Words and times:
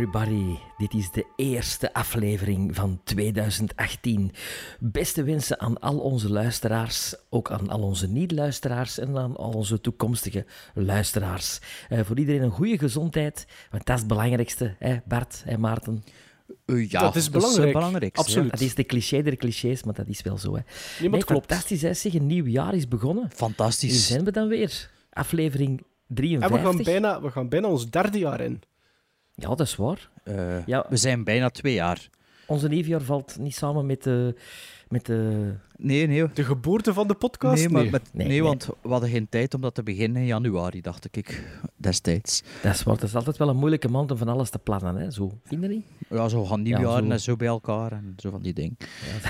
everybody, 0.00 0.58
dit 0.76 0.94
is 0.94 1.10
de 1.10 1.26
eerste 1.36 1.92
aflevering 1.92 2.74
van 2.74 3.00
2018. 3.04 4.32
Beste 4.78 5.22
wensen 5.22 5.60
aan 5.60 5.80
al 5.80 5.98
onze 5.98 6.30
luisteraars, 6.30 7.14
ook 7.30 7.50
aan 7.50 7.68
al 7.68 7.82
onze 7.82 8.08
niet-luisteraars 8.08 8.98
en 8.98 9.18
aan 9.18 9.36
al 9.36 9.50
onze 9.52 9.80
toekomstige 9.80 10.46
luisteraars. 10.74 11.58
Eh, 11.88 12.00
voor 12.04 12.18
iedereen 12.18 12.42
een 12.42 12.50
goede 12.50 12.78
gezondheid, 12.78 13.46
want 13.70 13.86
dat 13.86 13.94
is 13.94 14.02
het 14.02 14.10
belangrijkste, 14.10 14.74
hè 14.78 14.96
Bart 15.04 15.42
en 15.46 15.60
Maarten. 15.60 16.04
Uh, 16.66 16.90
ja, 16.90 17.00
Dat 17.00 17.16
is 17.16 17.30
belangrijk. 17.30 17.64
het 17.64 17.72
belangrijkste, 17.72 18.20
Absoluut. 18.20 18.50
Dat 18.50 18.60
is 18.60 18.74
de 18.74 18.84
cliché 18.84 19.22
der 19.22 19.36
clichés, 19.36 19.82
maar 19.82 19.94
dat 19.94 20.08
is 20.08 20.22
wel 20.22 20.38
zo. 20.38 20.54
Hè. 20.54 20.60
Nee, 21.00 21.08
maar 21.08 21.18
het 21.18 21.28
klopt. 21.28 21.46
Fantastisch, 21.46 21.82
hè? 21.82 21.94
Zeg, 21.94 22.14
een 22.14 22.26
nieuw 22.26 22.46
jaar 22.46 22.74
is 22.74 22.88
begonnen. 22.88 23.24
Hier 23.24 23.36
Fantastisch. 23.36 24.06
zijn 24.06 24.24
we 24.24 24.30
dan 24.30 24.48
weer. 24.48 24.90
Aflevering 25.10 25.78
En 25.80 26.14
53. 26.14 26.60
we 26.60 26.66
gaan, 26.66 26.82
bijna, 26.82 27.22
we 27.22 27.30
gaan 27.30 27.48
bijna 27.48 27.68
ons 27.68 27.90
derde 27.90 28.18
jaar 28.18 28.40
in. 28.40 28.62
Ja, 29.40 29.48
dat 29.48 29.60
is 29.60 29.76
waar. 29.76 30.10
Eh, 30.24 30.66
Ja. 30.66 30.86
We 30.88 30.96
zijn 30.96 31.24
bijna 31.24 31.50
twee 31.50 31.74
jaar. 31.74 32.08
Onze 32.46 32.68
nieuwjaar 32.68 33.00
valt 33.00 33.38
niet 33.38 33.54
samen 33.54 33.86
met 33.86 34.02
de... 34.02 34.34
Met 34.88 35.06
de 35.06 35.52
Nee, 35.76 36.06
nee. 36.06 36.32
De 36.32 36.44
geboorte 36.44 36.92
van 36.94 37.08
de 37.08 37.14
podcast? 37.14 37.56
Nee, 37.62 37.68
maar 37.68 37.84
met, 37.84 38.02
Nee, 38.02 38.10
nee, 38.12 38.26
nee. 38.26 38.42
want 38.42 38.68
we 38.82 38.88
hadden 38.88 39.08
geen 39.10 39.28
tijd 39.28 39.54
om 39.54 39.60
dat 39.60 39.74
te 39.74 39.82
beginnen 39.82 40.20
in 40.20 40.26
januari, 40.28 40.80
dacht 40.80 41.16
ik, 41.16 41.44
destijds. 41.76 42.42
Dat 42.62 42.74
is 42.74 42.82
waar. 42.82 42.94
Dat 42.94 43.08
is 43.08 43.14
altijd 43.14 43.36
wel 43.36 43.48
een 43.48 43.56
moeilijke 43.56 43.88
maand 43.88 44.10
om 44.10 44.16
van 44.16 44.28
alles 44.28 44.50
te 44.50 44.58
plannen. 44.58 44.96
Hè? 44.96 45.10
Zo, 45.10 45.38
vind 45.44 45.62
je 45.62 45.68
niet? 45.68 45.84
Ja, 46.08 46.28
zo 46.28 46.44
gaan 46.44 46.62
nieuwjaren 46.62 47.04
zo. 47.06 47.10
en 47.10 47.20
zo 47.20 47.36
bij 47.36 47.46
elkaar 47.48 47.92
en 47.92 48.14
zo 48.16 48.30
van 48.30 48.42
die 48.42 48.52
dingen. 48.52 48.76
En 48.78 49.20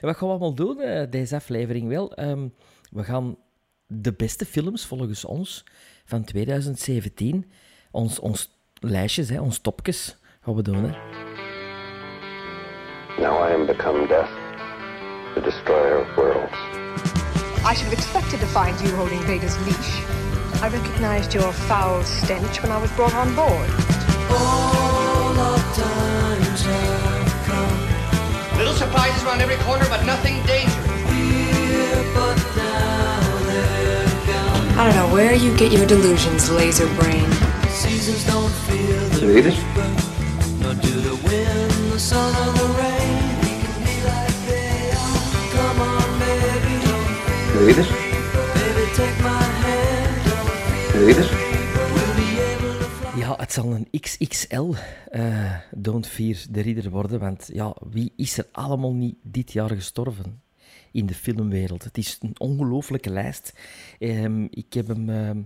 wat 0.06 0.16
gaan 0.16 0.28
we 0.28 0.34
allemaal 0.34 0.54
doen, 0.54 0.80
eh, 0.80 1.10
deze 1.10 1.34
aflevering? 1.34 1.88
Wel, 1.88 2.14
ehm, 2.14 2.48
we 2.90 3.04
gaan 3.04 3.36
de 3.86 4.12
beste 4.12 4.44
films, 4.46 4.86
volgens 4.86 5.24
ons, 5.24 5.64
van 6.04 6.24
2017, 6.24 7.50
ons, 7.92 8.18
ons 8.20 8.48
lijstjes, 8.80 9.28
hè, 9.28 9.40
ons 9.40 9.58
topjes, 9.60 10.16
gaan 10.44 10.54
we 10.54 10.62
doen. 10.62 10.84
Hè. 10.84 10.92
Now 13.20 13.38
I 13.38 13.52
am 13.52 13.66
become 13.66 14.06
death, 14.06 14.30
the 15.34 15.40
destroyer 15.40 16.00
of 16.00 16.16
worlds. 16.16 16.56
I 17.64 17.74
should 17.74 17.86
have 17.86 17.92
expected 17.92 18.40
to 18.40 18.46
find 18.46 18.74
you 18.80 18.90
holding 18.96 19.20
Vader's 19.20 19.56
leash. 19.66 19.92
I 20.62 20.68
recognized 20.68 21.34
your 21.34 21.52
foul 21.52 22.02
stench 22.02 22.62
when 22.62 22.72
I 22.72 22.80
was 22.80 22.90
brought 22.92 23.14
on 23.14 23.34
board. 23.34 23.70
All 24.30 25.38
of 25.38 25.62
come. 27.46 28.58
Little 28.58 28.74
surprises 28.74 29.22
around 29.24 29.40
every 29.40 29.56
corner, 29.64 29.86
but 29.88 30.04
nothing 30.04 30.34
dangerous. 30.46 30.92
I 34.74 34.86
don't 34.86 34.96
know 34.96 35.14
where 35.14 35.34
you 35.34 35.54
get 35.56 35.70
your 35.70 35.86
delusions, 35.86 36.50
laser 36.50 36.86
brain. 36.94 37.51
Read 37.72 39.46
it? 39.46 39.56
Read 47.56 47.78
it? 47.78 47.90
Read 50.94 51.16
it? 51.16 51.30
Ja, 53.16 53.36
het 53.36 53.52
zal 53.52 53.72
een 53.72 54.00
XXL 54.00 54.72
eh 55.10 55.54
Don't 55.70 56.06
Fear 56.06 56.36
the 56.52 56.60
Reader 56.60 56.90
worden, 56.90 57.20
want 57.20 57.50
ja, 57.52 57.76
wie 57.90 58.12
is 58.16 58.38
er 58.38 58.46
allemaal 58.52 58.94
niet 58.94 59.16
dit 59.22 59.52
jaar 59.52 59.70
gestorven 59.70 60.42
in 60.92 61.06
de 61.06 61.14
filmwereld? 61.14 61.84
Het 61.84 61.98
is 61.98 62.18
een 62.20 62.34
ongelooflijke 62.38 63.10
lijst. 63.10 63.52
Ehm, 63.98 64.46
ik, 64.50 64.72
heb 64.72 64.88
hem, 64.88 65.10
ehm, 65.10 65.38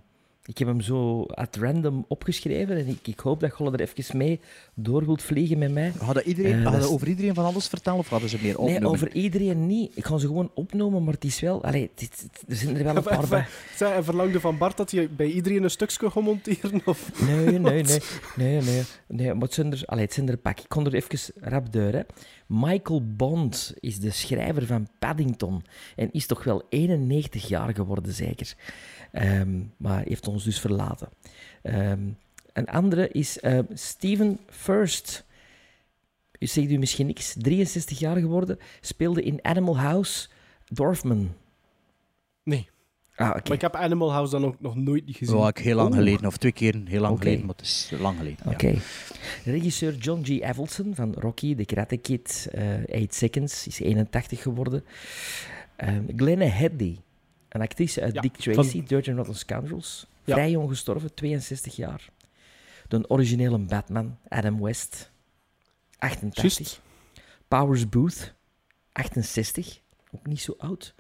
ik 0.47 0.59
heb 0.59 0.69
hem 0.69 0.81
zo 0.81 1.23
at 1.23 1.57
random 1.57 2.05
opgeschreven 2.09 2.77
en 2.77 2.87
ik, 2.87 3.07
ik 3.07 3.19
hoop 3.21 3.41
dat 3.41 3.55
je 3.59 3.65
er 3.71 3.81
even 3.81 4.17
mee 4.17 4.41
door 4.75 5.05
wilt 5.07 5.23
vliegen 5.23 5.59
met 5.59 5.73
mij. 5.73 5.93
Hadden, 5.99 6.29
iedereen, 6.29 6.53
Eh, 6.59 6.63
hadden 6.63 6.81
is- 6.81 6.87
over 6.87 7.09
iedereen 7.09 7.35
van 7.35 7.45
alles 7.45 7.67
vertellen 7.69 7.99
of 7.99 8.09
hadden 8.09 8.29
ze 8.29 8.39
meer 8.43 8.59
opnoemen? 8.59 8.83
Nee, 8.83 8.91
over 8.91 9.13
iedereen 9.15 9.67
niet. 9.67 9.97
Ik 9.97 10.05
ga 10.05 10.19
ze 10.19 10.27
gewoon 10.27 10.51
opnoemen, 10.55 11.05
maar 11.05 11.15
het 11.15 11.25
is 11.25 11.41
wel... 11.41 11.65
Allee, 11.65 11.91
het- 11.95 12.27
er 12.49 12.57
zijn 12.57 12.77
er 12.77 12.85
wel 12.85 12.97
een 12.97 13.03
paar 13.13 13.29
bij. 13.29 13.47
Zij, 13.77 13.95
en 13.95 14.05
verlangde 14.05 14.41
van 14.41 14.59
Bart 14.59 14.77
dat 14.77 14.91
je 14.91 15.09
bij 15.09 15.27
iedereen 15.31 15.63
een 15.63 15.71
stukje 15.71 16.11
gaat 16.11 16.23
monteren? 16.23 16.81
Of... 16.85 17.21
Nee, 17.27 17.59
nee, 17.59 17.59
nee. 17.83 17.99
Nee, 18.37 18.61
nee. 18.63 18.83
nee 19.09 19.33
maar 19.35 19.43
het 19.43 19.55
zijn 19.55 19.73
er, 19.73 19.83
allee, 19.87 20.05
het 20.05 20.13
zijn 20.13 20.27
er 20.27 20.33
een 20.33 20.41
pak. 20.41 20.61
Ik 20.61 20.69
kon 20.69 20.87
er 20.87 20.95
even 20.95 21.35
rap 21.41 21.73
deur. 21.73 21.93
Hè. 21.95 22.01
Michael 22.47 23.03
Bond 23.17 23.75
is 23.81 23.99
de 24.01 24.11
schrijver 24.11 24.67
van 24.67 24.89
Paddington. 24.99 25.63
En 25.97 26.13
is 26.13 26.27
toch 26.27 26.45
wel 26.45 26.63
91 26.69 27.49
jaar 27.49 27.75
geworden, 27.75 28.13
zeker. 28.13 28.55
Ehm, 29.17 29.61
maar 29.77 30.03
heeft 30.05 30.29
ons 30.29 30.45
dus 30.45 30.61
verlaten. 30.61 31.09
Ehm, 31.63 32.01
een 32.53 32.67
andere 32.67 33.09
is 33.09 33.41
eh, 33.41 33.59
Steven 33.75 34.39
First. 34.49 35.25
U 36.39 36.47
zegt 36.47 36.71
u 36.71 36.79
misschien 36.79 37.07
niks. 37.07 37.35
63 37.39 37.99
jaar 37.99 38.17
geworden. 38.17 38.59
Speelde 38.81 39.23
in 39.23 39.39
Animal 39.43 39.79
House 39.79 40.29
Dorfman. 40.69 41.35
Nee. 42.43 42.69
Ah, 43.15 43.29
oké. 43.29 43.41
Maar 43.45 43.53
ik 43.53 43.61
heb 43.61 43.75
Animal 43.75 44.13
House 44.13 44.31
dan 44.31 44.45
ook 44.45 44.61
nog 44.61 44.77
nooit 44.77 45.07
niet 45.07 45.17
gezien. 45.17 45.37
Ja, 45.37 45.49
ik 45.49 45.59
heel 45.59 45.77
lang 45.77 45.95
geleden, 45.95 46.27
of 46.27 46.37
twee 46.37 46.53
keer 46.53 46.81
heel 46.85 47.01
lang 47.01 47.19
geleden, 47.19 47.47
maar 47.47 47.55
het 47.57 47.65
is 47.67 47.93
lang 47.99 48.17
geleden. 48.19 48.39
ja. 48.45 48.51
Oké. 48.51 48.79
Regisseur 49.45 49.95
John 49.95 50.23
G. 50.25 50.41
Avildsen 50.43 50.95
van 50.95 51.15
Rocky, 51.15 51.55
The 51.55 51.65
Karate 51.65 51.97
Kid, 51.97 52.49
eh 52.53 53.03
8 53.03 53.15
Seconds, 53.15 53.67
is 53.67 53.81
81 53.81 54.43
geworden. 54.43 54.85
Uh, 55.85 55.89
Glenna 56.17 56.45
Headley, 56.47 56.97
een 57.57 57.63
actrice 57.63 58.01
uit 58.03 58.15
Ja, 58.15 58.21
Dick 58.21 58.33
van- 58.43 58.53
Tracy, 58.53 58.83
Dirty 58.83 59.11
Rotten 59.11 59.35
Scoundrels. 59.37 60.07
Ja. 60.25 60.35
Vrij 60.35 60.51
jong 60.51 60.69
gestorven, 60.69 61.15
62 61.15 61.77
jaar. 61.77 62.09
De 62.89 63.09
originele 63.11 63.59
Batman, 63.59 64.19
Adam 64.29 64.61
West, 64.63 65.11
88. 65.99 66.57
Juist. 66.57 66.81
Powers 67.49 67.89
Booth, 67.89 68.35
68, 68.93 69.81
ook 70.13 70.27
niet 70.27 70.41
zo 70.41 70.55
oud. 70.59 70.95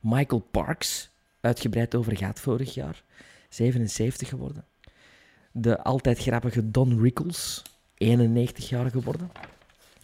Michael 0.00 0.40
Parks, 0.50 1.10
uitgebreid 1.40 1.94
over 1.94 2.16
gaat 2.16 2.40
vorig 2.40 2.74
jaar, 2.74 3.02
77 3.48 4.28
geworden. 4.28 4.64
De 5.52 5.82
altijd 5.82 6.18
grappige 6.18 6.70
Don 6.70 7.00
Rickles, 7.02 7.62
91 7.94 8.68
jaar 8.68 8.90
geworden. 8.90 9.30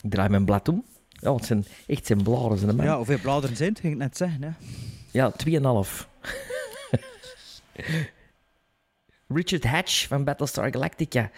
Ik 0.02 0.10
draai 0.10 0.28
mijn 0.28 0.44
blad 0.44 0.68
om. 0.68 0.84
Ja, 1.08 1.34
het 1.34 1.44
zijn 1.44 1.64
echt 1.86 2.06
zijn 2.06 2.22
blaren, 2.22 2.58
zijn 2.58 2.76
man. 2.76 2.84
Ja, 2.86 2.96
hoeveel 2.96 3.18
bladeren 3.18 3.56
zijn 3.56 3.68
het, 3.70 3.80
ging 3.80 3.92
ik 3.92 3.98
net 3.98 4.16
zeggen. 4.16 4.42
Hè? 4.42 4.50
Ja, 5.16 5.32
2,5. 5.32 5.48
Richard 9.28 9.64
Hatch 9.64 10.06
van 10.06 10.24
Battlestar 10.24 10.72
Galactica. 10.72 11.30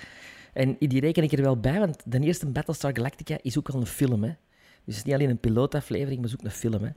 En 0.52 0.76
die 0.78 1.00
reken 1.00 1.22
ik 1.22 1.32
er 1.32 1.42
wel 1.42 1.60
bij, 1.60 1.78
want 1.78 2.02
de 2.04 2.20
eerste 2.20 2.46
Battlestar 2.46 2.96
Galactica 2.96 3.38
is 3.42 3.58
ook 3.58 3.68
al 3.68 3.80
een 3.80 3.86
film. 3.86 4.22
Hè? 4.22 4.28
Dus 4.28 4.36
het 4.84 4.96
is 4.96 5.02
niet 5.02 5.14
alleen 5.14 5.30
een 5.30 5.38
pilootaflevering, 5.40 6.20
maar 6.20 6.30
ook 6.32 6.44
een 6.44 6.50
film. 6.50 6.82
Hè? 6.82 6.90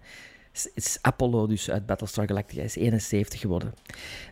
Het 0.52 0.72
is- 0.74 0.98
Apollo 1.02 1.48
dus 1.48 1.70
uit 1.72 1.86
Battlestar 1.86 2.28
Galactica. 2.28 2.62
Is 2.62 2.76
71 2.76 3.40
geworden. 3.40 3.74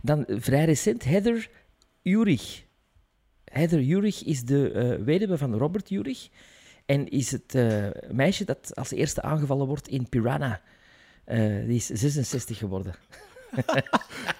Dan 0.01 0.25
eh, 0.25 0.35
vrij 0.39 0.65
recent 0.65 1.03
Heather 1.03 1.49
Urich. 2.03 2.63
Heather 3.43 3.81
Urich 3.81 4.23
is 4.23 4.43
de 4.43 4.71
eh, 4.71 5.03
weduwe 5.05 5.37
van 5.37 5.55
Robert 5.55 5.89
Urich. 5.89 6.29
En 6.85 7.09
is 7.09 7.31
het 7.31 7.55
eh, 7.55 7.87
meisje 8.11 8.45
dat 8.45 8.75
als 8.75 8.91
eerste 8.91 9.21
aangevallen 9.21 9.67
wordt 9.67 9.87
in 9.87 10.09
Piranha. 10.09 10.61
Eh, 11.29 11.65
die 11.65 11.75
is 11.75 11.85
66 11.85 12.57
geworden. 12.57 12.93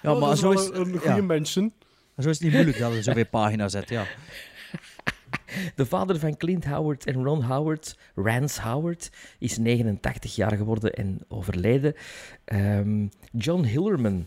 Ja, 0.02 0.12
Oh, 0.12 0.20
maar 0.20 0.36
zo 0.36 0.50
is, 0.50 0.68
een, 0.72 0.98
goede 0.98 1.00
ja, 1.16 1.22
mention. 1.22 1.72
zo 2.18 2.28
is 2.28 2.34
het 2.34 2.40
niet 2.40 2.52
moeilijk 2.52 2.78
dat 2.78 2.92
je 2.92 3.02
zoveel 3.02 3.26
pagina's 3.26 3.72
zet. 3.72 3.88
Ja. 3.88 4.04
De 5.76 5.86
vader 5.86 6.18
van 6.18 6.36
Clint 6.36 6.64
Howard 6.64 7.06
en 7.06 7.22
Ron 7.24 7.42
Howard, 7.42 7.98
Rance 8.14 8.60
Howard, 8.62 9.10
is 9.38 9.58
89 9.58 10.34
jaar 10.34 10.56
geworden 10.56 10.92
en 10.92 11.18
overleden. 11.28 11.94
Ehm, 12.44 13.06
John 13.32 13.62
Hillerman, 13.64 14.26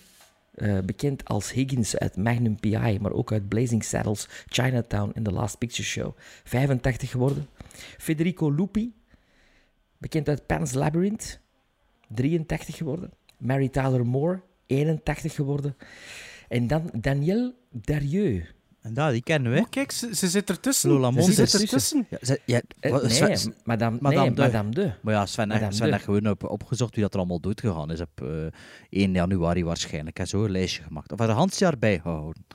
eh, 0.53 0.79
bekend 0.79 1.25
als 1.25 1.51
Higgins 1.51 1.97
uit 1.97 2.15
Magnum 2.17 2.59
P.I., 2.59 2.97
maar 3.01 3.11
ook 3.11 3.31
uit 3.31 3.47
Blazing 3.47 3.83
Saddles, 3.83 4.27
Chinatown 4.45 5.11
en 5.15 5.23
The 5.23 5.31
Last 5.31 5.57
Picture 5.57 5.87
Show, 5.87 6.17
85 6.43 7.09
geworden. 7.09 7.47
Federico 7.97 8.49
Lupi, 8.49 8.93
bekend 9.97 10.29
uit 10.29 10.45
Pan's 10.45 10.73
Labyrinth, 10.73 11.41
83 12.07 12.75
geworden. 12.77 13.11
Mary 13.37 13.69
Tyler 13.69 14.05
Moore, 14.05 14.41
81 14.67 15.33
geworden. 15.35 15.75
En 16.49 16.67
dan 16.67 16.89
Daniel 16.99 17.53
Darieux, 17.71 18.53
En 18.81 18.93
daar, 18.93 19.11
die 19.11 19.23
kennen 19.23 19.51
we. 19.51 19.59
Oh, 19.59 19.69
kijk, 19.69 19.91
ze, 19.91 20.15
ze 20.15 20.27
zit 20.29 20.49
ertussen. 20.49 20.89
Lola 20.89 21.11
ze 21.11 21.17
Mons 21.17 21.35
zit 21.35 21.53
ertussen. 21.61 22.07
Ja, 22.09 22.17
ze- 22.21 22.39
ja, 22.45 22.61
Eh, 22.79 22.91
wat- 22.91 23.01
nee, 23.01 23.11
Sven- 23.11 23.55
Madame, 23.63 23.97
Madame 24.01 24.25
nee, 24.25 24.33
de. 24.35 24.41
Madame 24.41 24.69
de. 24.71 24.91
maar 25.01 25.13
ja, 25.13 25.25
Sven, 25.25 25.47
Madame 25.47 25.71
Sven 25.73 25.85
de. 25.85 25.91
heeft 25.91 26.03
gewoon 26.05 26.29
op, 26.29 26.43
opgezocht 26.43 26.93
wie 26.93 27.03
dat 27.03 27.13
er 27.13 27.19
allemaal 27.19 27.39
doodgegaan 27.39 27.91
is 27.91 28.01
op 28.01 28.21
eh 28.21 28.45
1 28.89 29.13
januari 29.13 29.63
waarschijnlijk. 29.63 30.19
En 30.19 30.27
zo 30.27 30.43
een 30.43 30.51
lijstje 30.51 30.83
gemaakt. 30.83 31.11
Of 31.11 31.19
had 31.19 31.27
er 31.29 31.33
Hans 31.35 31.57
jaar 31.57 31.77
bijgehouden. 31.77 32.45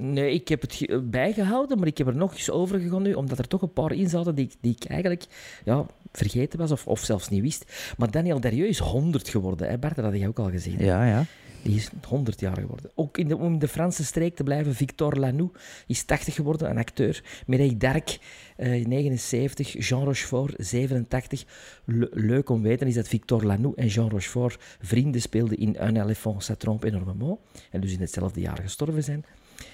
Nee, 0.00 0.32
ik 0.32 0.48
heb 0.48 0.60
het 0.60 0.74
ge- 0.74 0.86
eh, 0.86 0.98
bijgehouden, 1.02 1.78
maar 1.78 1.86
ik 1.86 1.98
heb 1.98 2.06
er 2.06 2.16
nog 2.16 2.32
eens 2.32 2.50
over 2.50 2.80
gegaan 2.80 3.02
nu, 3.02 3.12
omdat 3.14 3.38
er 3.38 3.48
toch 3.48 3.62
een 3.62 3.72
paar 3.72 3.92
in 3.92 4.08
zaten 4.08 4.34
die, 4.34 4.44
ik- 4.44 4.56
die 4.60 4.74
ik 4.80 4.84
eigenlijk 4.84 5.24
ja, 5.64 5.86
vergeten 6.12 6.58
was 6.58 6.70
of, 6.70 6.86
of 6.86 7.00
zelfs 7.00 7.28
niet 7.28 7.42
wist. 7.42 7.94
Maar 7.98 8.10
Daniel 8.10 8.40
Derieux 8.40 8.68
is 8.70 8.78
100 8.78 9.28
geworden, 9.28 9.68
hè 9.68 9.78
Bart? 9.78 9.96
Dat 9.96 10.04
had 10.04 10.14
jij 10.18 10.28
ook 10.28 10.38
al 10.38 10.50
gezien. 10.50 10.76
hè? 10.76 10.84
Ja, 10.84 11.06
ja. 11.06 11.24
Die 11.62 11.76
is 11.76 11.90
100 12.08 12.40
jaar 12.40 12.56
geworden. 12.58 12.90
Ook 12.94 13.18
in 13.18 13.28
de, 13.28 13.36
om 13.36 13.52
in 13.52 13.58
de 13.58 13.68
Franse 13.68 14.04
streek 14.04 14.36
te 14.36 14.42
blijven, 14.42 14.74
Victor 14.74 15.16
Lanoux 15.16 15.58
is 15.86 16.02
80 16.02 16.34
geworden, 16.34 16.70
een 16.70 16.78
acteur. 16.78 17.22
Mireille 17.46 17.76
Darc, 17.76 18.18
eh, 18.56 18.86
79. 18.86 19.88
Jean 19.88 20.04
Rochefort, 20.04 20.54
87. 20.58 21.44
Le- 21.84 22.08
leuk 22.12 22.48
om 22.50 22.62
te 22.62 22.68
weten 22.68 22.86
is 22.86 22.94
dat 22.94 23.08
Victor 23.08 23.44
Lanoux 23.44 23.76
en 23.76 23.86
Jean 23.86 24.08
Rochefort 24.10 24.62
vrienden 24.80 25.20
speelden 25.20 25.58
in 25.58 25.76
Un 25.80 25.96
éléphant 25.96 26.50
ça 26.52 26.56
trompe 26.56 26.86
énormément. 26.86 27.38
En 27.70 27.80
dus 27.80 27.92
in 27.92 28.00
hetzelfde 28.00 28.40
jaar 28.40 28.58
gestorven 28.62 29.04
zijn. 29.04 29.24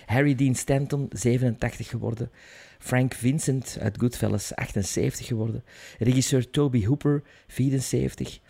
Harry 0.06 0.34
Dean 0.34 0.54
Stanton, 0.54 1.06
87 1.10 1.88
geworden. 1.88 2.30
Frank 2.78 3.14
Vincent 3.14 3.76
uit 3.80 3.98
Goodfellas, 3.98 4.54
78 4.54 5.26
geworden. 5.26 5.64
Regisseur 5.98 6.50
Toby 6.50 6.84
Hooper, 6.86 7.22
74. 7.46 8.40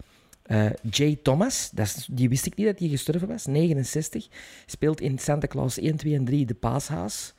Eh, 0.42 0.66
Jay 0.90 1.18
Thomas, 1.22 1.70
dat 1.70 1.86
is- 1.86 2.08
die 2.10 2.28
wist 2.28 2.46
ik 2.46 2.56
niet 2.56 2.66
dat 2.66 2.78
hij 2.78 2.88
gestorven 2.88 3.28
was, 3.28 3.46
69. 3.46 4.28
Speelt 4.66 5.00
in 5.00 5.18
Santa 5.18 5.46
Claus 5.46 5.78
1, 5.78 5.96
2 5.96 6.14
en 6.14 6.24
3 6.24 6.46
de 6.46 6.54
paashaas. 6.54 7.34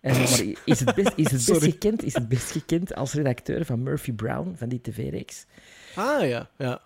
En, 0.00 0.12
maar 0.12 0.42
is 0.64 0.80
het 0.80 0.94
best, 0.94 1.12
is 1.16 1.30
het 1.30 1.44
best, 1.46 1.62
gekend, 1.62 2.02
is 2.02 2.14
het 2.14 2.28
best 2.28 2.50
gekend 2.50 2.94
als 2.94 3.12
redacteur 3.12 3.64
van 3.64 3.82
Murphy 3.82 4.12
Brown, 4.12 4.54
van 4.56 4.68
die 4.68 4.80
tv-reeks. 4.80 5.46
Ah, 5.94 6.28
ja. 6.28 6.50
ja. 6.58 6.82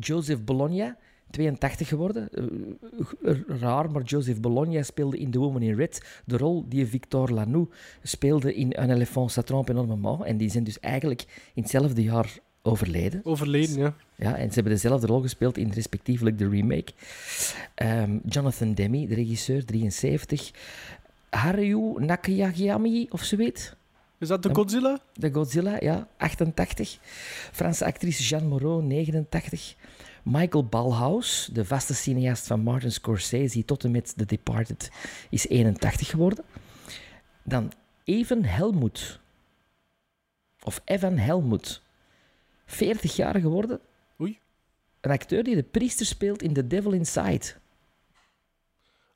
Joseph 0.00 0.44
Bologna, 0.44 0.96
82 1.32 1.88
geworden. 1.88 2.28
Eh, 3.22 3.34
raar, 3.46 3.90
maar 3.90 4.02
Joseph 4.02 4.40
Bologna 4.40 4.82
speelde 4.82 5.18
in 5.18 5.30
The 5.30 5.38
Woman 5.38 5.62
in 5.62 5.74
Red 5.74 6.20
de 6.24 6.36
rol 6.36 6.64
die 6.68 6.86
Victor 6.86 7.30
Lanoux 7.30 7.74
speelde 8.02 8.54
in 8.54 8.72
Un 8.78 8.90
éléphant 8.90 9.32
ça 9.32 9.42
trompe 9.42 9.72
énormément. 9.72 10.24
En 10.24 10.36
die 10.36 10.50
zijn 10.50 10.64
dus 10.64 10.80
eigenlijk 10.80 11.24
in 11.54 11.62
hetzelfde 11.62 12.02
jaar 12.02 12.38
overleden. 12.62 13.20
Overleden, 13.24 13.78
ja. 13.78 13.94
Ja, 14.16 14.36
en 14.36 14.48
ze 14.48 14.54
hebben 14.54 14.72
dezelfde 14.72 15.06
rol 15.06 15.20
gespeeld 15.20 15.56
in 15.56 15.70
respectievelijk 15.70 16.38
de 16.38 16.48
remake. 16.48 16.92
Ehm, 17.74 18.18
Jonathan 18.26 18.74
Demme, 18.74 19.06
de 19.06 19.14
regisseur, 19.14 19.64
73. 19.64 20.50
Haruo 21.30 21.98
Nakayami, 21.98 23.06
of 23.10 23.22
zoiets. 23.22 23.72
Is 24.18 24.28
dat 24.28 24.42
de. 24.42 24.54
Godzilla? 24.54 25.00
De 25.12 25.32
Godzilla, 25.32 25.76
ja, 25.80 26.08
88. 26.16 26.98
Franse 27.52 27.84
actrice 27.84 28.22
Jeanne 28.22 28.48
Moreau, 28.48 28.82
89. 28.82 29.74
Michael 30.22 30.64
Balhaus, 30.64 31.48
de 31.52 31.64
vaste 31.64 31.94
cineast 31.94 32.46
van 32.46 32.60
Martin 32.60 32.92
Scorsese 32.92 33.64
tot 33.64 33.84
en 33.84 33.90
met 33.90 34.16
The 34.16 34.24
Departed, 34.24 34.90
is 35.30 35.48
81 35.48 36.08
geworden. 36.08 36.44
Dan 37.42 37.72
Evan 38.04 38.44
Helmut. 38.44 39.20
Of 40.62 40.80
Evan 40.84 41.16
Helmut. 41.16 41.82
40 42.66 43.16
jaar 43.16 43.40
geworden. 43.40 43.80
Oei. 44.20 44.38
Een 45.00 45.10
acteur 45.10 45.44
die 45.44 45.54
de 45.54 45.62
priester 45.62 46.06
speelt 46.06 46.42
in 46.42 46.52
The 46.52 46.66
Devil 46.66 46.92
Inside. 46.92 47.54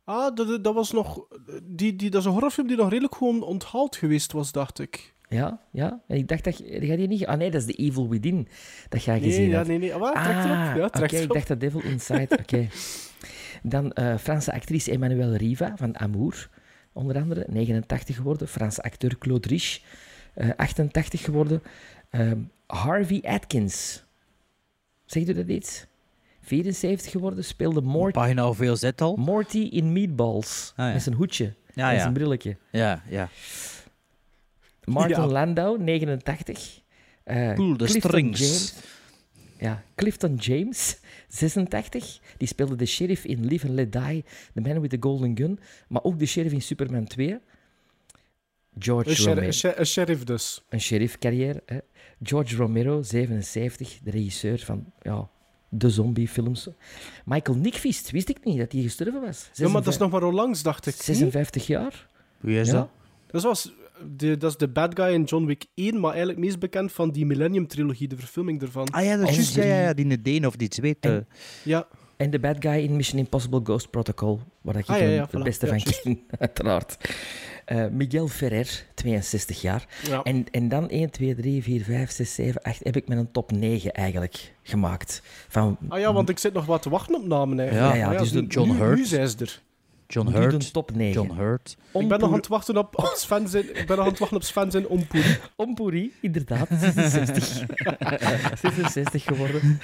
Ah, 0.04 0.36
dat, 0.36 0.64
dat 0.64 0.74
was 0.74 0.92
nog... 0.92 1.26
Die, 1.62 1.96
die, 1.96 2.10
dat 2.10 2.20
is 2.20 2.26
een 2.26 2.32
horrorfilm 2.32 2.66
die 2.66 2.76
nog 2.76 2.88
redelijk 2.88 3.14
gewoon 3.14 3.42
onthaald 3.42 3.96
geweest 3.96 4.32
was, 4.32 4.52
dacht 4.52 4.78
ik. 4.78 5.14
Ja, 5.28 5.60
ja. 5.70 6.00
En 6.08 6.16
ik 6.16 6.28
dacht 6.28 6.44
dat... 6.44 6.58
je- 6.58 6.64
Ga 6.86 6.92
je 6.94 7.06
niet... 7.06 7.26
Ah 7.26 7.38
nee, 7.38 7.50
dat 7.50 7.60
is 7.60 7.66
The 7.74 7.82
Evil 7.82 8.08
Within 8.08 8.48
dat 8.88 9.04
jij 9.04 9.18
Nee, 9.20 9.28
gezien 9.30 9.48
ja, 9.48 9.56
hebt. 9.56 9.68
nee, 9.68 9.78
nee. 9.78 9.94
Ah? 9.94 10.24
Trekt 10.24 10.44
erop. 10.44 10.50
Ah, 10.56 10.76
Ja, 10.76 10.84
oké, 10.84 11.04
ik 11.04 11.12
erop. 11.12 11.32
dacht 11.34 11.48
dat 11.48 11.60
Devil 11.60 11.80
Inside. 11.82 12.28
Oké. 12.42 12.66
Dan 13.62 13.92
eh, 13.92 14.16
Franse 14.16 14.52
actrice 14.52 14.90
Emmanuelle 14.90 15.36
Riva 15.36 15.72
van 15.76 15.98
Amour, 15.98 16.48
onder 16.92 17.16
andere, 17.16 17.44
89 17.48 18.16
geworden. 18.16 18.48
Franse 18.48 18.82
acteur 18.82 19.18
Claude 19.18 19.48
Rich, 19.48 19.80
eh, 20.34 20.48
88 20.56 21.22
geworden. 21.24 21.62
Ehm, 22.10 22.38
Harvey 22.66 23.22
Atkins. 23.24 24.04
Zegt 25.04 25.28
u 25.28 25.32
dat 25.32 25.48
iets? 25.48 25.86
74 26.40 27.10
geworden, 27.12 27.44
speelde 27.44 27.80
Mort 27.80 28.12
Pagina 28.12 28.44
hoeveel 28.44 28.76
zit 28.76 29.00
al? 29.00 29.16
Morty 29.16 29.58
in 29.58 29.92
Meatballs. 29.92 30.72
Ah, 30.76 30.86
ja. 30.86 30.92
Met 30.92 31.02
zijn 31.02 31.14
hoedje 31.14 31.54
Ja, 31.74 31.88
en 31.88 31.94
ja. 31.94 32.00
zijn 32.00 32.12
brilletje. 32.12 32.56
Ja, 32.70 33.02
ja. 33.08 33.28
Martin 34.86 35.16
Ja. 35.22 35.26
Landau, 35.26 35.78
89. 35.82 36.82
Eh, 37.24 37.52
Pull 37.54 37.76
the 37.76 37.84
Clifton 37.84 38.10
strings. 38.10 38.38
James, 38.40 38.74
ja, 39.58 39.82
Clifton 39.94 40.34
James, 40.34 40.98
86. 41.28 42.20
Die 42.36 42.48
speelde 42.48 42.76
de 42.76 42.86
sheriff 42.86 43.24
in 43.24 43.46
Live 43.46 43.66
and 43.66 43.74
Let 43.74 43.92
Die, 43.92 44.24
The 44.54 44.60
Man 44.60 44.80
with 44.80 44.90
the 44.90 44.96
Golden 45.00 45.36
Gun. 45.36 45.58
Maar 45.88 46.02
ook 46.02 46.18
de 46.18 46.26
sheriff 46.26 46.54
in 46.54 46.62
Superman 46.62 47.04
2. 47.06 47.38
George 48.78 49.10
Een, 49.10 49.16
Romero. 49.16 49.34
sher- 49.40 49.46
een 49.46 49.52
sher- 49.52 49.78
een 49.80 49.86
sheriff 49.86 50.24
dus. 50.24 50.64
Een 50.68 50.80
sheriff-carrière. 50.80 51.62
Hè. 51.66 51.78
George 52.22 52.56
Romero, 52.56 53.02
77. 53.02 53.98
De 54.02 54.10
regisseur 54.10 54.58
van 54.58 54.92
ja, 55.02 55.28
de 55.68 55.90
zombiefilms. 55.90 56.68
Michael 57.24 57.58
Nickvist, 57.58 58.10
wist 58.10 58.28
ik 58.28 58.44
niet 58.44 58.58
dat 58.58 58.72
hij 58.72 58.82
gestorven 58.82 59.20
was. 59.20 59.50
Ja, 59.54 59.68
maar 59.68 59.82
dat 59.82 59.92
is 59.92 59.98
nog 59.98 60.10
maar 60.10 60.22
onlangs, 60.22 60.62
dacht 60.62 60.86
ik. 60.86 60.94
niet? 60.94 61.02
56 61.02 61.66
jaar. 61.66 62.08
Wie 62.40 62.60
is 62.60 62.66
Ja. 62.66 62.72
dat? 62.72 62.88
Dat, 63.26 63.42
was 63.42 63.72
de, 64.16 64.36
dat 64.36 64.50
is 64.50 64.56
de 64.56 64.68
bad 64.68 65.00
guy 65.00 65.12
in 65.12 65.22
John 65.24 65.44
Wick 65.46 65.64
1, 65.74 66.00
maar 66.00 66.10
eigenlijk 66.10 66.38
meest 66.40 66.58
bekend 66.58 66.92
van 66.92 67.10
die 67.10 67.26
Millennium-trilogie, 67.26 68.08
de 68.08 68.16
verfilming 68.16 68.62
ervan. 68.62 68.88
Ah 68.90 69.04
ja, 69.04 69.16
dat 69.16 69.22
is 69.22 69.28
En 69.28 69.34
juist. 69.34 69.54
Ja, 69.54 69.64
ja, 69.64 69.80
ja, 69.80 69.92
die 69.94 70.22
Deen 70.22 70.46
of 70.46 70.56
die 70.56 70.68
zweet. 70.74 70.96
eh. 71.00 71.12
En- 71.12 71.26
Ja, 71.62 71.86
En 72.16 72.30
de 72.30 72.38
bad 72.40 72.56
guy 72.58 72.72
in 72.82 72.96
Mission 72.96 73.18
Impossible 73.18 73.60
Ghost 73.64 73.90
Protocol, 73.90 74.40
waar 74.60 74.76
ik 74.76 74.86
Ah, 74.88 74.96
ja, 74.98 75.02
hem 75.04 75.12
ja, 75.12 75.20
het 75.20 75.30
voilà. 75.36 75.42
beste 75.42 75.66
Ja, 75.66 75.78
van 75.78 75.92
ken, 76.02 76.20
uiteraard. 76.38 76.96
Eh, 77.64 77.86
Miguel 77.86 78.28
Ferrer, 78.28 78.84
62 78.94 79.60
jaar. 79.60 79.86
ja. 80.08 80.22
En, 80.22 80.44
en 80.50 80.68
dan 80.68 80.88
1, 80.90 81.10
2, 81.10 81.34
3, 81.34 81.62
4, 81.62 81.82
5, 81.84 82.10
6, 82.10 82.34
7, 82.34 82.62
8 82.62 82.80
heb 82.84 82.96
ik 82.96 83.08
met 83.08 83.18
een 83.18 83.30
top 83.30 83.52
9 83.52 83.92
eigenlijk 83.92 84.52
gemaakt. 84.62 85.22
Van, 85.48 85.78
Ah 85.88 85.98
ja, 85.98 86.12
want 86.12 86.28
ik 86.28 86.38
zit 86.38 86.52
nog 86.52 86.66
wat 86.66 86.82
te 86.82 86.90
wachten 86.90 87.14
op 87.14 87.26
namen 87.26 87.60
eigenlijk. 87.60 87.94
Ja, 87.96 88.18
dus 88.18 88.32
nu- 88.32 88.40
de 88.40 88.46
John 88.46 88.70
nu, 88.70 88.76
Hurt. 88.76 88.96
Nu 88.96 89.04
zijn 89.04 89.28
ze 89.28 89.36
er. 89.38 89.62
John 90.06 90.28
Hurt. 90.28 90.72
top 90.72 90.94
9. 90.94 91.12
John 91.12 91.38
Hurt. 91.38 91.76
Ik 91.92 92.08
ben 92.08 92.20
nog 92.20 92.28
aan 92.28 92.36
het 92.36 92.46
wachten 92.46 92.76
op, 92.76 92.98
op 92.98 93.12
Sven 93.16 93.48
zijn, 93.48 93.76
ik 93.76 93.86
ben 93.86 93.96
nog 93.96 94.04
aan 94.04 94.10
het 94.10 94.18
wachten 94.18 94.36
op 94.36 94.42
Sven 94.42 94.70
zijn 94.70 94.88
Ompoeri. 94.88 95.38
Ompoeri, 95.56 96.12
inderdaad, 96.20 96.68
66. 96.80 97.64
66 98.60 99.24
geworden. 99.34 99.80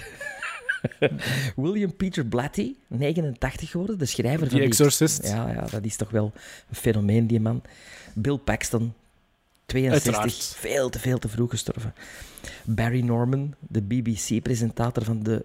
William 1.57 1.97
Peter 1.97 2.27
Blatty, 2.27 2.75
89 2.87 3.71
geworden, 3.71 3.99
de 3.99 4.07
schrijver 4.07 4.49
van 4.49 4.59
die... 4.59 4.67
Exorcist. 4.67 5.27
Ja, 5.27 5.49
ja, 5.49 5.67
dat 5.71 5.85
is 5.85 5.97
toch 5.97 6.11
wel 6.11 6.33
een 6.69 6.77
fenomeen, 6.77 7.27
die 7.27 7.41
man. 7.41 7.63
Bill 8.15 8.39
Paxton, 8.39 8.95
62, 9.67 10.15
Uiteraard. 10.15 10.55
veel 10.57 10.91
te 10.91 10.99
veel 10.99 11.19
te 11.19 11.29
vroeg 11.29 11.51
gestorven. 11.51 11.95
Barry 12.65 13.01
Norman, 13.01 13.55
de 13.61 13.83
BBC-presentator 13.83 15.05
van 15.05 15.23
de 15.23 15.45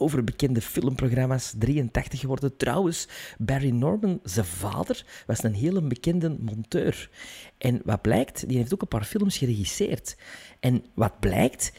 overbekende 0.00 0.60
filmprogramma's, 0.60 1.54
83 1.58 2.20
geworden. 2.20 2.56
Trouwens, 2.56 3.08
Barry 3.38 3.70
Norman, 3.70 4.20
zijn 4.22 4.46
vader, 4.46 5.04
was 5.26 5.42
een 5.42 5.54
hele 5.54 5.82
bekende 5.82 6.36
monteur. 6.40 7.10
En 7.58 7.80
wat 7.84 8.02
blijkt, 8.02 8.48
die 8.48 8.56
heeft 8.56 8.74
ook 8.74 8.82
een 8.82 8.88
paar 8.88 9.04
films 9.04 9.38
geregisseerd. 9.38 10.16
En 10.60 10.84
wat 10.94 11.20
blijkt, 11.20 11.72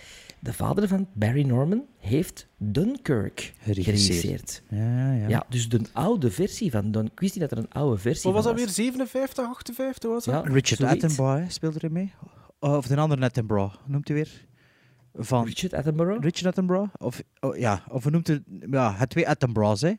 de 0.45 0.53
vader 0.53 0.87
van 0.87 1.07
Barry 1.13 1.45
Norman 1.45 1.85
heeft 1.99 2.47
Dunkirk 2.57 3.53
Geregisseerd. 3.59 4.61
Ja, 4.69 5.13
ja. 5.13 5.27
Ja, 5.27 5.45
dus 5.49 5.69
de 5.69 5.81
oude 5.93 6.31
versie 6.31 6.71
van 6.71 6.91
Don. 6.91 7.05
Ik 7.05 7.19
wist 7.19 7.33
niet 7.39 7.49
dat 7.49 7.51
er 7.51 7.57
een 7.57 7.71
oude 7.71 7.97
versie 7.97 8.23
Wat 8.23 8.33
was 8.33 8.43
van 8.43 8.55
dat 8.55 8.63
weer? 8.63 8.73
57, 8.73 9.45
58 9.45 10.09
was 10.09 10.25
dat? 10.25 10.43
Ja, 10.45 10.53
Richard. 10.53 10.83
Attenborough 10.83 11.49
speelde 11.49 11.79
er 11.79 11.91
mee. 11.91 12.13
Of 12.59 12.87
de 12.87 12.95
andere 12.95 13.25
Attenborough, 13.25 13.75
noemt 13.85 14.07
hij 14.07 14.17
weer? 14.17 14.45
Van 15.17 15.45
Richard 15.45 15.73
Attenborough? 15.73 16.23
Richard 16.23 16.45
Attenborough? 16.45 16.93
Of, 16.97 17.21
oh, 17.39 17.57
ja, 17.57 17.83
of 17.89 18.09
noemt 18.09 18.27
hij... 18.27 18.43
Ja, 18.71 18.95
het 18.95 19.09
twee 19.09 19.27
Attenboroughs, 19.29 19.81
hè. 19.81 19.93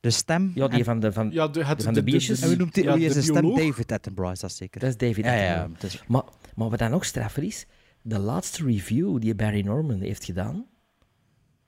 De 0.00 0.10
stem... 0.10 0.52
Ja, 0.54 0.68
die 0.68 0.78
en- 0.78 0.84
van 0.84 1.00
de... 1.00 1.12
Van, 1.12 1.30
Ja, 1.30 1.48
de, 1.48 1.64
het, 1.64 1.82
Van 1.82 1.94
de 1.94 2.02
biertjes? 2.02 2.40
En 2.40 2.48
hoe 2.48 2.56
noemt 2.56 2.74
hij... 2.74 2.84
ja, 2.84 2.94
wie 2.94 3.04
is 3.06 3.12
de 3.14 3.20
de 3.20 3.24
stem? 3.26 3.54
David 3.54 3.92
Attenborough, 3.92 4.34
is 4.34 4.40
dat 4.40 4.52
zeker? 4.52 4.80
dat 4.80 4.88
is 4.90 4.96
David 4.96 5.24
ja, 5.24 5.32
ja, 5.34 5.68
is- 5.80 6.02
Maar, 6.06 6.22
maar 6.54 6.68
wat 6.70 6.78
dan 6.78 6.90
nog 6.90 7.04
straffer 7.04 7.42
is, 7.42 7.66
de 8.02 8.18
laatste 8.18 8.64
review 8.64 9.20
die 9.20 9.34
Barry 9.34 9.60
Norman 9.64 10.00
heeft 10.00 10.24
gedaan, 10.24 10.64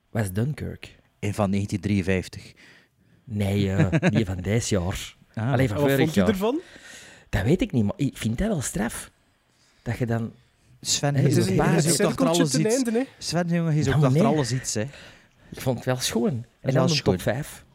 was 0.09 0.31
Dunkirk. 0.31 0.95
Een 1.19 1.33
van 1.33 1.51
1953. 1.51 2.53
Nee, 3.23 3.71
eh, 3.71 4.09
die 4.09 4.25
van 4.25 4.37
dit 4.51 4.67
jaar. 4.69 5.15
Ah, 5.33 5.51
Alleen 5.51 5.67
van 5.67 5.77
Wat 5.77 5.85
vorig 5.85 5.99
vond 5.99 6.13
je 6.13 6.19
jaar. 6.19 6.29
ervan? 6.29 6.59
Dat 7.29 7.43
weet 7.43 7.61
ik 7.61 7.71
niet, 7.71 7.83
maar 7.83 7.93
ik 7.97 8.17
vind 8.17 8.37
dat 8.37 8.47
wel 8.47 8.61
straf. 8.61 9.11
Dat 9.81 9.97
je 9.97 10.05
dan... 10.05 10.31
Sven, 10.89 11.15
is 11.15 11.37
ook- 11.39 11.47
een- 11.47 12.05
ook 12.05 12.09
achter 12.09 12.27
alles 12.27 12.55
iets. 12.55 12.83
Sven, 13.17 13.47
jongen, 13.47 13.71
hij 13.71 13.79
is 13.79 13.87
ook 13.87 13.93
Nou, 13.93 14.05
achter 14.05 14.25
alles 14.25 14.51
iets, 14.51 14.73
hè. 14.73 14.81
Ik 15.51 15.61
vond 15.61 15.75
het 15.77 15.85
wel 15.85 15.97
schoon. 15.99 16.45
En 16.61 16.73
dan 16.73 16.87
de 16.87 16.93
schoon. 16.93 17.13
top 17.13 17.21
5. 17.21 17.65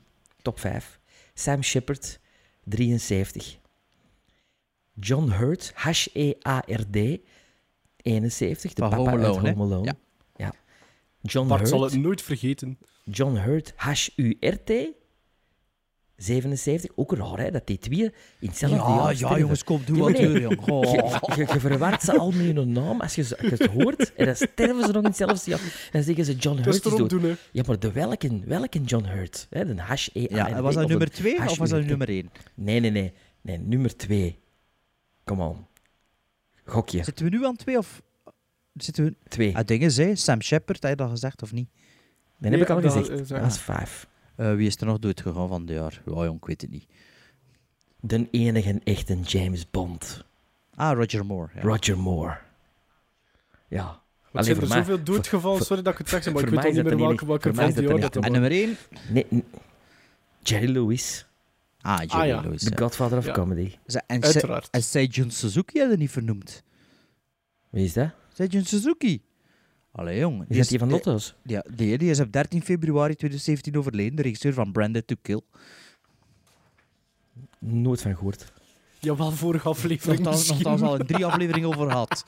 Top 0.42 0.60
5. 0.60 0.98
Sam 1.34 1.62
Shepard, 1.62 2.18
73. 2.64 3.58
John 4.94 5.30
Hurt, 5.30 5.72
H-E-A-R-D, 5.74 6.96
71, 7.96 8.72
de 8.72 8.82
Van 8.82 8.90
papa 8.90 8.96
Home 8.96 9.10
uit 9.10 9.24
Alone? 9.36 9.48
Home 9.52 9.62
Alone. 9.64 9.84
Ja. 9.84 9.94
Ja. 10.36 10.52
John 11.20 11.48
Bart 11.48 11.60
Hurt, 11.60 11.70
zal 11.72 11.82
het 11.82 11.94
nooit 11.96 12.22
vergeten. 12.22 12.78
John 13.04 13.34
Hurt, 13.36 13.72
H-U-R-T, 13.76 14.72
77. 16.22 16.90
Ook 16.94 17.12
raar, 17.16 17.38
hè, 17.38 17.50
dat 17.50 17.66
die 17.66 17.78
twee 17.78 18.02
in 18.38 18.48
hetzelfde 18.48 18.76
Ja, 18.76 19.12
jaar 19.12 19.16
ja, 19.18 19.38
jongens, 19.38 19.64
kom, 19.64 19.82
doe 19.84 19.96
Ja, 19.96 20.02
wat 20.02 20.12
nee. 20.12 20.40
jong. 20.40 20.68
Oh. 20.68 20.92
Je, 20.92 21.34
je, 21.36 21.52
je 21.52 21.60
verwart 21.60 22.02
ze 22.02 22.18
al 22.18 22.30
met 22.30 22.56
hun 22.56 22.72
naam 22.72 23.00
als 23.00 23.14
je, 23.14 23.22
ze- 23.22 23.38
als 23.38 23.46
je 23.46 23.54
het 23.56 23.66
hoort. 23.66 24.14
En 24.14 24.26
dan 24.26 24.34
sterven 24.36 24.84
ze 24.84 24.92
nog 24.92 25.02
in 25.02 25.04
hetzelfde 25.04 25.50
jaar. 25.50 25.60
En 25.60 25.90
dan 25.92 26.02
zeggen 26.02 26.24
ze 26.24 26.34
John 26.34 26.56
Hurt 26.56 26.74
is 26.74 26.82
dood. 26.82 27.10
doen. 27.10 27.36
Ja, 27.52 27.62
maar 27.66 27.78
de 27.78 27.92
welke, 27.92 28.40
welke 28.44 28.80
John 28.80 29.04
Hurt? 29.04 29.46
Hè, 29.50 29.74
de 29.74 29.82
h 29.82 30.06
e 30.12 30.26
Ja, 30.30 30.48
en 30.48 30.62
was 30.62 30.74
dat 30.74 30.88
nummer 30.88 31.10
2 31.10 31.38
of 31.38 31.58
was 31.58 31.70
dat 31.70 31.84
nummer 31.84 32.08
1? 32.08 32.30
Nee, 32.54 32.80
nee, 32.80 32.90
nee. 32.90 33.12
Nee, 33.40 33.58
nummer 33.58 33.96
2. 33.96 34.38
Kom 35.24 35.40
on. 35.40 35.66
Gokje. 36.64 37.04
Zitten 37.04 37.24
we 37.24 37.36
nu 37.36 37.46
aan 37.46 37.56
2 37.56 37.78
of... 37.78 38.02
Zitten 38.74 39.04
we... 39.04 39.14
2. 39.28 39.56
Het 39.56 39.68
ding 39.68 39.82
is, 39.82 39.96
hè, 39.96 40.14
Sam 40.16 40.42
Shepard, 40.42 40.82
heb 40.82 40.90
je 40.90 40.96
dat 40.96 41.10
gezegd 41.10 41.42
of 41.42 41.52
niet? 41.52 41.68
Dat 42.38 42.50
heb 42.50 42.60
ik 42.60 42.70
al 42.70 42.80
gezegd. 42.80 43.28
Dat 43.28 43.46
is 43.46 43.58
5. 43.58 44.10
Eh, 44.36 44.54
wie 44.54 44.66
is 44.66 44.76
er 44.76 44.86
nog 44.86 44.98
doodgegaan 44.98 45.48
van 45.48 45.66
dit 45.66 45.76
jaar? 45.76 46.02
Ja, 46.06 46.24
jong, 46.24 46.36
ik 46.36 46.44
weet 46.46 46.60
het 46.60 46.70
niet. 46.70 46.86
De 48.00 48.28
enige 48.30 48.80
echte 48.84 49.20
James 49.20 49.70
Bond. 49.70 50.24
Ah, 50.74 50.96
Roger 50.98 51.26
Moore. 51.26 51.50
Ja. 51.54 51.60
Roger 51.62 51.98
Moore. 51.98 52.38
Ja. 53.68 54.00
Er 54.32 54.38
Alleen 54.38 54.44
zijn 54.44 54.56
voor 54.56 54.64
er 54.64 54.68
mij- 54.68 54.78
zoveel 54.78 55.04
doodgevallen, 55.04 55.56
voor- 55.56 55.66
sorry 55.66 55.82
dat 55.82 55.92
ik 55.92 55.98
het 55.98 56.08
zeg, 56.08 56.32
maar 56.32 56.42
ik 56.42 56.48
weet 56.48 56.72
niet 56.74 56.84
meer 56.84 56.96
welke, 56.96 57.26
welke 57.26 57.54
van 57.54 57.64
die 57.66 57.74
dat 57.74 57.84
jaar 57.98 58.00
dat 58.10 58.16
En 58.24 58.32
nummer 58.32 58.50
1? 58.52 58.76
Nee, 59.08 59.26
Jerry 60.42 60.70
Lewis. 60.72 61.26
Ah, 61.80 61.98
Jerry 61.98 62.12
Ah, 62.20 62.26
ja. 62.26 62.40
Lewis. 62.40 62.62
The 62.62 62.70
ja. 62.70 62.76
Godfather 62.76 63.18
of 63.18 63.24
Ja. 63.26 63.32
Comedy. 63.32 63.74
Ze- 63.86 64.02
En, 64.06 64.22
Uiteraard. 64.22 64.68
En 64.70 64.82
Seijun 64.82 65.30
Suzuki 65.30 65.78
hadden 65.80 65.98
niet 65.98 66.10
vernoemd. 66.10 66.62
Wie 67.70 67.84
is 67.84 67.92
dat? 67.92 68.10
Seijun 68.32 68.64
Suzuki. 68.66 69.22
Allee, 69.91 70.19
jong. 70.19 70.45
Is 70.47 70.57
dat 70.57 70.67
die 70.67 70.79
van 70.79 70.89
Lotto's? 70.89 71.35
Ja, 71.43 71.63
die, 71.75 71.97
die 71.97 72.09
is 72.09 72.19
op 72.19 72.31
13 72.31 72.61
februari 72.63 73.15
2017 73.15 73.75
overleden, 73.77 74.15
de 74.15 74.21
regisseur 74.21 74.53
van 74.53 74.71
Branded 74.71 75.07
to 75.07 75.15
Kill. 75.21 75.41
Nooit 77.59 78.01
van 78.01 78.15
gehoord. 78.15 78.51
Jawel, 78.99 79.31
vorige 79.31 79.69
aflevering 79.69 80.19
Nogthans, 80.19 80.47
misschien. 80.47 80.69
nogthans 80.69 80.91
al 80.91 80.99
in 80.99 81.05
drie 81.05 81.25
afleveringen 81.25 81.69
over 81.69 81.89
gehad. 81.91 82.25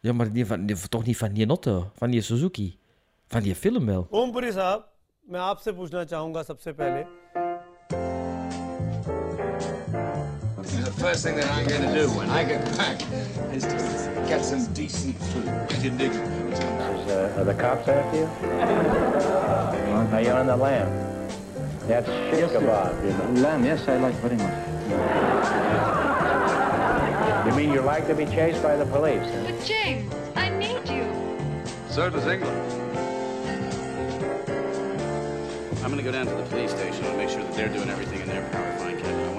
Ja, 0.00 0.12
maar 0.12 0.32
die 0.32 0.46
van, 0.46 0.66
die, 0.66 0.76
toch 0.88 1.04
niet 1.04 1.16
van 1.16 1.32
die 1.32 1.48
Otto, 1.48 1.90
van 1.94 2.10
die 2.10 2.20
Suzuki. 2.20 2.78
Van 3.28 3.42
die 3.42 3.54
film 3.54 3.86
wel. 3.86 4.06
Om Puri 4.10 4.50
साहब 4.52 4.80
मैं 5.32 5.40
आपसे 5.40 5.72
पूछना 5.72 6.04
चाहूंगा 6.04 6.42
सबसे 6.42 6.72
पहले 6.80 7.04
first 10.97 11.23
thing 11.23 11.35
that 11.35 11.49
I'm 11.51 11.67
gonna 11.67 11.93
do 11.93 12.09
when 12.09 12.29
I 12.29 12.43
get 12.43 12.65
back 12.75 12.99
is 13.53 13.63
to 13.63 13.75
get 14.27 14.43
some 14.43 14.65
decent 14.73 15.15
food. 15.15 15.45
You 15.83 15.91
dig? 15.91 16.11
Uh, 16.11 17.37
are 17.37 17.43
the 17.43 17.53
cops 17.53 17.87
after 17.87 18.17
you? 18.17 18.25
Are 20.11 20.21
you 20.21 20.31
on 20.31 20.47
the 20.47 20.57
lam? 20.57 20.87
That's 21.87 22.07
shish 22.07 22.49
kebab, 22.49 23.03
you 23.05 23.11
know. 23.11 23.41
Lamb, 23.41 23.63
yes, 23.63 23.87
I 23.87 23.97
like 23.97 24.15
very 24.15 24.37
much. 24.37 24.67
You 27.45 27.53
mean 27.55 27.71
you 27.71 27.81
like 27.81 28.07
to 28.07 28.15
be 28.15 28.25
chased 28.25 28.63
by 28.63 28.75
the 28.75 28.85
police? 28.87 29.29
But 29.45 29.63
James, 29.65 30.11
I 30.35 30.49
need 30.49 30.89
you. 30.89 31.05
So 31.89 32.09
does 32.09 32.25
England. 32.25 32.57
I'm 35.83 35.91
gonna 35.91 36.01
go 36.03 36.11
down 36.11 36.25
to 36.25 36.33
the 36.33 36.43
police 36.49 36.71
station 36.71 37.05
and 37.05 37.17
make 37.17 37.29
sure 37.29 37.43
that 37.43 37.53
they're 37.53 37.69
doing 37.69 37.89
everything 37.89 38.19
in 38.19 38.27
their 38.27 38.49
power. 38.49 38.66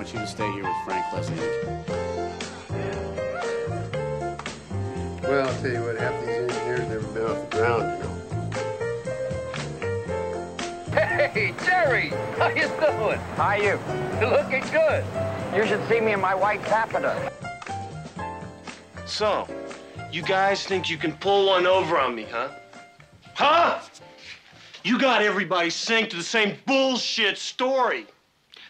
Fine, 0.08 0.20
want 0.20 0.20
you 0.20 0.20
to 0.20 0.26
stay 0.26 0.52
here 0.52 0.64
with 0.64 0.76
Frank 0.84 1.12
Leslie. 1.12 1.36
Well, 5.22 5.48
I'll 5.48 5.60
tell 5.60 5.70
you 5.70 5.82
what, 5.82 5.98
half 5.98 6.20
these 6.24 6.36
engineers 6.36 6.88
never 6.88 7.06
been 7.08 7.24
off 7.24 7.50
the 7.50 7.56
ground, 7.56 7.82
you 7.98 8.04
know. 8.04 8.14
Hey, 10.92 11.54
Jerry! 11.64 12.08
How 12.38 12.48
you 12.48 12.68
doing? 12.68 13.18
How 13.36 13.48
are 13.48 13.58
you? 13.58 13.78
You're 14.20 14.30
looking 14.42 14.64
good. 14.70 15.04
You 15.54 15.66
should 15.66 15.86
see 15.88 16.00
me 16.00 16.12
in 16.12 16.20
my 16.20 16.34
white 16.34 16.64
taffeta. 16.64 17.32
So, 19.06 19.46
you 20.10 20.22
guys 20.22 20.64
think 20.64 20.88
you 20.88 20.96
can 20.96 21.12
pull 21.14 21.48
one 21.48 21.66
over 21.66 21.98
on 21.98 22.14
me, 22.14 22.24
huh? 22.30 22.48
Huh? 23.34 23.80
You 24.84 24.98
got 24.98 25.20
everybody 25.22 25.68
synced 25.68 26.10
to 26.10 26.16
the 26.16 26.22
same 26.22 26.56
bullshit 26.66 27.36
story. 27.36 28.06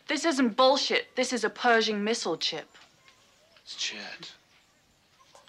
This 0.09 0.25
isn't 0.25 0.57
bullshit. 0.57 1.07
This 1.15 1.33
is 1.33 1.45
a 1.45 1.51
Pershing 1.51 2.03
missile 2.03 2.37
chip. 2.39 2.67
It's 3.63 3.77
Chet. 3.77 4.37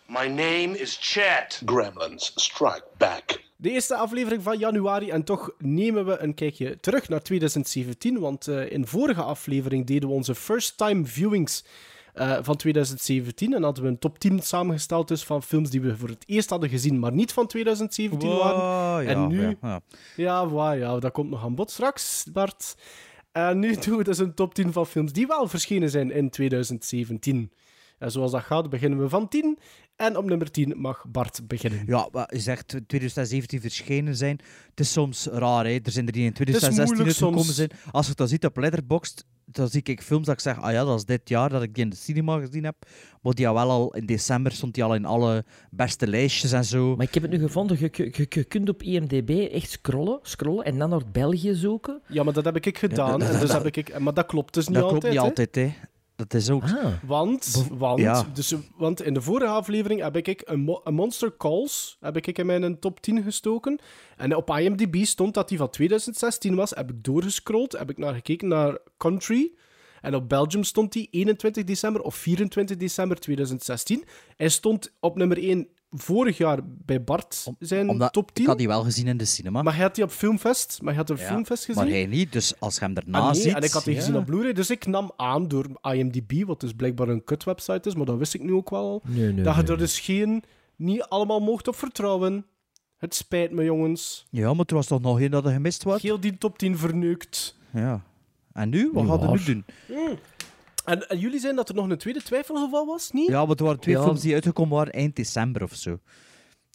My 0.05 0.27
name 0.27 0.75
is 0.75 0.97
Chet. 1.01 1.61
Gremlins 1.65 2.31
strike 2.35 2.83
back. 2.97 3.43
De 3.55 3.69
eerste 3.69 3.95
aflevering 3.95 4.43
van 4.43 4.57
januari 4.57 5.09
en 5.09 5.23
toch 5.23 5.51
nemen 5.57 6.05
we 6.05 6.17
een 6.17 6.33
kijkje 6.33 6.79
terug 6.79 7.09
naar 7.09 7.21
2017, 7.21 8.19
want 8.19 8.47
eh, 8.47 8.71
in 8.71 8.87
vorige 8.87 9.21
aflevering 9.21 9.85
deden 9.85 10.09
we 10.09 10.15
onze 10.15 10.35
first 10.35 10.77
time 10.77 11.05
viewings 11.05 11.63
eh, 12.13 12.37
van 12.41 12.55
2017 12.55 13.53
en 13.53 13.63
hadden 13.63 13.83
we 13.83 13.89
een 13.89 13.99
top 13.99 14.19
10 14.19 14.39
samengesteld 14.39 15.07
dus 15.07 15.23
van 15.23 15.43
films 15.43 15.69
die 15.69 15.81
we 15.81 15.97
voor 15.97 16.09
het 16.09 16.23
eerst 16.27 16.49
hadden 16.49 16.69
gezien, 16.69 16.99
maar 16.99 17.13
niet 17.13 17.33
van 17.33 17.47
2017 17.47 18.29
waren. 18.37 18.59
Wow, 18.59 19.03
ja, 19.03 19.09
en 19.09 19.27
nu, 19.27 19.41
ja, 19.41 19.55
ja. 19.61 19.81
ja, 20.15 20.47
waar, 20.47 20.77
ja, 20.77 20.99
dat 20.99 21.11
komt 21.11 21.29
nog 21.29 21.43
aan 21.43 21.55
bod 21.55 21.71
straks, 21.71 22.25
Bart. 22.33 22.75
En 23.47 23.59
nu 23.59 23.75
doen 23.75 23.97
we 23.97 24.03
dus 24.03 24.17
een 24.17 24.33
top 24.33 24.53
10 24.53 24.73
van 24.73 24.85
films 24.85 25.13
die 25.13 25.27
wel 25.27 25.47
verschenen 25.47 25.89
zijn 25.89 26.11
in 26.11 26.29
2017. 26.29 27.51
En 27.97 28.11
zoals 28.11 28.31
dat 28.31 28.43
gaat, 28.43 28.69
beginnen 28.69 28.99
we 28.99 29.09
van 29.09 29.27
10. 29.27 29.59
En 29.95 30.17
op 30.17 30.25
nummer 30.25 30.51
10 30.51 30.73
mag 30.77 31.05
Bart 31.07 31.47
beginnen. 31.47 31.83
Ja, 31.85 32.09
maar 32.11 32.35
je 32.35 32.39
zegt 32.39 32.67
2017 32.87 33.61
verschenen 33.61 34.15
zijn. 34.15 34.39
Het 34.69 34.79
is 34.79 34.91
soms 34.91 35.25
raar, 35.25 35.65
hè. 35.65 35.79
Er 35.83 35.91
zijn 35.91 36.05
er 36.05 36.11
die 36.11 36.21
in 36.23 36.27
is 36.27 36.33
2016 36.33 36.85
moeilijk 36.85 37.07
uitgekomen 37.07 37.43
soms. 37.43 37.55
zijn. 37.55 37.71
Als 37.91 38.07
je 38.07 38.15
dat 38.15 38.29
ziet 38.29 38.45
op 38.45 38.57
Letterboxd, 38.57 39.25
dan 39.51 39.67
zie 39.69 39.81
ik 39.83 40.01
films 40.01 40.25
dat 40.25 40.35
ik 40.35 40.41
zeg, 40.41 40.61
ah 40.61 40.71
ja, 40.71 40.83
dat 40.85 40.97
is 40.97 41.05
dit 41.05 41.29
jaar 41.29 41.49
dat 41.49 41.61
ik 41.61 41.73
die 41.75 41.83
in 41.83 41.89
de 41.89 41.95
cinema 41.95 42.39
gezien 42.39 42.63
heb. 42.63 42.75
Maar 43.21 43.33
die 43.33 43.45
wel 43.45 43.69
al 43.69 43.95
in 43.95 44.05
december 44.05 44.51
stond 44.51 44.73
die 44.73 44.83
al 44.83 44.95
in 44.95 45.05
alle 45.05 45.45
beste 45.71 46.07
lijstjes 46.07 46.51
en 46.51 46.65
zo. 46.65 46.95
Maar 46.95 47.05
ik 47.05 47.13
heb 47.13 47.23
het 47.23 47.31
nu 47.31 47.39
gevonden. 47.39 47.77
Je, 47.79 47.89
je, 47.91 48.25
je- 48.29 48.43
kunt 48.43 48.69
op 48.69 48.83
IMDb 48.83 49.29
echt 49.51 49.69
scrollen, 49.69 50.19
scrollen 50.21 50.65
en 50.65 50.77
dan 50.77 50.89
naar 50.89 51.01
België 51.11 51.53
zoeken. 51.53 52.01
Ja, 52.07 52.23
maar 52.23 52.33
dat 52.33 52.45
heb 52.45 52.55
ik 52.65 52.77
gedaan. 52.77 53.19
dat- 53.19 53.31
dat- 53.31 53.39
dus 53.41 53.49
dat- 53.49 53.63
heb 53.63 53.75
ik, 53.75 53.99
maar 53.99 54.13
dat 54.13 54.25
klopt 54.25 54.53
dus 54.53 54.67
niet 54.67 54.75
dat 54.75 54.83
altijd. 54.83 55.01
klopt 55.01 55.15
niet 55.15 55.23
altijd, 55.37 55.55
hè. 55.55 55.73
Dat 56.19 56.33
is 56.33 56.49
ook... 56.49 56.63
Ah. 56.63 56.93
Want, 57.03 57.67
want, 57.71 57.99
ja. 57.99 58.25
dus, 58.33 58.55
want 58.77 59.01
in 59.01 59.13
de 59.13 59.21
vorige 59.21 59.51
aflevering 59.51 60.01
heb 60.01 60.15
ik 60.15 60.41
een, 60.45 60.59
Mo- 60.59 60.81
een 60.83 60.93
Monster 60.93 61.37
Calls 61.37 61.97
heb 61.99 62.17
ik 62.17 62.37
in 62.37 62.45
mijn 62.45 62.79
top 62.79 63.01
10 63.01 63.23
gestoken. 63.23 63.79
En 64.17 64.35
op 64.35 64.49
IMDb 64.49 65.03
stond 65.05 65.33
dat 65.33 65.49
die 65.49 65.57
van 65.57 65.69
2016 65.69 66.55
was. 66.55 66.69
Heb 66.69 66.89
ik 66.89 67.03
doorgescrolld, 67.03 67.71
heb 67.71 67.89
ik 67.89 67.97
naar 67.97 68.13
gekeken 68.13 68.47
naar 68.47 68.77
Country. 68.97 69.51
En 70.01 70.15
op 70.15 70.29
Belgium 70.29 70.63
stond 70.63 70.93
die 70.93 71.07
21 71.11 71.63
december 71.63 72.01
of 72.01 72.15
24 72.15 72.77
december 72.77 73.19
2016. 73.19 74.03
Hij 74.35 74.49
stond 74.49 74.93
op 74.99 75.17
nummer 75.17 75.37
1 75.37 75.67
vorig 75.91 76.37
jaar 76.37 76.59
bij 76.63 77.03
Bart 77.03 77.47
zijn 77.59 77.89
Omdat, 77.89 78.13
top 78.13 78.33
10. 78.33 78.43
Ik 78.43 78.49
had 78.49 78.57
die 78.57 78.67
wel 78.67 78.83
gezien 78.83 79.07
in 79.07 79.17
de 79.17 79.25
cinema. 79.25 79.61
Maar 79.61 79.73
hij 79.73 79.83
had 79.83 79.95
die 79.95 80.03
op 80.03 80.11
Filmfest. 80.11 80.79
Maar 80.81 80.93
hij 80.93 81.01
had 81.01 81.09
op 81.09 81.17
Ja, 81.17 81.27
Filmfest 81.27 81.65
gezien. 81.65 81.83
Maar 81.83 81.91
hij 81.91 82.05
niet, 82.05 82.31
dus 82.31 82.59
als 82.59 82.75
je 82.75 82.81
hem 82.81 82.93
daarna 82.93 83.19
Ah, 83.19 83.31
nee, 83.31 83.41
ziet... 83.41 83.53
en 83.53 83.61
ik 83.61 83.71
had 83.71 83.83
die 83.83 83.93
ja. 83.93 83.99
gezien 83.99 84.17
op 84.17 84.25
Blu-ray, 84.25 84.53
dus 84.53 84.69
ik 84.69 84.85
nam 84.85 85.11
aan 85.15 85.47
door 85.47 85.65
IMDb, 85.81 86.45
wat 86.45 86.59
dus 86.59 86.73
blijkbaar 86.73 87.07
een 87.07 87.23
kutwebsite 87.23 87.89
is, 87.89 87.95
maar 87.95 88.05
dat 88.05 88.17
wist 88.17 88.33
ik 88.33 88.43
nu 88.43 88.53
ook 88.53 88.69
wel 88.69 88.81
al, 88.81 89.01
Nee, 89.05 89.33
nee, 89.33 89.43
dat 89.43 89.55
je 89.55 89.63
er 89.63 89.77
dus 89.77 89.99
geen, 89.99 90.43
niet 90.75 91.01
allemaal 91.01 91.39
mocht 91.39 91.67
op 91.67 91.75
vertrouwen. 91.75 92.45
Het 92.97 93.15
spijt 93.15 93.51
me, 93.51 93.63
jongens. 93.63 94.25
Ja, 94.29 94.53
maar 94.53 94.65
er 94.67 94.75
was 94.75 94.87
toch 94.87 95.01
nog 95.01 95.19
één 95.19 95.31
dat 95.31 95.45
er 95.45 95.51
gemist 95.51 95.83
was? 95.83 96.01
Heel 96.01 96.19
die 96.19 96.37
top 96.37 96.57
10 96.57 96.77
verneukt. 96.77 97.57
Ja. 97.73 98.03
En 98.59 98.69
nu? 98.69 98.89
Wat 98.93 99.05
gaan 99.07 99.19
we 99.31 99.37
nu 99.37 99.43
doen? 99.43 99.65
En, 100.85 101.09
en 101.09 101.19
jullie 101.19 101.39
zijn 101.39 101.55
dat 101.55 101.69
er 101.69 101.75
nog 101.75 101.89
een 101.89 101.97
tweede 101.97 102.21
twijfelgeval 102.21 102.85
was, 102.85 103.11
niet? 103.11 103.27
Ja, 103.29 103.45
maar 103.45 103.55
er 103.55 103.63
waren 103.63 103.79
twee 103.79 103.95
Ja. 103.95 104.03
films 104.03 104.21
die 104.21 104.33
uitgekomen 104.33 104.77
waren 104.77 104.93
eind 104.93 105.15
december 105.15 105.63
of 105.63 105.73
zo. 105.75 105.99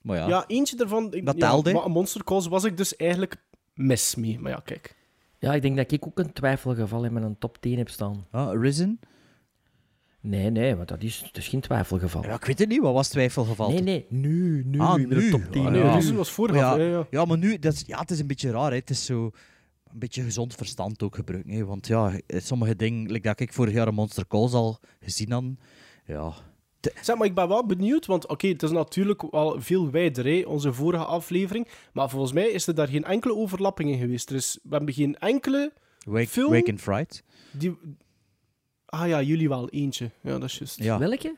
Maar 0.03 0.17
ja. 0.17 0.29
Ja, 0.29 0.45
eentje 0.47 0.76
daarvan... 0.76 1.12
ik- 1.14 1.26
Dat 1.26 1.35
ja, 1.38 1.49
telde. 1.49 1.73
Maar 1.73 1.85
een 1.85 1.91
Monster 1.91 2.25
Calls 2.25 2.47
was 2.47 2.64
ik 2.64 2.76
dus 2.76 2.97
eigenlijk 2.97 3.37
mis 3.75 4.14
mee. 4.14 4.38
Maar 4.41 4.50
ja, 4.53 4.61
kijk. 4.64 4.97
Ja, 5.38 5.55
ik 5.55 5.62
denk 5.62 5.76
dat 5.76 5.93
ik 5.93 6.07
ook 6.07 6.19
een 6.19 6.33
twijfelgeval 6.33 7.05
in 7.05 7.12
mijn 7.12 7.38
top 7.38 7.61
10 7.61 7.79
heb 7.79 7.88
staan. 7.88 8.26
Ah, 8.31 8.61
Risen? 8.61 9.00
Nee, 10.21 10.50
nee, 10.50 10.75
want 10.76 10.88
dat 10.88 11.03
is, 11.03 11.21
dat 11.23 11.37
is 11.37 11.49
geen 11.49 11.61
twijfelgeval. 11.61 12.23
Ja, 12.23 12.35
ik 12.35 12.45
weet 12.45 12.59
het 12.59 12.69
niet. 12.69 12.81
Wat 12.81 12.93
was 12.95 13.09
twijfelgeval? 13.09 13.71
Nee, 13.71 13.83
nee, 13.83 14.07
nu, 14.09 14.62
nu, 14.67 14.79
Ah, 14.79 15.00
in 15.00 15.09
de 15.09 15.14
nu. 15.14 15.31
top 15.31 15.43
10. 15.50 15.67
Ah, 15.67 15.75
ja. 15.75 15.95
Risen 15.95 16.17
was 16.17 16.31
vorige 16.31 16.59
ja, 16.59 16.71
af, 16.71 16.79
ja, 16.79 16.85
ja. 16.85 17.07
ja, 17.11 17.25
maar 17.25 17.38
nu, 17.38 17.59
dat 17.59 17.73
is, 17.73 17.83
ja, 17.87 17.99
het 17.99 18.11
is 18.11 18.19
een 18.19 18.26
beetje 18.26 18.50
raar. 18.50 18.71
Hè. 18.71 18.76
Het 18.76 18.91
is 18.91 19.05
zo 19.05 19.31
een 19.95 20.01
beetje 20.01 20.23
gezond 20.23 20.55
verstand 20.55 21.03
ook 21.03 21.15
gebruiken. 21.15 21.53
Hè. 21.53 21.65
Want 21.65 21.87
ja, 21.87 22.21
sommige 22.27 22.77
dingen, 22.77 23.11
like 23.11 23.29
dat 23.29 23.41
ik 23.41 23.53
vorig 23.53 23.75
jaar 23.75 23.89
een 23.89 23.95
Monster 23.95 24.27
Calls 24.27 24.53
al 24.53 24.79
gezien 25.01 25.33
had, 25.33 25.45
ja... 26.07 26.33
Zeg, 27.03 27.17
maar 27.17 27.27
ik 27.27 27.35
ben 27.35 27.49
wel 27.49 27.67
benieuwd, 27.67 28.07
want 28.07 28.27
oké, 28.27 28.47
het 28.47 28.63
is 28.63 28.71
natuurlijk 28.71 29.31
wel 29.31 29.61
veel 29.61 29.91
wijder, 29.91 30.25
hè, 30.25 30.43
onze 30.47 30.73
vorige 30.73 31.05
aflevering. 31.05 31.69
Maar 31.93 32.11
volgens 32.11 32.33
mij 32.33 32.49
is 32.49 32.67
er 32.67 32.75
daar 32.75 32.89
geen 32.89 33.05
enkele 33.05 33.35
overlapping 33.35 33.91
in 33.91 33.99
geweest. 33.99 34.31
Er 34.31 34.37
is, 34.37 34.59
we 34.63 34.77
hebben 34.77 34.95
geen 34.95 35.19
enkele 35.19 35.73
Wake, 36.07 36.27
film 36.27 36.51
Wake 36.53 36.71
in 36.71 36.79
Fright. 36.79 37.23
die... 37.53 37.79
Ah 38.87 39.09
ja, 39.09 39.23
jullie 39.23 39.49
wel 39.49 39.69
eentje. 39.69 40.11
Ja, 40.23 40.39
dat 40.39 40.49
is 40.49 40.59
juist. 40.59 40.79
Ja. 40.79 40.99
Welke? 40.99 41.37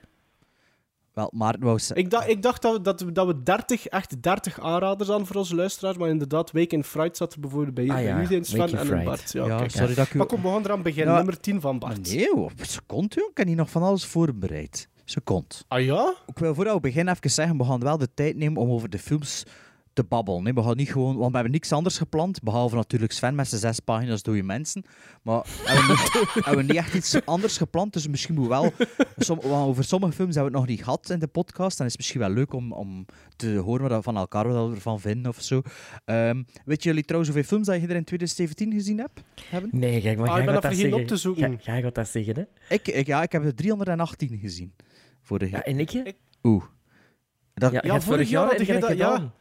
Wel, 1.16 1.30
Maarten 1.34 1.62
wou 1.62 1.78
ze- 1.78 1.94
Ik, 1.94 2.10
dacht, 2.10 2.28
ik 2.28 2.42
dacht 2.42 2.62
dat, 2.62 2.72
we- 2.72 2.80
dat, 2.80 3.00
we- 3.00 3.12
dat 3.12 3.26
we 3.26 3.42
30, 3.42 3.86
echt 3.86 4.22
30 4.22 4.60
aanraders 4.60 5.10
aan 5.10 5.26
voor 5.26 5.36
onze 5.36 5.54
luisteraars, 5.54 5.96
maar 5.96 6.08
inderdaad, 6.08 6.52
Wake 6.52 6.74
in 6.74 6.84
Fright 6.84 7.16
zat 7.16 7.32
er 7.32 7.40
bijvoorbeeld 7.40 7.74
bij, 7.74 7.88
Ah 7.90 8.02
ja, 8.02 8.18
in 8.30 8.44
Sven 8.44 8.60
en 8.78 8.86
Fright. 8.86 9.04
Bart. 9.04 9.32
Ja, 9.32 9.46
Ja, 9.46 9.56
kijk. 9.58 9.70
sorry 9.70 9.94
dat 9.94 10.06
ik 10.06 10.14
u... 10.14 10.18
Maar 10.18 10.26
kom, 10.26 10.42
we 10.42 10.48
gaan 10.48 10.64
eraan 10.64 10.82
beginnen. 10.82 11.10
Ja. 11.12 11.16
Nummer 11.18 11.40
10 11.40 11.60
van 11.60 11.76
Maar 11.78 11.88
Bart. 11.88 12.14
nee, 12.14 12.30
hoor. 12.34 12.52
seconde, 12.60 13.14
joh. 13.14 13.30
Ik 13.30 13.36
heb 13.36 13.46
hier 13.46 13.56
nog 13.56 13.70
van 13.70 13.82
alles 13.82 14.04
voorbereid. 14.06 14.88
Seconde. 15.04 15.54
Ah 15.68 15.84
ja? 15.84 16.14
Ik 16.26 16.38
wil 16.38 16.54
voordat 16.54 16.74
we 16.74 16.80
beginnen 16.80 17.14
even 17.14 17.30
zeggen, 17.30 17.56
we 17.58 17.64
gaan 17.64 17.80
wel 17.80 17.98
de 17.98 18.08
tijd 18.14 18.36
nemen 18.36 18.62
om 18.62 18.70
over 18.70 18.90
de 18.90 18.98
films 18.98 19.42
te 19.96 20.04
babbelen. 20.04 20.42
Nee, 20.42 20.52
we 20.54 20.62
gaan 20.62 20.76
niet 20.76 20.90
gewoon, 20.92 21.16
want 21.16 21.28
we 21.28 21.34
hebben 21.34 21.52
niks 21.52 21.72
anders 21.72 21.98
gepland, 21.98 22.42
behalve 22.42 22.76
natuurlijk 22.76 23.12
Sven 23.12 23.34
met 23.34 23.48
zijn 23.48 23.60
zes 23.60 23.80
pagina's 23.80 24.22
dode 24.22 24.42
mensen. 24.42 24.84
Maar 25.22 25.46
hebben 25.64 25.86
we, 25.86 25.92
niet, 26.02 26.34
hebben 26.44 26.66
we 26.66 26.72
niet 26.72 26.82
echt 26.82 26.94
iets 26.94 27.24
anders 27.24 27.56
gepland, 27.56 27.92
dus 27.92 28.08
misschien 28.08 28.34
moet 28.34 28.48
wel... 28.48 28.72
Som, 29.16 29.40
want 29.42 29.68
over 29.68 29.84
sommige 29.84 30.12
films 30.12 30.34
hebben 30.34 30.52
we 30.52 30.58
het 30.58 30.66
nog 30.68 30.76
niet 30.76 30.84
gehad 30.84 31.10
in 31.10 31.18
de 31.18 31.26
podcast, 31.26 31.78
en 31.78 31.82
het 31.84 31.90
is 31.92 31.96
misschien 31.96 32.20
wel 32.20 32.30
leuk 32.30 32.52
om, 32.52 32.72
om 32.72 33.06
te 33.36 33.56
horen 33.56 33.82
wat 33.88 33.96
we 33.96 34.02
van 34.02 34.16
elkaar 34.16 34.48
wat 34.52 34.68
we 34.68 34.74
ervan 34.74 35.00
vinden 35.00 35.30
of 35.30 35.40
zo. 35.42 35.62
Ehm, 36.04 36.42
weet 36.64 36.82
jullie 36.82 37.02
trouwens 37.04 37.32
hoeveel 37.32 37.48
films 37.48 37.66
dat 37.66 37.80
je 37.80 37.86
er 37.86 37.96
in 37.96 38.04
2017 38.04 38.72
gezien 38.72 38.98
hebt? 38.98 39.22
Hebben? 39.50 39.70
Nee, 39.72 40.00
kijk, 40.00 40.18
maar 40.18 40.26
Ah, 40.28 40.32
jij 40.32 40.40
ik 40.40 40.44
ben 40.44 40.54
dat 40.54 40.62
vergeten 40.64 40.82
zeggen. 40.90 41.00
op 41.02 41.08
te 41.08 41.16
zoeken. 41.16 41.50
Ja, 41.50 41.58
jij 41.72 41.82
gaat 41.82 41.94
dat 41.94 42.08
zeggen, 42.08 42.34
hè? 42.36 42.74
Ik, 42.74 42.88
ik, 42.88 43.06
ja, 43.06 43.22
ik 43.22 43.32
heb 43.32 43.44
er 43.44 43.54
318 43.54 44.38
gezien. 44.38 44.72
Vorig 45.22 45.50
Ja, 45.50 45.54
jaar. 45.56 45.64
en 45.64 45.78
ik? 45.80 45.90
hè? 45.90 46.02
Oeh. 46.42 46.64
Dat, 47.54 47.72
Ja, 47.72 47.80
Ja, 47.82 47.88
vorig 47.88 48.04
vorig 48.04 48.28
jaar 48.28 48.40
jaar 48.40 48.50
had 48.50 48.58
heb 48.58 48.66
je 48.66 48.72
je 48.72 48.80
dat 48.80 48.88
dat- 48.88 48.98
ja. 48.98 49.32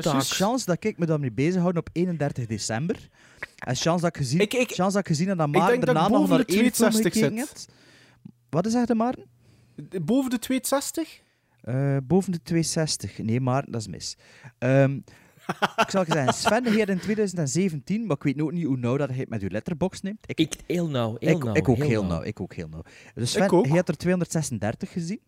Taak. 0.00 0.22
Chance 0.22 0.64
dat 0.66 0.84
ik 0.84 0.98
me 0.98 1.06
daarmee 1.06 1.32
bezighoud 1.32 1.76
op 1.76 1.88
31 1.92 2.46
december. 2.46 3.08
En 3.56 3.74
chance 3.76 4.00
dat 4.04 4.04
ik 4.04 4.16
gezien, 4.16 4.40
Ik- 4.40 4.54
ik- 4.54 4.70
chance 4.70 4.92
dat 4.92 5.00
ik 5.00 5.06
gezien 5.06 5.28
heb 5.28 5.38
dat 5.38 5.48
Maarten 5.48 5.80
daarna 5.80 6.08
nog 6.08 6.28
naar 6.28 6.38
de 6.38 6.44
één 6.44 6.58
film 6.58 6.70
62 6.90 7.12
gekeken 7.12 7.38
zit. 7.46 7.68
Wat 8.50 8.66
is 8.66 8.72
dat, 8.72 8.94
Maarten? 8.94 9.24
Boven 10.04 10.30
de 10.30 10.38
260? 10.38 11.20
Eh, 11.60 11.96
boven 12.04 12.32
de 12.32 12.42
260. 12.42 13.18
Nee, 13.18 13.40
Maarten, 13.40 13.72
dat 13.72 13.80
is 13.80 13.86
mis. 13.88 14.16
Ehm, 14.58 14.92
ik 15.84 15.90
zal 15.90 16.04
je 16.06 16.12
zeggen, 16.12 16.34
Sven 16.34 16.72
hier 16.72 16.88
in 16.88 16.98
2017, 16.98 18.06
maar 18.06 18.16
ik 18.16 18.22
weet 18.22 18.40
ook 18.40 18.52
niet 18.52 18.64
hoe 18.64 18.76
nauw 18.76 18.96
dat 18.96 19.08
hij 19.08 19.18
het 19.18 19.28
met 19.28 19.42
uw 19.42 19.48
letterbox 19.48 20.00
neemt. 20.02 20.18
Ik, 20.26 20.38
Ik, 20.40 20.54
heel 20.66 20.88
nauw, 20.88 21.16
heel 21.18 21.36
ik, 21.36 21.44
nauw. 21.44 21.54
ik 21.54 21.68
ook 21.68 21.76
heel 21.84 22.04
nauw. 22.04 22.22
Ik 22.22 22.40
ook 22.40 22.54
heel 22.54 22.68
nauw. 22.68 22.82
Dus 23.14 23.30
Sven, 23.30 23.54
hij 23.68 23.76
had 23.76 23.88
er 23.88 23.96
236 23.96 24.92
gezien. 24.92 25.20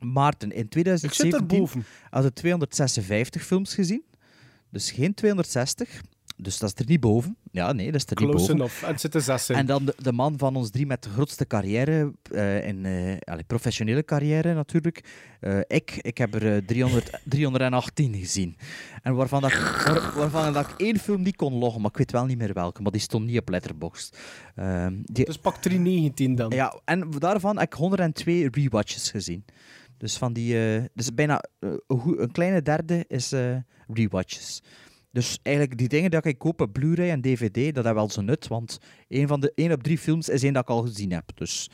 Maarten, 0.00 0.50
in 0.50 0.56
Ik 0.56 0.62
zit 0.62 0.70
2017 0.70 1.40
erboven. 1.56 1.84
had 2.10 2.24
er 2.24 2.32
256 2.34 3.44
films 3.46 3.74
gezien. 3.74 4.02
Dus 4.70 4.90
geen 4.90 5.14
260. 5.14 6.00
Dus 6.40 6.58
dat 6.58 6.68
is 6.74 6.80
er 6.84 6.90
niet 6.90 7.00
boven. 7.00 7.36
Ja, 7.52 7.72
nee, 7.72 7.86
dat 7.92 7.94
is 7.94 8.06
er 8.10 8.20
niet 8.20 8.30
Close 8.30 8.38
boven. 8.46 8.54
enough. 8.54 8.82
En 8.84 8.98
zitten 8.98 9.22
zes 9.22 9.50
in. 9.50 9.56
En 9.56 9.66
dan 9.66 9.84
de, 9.84 9.94
de 9.98 10.12
man 10.12 10.38
van 10.38 10.56
ons 10.56 10.70
drie 10.70 10.86
met 10.86 11.02
de 11.02 11.08
grootste 11.10 11.46
carrière, 11.46 12.12
eh 12.30 12.66
in, 12.66 12.84
eh, 12.86 13.16
allee, 13.24 13.44
professionele 13.46 14.04
carrière 14.04 14.54
natuurlijk. 14.54 15.04
Eh, 15.40 15.58
ik, 15.66 15.98
ik 16.00 16.18
heb 16.18 16.34
er 16.34 16.54
eh, 16.56 16.62
300, 16.66 17.10
318 17.24 18.14
gezien. 18.24 18.56
En 19.02 19.14
waarvan, 19.14 19.40
dat, 19.40 19.52
waar- 19.52 20.12
waarvan 20.16 20.52
dat 20.52 20.68
ik 20.68 20.74
één 20.80 20.98
film 20.98 21.22
niet 21.22 21.36
kon 21.36 21.54
loggen, 21.54 21.80
maar 21.80 21.90
ik 21.90 21.96
weet 21.96 22.12
wel 22.12 22.24
niet 22.26 22.38
meer 22.38 22.52
welke. 22.54 22.82
Maar 22.82 22.92
die 22.92 23.00
stond 23.00 23.26
niet 23.26 23.38
op 23.38 23.48
Letterboxd. 23.48 24.18
Die, 25.02 25.24
Dus 25.24 25.38
pak 25.38 25.56
319 25.56 26.34
dan. 26.34 26.50
ja, 26.50 26.80
en 26.84 27.10
daarvan 27.18 27.58
heb 27.58 27.66
ik 27.66 27.72
102 27.78 28.48
rewatches 28.50 29.10
gezien. 29.10 29.44
Dus 29.98 30.16
van 30.16 30.32
die, 30.32 30.74
eh, 30.76 30.84
dus 30.94 31.14
bijna 31.14 31.42
eh, 31.58 31.70
een, 31.88 32.32
kleine 32.32 32.62
derde 32.62 33.04
is 33.08 33.32
eh, 33.32 33.56
rewatches. 33.88 34.62
Dus 35.12 35.38
eigenlijk 35.42 35.78
die 35.78 35.88
dingen 35.88 36.10
dat 36.10 36.24
ik 36.24 36.38
koop 36.38 36.60
op 36.60 36.72
Blu-ray 36.72 37.10
en 37.10 37.20
DVD, 37.20 37.74
dat 37.74 37.84
heeft 37.84 37.96
wel 37.96 38.10
zijn 38.10 38.26
nut. 38.26 38.48
Want 38.48 38.78
één, 39.08 39.28
van 39.28 39.40
de, 39.40 39.52
één 39.54 39.72
op 39.72 39.82
drie 39.82 39.98
films 39.98 40.28
is 40.28 40.42
één 40.42 40.52
dat 40.52 40.62
ik 40.62 40.68
al 40.68 40.82
gezien 40.82 41.12
heb. 41.12 41.24
Dus 41.34 41.70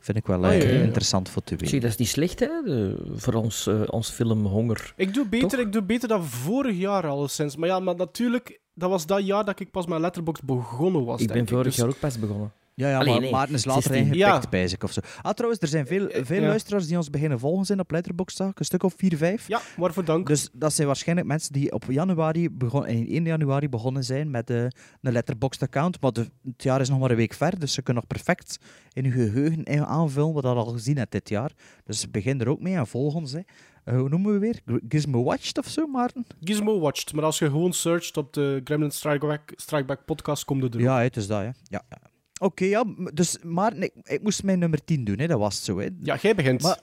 vind 0.00 0.18
ik 0.18 0.26
wel 0.26 0.42
ja, 0.44 0.50
ja, 0.50 0.68
ja. 0.68 0.82
interessant 0.82 1.28
voor 1.28 1.42
te 1.42 1.54
Zie, 1.58 1.64
weten. 1.64 1.80
dat 1.80 1.90
is 1.90 1.96
niet 1.96 2.08
slecht, 2.08 2.40
hè? 2.40 2.46
De- 2.64 3.12
voor 3.14 3.34
ons, 3.34 3.66
eh, 3.66 3.82
ons 3.86 4.10
film 4.10 4.46
Honger. 4.46 4.92
Ik 4.96 5.14
doe 5.14 5.26
beter, 5.28 5.48
Toch? 5.48 5.60
ik 5.60 5.72
doe 5.72 5.82
beter 5.82 6.08
dan 6.08 6.24
vorig 6.24 6.76
jaar 6.76 7.06
alleszins. 7.06 7.56
Maar 7.56 7.68
ja, 7.68 7.80
maar 7.80 7.96
natuurlijk, 7.96 8.60
dat 8.74 8.90
was 8.90 9.06
dat 9.06 9.26
jaar 9.26 9.44
dat 9.44 9.60
ik 9.60 9.70
pas 9.70 9.86
met 9.86 10.00
Letterboxd 10.00 10.44
begonnen 10.44 11.04
was. 11.04 11.20
ik 11.20 11.32
ben 11.32 11.48
vorig 11.48 11.64
Dus- 11.64 11.76
jaar 11.76 11.88
ook 11.88 11.98
pas 11.98 12.18
begonnen. 12.18 12.52
Ja, 12.76 12.88
ja 12.88 12.98
Allee, 12.98 13.12
maar 13.12 13.20
nee, 13.20 13.30
Maarten 13.30 13.54
is 13.54 13.64
later 13.64 13.82
16. 13.82 14.00
ingepikt 14.00 14.42
Ja. 14.42 14.42
bij 14.50 14.68
zich 14.68 14.82
of 14.82 14.92
zo. 14.92 15.00
Ah, 15.22 15.32
trouwens, 15.32 15.62
er 15.62 15.68
zijn 15.68 15.86
veel, 15.86 16.08
veel 16.10 16.40
ja. 16.40 16.46
luisteraars 16.46 16.86
die 16.86 16.96
ons 16.96 17.10
beginnen 17.10 17.38
volgen 17.38 17.66
zijn 17.66 17.80
op 17.80 17.90
Letterboxd. 17.90 18.38
Een 18.38 18.52
stuk 18.58 18.82
of 18.82 18.94
4, 18.96 19.16
5. 19.16 19.48
Ja, 19.48 19.60
waarvoor 19.76 20.04
dank. 20.04 20.26
Dus 20.26 20.48
dat 20.52 20.72
zijn 20.72 20.86
waarschijnlijk 20.86 21.28
mensen 21.28 21.52
die 21.52 21.72
op 21.72 21.84
januari 21.88 22.50
begon, 22.50 22.86
in 22.86 23.08
1 23.08 23.24
januari 23.24 23.68
begonnen 23.68 24.04
zijn 24.04 24.30
met 24.30 24.50
eh, 24.50 24.62
een 25.00 25.12
Letterboxd-account. 25.12 26.00
Maar 26.00 26.12
de, 26.12 26.30
het 26.44 26.62
jaar 26.62 26.80
is 26.80 26.88
nog 26.88 26.98
maar 26.98 27.10
een 27.10 27.16
week 27.16 27.34
ver, 27.34 27.58
dus 27.58 27.72
ze 27.72 27.82
kunnen 27.82 28.02
nog 28.08 28.22
perfect 28.22 28.58
in 28.92 29.04
hun 29.04 29.12
geheugen 29.12 29.64
eh, 29.64 29.82
aanvullen 29.82 30.32
wat 30.32 30.42
dat 30.42 30.56
al 30.56 30.66
gezien 30.66 30.96
hebt 30.96 31.12
dit 31.12 31.28
jaar. 31.28 31.52
Dus 31.84 32.10
begin 32.10 32.40
er 32.40 32.48
ook 32.48 32.60
mee 32.60 32.74
en 32.74 32.86
volg 32.86 33.14
ons. 33.14 33.32
Hè. 33.32 33.40
Eh, 33.84 33.96
hoe 33.96 34.08
noemen 34.08 34.32
we 34.32 34.38
weer? 34.38 34.60
Gizmo 34.88 35.22
Watched 35.22 35.58
of 35.58 35.66
zo, 35.68 35.86
Maarten? 35.86 36.26
Gizmo 36.40 36.80
Watched, 36.80 37.12
maar 37.12 37.24
als 37.24 37.38
je 37.38 37.46
gewoon 37.46 37.72
searcht 37.72 38.16
op 38.16 38.32
de 38.32 38.60
Gremlin 38.64 38.90
Strikeback, 38.90 39.52
Strikeback 39.56 40.04
podcast, 40.04 40.44
komt 40.44 40.62
het 40.62 40.74
er 40.74 40.80
Ja, 40.80 41.00
het 41.00 41.16
is 41.16 41.26
dat, 41.26 41.40
hè. 41.40 41.44
Ja, 41.44 41.82
ja. 41.88 42.12
Oké, 42.44 42.64
ja. 42.64 42.84
Dus 43.14 43.38
Maarten, 43.42 43.82
ik, 43.82 43.92
ik 44.02 44.22
moest 44.22 44.42
mijn 44.42 44.58
nummer 44.58 44.84
10 44.84 45.04
doen, 45.04 45.18
hè. 45.18 45.26
dat 45.26 45.38
was 45.38 45.54
het 45.54 45.64
zo. 45.64 45.78
Hè. 45.78 45.88
Ja, 46.00 46.16
jij 46.16 46.34
begint. 46.34 46.62
Maar 46.62 46.80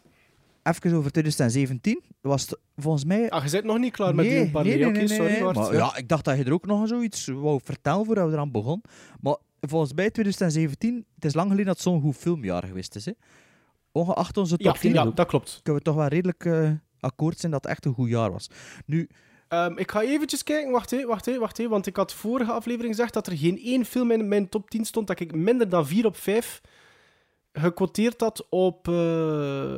even 0.64 0.94
over 0.94 1.12
2017. 1.12 2.04
Was 2.22 2.42
het 2.42 2.60
volgens 2.78 3.06
mij 3.06 3.30
Ah, 3.30 3.46
je 3.46 3.52
bent 3.52 3.64
nog 3.64 3.78
niet 3.78 3.94
klaar 3.94 4.16
met 4.16 4.26
die 4.26 4.34
nee, 4.34 4.92
nee, 4.92 5.08
sorry. 5.08 5.42
Maar 5.42 5.74
ja, 5.74 5.96
ik 5.96 6.08
dacht 6.08 6.26
dat 6.26 6.38
je 6.38 6.44
er 6.44 6.54
ook 6.54 6.66
nog 6.66 6.88
zoiets 6.88 7.26
wou 7.26 7.60
vertellen 7.64 8.06
voordat 8.06 8.28
we 8.28 8.34
eraan 8.34 8.52
begonnen. 8.52 8.82
Maar 9.20 9.36
volgens 9.60 9.94
mij 9.94 10.10
2017, 10.10 11.06
het 11.16 11.26
is 11.26 11.34
lang 11.34 11.48
geleden 11.50 11.66
dat 11.66 11.76
het 11.76 11.84
zo'n 11.84 12.02
goed 12.02 12.16
filmjaar 12.16 12.64
geweest 12.64 12.96
is. 12.96 13.06
Hè. 13.06 13.12
Ongeacht 13.92 14.38
onze 14.38 14.58
top 14.58 14.76
ja, 14.76 14.82
10 14.82 14.94
ja, 14.94 15.06
dat 15.06 15.28
klopt. 15.28 15.60
kunnen 15.64 15.82
we 15.84 15.88
toch 15.88 15.98
wel 15.98 16.08
redelijk 16.08 16.46
eh, 16.46 16.72
akkoord 17.00 17.40
zijn 17.40 17.52
dat 17.52 17.64
het 17.64 17.72
echt 17.72 17.86
een 17.86 17.94
goed 17.94 18.10
jaar 18.10 18.32
was. 18.32 18.50
Nu, 18.86 19.10
Ehm, 19.52 19.78
ik 19.78 19.92
ga 19.92 20.02
eventjes 20.02 20.44
kijken, 20.44 20.72
wacht 20.72 20.92
hé, 20.92 21.06
wacht 21.06 21.26
hé, 21.26 21.40
wacht 21.40 21.58
hé, 21.58 21.68
want 21.68 21.88
ik 21.88 21.96
had 21.96 22.14
vorige 22.14 22.52
aflevering 22.52 22.96
gezegd 22.96 23.14
dat 23.14 23.28
er 23.28 23.38
geen 23.38 23.60
één 23.64 23.86
film 23.86 24.12
in 24.12 24.28
mijn 24.28 24.50
top 24.50 24.70
10 24.70 24.86
stond 24.86 25.08
dat 25.08 25.20
ik 25.20 25.36
minder 25.36 25.70
dan 25.70 25.88
4 25.88 26.06
op 26.06 26.18
5 26.18 26.62
gequoteerd 27.54 28.22
had 28.22 28.48
op 28.50 28.88
eh 28.88 28.94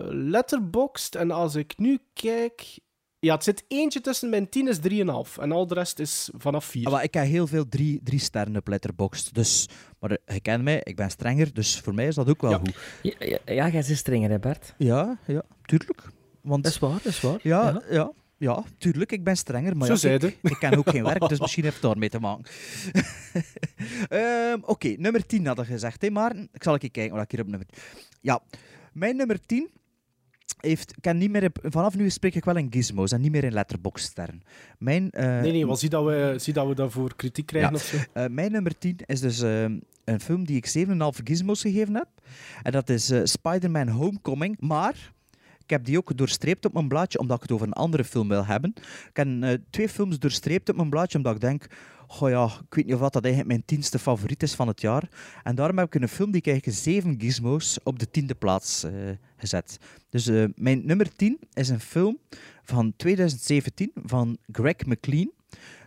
Letterboxd. 0.10 1.16
En 1.16 1.32
als 1.32 1.56
ik 1.56 1.74
nu 1.78 2.00
kijk... 2.14 2.80
Ja, 3.20 3.34
het 3.34 3.44
zit 3.44 3.64
eentje 3.68 4.02
tussen 4.02 4.30
mijn 4.30 4.50
10 4.50 4.68
is 4.68 4.78
3,5 4.78 5.42
en 5.42 5.52
al 5.52 5.68
de 5.68 5.74
rest 5.74 6.00
is 6.00 6.30
vanaf 6.38 6.66
4. 6.66 6.86
ah, 6.86 6.92
maar 6.92 7.04
ik 7.04 7.14
heb 7.14 7.26
heel 7.26 7.48
veel 7.48 7.68
drie, 7.70 8.00
drie 8.04 8.20
sterren 8.20 8.58
op 8.58 8.68
Letterboxd. 8.68 9.34
Dus, 9.34 9.70
maar 10.00 10.12
eh, 10.12 10.36
je 10.36 10.42
kent 10.42 10.64
mij, 10.64 10.82
ik 10.84 10.96
ben 10.96 11.10
strenger, 11.12 11.54
dus 11.54 11.80
voor 11.80 11.94
mij 11.94 12.08
is 12.08 12.16
dat 12.16 12.30
ook 12.30 12.42
wel 12.42 12.52
Ja. 12.52 12.58
goed. 12.58 12.76
Ja, 13.02 13.14
ja, 13.20 13.38
ja 13.46 13.54
jij 13.70 13.72
bent 13.72 13.98
strenger, 13.98 14.30
hè, 14.30 14.40
Bart? 14.40 14.74
Ja, 14.78 15.18
ja, 15.28 15.42
tuurlijk. 15.66 16.02
Want 16.42 16.64
Dat 16.64 16.72
is 16.72 16.80
waar, 16.80 16.92
dat 16.92 17.06
is 17.06 17.22
waar. 17.22 17.40
Ja, 17.42 17.82
ja. 17.90 18.12
Ja, 18.44 18.64
tuurlijk, 18.78 19.12
ik 19.12 19.24
ben 19.24 19.38
strenger. 19.38 19.78
Maar 19.78 19.98
Zo 19.98 20.08
ja, 20.10 20.14
je. 20.22 20.34
ik 20.42 20.56
ken 20.60 20.78
ook 20.78 20.90
geen 20.90 21.04
werk, 21.04 21.28
dus 21.30 21.40
misschien 21.40 21.64
heeft 21.64 21.76
het 21.76 21.84
daarmee 21.84 22.10
te 22.10 22.20
maken. 22.20 22.46
Ehm, 24.10 24.58
Oké, 24.62 24.88
nummer 24.98 25.26
10 25.26 25.46
hadden 25.48 25.66
gezegd, 25.66 26.02
hè, 26.02 26.10
Maarten? 26.10 26.50
Ik 26.54 26.64
zal 26.64 26.76
even 26.76 26.92
kijken 26.92 27.16
wat 27.16 27.24
ik 27.24 27.32
hier 27.32 27.42
op 27.42 27.48
nummer... 27.48 27.68
Ja, 28.22 28.40
mijn 28.94 29.16
nummer 29.16 29.40
10 29.46 29.70
heeft... 30.60 30.92
Ik 30.92 31.02
ken 31.02 31.18
niet 31.18 31.32
meer... 31.32 31.50
Vanaf 31.64 31.96
nu 31.96 32.10
spreek 32.10 32.36
ik 32.36 32.46
wel 32.46 32.56
in 32.58 32.68
gizmos 32.70 33.12
en 33.12 33.22
niet 33.22 33.32
meer 33.32 33.44
in 33.44 33.54
letterboxsterren. 33.54 34.42
Mijn... 34.78 35.10
eh, 35.12 35.42
Nee, 35.42 35.52
nee, 35.52 35.66
wel 35.66 35.76
zie 35.76 35.90
dat 35.90 36.06
we, 36.06 36.34
zie 36.38 36.54
dat 36.54 36.68
we 36.68 36.76
daarvoor 36.76 37.16
kritiek 37.16 37.46
krijgen 37.46 37.70
Ja. 37.72 37.76
of 37.78 37.84
zo. 37.84 37.98
eh, 38.14 38.26
mijn 38.30 38.52
nummer 38.52 38.78
10 38.78 38.98
is 39.06 39.20
dus 39.20 39.42
ehm, 39.42 39.80
een 40.06 40.20
film 40.20 40.46
die 40.46 40.56
ik 40.58 40.86
7,5 40.88 40.94
gizmos 41.24 41.62
gegeven 41.62 41.94
heb. 41.96 42.08
En 42.64 42.72
dat 42.72 42.90
is 42.90 43.10
eh, 43.10 43.22
Spider-Man 43.24 43.88
Homecoming. 43.88 44.58
Maar 44.60 44.94
ik 44.94 45.23
heb 45.74 45.86
die 45.86 45.98
ook 45.98 46.18
doorstreept 46.18 46.66
op 46.66 46.74
mijn 46.74 46.88
blaadje, 46.88 47.20
omdat 47.20 47.36
ik 47.36 47.42
het 47.42 47.52
over 47.52 47.68
een 47.68 47.74
andere 47.74 48.04
film 48.04 48.28
wil 48.28 48.46
hebben. 48.46 48.74
Ik 49.10 49.18
heb 49.18 49.28
eh, 49.42 49.54
twee 49.70 49.90
films 49.90 50.20
doorstreept 50.20 50.70
op 50.70 50.76
mijn 50.76 50.90
blaadje, 50.90 51.18
omdat 51.18 51.36
ik 51.36 51.42
denk... 51.42 51.66
Goh 52.08 52.30
ja, 52.30 52.46
ik 52.46 52.76
weet 52.76 52.86
niet 52.86 52.94
of 52.94 53.00
dat 53.00 53.24
eigenlijk 53.24 53.54
mijn 53.54 53.66
tienste 53.66 54.00
favoriet 54.00 54.44
is 54.44 54.54
van 54.54 54.68
het 54.68 54.82
jaar. 54.82 55.10
En 55.44 55.56
daarom 55.56 55.78
heb 55.78 55.96
ik 55.96 56.02
een 56.02 56.08
film 56.08 56.32
die 56.32 56.42
ik 56.42 56.48
eigenlijk 56.48 56.78
7 56.78 57.16
gizmos 57.20 57.80
op 57.84 58.00
de 58.00 58.12
tiende 58.12 58.36
plaats 58.36 58.84
eh, 58.84 58.92
gezet. 59.38 59.78
Dus 60.10 60.28
eh, 60.28 60.46
mijn 60.56 60.86
nummer 60.86 61.16
10 61.16 61.40
is 61.54 61.70
een 61.70 61.80
film 61.80 62.18
van 62.64 62.94
2017 62.96 63.92
van 64.06 64.38
Greg 64.52 64.86
McLean 64.86 65.32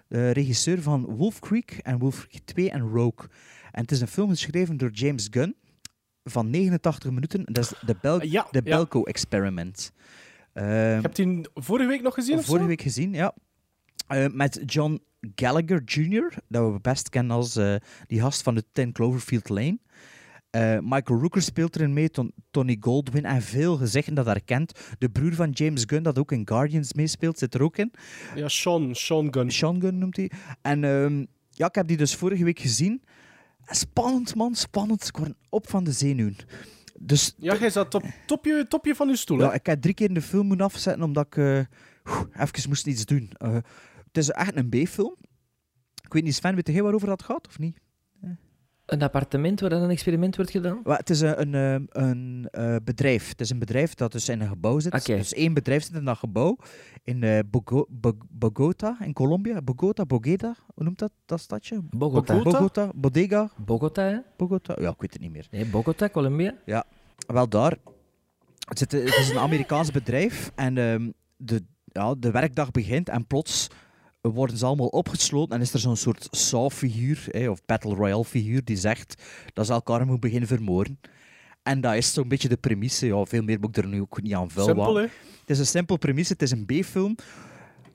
de 0.08 0.30
regisseur 0.30 0.82
van 0.82 1.04
Wolf 1.04 1.38
Creek 1.38 1.80
en 1.82 1.98
Wolf 1.98 2.26
Creek 2.26 2.44
2 2.44 2.70
en 2.70 2.80
Rogue. 2.80 3.28
En 3.72 3.82
het 3.82 3.90
is 3.90 4.00
een 4.00 4.08
film 4.08 4.28
geschreven 4.28 4.76
door 4.76 4.90
James 4.90 5.28
Gunn 5.30 5.54
van 6.30 6.50
89 6.50 7.10
minuten. 7.10 7.44
Dat 7.44 7.64
is 7.64 7.72
de, 7.86 7.96
Bel 8.00 8.22
Ja, 8.24 8.46
de 8.50 8.60
ja. 8.64 8.70
Belko 8.76 9.02
Experiment. 9.02 9.92
Ehm, 10.52 10.66
Je 10.68 10.72
hebt 11.00 11.16
die 11.16 11.40
vorige 11.54 11.88
week 11.88 12.02
nog 12.02 12.14
gezien 12.14 12.38
of 12.38 12.44
vorige 12.44 12.62
zo? 12.64 12.68
week 12.68 12.80
gezien, 12.82 13.12
ja. 13.12 13.34
Eh, 14.06 14.26
met 14.32 14.60
John 14.66 15.02
Gallagher 15.34 15.82
Jr., 15.84 16.32
dat 16.48 16.72
we 16.72 16.78
best 16.80 17.08
kennen 17.08 17.36
als 17.36 17.56
eh, 17.56 17.74
die 18.06 18.20
gast 18.20 18.42
van 18.42 18.54
de 18.54 18.64
10 18.72 18.92
Cloverfield 18.92 19.48
Lane. 19.48 19.78
Eh, 20.50 20.78
Michael 20.82 21.20
Rooker 21.20 21.42
speelt 21.42 21.76
erin 21.76 21.92
mee, 21.92 22.10
Ton- 22.10 22.32
Tony 22.50 22.76
Goldwyn 22.80 23.24
en 23.24 23.42
veel 23.42 23.76
gezichten 23.76 24.14
dat 24.14 24.26
herkent. 24.26 24.80
De 24.98 25.08
broer 25.08 25.34
van 25.34 25.50
James 25.50 25.84
Gunn, 25.86 26.02
dat 26.02 26.18
ook 26.18 26.32
in 26.32 26.48
Guardians 26.48 26.92
meespeelt, 26.94 27.38
zit 27.38 27.54
er 27.54 27.62
ook 27.62 27.76
in. 27.76 27.92
Ja, 28.34 28.48
Sean, 28.48 28.94
Sean 28.94 29.32
Gunn. 29.34 29.50
Sean 29.50 29.80
Gunn 29.80 29.98
noemt 29.98 30.16
hij. 30.16 30.30
En 30.62 30.84
ehm, 30.84 31.24
ja, 31.50 31.66
ik 31.66 31.74
heb 31.74 31.86
die 31.86 31.96
dus 31.96 32.14
vorige 32.14 32.44
week 32.44 32.58
gezien. 32.58 33.02
Spannend, 33.66 34.34
man, 34.34 34.54
spannend. 34.54 35.04
Ik 35.06 35.16
word 35.16 35.32
op 35.48 35.68
van 35.68 35.84
de 35.84 35.92
zenuwen. 35.92 36.36
Dus 36.98 37.34
Ja, 37.38 37.56
jij 37.56 37.70
zat 37.70 37.94
op 37.94 38.04
topje, 38.26 38.66
topje 38.68 38.94
van 38.94 39.08
je 39.08 39.16
stoel, 39.16 39.38
hè? 39.38 39.44
ja, 39.44 39.52
ik 39.52 39.66
heb 39.66 39.80
drie 39.80 39.94
keer 39.94 40.14
de 40.14 40.22
film 40.22 40.46
moeten 40.46 40.66
afzetten 40.66 41.02
omdat 41.02 41.26
ik 41.26 41.36
eh, 41.36 41.58
even 42.42 42.68
moest 42.68 42.86
iets 42.86 43.04
doen. 43.04 43.30
Eh, 43.32 43.54
het 44.06 44.16
is 44.16 44.30
echt 44.30 44.56
een 44.56 44.68
B-film. 44.68 45.16
Ik 46.04 46.12
weet 46.12 46.22
niet, 46.22 46.34
Sven, 46.34 46.54
weet 46.54 46.66
jij 46.68 46.82
waarover 46.82 47.08
dat 47.08 47.22
gaat 47.22 47.46
of 47.46 47.58
niet? 47.58 47.78
Een 48.86 49.02
appartement 49.02 49.60
waar 49.60 49.70
dan 49.70 49.82
een 49.82 49.90
experiment 49.90 50.36
wordt 50.36 50.50
gedaan? 50.50 50.80
Wel, 50.84 50.96
het 50.96 51.10
is 51.10 51.20
een, 51.20 51.54
een, 51.54 51.88
eh, 51.90 52.02
een 52.02 52.48
eh, 52.50 52.76
bedrijf. 52.84 53.28
Het 53.28 53.40
is 53.40 53.50
een 53.50 53.58
bedrijf 53.58 53.94
dat 53.94 54.12
dus 54.12 54.28
in 54.28 54.40
een 54.40 54.48
gebouw 54.48 54.78
zit. 54.78 55.06
Dus 55.06 55.32
één 55.34 55.54
bedrijf 55.54 55.84
zit 55.84 55.94
in 55.94 56.04
dat 56.04 56.18
gebouw 56.18 56.56
in 57.04 57.22
eh, 57.22 57.38
Bogo- 57.50 57.86
Bo- 57.88 58.18
Bogota 58.30 58.96
in 59.00 59.12
Colombia. 59.12 59.62
Bogota, 59.62 60.04
Bogota, 60.04 60.54
hoe 60.74 60.84
noemt 60.84 60.98
dat, 60.98 61.12
dat 61.24 61.40
stadje? 61.40 61.80
Bogota. 61.82 62.34
Bogota? 62.34 62.58
Bogota, 62.58 62.90
Bodega, 62.94 63.50
Bogota, 63.56 64.02
hè? 64.02 64.18
Bogota. 64.36 64.76
Ja, 64.80 64.88
ik 64.90 65.00
weet 65.00 65.12
het 65.12 65.22
niet 65.22 65.32
meer. 65.32 65.46
Nee, 65.50 65.66
Bogota, 65.66 66.08
Colombia. 66.08 66.54
Ja, 66.64 66.84
wel 67.26 67.48
daar. 67.48 67.76
Het, 68.68 68.78
zit, 68.78 68.92
het 68.92 69.16
is 69.16 69.28
een 69.30 69.38
Amerikaans 69.38 69.90
bedrijf 69.90 70.52
en 70.54 70.78
ehm, 70.78 71.10
de, 71.36 71.62
ja, 71.84 72.14
de 72.18 72.30
werkdag 72.30 72.70
begint 72.70 73.08
en 73.08 73.26
plots 73.26 73.68
worden 74.32 74.58
ze 74.58 74.64
allemaal 74.64 74.86
opgesloten 74.86 75.54
en 75.54 75.60
is 75.60 75.72
er 75.72 75.78
zo'n 75.78 75.96
soort 75.96 76.28
Saw-figuur, 76.30 77.50
of 77.50 77.64
Battle 77.64 77.94
Royale-figuur, 77.94 78.64
die 78.64 78.76
zegt 78.76 79.22
dat 79.52 79.66
ze 79.66 79.72
elkaar 79.72 80.00
moeten 80.00 80.20
beginnen 80.20 80.48
vermoorden. 80.48 80.98
En 81.62 81.80
dat 81.80 81.94
is 81.94 82.12
zo'n 82.12 82.28
beetje 82.28 82.48
de 82.48 82.56
premisse. 82.56 83.06
Ja, 83.06 83.24
veel 83.24 83.42
meer 83.42 83.60
moet 83.60 83.76
ik 83.76 83.84
er 83.84 83.90
nu 83.90 84.00
ook 84.00 84.22
niet 84.22 84.34
aan 84.34 84.50
vuil 84.50 84.66
Simpel, 84.66 84.94
hè? 84.94 85.02
Het 85.02 85.50
is 85.50 85.58
een 85.58 85.66
simpel 85.66 85.96
premisse, 85.96 86.32
het 86.32 86.42
is 86.42 86.50
een 86.50 86.66
B-film. 86.66 87.16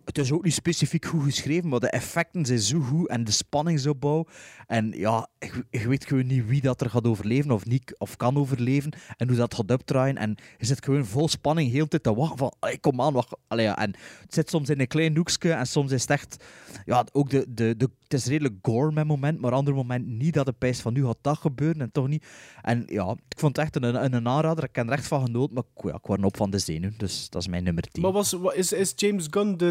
Het 0.06 0.18
is 0.18 0.32
ook 0.32 0.44
niet 0.44 0.54
specifiek 0.54 1.06
goed 1.06 1.24
geschreven, 1.24 1.70
maar 1.70 1.80
de 1.80 1.90
effecten 1.90 2.46
zijn 2.46 2.60
zo 2.60 2.80
goed 2.80 3.08
en 3.10 3.24
de 3.24 3.32
spanningsopbouw. 3.32 4.26
En 4.68 4.92
ja, 4.96 5.28
je 5.70 5.88
weet 5.88 6.06
gewoon 6.06 6.28
niet 6.28 6.46
wie 6.48 6.62
dat 6.62 6.82
er 6.82 6.90
gaat 6.90 7.08
overleven 7.08 7.52
of 7.52 7.66
niet, 7.66 7.96
of 7.98 8.18
kan 8.18 8.38
overleven. 8.38 8.92
En 9.18 9.28
hoe 9.28 9.38
dat 9.38 9.54
gaat 9.56 9.72
opdraaien. 9.72 10.18
En 10.18 10.36
je 10.58 10.66
zit 10.66 10.84
gewoon 10.86 11.06
vol 11.06 11.28
spanning 11.30 11.72
heel 11.72 11.84
de 11.84 11.90
tijd 11.90 12.04
te 12.04 12.14
wachten 12.16 12.38
van, 12.38 12.54
"Allee, 12.60 12.80
kom 12.80 13.02
aan, 13.02 13.14
wacht. 13.14 13.36
Allee, 13.48 13.66
ja. 13.66 13.78
En 13.78 13.94
het 14.22 14.34
zit 14.34 14.50
soms 14.50 14.70
in 14.70 14.80
een 14.80 14.88
klein 14.88 15.16
hoekje 15.16 15.52
en 15.52 15.68
soms 15.68 15.92
is 15.92 16.02
het 16.02 16.10
echt... 16.10 16.44
Ja, 16.86 17.06
ook 17.12 17.30
de, 17.30 17.46
de, 17.50 17.76
de, 17.78 17.90
het 18.04 18.14
is 18.14 18.26
redelijk 18.26 18.56
gore 18.62 18.92
met 18.92 19.06
moment, 19.08 19.42
maar 19.42 19.52
ander 19.52 19.74
moment 19.74 20.08
niet 20.08 20.34
dat 20.34 20.46
het 20.46 20.58
pijst 20.58 20.82
van 20.82 20.94
nu 20.94 21.06
gaat 21.06 21.18
dat 21.22 21.38
gebeuren 21.38 21.82
en 21.82 21.92
toch 21.92 22.08
niet. 22.08 22.26
En 22.62 22.84
ja, 22.88 23.12
ik 23.30 23.40
vond 23.40 23.56
het 23.56 23.66
echt 23.66 23.76
een, 23.76 23.84
een, 24.04 24.14
een 24.14 24.28
aanrader. 24.28 24.64
Ik 24.64 24.76
heb 24.76 24.86
er 24.88 24.92
echt 24.94 25.08
van 25.08 25.26
genoten, 25.26 25.54
maar 25.54 25.64
ik- 25.76 25.84
ja, 25.84 25.94
ik 25.96 26.06
word 26.06 26.24
op 26.24 26.38
van 26.38 26.50
de 26.50 26.60
zenuwen. 26.60 26.94
Dus 26.98 27.30
dat 27.30 27.42
is 27.42 27.48
mijn 27.48 27.64
nummer 27.64 27.84
10. 27.92 28.02
Maar 28.02 28.12
was, 28.12 28.32
wa- 28.32 28.54
is, 28.54 28.72
is 28.72 28.94
James 28.96 29.28
Gunn 29.30 29.58
de 29.58 29.70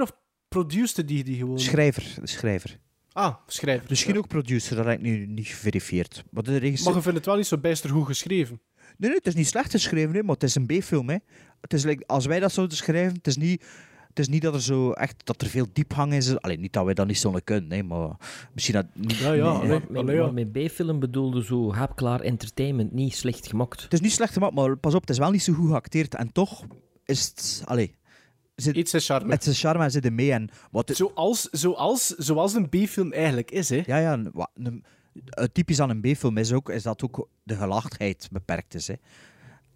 of 0.00 0.12
produceerde 0.48 1.04
die 1.04 1.24
die 1.24 1.36
gewoon? 1.36 1.58
Schrijver, 1.58 2.14
de 2.20 2.26
schrijver. 2.26 2.78
Ah, 3.12 3.34
schrijver. 3.46 3.86
Misschien 3.88 4.12
Ja. 4.12 4.18
ook 4.18 4.28
producer, 4.28 4.76
dat 4.76 4.84
heb 4.84 4.94
ik 4.94 5.00
nu 5.00 5.26
niet 5.26 5.46
geverifieerd. 5.46 6.24
Maar 6.30 6.42
de 6.42 6.56
regisseur... 6.56 6.86
Maar 6.86 6.96
je 6.96 7.02
vindt 7.02 7.16
het 7.16 7.26
wel 7.26 7.36
niet 7.36 7.46
zo 7.46 7.58
bijster 7.58 7.90
goed 7.90 8.06
geschreven. 8.06 8.60
Nee, 8.76 9.10
nee, 9.10 9.18
het 9.18 9.26
is 9.26 9.34
niet 9.34 9.46
slecht 9.46 9.70
geschreven, 9.70 10.14
hè, 10.14 10.22
maar 10.22 10.34
het 10.34 10.42
is 10.42 10.54
een 10.54 10.66
B-film. 10.66 11.08
Hè. 11.08 11.16
Het 11.60 11.72
is 11.72 11.84
like, 11.84 12.06
als 12.06 12.26
wij 12.26 12.40
dat 12.40 12.52
zouden 12.52 12.76
schrijven, 12.76 13.14
het 13.16 13.26
is 13.26 13.36
niet... 13.36 13.64
Het 14.08 14.26
is 14.26 14.32
niet 14.32 14.42
dat 14.42 14.54
er 14.54 14.62
zo 14.62 14.92
echt 14.92 15.26
dat 15.26 15.42
er 15.42 15.48
veel 15.48 15.66
diepgang 15.72 16.14
is. 16.14 16.40
Alleen 16.40 16.60
niet 16.60 16.72
dat 16.72 16.84
wij 16.84 16.94
dat 16.94 17.06
niet 17.06 17.18
zouden 17.18 17.44
kunnen, 17.44 17.70
hè, 17.72 17.82
maar 17.82 18.16
misschien 18.54 18.74
dat 18.74 18.86
niet. 18.92 19.16
Ja, 19.16 19.32
ja, 19.32 19.62
nee, 19.62 19.80
met, 20.04 20.54
ja. 20.54 20.66
B-film 20.68 20.98
bedoelde 20.98 21.44
zo 21.44 21.72
hapklaar 21.72 22.20
entertainment, 22.20 22.92
niet 22.92 23.14
slecht 23.14 23.46
gemokt. 23.46 23.82
Het 23.82 23.92
is 23.92 24.00
niet 24.00 24.12
slecht 24.12 24.32
gemaakt, 24.32 24.54
maar 24.54 24.76
pas 24.76 24.94
op, 24.94 25.00
het 25.00 25.10
is 25.10 25.18
wel 25.18 25.30
niet 25.30 25.42
zo 25.42 25.52
goed 25.52 25.68
geacteerd. 25.68 26.14
En 26.14 26.32
toch 26.32 26.64
is 27.04 27.26
het. 27.26 27.62
Allee, 27.64 27.94
zit, 28.62 28.76
Iets 28.76 28.94
is 28.94 29.06
charme. 29.06 29.32
het 29.32 29.46
is 29.46 29.60
charme 29.60 29.84
en 29.84 29.90
zit 29.90 30.04
er 30.04 30.12
mee. 30.12 30.32
En 30.32 30.48
wat 30.70 30.88
het- 30.88 30.96
Zoals, 30.96 31.42
zoals, 31.50 32.06
zoals 32.06 32.54
een 32.54 32.68
B-film 32.68 33.12
eigenlijk 33.12 33.50
is, 33.50 33.68
hè? 33.68 33.82
ja, 33.86 33.96
ja, 33.98 34.18
een- 34.54 34.84
typisch 35.52 35.80
aan 35.80 35.90
een 35.90 36.00
B-film 36.00 36.36
is, 36.36 36.52
ook, 36.52 36.68
is 36.70 36.82
dat 36.82 37.02
ook 37.02 37.28
de 37.42 37.54
gelaagdheid 37.56 38.28
beperkt 38.32 38.74
is. 38.74 38.86
Hè. 38.88 38.94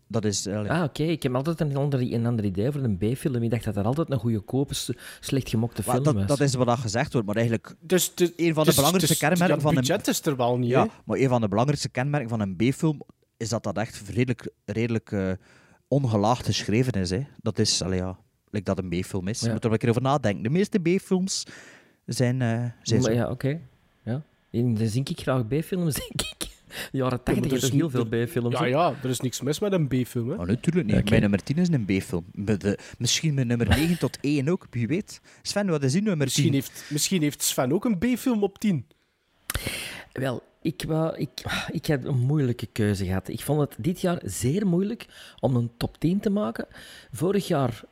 Dat 0.09 0.25
is. 0.25 0.47
allee, 0.47 0.71
Ah, 0.71 0.83
oké. 0.83 1.03
Ik 1.03 1.23
heb 1.23 1.35
altijd 1.35 1.61
een 1.61 1.77
ander, 1.77 2.01
een 2.01 2.27
ander 2.27 2.45
idee 2.45 2.71
voor 2.73 2.83
een 2.83 2.97
B-film. 2.97 3.43
Ik 3.43 3.51
dacht 3.51 3.65
dat 3.65 3.77
er 3.77 3.85
altijd 3.85 4.11
een 4.11 4.19
goedkope, 4.19 4.75
s- 4.75 4.91
slecht 5.21 5.49
gemokte 5.49 5.83
film 5.83 6.03
dat, 6.03 6.15
was. 6.15 6.27
dat 6.27 6.41
is 6.41 6.55
wat 6.55 6.67
dat 6.67 6.79
gezegd 6.79 7.13
wordt, 7.13 7.27
maar 7.27 7.37
eigenlijk. 7.37 7.75
Dus, 7.81 8.15
dus, 8.15 8.33
Een 8.37 8.55
van 8.55 8.65
de 8.65 8.75
belangrijkste 8.75 9.17
kenmerken 9.19 9.47
ja, 9.49 9.53
het 9.55 9.63
van 9.63 9.71
een- 9.77 9.81
budget 9.81 10.07
is 10.09 10.21
er 10.27 10.37
wel 10.37 10.59
niet, 10.59 10.71
Ja, 10.71 10.89
maar 11.05 11.19
een 11.19 11.29
van 11.29 11.41
de 11.41 11.49
belangrijkste 11.49 11.89
kenmerken 11.89 12.29
van 12.29 12.41
een 12.41 12.57
B-film 12.57 13.03
is 13.37 13.49
dat 13.49 13.63
dat 13.63 13.77
echt 13.79 14.03
redelijk, 14.09 14.49
redelijk 14.65 15.13
eh, 15.13 15.33
ongelaagd 15.89 16.47
geschreven 16.47 16.93
is. 16.93 17.11
Hè. 17.11 17.27
Dat 17.37 17.59
is, 17.59 17.83
allee, 17.83 17.99
ja, 17.99 18.19
like 18.53 18.65
dat 18.75 18.79
een 18.79 18.89
B-film 19.01 19.29
is. 19.29 19.41
Je 19.41 19.47
Ja. 19.47 19.53
moet 19.53 19.63
er 19.65 19.69
wel 19.69 19.73
een 19.73 19.79
keer 19.79 19.89
over 19.89 20.03
nadenken. 20.03 20.43
De 20.43 20.51
meeste 20.51 20.79
B-films 20.79 21.47
zijn, 22.07 22.43
eh 22.43 22.65
zijn 22.83 23.01
Maar 23.01 23.11
zo. 23.11 23.17
ja, 23.17 23.31
oké. 23.31 23.61
Ja. 24.05 24.23
En 24.51 24.75
dan 24.75 24.87
zing 24.89 25.09
ik 25.09 25.21
graag 25.21 25.47
B-films, 25.47 25.95
denk 26.09 26.21
ik. 26.23 26.51
De 26.91 26.99
jaren 26.99 27.21
Ja, 27.25 27.33
maar 27.33 27.35
80 27.43 27.51
er 27.51 27.57
is 27.57 27.71
heel 27.71 27.91
veel 27.91 28.07
B-films. 28.07 28.59
Ja, 28.59 28.65
ja, 28.65 28.95
er 29.03 29.09
is 29.11 29.21
niks 29.21 29.41
mis 29.41 29.59
met 29.59 29.73
een 29.73 29.89
B-film, 29.89 30.29
hè? 30.31 30.35
Oh, 30.37 30.47
natuurlijk 30.47 30.87
niet. 30.87 30.97
Oké. 30.97 31.09
Mijn 31.09 31.21
nummer 31.21 31.43
10 31.43 31.57
is 31.59 31.69
een 31.69 31.85
B-film. 31.85 32.25
Misschien 32.99 33.35
mijn 33.35 33.47
nummer 33.47 33.69
9 33.69 33.99
tot 33.99 34.19
1 34.21 34.49
ook, 34.49 34.67
wie 34.71 34.87
weet. 34.87 35.21
Sven, 35.43 35.67
wat 35.67 35.83
is 35.83 35.95
uw 35.95 36.01
nummer 36.03 36.17
10? 36.17 36.25
Misschien 36.25 36.53
heeft, 36.53 36.85
misschien 36.91 37.23
heeft 37.23 37.43
Sven 37.43 37.73
ook 37.73 37.85
een 37.85 37.99
B-film 37.99 38.43
op 38.43 38.59
10. 38.59 38.87
Wel, 40.13 40.43
ik, 40.63 40.85
wou, 40.87 41.17
ik, 41.17 41.43
ik 41.73 41.87
heb 41.87 42.05
een 42.05 42.19
moeilijke 42.19 42.67
keuze 42.67 43.05
gehad. 43.05 43.29
Ik 43.29 43.41
vond 43.41 43.61
het 43.61 43.75
dit 43.79 44.01
jaar 44.01 44.21
zeer 44.25 44.67
moeilijk 44.67 45.07
om 45.41 45.57
een 45.57 45.71
top 45.77 45.99
10 45.99 46.21
te 46.21 46.31
maken. 46.31 46.67
Vorig 47.13 47.47
jaar 47.47 47.83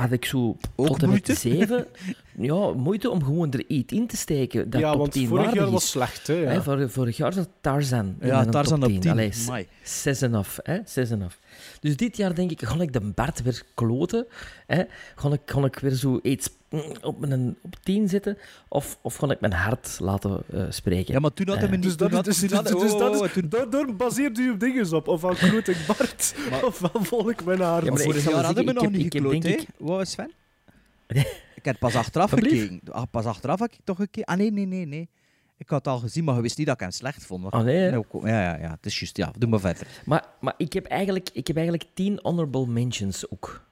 had 0.00 0.12
ik 0.12 0.24
zo 0.24 0.56
Ook 0.76 0.86
tot 0.86 1.02
en 1.02 1.08
moeite? 1.08 1.30
met 1.30 1.40
7. 1.40 1.86
Ja, 2.38 2.72
moeite 2.72 3.10
om 3.10 3.24
gewoon 3.24 3.50
er 3.52 3.64
iets 3.68 3.92
in 3.92 4.06
te 4.06 4.16
steken. 4.16 4.70
Dat 4.70 4.80
ja, 4.80 4.90
top 4.90 4.98
want 5.00 5.12
10 5.12 5.28
vorig 5.28 5.54
jaar 5.54 5.66
is. 5.66 5.72
was 5.72 5.90
slecht, 5.90 6.26
hè? 6.26 6.34
Ja. 6.34 6.50
Hè, 6.50 6.62
vor- 6.62 6.90
vorig 6.90 7.16
jaar 7.16 7.32
zat 7.32 7.48
Tarzan 7.60 8.16
Ja, 8.20 8.44
Tarzan 8.44 8.80
top 8.80 8.88
op 8.88 8.92
10. 8.94 9.00
10. 9.00 9.10
Allee, 9.10 9.32
s- 9.32 9.48
Amai. 9.48 9.66
zes 9.82 10.22
en 10.22 10.34
af, 10.34 10.58
hè? 10.62 10.78
Zes 10.84 11.10
en 11.10 11.22
af. 11.22 11.38
Dus 11.80 11.96
dit 11.96 12.16
jaar 12.16 12.34
denk 12.34 12.50
ik, 12.50 12.62
ga 12.62 12.80
ik 12.80 12.92
de 12.92 13.00
Bart 13.00 13.42
weer 13.42 13.62
kloten? 13.74 14.26
Hè? 14.66 14.82
Ga, 15.16 15.32
ik, 15.32 15.40
ga 15.46 15.64
ik 15.64 15.78
weer 15.78 15.90
zo 15.94 16.18
iets 16.22 16.48
mm, 16.70 16.82
op, 17.02 17.26
mijn, 17.26 17.56
op 17.62 17.76
10 17.82 18.08
zetten? 18.08 18.38
Of, 18.68 18.98
of 19.02 19.16
ga 19.16 19.30
ik 19.30 19.40
mijn 19.40 19.52
hart 19.52 19.96
laten 20.00 20.42
eh, 20.52 20.64
spreken? 20.68 21.14
Ja, 21.14 21.20
maar 21.20 21.32
toen 21.32 21.46
niet... 21.70 21.82
Dus, 21.82 22.10
had- 22.10 22.24
dus, 22.24 22.38
toen 22.38 22.48
dus, 22.48 22.56
hadden- 22.56 22.78
dus 22.80 22.92
oh, 22.92 22.98
dat 22.98 23.36
is, 23.36 23.42
daardoor 23.48 23.96
baseert 23.96 24.38
u 24.38 24.56
dingen 24.56 24.92
op. 24.94 25.08
Ofwel 25.08 25.34
kloot 25.34 25.68
ik 25.68 25.76
Bart, 25.86 26.34
ofwel 26.64 27.04
volg 27.04 27.30
ik 27.30 27.44
mijn 27.44 27.60
haar. 27.60 27.84
Ja, 27.84 27.90
maar 27.90 28.00
ik 28.00 28.06
Vorig 28.06 28.30
jaar 28.30 28.44
hadden 28.44 28.64
we 28.64 28.72
nog 28.72 28.82
heb- 28.82 28.92
niet 28.92 29.02
gekloot, 29.12 29.30
denk 29.42 29.44
hè? 29.44 29.50
ik- 29.50 29.68
Wat 29.76 30.00
is 30.00 30.10
Sven? 30.10 30.30
ik 31.60 31.64
heb 31.64 31.78
pas 31.78 31.94
achteraf 31.94 32.30
gekeken. 32.30 32.80
Ah, 32.90 33.02
Pas 33.10 33.24
achteraf 33.24 33.58
heb 33.60 33.72
ik 33.72 33.78
toch 33.84 33.96
gekeken. 33.96 34.24
Ah, 34.32 34.36
nee, 34.38 34.52
nee, 34.52 34.66
nee, 34.66 34.86
nee. 34.86 35.08
Ik 35.60 35.68
had 35.68 35.84
het 35.84 35.94
al 35.94 35.98
gezien, 36.00 36.24
maar 36.24 36.34
je 36.34 36.40
wist 36.42 36.58
niet 36.58 36.66
dat 36.66 36.74
ik 36.74 36.80
hem 36.80 36.90
slecht 36.90 37.26
vond. 37.26 37.42
Maar- 37.42 37.52
Ah, 37.52 37.62
nee, 37.64 37.90
Ja, 37.90 38.02
ja, 38.22 38.58
ja. 38.58 38.70
Het 38.70 38.86
is 38.86 38.98
juist. 38.98 39.16
Ja, 39.16 39.32
doe 39.38 39.48
maar 39.50 39.60
verder. 39.60 39.86
Maar, 40.04 40.24
maar 40.40 40.54
ik, 40.56 40.72
heb 40.72 40.84
eigenlijk, 40.86 41.30
ik 41.32 41.46
heb 41.46 41.56
eigenlijk 41.56 41.88
tien 41.94 42.18
honorable 42.22 42.66
mentions 42.66 43.30
ook. 43.30 43.68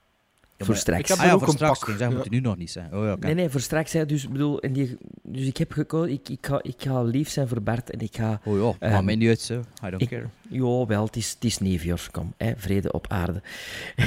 Ja, 0.56 0.64
voor 0.64 0.74
maar- 0.74 0.76
straks. 0.82 1.00
Ik 1.00 1.08
heb 1.08 1.16
Ah 1.16 1.22
er 1.22 1.28
ja, 1.28 1.34
ook 1.34 1.40
voor 1.40 1.48
een 1.48 1.54
straks. 1.54 1.78
pak. 1.78 1.88
Zeg, 1.88 1.98
Ja. 1.98 2.10
moet 2.14 2.24
je 2.24 2.30
nu 2.30 2.40
nog 2.40 2.56
niet 2.56 2.70
zijn. 2.70 2.94
Oh, 2.94 3.04
ja, 3.04 3.12
oké. 3.12 3.26
Nee, 3.26 3.34
nee, 3.34 3.48
voor 3.48 3.60
straks. 3.60 3.92
Hè, 3.92 4.06
dus, 4.06 4.28
bedoel, 4.28 4.60
en 4.60 4.72
die, 4.72 4.96
dus 5.22 5.46
ik 5.46 5.56
heb 5.56 5.72
gekozen, 5.72 6.12
ik, 6.12 6.28
ik, 6.28 6.46
ga, 6.46 6.62
ik 6.62 6.74
ga 6.78 7.02
lief 7.02 7.28
zijn 7.28 7.48
voor 7.48 7.62
Bart 7.62 7.90
en 7.90 8.00
ik 8.00 8.16
ga... 8.16 8.40
Oh 8.44 8.58
ja, 8.58 8.72
Ehm, 8.78 8.92
maakt 8.92 9.04
mij 9.04 9.16
niet 9.16 9.28
uit, 9.28 9.40
zo. 9.40 9.54
I 9.84 9.90
don't 9.90 10.02
Ik, 10.02 10.08
care. 10.08 10.26
ja, 10.48 10.86
wel, 10.86 11.04
het 11.04 11.16
is, 11.16 11.30
het 11.40 11.44
is 11.44 11.58
kom. 12.10 12.34
Hè, 12.36 12.52
vrede 12.56 12.92
op 12.92 13.06
aarde. 13.08 13.42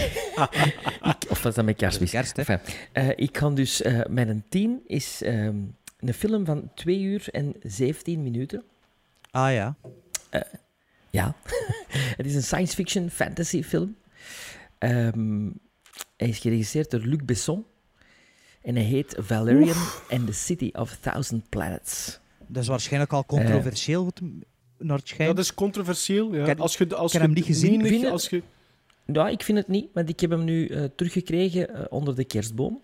ik, 1.04 1.26
of 1.30 1.44
was 1.44 1.56
dat 1.56 1.66
met 1.66 1.76
kerstmis? 1.76 2.12
kerst, 2.12 2.36
hè? 2.36 2.42
Enfin, 2.44 2.60
eh, 2.92 3.10
ik 3.16 3.32
kan 3.32 3.56
dus... 3.56 3.82
eh 3.82 4.00
mijn 4.10 4.44
tien 4.50 4.82
is 4.88 5.22
ehm, 5.24 5.56
een 6.02 6.14
film 6.14 6.46
van 6.46 6.72
2 6.76 7.00
uur 7.02 7.28
en 7.32 7.54
17 7.64 8.24
minuten. 8.24 8.64
Ah 9.32 9.54
ja. 9.54 9.76
Ja. 11.10 11.36
het 12.18 12.26
is 12.26 12.36
een 12.36 12.44
science 12.44 12.76
fiction 12.76 13.10
fantasy 13.10 13.64
film. 13.64 13.96
Ehm, 14.78 15.50
hij 16.18 16.28
is 16.30 16.40
geregisseerd 16.40 16.92
door 16.92 17.00
Luc 17.00 17.20
Besson. 17.26 17.66
En 18.62 18.76
hij 18.76 18.84
heet 18.84 19.16
Valerian 19.20 19.78
and 20.10 20.26
the 20.28 20.34
City 20.34 20.70
of 20.74 20.98
Thousand 21.02 21.50
Planets. 21.50 22.20
Dat 22.48 22.62
is 22.64 22.68
waarschijnlijk 22.70 23.12
Eh. 23.12 23.18
al 23.18 23.26
controversieel 23.26 24.04
wat 24.06 24.18
hem 24.20 24.40
naar 24.78 24.98
het 24.98 25.08
schijnt. 25.08 25.36
Dat 25.36 25.46
is 25.46 25.54
controversieel. 25.54 26.34
Ja. 26.36 26.46
Heb- 26.46 26.60
als 26.60 26.78
je, 26.78 26.96
als 26.96 27.12
je 27.12 27.20
hem 27.20 27.34
niet 27.34 27.46
gezien. 27.46 27.82
menig- 27.82 28.02
je- 28.02 28.10
als 28.10 28.30
je, 28.30 28.44
Ja, 29.06 29.30
ik 29.30 29.44
vind 29.44 29.58
het 29.58 29.68
niet, 29.68 29.88
want 29.94 30.10
ik 30.10 30.20
heb 30.20 30.30
hem 30.30 30.44
nu 30.44 30.68
eh, 30.68 30.84
teruggekregen 30.96 31.74
eh, 31.76 31.86
onder 31.90 32.16
de 32.16 32.24
kerstboom. 32.26 32.82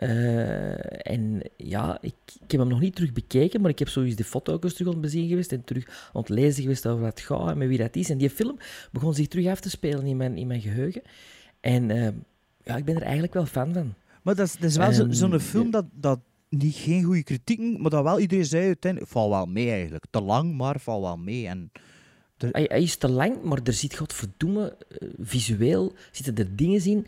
Eh, 0.00 1.12
en 1.12 1.42
ja, 1.56 1.98
ik, 2.00 2.14
ik 2.44 2.50
heb 2.50 2.60
hem 2.60 2.68
nog 2.68 2.80
niet 2.80 2.94
terug 2.94 3.12
bekeken, 3.12 3.60
maar 3.60 3.70
ik 3.70 3.78
heb 3.78 3.88
sowieso 3.88 4.16
de 4.16 4.24
foto 4.24 4.52
ook 4.52 4.64
eens 4.64 4.72
terug 4.72 4.88
aan 4.88 4.92
het 4.92 5.02
bezien 5.02 5.28
geweest 5.28 5.52
en 5.52 5.64
terug 5.64 6.10
aan 6.12 6.20
het 6.20 6.28
lezen 6.28 6.62
geweest 6.62 6.86
over 6.86 7.00
wat 7.02 7.10
het 7.18 7.20
gaat 7.26 7.50
en 7.50 7.58
met 7.58 7.68
wie 7.68 7.78
dat 7.78 7.96
is. 7.96 8.10
En 8.10 8.18
die 8.18 8.30
film 8.30 8.56
begon 8.92 9.14
zich 9.14 9.28
terug 9.28 9.46
af 9.46 9.60
te 9.60 9.70
spelen 9.70 10.06
in 10.06 10.16
mijn, 10.16 10.36
in 10.36 10.46
mijn 10.46 10.60
geheugen. 10.60 11.02
En 11.60 11.90
eh, 11.90 12.08
ja, 12.64 12.76
ik 12.76 12.84
ben 12.84 12.94
er 12.96 13.02
eigenlijk 13.02 13.34
wel 13.34 13.46
fan 13.46 13.72
van. 13.72 13.94
Maar 14.22 14.34
dat 14.34 14.46
is, 14.46 14.52
dat 14.56 14.70
is 14.70 14.76
wel 14.76 14.92
zo- 14.92 15.06
zo'n 15.10 15.40
film 15.40 15.70
dat, 15.70 15.84
dat 15.92 16.20
niet, 16.48 16.74
geen 16.74 17.02
goede 17.02 17.22
kritieken, 17.22 17.80
maar 17.80 17.90
dat 17.90 18.02
wel 18.02 18.20
iedereen 18.20 18.44
zei 18.44 18.66
uiteindelijk, 18.66 19.12
valt 19.12 19.30
wel 19.30 19.46
mee 19.46 19.70
eigenlijk. 19.70 20.04
Te 20.10 20.20
lang, 20.20 20.56
maar 20.56 20.80
valt 20.80 21.02
wel 21.02 21.16
mee. 21.16 21.46
En 21.46 21.70
Hij, 22.38 22.64
hij 22.68 22.82
is 22.82 22.96
te 22.96 23.08
lang, 23.10 23.42
maar 23.42 23.58
er 23.64 23.72
zit, 23.72 23.96
godverdomme, 23.96 24.76
eh, 24.88 25.08
visueel 25.18 25.92
zitten 26.10 26.34
er 26.36 26.56
dingen 26.56 26.84
in 26.84 27.06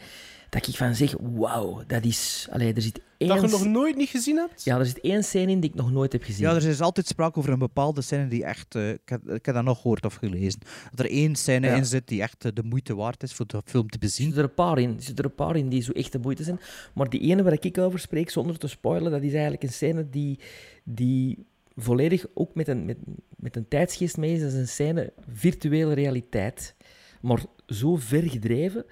dat 0.53 0.67
ik 0.69 0.77
van 0.77 0.95
zeg, 0.95 1.15
wauw, 1.21 1.83
dat 1.87 2.05
is... 2.05 2.47
Allee, 2.51 2.73
er 2.73 2.83
zit 2.83 3.01
één... 3.17 3.29
Dat 3.29 3.41
je 3.41 3.49
nog 3.49 3.67
nooit 3.67 3.97
niet 3.97 4.09
gezien 4.09 4.37
hebt? 4.37 4.65
Ja, 4.65 4.79
er 4.79 4.87
zit 4.87 5.01
één 5.01 5.25
scène 5.25 5.51
in 5.51 5.61
die 5.61 5.71
ik 5.71 5.77
nog 5.77 5.93
nooit 5.93 6.13
heb 6.13 6.23
gezien. 6.23 6.47
Ja, 6.47 6.55
er 6.55 6.67
is 6.67 6.81
altijd 6.81 7.07
sprake 7.07 7.39
over 7.39 7.53
een 7.53 7.59
bepaalde 7.59 8.01
scène 8.03 8.29
die 8.29 8.45
echt... 8.45 8.75
eh, 8.75 8.91
ik, 8.91 9.01
heb, 9.05 9.29
ik 9.31 9.47
heb 9.47 9.55
dat 9.55 9.65
nog 9.65 9.81
gehoord 9.81 10.05
of 10.05 10.15
gelezen. 10.15 10.61
Dat 10.91 10.99
er 11.07 11.11
één 11.11 11.37
scène 11.37 11.67
Ja. 11.67 11.75
in 11.75 11.85
zit 11.87 12.09
die 12.09 12.23
echt 12.23 12.45
eh, 12.45 12.51
de 12.55 12.63
moeite 12.63 12.95
waard 12.95 13.23
is 13.23 13.33
voor 13.33 13.47
de 13.47 13.63
film 13.65 13.87
te 13.89 13.95
Er 13.95 13.99
bezien. 14.01 14.25
zitten 14.25 14.43
er 14.43 14.49
een 14.49 14.55
paar 14.55 14.79
in. 14.79 14.89
Er 14.97 15.03
zitten 15.03 15.25
er 15.25 15.31
een 15.31 15.37
paar 15.47 15.57
in 15.57 15.69
die 15.69 15.83
zo 15.83 15.93
echt 15.93 16.13
de 16.13 16.19
moeite 16.19 16.43
zijn. 16.43 16.61
Maar 16.95 17.09
die 17.09 17.21
ene 17.21 17.43
waar 17.43 17.53
ik 17.61 17.79
over 17.79 17.99
spreek, 17.99 18.31
zonder 18.31 18.59
te 18.59 18.67
spoilen, 18.69 19.11
dat 19.11 19.23
is 19.23 19.33
eigenlijk 19.33 19.63
een 19.63 19.73
scène 19.73 20.09
die, 20.09 20.39
die 20.85 21.47
volledig 21.77 22.25
ook 22.35 22.55
met 22.55 22.69
een, 22.69 22.85
met, 22.85 22.97
met 23.37 23.57
een 23.57 23.69
tijdsgeest 23.69 24.17
mee 24.17 24.33
is. 24.35 24.41
Dat 24.41 24.53
is 24.53 24.59
een 24.59 24.69
scène 24.69 25.13
virtuele 25.33 25.93
realiteit. 25.95 26.75
Maar 27.21 27.45
zo 27.67 27.97
ver 27.97 28.23
gedreven 28.31 28.85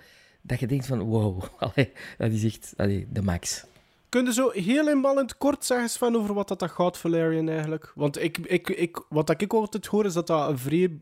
dat 0.42 0.60
je 0.60 0.66
denkt 0.66 0.86
van 0.86 1.00
wow, 1.00 1.42
allee, 1.58 1.92
dat 2.18 2.30
is 2.30 2.44
echt 2.44 2.72
allee, 2.76 3.06
de 3.10 3.22
max. 3.22 3.64
Kun 4.08 4.24
je 4.24 4.32
zo 4.32 4.50
heel 4.50 4.88
eenmaal 4.88 5.12
in 5.12 5.24
het 5.24 5.36
kort 5.36 5.64
zeggen 5.64 5.90
van 5.90 6.16
over 6.16 6.34
wat 6.34 6.48
dat, 6.48 6.58
dat 6.58 6.70
gaat, 6.70 6.98
Valerian, 6.98 7.48
eigenlijk? 7.48 7.92
Want 7.94 8.22
ik, 8.22 8.38
ik, 8.38 8.68
ik, 8.68 9.04
wat 9.08 9.26
dat 9.26 9.40
ik 9.40 9.52
altijd 9.52 9.86
hoor, 9.86 10.04
is 10.04 10.12
dat 10.12 10.26
dat 10.26 10.48
een 10.48 10.58
vrij 10.58 11.00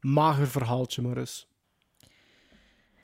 mager 0.00 0.48
verhaaltje 0.48 1.02
maar 1.02 1.16
is. 1.16 1.48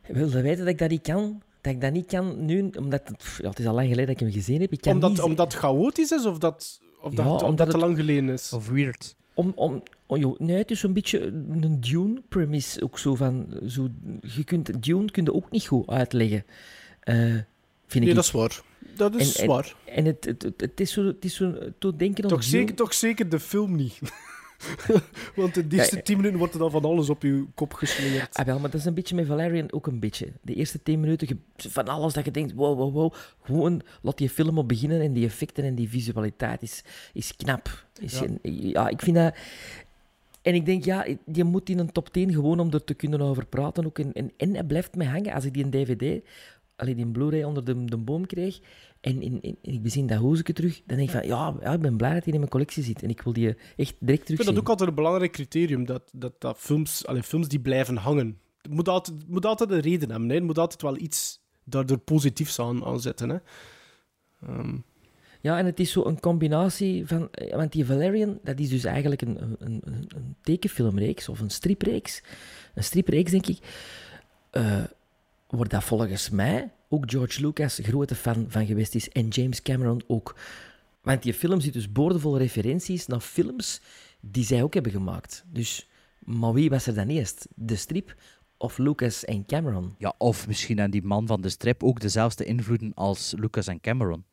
Wil 0.06 0.28
je 0.28 0.42
weten 0.42 0.64
dat 0.64 0.72
ik 0.72 0.78
dat 0.78 0.90
niet 0.90 1.02
kan? 1.02 1.42
Dat 1.60 1.72
ik 1.72 1.80
dat 1.80 1.92
niet 1.92 2.06
kan 2.06 2.44
nu, 2.44 2.70
omdat 2.78 3.08
het, 3.08 3.38
ja, 3.38 3.48
het 3.48 3.58
is 3.58 3.66
al 3.66 3.74
lang 3.74 3.88
geleden 3.88 4.06
dat 4.06 4.14
ik 4.14 4.20
hem 4.20 4.32
gezien 4.32 4.60
heb. 4.60 4.72
Ik 4.72 4.80
kan 4.80 4.92
Omdat, 4.92 5.10
niet 5.10 5.20
omdat 5.20 5.52
het 5.52 5.62
chaotisch 5.62 6.10
is, 6.10 6.26
of 6.26 6.38
dat, 6.38 6.80
of 7.00 7.10
Ja, 7.10 7.16
dat, 7.16 7.26
omdat, 7.26 7.42
omdat 7.42 7.66
het 7.66 7.76
te 7.76 7.82
lang 7.82 7.96
geleden 7.96 8.28
is? 8.28 8.52
Of 8.52 8.68
weird. 8.68 9.16
Om, 9.34 9.52
om, 9.54 9.82
oh, 10.14 10.20
joh, 10.20 10.38
nee, 10.38 10.56
het 10.56 10.70
is 10.70 10.82
een 10.82 10.92
beetje 10.92 11.20
een 11.22 11.80
Dune-premise 11.80 12.82
ook 12.82 12.98
zo 12.98 13.14
van... 13.14 13.46
Zo, 13.68 13.88
je 14.34 14.44
kunt, 14.44 14.82
Dune 14.82 15.10
kun 15.10 15.24
je 15.24 15.32
ook 15.34 15.50
niet 15.50 15.66
goed 15.66 15.88
uitleggen, 15.88 16.44
eh, 17.00 17.16
vind 17.16 17.44
ik. 17.94 18.00
Nee, 18.04 18.14
dat 18.14 18.24
is 18.24 18.30
waar. 18.30 18.60
Dat 18.96 19.14
is 19.14 19.36
En- 19.36 19.42
en- 19.42 19.48
waar. 19.48 19.74
En 19.84 20.04
het, 20.04 20.34
het, 20.56 20.80
is 20.80 20.92
zo, 20.92 21.06
het 21.06 21.24
is 21.24 21.34
zo 21.34 21.54
tot 21.78 21.98
denken 21.98 22.22
Toch 22.28 22.40
Dune. 22.40 22.50
zeker, 22.50 22.74
toch 22.74 22.94
zeker 22.94 23.28
de 23.28 23.40
film 23.40 23.76
niet. 23.76 23.98
Want 25.36 25.56
in 25.56 25.68
de 25.68 25.76
eerste 25.76 25.96
Ja, 25.96 26.02
tien 26.02 26.16
minuten 26.16 26.38
wordt 26.38 26.52
er 26.52 26.58
dan 26.58 26.70
van 26.70 26.84
alles 26.84 27.10
op 27.10 27.22
je 27.22 27.44
kop 27.54 27.72
geslingerd. 27.72 28.34
Ah, 28.36 28.46
wel, 28.46 28.58
maar 28.58 28.70
dat 28.70 28.80
is 28.80 28.86
een 28.86 28.94
beetje 28.94 29.14
met 29.14 29.26
Valerian 29.26 29.72
ook 29.72 29.86
een 29.86 29.98
beetje. 30.00 30.32
De 30.42 30.54
eerste 30.54 30.82
tien 30.82 31.00
minuten, 31.00 31.26
ge- 31.28 31.36
van 31.70 31.88
alles 31.88 32.12
dat 32.12 32.24
je 32.24 32.30
denkt, 32.30 32.52
wow, 32.52 32.78
wow, 32.78 32.92
wow. 32.94 33.12
Gewoon 33.42 33.82
laat 34.02 34.18
die 34.18 34.28
film 34.30 34.58
op 34.58 34.68
beginnen 34.68 35.00
en 35.00 35.12
die 35.12 35.24
effecten 35.26 35.64
en 35.64 35.74
die 35.74 35.88
visualiteit 35.88 36.62
is, 36.62 36.82
is 37.12 37.36
knap. 37.36 37.84
Is 38.00 38.18
Ja. 38.18 38.26
ja, 38.42 38.88
ik 38.88 39.00
vind 39.02 39.16
dat... 39.16 39.34
En 40.44 40.54
ik 40.54 40.66
denk, 40.66 40.84
ja, 40.84 41.06
je 41.32 41.44
moet 41.44 41.68
in 41.68 41.78
een 41.78 41.92
top 41.92 42.08
10 42.08 42.32
gewoon 42.32 42.60
om 42.60 42.72
er 42.72 42.84
te 42.84 42.94
kunnen 42.94 43.20
over 43.20 43.46
praten. 43.46 43.86
Ook 43.86 43.98
en, 43.98 44.12
en, 44.12 44.32
en 44.36 44.54
hij 44.54 44.64
blijft 44.64 44.96
mij 44.96 45.06
hangen. 45.06 45.32
Als 45.32 45.44
ik 45.44 45.54
die 45.54 45.64
een 45.64 45.70
DVD, 45.70 46.24
alleen 46.76 46.96
die 46.96 47.06
Blu-ray 47.06 47.42
onder 47.42 47.64
de, 47.64 47.84
de 47.84 47.96
boom 47.96 48.26
kreeg, 48.26 48.60
en, 49.00 49.22
en, 49.22 49.40
en 49.40 49.56
ik 49.62 49.82
bezien 49.82 50.06
dat 50.06 50.18
hoezeke 50.18 50.52
terug, 50.52 50.82
dan 50.86 50.96
denk 50.96 51.08
ik 51.08 51.16
van, 51.16 51.26
ja, 51.26 51.54
ja, 51.60 51.72
ik 51.72 51.80
ben 51.80 51.96
blij 51.96 52.14
dat 52.14 52.24
hij 52.24 52.32
in 52.32 52.38
mijn 52.38 52.50
collectie 52.50 52.82
zit. 52.82 53.02
En 53.02 53.08
ik 53.08 53.22
wil 53.22 53.32
die 53.32 53.56
echt 53.76 53.94
direct 53.98 54.28
Ik 54.28 54.36
vind 54.36 54.48
dat 54.48 54.58
ook 54.58 54.68
altijd 54.68 54.88
een 54.88 54.94
belangrijk 54.94 55.32
criterium, 55.32 55.84
dat, 55.84 56.10
dat, 56.12 56.40
dat 56.40 56.58
films, 56.58 57.06
allee, 57.06 57.22
films 57.22 57.48
die 57.48 57.60
blijven 57.60 57.96
hangen. 57.96 58.38
Het 58.62 58.72
moet 58.72 58.88
altijd, 58.88 59.18
het 59.18 59.28
moet 59.28 59.46
altijd 59.46 59.70
een 59.70 59.80
reden 59.80 60.10
hebben. 60.10 60.28
Hè. 60.28 60.34
Het 60.34 60.44
moet 60.44 60.58
altijd 60.58 60.82
wel 60.82 60.98
iets 60.98 61.40
daardoor 61.64 61.98
positiefs 61.98 62.58
aan, 62.58 62.84
aan 62.84 63.00
zetten. 63.00 63.28
Hè. 63.28 63.38
Ehm, 64.46 64.76
Ja, 65.44 65.58
en 65.58 65.66
het 65.66 65.80
is 65.80 65.90
zo 65.92 66.04
een 66.04 66.20
combinatie 66.20 67.06
van... 67.06 67.28
eh, 67.30 67.56
Want 67.56 67.72
die 67.72 67.84
Valerian, 67.84 68.38
dat 68.42 68.58
is 68.58 68.68
dus 68.68 68.84
eigenlijk 68.84 69.22
een, 69.22 69.56
een, 69.58 69.80
een, 69.84 70.36
tekenfilmreeks 70.42 71.28
of 71.28 71.40
een 71.40 71.50
stripreeks. 71.50 72.22
Een 72.74 72.84
stripreeks, 72.84 73.30
denk 73.30 73.46
ik. 73.46 73.58
eh, 74.50 74.82
waar 75.48 75.68
dat 75.68 75.84
volgens 75.84 76.30
mij 76.30 76.70
ook 76.88 77.10
George 77.10 77.40
Lucas 77.40 77.78
grote 77.82 78.14
fan 78.14 78.46
van 78.48 78.66
geweest 78.66 78.94
is. 78.94 79.08
En 79.08 79.28
James 79.28 79.62
Cameron 79.62 80.02
ook. 80.06 80.36
Want 81.02 81.22
die 81.22 81.34
film 81.34 81.60
zit 81.60 81.72
dus 81.72 81.92
boordevol 81.92 82.38
referenties 82.38 83.06
naar 83.06 83.20
films 83.20 83.80
die 84.20 84.44
zij 84.44 84.62
ook 84.62 84.74
hebben 84.74 84.92
gemaakt. 84.92 85.44
Dus, 85.52 85.88
maar 86.18 86.52
wie 86.52 86.70
was 86.70 86.86
er 86.86 86.94
dan 86.94 87.08
eerst? 87.08 87.46
De 87.54 87.76
strip 87.76 88.14
of 88.56 88.78
Lucas 88.78 89.24
en 89.24 89.46
Cameron? 89.46 89.94
Ja, 89.98 90.14
of 90.18 90.46
misschien 90.46 90.80
aan 90.80 90.90
die 90.90 91.02
man 91.02 91.26
van 91.26 91.40
de 91.40 91.48
strip 91.48 91.82
ook 91.82 92.00
dezelfde 92.00 92.44
invloeden 92.44 92.92
als 92.94 93.34
Lucas 93.36 93.66
en 93.66 93.80
Cameron. 93.80 94.24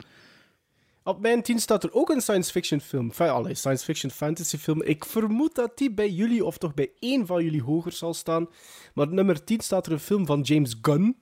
Op 1.03 1.19
mijn 1.19 1.41
10 1.41 1.59
staat 1.59 1.83
er 1.83 1.93
ook 1.93 2.09
een 2.09 2.21
science 2.21 2.51
fiction 2.51 2.81
film. 2.81 3.07
Enfin, 3.07 3.29
allee, 3.29 3.55
science 3.55 3.85
fiction 3.85 4.11
fantasy 4.11 4.57
film. 4.57 4.81
Ik 4.83 5.05
vermoed 5.05 5.55
dat 5.55 5.77
die 5.77 5.91
bij 5.91 6.09
jullie, 6.09 6.45
of 6.45 6.57
toch 6.57 6.73
bij 6.73 6.91
één 6.99 7.25
van 7.25 7.43
jullie, 7.43 7.63
hoger 7.63 7.91
zal 7.91 8.13
staan. 8.13 8.47
Maar 8.93 9.05
op 9.05 9.11
nummer 9.11 9.43
10 9.43 9.59
staat 9.59 9.85
er 9.85 9.91
een 9.91 9.99
film 9.99 10.25
van 10.25 10.41
James 10.41 10.75
Gunn. 10.81 11.19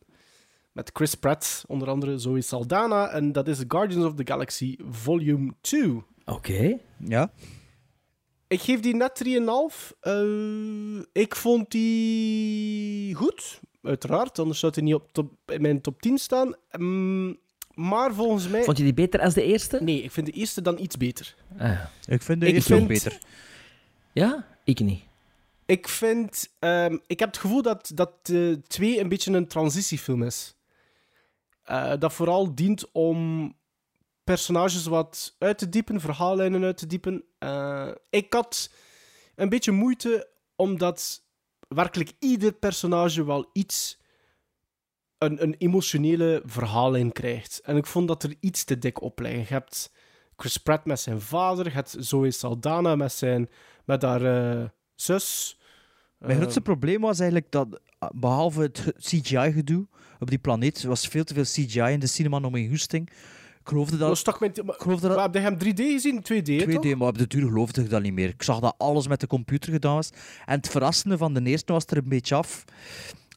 Met 0.71 0.89
Chris 0.93 1.15
Pratt, 1.15 1.63
onder 1.67 1.87
andere 1.87 2.17
Zoe 2.17 2.41
Saldana. 2.41 3.09
En 3.09 3.31
dat 3.31 3.47
is 3.47 3.63
Guardians 3.67 4.05
of 4.05 4.13
the 4.13 4.27
Galaxy 4.27 4.77
Volume 4.89 5.53
2. 5.61 6.03
Oké. 6.25 6.77
Ja. 6.97 7.31
Ik 8.47 8.61
geef 8.61 8.79
die 8.79 8.95
net 8.95 9.15
3,5. 9.15 9.91
Eh, 9.99 11.01
ik 11.11 11.35
vond 11.35 11.71
die 11.71 13.15
goed, 13.15 13.59
uiteraard. 13.81 14.39
Anders 14.39 14.59
zou 14.59 14.71
hij 14.75 14.83
niet 14.83 14.93
op 14.93 15.11
top, 15.11 15.31
in 15.45 15.61
mijn 15.61 15.81
top 15.81 16.01
10 16.01 16.17
staan. 16.17 16.55
Mm, 16.77 17.37
maar 17.79 18.13
volgens 18.13 18.47
mij... 18.47 18.63
Vond 18.63 18.77
je 18.77 18.83
die 18.83 18.93
beter 18.93 19.21
als 19.21 19.33
de 19.33 19.43
eerste? 19.43 19.83
Nee, 19.83 20.03
ik 20.03 20.11
vind 20.11 20.25
de 20.25 20.31
eerste 20.31 20.61
dan 20.61 20.79
iets 20.79 20.97
beter. 20.97 21.35
Ah. 21.57 21.79
Ik 22.05 22.21
vind 22.21 22.41
de 22.41 22.47
Ik 22.47 22.53
eerste 22.53 22.75
ook 22.75 22.87
beter. 22.87 23.19
Ja? 24.11 24.45
Ik 24.63 24.79
niet. 24.79 25.03
Ik 25.65 25.87
vind... 25.87 26.49
ehm, 26.59 26.97
ik 27.07 27.19
heb 27.19 27.29
het 27.29 27.37
gevoel 27.37 27.61
dat, 27.61 27.91
dat 27.93 28.25
de 28.25 28.61
2 28.67 28.99
een 28.99 29.09
beetje 29.09 29.31
een 29.31 29.47
transitiefilm 29.47 30.23
is. 30.23 30.55
Eh, 31.63 31.93
dat 31.99 32.13
vooral 32.13 32.55
dient 32.55 32.91
om 32.91 33.53
personages 34.23 34.85
wat 34.85 35.35
uit 35.37 35.57
te 35.57 35.69
diepen, 35.69 35.99
verhaallijnen 35.99 36.63
uit 36.63 36.77
te 36.77 36.87
diepen. 36.87 37.23
Eh, 37.37 37.91
ik 38.09 38.33
had 38.33 38.71
een 39.35 39.49
beetje 39.49 39.71
moeite, 39.71 40.29
omdat 40.55 41.21
werkelijk 41.67 42.11
ieder 42.19 42.53
personage 42.53 43.25
wel 43.25 43.49
iets... 43.53 43.98
Een, 45.19 45.43
een 45.43 45.55
emotionele 45.57 46.41
verhaallijn 46.45 47.11
krijgt. 47.11 47.61
En 47.63 47.77
ik 47.77 47.85
vond 47.85 48.07
dat 48.07 48.23
er 48.23 48.35
iets 48.39 48.63
te 48.63 48.77
dik 48.77 49.01
op 49.01 49.19
liggen. 49.19 49.39
Je 49.39 49.45
hebt 49.47 49.91
Chris 50.35 50.57
Pratt 50.57 50.85
met 50.85 50.99
zijn 50.99 51.21
vader, 51.21 51.65
je 51.65 51.71
hebt 51.71 51.95
Zoe 51.99 52.31
Saldana 52.31 52.95
met, 52.95 53.11
zijn, 53.11 53.49
met 53.85 54.01
haar 54.01 54.23
eh, 54.25 54.65
zus. 54.95 55.57
Mijn 56.17 56.31
Eh, 56.31 56.37
grootste 56.37 56.61
probleem 56.61 57.01
was 57.01 57.19
eigenlijk 57.19 57.51
dat, 57.51 57.79
ah, 57.99 58.09
behalve 58.13 58.61
het 58.61 58.93
CGI-gedoe 58.97 59.87
op 60.19 60.29
die 60.29 60.39
planeet, 60.39 60.83
was 60.83 61.07
veel 61.07 61.23
te 61.23 61.33
veel 61.33 61.43
CGI 61.43 61.91
in 61.91 61.99
de 61.99 62.07
cinema 62.07 62.39
om 62.39 62.51
mijn 62.51 62.69
goesting. 62.69 63.09
Ik 63.59 63.67
geloofde 63.67 63.97
dat... 63.97 64.07
was 64.07 64.21
toch 64.21 64.39
met, 64.39 64.65
maar, 64.65 64.75
geloofde 64.77 65.07
dat... 65.07 65.21
heb 65.21 65.33
je 65.33 65.39
hem 65.39 65.55
3D 65.55 65.75
gezien? 65.75 66.21
2D, 66.21 66.45
hè, 66.45 66.65
2D, 66.65 66.71
toch? 66.71 66.95
maar 66.95 67.07
op 67.07 67.17
de 67.17 67.27
duur 67.27 67.47
geloofde 67.47 67.81
ik 67.81 67.89
dat 67.89 68.01
niet 68.01 68.13
meer. 68.13 68.29
Ik 68.29 68.43
zag 68.43 68.59
dat 68.59 68.75
alles 68.77 69.07
met 69.07 69.19
de 69.19 69.27
computer 69.27 69.71
gedaan 69.71 69.95
was. 69.95 70.09
En 70.45 70.55
het 70.55 70.69
verrassende 70.69 71.17
van 71.17 71.33
de 71.33 71.43
eerste 71.43 71.73
was 71.73 71.85
er 71.85 71.97
een 71.97 72.09
beetje 72.09 72.35
af. 72.35 72.65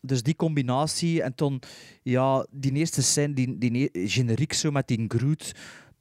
Dus 0.02 0.22
die 0.22 0.34
combinatie 0.36 1.22
en 1.22 1.34
toen, 1.34 1.60
ja, 2.02 2.46
die 2.50 2.72
eerste 2.72 3.02
scène, 3.02 3.34
die, 3.34 3.58
die 3.58 3.90
generiek 3.92 4.52
zo 4.52 4.70
met 4.70 4.88
die 4.88 5.04
Groot. 5.08 5.52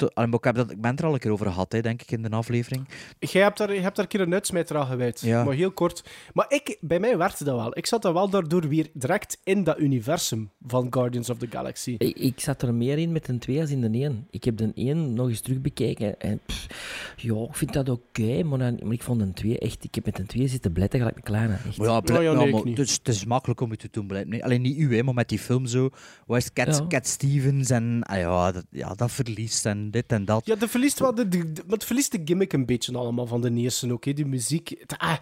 Ik, 0.02 0.44
heb 0.44 0.56
dat, 0.56 0.72
ik 0.72 0.82
ben 0.82 0.92
het 0.92 1.00
er 1.00 1.06
al 1.06 1.14
een 1.14 1.20
keer 1.20 1.32
over 1.32 1.46
gehad, 1.46 1.72
hè, 1.72 1.82
denk 1.82 2.02
ik, 2.02 2.12
in 2.12 2.22
de 2.22 2.30
aflevering. 2.30 2.88
Jij 3.20 3.42
hebt 3.42 3.58
daar, 3.58 3.74
je 3.74 3.80
hebt 3.82 3.96
daar 3.96 4.06
een 4.06 4.12
keer 4.12 4.22
een 4.22 4.34
uitsmijter 4.34 4.78
aan 4.78 4.86
gewijd. 4.88 5.22
Ja. 5.22 5.44
Maar 5.44 5.54
heel 5.54 5.72
kort. 5.72 6.04
Maar 6.34 6.46
ik, 6.50 6.78
bij 6.82 7.00
mij 7.00 7.18
werkte 7.18 7.44
dat 7.44 7.56
wel. 7.56 7.78
Ik 7.78 7.86
zat 7.86 8.02
dan 8.02 8.14
wel 8.14 8.30
daardoor 8.30 8.68
weer 8.68 8.90
direct 8.94 9.38
in 9.44 9.64
dat 9.64 9.80
universum 9.80 10.50
van 10.68 10.88
Guardians 10.90 11.30
of 11.30 11.38
the 11.38 11.48
Galaxy. 11.50 11.96
Ik, 11.98 12.18
ik 12.18 12.40
zat 12.40 12.62
er 12.62 12.74
meer 12.74 12.98
in 12.98 13.12
met 13.12 13.28
een 13.28 13.40
2 13.40 13.60
als 13.62 13.70
in 13.70 13.82
de 13.82 14.00
1. 14.00 14.28
Ik 14.30 14.44
heb 14.44 14.58
de 14.58 14.72
1 14.76 15.14
nog 15.14 15.30
eens 15.30 15.42
terugbekeken. 15.42 16.20
En 16.20 16.40
pff, 16.46 16.68
ja, 17.16 17.36
ik 17.36 17.56
vind 17.56 17.74
dat 17.74 17.90
oké, 17.90 18.44
maar, 18.44 18.74
ik 18.90 19.04
vond 19.04 19.22
een 19.22 19.34
2 19.34 19.60
echt... 19.60 19.84
Ik 19.84 19.96
heb 19.96 20.06
met 20.06 20.20
een 20.20 20.26
2 20.26 20.48
zitten 20.48 20.72
bletten 20.72 21.00
gelijk 21.00 21.18
een 21.18 21.24
kleine. 21.24 21.54
Echt. 21.54 21.78
Maar 21.78 21.88
ja, 21.88 22.00
ble- 22.02 22.18
Oh 22.18 22.24
ja, 22.24 22.34
nee, 22.34 22.52
maar 22.52 22.64
niet. 22.64 22.78
het, 22.78 22.88
is, 22.88 22.94
het 22.94 23.08
is 23.08 23.26
makkelijk 23.26 23.62
om 23.62 23.70
je 23.70 23.78
te 23.78 23.88
doen 23.92 24.08
blijven. 24.08 24.30
Nee, 24.30 24.44
alleen 24.44 24.62
niet 24.62 24.78
u, 24.78 24.96
hè, 24.96 25.04
maar 25.04 25.14
met 25.14 25.30
die 25.30 25.40
film 25.40 25.66
zo. 25.66 25.90
Waar 26.26 26.38
is 26.38 26.54
Cat, 26.54 26.78
Ja. 26.78 26.88
Cat 26.88 27.08
Stevens 27.08 27.70
en 27.70 28.04
ah, 28.04 28.18
ja, 28.18 28.52
dat, 28.52 28.66
ja, 28.70 28.94
dat 28.94 29.12
verliest 29.12 29.66
en 29.66 29.91
dit 29.92 30.12
en 30.12 30.26
dat. 30.26 30.46
Ja, 30.46 30.56
de 30.56 30.68
verliest 30.68 31.00
wel 31.00 31.16
de, 31.16 31.28
de, 31.28 31.52
de- 31.52 31.64
maar 31.66 31.74
het 31.74 31.84
verliest 31.86 32.12
de 32.12 32.22
gimmick 32.26 32.54
een 32.54 32.66
beetje 32.66 32.98
allemaal 32.98 33.26
van 33.28 33.42
de 33.42 33.52
eerste 33.54 33.92
ook. 33.92 34.06
hè. 34.06 34.14
Die 34.14 34.26
muziek. 34.26 34.70
Het, 34.80 34.98
ah, 34.98 35.16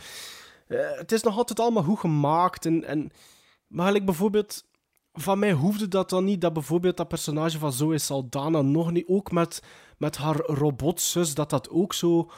eh, 0.68 0.78
het 0.98 1.12
is 1.12 1.22
nog 1.24 1.38
altijd 1.38 1.60
allemaal 1.60 1.84
goed 1.84 2.00
gemaakt. 2.00 2.66
En, 2.66 2.84
en, 2.84 3.12
maar 3.68 4.04
bijvoorbeeld, 4.04 4.66
van 5.14 5.40
mij 5.40 5.52
hoefde 5.52 5.88
dat 5.88 6.10
dan 6.10 6.24
niet 6.24 6.42
dat 6.42 6.54
bijvoorbeeld 6.54 6.98
dat 6.98 7.08
personage 7.08 7.60
van 7.60 7.74
Zoe 7.74 7.98
Saldana 7.98 8.62
nog 8.62 8.92
niet, 8.92 9.08
ook 9.08 9.32
met, 9.32 9.62
met 9.98 10.18
haar 10.18 10.36
robotzus, 10.36 11.34
dat 11.34 11.50
dat 11.50 11.70
ook 11.70 11.94
zo 11.94 12.32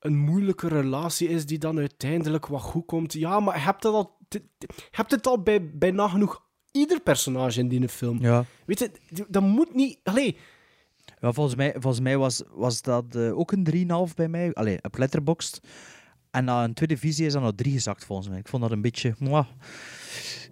een 0.00 0.16
moeilijke 0.16 0.68
relatie 0.68 1.28
is 1.28 1.46
die 1.46 1.58
dan 1.58 1.78
uiteindelijk 1.78 2.46
wat 2.46 2.62
goed 2.62 2.86
komt. 2.86 3.12
Ja, 3.12 3.40
maar 3.40 3.64
hebt 3.64 3.82
het 3.82 3.92
al, 3.92 4.16
je 4.28 4.42
hebt 4.90 5.10
het 5.10 5.26
al 5.26 5.42
bij, 5.42 5.70
bij 5.70 5.90
nagenoeg 5.90 6.42
ieder 6.70 7.00
personage 7.00 7.60
in 7.60 7.68
die 7.68 7.88
film. 7.88 8.20
Ja. 8.20 8.44
Weet 8.66 8.78
je, 8.78 8.90
dat 9.28 9.42
moet 9.42 9.74
niet... 9.74 9.98
Allee, 10.02 10.36
Ja, 11.20 11.32
volgens 11.32 11.56
mij, 11.56 11.70
volgens 11.72 12.00
mij 12.00 12.16
was, 12.18 12.42
was 12.50 12.82
dat 12.82 13.14
eh, 13.14 13.38
ook 13.38 13.52
een 13.52 13.66
3,5 14.08 14.14
bij 14.14 14.28
mij. 14.28 14.52
Allee, 14.54 14.78
op 14.82 14.98
Letterboxd. 14.98 15.60
En 16.30 16.44
na 16.44 16.64
een 16.64 16.74
tweede 16.74 16.96
visie 16.96 17.26
is 17.26 17.32
dat 17.32 17.42
naar 17.42 17.54
drie 17.54 17.72
gezakt, 17.72 18.04
volgens 18.04 18.28
mij. 18.28 18.38
Ik 18.38 18.48
vond 18.48 18.62
dat 18.62 18.70
een 18.70 18.80
beetje... 18.80 19.14
mwah. 19.18 19.46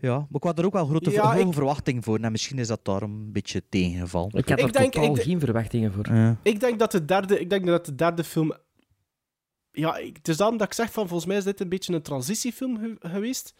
Ja, 0.00 0.16
maar 0.18 0.27
ik 0.31 0.42
had 0.42 0.59
er 0.59 0.64
ook 0.64 0.72
wel 0.72 0.87
grote 0.87 1.11
Ja, 1.11 1.22
hoge 1.33 1.46
ik- 1.46 1.53
verwachtingen 1.53 2.03
voor. 2.03 2.18
En 2.18 2.33
misschien 2.33 2.59
is 2.59 2.66
dat 2.66 2.85
daarom 2.85 3.11
een 3.12 3.33
beetje 3.33 3.62
tegengevallen. 3.68 4.29
Ik 4.35 4.48
had 4.48 4.59
Ik 4.59 4.64
er 4.66 4.72
denk- 4.72 4.92
totaal 4.92 5.14
ik 5.16 5.22
geen 5.22 5.40
verwachtingen 5.40 5.92
voor. 5.92 6.14
Ja. 6.14 6.37
Ik 6.42 6.61
denk 6.61 6.79
dat 6.79 6.90
de 6.90 7.05
derde, 7.05 7.40
ik 7.40 7.50
denk 7.50 7.66
dat 7.66 7.85
de 7.87 7.94
derde 7.94 8.24
film. 8.24 8.53
Ja, 9.70 9.96
ik- 9.96 10.16
het 10.16 10.29
is 10.29 10.37
dan 10.37 10.57
dat 10.57 10.66
ik 10.66 10.72
zeg 10.72 10.92
van 10.92 11.07
volgens 11.09 11.29
mij 11.29 11.37
is 11.37 11.44
dit 11.44 11.61
een 11.61 11.68
beetje 11.68 11.94
een 11.94 12.03
transitiefilm 12.03 12.79
ge- 12.79 12.96
geweest. 13.09 13.55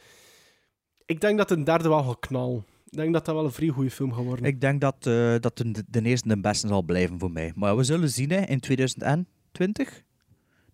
Ik 1.07 1.21
denk 1.21 1.38
dat 1.38 1.49
de 1.49 1.62
derde 1.62 1.88
wel 1.88 2.03
gaat 2.03 2.19
knallen. 2.21 2.64
Ik 2.94 3.00
denk 3.00 3.12
dat 3.12 3.24
dat 3.24 3.35
wel 3.35 3.44
een 3.44 3.52
vrij 3.52 3.68
goede 3.68 3.90
film 3.90 4.12
gaat 4.12 4.24
worden. 4.24 4.44
Ik 4.44 4.61
denk 4.61 4.80
dat, 4.80 4.96
eh, 5.00 5.35
dat 5.40 5.57
de, 5.57 5.85
de 5.88 6.02
eerste 6.02 6.28
de 6.28 6.40
beste 6.40 6.68
zal 6.68 6.83
blijven 6.83 7.18
voor 7.18 7.30
mij. 7.30 7.52
Maar 7.54 7.76
we 7.76 7.83
zullen 7.83 8.09
zien 8.09 8.30
hè, 8.30 8.40
in 8.40 8.61
2020, 8.61 10.02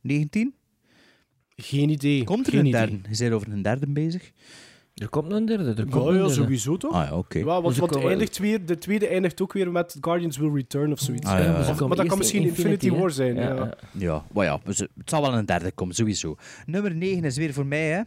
19. 0.00 0.54
Geen 1.56 1.88
idee. 1.88 2.24
Komt 2.24 2.46
er 2.46 2.52
Geen 2.52 2.60
een 2.60 2.66
idee. 2.66 2.80
derde? 2.80 3.08
Je 3.10 3.16
bent 3.18 3.32
over 3.32 3.52
een 3.52 3.62
derde 3.62 3.86
bezig? 3.88 4.30
Er 4.94 5.08
komt 5.08 5.32
een 5.32 5.46
derde. 5.46 5.74
Er 5.74 5.86
komt 5.88 6.04
Ja, 6.14 6.14
ja, 6.22 6.28
sowieso 6.28 6.76
toch? 6.76 6.92
Ah 6.92 7.08
ja, 7.08 7.16
oké. 7.16 7.38
Ja, 7.38 7.44
want, 7.44 7.66
Dus 7.66 7.78
want 7.78 7.96
eindigt 7.96 8.38
weer, 8.38 8.66
de 8.66 8.78
tweede 8.78 9.06
eindigt 9.08 9.42
ook 9.42 9.52
weer 9.52 9.70
met 9.72 9.96
Guardians 10.00 10.36
Will 10.38 10.52
Return 10.52 10.92
of 10.92 10.98
zoiets. 11.00 11.26
Ah, 11.26 11.38
ja, 11.38 11.44
ja. 11.44 11.58
Of- 11.70 11.76
Ze 11.76 11.86
maar 11.86 11.96
dat 11.96 12.06
kan 12.06 12.18
misschien 12.18 12.42
in 12.42 12.48
Infinity? 12.48 12.90
War 12.90 13.10
zijn. 13.10 13.34
Ja, 13.34 13.42
Ja, 13.42 13.54
ja. 13.54 13.74
Ja, 13.92 14.24
maar 14.32 14.44
ja, 14.44 14.60
het 14.64 14.88
zal 15.04 15.22
wel 15.22 15.34
een 15.34 15.46
derde 15.46 15.70
komen, 15.72 15.94
sowieso. 15.94 16.36
Nummer 16.66 16.94
9 16.94 17.24
is 17.24 17.36
weer 17.36 17.52
voor 17.52 17.66
mij, 17.66 17.88
hè. 17.90 18.00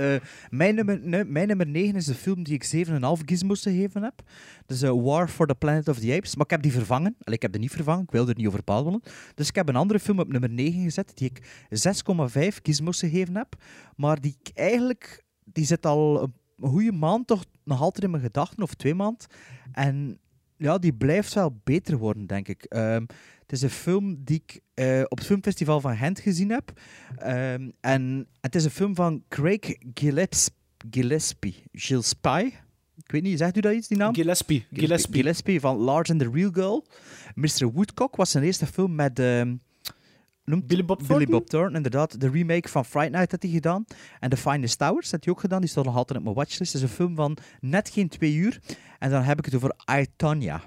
Eh, 0.00 0.20
mijn, 0.50 0.74
nummer, 0.74 0.98
nu- 1.00 1.24
mijn 1.24 1.48
nummer 1.48 1.66
9 1.66 1.94
is 1.96 2.04
de 2.04 2.14
film 2.14 2.42
die 2.42 2.54
ik 2.54 2.64
7,5 2.64 3.22
gizmos 3.24 3.62
gegeven 3.62 4.02
heb. 4.02 4.22
Is 4.66 4.82
eh, 4.82 4.90
War 5.02 5.28
for 5.28 5.46
the 5.46 5.54
Planet 5.54 5.88
of 5.88 5.98
the 5.98 6.14
Apes. 6.14 6.34
Maar 6.36 6.44
ik 6.44 6.50
heb 6.50 6.62
die 6.62 6.72
vervangen. 6.72 7.16
Ik 7.18 7.42
heb 7.42 7.52
die 7.52 7.60
niet 7.60 7.70
vervangen. 7.70 8.02
Ik 8.02 8.10
wilde 8.10 8.30
er 8.30 8.36
niet 8.36 8.46
over 8.46 8.60
babbelen. 8.64 9.02
Dus 9.34 9.48
ik 9.48 9.54
heb 9.54 9.68
een 9.68 9.76
andere 9.76 9.98
film 10.00 10.18
op 10.18 10.28
nummer 10.32 10.50
9 10.50 10.82
gezet 10.82 11.12
die 11.14 11.30
ik 11.30 11.66
6,5 11.68 12.58
gizmos 12.62 12.98
gegeven 12.98 13.36
heb. 13.36 13.54
Maar 13.96 14.20
die 14.20 14.36
eigenlijk... 14.54 15.24
Die 15.52 15.64
zit 15.64 15.86
al 15.86 16.22
een 16.22 16.68
goede 16.68 16.92
maand 16.92 17.26
toch 17.26 17.44
nog 17.64 17.80
altijd 17.80 18.04
in 18.04 18.10
mijn 18.10 18.22
gedachten, 18.22 18.62
of 18.62 18.74
twee 18.74 18.94
maanden. 18.94 19.26
En 19.72 20.18
ja, 20.56 20.78
die 20.78 20.92
blijft 20.92 21.34
wel 21.34 21.60
beter 21.64 21.96
worden, 21.98 22.26
denk 22.26 22.48
ik. 22.48 22.64
Ehm, 22.64 23.04
het 23.50 23.58
is 23.58 23.64
een 23.64 23.76
film 23.76 24.24
die 24.24 24.42
ik 24.46 24.60
eh, 24.74 25.02
op 25.08 25.18
het 25.18 25.26
filmfestival 25.26 25.80
van 25.80 25.96
Gent 25.96 26.20
gezien 26.20 26.50
heb. 26.50 26.72
Ehm, 27.16 27.70
en 27.80 28.26
het 28.40 28.54
is 28.54 28.64
een 28.64 28.70
film 28.70 28.94
van 28.94 29.22
Craig 29.28 29.76
Gillespie. 29.94 30.54
Gillespie. 30.90 31.62
Gillespie. 31.72 32.54
Ik 32.96 33.10
weet 33.10 33.22
niet, 33.22 33.38
zegt 33.38 33.56
u 33.56 33.60
dat 33.60 33.74
iets, 33.74 33.88
die 33.88 33.96
naam? 33.96 34.14
Gillespie. 34.14 34.66
Gillespie. 34.72 35.14
Gillespie 35.14 35.60
van 35.60 35.76
Large 35.76 36.12
and 36.12 36.20
the 36.20 36.30
Real 36.32 36.50
Girl. 36.52 36.86
Mr. 37.34 37.72
Woodcock 37.72 38.16
was 38.16 38.30
zijn 38.30 38.44
eerste 38.44 38.66
film 38.66 38.94
met... 38.94 39.18
ehm, 39.18 39.54
noemt 40.44 40.66
Billy 40.66 40.84
Bob 40.84 40.98
Billy 40.98 41.08
Thornton? 41.08 41.30
Bob 41.30 41.48
Thornton, 41.48 41.76
inderdaad. 41.76 42.20
De 42.20 42.30
remake 42.30 42.68
van 42.68 42.84
Fright 42.84 43.10
Night 43.10 43.30
had 43.30 43.42
hij 43.42 43.50
gedaan. 43.50 43.84
En 44.20 44.30
The 44.30 44.36
Finest 44.36 44.78
Towers 44.78 45.10
had 45.10 45.24
hij 45.24 45.32
ook 45.32 45.40
gedaan. 45.40 45.60
Die 45.60 45.70
staat 45.70 45.84
nog 45.84 45.96
altijd 45.96 46.18
op 46.18 46.24
mijn 46.24 46.36
watchlist. 46.36 46.72
Het 46.72 46.82
is 46.82 46.88
een 46.88 46.94
film 46.94 47.14
van 47.14 47.36
net 47.60 47.88
geen 47.88 48.08
twee 48.08 48.34
uur. 48.34 48.60
En 48.98 49.10
dan 49.10 49.22
heb 49.22 49.38
ik 49.38 49.44
het 49.44 49.54
over 49.54 49.76
I, 49.98 50.06
Tonya. 50.16 50.62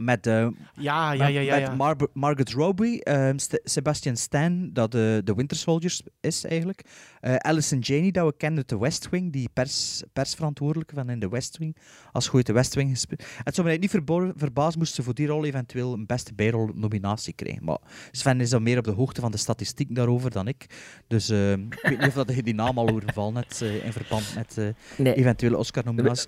Met, 0.00 0.26
eh, 0.26 0.46
Ja, 0.74 1.12
ja, 1.12 1.24
met, 1.24 1.32
ja, 1.32 1.40
ja. 1.40 1.54
met 1.58 1.60
ja. 1.68 1.74
Mar- 1.74 2.08
Margaret 2.12 2.52
Robbie, 2.52 3.04
ehm, 3.04 3.38
St- 3.38 3.60
Sebastian 3.64 4.16
Stan, 4.16 4.70
dat 4.72 4.92
de, 4.92 5.20
de 5.24 5.34
Winter 5.34 5.56
Soldiers 5.56 6.02
is 6.20 6.44
eigenlijk. 6.44 6.82
Eh 7.20 7.34
Alison 7.36 7.78
Janey, 7.78 8.10
dat 8.10 8.26
we 8.26 8.34
kennen 8.36 8.58
uit 8.58 8.68
de 8.68 8.78
West 8.78 9.08
Wing, 9.10 9.32
die 9.32 9.48
pers, 9.52 10.02
persverantwoordelijke 10.12 10.94
van 10.94 11.10
in 11.10 11.20
de 11.20 11.28
West 11.28 11.58
Wing. 11.58 11.76
Als 12.12 12.28
goed 12.28 12.46
de 12.46 12.52
West 12.52 12.74
Wing 12.74 12.90
gespeeld. 12.90 13.20
Het 13.44 13.54
zou 13.54 13.68
eigenlijk 13.68 13.80
niet 14.06 14.34
verbaasd 14.36 14.76
moesten 14.76 14.96
ze 14.96 15.02
voor 15.02 15.14
die 15.14 15.26
rol 15.26 15.44
eventueel 15.44 15.92
een 15.92 16.06
beste 16.06 16.34
bijrol 16.34 16.70
nominatie 16.74 17.32
krijgen. 17.32 17.64
Maar 17.64 17.78
Sven 18.10 18.40
is 18.40 18.50
dan 18.50 18.62
meer 18.62 18.78
op 18.78 18.84
de 18.84 18.90
hoogte 18.90 19.20
van 19.20 19.30
de 19.30 19.36
statistiek 19.38 19.94
daarover 19.94 20.30
dan 20.30 20.48
ik. 20.48 20.66
Dus 21.06 21.28
ehm, 21.28 21.60
ik 21.70 21.78
weet 21.82 21.98
niet 21.98 22.08
of 22.08 22.14
dat 22.14 22.34
je 22.34 22.42
die 22.42 22.54
naam 22.54 22.78
al 22.78 22.88
horen 22.90 23.12
vallen 23.14 23.32
net 23.34 23.60
eh, 23.62 23.84
in 23.84 23.92
verband 23.92 24.34
met 24.34 24.58
eh, 24.58 24.66
Nee, 24.96 25.14
eventuele 25.14 25.56
Oscar-nominaties. 25.56 26.26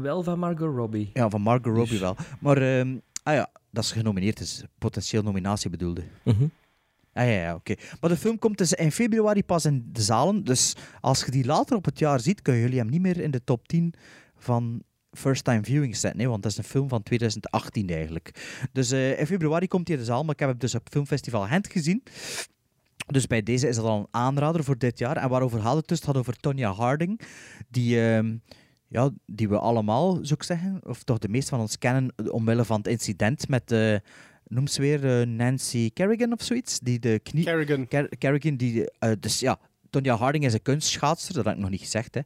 Wel 0.00 0.22
van 0.22 0.38
Margot 0.38 0.74
Robbie. 0.74 1.10
Ja, 1.12 1.28
van 1.30 1.40
Margot 1.40 1.66
Robbie 1.76 1.88
Dus- 1.90 2.00
wel. 2.00 2.16
Maar, 2.40 2.56
ehm, 2.56 2.96
ah 3.22 3.34
ja, 3.34 3.50
dat 3.70 3.84
is 3.84 3.92
genomineerd, 3.92 4.40
is 4.40 4.64
potentieel 4.78 5.22
nominatie 5.22 5.70
bedoelde. 5.70 6.02
Mhm. 6.22 6.44
Ah 7.12 7.24
ja, 7.24 7.30
ja 7.32 7.54
oké. 7.54 7.74
Maar 8.00 8.10
de 8.10 8.16
film 8.16 8.38
komt 8.38 8.58
dus 8.58 8.72
in 8.72 8.92
februari 8.92 9.44
pas 9.44 9.64
in 9.64 9.88
de 9.92 10.02
zalen. 10.02 10.44
Dus 10.44 10.76
als 11.00 11.24
je 11.24 11.30
die 11.30 11.44
later 11.44 11.76
op 11.76 11.84
het 11.84 11.98
jaar 11.98 12.20
ziet, 12.20 12.42
kunnen 12.42 12.62
jullie 12.62 12.78
hem 12.78 12.88
niet 12.88 13.00
meer 13.00 13.20
in 13.20 13.30
de 13.30 13.44
top 13.44 13.68
10 13.68 13.94
van 14.36 14.82
first 15.10 15.44
time 15.44 15.62
viewing 15.64 15.96
zetten. 15.96 16.18
Nee, 16.18 16.28
want 16.28 16.42
dat 16.42 16.52
is 16.52 16.58
een 16.58 16.64
film 16.64 16.88
van 16.88 17.02
2018 17.02 17.88
eigenlijk. 17.90 18.58
Dus 18.72 18.90
eh, 18.90 19.18
in 19.20 19.26
februari 19.26 19.68
komt 19.68 19.88
hij 19.88 19.96
in 19.96 20.02
de 20.02 20.08
zaal, 20.08 20.22
maar 20.22 20.32
ik 20.32 20.40
heb 20.40 20.48
hem 20.48 20.58
dus 20.58 20.74
op 20.74 20.88
Filmfestival 20.90 21.42
Gent 21.42 21.68
gezien. 21.68 22.02
Dus 23.06 23.26
bij 23.26 23.42
deze 23.42 23.68
is 23.68 23.76
dat 23.76 23.84
al 23.84 23.98
een 23.98 24.06
aanrader 24.10 24.64
voor 24.64 24.78
dit 24.78 24.98
jaar. 24.98 25.16
En 25.16 25.28
waarover 25.28 25.60
gaat 25.60 25.76
het 25.76 25.88
dus? 25.88 25.98
Het 25.98 26.06
gaat 26.06 26.16
over 26.16 26.36
Tonya 26.36 26.72
Harding, 26.72 27.20
die, 27.68 28.00
ehm, 28.00 28.36
ja, 28.94 29.10
die 29.26 29.48
we 29.48 29.58
allemaal, 29.58 30.12
zou 30.14 30.34
ik 30.34 30.42
zeggen, 30.42 30.80
of 30.82 31.02
toch 31.02 31.18
de 31.18 31.28
meeste 31.28 31.50
van 31.50 31.60
ons 31.60 31.78
kennen, 31.78 32.12
omwille 32.30 32.64
van 32.64 32.76
het 32.76 32.86
incident 32.86 33.48
met, 33.48 33.72
eh 33.72 33.96
noem 34.46 34.66
ze 34.66 34.80
weer, 34.80 35.20
eh, 35.20 35.26
Nancy 35.26 35.90
Kerrigan 35.92 36.32
of 36.32 36.42
zoiets, 36.42 36.78
die 36.80 36.98
de 36.98 37.20
knie... 37.22 37.44
Kerrigan. 37.44 37.88
Ker- 37.88 38.18
Kerrigan, 38.18 38.56
die... 38.56 38.90
eh, 38.98 39.10
dus 39.20 39.40
ja, 39.40 39.58
Tonya 39.90 40.16
Harding 40.16 40.44
is 40.44 40.52
een 40.52 40.62
kunstschaatster, 40.62 41.34
dat 41.34 41.44
heb 41.44 41.54
ik 41.54 41.60
nog 41.60 41.70
niet 41.70 41.80
gezegd, 41.80 42.14
hè. 42.14 42.20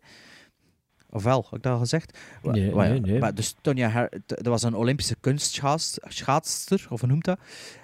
Ofwel, 1.11 1.43
heb 1.45 1.55
ik 1.55 1.63
dat 1.63 1.73
al 1.73 1.79
gezegd? 1.79 2.19
Nee, 2.43 2.71
wa- 2.71 2.89
nee, 2.89 3.01
nee. 3.01 3.19
Maar 3.19 3.35
dus 3.35 3.55
Tonya 3.61 4.09
t- 4.09 4.23
dat 4.27 4.47
was 4.47 4.63
een 4.63 4.75
Olympische 4.75 5.17
kunstschaatster, 5.21 6.87
of 6.91 7.01
hoe 7.01 7.09
noemt 7.09 7.25
dat? 7.25 7.39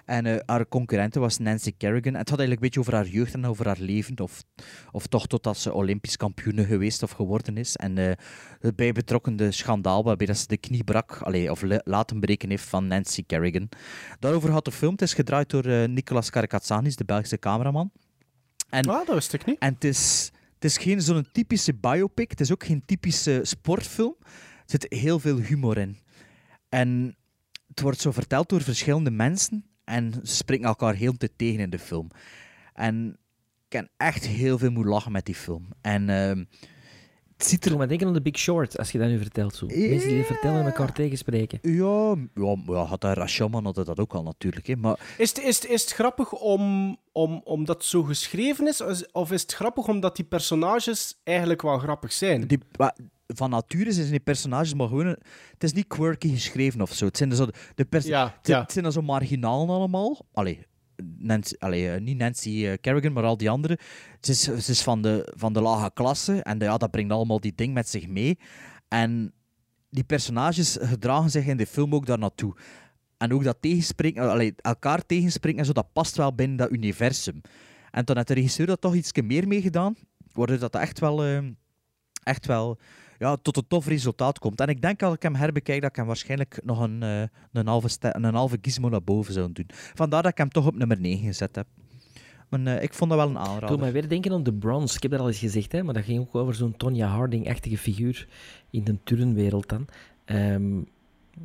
En 0.04 0.26
eh, 0.26 0.37
haar 0.46 0.68
concurrente 0.68 1.18
was 1.20 1.38
Nancy 1.38 1.72
Kerrigan. 1.76 2.12
En 2.12 2.18
het 2.18 2.28
had 2.30 2.38
eigenlijk 2.38 2.52
een 2.52 2.58
beetje 2.60 2.80
over 2.80 2.94
haar 2.94 3.06
jeugd 3.14 3.34
en 3.34 3.46
over 3.46 3.66
haar 3.66 3.76
leven, 3.78 4.20
of, 4.20 4.42
of 4.92 5.06
toch 5.06 5.26
totdat 5.26 5.58
ze 5.58 5.72
Olympisch 5.72 6.16
kampioene 6.16 6.64
geweest 6.64 7.02
of 7.02 7.10
geworden 7.10 7.56
is. 7.56 7.76
En 7.76 7.98
eh, 7.98 8.12
het 8.60 8.76
bijbetrokkende 8.76 9.50
schandaal 9.50 10.04
waarbij 10.04 10.26
dat 10.26 10.37
ze 10.38 10.46
de 10.46 10.56
knie 10.56 10.84
brak, 10.84 11.18
allee, 11.22 11.50
of 11.50 11.62
le- 11.62 11.80
laten 11.84 12.20
breken 12.20 12.50
heeft 12.50 12.64
van 12.64 12.87
Nancy 12.87 13.24
Kerrigan. 13.26 13.68
Daarover 14.18 14.50
had 14.50 14.64
de 14.64 14.72
film. 14.72 14.92
Het 14.92 15.02
is 15.02 15.14
gedraaid 15.14 15.50
door 15.50 15.64
eh, 15.64 15.88
Nicolas 15.88 16.30
Karakatsanis, 16.30 16.96
de 16.96 17.04
Belgische 17.04 17.38
cameraman. 17.38 17.90
En, 18.70 18.88
Ah, 18.88 19.06
dat 19.06 19.14
wist 19.14 19.32
ik 19.32 19.44
niet. 19.44 19.58
en 19.58 19.74
het 19.74 19.84
is, 19.84 20.30
het 20.64 20.72
is 20.72 20.83
geen 20.83 21.03
zo'n 21.03 21.27
typische 21.33 21.74
biopic. 21.74 22.31
Het 22.31 22.40
is 22.40 22.53
ook 22.53 22.64
geen 22.64 22.85
typische 22.85 23.40
sportfilm. 23.42 24.16
Er 24.20 24.27
zit 24.66 24.87
heel 24.88 25.18
veel 25.18 25.38
humor 25.38 25.79
in. 25.79 25.96
En 26.68 27.16
het 27.68 27.81
wordt 27.81 28.00
zo 28.00 28.11
verteld 28.11 28.48
door 28.48 28.62
verschillende 28.62 29.11
mensen. 29.11 29.64
En 29.85 30.12
ze 30.12 30.35
spreken 30.35 30.66
elkaar 30.66 30.94
heel 30.94 31.16
te 31.16 31.31
tegen 31.37 31.61
in 31.61 31.70
de 31.70 31.79
film. 31.79 32.11
En 32.74 33.16
ik 33.66 33.72
heb 33.72 33.88
echt 33.96 34.27
heel 34.27 34.59
veel 34.59 34.70
moeten 34.70 34.92
lachen 34.92 35.12
met 35.12 35.27
die 35.27 35.35
film. 35.35 35.68
En 35.81 36.09
ehm, 36.09 36.44
het 37.44 37.52
ziet 37.52 37.64
Ik 37.66 37.72
er... 37.72 37.78
moet 37.78 37.88
denken 37.88 38.07
aan 38.07 38.12
de 38.12 38.22
Big 38.22 38.38
Short, 38.38 38.78
als 38.78 38.90
je 38.92 38.98
dat 38.98 39.09
nu 39.09 39.18
vertelt. 39.18 39.54
Zo. 39.54 39.66
Mensen 39.66 40.09
die 40.09 40.24
vertellen 40.24 40.61
en 40.61 40.66
elkaar 40.66 40.92
tegenspreken. 40.92 41.59
Ja, 41.62 42.14
ja, 42.35 42.57
ja 42.66 42.85
had 42.85 43.00
daar 43.00 43.16
Rashomon 43.16 43.64
had 43.64 43.74
dat 43.74 44.00
ook 44.00 44.14
al 44.14 44.22
natuurlijk. 44.22 44.66
Hè. 44.66 44.76
Maar 44.76 44.98
Is 45.18 45.28
het, 45.28 45.38
is, 45.38 45.57
het, 45.62 45.70
is 45.70 45.83
het 45.83 45.92
grappig 45.92 46.33
om, 46.33 46.96
om, 47.12 47.40
omdat 47.44 47.76
het 47.76 47.85
zo 47.85 48.02
geschreven 48.02 48.68
is? 48.68 48.80
Of 49.12 49.33
is- 49.33 49.42
het 49.42 49.52
grappig 49.54 49.87
omdat 49.88 50.16
die 50.16 50.24
personages 50.24 51.20
eigenlijk 51.24 51.62
wel 51.62 51.78
grappig 51.78 52.12
zijn? 52.12 52.46
die, 52.46 52.59
van 53.26 53.50
nature 53.50 53.92
zijn 53.92 54.11
die 54.11 54.20
personages 54.20 54.74
maar 54.74 54.88
gewoon... 54.88 55.07
een- 55.07 55.22
Het 55.52 55.62
is 55.64 55.72
niet 55.72 55.87
quirky 55.87 56.28
geschreven 56.33 56.80
of 56.80 56.92
zo. 56.92 57.04
Het 57.07 57.16
zijn 57.16 57.35
zo 57.35 57.46
de 57.74 57.85
pers- 57.85 58.04
Ja, 58.07 58.35
het, 58.38 58.46
ja. 58.46 58.61
het 58.61 58.72
zijn 58.72 58.85
dan 58.85 58.92
zo 58.92 59.02
marginalen 59.02 59.68
allemaal. 59.74 60.26
Allee, 60.33 60.66
Nancy, 61.18 61.54
allee, 61.59 61.90
eh, 61.90 62.00
niet 62.00 62.18
Nancy 62.18 62.66
eh, 62.66 62.76
Kerrigan, 62.80 63.12
maar 63.12 63.24
al 63.24 63.37
die 63.37 63.50
anderen. 63.50 63.78
Het 64.16 64.28
is, 64.28 64.46
het 64.46 64.68
is 64.68 64.83
van, 64.83 65.02
de, 65.02 65.33
van 65.37 65.52
de 65.52 65.61
lage 65.61 65.90
klasse. 65.94 66.42
En 66.42 66.59
ja, 66.59 66.76
dat 66.76 66.90
brengt 66.90 67.12
allemaal 67.12 67.40
die 67.40 67.52
ding 67.54 67.74
met 67.74 67.88
zich 67.88 68.09
mee. 68.09 68.38
En 68.88 69.33
die 69.90 70.04
personages 70.04 70.76
gedragen 70.80 71.30
zich 71.30 71.46
in 71.46 71.57
de 71.57 71.66
film 71.66 71.94
ook 71.94 72.07
daar 72.07 72.18
naartoe. 72.18 72.57
En 73.18 73.33
ook 73.33 73.44
dat 73.44 73.57
tegenspreken, 73.61 74.30
allee, 74.30 74.54
elkaar 74.57 75.07
tegenspreken 75.07 75.59
en 75.59 75.66
zo, 75.66 75.72
dat 75.72 75.92
past 75.92 76.16
wel 76.16 76.35
binnen 76.35 76.57
dat 76.57 76.70
universum. 76.70 77.40
En 77.90 78.04
toen 78.04 78.16
heeft 78.16 78.28
de 78.28 78.35
regisseur 78.35 78.66
dat 78.66 78.80
toch 78.80 78.94
iets 78.94 79.12
meer 79.12 79.48
mee 79.48 79.62
gedaan, 79.62 79.96
waardoor 80.33 80.59
dat 80.59 80.74
echt 80.74 81.00
wel, 81.00 81.24
eh, 81.24 81.38
echt 82.22 82.46
wel 82.46 82.78
ja, 83.18 83.37
tot 83.37 83.57
een 83.57 83.66
tof 83.68 83.87
resultaat 83.87 84.38
komt. 84.38 84.60
En 84.60 84.69
ik 84.69 84.83
denk 84.83 85.02
als 85.02 85.15
ik 85.15 85.23
hem 85.23 85.35
herbekijk, 85.35 85.81
dat 85.81 85.90
ik 85.90 85.96
hem 85.96 86.06
waarschijnlijk 86.06 86.60
nog 86.65 86.81
een, 86.81 87.02
eh, 87.02 87.23
een, 87.52 87.67
halve, 87.67 87.88
een 88.00 88.35
halve 88.35 88.58
gizmo 88.60 88.88
naar 88.88 89.02
boven 89.02 89.33
zou 89.33 89.52
doen. 89.52 89.67
Vandaar 89.94 90.23
dat 90.23 90.31
ik 90.31 90.38
hem 90.38 90.48
toch 90.48 90.67
op 90.67 90.75
nummer 90.75 91.00
9 91.00 91.27
gezet 91.27 91.56
heb. 91.56 91.67
Maar 92.48 92.77
eh, 92.77 92.83
ik 92.83 92.94
vond 92.94 93.10
dat 93.10 93.19
wel 93.19 93.29
een 93.29 93.37
Ik 93.37 93.44
doe 93.44 93.52
aanrader. 93.52 93.79
mij 93.79 93.92
weer 93.92 94.08
denken 94.08 94.33
aan 94.33 94.42
The 94.42 94.52
Bronze. 94.52 94.96
Ik 94.96 95.02
heb 95.02 95.10
dat 95.10 95.21
al 95.21 95.27
eens 95.29 95.38
gezegd, 95.38 95.73
hè, 95.73 95.83
maar 95.83 95.94
dat 95.94 96.04
ging 96.04 96.21
ook 96.21 96.35
over 96.35 96.54
zo'n 96.54 96.77
Tonya 96.77 97.08
Harding-achtige 97.08 97.79
figuur 97.79 98.29
in 98.71 98.85
de 98.85 98.96
turnwereld 99.04 99.69
dan. 99.69 99.87
Ehm, 100.25 100.77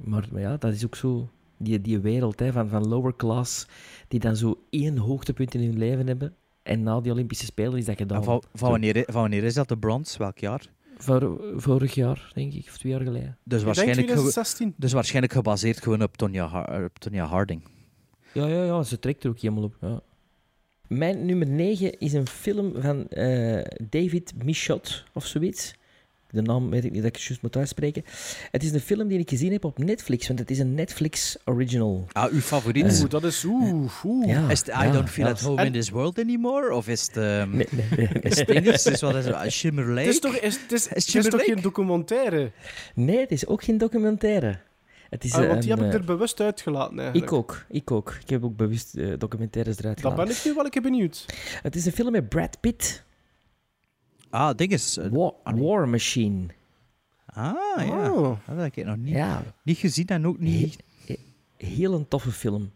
maar, 0.03 0.27
maar 0.31 0.41
ja, 0.41 0.57
dat 0.57 0.73
is 0.73 0.85
ook 0.85 0.95
zo 0.95 1.29
die, 1.57 1.81
die 1.81 1.99
wereld 1.99 2.39
hè, 2.39 2.51
van, 2.51 2.69
van 2.69 2.87
lower 2.87 3.15
class, 3.15 3.67
die 4.07 4.19
dan 4.19 4.35
zo 4.35 4.63
één 4.69 4.97
hoogtepunt 4.97 5.53
in 5.53 5.61
hun 5.61 5.77
leven 5.77 6.07
hebben. 6.07 6.33
En 6.63 6.83
na 6.83 7.01
die 7.01 7.11
Olympische 7.11 7.45
Spelen 7.45 7.77
is 7.77 7.85
dat 7.85 7.97
gedaan. 7.97 8.23
Van, 8.23 8.43
van, 8.53 8.69
wanneer, 8.69 9.03
van 9.05 9.21
wanneer 9.21 9.43
is 9.43 9.53
dat 9.53 9.67
de 9.67 9.77
bronze? 9.77 10.17
Welk 10.17 10.37
jaar? 10.37 10.69
Vor- 11.03 11.39
vorig 11.55 11.93
jaar, 11.93 12.31
denk 12.33 12.53
ik, 12.53 12.65
of 12.67 12.77
twee 12.77 12.91
jaar 12.91 13.01
geleden. 13.01 13.37
Dus 13.43 13.63
waarschijnlijk, 13.63 13.99
ge- 13.99 14.05
2016. 14.05 14.73
dus 14.77 14.91
waarschijnlijk 14.93 15.33
gebaseerd 15.33 15.81
gewoon 15.83 16.03
op 16.03 16.17
Tonya, 16.17 16.45
Har- 16.47 16.83
op 16.83 16.99
Tonya 16.99 17.25
Harding. 17.25 17.61
Ja, 18.33 18.47
ja, 18.47 18.63
ja, 18.63 18.83
ze 18.83 18.99
trekt 18.99 19.23
er 19.23 19.29
ook 19.29 19.39
helemaal 19.39 19.63
op. 19.63 19.75
Ja. 19.81 20.01
Mijn 20.87 21.25
nummer 21.25 21.47
9 21.47 21.99
is 21.99 22.13
een 22.13 22.27
film 22.27 22.73
van 22.81 23.07
eh, 23.07 23.65
David 23.89 24.33
Michot 24.43 25.03
of 25.13 25.25
zoiets. 25.25 25.73
De 26.31 26.41
naam 26.41 26.69
weet 26.69 26.83
ik 26.85 26.91
niet 26.91 27.01
dat 27.01 27.09
ik 27.09 27.15
het 27.15 27.23
juist 27.25 27.41
moet 27.41 27.55
uitspreken. 27.57 28.03
Het 28.51 28.63
is 28.63 28.71
een 28.71 28.79
film 28.79 29.07
die 29.07 29.19
ik 29.19 29.29
gezien 29.29 29.51
heb 29.51 29.63
op 29.63 29.77
Netflix, 29.77 30.27
want 30.27 30.39
het 30.39 30.51
is 30.51 30.59
een 30.59 30.73
Netflix 30.73 31.37
original. 31.45 32.07
Ah, 32.11 32.31
uw 32.31 32.39
favoriet? 32.39 32.99
Oeh, 33.01 33.09
dat 33.09 33.23
is 33.23 33.43
oeh, 33.43 33.91
oeh. 34.05 34.27
Ja, 34.27 34.49
is 34.49 34.59
het 34.59 34.67
I 34.67 34.71
ja, 34.71 34.91
don't 34.91 35.09
feel 35.09 35.25
ja. 35.25 35.31
at 35.31 35.41
home 35.41 35.59
En- 35.59 35.65
in 35.65 35.71
this 35.71 35.89
world 35.89 36.19
anymore? 36.19 36.73
Of 36.73 36.87
is 36.87 37.01
het... 37.07 37.17
ehm, 37.17 37.55
Nee, 37.55 37.67
nee, 37.71 37.85
nee. 37.97 38.07
Is 38.21 38.37
het 38.37 38.47
dinges? 38.47 38.85
Is 38.85 39.01
wat 39.01 39.15
is 39.15 39.25
het? 39.25 39.51
Shimmer 39.51 39.85
Lake? 39.87 39.99
Het 39.99 40.07
is 40.09 40.19
toch, 40.19 40.35
is, 40.35 40.59
het 40.61 40.71
is, 40.71 40.87
het 40.89 40.97
is 40.97 41.09
Shimmer 41.09 41.29
toch 41.31 41.39
Lake? 41.39 41.53
geen 41.53 41.61
documentaire? 41.63 42.51
Nee, 42.95 43.19
het 43.19 43.31
is 43.31 43.47
ook 43.47 43.63
geen 43.63 43.77
documentaire. 43.77 44.59
Het 45.09 45.23
is 45.23 45.33
Ah, 45.33 45.47
want 45.47 45.61
die 45.61 45.71
een, 45.71 45.77
heb 45.77 45.87
ik 45.87 45.93
eh, 45.93 45.99
er 45.99 46.05
bewust 46.05 46.41
uitgelaten 46.41 46.99
eigenlijk. 46.99 47.31
Ik 47.31 47.37
ook, 47.37 47.65
ik 47.69 47.91
ook. 47.91 48.17
Ik 48.21 48.29
heb 48.29 48.43
ook 48.43 48.55
bewust 48.55 48.95
eh, 48.95 49.13
documentaires 49.17 49.77
eruit 49.79 50.01
Dan 50.01 50.11
gedaan. 50.11 50.27
ben 50.27 50.35
ik 50.35 50.41
nu 50.45 50.53
wel 50.53 50.63
een 50.65 50.69
keer 50.71 50.81
benieuwd. 50.81 51.25
Het 51.61 51.75
is 51.75 51.85
een 51.85 51.91
film 51.91 52.11
met 52.11 52.29
Brad 52.29 52.59
Pitt, 52.59 53.03
Ah, 54.29 54.55
dinges. 54.57 54.97
eh, 54.97 55.07
War, 55.11 55.33
War 55.43 55.87
Machine. 55.89 56.45
Ah, 57.25 57.53
ja. 57.85 58.11
Oh. 58.11 58.37
Dat 58.47 58.57
heb 58.57 58.75
ik 58.75 58.85
nog 58.85 58.97
niet, 58.97 59.13
Ja, 59.13 59.43
niet 59.63 59.77
gezien 59.77 60.07
en 60.07 60.27
ook 60.27 60.39
niet... 60.39 60.77
heel 61.57 61.93
een 61.93 62.07
toffe 62.07 62.31
film. 62.31 62.71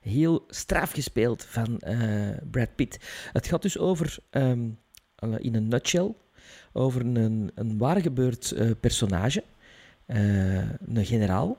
Heel 0.00 0.44
straf 0.48 0.90
gespeeld 0.92 1.44
van 1.44 1.78
eh, 1.78 2.36
Brad 2.50 2.74
Pitt. 2.74 2.98
Het 3.32 3.46
gaat 3.46 3.62
dus 3.62 3.78
over, 3.78 4.16
ehm, 4.30 4.68
eh, 5.16 5.34
in 5.38 5.54
een 5.54 5.68
nutshell, 5.68 6.14
over 6.72 7.00
een, 7.00 7.50
een 7.54 7.78
waargebeurd 7.78 8.50
eh, 8.52 8.70
personage. 8.80 9.44
Eh, 10.06 10.56
een 10.70 11.04
generaal. 11.04 11.56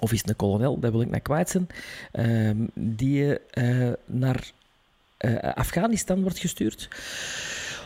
Of 0.00 0.12
is 0.12 0.20
het 0.20 0.28
een 0.28 0.36
kolonel, 0.36 0.78
dat 0.78 0.92
wil 0.92 1.00
ik 1.00 1.10
naar 1.10 1.20
kwijt 1.20 1.48
zijn. 1.48 1.66
ehm, 2.12 2.66
die 2.74 3.38
eh, 3.38 3.92
naar 4.06 4.50
eh, 5.16 5.36
Afghanistan 5.54 6.22
wordt 6.22 6.38
gestuurd. 6.38 6.88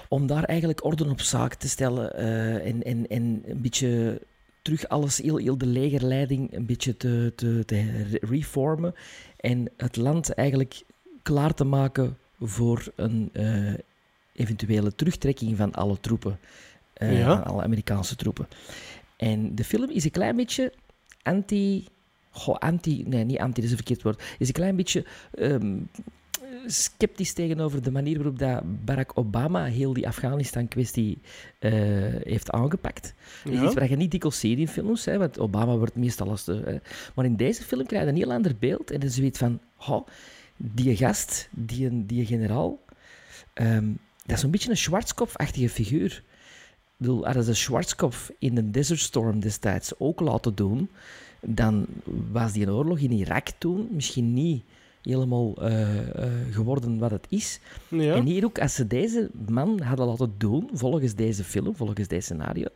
Om 0.09 0.27
daar 0.27 0.45
eigenlijk 0.45 0.85
orde 0.85 1.09
op 1.11 1.21
zaak 1.21 1.55
te 1.55 1.69
stellen 1.69 2.15
eh, 2.17 2.67
en, 2.67 2.83
en, 2.83 3.07
en 3.09 3.43
een 3.47 3.61
beetje 3.63 4.21
terug 4.63 4.89
alles, 4.89 5.19
heel, 5.19 5.37
heel 5.37 5.59
de 5.59 5.67
legerleiding 5.67 6.55
een 6.55 6.67
beetje 6.67 6.97
te, 6.97 7.33
te, 7.37 7.63
te 7.65 8.03
re- 8.11 8.19
reformen 8.27 8.95
en 9.37 9.71
het 9.77 9.97
land 9.97 10.35
eigenlijk 10.35 10.83
klaar 11.23 11.55
te 11.55 11.65
maken 11.65 12.17
voor 12.41 12.93
een 12.95 13.31
eh, 13.33 13.75
eventuele 14.33 14.95
terugtrekking 14.95 15.57
van 15.57 15.73
alle 15.73 16.01
troepen, 16.01 16.39
eh, 16.93 17.19
Ja. 17.19 17.37
van 17.37 17.45
alle 17.45 17.63
Amerikaanse 17.63 18.17
troepen. 18.17 18.49
En 19.17 19.55
de 19.55 19.65
film 19.65 19.91
is 19.91 20.05
een 20.05 20.11
klein 20.11 20.37
beetje 20.37 20.73
anti... 21.23 21.87
Goh, 22.31 22.57
anti... 22.59 23.03
Nee, 23.07 23.25
niet 23.25 23.39
anti, 23.39 23.55
dat 23.55 23.65
is 23.65 23.71
een 23.71 23.77
verkeerd 23.77 24.03
woord. 24.03 24.23
Is 24.39 24.49
een 24.49 24.55
klein 24.55 24.77
beetje 24.77 25.05
ehm, 25.35 25.77
sceptisch 26.67 27.33
tegenover 27.33 27.83
de 27.83 27.91
manier 27.91 28.17
waarop 28.17 28.39
dat 28.39 28.85
Barack 28.85 29.11
Obama 29.15 29.65
heel 29.65 29.93
die 29.93 30.07
Afghanistan-kwestie 30.07 31.19
eh, 31.59 31.73
heeft 32.23 32.51
aangepakt. 32.51 33.15
Ja. 33.45 33.65
iets 33.65 33.75
waar 33.75 33.91
je 33.91 33.97
niet 33.97 34.11
dikwijls 34.11 34.41
ziet 34.41 34.59
in 34.59 34.69
films, 34.69 35.05
hè, 35.05 35.19
want 35.19 35.39
Obama 35.39 35.77
wordt 35.77 35.97
meestal 35.97 36.29
als 36.29 36.45
de... 36.45 36.63
hè. 36.65 36.77
Maar 37.15 37.25
in 37.25 37.37
deze 37.37 37.63
film 37.63 37.87
krijg 37.87 38.03
je 38.03 38.09
een 38.09 38.17
heel 38.17 38.33
ander 38.33 38.57
beeld 38.59 38.91
en 38.91 39.01
dan 39.01 39.11
zoiets 39.11 39.39
van... 39.39 39.61
Oh, 39.89 40.07
die 40.57 40.97
gast, 40.97 41.49
die, 41.51 42.07
die 42.07 42.27
generaal, 42.27 42.79
ehm, 43.53 43.93
dat 44.25 44.37
is 44.37 44.43
een 44.43 44.51
beetje 44.51 44.71
een 44.71 44.77
Schwarzkopf-achtige 44.77 45.69
figuur. 45.69 46.23
Ik 46.87 46.97
bedoel, 46.97 47.25
hadden 47.25 47.45
ze 47.45 47.55
Schwarzkopf 47.55 48.31
in 48.39 48.57
een 48.57 48.73
Desert 48.73 49.01
Storm 49.01 49.41
destijds 49.41 49.93
ook 49.99 50.21
laten 50.21 50.55
doen, 50.55 50.91
dan 51.41 51.87
was 52.33 52.53
die 52.53 52.71
oorlog 52.71 52.99
in 52.99 53.13
Irak 53.13 53.49
toen 53.59 53.89
misschien 53.91 54.33
niet 54.33 54.63
helemaal 55.13 55.57
eh, 55.57 56.25
eh, 56.25 56.31
geworden 56.51 56.99
wat 56.99 57.11
het 57.11 57.27
is. 57.29 57.61
Ja. 57.89 58.15
En 58.15 58.25
hier 58.25 58.45
ook, 58.45 58.59
als 58.59 58.75
ze 58.75 58.87
deze 58.87 59.31
man 59.49 59.81
hadden 59.81 60.07
laten 60.07 60.35
doen, 60.39 60.71
volgens 60.73 61.15
deze 61.15 61.45
film, 61.45 61.77
volgens 61.77 62.09
deze 62.09 62.21
scenario, 62.21 62.67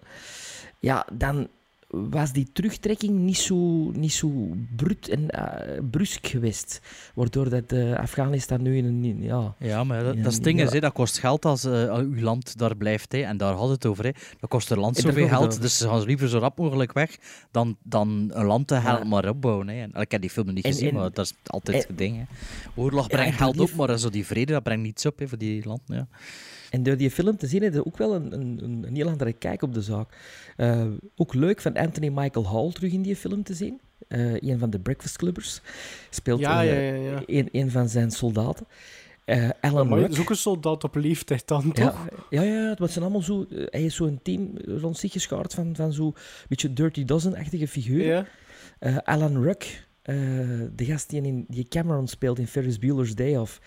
ja, 0.78 1.06
dan 1.12 1.48
was 1.90 2.32
die 2.32 2.48
terugtrekking 2.52 3.18
niet 3.18 3.36
zo, 3.38 3.54
niet 3.90 4.12
zo 4.12 4.30
brut 4.76 5.08
en 5.08 5.30
eh, 5.30 5.78
brusk 5.90 6.26
geweest. 6.26 6.80
Waardoor 7.14 7.48
dat 7.50 7.72
eh, 7.72 7.98
Afghanistan 7.98 8.62
nu 8.62 8.76
in 8.76 8.84
een... 8.84 9.22
Ja, 9.22 9.54
Ja, 9.58 9.84
maar 9.84 10.04
dat, 10.04 10.16
dat 10.16 10.26
is 10.26 10.34
het 10.34 10.44
ding 10.44 10.60
is, 10.60 10.80
dat 10.80 10.92
kost 10.92 11.18
geld 11.18 11.44
als 11.44 11.64
eh, 11.64 11.94
uw 11.98 12.20
land 12.20 12.58
daar 12.58 12.76
blijft. 12.76 13.12
Hè, 13.12 13.18
en 13.18 13.36
daar 13.36 13.54
had 13.54 13.68
het 13.68 13.86
over. 13.86 14.04
Hè. 14.04 14.10
Dat 14.40 14.50
kost 14.50 14.70
een 14.70 14.78
land 14.78 14.96
zoveel 14.96 15.22
het 15.22 15.32
geld, 15.32 15.60
dus 15.62 15.78
ze 15.78 15.88
gaan 15.88 16.02
liever 16.02 16.28
zo 16.28 16.38
rap 16.38 16.58
mogelijk 16.58 16.92
weg 16.92 17.16
dan, 17.50 17.76
dan 17.82 18.30
een 18.32 18.44
land 18.46 18.66
te 18.66 18.74
helpen 18.74 19.08
maar 19.08 19.28
opbouwen. 19.28 19.68
Hè. 19.68 19.82
En, 19.82 19.92
ik 20.00 20.10
heb 20.10 20.20
die 20.20 20.30
film 20.30 20.46
nog 20.46 20.54
niet 20.54 20.64
En- 20.64 20.72
gezien, 20.72 20.88
en- 20.88 20.94
maar 20.94 21.10
dat 21.12 21.24
is 21.24 21.34
altijd 21.46 21.86
het 21.88 21.98
ding. 21.98 22.16
Hè. 22.16 22.22
Oorlog 22.74 23.06
brengt 23.08 23.36
geld 23.36 23.60
op, 23.60 23.72
maar 23.74 23.98
zo 23.98 24.08
die 24.10 24.26
vrede 24.26 24.52
dat 24.52 24.62
brengt 24.62 24.82
niets 24.82 25.06
op 25.06 25.18
hè, 25.18 25.28
voor 25.28 25.38
die 25.38 25.66
land. 25.66 25.80
Ja. 25.86 26.08
En 26.70 26.82
door 26.82 26.96
die 26.96 27.10
film 27.10 27.36
te 27.36 27.46
zien, 27.46 27.62
heb 27.62 27.72
je 27.72 27.86
ook 27.86 27.96
wel 27.98 28.14
een, 28.14 28.32
een, 28.32 28.58
een, 28.62 28.84
een 28.86 28.94
heel 28.96 29.08
andere 29.08 29.32
kijk 29.32 29.62
op 29.62 29.74
de 29.74 29.82
zaak. 29.82 30.08
Eh, 30.56 30.86
ook 31.16 31.34
leuk 31.34 31.60
van 31.60 31.74
Anthony 31.76 32.08
Michael 32.08 32.46
Hall 32.48 32.70
terug 32.72 32.92
in 32.92 33.02
die 33.02 33.16
film 33.16 33.42
te 33.42 33.54
zien. 33.54 33.80
Eh, 34.08 34.32
een 34.40 34.58
van 34.58 34.70
de 34.70 34.78
Breakfast 34.78 35.16
Clubbers. 35.16 35.60
Speelt 36.10 36.40
Ja, 36.40 36.62
eh, 36.64 36.68
ja, 36.88 36.94
ja, 36.94 37.10
ja. 37.10 37.22
Een, 37.26 37.48
een 37.52 37.70
van 37.70 37.88
zijn 37.88 38.10
soldaten. 38.10 38.66
Eh 39.24 39.48
Alan 39.60 39.88
Maar 39.88 39.98
Ruck. 39.98 40.18
ook 40.20 40.30
een 40.30 40.36
soldaat 40.36 40.84
op 40.84 40.94
leeftijd 40.94 41.48
dan, 41.48 41.72
Ja, 41.74 41.84
toch? 41.90 42.06
ja, 42.30 42.42
ja, 42.42 42.68
het 42.68 42.78
wordt 42.78 42.92
zijn 42.92 43.04
allemaal 43.04 43.22
zo... 43.22 43.46
eh, 43.50 43.66
Hij 43.70 43.84
is 43.84 43.94
zo'n 43.94 44.20
team 44.22 44.50
rond 44.66 44.98
zich 44.98 45.12
geschaard 45.12 45.54
van, 45.54 45.76
van 45.76 45.92
zo'n 45.92 46.14
beetje 46.48 46.72
Dirty 46.72 47.04
Dozen-achtige 47.04 47.68
figuren. 47.68 48.06
Ja. 48.06 48.26
Eh, 48.78 48.96
Alan 49.04 49.42
Ruck, 49.42 49.88
eh, 50.02 50.16
de 50.74 50.84
gast 50.84 51.10
die, 51.10 51.22
in, 51.22 51.44
die 51.48 51.68
Cameron 51.68 52.08
speelt 52.08 52.38
in 52.38 52.46
Ferris 52.46 52.78
Bueller's 52.78 53.14
Day 53.14 53.36
Off, 53.36 53.60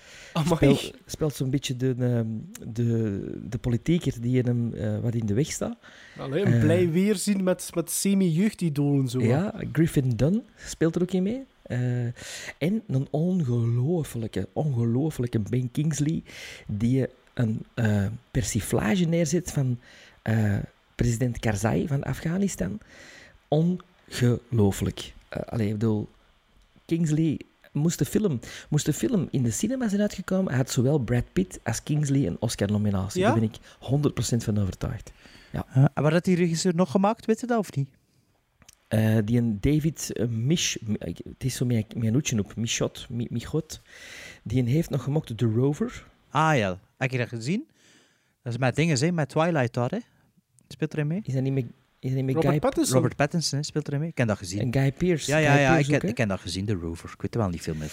speelt, 0.45 0.93
speelt 1.05 1.33
zo'n 1.33 1.49
beetje 1.49 1.75
de, 1.75 1.95
ehm, 1.99 2.27
de, 2.73 3.39
de 3.49 3.57
politieker 3.57 4.21
die 4.21 4.37
in 4.37 4.45
hem 4.45 4.73
eh, 4.73 4.99
wat 4.99 5.15
in 5.15 5.25
de 5.25 5.33
weg 5.33 5.51
staat. 5.51 5.77
Allee, 6.17 6.45
een 6.45 6.53
Eh, 6.53 6.59
blij 6.59 6.89
weerzien 6.91 7.43
met, 7.43 7.69
met 7.73 7.91
semi-jeugdidolen 7.91 9.07
zo. 9.07 9.19
Ja, 9.19 9.53
Griffin 9.71 10.09
Dunn 10.09 10.43
speelt 10.65 10.95
er 10.95 11.01
ook 11.01 11.11
in 11.11 11.23
mee. 11.23 11.45
Eh, 11.63 12.05
en 12.57 12.83
een 12.87 13.07
ongelooflijke, 13.09 14.47
ongelooflijke 14.53 15.39
Ben 15.39 15.71
Kingsley 15.71 16.23
die 16.67 17.07
een 17.33 17.65
eh, 17.73 18.05
persiflage 18.31 19.05
neerzet 19.05 19.51
van 19.51 19.79
eh, 20.21 20.57
president 20.95 21.39
Karzai 21.39 21.87
van 21.87 22.03
Afghanistan. 22.03 22.79
Ongelooflijk. 23.47 25.13
Eh 25.29 25.41
allee, 25.45 25.67
ik 25.67 25.73
bedoel, 25.73 26.09
Kingsley 26.85 27.39
moest 27.71 27.99
de 27.99 28.05
film, 28.05 28.39
moest 28.69 28.85
de 28.85 28.93
film 28.93 29.27
in 29.31 29.43
de 29.43 29.51
cinema 29.51 29.87
zijn 29.87 30.01
uitgekomen, 30.01 30.47
hij 30.47 30.57
had 30.57 30.69
zowel 30.69 30.97
Brad 30.99 31.33
Pitt 31.33 31.59
als 31.63 31.83
Kingsley 31.83 32.27
een 32.27 32.37
Oscar-nominatie. 32.39 33.21
Ja? 33.21 33.31
Daar 33.31 33.39
ben 33.39 33.49
ik 33.49 33.57
100% 34.35 34.43
van 34.43 34.57
overtuigd. 34.59 35.11
Ja. 35.51 35.65
Eh, 35.73 35.85
en 35.93 36.03
wat 36.03 36.11
had 36.11 36.23
die 36.25 36.35
regisseur 36.35 36.75
nog 36.75 36.91
gemaakt, 36.91 37.25
weet 37.25 37.39
je 37.39 37.47
dat 37.47 37.57
of 37.57 37.75
niet? 37.75 37.89
Eh, 38.87 39.17
die 39.25 39.37
een 39.37 39.57
David 39.61 40.09
uh, 40.13 40.27
Mich, 40.27 40.77
het 40.99 41.43
is 41.43 41.55
zo 41.55 41.65
een 41.67 42.13
hoedje 42.13 42.39
op, 42.39 42.55
Michot, 42.55 43.05
Mi- 43.09 43.27
Michot, 43.29 43.81
die 44.43 44.59
een 44.61 44.67
heeft 44.67 44.89
nog 44.89 45.03
gemokt 45.03 45.37
The 45.37 45.45
Rover. 45.45 46.05
Ah 46.29 46.57
ja, 46.57 46.79
heb 46.97 47.11
je 47.11 47.17
dat 47.17 47.27
gezien? 47.27 47.67
Dat 48.41 48.53
is 48.53 48.59
met 48.59 48.75
dingen, 48.75 48.99
hè, 48.99 49.11
met 49.11 49.29
Twilight 49.29 49.73
daar, 49.73 49.89
hè? 49.89 49.97
Speelt 50.67 50.93
erin 50.93 51.07
mee? 51.07 51.21
Is 51.23 51.33
dat 51.33 51.43
niet 51.43 51.53
met, 51.53 51.65
met 52.11 52.35
Robert 52.35 52.45
Guy, 52.45 52.59
Pattinson. 52.59 52.95
Robert 52.95 53.15
Pattinson 53.15 53.57
hè, 53.59 53.65
speelt 53.65 53.87
erin 53.87 53.99
mee. 53.99 54.09
Ik 54.09 54.17
heb 54.17 54.27
dat 54.27 54.37
gezien. 54.37 54.59
en 54.59 54.73
Guy 54.73 54.91
Pearce? 54.91 55.31
Ja, 55.31 55.37
ja, 55.37 55.51
Guy 55.51 55.61
ja, 55.61 55.67
Pearce 55.69 55.89
ik, 55.89 55.95
ook, 55.95 56.01
heb, 56.01 56.11
ik 56.11 56.17
heb 56.17 56.29
dat 56.29 56.39
gezien, 56.39 56.65
The 56.65 56.73
Rover. 56.73 57.09
Ik 57.13 57.21
weet 57.21 57.35
wel 57.35 57.49
niet 57.49 57.61
veel 57.61 57.75
meer. 57.75 57.91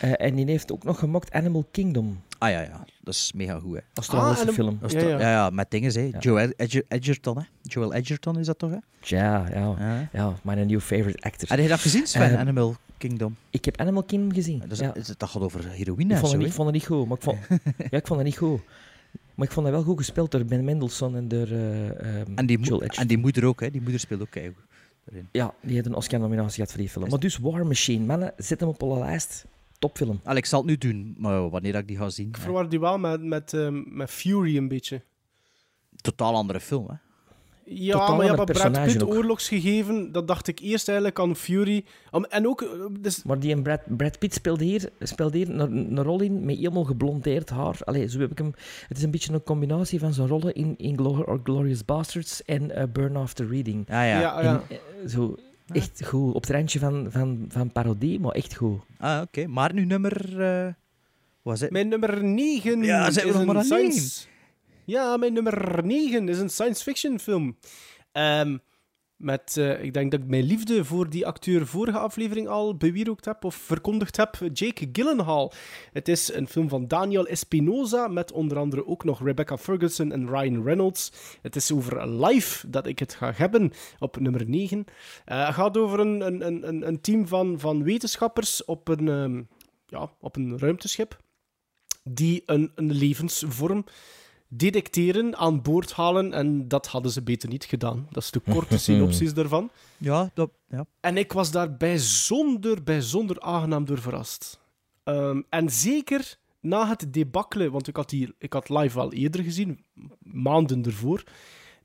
Eh, 0.00 0.26
en 0.26 0.34
die 0.34 0.46
heeft 0.46 0.72
ook 0.72 0.84
nog 0.84 0.98
gemokt 0.98 1.32
Animal 1.32 1.68
Kingdom, 1.70 2.20
Ah 2.38 2.50
ja, 2.50 2.60
ja, 2.60 2.84
dat 3.02 3.14
is 3.14 3.32
mega 3.34 3.58
goed, 3.58 3.74
hè. 3.74 3.80
Australische 3.94 4.46
Ah, 4.48 4.52
film. 4.54 4.78
Dat 4.80 4.94
is 4.94 5.02
Ja, 5.02 5.08
ja. 5.08 5.18
ja, 5.20 5.30
ja, 5.30 5.50
met 5.50 5.70
dingen, 5.70 5.92
hè. 5.92 6.00
Ja. 6.00 6.18
Joel 6.18 6.50
Edger- 6.56 6.84
Edgerton, 6.88 7.38
hè. 7.38 7.42
Joel 7.62 7.94
Edgerton 7.94 8.38
is 8.38 8.46
dat 8.46 8.58
toch, 8.58 8.70
hè? 8.70 8.76
Ja, 9.00 9.48
ja, 9.48 9.74
Ja. 9.78 10.08
ja, 10.12 10.34
mijn 10.42 10.66
new 10.66 10.80
favorite 10.80 11.22
actor. 11.22 11.48
Heb 11.48 11.58
je 11.58 11.68
dat 11.68 11.80
gezien, 11.80 12.06
Sven? 12.06 12.30
Eh, 12.30 12.38
Animal 12.38 12.76
Kingdom. 12.98 13.36
Ik 13.50 13.64
heb 13.64 13.80
Animal 13.80 14.02
Kingdom 14.02 14.32
gezien. 14.32 14.62
Dat, 14.68 14.96
is, 14.96 15.06
dat 15.16 15.28
gaat 15.28 15.42
over 15.42 15.68
heroïne 15.70 16.12
Ik 16.14 16.18
vond, 16.20 16.30
zo, 16.32 16.38
het 16.38 16.46
ik 16.46 16.52
vond 16.52 16.66
het 16.66 16.76
niet 16.76 16.86
goed, 16.86 17.06
maar 17.08 17.16
ik 17.16 17.22
vond, 17.22 17.38
ja, 17.90 17.98
ik 17.98 18.06
vond 18.06 18.18
het 18.18 18.28
niet 18.28 18.36
goed. 18.36 18.60
Maar 19.34 19.46
ik 19.46 19.52
vond 19.52 19.66
het 19.66 19.74
wel 19.74 19.84
goed 19.84 19.96
gespeeld 19.98 20.30
door 20.30 20.44
Ben 20.44 20.64
Mendelsohn 20.64 21.14
en 21.16 21.28
door 21.28 21.46
eh 21.46 22.20
ehm, 22.20 22.32
En 22.34 22.46
die, 22.46 22.58
mo- 22.58 22.64
Joel 22.64 22.76
Edgerton. 22.82 23.02
en 23.02 23.08
die 23.08 23.18
moeder 23.18 23.44
ook, 23.44 23.60
hè. 23.60 23.70
Die 23.70 23.80
moeder 23.80 24.00
speelt 24.00 24.20
ook 24.20 24.30
keigoed 24.30 24.64
erin. 25.04 25.28
Ja, 25.32 25.54
die 25.62 25.74
heeft 25.74 25.86
een 25.86 25.94
Oscar-nominatie 25.94 26.54
gehad 26.54 26.70
voor 26.70 26.80
die 26.80 26.88
film. 26.90 27.08
Maar 27.10 27.18
dus 27.20 27.38
War 27.38 27.66
Machine, 27.66 28.04
mannen, 28.04 28.32
zet 28.36 28.60
hem 28.60 28.68
op 28.68 28.82
alle 28.82 28.98
lijst. 28.98 29.44
Topfilm. 29.78 30.20
Allee, 30.24 30.38
ik 30.38 30.46
zal 30.46 30.58
het 30.58 30.68
nu 30.68 30.78
doen, 30.78 31.14
maar 31.18 31.50
wanneer 31.50 31.74
ik 31.74 31.86
die 31.88 31.96
ga 31.96 32.08
zien... 32.10 32.28
Ik 32.28 32.36
verwar 32.36 32.68
die 32.68 32.80
wel 32.80 32.98
met, 32.98 33.22
met, 33.22 33.52
ehm, 33.54 33.82
met 33.96 34.10
Fury 34.10 34.56
een 34.56 34.68
beetje. 34.68 35.02
Totaal 35.96 36.34
andere 36.34 36.60
film, 36.60 36.86
hè. 36.88 36.94
Ja, 37.74 37.92
Totaal 37.92 38.16
maar 38.16 38.24
ja, 38.24 38.30
ander 38.30 38.36
maar 38.36 38.44
Brad 38.54 38.62
personage 38.72 38.90
Pitt 38.98 39.02
ook. 39.02 39.14
oorlogsgegeven, 39.14 40.12
dat 40.12 40.26
dacht 40.28 40.48
ik 40.48 40.58
eerst 40.58 40.88
eigenlijk 40.88 41.18
aan 41.18 41.36
Fury. 41.36 41.84
En 42.28 42.46
ook, 42.48 42.62
eh, 42.62 42.68
dus, 43.00 43.22
Maar 43.22 43.38
die 43.38 43.52
en 43.52 43.62
Brad, 43.62 43.80
Brad 43.96 44.18
Pitt 44.18 44.34
speelde 44.34 44.64
hier, 44.64 44.88
speelde 45.00 45.36
hier 45.36 45.50
een, 45.50 45.96
een 45.96 46.02
rol 46.02 46.20
in 46.20 46.44
met 46.44 46.56
helemaal 46.56 46.84
geblondeerd 46.84 47.50
haar. 47.50 47.76
Allee, 47.84 48.08
zo 48.08 48.18
heb 48.18 48.30
ik 48.30 48.38
hem... 48.38 48.52
Het 48.88 48.96
is 48.96 49.02
een 49.02 49.10
beetje 49.10 49.32
een 49.32 49.42
combinatie 49.42 49.98
van 49.98 50.12
zijn 50.12 50.28
rollen 50.28 50.54
in, 50.54 50.74
in 50.76 50.96
Glor- 50.96 51.26
or 51.26 51.40
Glorious 51.44 51.84
Bastards 51.84 52.44
en 52.44 52.70
eh, 52.70 52.84
Burn 52.92 53.16
After 53.16 53.48
Reading. 53.48 53.84
Ja, 53.88 54.02
ja. 54.04 54.20
ja, 54.20 54.38
En, 54.38 54.44
ja. 54.44 54.62
eh, 54.68 55.08
zo 55.08 55.36
echt 55.72 56.00
goed. 56.06 56.34
Op 56.34 56.40
het 56.42 56.50
randje 56.50 56.78
van, 56.78 57.06
van, 57.10 57.44
van 57.48 57.72
parodie, 57.72 58.20
maar 58.20 58.32
echt 58.32 58.54
goed. 58.54 58.80
Ah, 58.98 59.20
oké. 59.22 59.46
Maar 59.46 59.74
nu 59.74 59.84
nummer... 59.84 60.40
eh, 60.42 60.66
Was 61.42 61.60
het? 61.60 61.70
Mijn 61.70 61.88
nummer 61.88 62.24
9 62.24 62.82
Ja, 62.82 63.10
zijn 63.10 63.26
we 63.26 63.32
is 63.32 63.36
nog 63.36 63.46
maar 63.46 63.54
een 63.54 63.60
aan 63.60 63.66
science... 63.66 64.26
Ja, 64.84 65.16
mijn 65.16 65.32
nummer 65.32 65.84
9 65.84 66.28
is 66.28 66.38
een 66.38 66.50
science 66.50 66.82
fiction 66.82 67.18
film. 67.18 67.56
Ehm, 68.12 68.56
met, 69.16 69.56
eh, 69.56 69.82
ik 69.82 69.94
denk 69.94 70.10
dat 70.10 70.20
ik 70.20 70.26
mijn 70.26 70.44
liefde 70.44 70.84
voor 70.84 71.10
die 71.10 71.26
acteur 71.26 71.66
vorige 71.66 71.98
aflevering 71.98 72.48
al 72.48 72.76
bewierookt 72.76 73.24
heb 73.24 73.44
of 73.44 73.54
verkondigd 73.54 74.16
heb, 74.16 74.38
Jake 74.52 74.88
Gyllenhaal. 74.92 75.52
Het 75.92 76.08
is 76.08 76.32
een 76.32 76.48
film 76.48 76.68
van 76.68 76.88
Daniel 76.88 77.26
Espinosa 77.26 78.08
met 78.08 78.32
onder 78.32 78.58
andere 78.58 78.86
ook 78.86 79.04
nog 79.04 79.22
Rebecca 79.22 79.58
Ferguson 79.58 80.12
en 80.12 80.28
Ryan 80.28 80.64
Reynolds. 80.64 81.12
Het 81.42 81.56
is 81.56 81.72
over 81.72 82.08
Life 82.08 82.70
dat 82.70 82.86
ik 82.86 82.98
het 82.98 83.14
ga 83.14 83.32
hebben 83.36 83.72
op 83.98 84.20
nummer 84.20 84.48
9. 84.48 84.84
Eh, 85.24 85.46
het 85.46 85.54
gaat 85.54 85.76
over 85.76 86.00
een, 86.00 86.20
een, 86.20 86.46
een, 86.68 86.86
een 86.86 87.00
team 87.00 87.26
van, 87.26 87.60
van 87.60 87.82
wetenschappers 87.82 88.64
op 88.64 88.88
een, 88.88 89.08
ehm, 89.08 89.42
ja, 89.86 90.10
op 90.20 90.36
een 90.36 90.58
ruimteschip 90.58 91.16
die 92.04 92.42
een, 92.46 92.72
een 92.74 92.92
levensvorm 92.92 93.84
detecteren, 94.54 95.36
aan 95.36 95.62
boord 95.62 95.92
halen. 95.92 96.32
En 96.32 96.68
dat 96.68 96.86
hadden 96.86 97.12
ze 97.12 97.22
beter 97.22 97.48
niet 97.48 97.64
gedaan. 97.64 98.06
Dat 98.10 98.22
is 98.22 98.30
de 98.30 98.40
korte 98.40 98.78
synopsis 98.88 99.34
daarvan. 99.34 99.70
Ja, 99.98 100.30
dat, 100.34 100.50
ja. 100.68 100.86
En 101.00 101.16
ik 101.16 101.32
was 101.32 101.50
daar 101.50 101.76
bijzonder, 101.76 102.82
bijzonder 102.82 103.40
aangenaam 103.40 103.84
door 103.84 104.00
verrast. 104.00 104.60
Ehm, 105.04 105.42
en 105.48 105.70
zeker 105.70 106.36
na 106.60 106.88
het 106.88 107.12
debakkelen, 107.12 107.72
want 107.72 107.88
ik 107.88 107.96
had, 107.96 108.10
hier, 108.10 108.34
ik 108.38 108.52
had 108.52 108.68
live 108.68 108.98
al 109.00 109.12
eerder 109.12 109.42
gezien, 109.42 109.84
maanden 110.18 110.84
ervoor. 110.84 111.22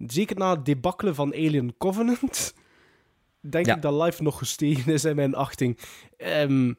Zeker 0.08 0.38
na 0.38 0.56
het 0.56 0.66
debakkelen 0.66 1.16
van 1.16 1.34
Alien 1.34 1.78
Covenant, 1.78 2.54
denk 3.42 3.66
Ja. 3.66 3.76
ik 3.76 3.82
dat 3.82 4.04
live 4.04 4.24
nog 4.24 4.38
gestegen 4.38 4.94
is 4.94 5.06
in 5.06 5.16
mijn 5.16 5.36
achting. 5.36 5.78
Ehm, 6.18 6.74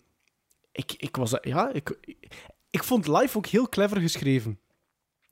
ik, 0.73 0.93
ik, 0.97 1.17
was, 1.17 1.35
ja, 1.41 1.73
ik, 1.73 1.99
ik 2.71 2.85
vond 2.85 3.07
live 3.07 3.37
ook 3.37 3.47
heel 3.47 3.69
clever 3.69 4.01
geschreven. 4.01 4.59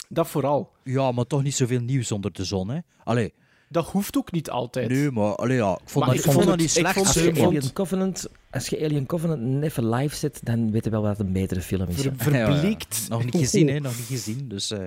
Dat 0.09 0.29
vooral. 0.29 0.71
ja, 0.85 1.13
maar 1.13 1.27
toch 1.27 1.43
niet 1.43 1.55
zoveel 1.55 1.81
nieuws 1.81 2.13
onder 2.13 2.33
de 2.33 2.45
zon, 2.45 2.69
hè? 2.71 2.79
Allee, 3.05 3.33
Dat 3.69 3.87
hoeft 3.87 4.17
ook 4.17 4.33
niet 4.33 4.51
altijd. 4.51 4.89
nee, 4.89 5.11
maar 5.11 5.35
allee, 5.35 5.57
ja, 5.57 5.73
ik 5.73 5.89
vond 5.89 6.05
Maar 6.05 6.15
dat, 6.15 6.25
ik 6.25 6.31
vond 6.33 6.35
vond 6.37 6.49
het- 6.49 6.57
niet 6.57 6.67
ik 6.67 6.73
slecht. 6.77 6.95
vond 6.95 7.07
Als 7.07 7.15
je, 7.17 7.35
vond- 7.35 7.47
Alien 7.47 7.73
Covenant, 7.73 8.27
als 8.51 8.67
je 8.69 8.85
Alien 8.85 9.07
Covenant 9.07 9.63
even 9.65 9.89
live 9.89 10.17
zet, 10.17 10.41
dan 10.43 10.71
weet 10.71 10.85
je 10.85 10.91
wel 10.91 11.03
wat 11.03 11.19
een 11.19 11.33
betere 11.33 11.61
film 11.61 11.89
is. 11.89 12.07
Ver-. 12.17 12.35
Ja. 12.37 12.47
Nog 13.09 13.25
niet 13.25 13.37
gezien, 13.37 13.69
hè? 13.69 13.79
Nog 13.81 13.97
niet 13.97 14.07
gezien, 14.07 14.49
dus... 14.49 14.71
eh, 14.71 14.79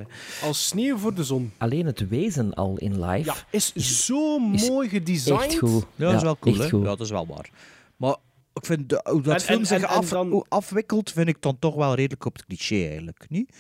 Als 0.44 0.68
sneeuw 0.68 0.98
voor 0.98 1.14
de 1.14 1.24
zon. 1.24 1.52
Alleen 1.58 1.86
het 1.86 2.08
wezen 2.08 2.54
al 2.54 2.78
in 2.78 3.06
live. 3.06 3.30
Ja, 3.30 3.36
is, 3.52 3.74
zo 3.76 4.52
is 4.52 4.68
mooi 4.70 4.90
gedesigned. 4.90 5.42
Echt 5.44 5.58
goed. 5.58 5.86
Ja, 5.96 6.06
dat 6.06 6.16
is 6.16 6.22
wel 6.22 6.38
cool, 6.40 6.56
hè? 6.58 6.64
Ja, 6.66 6.84
dat 6.84 7.00
is 7.00 7.10
wel 7.10 7.28
waar. 7.28 7.50
Maar 7.98 8.16
ik 8.54 8.66
vind 8.66 8.90
de, 8.90 9.02
hoe 9.10 9.22
dat 9.22 9.34
En- 9.34 9.42
film 9.42 9.60
en- 9.60 9.66
zich 9.66 9.82
en- 9.82 9.88
af, 9.88 10.10
dan- 10.10 10.30
hoe 10.30 10.46
afwikkelt, 10.50 11.12
vind 11.12 11.28
ik 11.28 11.42
dan 11.42 11.60
toch 11.60 11.76
wel 11.76 11.94
redelijk 11.96 12.26
op 12.26 12.34
het 12.36 12.46
cliché, 12.46 12.88
eigenlijk. 12.88 13.26
Niet? 13.30 13.56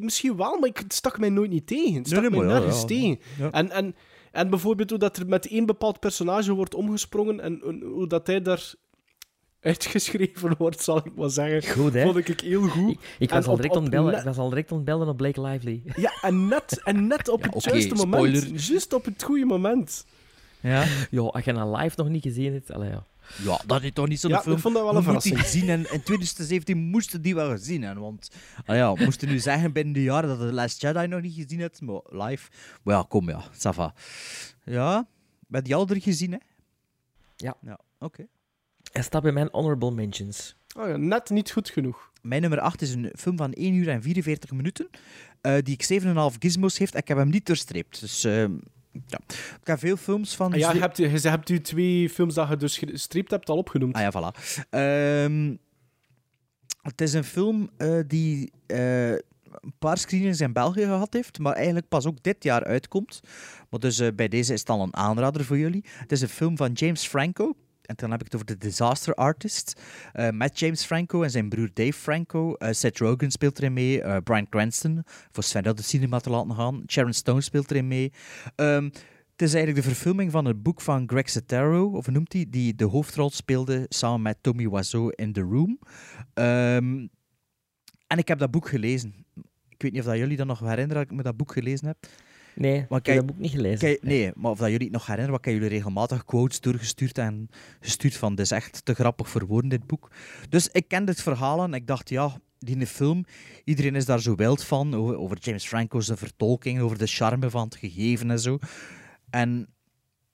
Misschien 0.00 0.36
wel, 0.36 0.58
maar 0.58 0.68
ik, 0.68 0.82
stak 0.88 1.18
mij 1.18 1.28
nooit 1.28 1.50
niet 1.50 1.66
tegen. 1.66 1.94
Het 1.94 2.06
stak 2.06 2.20
Nee, 2.20 2.30
nee, 2.30 2.40
mij 2.40 2.48
nergens 2.48 2.80
ja. 2.80 2.86
tegen. 2.86 3.18
Ja. 3.38 3.50
En, 3.50 3.70
en, 3.70 3.94
en 4.32 4.50
bijvoorbeeld 4.50 4.90
hoe 4.90 4.98
dat 4.98 5.16
er 5.16 5.26
met 5.26 5.46
één 5.48 5.66
bepaald 5.66 6.00
personage 6.00 6.52
wordt 6.52 6.74
omgesprongen 6.74 7.40
en 7.40 7.60
en 7.66 7.80
hoe 7.82 8.06
dat 8.06 8.26
hij 8.26 8.42
daar 8.42 8.72
uitgeschreven 9.60 10.54
wordt, 10.58 10.82
zal 10.82 10.96
ik 10.96 11.14
maar 11.16 11.30
zeggen. 11.30 11.72
Goed, 11.82 11.92
hè? 11.92 12.02
Vond 12.02 12.28
ik 12.28 12.40
heel 12.40 12.62
goed. 12.68 12.90
Ik, 12.90 12.98
ik 13.18 13.30
was, 13.30 13.44
al 13.46 13.50
op- 13.50 13.56
direct 13.56 13.76
op 13.76 13.82
ontbellen, 13.82 14.10
net- 14.10 14.18
ik 14.20 14.24
was 14.26 14.38
al 14.38 14.48
direct 14.48 14.72
ontbellen 14.72 15.08
op 15.08 15.16
Blake 15.16 15.40
Lively. 15.40 15.82
Ja, 15.96 16.12
en 16.20 16.48
net, 16.48 16.80
en 16.84 17.06
net 17.06 17.28
op 17.28 17.40
Ja, 17.40 17.46
het 17.46 17.54
oké, 17.56 17.70
juiste 17.70 17.94
moment. 17.94 18.36
spoiler. 18.36 18.60
Juist 18.60 18.92
op 18.92 19.04
het 19.04 19.22
goede 19.22 19.44
moment. 19.44 20.06
Ja. 20.60 20.84
Ja, 21.10 21.20
als 21.20 21.44
je 21.44 21.50
een 21.52 21.70
live 21.70 21.94
nog 21.96 22.08
niet 22.08 22.22
gezien 22.22 22.52
hebt, 22.52 22.72
allee, 22.72 22.90
ja. 22.90 23.06
Ja, 23.36 23.60
dat 23.66 23.82
is 23.82 23.90
toch 23.92 24.08
niet 24.08 24.20
zo'n 24.20 24.30
Ja, 24.30 24.40
film. 24.42 24.54
ik 24.56 24.60
vond 24.62 24.74
dat 24.74 24.82
wel 24.82 24.92
We 24.92 24.98
een 24.98 25.04
verrassing. 25.04 25.40
gezien 25.40 25.68
en 25.68 25.78
in 25.92 26.02
2017 26.02 26.78
moesten 26.78 27.22
die 27.22 27.34
wel 27.34 27.50
gezien 27.50 27.82
hebben. 27.82 28.02
Want 28.02 28.28
ah 28.66 28.76
ja, 28.76 28.92
we 28.94 29.04
moesten 29.04 29.28
nu 29.28 29.38
zeggen 29.38 29.72
binnen 29.72 29.94
de 29.94 30.02
jaren 30.02 30.28
dat 30.28 30.38
The 30.38 30.52
Last 30.52 30.80
Jedi 30.80 31.06
nog 31.06 31.20
niet 31.20 31.34
gezien 31.34 31.60
hebt, 31.60 31.80
maar 31.80 32.00
live. 32.08 32.50
Maar 32.82 32.94
ja, 32.94 33.04
kom 33.08 33.28
ja, 33.28 33.44
ça 33.52 33.70
va. 33.74 33.94
Ja, 34.64 35.06
met 35.46 35.64
die 35.64 35.74
al 35.74 35.86
gezien, 35.88 36.32
hè? 36.32 36.38
Ja. 37.36 37.54
Ja, 37.62 37.78
oké. 37.98 38.26
Hij 38.92 39.02
staat 39.02 39.22
bij 39.22 39.32
mijn 39.32 39.48
honorable 39.52 39.90
mentions. 39.90 40.56
Oh 40.76 40.88
ja, 40.88 40.96
net 40.96 41.30
niet 41.30 41.50
goed 41.50 41.70
genoeg. 41.70 42.10
Mijn 42.22 42.40
nummer 42.40 42.60
8 42.60 42.82
is 42.82 42.92
een 42.94 43.12
film 43.18 43.36
van 43.36 43.52
1 43.52 43.74
uur 43.74 43.88
en 43.88 44.02
44 44.02 44.50
minuten, 44.50 44.88
eh, 45.40 45.54
die 45.62 45.74
ik 45.74 45.82
7,5 45.82 46.36
gizmos 46.38 46.78
heeft. 46.78 46.92
En 46.94 47.00
ik 47.00 47.08
heb 47.08 47.16
hem 47.16 47.28
niet 47.30 47.46
doorstreept. 47.46 48.00
Dus 48.00 48.24
eh, 48.24 48.44
ja. 49.06 49.18
ik 49.60 49.66
heb 49.66 49.78
veel 49.78 49.96
films 49.96 50.36
van... 50.36 50.52
Ah 50.52 50.58
ja, 50.58 50.72
je 50.72 50.80
hebt, 50.80 50.96
je 50.96 51.28
hebt 51.28 51.48
u 51.48 51.60
twee 51.60 52.10
films 52.10 52.34
dat 52.34 52.48
je 52.48 52.56
dus 52.56 52.78
gestript 52.78 53.30
hebt 53.30 53.48
al 53.48 53.56
opgenoemd. 53.56 53.94
Ah 53.94 54.02
ja, 54.02 54.12
voilà. 54.12 54.64
Ehm, 54.70 55.54
het 56.82 57.00
is 57.00 57.12
een 57.12 57.24
film 57.24 57.70
eh, 57.76 57.98
die 58.06 58.52
eh, 58.66 59.10
een 59.60 59.74
paar 59.78 59.98
screenings 59.98 60.40
in 60.40 60.52
België 60.52 60.84
gehad 60.84 61.12
heeft, 61.12 61.38
maar 61.38 61.54
eigenlijk 61.54 61.88
pas 61.88 62.06
ook 62.06 62.22
dit 62.22 62.44
jaar 62.44 62.64
uitkomt. 62.64 63.20
Maar 63.70 63.80
dus 63.80 63.98
eh, 63.98 64.08
bij 64.14 64.28
deze 64.28 64.52
is 64.52 64.60
het 64.60 64.70
al 64.70 64.82
een 64.82 64.96
aanrader 64.96 65.44
voor 65.44 65.58
jullie. 65.58 65.84
Het 65.84 66.12
is 66.12 66.20
een 66.20 66.28
film 66.28 66.56
van 66.56 66.72
James 66.72 67.06
Franco. 67.06 67.54
En 67.82 67.94
dan 67.96 68.10
heb 68.10 68.20
ik 68.20 68.24
het 68.24 68.34
over 68.34 68.46
The 68.46 68.56
Disaster 68.58 69.14
Artist. 69.14 69.80
eh, 70.12 70.28
met 70.30 70.58
James 70.58 70.84
Franco 70.84 71.22
en 71.22 71.30
zijn 71.30 71.48
broer 71.48 71.70
Dave 71.74 71.92
Franco. 71.92 72.54
Eh, 72.54 72.72
Seth 72.72 72.98
Rogen 72.98 73.30
speelt 73.30 73.58
erin 73.58 73.72
mee. 73.72 74.02
eh, 74.02 74.16
Brian 74.24 74.48
Cranston, 74.48 75.02
voor 75.30 75.42
Sven 75.42 75.64
uit 75.64 75.76
de 75.76 75.82
cinema 75.82 76.18
te 76.18 76.30
laten 76.30 76.54
gaan. 76.54 76.82
Sharon 76.86 77.12
Stone 77.12 77.40
speelt 77.40 77.70
erin 77.70 77.88
mee. 77.88 78.12
Ehm, 78.56 78.84
het 79.32 79.42
is 79.42 79.54
eigenlijk 79.54 79.84
de 79.84 79.92
verfilming 79.94 80.30
van 80.30 80.44
het 80.44 80.62
boek 80.62 80.80
van 80.80 81.08
Greg 81.08 81.30
Sestero, 81.30 81.90
of 81.90 82.08
noemt 82.10 82.32
hij, 82.32 82.46
die 82.48 82.74
de 82.74 82.84
hoofdrol 82.84 83.30
speelde 83.30 83.86
samen 83.88 84.22
met 84.22 84.38
Tommy 84.40 84.68
Wiseau 84.68 85.12
in 85.14 85.32
The 85.32 85.40
Room. 85.40 85.78
Ehm, 86.34 87.06
en 88.06 88.18
ik 88.18 88.28
heb 88.28 88.38
dat 88.38 88.50
boek 88.50 88.68
gelezen. 88.68 89.14
Ik 89.68 89.82
weet 89.82 89.92
niet 89.92 90.00
of 90.00 90.06
dat 90.06 90.16
jullie 90.16 90.36
dat 90.36 90.46
nog 90.46 90.58
herinneren 90.60 90.94
dat 90.94 91.10
ik 91.10 91.16
me 91.16 91.22
dat 91.22 91.36
boek 91.36 91.52
gelezen 91.52 91.86
heb. 91.86 91.96
Nee, 92.54 92.78
ik 92.80 92.86
kijk- 92.88 93.06
heb 93.06 93.16
dat 93.16 93.26
boek 93.26 93.38
niet 93.38 93.50
gelezen. 93.50 93.98
Nee, 94.00 94.30
maar 94.34 94.50
of 94.50 94.58
dat 94.58 94.70
jullie 94.70 94.86
het 94.86 94.92
nog 94.92 95.06
herinneren, 95.06 95.36
wat 95.36 95.46
ik 95.46 95.52
jullie 95.52 95.68
regelmatig 95.68 96.24
quotes 96.24 96.60
doorgestuurd 96.60 97.18
en 97.18 97.48
gestuurd 97.80 98.16
van, 98.16 98.34
dit 98.34 98.44
is 98.44 98.50
echt 98.50 98.84
te 98.84 98.94
grappig 98.94 99.28
voor 99.28 99.46
woorden, 99.46 99.70
dit 99.70 99.86
boek. 99.86 100.10
Dus 100.48 100.68
ik 100.68 100.88
kende 100.88 101.10
het 101.10 101.22
verhaal 101.22 101.62
en 101.62 101.74
ik 101.74 101.86
dacht, 101.86 102.08
ja, 102.08 102.36
die 102.58 102.86
film, 102.86 103.24
iedereen 103.64 103.94
is 103.94 104.04
daar 104.04 104.20
zo 104.20 104.34
wild 104.34 104.64
van, 104.64 104.94
over, 104.94 105.18
over 105.18 105.38
James 105.40 105.66
Franco's 105.66 106.10
vertolking, 106.14 106.80
over 106.80 106.98
de 106.98 107.06
charme 107.06 107.50
van 107.50 107.64
het 107.64 107.76
gegeven 107.76 108.30
en 108.30 108.40
zo. 108.40 108.58
En 109.30 109.66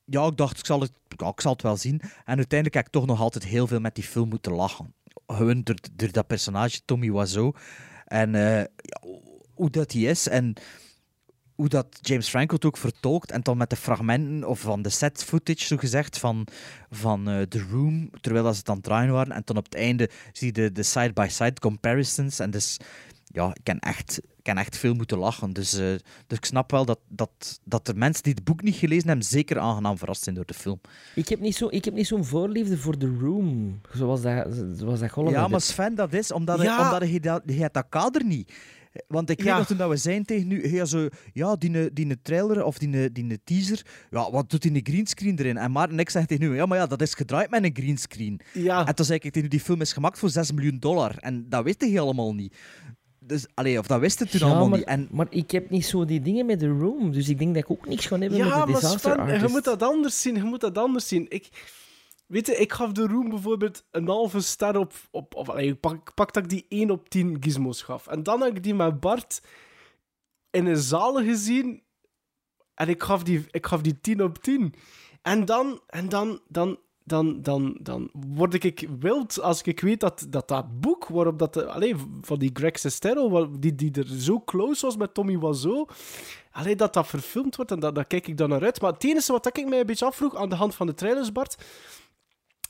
ja, 0.05 0.27
ik 0.27 0.37
dacht, 0.37 0.59
ik 0.59 0.67
zal 0.67 0.81
het, 0.81 0.93
ja, 1.17 1.29
ik 1.29 1.41
zal 1.41 1.53
het 1.53 1.63
wel 1.63 1.77
zien. 1.77 2.01
En 2.01 2.37
uiteindelijk 2.37 2.75
heb 2.75 2.87
ik 2.87 2.93
toch 2.93 3.07
nog 3.07 3.21
altijd 3.21 3.45
heel 3.45 3.67
veel 3.67 3.81
met 3.81 3.95
die 3.95 4.05
film 4.05 4.29
moeten 4.29 4.53
lachen. 4.53 4.95
Gewoon 5.27 5.63
door, 5.63 5.77
door 5.93 6.13
dat 6.13 6.27
personage, 6.27 6.81
Tommy 6.85 7.13
Wiseau. 7.13 7.55
En 8.05 8.35
eh, 8.35 8.59
ja, 8.77 9.01
hoe 9.55 9.71
dat 9.71 9.93
hij 9.93 10.03
is 10.03 10.29
en 10.29 10.55
hoe 11.59 11.69
dat 11.69 11.87
James 12.01 12.29
Franco 12.29 12.55
het 12.55 12.65
ook 12.65 12.77
vertolkt. 12.77 13.31
En 13.31 13.41
dan 13.43 13.57
met 13.57 13.71
de 13.71 13.77
fragmenten 13.77 14.49
of 14.49 14.61
van 14.61 14.83
de 14.83 14.89
set 14.89 15.25
footage, 15.25 15.67
zo 15.67 15.77
gezegd, 15.77 16.19
van, 16.19 16.47
van 16.91 17.29
eh, 17.29 17.43
The 17.43 17.67
Room, 17.71 18.11
terwijl 18.21 18.45
dat 18.45 18.53
ze 18.53 18.59
het 18.59 18.69
aan 18.69 18.75
het 18.75 18.85
draaien 18.85 19.13
waren. 19.13 19.33
En 19.33 19.43
dan 19.45 19.57
op 19.57 19.65
het 19.65 19.75
einde 19.75 20.11
zie 20.33 20.47
je 20.47 20.53
de- 20.53 20.73
de 20.73 20.83
side-by-side 20.83 21.61
comparisons. 21.61 22.39
En 22.39 22.51
dus, 22.51 22.77
ja, 23.27 23.49
ik 23.49 23.61
ken 23.63 23.79
echt, 23.79 24.19
ik 24.19 24.43
ken 24.43 24.57
echt 24.59 24.77
veel 24.77 24.95
moeten 24.95 25.19
lachen. 25.19 25.53
Dus, 25.53 25.73
eh, 25.73 25.81
dus 26.27 26.39
ik 26.39 26.45
snap 26.45 26.71
wel 26.71 26.85
dat, 26.85 26.99
dat, 27.09 27.61
dat 27.65 27.87
de 27.87 27.95
mensen 27.95 28.23
die 28.23 28.33
het 28.35 28.45
boek 28.45 28.63
niet 28.63 28.75
gelezen 28.77 29.09
hebben, 29.09 29.27
zeker 29.27 29.59
aangenaam 29.59 29.99
verrast 29.99 30.23
zijn 30.23 30.35
door 30.35 30.47
de 30.47 30.55
film. 30.55 30.81
Ik 31.15 31.29
heb 31.29 31.41
niet 31.41 31.57
zo- 31.57 31.69
ik 31.71 31.85
heb 31.85 31.95
niet 31.95 32.07
zo'n 32.07 32.25
voorliefde 32.25 32.79
voor 32.79 32.97
The 32.97 33.17
Room, 33.21 33.81
zoals 33.93 34.23
dat, 34.23 34.47
zoals 34.77 35.01
dat 35.01 35.11
Ja, 35.31 35.49
maar. 35.49 35.61
Sven, 35.61 35.95
dat 35.95 36.13
is 36.13 36.33
omdat, 36.33 36.63
Ja. 36.63 36.77
hij, 36.77 36.85
omdat 36.85 37.09
hij, 37.09 37.21
dat, 37.21 37.43
hij 37.47 37.55
hebt 37.55 37.75
dat 37.75 37.87
kader 37.89 38.25
niet. 38.25 38.53
Want 39.09 39.31
ik 39.31 39.39
Ja. 39.39 39.45
weet 39.45 39.55
nog 39.57 39.67
toen 39.67 39.77
dat 39.77 39.89
we 39.89 39.97
zijn 39.97 40.25
tegen 40.25 40.47
nu, 40.49 40.69
ja, 40.75 40.85
zo, 40.85 41.09
ja, 41.33 41.57
die, 41.57 41.93
die 41.93 42.21
trailer 42.23 42.65
of 42.65 42.79
die, 42.79 43.13
die 43.13 43.41
teaser, 43.45 43.87
ja, 44.11 44.31
wat 44.31 44.51
doet 44.51 44.63
die 44.63 44.75
een 44.75 44.81
greenscreen 44.83 45.39
erin? 45.39 45.57
En 45.57 45.71
Maarten 45.73 45.95
en 45.95 46.01
ik 46.01 46.11
zeggen 46.11 46.31
tegen 46.37 46.51
nu, 46.51 46.57
ja, 46.57 46.67
maar 46.67 46.79
ja, 46.79 46.87
dat 46.87 47.03
is 47.03 47.15
gedraaid 47.15 47.51
met 47.51 47.65
een 47.65 47.71
greenscreen. 47.75 48.41
Ja. 48.53 48.87
En 48.87 48.95
toen 48.95 49.05
zei 49.05 49.19
ik 49.23 49.33
tegen 49.33 49.51
die 49.51 49.61
film 49.61 49.81
is 49.81 49.93
gemaakt 49.93 50.19
voor 50.19 50.31
6 50.31 50.53
miljoen 50.53 50.79
dollar. 50.79 51.17
En 51.19 51.47
dat 51.49 51.65
wist 51.65 51.81
hij 51.81 51.91
helemaal 51.91 52.35
niet. 52.35 52.55
Dus, 53.21 53.47
allee, 53.55 53.79
of 53.79 53.87
dat 53.87 54.01
wist 54.01 54.19
het 54.19 54.31
toen 54.31 54.41
Ja, 54.41 54.47
allemaal 54.47 54.69
maar, 54.69 54.79
niet. 54.79 54.87
En 54.89 55.09
maar 55.11 55.27
ik 55.31 55.51
heb 55.51 55.71
niet 55.71 55.87
zo 55.87 56.05
die 56.05 56.21
dingen 56.21 56.47
met 56.47 56.59
The 56.59 56.69
Room, 56.69 57.13
dus 57.13 57.29
ik 57.29 57.39
denk 57.39 57.55
dat 57.55 57.63
ik 57.63 57.71
ook 57.71 57.89
niks 57.89 58.07
ga 58.07 58.19
hebben 58.19 58.39
Ja, 58.39 58.45
met 58.45 58.53
de 58.53 58.59
maar 58.59 58.67
Disaster 58.81 59.01
Sven, 59.01 59.27
je 59.27 59.33
Artist. 59.33 59.53
moet 59.53 59.65
dat 59.65 59.83
anders 59.83 60.23
zien. 60.23 60.35
Je 60.35 60.43
moet 60.43 60.61
dat 60.61 60.79
anders 60.79 61.09
zien. 61.09 61.27
Ik, 61.29 61.49
weet 62.29 62.47
je, 62.47 62.57
ik 62.57 62.73
gaf 62.73 62.93
de 62.93 63.07
Room 63.07 63.29
bijvoorbeeld 63.29 63.85
een 63.91 64.09
halve 64.09 64.41
ster 64.41 64.77
op... 64.77 64.93
op 65.11 65.35
of, 65.35 65.49
allee, 65.49 65.69
ik 65.69 65.81
pak, 65.81 66.15
pak 66.15 66.33
dat 66.33 66.43
ik 66.43 66.49
die 66.49 66.67
1 66.69 66.91
op 66.91 67.09
10 67.09 67.37
gizmos 67.41 67.83
gaf. 67.83 68.07
En 68.07 68.23
dan 68.23 68.43
heb 68.43 68.57
ik 68.57 68.63
die 68.63 68.75
met 68.75 69.01
Bart 69.01 69.43
in 70.51 70.67
een 70.67 70.77
zaal 70.77 71.15
gezien. 71.15 71.83
En 72.75 72.89
ik 72.89 73.03
gaf 73.03 73.23
die, 73.23 73.47
ik 73.51 73.67
gaf 73.67 73.81
die 73.81 74.01
10 74.01 74.23
op 74.23 74.39
10. 74.43 74.75
En 75.23 75.45
dan... 75.45 75.81
En 75.87 76.09
dan, 76.09 76.41
dan 76.49 76.79
dan, 77.09 77.43
dan, 77.43 77.77
dan 77.81 78.11
word 78.13 78.65
ik 78.65 78.89
wild 79.01 79.41
als 79.41 79.63
ik 79.63 79.81
weet 79.81 80.01
dat 80.01 80.27
dat, 80.29 80.49
dat 80.49 80.81
boek 80.81 81.07
waarop 81.07 81.39
dat... 81.39 81.67
Allee, 81.67 81.95
van 82.21 82.39
die 82.39 82.51
Greg 82.53 82.79
Sestero, 82.79 83.51
die, 83.59 83.75
die 83.75 83.93
er 83.93 84.07
zo 84.07 84.41
close 84.41 84.87
was 84.87 84.97
met 84.97 85.15
Tommy 85.15 85.39
Wiseau... 85.39 85.89
Allee, 86.51 86.77
dat 86.77 86.93
dat 86.93 87.07
verfilmd 87.07 87.57
wordt 87.57 87.71
en 87.71 87.81
dat, 87.81 87.95
daar 87.95 88.07
kijk 88.07 88.27
ik 88.27 88.37
dan 88.37 88.49
naar 88.49 88.63
uit. 88.63 88.81
Maar 88.81 88.93
het 88.93 89.05
enige 89.05 89.33
wat 89.33 89.47
ik 89.47 89.69
mij 89.69 89.81
een 89.81 89.87
beetje 89.87 90.05
afvroeg 90.05 90.37
aan 90.37 90.49
de 90.49 90.55
hand 90.55 90.75
van 90.75 90.87
de 90.87 90.95
trailers, 90.95 91.33
Bart... 91.33 91.57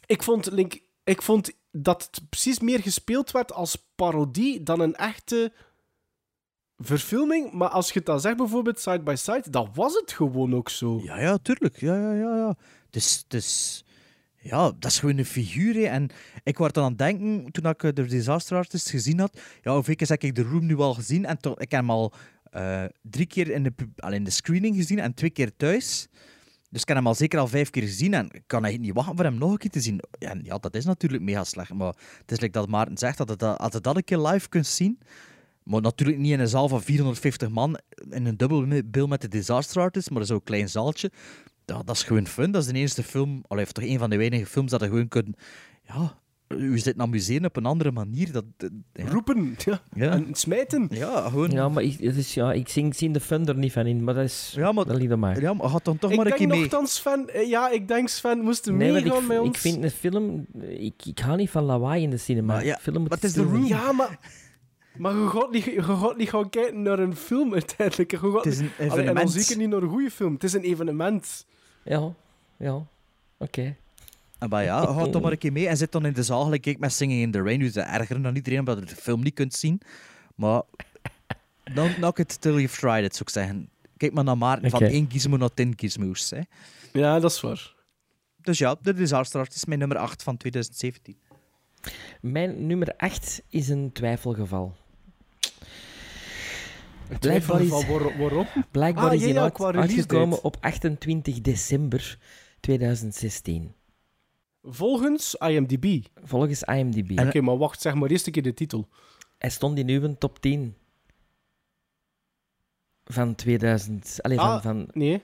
Ik 0.09 0.23
vond, 0.23 0.51
ik 1.05 1.23
vond 1.23 1.51
dat 1.71 2.09
het 2.11 2.29
precies 2.29 2.61
meer 2.61 2.81
gespeeld 2.81 3.31
werd 3.31 3.53
als 3.53 3.87
parodie 3.95 4.63
dan 4.63 4.81
een 4.81 4.95
echte 4.95 5.53
verfilming. 6.77 7.53
Maar 7.53 7.69
als 7.69 7.89
je 7.89 7.99
het 7.99 8.07
dan 8.07 8.21
zegt, 8.21 8.37
bijvoorbeeld 8.37 8.81
Side 8.81 9.03
by 9.03 9.15
Side, 9.15 9.51
dan 9.51 9.71
was 9.75 9.95
het 9.95 10.13
gewoon 10.13 10.55
ook 10.55 10.69
zo. 10.69 11.01
Ja, 11.03 11.21
ja, 11.21 11.39
tuurlijk. 11.39 11.81
Ja, 11.81 11.97
ja, 11.97 12.13
ja. 12.13 12.37
ja. 12.37 12.57
Dus, 12.91 13.25
dus, 13.29 13.85
ja, 14.37 14.73
dat 14.79 14.91
is 14.91 14.99
gewoon 14.99 15.19
een 15.19 15.25
figuur. 15.25 15.85
En 15.85 16.09
ik 16.43 16.59
was 16.59 16.73
dan 16.73 16.85
aan 16.85 16.91
het 16.91 16.99
denken, 16.99 17.53
toen 17.53 17.71
ik 17.71 17.83
eh, 17.83 17.93
de 17.93 18.07
Disaster 18.07 18.57
Artist 18.57 18.91
gezien 18.91 19.19
had, 19.19 19.41
ja, 19.63 19.75
hoeveel 19.75 19.95
keer 19.95 20.09
heb 20.09 20.23
ik 20.23 20.35
The 20.35 20.43
Room 20.43 20.67
nu 20.67 20.77
al 20.77 20.95
gezien? 20.95 21.27
En 21.27 21.37
ik 21.41 21.71
heb 21.71 21.71
hem 21.71 21.91
al 21.91 22.13
eh, 22.51 22.85
drie 23.03 23.27
keer 23.27 23.51
in 23.51 23.63
de, 23.63 23.73
al 23.97 24.13
in 24.13 24.25
de 24.25 24.31
screening 24.31 24.77
gezien 24.77 24.99
en 24.99 25.15
twee 25.15 25.31
keer 25.31 25.57
thuis. 25.57 26.09
Dus 26.71 26.81
ik 26.83 26.89
heb 26.89 26.97
hem 26.97 27.07
al 27.07 27.15
zeker 27.15 27.39
al 27.39 27.47
vijf 27.49 27.71
keer 27.71 27.83
gezien 27.83 28.15
en 28.15 28.29
ik 28.31 28.43
kan 28.47 28.63
niet 28.81 28.93
wachten 28.95 29.17
voor 29.17 29.25
hem 29.25 29.39
nog 29.39 29.51
een 29.51 29.59
keer 29.59 29.71
te 29.71 29.81
zien. 29.81 30.01
Ja, 30.43 30.59
dat 30.59 30.75
is 30.75 30.85
natuurlijk 30.85 31.23
mega 31.23 31.45
slecht, 31.45 31.73
maar 31.75 31.95
het 32.21 32.31
is 32.33 32.41
like 32.41 32.53
dat 32.53 32.69
Maarten 32.69 32.99
zegt, 32.99 33.19
dat 33.19 33.39
dat- 33.39 33.59
als 33.59 33.73
je 33.73 33.81
dat 33.81 33.97
een 33.97 34.05
keer 34.05 34.19
live 34.19 34.49
kunt 34.49 34.67
zien, 34.67 34.99
maar 35.63 35.81
natuurlijk 35.81 36.19
niet 36.19 36.33
in 36.33 36.41
een 36.41 36.49
zaal 36.49 36.69
van 36.69 36.83
450 36.83 37.49
man, 37.49 37.79
in 38.11 38.27
een 38.27 38.37
dubbelbil 38.37 39.07
met 39.07 39.21
de 39.21 39.29
Disaster 39.29 39.83
Artist, 39.83 40.11
maar 40.11 40.25
zo'n 40.25 40.43
klein 40.43 40.69
zaaltje. 40.69 41.11
Ja, 41.65 41.83
dat 41.83 41.97
is 41.97 42.03
gewoon 42.03 42.27
fun. 42.27 42.51
Dat 42.51 42.63
is 42.63 42.69
de 42.73 42.79
eerste 42.79 43.03
film, 43.03 43.45
allee, 43.49 43.65
of 43.65 43.73
toch 43.73 43.85
een 43.85 43.99
van 43.99 44.11
de 44.11 44.17
weinige 44.17 44.47
films 44.47 44.71
dat 44.71 44.81
je 44.81 44.87
gewoon 44.87 45.09
kunt... 45.09 45.37
Ja, 45.87 46.19
u 46.49 46.79
zit 46.79 46.99
amuseren 46.99 47.45
op 47.45 47.57
een 47.57 47.67
andere 47.67 47.91
manier. 47.91 48.33
Dat, 48.33 48.45
ja. 48.93 49.09
Roepen 49.09 49.55
ja. 49.65 49.81
Ja. 49.95 50.11
en 50.11 50.27
smijten. 50.35 50.87
Ja, 50.91 51.29
gewoon... 51.29 51.51
Ja, 51.51 51.69
maar 51.69 51.83
ik, 51.83 52.01
het 52.01 52.17
is, 52.17 52.35
ja, 52.35 52.53
ik 52.53 52.69
zie, 52.69 52.85
ik 52.87 52.95
zie 52.95 53.11
de 53.11 53.21
fun 53.21 53.47
er 53.47 53.57
niet 53.57 53.73
van 53.73 53.87
in, 53.87 54.05
maar 54.05 54.15
dat 54.15 54.25
is... 54.25 54.53
Ja, 54.57 54.73
maar- 54.73 54.85
dat 54.85 55.19
mij. 55.19 55.41
Ja, 55.41 55.53
maar 55.55 55.69
gaat 55.69 55.85
dan 55.85 55.99
toch 55.99 56.11
ik 56.11 56.17
maar 56.17 56.27
een 56.27 56.33
denk 56.37 56.43
keer 56.51 56.59
mee. 56.59 56.61
nogthans, 56.61 56.95
Sven... 56.95 57.29
eh, 57.35 57.49
Ja, 57.49 57.71
ik 57.71 57.89
denk 57.89 58.09
Sven 58.09 58.39
moest 58.41 58.67
er 58.67 58.73
Nee, 58.73 58.93
want 58.93 59.05
meegaan 59.05 59.23
ik, 59.23 59.29
met 59.29 59.39
ons. 59.39 59.49
ik 59.49 59.57
vind 59.57 59.85
een 59.85 59.91
film... 59.91 60.47
Ik, 60.61 61.07
ik 61.07 61.19
hou 61.19 61.37
niet 61.37 61.51
van 61.51 61.65
lawaai 61.65 62.03
in 62.03 62.11
de 62.11 62.17
cinema. 62.17 62.53
Maar 62.55 62.65
ja, 62.65 62.79
film 62.81 63.01
moet 63.01 63.09
maar 63.09 63.19
het 63.19 63.27
is 63.27 63.33
zijn. 63.35 63.47
Room. 63.47 63.65
Ja, 63.65 63.93
maar... 63.93 64.19
Maar 64.97 65.15
je 65.15 65.27
gaat, 65.29 65.51
niet, 65.51 65.65
je 65.65 65.83
gaat 65.83 66.17
niet 66.17 66.29
gaan 66.29 66.51
kijken 66.51 66.83
naar 66.83 66.99
een 66.99 67.17
film 67.17 67.53
uiteindelijk. 67.53 68.11
Je 68.11 68.19
gaat 68.19 68.33
Het 68.45 68.47
is 68.47 68.59
een 68.59 68.65
niet- 68.65 68.73
Allee, 68.79 68.89
en 68.91 68.97
dan 68.97 68.99
evenement. 68.99 69.31
zeker 69.33 69.57
niet 69.63 69.69
naar 69.71 69.83
een 69.83 69.89
goede 69.89 70.11
film. 70.11 70.33
Het 70.33 70.45
is 70.45 70.53
een 70.53 70.63
evenement. 70.63 71.47
Ja, 71.85 72.13
ja. 72.59 72.87
Oké. 73.39 73.77
En 74.39 74.49
maar 74.49 74.65
ja, 74.65 74.81
ga 74.95 75.07
toch 75.09 75.23
maar 75.23 75.33
een 75.33 75.39
keer 75.39 75.53
mee 75.53 75.69
en 75.69 75.77
zit 75.77 75.93
dan 75.93 76.07
in 76.07 76.13
de 76.13 76.23
zaal 76.23 76.45
gelijk 76.45 76.67
ik 76.67 76.79
met 76.79 76.93
Singing 76.93 77.21
in 77.23 77.31
the 77.31 77.43
Rain. 77.43 77.59
Dus 77.59 77.73
dat 77.73 77.87
ergeren 77.87 78.23
dan 78.23 78.37
iedereen 78.37 78.59
omdat 78.59 78.79
je 78.79 78.85
de 78.85 78.97
film 78.97 79.23
niet 79.23 79.35
kunt 79.35 79.55
zien. 79.55 79.81
Maar 80.35 80.63
don't 81.75 81.95
knock 81.95 82.19
it 82.19 82.41
till 82.41 82.55
you've 82.55 82.79
tried 82.81 83.05
it, 83.05 83.13
zou 83.13 83.23
ik 83.25 83.31
zeggen. 83.31 83.69
Kijk 83.97 84.13
maar 84.13 84.25
naar 84.25 84.39
Maarten, 84.39 84.71
van 84.71 84.83
één 84.83 85.07
gizmo 85.11 85.37
naar 85.37 85.55
tien 85.55 85.73
gizmos. 85.77 86.31
Hè. 86.31 86.41
Ja, 86.93 87.21
dat 87.21 87.31
is 87.31 87.41
waar. 87.41 87.75
Dus 88.41 88.59
ja, 88.59 88.77
de 88.83 88.95
Disaster 88.95 89.41
Artist 89.41 89.57
is 89.57 89.65
mijn 89.65 89.79
nummer 89.79 89.97
8 89.99 90.23
van 90.23 90.37
2017. 90.37 91.17
Mijn 92.21 92.67
nummer 92.67 92.95
8 92.97 93.43
is 93.49 93.69
een 93.69 93.91
twijfelgeval. 93.93 94.75
Ik 97.11 97.19
Blijkbaar 97.19 97.57
twijfel 97.57 97.59
is, 97.59 97.69
van 97.87 97.87
waar- 97.99 98.19
waarom. 98.19 98.47
blijkbaar 98.71 99.09
Ah, 99.09 99.15
is 99.15 99.21
ja, 99.21 99.27
ja, 99.29 99.51
release 99.57 99.79
uitgekomen 99.79 100.43
op 100.43 100.57
28 100.61 101.41
december 101.41 102.19
2016. 102.61 103.75
Volgens 104.63 105.35
IMDb. 105.35 106.05
Volgens 106.25 106.63
IMDb. 106.63 107.19
Oké, 107.21 107.41
maar 107.41 107.57
wacht, 107.59 107.81
zeg 107.81 107.95
maar 107.95 108.11
eerst 108.11 108.27
een 108.27 108.33
keer 108.33 108.43
de 108.43 108.55
titel. 108.55 108.89
Hij 109.39 109.51
stond 109.51 109.79
in 109.79 109.89
uw 109.89 110.15
top 110.19 110.41
10 110.41 110.75
van 113.05 113.35
2000. 113.35 114.19
Allee, 114.23 114.37
van, 114.37 114.47
Ah, 114.47 114.63
van, 114.63 114.89
nee. 114.93 115.23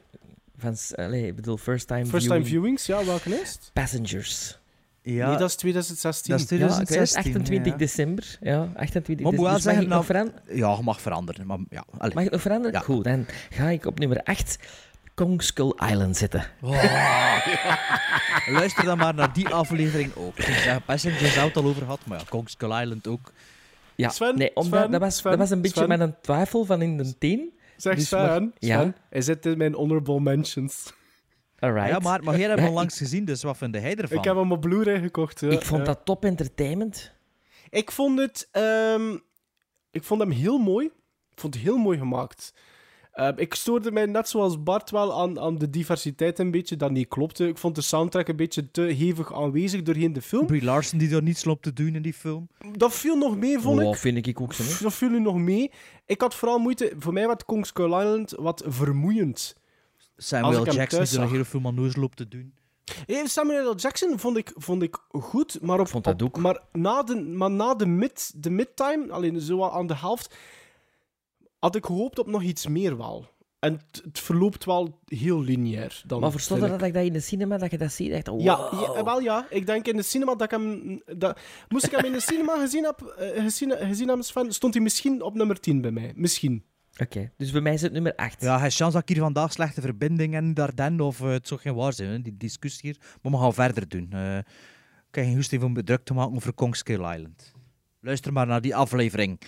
van, 0.57 0.77
allee, 0.95 1.27
ik 1.27 1.37
bedoel, 1.37 1.57
first 1.57 1.87
time 1.87 2.07
First 2.07 2.25
viewing. 2.27 2.45
time 2.45 2.55
viewings, 2.61 2.87
ja, 2.87 3.05
welke 3.05 3.41
is 3.41 3.53
het? 3.53 3.71
Passengers. 3.73 4.59
Ja, 5.03 5.29
Nee, 5.29 5.37
dat 5.37 5.49
is 5.49 5.57
2016. 5.57 6.31
dat 6.37 6.41
is 6.41 6.49
Ja, 6.49 6.55
ik 6.57 6.61
weet 6.61 6.71
het, 6.71 6.87
2016. 6.87 7.33
28 7.33 7.73
ja. 7.73 7.79
december. 7.79 8.39
Ja, 8.41 8.73
28 8.77 9.25
Maar 9.25 9.35
moet 9.35 9.45
wel 9.45 9.55
december. 9.55 9.55
Dus 9.55 9.63
mag 9.63 9.63
zeggen, 9.63 9.83
ik 9.83 9.89
nou, 9.89 9.97
nog 9.99 10.07
veranderen? 10.07 10.57
Ja, 10.59 10.77
je 10.77 10.83
mag 10.83 11.01
veranderen. 11.01 11.47
Maar 11.47 11.59
ja, 11.71 11.85
allee. 11.99 12.15
Mag 12.15 12.25
ik 12.25 12.31
nog 12.31 12.41
veranderen? 12.41 12.73
Ja. 12.73 12.81
Goed, 12.81 13.05
dan 13.05 13.27
ga 13.51 13.69
ik 13.69 13.87
op 13.87 13.99
nummer 13.99 14.23
8 14.23 14.59
Kong 15.15 15.43
Skull 15.43 15.73
Island 15.91 16.17
zetten. 16.17 16.45
Luister 18.47 18.85
dan 18.85 18.99
maar 18.99 19.15
naar 19.15 19.33
die 19.33 19.49
aflevering 19.49 20.15
ook. 20.17 20.39
Ik 20.39 20.45
zeg, 20.45 20.85
Passengers 20.85 21.33
zou 21.35 21.47
het 21.47 21.57
al 21.57 21.65
over 21.65 21.83
gehad, 21.83 22.01
maar 22.07 22.19
ja, 22.19 22.25
Kong 22.29 22.51
Skull 22.51 22.81
Island 22.83 23.07
ook. 23.07 23.33
Ja, 23.95 24.09
Sven, 24.09 24.39
nee, 24.39 24.57
omdat, 24.57 24.81
Sven, 24.81 24.91
dat, 24.91 25.01
was, 25.01 25.17
Sven, 25.17 25.31
dat 25.31 25.41
was 25.41 25.51
een 25.51 25.61
beetje 25.61 25.77
Sven. 25.77 25.89
met 25.89 26.01
een 26.01 26.15
twijfel 26.21 26.65
van 26.65 26.83
in 26.83 26.97
de 26.97 27.19
10. 27.19 27.53
Zeg 27.77 27.95
Dus 27.95 28.07
Sven, 28.07 28.27
Sven, 28.29 28.55
Ja. 28.59 28.93
hij 29.11 29.21
zit 29.21 29.47
in 29.47 29.59
mijn 29.59 29.75
honorable 29.75 30.21
mentions. 30.21 30.93
Alright. 31.59 31.89
Ja, 31.91 31.99
maar, 31.99 32.23
maar 32.23 32.39
jij 32.39 32.49
hebt 32.49 32.59
Ja, 32.59 32.65
hem 32.65 32.75
langs 32.81 32.99
gezien, 32.99 33.25
dus 33.25 33.43
wat 33.43 33.57
vind 33.57 33.75
jij 33.75 33.95
ervan? 33.97 34.19
Ik 34.19 34.25
heb 34.25 34.37
hem 34.37 34.53
op 34.53 34.61
Blu-ray 34.61 35.01
gekocht. 35.01 35.41
ja. 35.41 35.51
Ik 35.51 35.63
vond 35.63 35.81
Ja. 35.81 35.87
dat 35.87 36.01
top 36.05 36.25
entertainment. 36.25 37.13
Ik 37.71 37.91
vond 37.91 38.19
het... 38.19 38.49
ehm, 38.51 39.17
ik 39.91 40.03
vond 40.05 40.21
hem 40.21 40.31
heel 40.31 40.59
mooi. 40.59 40.87
Ik 41.35 41.41
vond 41.41 41.55
het 41.55 41.63
heel 41.63 41.77
mooi 41.77 41.99
gemaakt. 41.99 42.55
Ehm, 43.15 43.33
ik 43.37 43.55
stoorde 43.55 43.91
mij 43.93 44.07
net 44.07 44.29
zoals 44.29 44.63
Bart 44.63 44.91
wel 44.91 45.21
aan, 45.21 45.41
aan 45.41 45.59
de 45.59 45.71
diversiteit 45.71 46.39
een 46.39 46.51
beetje, 46.51 46.77
dat 46.77 46.91
niet 46.91 47.09
klopte. 47.09 47.47
Ik 47.49 47.59
vond 47.59 47.75
de 47.75 47.81
soundtrack 47.81 48.29
een 48.29 48.37
beetje 48.37 48.71
te 48.71 48.81
hevig 48.81 49.35
aanwezig 49.35 49.83
doorheen 49.83 50.13
de 50.13 50.23
film. 50.23 50.47
Brie 50.47 50.65
Larson 50.65 50.99
die 50.99 51.09
daar 51.09 51.23
niets 51.23 51.45
loopt 51.45 51.63
te 51.63 51.73
doen 51.73 51.95
in 51.95 52.03
die 52.03 52.13
film. 52.15 52.49
Dat 52.73 52.95
viel 52.95 53.17
nog 53.17 53.37
mee, 53.37 53.59
vond 53.59 53.81
Oh, 53.81 53.89
ik. 53.89 53.97
vind 53.97 54.27
ik 54.27 54.41
ook 54.41 54.53
zo. 54.53 54.63
hè. 54.63 54.69
Dat 54.83 54.95
viel 54.95 55.09
nu 55.09 55.21
nog 55.21 55.37
mee. 55.37 55.71
Ik 56.07 56.21
had 56.21 56.35
vooral 56.35 56.59
moeite... 56.59 56.93
Voor 56.99 57.13
mij 57.13 57.27
werd 57.27 57.45
Kong 57.45 57.67
Skull 57.67 57.87
Island 58.01 58.31
wat 58.39 58.63
vermoeiend. 58.67 59.57
Als 60.17 60.27
Samuel 60.29 60.65
Jackson 60.65 60.79
die 60.87 60.89
er 60.97 61.01
een 61.01 61.07
zag. 61.07 61.31
hele 61.31 61.45
film 61.45 61.67
aan 61.67 61.75
neus 61.75 61.97
loopt 61.97 62.17
te 62.17 62.29
doen. 62.29 62.53
Hey, 63.07 63.27
Samuel 63.27 63.71
L. 63.73 63.77
Jackson 63.77 64.19
vond 64.19 64.37
ik, 64.37 64.53
vond 64.55 64.83
ik 64.83 64.97
goed, 65.11 65.59
maar, 65.63 65.81
op, 65.81 65.89
vond 65.89 66.05
dat 66.05 66.23
op- 66.23 66.29
ook. 66.29 66.39
maar 66.43 66.61
na 66.73 67.03
de, 67.03 67.21
maar 67.21 67.51
na 67.51 67.75
de, 67.75 67.87
mid, 67.87 68.33
de 68.37 68.51
midtime, 68.51 69.07
alleen 69.11 69.41
zo 69.41 69.63
aan 69.69 69.87
de 69.87 69.97
helft, 69.97 70.35
had 71.65 71.77
ik 71.77 71.87
gehoopt 71.87 72.19
op 72.19 72.27
nog 72.27 72.43
iets 72.43 72.67
meer 72.67 72.97
wel. 72.97 73.33
En 73.59 73.73
het, 73.73 74.03
het 74.05 74.21
verloopt 74.21 74.65
wel 74.65 75.01
heel 75.05 75.43
lineair. 75.43 76.03
Dan, 76.07 76.21
Maar 76.21 76.31
verstond 76.31 76.63
je 76.63 76.69
dat 76.69 76.83
ik 76.83 76.95
dat 76.95 77.05
in 77.05 77.13
de 77.13 77.21
cinema, 77.21 77.59
dat 77.59 77.71
je 77.71 77.79
dat 77.79 77.93
ziet? 77.93 78.11
Echt, 78.11 78.27
wow. 78.27 78.41
Ja, 78.41 78.69
ja, 78.73 79.05
wel 79.05 79.21
ja. 79.21 79.47
Ik 79.51 79.67
denk 79.67 79.87
in 79.87 79.97
de 79.97 80.03
cinema 80.03 80.35
dat 80.35 80.43
ik 80.43 80.51
hem... 80.51 81.03
Dat, 81.17 81.39
moest 81.69 81.85
ik 81.85 81.91
hem 81.91 82.05
in 82.05 82.13
de 82.13 82.21
cinema 82.21 82.59
gezien, 82.65 82.85
heb, 82.85 83.01
eh, 83.01 83.43
gezien, 83.43 83.71
gezien 83.71 84.07
hebben, 84.07 84.25
Sven, 84.25 84.53
stond 84.53 84.75
hij 84.75 84.83
misschien 84.83 85.23
op 85.23 85.35
nummer 85.35 85.61
10 85.61 85.81
bij 85.81 85.91
mij. 85.91 86.13
Misschien. 86.17 86.65
Oké, 87.01 87.33
dus 87.37 87.51
bij 87.51 87.61
mij 87.61 87.75
is 87.75 87.83
het 87.83 87.93
nummer 87.93 88.15
8. 88.15 88.41
Ja, 88.43 88.59
hij 88.59 88.71
chance 88.71 88.93
dat 88.93 89.03
ik 89.03 89.09
hier 89.09 89.25
vandaag 89.25 89.53
slechte 89.53 89.81
verbinding 89.81 90.35
en 90.35 90.55
Darden 90.55 91.01
of 91.01 91.21
eh, 91.21 91.29
het 91.29 91.49
zou 91.49 91.61
geen 91.61 91.75
waar 91.75 91.93
zijn, 91.93 92.11
hè, 92.11 92.23
die 92.23 92.37
discussie 92.37 92.91
hier. 92.91 92.99
Maar 93.23 93.33
we 93.33 93.39
gaan 93.39 93.55
verder 93.55 93.89
doen. 93.89 94.09
Eh, 94.11 94.39
ik 95.09 95.15
heb 95.15 95.25
geen 95.25 95.35
hoesting 95.35 95.63
om 95.63 95.75
bedrukt 95.75 96.07
te 96.07 96.15
maken 96.15 96.35
over 96.35 96.53
Kong 96.53 96.77
Skull 96.77 97.15
Island. 97.15 97.53
Luister 98.01 98.33
maar 98.33 98.47
naar 98.47 98.61
die 98.61 98.77
aflevering. 98.77 99.41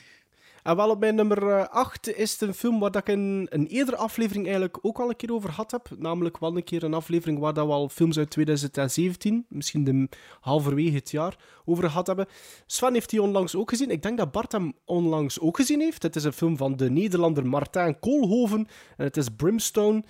En 0.66 0.76
wel 0.76 0.90
op 0.90 1.00
mijn 1.00 1.14
nummer 1.14 1.68
8 1.68 2.16
is 2.16 2.32
het 2.32 2.40
een 2.40 2.54
film 2.54 2.78
waar 2.78 2.96
ik 2.96 3.08
in 3.08 3.46
een 3.50 3.66
eerdere 3.66 3.96
aflevering 3.96 4.44
eigenlijk 4.44 4.78
ook 4.82 4.98
al 4.98 5.08
een 5.08 5.16
keer 5.16 5.32
over 5.32 5.48
gehad 5.48 5.70
heb. 5.70 5.88
Namelijk 5.98 6.38
wel 6.38 6.56
een 6.56 6.64
keer 6.64 6.82
een 6.82 6.94
aflevering 6.94 7.38
waar 7.38 7.52
dat 7.52 7.66
we 7.66 7.72
al 7.72 7.88
films 7.88 8.18
uit 8.18 8.30
2017, 8.30 9.46
misschien 9.48 9.84
de 9.84 10.08
halverwege 10.40 10.96
het 10.96 11.10
jaar, 11.10 11.36
over 11.64 11.84
gehad 11.84 12.06
hebben. 12.06 12.26
Sven 12.66 12.92
heeft 12.92 13.10
die 13.10 13.22
onlangs 13.22 13.54
ook 13.54 13.68
gezien. 13.68 13.90
Ik 13.90 14.02
denk 14.02 14.18
dat 14.18 14.32
Bart 14.32 14.52
hem 14.52 14.72
onlangs 14.84 15.40
ook 15.40 15.56
gezien 15.56 15.80
heeft. 15.80 16.02
Het 16.02 16.16
is 16.16 16.24
een 16.24 16.32
film 16.32 16.56
van 16.56 16.76
de 16.76 16.90
Nederlander 16.90 17.46
Martijn 17.46 17.98
Koolhoven. 17.98 18.68
En 18.96 19.04
het 19.04 19.16
is 19.16 19.28
Brimstone. 19.36 20.04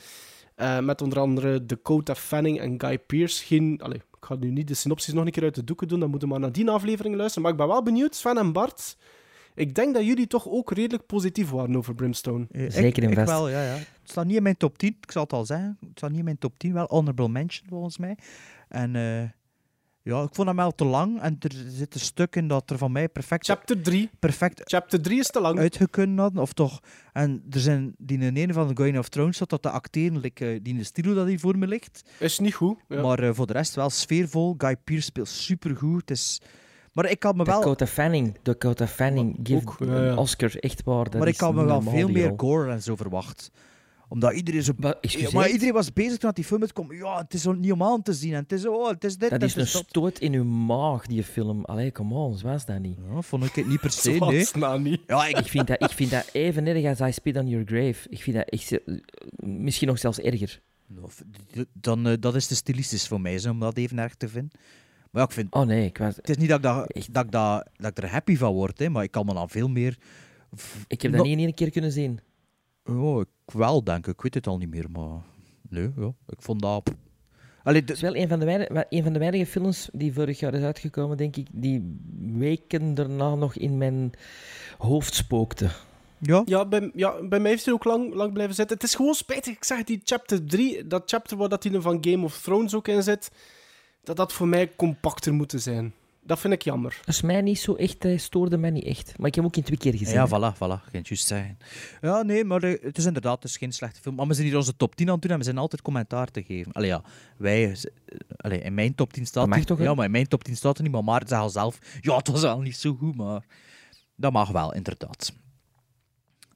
eh, 0.55 0.79
met 0.79 1.03
onder 1.03 1.19
andere 1.19 1.67
Dakota 1.67 2.15
Fanning 2.15 2.61
en 2.61 2.81
Guy 2.81 2.99
Pearce. 2.99 3.45
Geen, 3.45 3.81
allez, 3.83 3.97
ik 3.97 4.05
ga 4.21 4.35
nu 4.35 4.51
niet 4.51 4.69
de 4.69 4.75
synopsis 4.75 5.15
nog 5.15 5.25
een 5.25 5.31
keer 5.31 5.43
uit 5.43 5.55
de 5.55 5.65
doeken 5.65 5.89
doen. 5.89 6.01
Dan 6.01 6.11
moeten 6.11 6.29
we 6.29 6.35
maar 6.35 6.43
naar 6.43 6.53
die 6.53 6.71
aflevering 6.71 7.15
luisteren. 7.17 7.43
Maar 7.43 7.53
ik 7.53 7.59
ben 7.59 7.69
wel 7.69 7.83
benieuwd, 7.83 8.15
Sven 8.15 8.39
en 8.39 8.53
Bart. 8.53 8.97
Ik 9.57 9.75
denk 9.75 9.95
dat 9.95 10.05
jullie 10.05 10.27
toch 10.27 10.49
ook 10.49 10.73
redelijk 10.73 11.07
positief 11.07 11.51
waren 11.51 11.77
over 11.77 11.95
Brimstone. 11.95 12.47
Eh, 12.51 12.61
Zeker 12.71 13.03
ik, 13.03 13.11
en 13.11 13.21
ik 13.21 13.27
wel, 13.27 13.49
ja, 13.49 13.63
ja. 13.63 13.75
Het 13.77 14.11
staat 14.11 14.27
niet 14.27 14.37
in 14.37 14.43
mijn 14.43 14.57
top 14.57 14.79
10, 14.79 14.97
ik 15.01 15.11
zal 15.13 15.23
het 15.23 15.33
al 15.33 15.45
zeggen. 15.47 15.77
Het 15.81 15.91
staat 15.95 16.11
niet 16.11 16.19
in 16.19 16.25
mijn 16.25 16.39
top 16.39 16.59
10, 16.59 16.73
wel 16.73 16.87
honorable 16.89 17.29
mention 17.29 17.69
volgens 17.69 17.99
mij. 17.99 18.17
En 18.69 18.97
eh, 18.97 19.23
ja, 20.03 20.23
ik 20.23 20.35
vond 20.35 20.47
hem 20.49 20.57
wel 20.57 20.75
te 20.75 20.85
lang 20.85 21.21
en 21.21 21.37
er 21.39 21.53
zit 21.69 21.95
een 21.95 22.01
stuk 22.01 22.37
in 22.37 22.49
dat 22.49 22.71
er 22.71 22.79
van 22.79 22.93
mij 22.93 23.09
perfect, 23.09 23.47
Chapter 23.47 23.83
3. 23.83 24.11
perfect 24.19 24.61
Chapter 24.65 25.01
3 25.03 25.19
is 25.19 25.27
te 25.31 25.41
lang. 25.41 25.59
uitgekund 25.59 26.19
hadden. 26.19 26.43
Of 26.43 26.53
toch, 26.53 26.81
en 27.13 27.45
er 27.51 27.61
zijn 27.61 27.95
die 27.99 28.19
in 28.19 28.37
een 28.37 28.53
van 28.53 28.75
de 28.75 28.85
Game 28.85 28.99
of 28.99 29.09
Thrones 29.09 29.37
zat 29.37 29.51
dat 29.51 29.63
de 29.63 29.71
acteren, 29.71 30.19
like, 30.21 30.45
eh, 30.47 30.59
die 30.63 30.73
in 30.73 30.79
de 30.79 30.85
stilo 30.85 31.15
dat 31.15 31.27
hier 31.27 31.41
voor 31.41 31.59
me 31.59 31.67
ligt. 31.67 32.03
Is 32.19 32.39
niet 32.39 32.55
goed. 32.55 32.79
Ja. 32.89 33.03
Maar 33.03 33.19
eh, 33.19 33.31
voor 33.33 33.47
de 33.47 33.53
rest 33.53 33.75
wel 33.75 33.91
sfeervol. 33.91 34.55
Guy 34.59 34.77
Pearce 34.77 35.05
speelt 35.05 35.29
supergoed. 35.29 36.01
Het 36.01 36.11
is... 36.11 36.41
Maar 36.97 37.11
ik 37.11 37.19
kan 37.19 37.37
me 37.37 37.45
wel... 37.45 37.61
Dakota 37.61 37.87
Fanning. 37.87 38.37
Dakota 38.43 38.87
Fanning 38.87 39.39
geeft 39.43 39.67
ook, 39.67 39.77
ja, 39.79 39.87
een 39.87 40.05
ja. 40.05 40.17
Oscar 40.17 40.57
echt 40.57 40.83
waar. 40.85 41.07
Maar 41.19 41.29
ik 41.29 41.37
kan 41.37 41.55
me 41.55 41.65
wel 41.65 41.83
veel 41.83 42.09
meer 42.09 42.33
gore 42.37 42.71
en 42.73 42.83
zo 42.83 42.97
verwacht. 42.97 43.51
Omdat 44.09 44.33
iedereen 44.33 44.63
zo... 44.63 44.73
Maar, 44.77 44.95
Ja, 45.01 45.29
maar 45.33 45.49
iedereen 45.51 45.73
was 45.73 45.93
bezig 45.93 46.19
toen 46.19 46.31
die 46.35 46.45
film 46.45 46.61
uitkwam. 46.61 46.93
Ja, 46.93 47.19
het 47.19 47.35
is 47.35 47.43
zo 47.43 47.53
niet 47.53 47.73
om 47.73 47.83
aan 47.83 48.03
te 48.03 48.13
zien. 48.13 48.33
En 48.33 48.43
het 48.43 48.53
is, 48.53 48.67
oh, 48.67 48.89
het 48.89 49.05
is 49.05 49.17
dit 49.19 49.31
dat 49.31 49.43
is 49.43 49.55
een 49.55 49.61
dat. 49.61 49.69
stoot 49.69 50.19
in 50.19 50.33
uw 50.33 50.45
maag, 50.45 51.07
die 51.07 51.23
film. 51.25 51.65
Allee, 51.65 51.93
come 51.93 52.15
on, 52.15 52.37
zo 52.37 52.47
was 52.47 52.67
dat 52.67 52.79
niet. 52.79 52.99
Ja, 53.11 53.21
vond 53.23 53.45
ik 53.45 53.55
het 53.55 53.67
niet 53.69 53.81
per 53.81 53.91
se, 53.91 54.11
nee. 54.31 54.47
nou 54.59 54.81
niet. 54.81 55.01
Ja, 55.07 55.27
ik, 55.27 55.39
Ik 55.39 55.47
vind, 55.47 55.67
dat, 55.67 55.83
ik 55.83 55.91
vind 55.91 56.11
dat 56.11 56.29
even 56.33 56.67
erg 56.67 56.85
als 57.01 57.09
I 57.09 57.13
Spit 57.13 57.37
on 57.37 57.49
Your 57.49 57.67
Grave. 57.67 58.09
Ik 58.09 58.23
vind 58.23 58.37
dat 58.37 58.49
echt... 58.49 58.73
eh, 58.73 58.95
Misschien 59.37 59.89
nog 59.89 59.99
zelfs 59.99 60.19
erger. 60.21 60.61
dan, 61.73 62.07
eh, 62.07 62.15
dat 62.21 62.35
is 62.35 62.47
te 62.47 62.55
stilistisch 62.55 63.09
voor 63.09 63.21
mij, 63.21 63.39
zo, 63.39 63.51
om 63.51 63.61
dat 63.61 63.77
even 63.77 63.99
erg 63.99 64.15
te 64.15 64.29
vinden. 64.29 64.51
Maar 65.17 65.25
ja, 65.25 65.31
ik 65.31 65.37
vind... 65.37 65.55
Oh 65.55 65.67
nee, 65.67 65.85
ik 65.85 65.99
was... 65.99 66.17
Het 66.17 66.29
is 66.29 66.37
niet 66.37 66.49
dat 66.49 66.59
ik, 66.59 66.63
dat, 66.65 66.75
dat, 67.13 67.25
ik 67.25 67.33
dat, 67.33 67.69
dat 67.77 67.91
ik 67.91 67.99
er 67.99 68.11
happy 68.11 68.37
van 68.37 68.53
word, 68.53 68.79
hè, 68.79 68.89
maar 68.89 69.03
ik 69.03 69.11
kan 69.11 69.27
me 69.27 69.35
dan 69.35 69.49
veel 69.49 69.69
meer... 69.69 69.99
Ik 70.87 71.03
heb 71.03 71.13
dat 71.13 71.23
niet 71.23 71.39
in 71.39 71.45
één 71.45 71.55
keer 71.55 71.71
kunnen 71.71 71.93
zien. 71.93 72.21
Oh, 72.85 73.21
ik 73.21 73.55
wel, 73.55 73.85
denk 73.85 74.07
ik. 74.07 74.15
Ik 74.15 74.23
weet 74.23 74.35
het 74.35 74.47
al 74.47 74.59
niet 74.59 74.71
meer, 74.71 74.91
maar... 74.91 75.21
Nee, 75.69 75.91
ja. 75.97 76.13
Ik 76.29 76.39
vond 76.43 76.61
dat... 76.61 76.91
Allee, 77.63 77.81
Het 77.81 77.91
is 77.91 78.01
wel 78.01 78.17
een 78.17 78.29
van, 78.29 78.39
de 78.39 78.45
weinige, 78.45 78.87
een 78.89 79.03
van 79.03 79.13
de 79.13 79.19
weinige 79.19 79.47
films 79.47 79.89
die 79.93 80.13
vorig 80.13 80.39
jaar 80.39 80.55
is 80.55 80.63
uitgekomen, 80.63 81.17
denk 81.17 81.37
ik, 81.37 81.47
die 81.53 81.99
weken 82.33 82.95
daarna 82.95 83.35
nog 83.35 83.57
in 83.57 83.79
mijn 83.79 84.13
hoofd 84.79 85.15
spookte. 85.15 85.71
Ja? 86.19 86.43
Ja, 86.45 86.67
bij, 86.67 86.91
ja, 86.95 87.23
bij 87.29 87.41
mij 87.41 87.51
heeft 87.51 87.65
hij 87.65 87.75
ook 87.75 87.85
lang, 87.85 88.15
lang 88.15 88.33
blijven 88.33 88.55
zitten. 88.55 88.77
Het 88.77 88.87
is 88.87 88.95
gewoon 88.95 89.15
spijtig. 89.15 89.55
Ik 89.55 89.65
zeg 89.65 89.85
die 89.85 90.01
chapter 90.05 90.47
3, 90.47 90.87
dat 90.87 91.03
chapter 91.07 91.37
waar 91.37 91.49
dat 91.49 91.63
hij 91.63 91.81
van 91.81 91.99
Game 92.01 92.25
of 92.25 92.41
Thrones 92.41 92.75
ook 92.75 92.89
in 92.89 93.03
zit, 93.03 93.31
dat 94.07 94.17
dat 94.17 94.33
voor 94.33 94.49
mij 94.49 94.73
compacter 94.77 95.35
moeten 95.35 95.61
zijn. 95.61 95.95
Dat 96.23 96.39
vind 96.39 96.53
ik 96.53 96.63
jammer. 96.63 96.97
Dat 97.05 97.15
is 97.15 97.21
mij 97.23 97.41
niet 97.41 97.59
zo 97.59 97.75
echt, 97.75 98.03
hij 98.03 98.17
stoorde 98.17 98.57
mij 98.57 98.71
niet 98.71 98.85
echt. 98.85 99.19
Maar 99.19 99.27
ik 99.29 99.35
heb 99.35 99.45
hem 99.45 99.45
ook 99.45 99.57
in 99.57 99.63
twee 99.63 99.79
keer 99.79 99.93
gezien. 99.99 100.15
Ja, 100.15 100.29
hè. 100.29 100.29
voilà, 100.29 100.55
voilà. 100.57 100.91
Het 100.91 101.09
juist 101.09 101.27
zeggen. 101.27 101.59
Ja, 102.01 102.23
nee, 102.23 102.45
maar 102.45 102.63
eh, 102.63 102.83
het 102.83 102.99
is 102.99 103.05
inderdaad 103.05 103.35
het 103.43 103.45
is 103.51 103.57
geen 103.57 103.73
slechte 103.73 104.01
film. 104.01 104.15
Maar 104.15 104.27
we 104.27 104.35
zijn 104.35 104.47
hier 104.47 104.57
onze 104.57 104.77
top 104.77 104.97
10 104.97 105.07
aan 105.07 105.13
het 105.13 105.23
doen 105.23 105.31
en 105.31 105.39
we 105.39 105.45
zijn 105.45 105.59
altijd 105.59 105.83
commentaar 105.83 106.31
te 106.31 106.43
geven. 106.43 106.73
Allee, 106.73 106.89
ja, 106.89 107.03
wij... 107.37 107.71
eh, 107.71 107.77
Allee, 108.37 108.61
in 108.61 108.75
mijn 108.75 108.95
top 108.95 109.13
10 109.13 109.27
staat... 109.27 109.47
Dat 109.47 109.57
mag 109.57 109.65
toch? 109.65 109.79
Ja, 109.79 109.95
maar 109.95 110.05
in 110.05 110.11
mijn 110.11 110.29
top 110.29 110.45
10 110.45 110.57
staat 110.57 110.77
er 110.77 110.83
niet. 110.83 110.93
Maar 110.93 111.05
Maarten 111.05 111.29
zegt 111.29 111.41
al 111.41 111.51
zelf... 111.51 111.79
Ja, 112.01 112.17
het 112.17 112.29
was 112.29 112.41
wel 112.43 112.61
niet 112.61 112.77
zo 112.77 112.95
goed, 112.95 113.17
maar... 113.17 113.45
Dat 114.17 114.33
mag 114.33 114.51
wel, 114.51 114.75
inderdaad. 114.75 115.33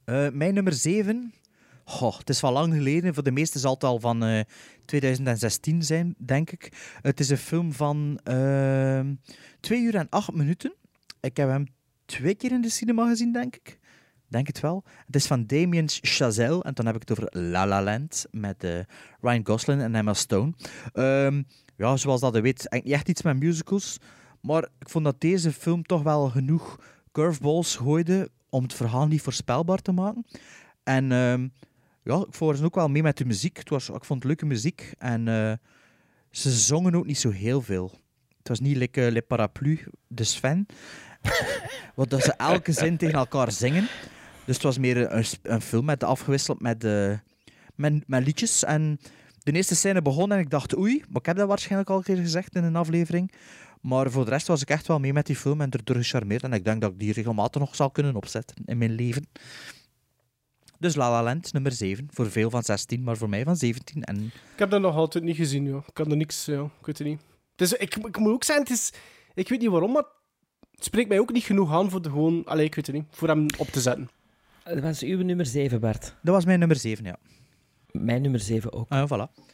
Eh, 0.05 0.29
mijn 0.33 0.55
nummer 0.55 0.73
7... 0.73 1.33
Goh, 1.85 2.19
het 2.19 2.29
is 2.29 2.41
wel 2.41 2.53
lang 2.53 2.75
geleden. 2.75 3.15
Voor 3.15 3.23
de 3.23 3.31
meesten 3.31 3.61
zal 3.61 3.75
het 3.75 3.85
al 3.85 4.01
van 4.01 4.25
eh, 4.25 4.41
2016 4.85 5.83
zijn, 5.83 6.15
denk 6.19 6.51
ik. 6.51 6.73
Het 7.03 7.21
is 7.21 7.29
een 7.29 7.37
film 7.37 7.73
van 7.73 8.21
2 9.61 9.81
uur 9.81 9.95
en 9.95 10.09
8 10.09 10.33
minuten. 10.33 10.75
Ik 11.21 11.37
heb 11.37 11.49
hem 11.49 11.67
twee 12.05 12.35
keer 12.35 12.53
in 12.53 12.61
de 12.61 12.69
cinema 12.69 13.09
gezien, 13.09 13.33
denk 13.33 13.57
ik. 13.57 13.79
Denk 14.31 14.47
het 14.47 14.61
wel. 14.61 14.85
Het 15.07 15.15
is 15.15 15.27
van 15.27 15.47
Damien 15.47 15.89
Chazelle. 15.89 16.63
En 16.63 16.75
dan 16.75 16.87
heb 16.87 16.95
ik 16.95 17.09
het 17.09 17.11
over 17.11 17.41
La 17.41 17.67
La 17.67 17.83
Land 17.83 18.27
met 18.31 18.65
eh, 18.65 18.79
Ryan 19.21 19.47
Gosling 19.47 19.83
en 19.83 19.95
Emma 19.95 20.15
Stone. 20.15 20.53
Ehm, 20.93 21.43
ja, 21.77 21.97
zoals 21.97 22.21
dat 22.21 22.35
je 22.35 22.41
weet, 22.41 22.67
niet 22.71 22.93
echt 22.93 23.09
iets 23.09 23.23
met 23.23 23.39
musicals. 23.39 23.99
Maar 24.41 24.69
ik 24.79 24.89
vond 24.89 25.05
dat 25.05 25.21
deze 25.21 25.53
film 25.53 25.83
toch 25.83 26.03
wel 26.03 26.29
genoeg 26.29 26.79
curveballs 27.13 27.77
gooide 27.77 28.31
om 28.49 28.63
het 28.63 28.75
verhaal 28.75 29.07
niet 29.07 29.23
voorspelbaar 29.23 29.79
te 29.79 29.93
maken. 29.93 30.27
En 30.83 31.13
ehm, 31.13 31.49
ja, 32.11 32.25
ik 32.29 32.59
er 32.59 32.65
ook 32.65 32.75
wel 32.75 32.89
mee 32.89 33.03
met 33.03 33.17
de 33.17 33.25
muziek. 33.25 33.57
Het 33.57 33.69
was, 33.69 33.89
ik 33.89 34.05
vond 34.05 34.19
het 34.19 34.25
leuke 34.25 34.47
muziek. 34.47 34.93
En 34.99 35.29
eh, 35.29 35.53
ze 36.31 36.51
zongen 36.51 36.95
ook 36.95 37.07
niet 37.07 37.19
zo 37.19 37.31
heel 37.31 37.63
veel. 37.63 37.91
Het 38.39 38.49
was 38.49 38.61
niet 38.61 38.77
like, 38.77 39.11
Le 39.11 39.23
Parapluie 39.23 39.85
de 40.07 40.25
Sven. 40.25 40.67
Want 41.95 42.11
dat 42.11 42.23
ze 42.23 42.33
elke 42.33 42.73
zin 42.73 42.97
tegen 42.97 43.19
elkaar 43.19 43.53
zingen. 43.53 43.89
Dus 44.45 44.55
het 44.55 44.63
was 44.63 44.79
meer 44.79 45.13
een, 45.13 45.25
een 45.43 45.61
film 45.61 45.85
met 45.85 46.05
afgewisseld 46.05 46.61
met, 46.61 46.85
eh, 46.85 47.13
met, 47.75 48.09
met 48.09 48.25
liedjes. 48.25 48.65
En 48.65 49.01
de 49.39 49.53
eerste 49.53 49.75
scène 49.75 50.03
begon 50.03 50.33
en 50.33 50.39
ik 50.39 50.51
dacht, 50.51 50.77
oei, 50.77 51.03
maar 51.09 51.21
ik 51.21 51.27
heb 51.27 51.37
dat 51.37 51.49
waarschijnlijk 51.49 51.91
al 51.91 51.97
een 51.97 52.03
keer 52.03 52.17
gezegd 52.17 52.55
in 52.55 52.65
een 52.65 52.77
aflevering. 52.77 53.33
Maar 53.81 54.11
voor 54.11 54.25
de 54.25 54.31
rest 54.31 54.47
was 54.47 54.63
ik 54.63 54.71
echt 54.71 54.87
wel 54.87 54.99
mee 54.99 55.13
met 55.13 55.27
die 55.27 55.37
film 55.37 55.61
en 55.61 55.71
erdoor 55.71 55.97
gecharmeerd. 55.97 56.43
En 56.43 56.53
ik 56.53 56.65
denk 56.65 56.81
dat 56.81 56.93
ik 56.93 56.99
die 56.99 57.13
regelmatig 57.13 57.61
nog 57.61 57.77
zal 57.77 57.91
kunnen 57.91 58.15
opzetten 58.15 58.57
in 58.65 58.79
mijn 58.79 58.93
leven. 58.93 59.27
Dus 60.81 60.95
La 60.95 61.11
La 61.11 61.23
Land, 61.23 61.53
nummer 61.53 61.73
7. 61.73 62.09
Voor 62.11 62.31
veel 62.31 62.51
van 62.51 62.63
16, 62.63 63.03
maar 63.03 63.17
voor 63.17 63.29
mij 63.29 63.45
van 63.45 63.57
17. 63.57 64.03
En 64.03 64.17
Ik 64.25 64.59
heb 64.59 64.71
dat 64.71 64.81
nog 64.81 64.95
altijd 64.97 65.25
niet 65.25 65.37
gezien, 65.37 65.65
joh. 65.65 65.83
Ik 65.87 65.95
kan 65.95 66.11
er 66.11 66.17
niks, 66.17 66.45
ja. 66.45 66.63
Ik 66.63 66.87
weet 66.87 66.99
het 66.99 67.07
niet. 67.07 67.21
Dus 67.57 67.73
ik, 67.73 67.97
ik 67.97 68.19
moet 68.19 68.33
ook 68.33 68.45
zeggen, 68.45 68.65
het 68.65 68.75
is... 68.75 68.93
Ik 69.35 69.49
weet 69.49 69.61
niet 69.61 69.71
waarom, 69.71 69.93
maar 69.93 70.05
het 70.75 70.85
spreekt 70.85 71.09
mij 71.09 71.19
ook 71.19 71.33
niet 71.33 71.45
genoeg 71.45 71.73
aan 71.73 71.91
voor 71.91 72.03
de 72.03 72.09
gewoon... 72.09 72.45
Allee, 72.45 72.65
ik 72.65 72.75
weet 72.75 72.87
het 72.87 72.95
niet. 72.97 73.05
Voor 73.11 73.29
hem 73.29 73.47
op 73.59 73.67
te 73.69 73.81
zetten. 73.81 74.09
Dat 74.65 74.81
was 74.81 75.03
uw 75.03 75.23
nummer 75.23 75.47
7, 75.47 75.81
Bart. 75.81 76.15
dat 76.23 76.35
was 76.35 76.45
mijn 76.45 76.59
nummer 76.59 76.77
7, 76.77 77.05
ja. 77.05 77.17
Mijn 77.91 78.23
nummer 78.23 78.41
7 78.41 78.73
ook. 78.73 78.89
Ah, 78.89 78.99
ja, 78.99 79.07
voilà. 79.29 79.45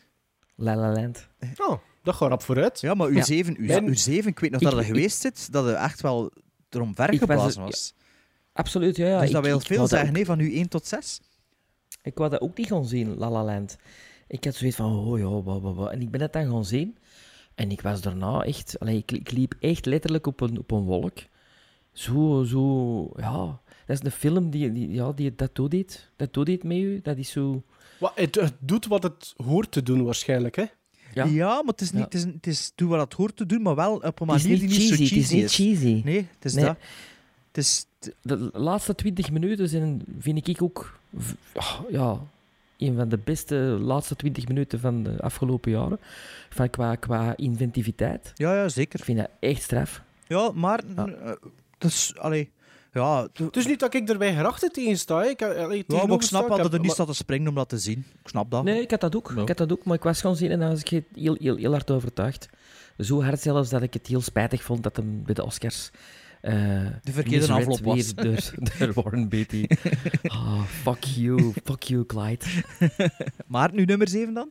La 0.57 0.77
La 0.77 0.93
Land. 0.93 1.29
Oh, 1.57 1.79
dat 2.03 2.15
gaat 2.15 2.29
rap 2.29 2.43
vooruit. 2.43 2.81
Ja, 2.81 2.95
maar 2.95 3.09
uw, 3.09 3.15
Ja. 3.15 3.25
7, 3.25 3.57
uw, 3.59 3.67
Mijn- 3.67 3.85
uw 3.87 3.95
7, 3.95 4.31
ik 4.31 4.39
weet 4.39 4.51
nog 4.51 4.61
Ik- 4.61 4.67
dat 4.67 4.77
er 4.77 4.81
ik- 4.85 4.87
geweest 4.95 5.21
zit, 5.21 5.53
dat 5.53 5.67
er 5.67 5.75
echt 5.75 6.01
wel 6.01 6.33
erom 6.71 6.95
ver 6.95 7.05
Ik 7.13 7.21
was- 7.21 7.29
geblazen 7.29 7.63
was. 7.63 7.95
Absoluut, 8.57 8.97
ja. 8.97 9.07
ja. 9.07 9.19
dus 9.21 9.29
ik, 9.29 9.35
dat 9.35 9.45
wil 9.45 9.61
veel 9.61 9.79
dat 9.79 9.89
zeggen, 9.89 10.17
ook- 10.19 10.25
van 10.25 10.41
u 10.41 10.55
1 10.55 10.69
tot 10.69 10.87
6. 10.87 11.21
Ik 12.03 12.15
wou 12.19 12.31
dat 12.31 12.41
ook 12.41 12.57
niet 12.57 12.67
gaan 12.67 12.87
zien, 12.87 13.17
La 13.17 13.31
La 13.31 13.45
Land. 13.45 13.77
Ik 14.29 14.45
had 14.45 14.55
zoiets 14.55 14.77
van, 14.77 14.93
oh 14.99 15.19
ja. 15.19 15.91
En 15.91 16.01
ik 16.01 16.11
ben 16.11 16.21
het 16.21 16.33
dan 16.33 16.47
gaan 16.51 16.65
zien. 16.65 16.97
En 17.55 17.71
ik 17.71 17.81
was 17.81 18.01
daarna 18.01 18.43
echt... 18.43 18.79
Allee, 18.79 18.97
ik, 18.97 19.13
ik 19.13 19.31
liep 19.31 19.55
echt 19.61 19.87
letterlijk 19.87 20.27
op 20.27 20.41
een, 20.41 20.59
op 20.59 20.71
een 20.71 20.83
wolk. 20.85 21.19
Zo, 21.93 22.45
zo... 22.45 23.03
Ja, 23.17 23.61
dat 23.87 23.99
is 23.99 24.05
een 24.05 24.11
film 24.11 24.51
die, 24.51 24.73
die, 24.73 24.91
ja, 24.91 25.13
die 25.13 25.35
dat 25.35 25.55
toedeed. 25.55 26.11
Dat 26.17 26.33
toedeed 26.33 26.65
met 26.65 26.77
u. 26.77 27.01
Dat 27.03 27.17
is 27.17 27.31
zo... 27.31 27.63
Wat, 27.99 28.13
het, 28.15 28.35
het 28.35 28.55
doet 28.59 28.87
wat 28.87 29.03
het 29.03 29.35
hoort 29.45 29.71
te 29.71 29.83
doen, 29.83 30.05
waarschijnlijk, 30.05 30.57
hè? 30.57 30.65
Ja. 31.15 31.25
Ja, 31.25 31.49
maar 31.55 31.65
het 31.73 31.81
is 31.81 31.91
niet, 31.93 31.99
Ja. 32.01 32.05
het 32.05 32.15
is, 32.15 32.25
het 32.25 32.47
is 32.47 32.73
doe 32.75 32.89
wat 32.89 33.01
het 33.01 33.13
hoort 33.13 33.37
te 33.37 33.47
doen, 33.47 33.63
maar 33.63 33.75
wel 33.75 33.97
op 33.97 34.21
een 34.21 34.35
is 34.35 34.43
manier 34.43 34.59
niet 34.61 34.71
die 34.71 34.79
niet 34.79 34.89
cheesy. 34.89 34.95
zo 34.97 35.03
Het 35.03 35.23
is 35.23 35.29
cheesy 35.29 35.35
niet 35.35 35.45
is. 35.45 35.55
cheesy. 35.55 36.01
Nee, 36.05 36.29
het 36.35 36.45
is 36.45 36.55
Nee. 36.55 36.65
dat. 36.65 36.77
Het 37.49 37.57
is, 37.65 37.87
De 38.23 38.51
laatste 38.53 38.95
20 38.95 39.31
minuten 39.31 39.69
zijn, 39.69 40.03
vind 40.19 40.49
ik 40.49 40.63
ook... 40.63 40.99
ah, 41.55 41.81
Ja, 41.91 42.21
een 42.79 42.97
van 42.97 43.09
de 43.09 43.19
beste 43.25 43.55
laatste 43.81 44.17
20 44.17 44.49
minuten 44.49 44.81
van 44.81 45.03
de 45.03 45.23
afgelopen 45.23 45.71
jaren. 45.71 45.99
Van 46.51 46.71
qua, 46.71 46.95
qua 46.95 47.37
inventiviteit. 47.37 48.33
ja, 48.35 48.55
ja, 48.55 48.69
zeker. 48.69 48.99
Ik 48.99 49.05
vind 49.05 49.19
dat 49.19 49.29
echt 49.41 49.63
straf. 49.63 50.03
Ja, 50.27 50.51
maar... 50.55 50.81
Ja. 50.97 51.07
eh, 51.07 51.31
het 51.79 51.91
is, 51.93 52.13
allee, 52.19 52.51
ja, 52.93 53.29
het- 53.33 53.57
is 53.57 53.67
niet 53.67 53.81
dat 53.81 53.95
ik 53.95 54.09
er 54.09 54.19
bij 54.19 54.35
gedachten 54.35 54.73
tegen 54.73 54.99
sta. 54.99 55.23
Ik, 55.25 55.43
allee, 55.43 55.85
ja, 55.87 56.07
maar 56.07 56.17
ik 56.17 56.23
snap 56.23 56.43
Ik 56.43 56.49
wel 56.49 56.57
dat 56.57 56.67
heb- 56.67 56.75
er 56.75 56.81
niet 56.81 56.91
staat 56.93 57.07
te 57.07 57.15
springen 57.15 57.49
om 57.49 57.55
dat 57.55 57.69
te 57.69 57.79
zien. 57.79 57.99
Ik 58.23 58.29
snap 58.29 58.51
dat. 58.51 58.65
Nee, 58.65 58.81
ik 58.81 58.91
had 58.91 59.01
dat 59.01 59.17
ook. 59.17 59.33
Ja. 59.37 59.43
Ik 59.43 59.49
had 59.49 59.57
dat 59.57 59.73
ook, 59.73 59.85
maar 59.85 59.97
ik 59.97 60.03
was 60.03 60.21
gewoon 60.21 60.37
zien 60.37 60.51
en 60.51 60.59
dan 60.59 60.69
was 60.69 60.81
ik 60.81 60.89
heel, 61.15 61.37
heel, 61.41 61.57
heel 61.57 61.71
hard 61.73 61.91
overtuigd. 61.91 62.49
Zo 62.99 63.23
hard 63.23 63.41
zelfs 63.41 63.71
dat 63.71 63.83
ik 63.83 63.93
het 63.95 64.07
heel 64.07 64.21
spijtig 64.21 64.63
vond 64.63 64.83
dat 64.83 64.97
hem 64.97 65.23
bij 65.25 65.35
de 65.35 65.45
Oscars... 65.45 65.91
eh, 66.41 66.87
De 67.03 67.13
verkeerde 67.13 67.53
envelop 67.53 67.85
was. 67.85 68.15
Door, 68.15 68.39
door 68.79 68.93
Warren 68.93 69.29
Beatty. 69.29 69.67
Ah, 70.23 70.63
fuck 70.65 71.05
you. 71.05 71.53
Fuck 71.65 71.83
you, 71.83 72.07
Clyde. 72.07 72.45
Maar 73.47 73.75
nu 73.75 73.85
nummer 73.85 74.09
7 74.09 74.35
dan? 74.35 74.51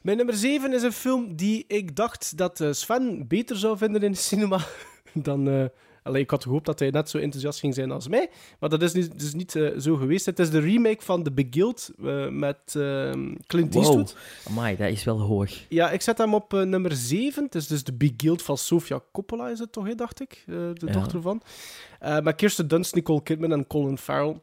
Mijn 0.00 0.16
nummer 0.16 0.34
7 0.34 0.72
is 0.72 0.82
een 0.82 0.92
film 0.92 1.36
die 1.36 1.64
ik 1.68 1.96
dacht 1.96 2.36
dat 2.36 2.60
eh, 2.60 2.72
Sven 2.72 3.26
beter 3.28 3.56
zou 3.56 3.76
vinden 3.76 4.02
in 4.02 4.12
de 4.12 4.18
cinema 4.18 4.60
dan... 5.12 5.48
eh, 5.48 5.64
allee, 6.06 6.22
ik 6.22 6.30
had 6.30 6.42
gehoopt 6.42 6.66
dat 6.66 6.78
hij 6.78 6.90
net 6.90 7.10
zo 7.10 7.18
enthousiast 7.18 7.58
ging 7.60 7.74
zijn 7.74 7.90
als 7.90 8.08
mij, 8.08 8.30
maar 8.60 8.68
dat 8.70 8.82
is 8.82 8.92
niet, 8.92 9.18
dus 9.18 9.34
niet 9.34 9.54
eh, 9.56 9.78
zo 9.78 9.96
geweest. 9.96 10.26
Het 10.26 10.38
is 10.38 10.50
de 10.50 10.58
remake 10.58 11.02
van 11.02 11.22
The 11.22 11.32
Big 11.32 11.46
Guild 11.50 11.90
eh, 12.04 12.28
met 12.28 12.74
eh, 12.76 13.10
Clint 13.46 13.74
Wow. 13.74 13.82
Eastwood. 13.82 14.16
Amai, 14.48 14.76
dat 14.76 14.90
is 14.90 15.04
wel 15.04 15.20
hoog. 15.20 15.50
Ja, 15.68 15.90
ik 15.90 16.00
zet 16.02 16.18
hem 16.18 16.34
op 16.34 16.54
eh, 16.54 16.62
nummer 16.62 16.92
7. 16.96 17.44
Het 17.44 17.54
is 17.54 17.66
dus 17.66 17.84
de 17.84 17.92
Big 17.92 18.12
Guild 18.16 18.42
van 18.42 18.58
Sofia 18.58 19.00
Coppola, 19.12 19.48
is 19.48 19.58
het 19.58 19.72
toch, 19.72 19.86
hè, 19.86 19.94
dacht 19.94 20.20
ik? 20.20 20.42
De 20.46 20.72
Ja. 20.74 20.92
dochter 20.92 21.22
van. 21.22 21.42
Met 22.22 22.34
Kirsten 22.36 22.68
Dunst, 22.68 22.94
Nicole 22.94 23.22
Kidman 23.22 23.52
en 23.52 23.66
Colin 23.66 23.98
Farrell. 23.98 24.40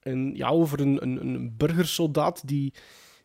En 0.00 0.34
ja, 0.36 0.48
over 0.48 0.80
een, 0.80 1.02
een, 1.02 1.26
een 1.26 1.54
burgersoldaat 1.56 2.48
die, 2.48 2.72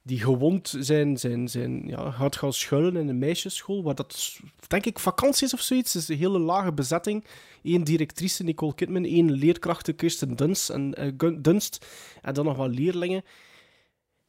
die 0.04 0.20
gewond 0.20 0.76
zijn, 0.80 1.18
zijn, 1.18 1.48
zijn, 1.48 1.88
ja, 1.88 2.12
gaat 2.12 2.36
gaan 2.36 2.54
schuilen 2.54 2.96
in 2.96 3.08
een 3.08 3.18
meisjesschool, 3.18 3.84
waar 3.84 3.96
dat, 3.96 4.40
denk 4.68 4.86
ik, 4.86 5.00
vakantie 5.00 5.46
is 5.48 5.54
of 5.54 5.62
zoiets. 5.62 5.94
Het 5.94 6.02
is 6.02 6.10
een 6.10 6.18
hele 6.18 6.40
lage 6.40 6.74
bezetting. 6.74 7.26
Eén 7.64 7.84
directrice, 7.84 8.44
Nicole 8.44 8.76
Kidman, 8.76 9.04
één 9.04 9.32
leerkrachten, 9.32 9.96
Kirsten 9.96 10.36
Dunst 10.36 10.70
en, 10.70 10.94
eh, 10.94 11.30
Dunst, 11.40 11.86
en 12.22 12.34
dan 12.34 12.46
nog 12.46 12.58
wat 12.58 12.76
leerlingen. 12.76 13.24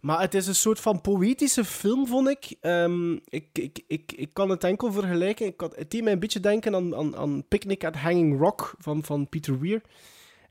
Maar 0.01 0.21
het 0.21 0.35
is 0.35 0.47
een 0.47 0.55
soort 0.55 0.81
van 0.81 1.01
poëtische 1.01 1.65
film, 1.65 2.07
vond 2.07 2.29
ik. 2.29 2.57
Ehm, 2.61 3.13
ik, 3.13 3.47
ik, 3.53 3.81
ik, 3.87 4.13
ik 4.13 4.31
kan 4.33 4.51
het 4.51 4.65
enkel 4.65 4.93
vergelijken. 4.93 5.47
Ik 5.47 5.61
het 5.61 5.91
deed 5.91 6.03
mij 6.03 6.13
een 6.13 6.19
beetje 6.19 6.41
denken 6.41 6.75
aan, 6.75 6.97
aan, 6.97 7.17
aan 7.17 7.45
Picnic 7.49 7.85
at 7.85 7.97
Hanging 7.97 8.39
Rock 8.39 8.75
van, 8.79 9.05
van 9.05 9.29
Peter 9.29 9.61
Weir. 9.61 9.81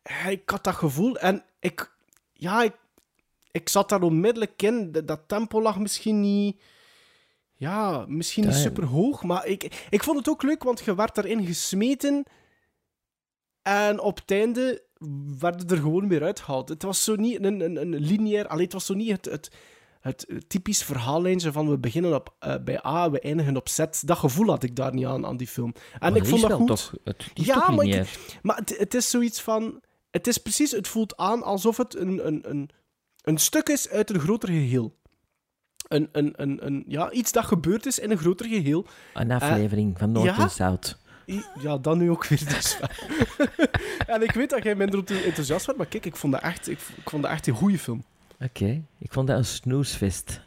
Eh, 0.01 0.29
Ik 0.29 0.49
had 0.49 0.63
dat 0.63 0.75
gevoel 0.75 1.17
en 1.17 1.43
ik, 1.59 1.91
ja, 2.33 2.63
ik, 2.63 2.73
ik 3.51 3.69
zat 3.69 3.89
daar 3.89 4.01
onmiddellijk 4.01 4.61
in. 4.61 4.91
Dat, 4.91 5.07
dat 5.07 5.21
tempo 5.27 5.61
lag 5.61 5.79
misschien 5.79 6.19
niet, 6.19 6.61
ja, 7.53 8.05
misschien 8.07 8.43
niet 8.45 8.53
super 8.61 8.85
hoog, 8.85 9.23
maar 9.23 9.45
ik, 9.45 9.85
ik 9.89 10.03
vond 10.03 10.17
het 10.17 10.29
ook 10.29 10.43
leuk, 10.43 10.63
want 10.63 10.79
je 10.79 10.95
werd 10.95 11.17
erin 11.17 11.45
gesmeten 11.45 12.23
en 13.61 13.99
op 13.99 14.15
het 14.17 14.31
einde 14.31 14.83
werd 15.39 15.71
er 15.71 15.77
gewoon 15.77 16.07
weer 16.07 16.23
uitgehaald. 16.23 16.69
Het 16.69 16.83
was 16.83 17.03
zo 17.03 17.15
niet 17.15 17.43
een, 17.43 17.59
een, 17.59 17.75
een 17.81 17.95
lineair, 17.95 18.47
allee, 18.47 18.63
het 18.63 18.73
was 18.73 18.85
zo 18.85 18.93
niet 18.93 19.09
het, 19.11 19.25
het, 19.25 19.51
het 19.99 20.43
typisch 20.47 20.83
verhaallijntje 20.83 21.51
van 21.51 21.69
we 21.69 21.77
beginnen 21.77 22.15
op, 22.15 22.35
eh, 22.39 22.55
bij 22.63 22.85
A, 22.85 23.09
we 23.11 23.19
eindigen 23.19 23.55
op 23.57 23.69
Z. 23.69 23.77
Dat 24.01 24.17
gevoel 24.17 24.47
had 24.49 24.63
ik 24.63 24.75
daar 24.75 24.93
niet 24.93 25.05
aan, 25.05 25.25
aan 25.25 25.37
die 25.37 25.47
film. 25.47 25.73
En 25.93 25.99
Maar 25.99 26.15
ik 26.15 26.25
vond 26.25 26.41
dat 26.41 26.51
goed. 26.51 26.67
Toch, 26.67 26.93
het 27.03 27.25
is 27.33 27.45
Ja, 27.45 27.53
toch 27.53 27.75
maar 27.75 27.85
ik- 27.85 28.39
Maar 28.41 28.57
het, 28.57 28.77
het 28.77 28.93
is 28.93 29.09
zoiets 29.09 29.41
van... 29.41 29.81
Het 30.11 30.27
is 30.27 30.37
precies... 30.37 30.71
Het 30.71 30.87
voelt 30.87 31.17
aan 31.17 31.43
alsof 31.43 31.77
het 31.77 31.95
een, 31.95 32.27
een, 32.27 32.49
een, 32.49 32.69
een 33.29 33.37
stuk 33.37 33.69
is 33.69 33.89
uit 33.89 34.09
een 34.09 34.19
groter 34.19 34.49
geheel. 34.49 34.97
een, 35.87 36.09
een, 36.11 36.33
een, 36.35 36.65
een, 36.65 36.83
ja, 36.87 37.11
iets 37.11 37.31
dat 37.31 37.45
gebeurd 37.45 37.85
is 37.85 37.99
in 37.99 38.11
een 38.11 38.17
groter 38.17 38.45
geheel. 38.45 38.85
Een 39.13 39.31
aflevering 39.31 39.97
van 39.97 40.11
Noord 40.11 40.25
ja? 40.25 40.39
en 40.39 40.49
Zuid. 40.49 40.97
Ja, 41.61 41.77
dan 41.77 41.97
nu 41.97 42.09
ook 42.09 42.25
weer 42.25 42.45
dus. 42.55 42.79
en 44.13 44.21
ik 44.21 44.31
weet 44.31 44.49
dat 44.49 44.63
jij 44.63 44.75
minder 44.75 45.23
enthousiast 45.25 45.65
werd, 45.65 45.77
maar 45.77 45.87
kijk, 45.87 46.05
ik 46.05 46.15
vond 46.15 46.33
dat 46.33 46.41
echt, 46.41 46.69
ik, 46.69 46.79
ik 46.95 47.09
vond 47.09 47.23
dat 47.23 47.31
echt 47.31 47.47
een 47.47 47.53
goede 47.53 47.79
film. 47.79 48.03
Oké, 48.39 48.83
ik 48.97 49.13
vond 49.13 49.27
dat 49.27 49.37
een 49.37 49.45
snoesfest. 49.45 50.41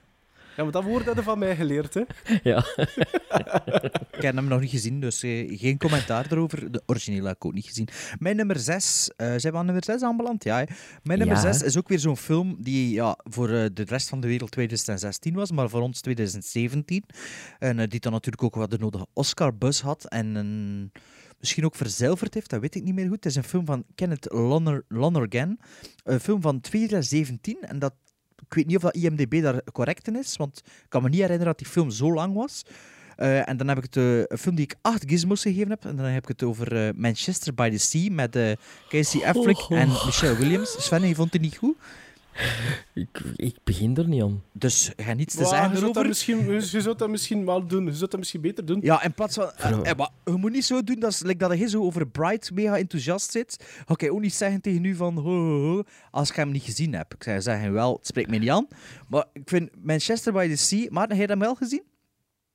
Ja, 0.57 0.62
maar 0.62 0.72
dat 0.72 0.84
woord 0.84 1.05
hadden 1.05 1.24
van 1.24 1.38
mij 1.38 1.57
geleerd, 1.57 1.94
hè. 1.94 2.03
Ja. 2.50 2.64
Ik 4.16 4.22
heb 4.28 4.34
hem 4.34 4.48
nog 4.48 4.61
niet 4.61 4.70
gezien, 4.70 5.00
dus 5.00 5.22
eh, 5.22 5.59
geen 5.59 5.78
commentaar 5.78 6.26
erover. 6.30 6.72
De 6.72 6.82
originele 6.86 7.26
heb 7.26 7.36
ik 7.36 7.44
ook 7.44 7.53
niet 7.55 7.66
gezien. 7.66 7.88
Mijn 8.18 8.36
nummer 8.36 8.59
6, 8.59 9.11
zijn 9.16 9.40
we 9.40 9.55
aan 9.55 9.64
nummer 9.64 9.84
6 9.84 10.03
aanbeland? 10.03 10.44
Ja. 10.44 10.59
hè. 10.59 10.64
Mijn 11.03 11.18
nummer 11.18 11.36
Ja, 11.36 11.42
6 11.42 11.61
hè. 11.61 11.66
is 11.66 11.78
ook 11.78 11.88
weer 11.88 11.98
zo'n 11.98 12.16
film 12.16 12.57
die 12.61 12.92
ja, 12.94 13.18
voor 13.24 13.48
eh, 13.50 13.66
de 13.72 13.82
rest 13.84 14.09
van 14.09 14.20
de 14.20 14.26
wereld 14.26 14.50
2016 14.50 15.34
was, 15.34 15.50
maar 15.50 15.68
voor 15.68 15.80
ons 15.80 16.00
2017. 16.00 17.05
En 17.59 17.78
eh, 17.78 17.88
die 17.88 18.00
dan 18.00 18.12
natuurlijk 18.12 18.42
ook 18.42 18.55
wat 18.55 18.70
de 18.70 18.78
nodige 18.78 19.07
Oscar-buzz 19.12 19.80
had 19.80 20.09
en 20.09 20.34
een- 20.34 20.92
misschien 21.40 21.64
ook 21.64 21.74
verzilverd 21.74 22.34
heeft, 22.34 22.50
dat 22.50 22.61
weet 22.61 22.74
ik 22.74 22.82
niet 22.82 22.94
meer 22.94 23.05
goed. 23.07 23.14
Het 23.14 23.26
is 23.26 23.36
een 23.36 23.44
film 23.44 23.66
van 23.66 23.84
Kenneth 23.94 24.32
Loner- 24.32 24.84
Lonergan, 24.88 25.59
een 26.05 26.20
film 26.20 26.40
van 26.40 26.61
2017 26.61 27.57
en 27.61 27.78
dat 27.78 27.94
ik 28.53 28.59
weet 28.59 28.66
niet 28.66 28.76
of 28.76 28.82
dat 28.82 28.94
IMDb 28.94 29.42
daar 29.42 29.62
correct 29.72 30.09
in 30.09 30.16
is, 30.16 30.36
want 30.36 30.62
ik 30.64 30.86
kan 30.88 31.03
me 31.03 31.09
niet 31.09 31.20
herinneren 31.20 31.53
dat 31.53 31.59
die 31.59 31.72
film 31.72 31.90
zo 31.90 32.12
lang 32.12 32.34
was. 32.34 32.62
Eh, 33.16 33.48
en 33.48 33.57
dan 33.57 33.68
heb 33.68 33.76
ik 33.76 33.82
het, 33.82 33.96
eh, 33.96 34.18
een 34.18 34.38
film 34.38 34.55
die 34.55 34.64
ik 34.64 34.74
acht 34.80 35.05
gizmos 35.07 35.42
gegeven 35.42 35.70
heb. 35.70 35.84
En 35.84 35.96
dan 35.96 36.05
heb 36.05 36.22
ik 36.22 36.28
het 36.28 36.42
over 36.42 36.76
eh, 36.76 36.94
Manchester 36.96 37.55
by 37.55 37.70
the 37.70 37.78
Sea 37.78 38.11
met 38.11 38.38
Casey 38.88 39.24
Affleck 39.26 39.59
Oh, 39.59 39.70
oh. 39.70 39.78
en 39.78 39.88
Michelle 39.88 40.36
Williams. 40.36 40.84
Sven, 40.84 41.09
je 41.09 41.14
vond 41.14 41.32
het 41.32 41.42
niet 41.42 41.57
goed? 41.57 41.76
Ik, 42.94 43.22
ik 43.36 43.56
begin 43.64 43.96
er 43.96 44.08
niet 44.08 44.22
om. 44.22 44.42
Dus 44.52 44.92
ga 44.96 45.12
niets 45.12 45.34
te 45.34 45.44
zeggen 45.44 45.70
je, 45.70 45.76
zou 45.76 45.80
dat 45.80 45.94
erover. 45.94 46.08
misschien, 46.08 46.52
je 46.52 46.80
zou 46.80 46.96
dat 46.96 47.08
misschien 47.08 47.44
wel 47.44 47.66
doen. 47.66 47.84
Je 47.84 47.94
zou 47.94 48.10
dat 48.10 48.18
misschien 48.18 48.40
beter 48.40 48.64
doen. 48.64 48.78
Ja, 48.82 49.02
in 49.02 49.12
plaats 49.12 49.34
van... 49.34 49.50
eh, 49.56 49.90
eh, 49.90 49.96
maar 49.96 50.10
je 50.24 50.32
moet 50.32 50.52
niet 50.52 50.64
zo 50.64 50.82
doen 50.82 51.00
dat, 51.00 51.20
like, 51.24 51.48
dat 51.48 51.58
je 51.58 51.68
zo 51.68 51.82
over 51.82 52.06
Bright 52.06 52.50
mega 52.54 52.78
enthousiast 52.78 53.30
zit. 53.30 53.64
Ga 53.86 53.94
ik 53.96 54.12
ook 54.12 54.20
niet 54.20 54.34
zeggen 54.34 54.60
tegen 54.60 54.84
u 54.84 54.94
van... 54.94 55.14
Ho, 55.18 55.30
ho, 55.30 55.74
ho, 55.74 55.82
als 56.10 56.30
ik 56.30 56.36
hem 56.36 56.50
niet 56.50 56.62
gezien 56.62 56.94
heb. 56.94 57.14
Ik 57.14 57.22
zou 57.22 57.40
zeggen, 57.40 57.72
wel, 57.72 57.94
het 57.96 58.06
spreekt 58.06 58.30
mij 58.30 58.38
niet 58.38 58.50
aan. 58.50 58.66
Maar 59.08 59.24
ik 59.32 59.42
vind 59.44 59.70
Manchester 59.82 60.32
by 60.32 60.48
the 60.48 60.56
Sea... 60.56 60.86
Maar 60.90 61.08
heb 61.08 61.18
je 61.18 61.24
hem 61.24 61.38
wel 61.38 61.54
gezien? 61.54 61.82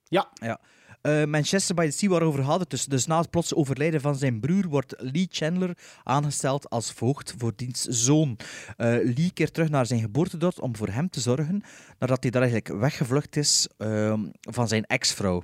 Ja. 0.04 0.30
ja. 0.34 0.60
Eh, 1.08 1.26
Manchester 1.26 1.76
by 1.76 1.86
the 1.86 1.98
Sea, 1.98 2.10
waarover 2.10 2.44
gaat 2.44 2.60
het 2.60 2.70
dus? 2.70 2.86
Dus 2.86 3.06
na 3.06 3.20
het 3.20 3.30
plots 3.30 3.54
overlijden 3.54 4.02
van 4.02 4.16
zijn 4.16 4.40
broer 4.40 4.68
wordt 4.68 4.94
Lee 4.98 5.28
Chandler 5.32 5.78
aangesteld 6.04 6.70
als 6.70 6.92
voogd 6.92 7.34
voor 7.38 7.54
diens 7.56 7.82
zoon. 7.82 8.38
Eh, 8.78 8.88
Lee 8.88 9.32
keert 9.34 9.54
terug 9.54 9.70
naar 9.70 9.86
zijn 9.86 10.00
geboortedorp 10.00 10.62
om 10.62 10.76
voor 10.76 10.88
hem 10.88 11.10
te 11.10 11.20
zorgen, 11.20 11.64
nadat 12.00 12.22
hij 12.22 12.32
daar 12.32 12.42
eigenlijk 12.42 12.80
weggevlucht 12.80 13.36
is 13.36 13.68
ehm, 13.78 14.26
van 14.42 14.68
zijn 14.68 14.86
ex-vrouw. 14.86 15.44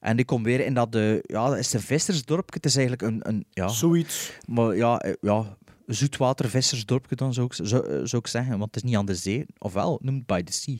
En 0.00 0.16
die 0.16 0.24
komt 0.24 0.44
weer 0.44 0.60
in 0.60 0.74
dat, 0.74 0.92
de, 0.92 1.24
ja, 1.26 1.48
dat 1.48 1.58
is 1.58 1.72
een 1.72 1.80
vissersdorpje. 1.80 2.54
Het 2.56 2.66
is 2.66 2.76
eigenlijk 2.76 3.10
een... 3.12 3.28
een 3.28 3.44
ja, 3.50 3.68
Zoiets. 3.68 4.32
Maar 4.46 4.76
ja, 4.76 4.98
eh, 4.98 5.12
ja 5.20 5.56
zoetwatervissersdorpje 5.86 7.16
dan 7.16 7.34
zou 7.34 7.46
ik, 7.46 7.52
zou, 7.52 8.06
zou 8.06 8.22
ik 8.22 8.26
zeggen, 8.26 8.58
want 8.58 8.74
het 8.74 8.76
is 8.76 8.90
niet 8.90 8.98
aan 8.98 9.06
de 9.06 9.14
zee. 9.14 9.46
Ofwel, 9.58 9.98
noemt 10.02 10.26
by 10.26 10.42
the 10.42 10.52
sea. 10.52 10.76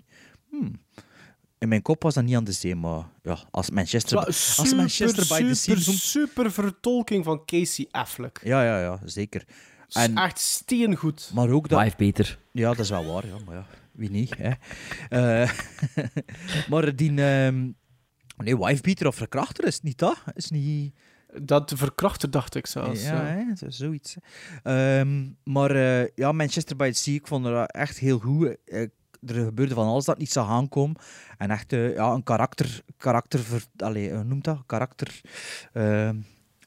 Hmm. 0.51 0.73
In 1.59 1.69
mijn 1.69 1.83
kop 1.83 2.03
was 2.03 2.15
dat 2.15 2.25
niet 2.25 2.37
aan 2.37 2.45
de 2.45 2.53
zee, 2.53 2.75
maar 2.75 3.05
ja, 3.23 3.39
als 3.51 3.71
Manchester, 3.71 4.33
Super, 4.33 4.63
als 4.65 4.75
Manchester 4.75 5.27
by 5.39 5.49
the 5.49 5.55
Sea... 5.55 5.77
super, 5.77 5.93
super 6.01 6.53
vertolking 6.53 7.25
van 7.25 7.45
Casey 7.45 7.87
Affleck. 7.91 8.41
Ja, 8.43 8.65
ja, 8.65 8.81
ja, 8.81 8.99
zeker. 9.05 9.45
En... 9.93 10.17
Echt 10.17 10.39
steengoed. 10.39 11.31
Maar 11.35 11.49
ook 11.51 11.69
dat... 11.69 11.83
Wife 11.83 11.97
beter. 11.97 12.39
Ja, 12.53 12.69
dat 12.69 12.79
is 12.79 12.91
wel 12.91 13.13
waar, 13.13 13.27
ja, 13.27 13.37
maar 13.47 13.55
ja, 13.55 13.67
wie 13.93 14.11
niet, 14.11 14.35
hè. 14.39 14.51
Eh, 15.43 15.51
maar 16.71 16.97
die... 16.97 17.23
ehm, 17.23 17.69
nee, 18.37 18.57
wifebeater 18.59 19.07
of 19.07 19.15
verkrachter 19.15 19.65
is 19.65 19.75
het 19.75 19.83
niet 19.83 19.99
dat? 19.99 20.23
Is 20.35 20.51
niet... 20.51 20.95
Dat 21.43 21.73
verkrachter, 21.77 22.31
dacht 22.31 22.55
ik 22.55 22.67
zelfs. 22.67 23.03
Ja, 23.03 23.13
ja. 23.13 23.25
hè, 23.25 23.57
zo- 23.57 23.71
zoiets. 23.71 24.17
hè. 24.63 24.99
Ehm, 25.01 25.27
maar 25.45 25.71
eh, 25.71 26.09
ja, 26.15 26.33
Manchester 26.33 26.77
by 26.77 26.91
the 26.91 26.99
Sea, 26.99 27.15
ik 27.15 27.27
vond 27.27 27.45
het 27.47 27.73
echt 27.73 27.99
heel 27.99 28.19
goed. 28.19 28.57
Eh, 28.65 28.87
er 29.27 29.35
gebeurde 29.35 29.75
van 29.75 29.87
alles 29.87 30.05
dat 30.05 30.19
niet 30.19 30.33
zag 30.33 30.49
aankomen. 30.49 30.97
En 31.39 31.51
echt 31.51 31.73
eh, 31.73 31.95
ja, 31.95 32.13
een 32.13 32.23
karakter... 32.23 32.83
karakter 32.97 33.41
ver, 33.41 33.65
allee, 33.77 34.15
hoe 34.15 34.25
noemt 34.25 34.45
dat? 34.45 34.63
Karakter... 34.67 35.21
ehm, 35.73 36.17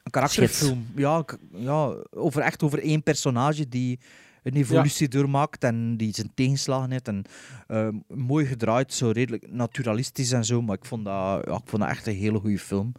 een 0.02 0.10
karakterfilm. 0.10 0.86
Ja, 0.96 1.24
ja 1.52 1.94
over, 2.10 2.42
echt 2.42 2.62
over 2.62 2.82
één 2.82 3.02
personage 3.02 3.68
die 3.68 3.98
een 4.42 4.54
evolutie 4.54 5.08
doormaakt 5.08 5.64
en 5.64 5.96
die 5.96 6.14
zijn 6.14 6.30
tegenslagen 6.34 6.90
heeft. 6.90 7.08
En, 7.08 7.24
ehm, 7.66 7.96
mooi 8.06 8.46
gedraaid, 8.46 8.92
zo 8.92 9.10
redelijk 9.10 9.50
naturalistisch 9.50 10.32
en 10.32 10.44
zo. 10.44 10.62
Maar 10.62 10.76
ik 10.76 10.84
vond 10.84 11.04
dat, 11.04 11.44
ja, 11.46 11.54
ik 11.54 11.68
vond 11.68 11.82
dat 11.82 11.90
echt 11.90 12.06
een 12.06 12.14
hele 12.14 12.38
goede 12.38 12.58
film. 12.58 12.92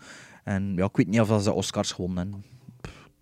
En 0.44 0.74
ja, 0.76 0.86
ik 0.86 0.96
weet 0.96 1.08
niet 1.08 1.22
of 1.22 1.28
dat 1.28 1.44
ze 1.44 1.52
Oscars 1.52 1.92
gewonnen 1.92 2.44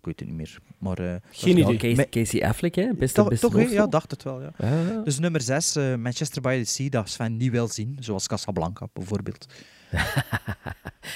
Ik 0.02 0.08
weet 0.08 0.20
het 0.20 0.28
niet 0.28 0.36
meer. 0.36 0.58
Maar, 0.78 0.98
eh, 0.98 1.16
Geen 1.30 1.58
idee. 1.58 1.76
Casey, 1.76 2.08
Casey 2.08 2.44
Affleck, 2.44 2.74
hè? 2.74 2.94
Beste, 2.94 3.20
toch, 3.20 3.28
beste 3.28 3.46
toch 3.46 3.56
hè? 3.56 3.62
ja, 3.62 3.86
dacht 3.86 4.10
het 4.10 4.22
wel. 4.22 4.40
Ja. 4.40 4.52
Ja. 4.58 5.00
Dus 5.04 5.18
nummer 5.18 5.40
6, 5.40 5.74
Manchester 5.74 6.42
by 6.42 6.62
the 6.62 6.70
Sea, 6.70 6.88
dat 6.88 7.08
Sven 7.08 7.36
niet 7.36 7.50
wil 7.50 7.68
zien. 7.68 7.96
Zoals 8.00 8.26
Casablanca 8.26 8.88
bijvoorbeeld. 8.92 9.46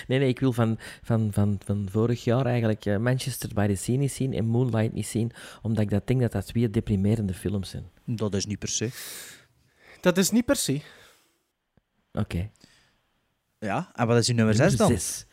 Nee, 0.07 0.19
nee, 0.19 0.29
ik 0.29 0.41
wil 0.41 0.53
van, 0.53 0.79
van, 1.03 1.33
van, 1.33 1.61
van 1.65 1.89
vorig 1.91 2.25
jaar 2.25 2.47
eigenlijk 2.47 2.85
eh, 2.85 2.97
Manchester 2.97 3.51
by 3.55 3.67
the 3.67 3.75
Sea 3.75 3.97
niet 3.97 4.13
zien 4.13 4.33
en 4.33 4.45
Moonlight 4.45 4.93
niet 4.93 5.07
zien, 5.07 5.33
omdat 5.63 5.83
ik 5.83 5.91
dat 5.91 6.07
denk 6.07 6.21
dat 6.21 6.33
dat 6.33 6.47
twee 6.47 6.71
deprimerende 6.71 7.35
films 7.35 7.71
zijn. 7.71 7.85
Dat 8.05 8.35
is 8.35 8.47
niet 8.47 8.59
per 8.59 8.69
se. 8.69 8.91
Dat 10.01 10.19
is 10.19 10.31
niet 10.31 10.45
per 10.45 10.57
se. 10.57 10.81
Oké. 12.13 12.51
Ja, 13.59 13.91
en 13.95 14.07
wat 14.07 14.19
is 14.19 14.29
uw 14.29 14.35
nummer 14.35 14.55
6 14.55 14.77
dan? 14.77 14.89
zes. 14.89 15.26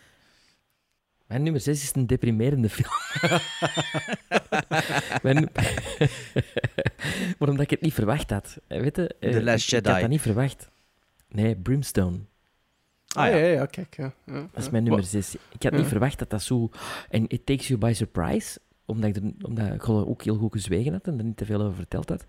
Mijn 1.34 1.46
nummer 1.46 1.62
6 1.62 1.84
is 1.84 1.92
een 1.96 2.08
deprimerende 2.08 2.70
film. 2.70 2.90
Mijn... 5.24 5.50
maar 7.38 7.50
omdat 7.50 7.60
ik 7.60 7.70
het 7.70 7.82
niet 7.82 7.94
verwacht 7.94 8.30
had. 8.30 8.58
Eh, 8.68 8.82
Weet 8.82 8.96
je, 8.96 9.08
eh, 9.20 9.32
The 9.32 9.44
Last 9.44 9.72
ik, 9.74 9.78
ik 9.80 9.86
had 9.86 9.86
Jedi. 9.94 10.02
dat 10.02 10.10
niet 10.10 10.22
verwacht. 10.22 10.70
Nee, 11.30 11.56
Brimstone. 11.56 12.18
Ah, 13.16 13.30
ja, 13.30 13.36
ja, 13.36 13.66
kijk. 13.66 13.96
Ja. 13.98 14.14
Ja, 14.26 14.34
Dat 14.34 14.64
is 14.64 14.70
mijn 14.70 14.84
nummer 14.84 15.02
Wa- 15.02 15.08
6. 15.08 15.36
Ik 15.36 15.64
had 15.64 15.72
Ja. 15.72 15.78
niet 15.78 15.88
verwacht 15.88 16.20
dat 16.20 16.30
dat 16.30 16.42
zo... 16.44 16.70
En 17.10 17.28
It 17.28 17.46
Takes 17.46 17.68
You 17.68 17.80
By 17.80 17.92
Surprise, 17.96 18.60
omdat 18.86 19.10
ik, 19.10 19.16
er, 19.16 19.32
omdat 19.42 19.74
ik 19.74 19.90
ook 19.90 20.24
heel 20.24 20.38
goed 20.38 20.52
gezwegen 20.52 20.92
had 20.94 21.08
en 21.08 21.18
er 21.18 21.24
niet 21.24 21.38
te 21.38 21.46
veel 21.46 21.62
over 21.62 21.76
verteld 21.76 22.10
had. 22.10 22.26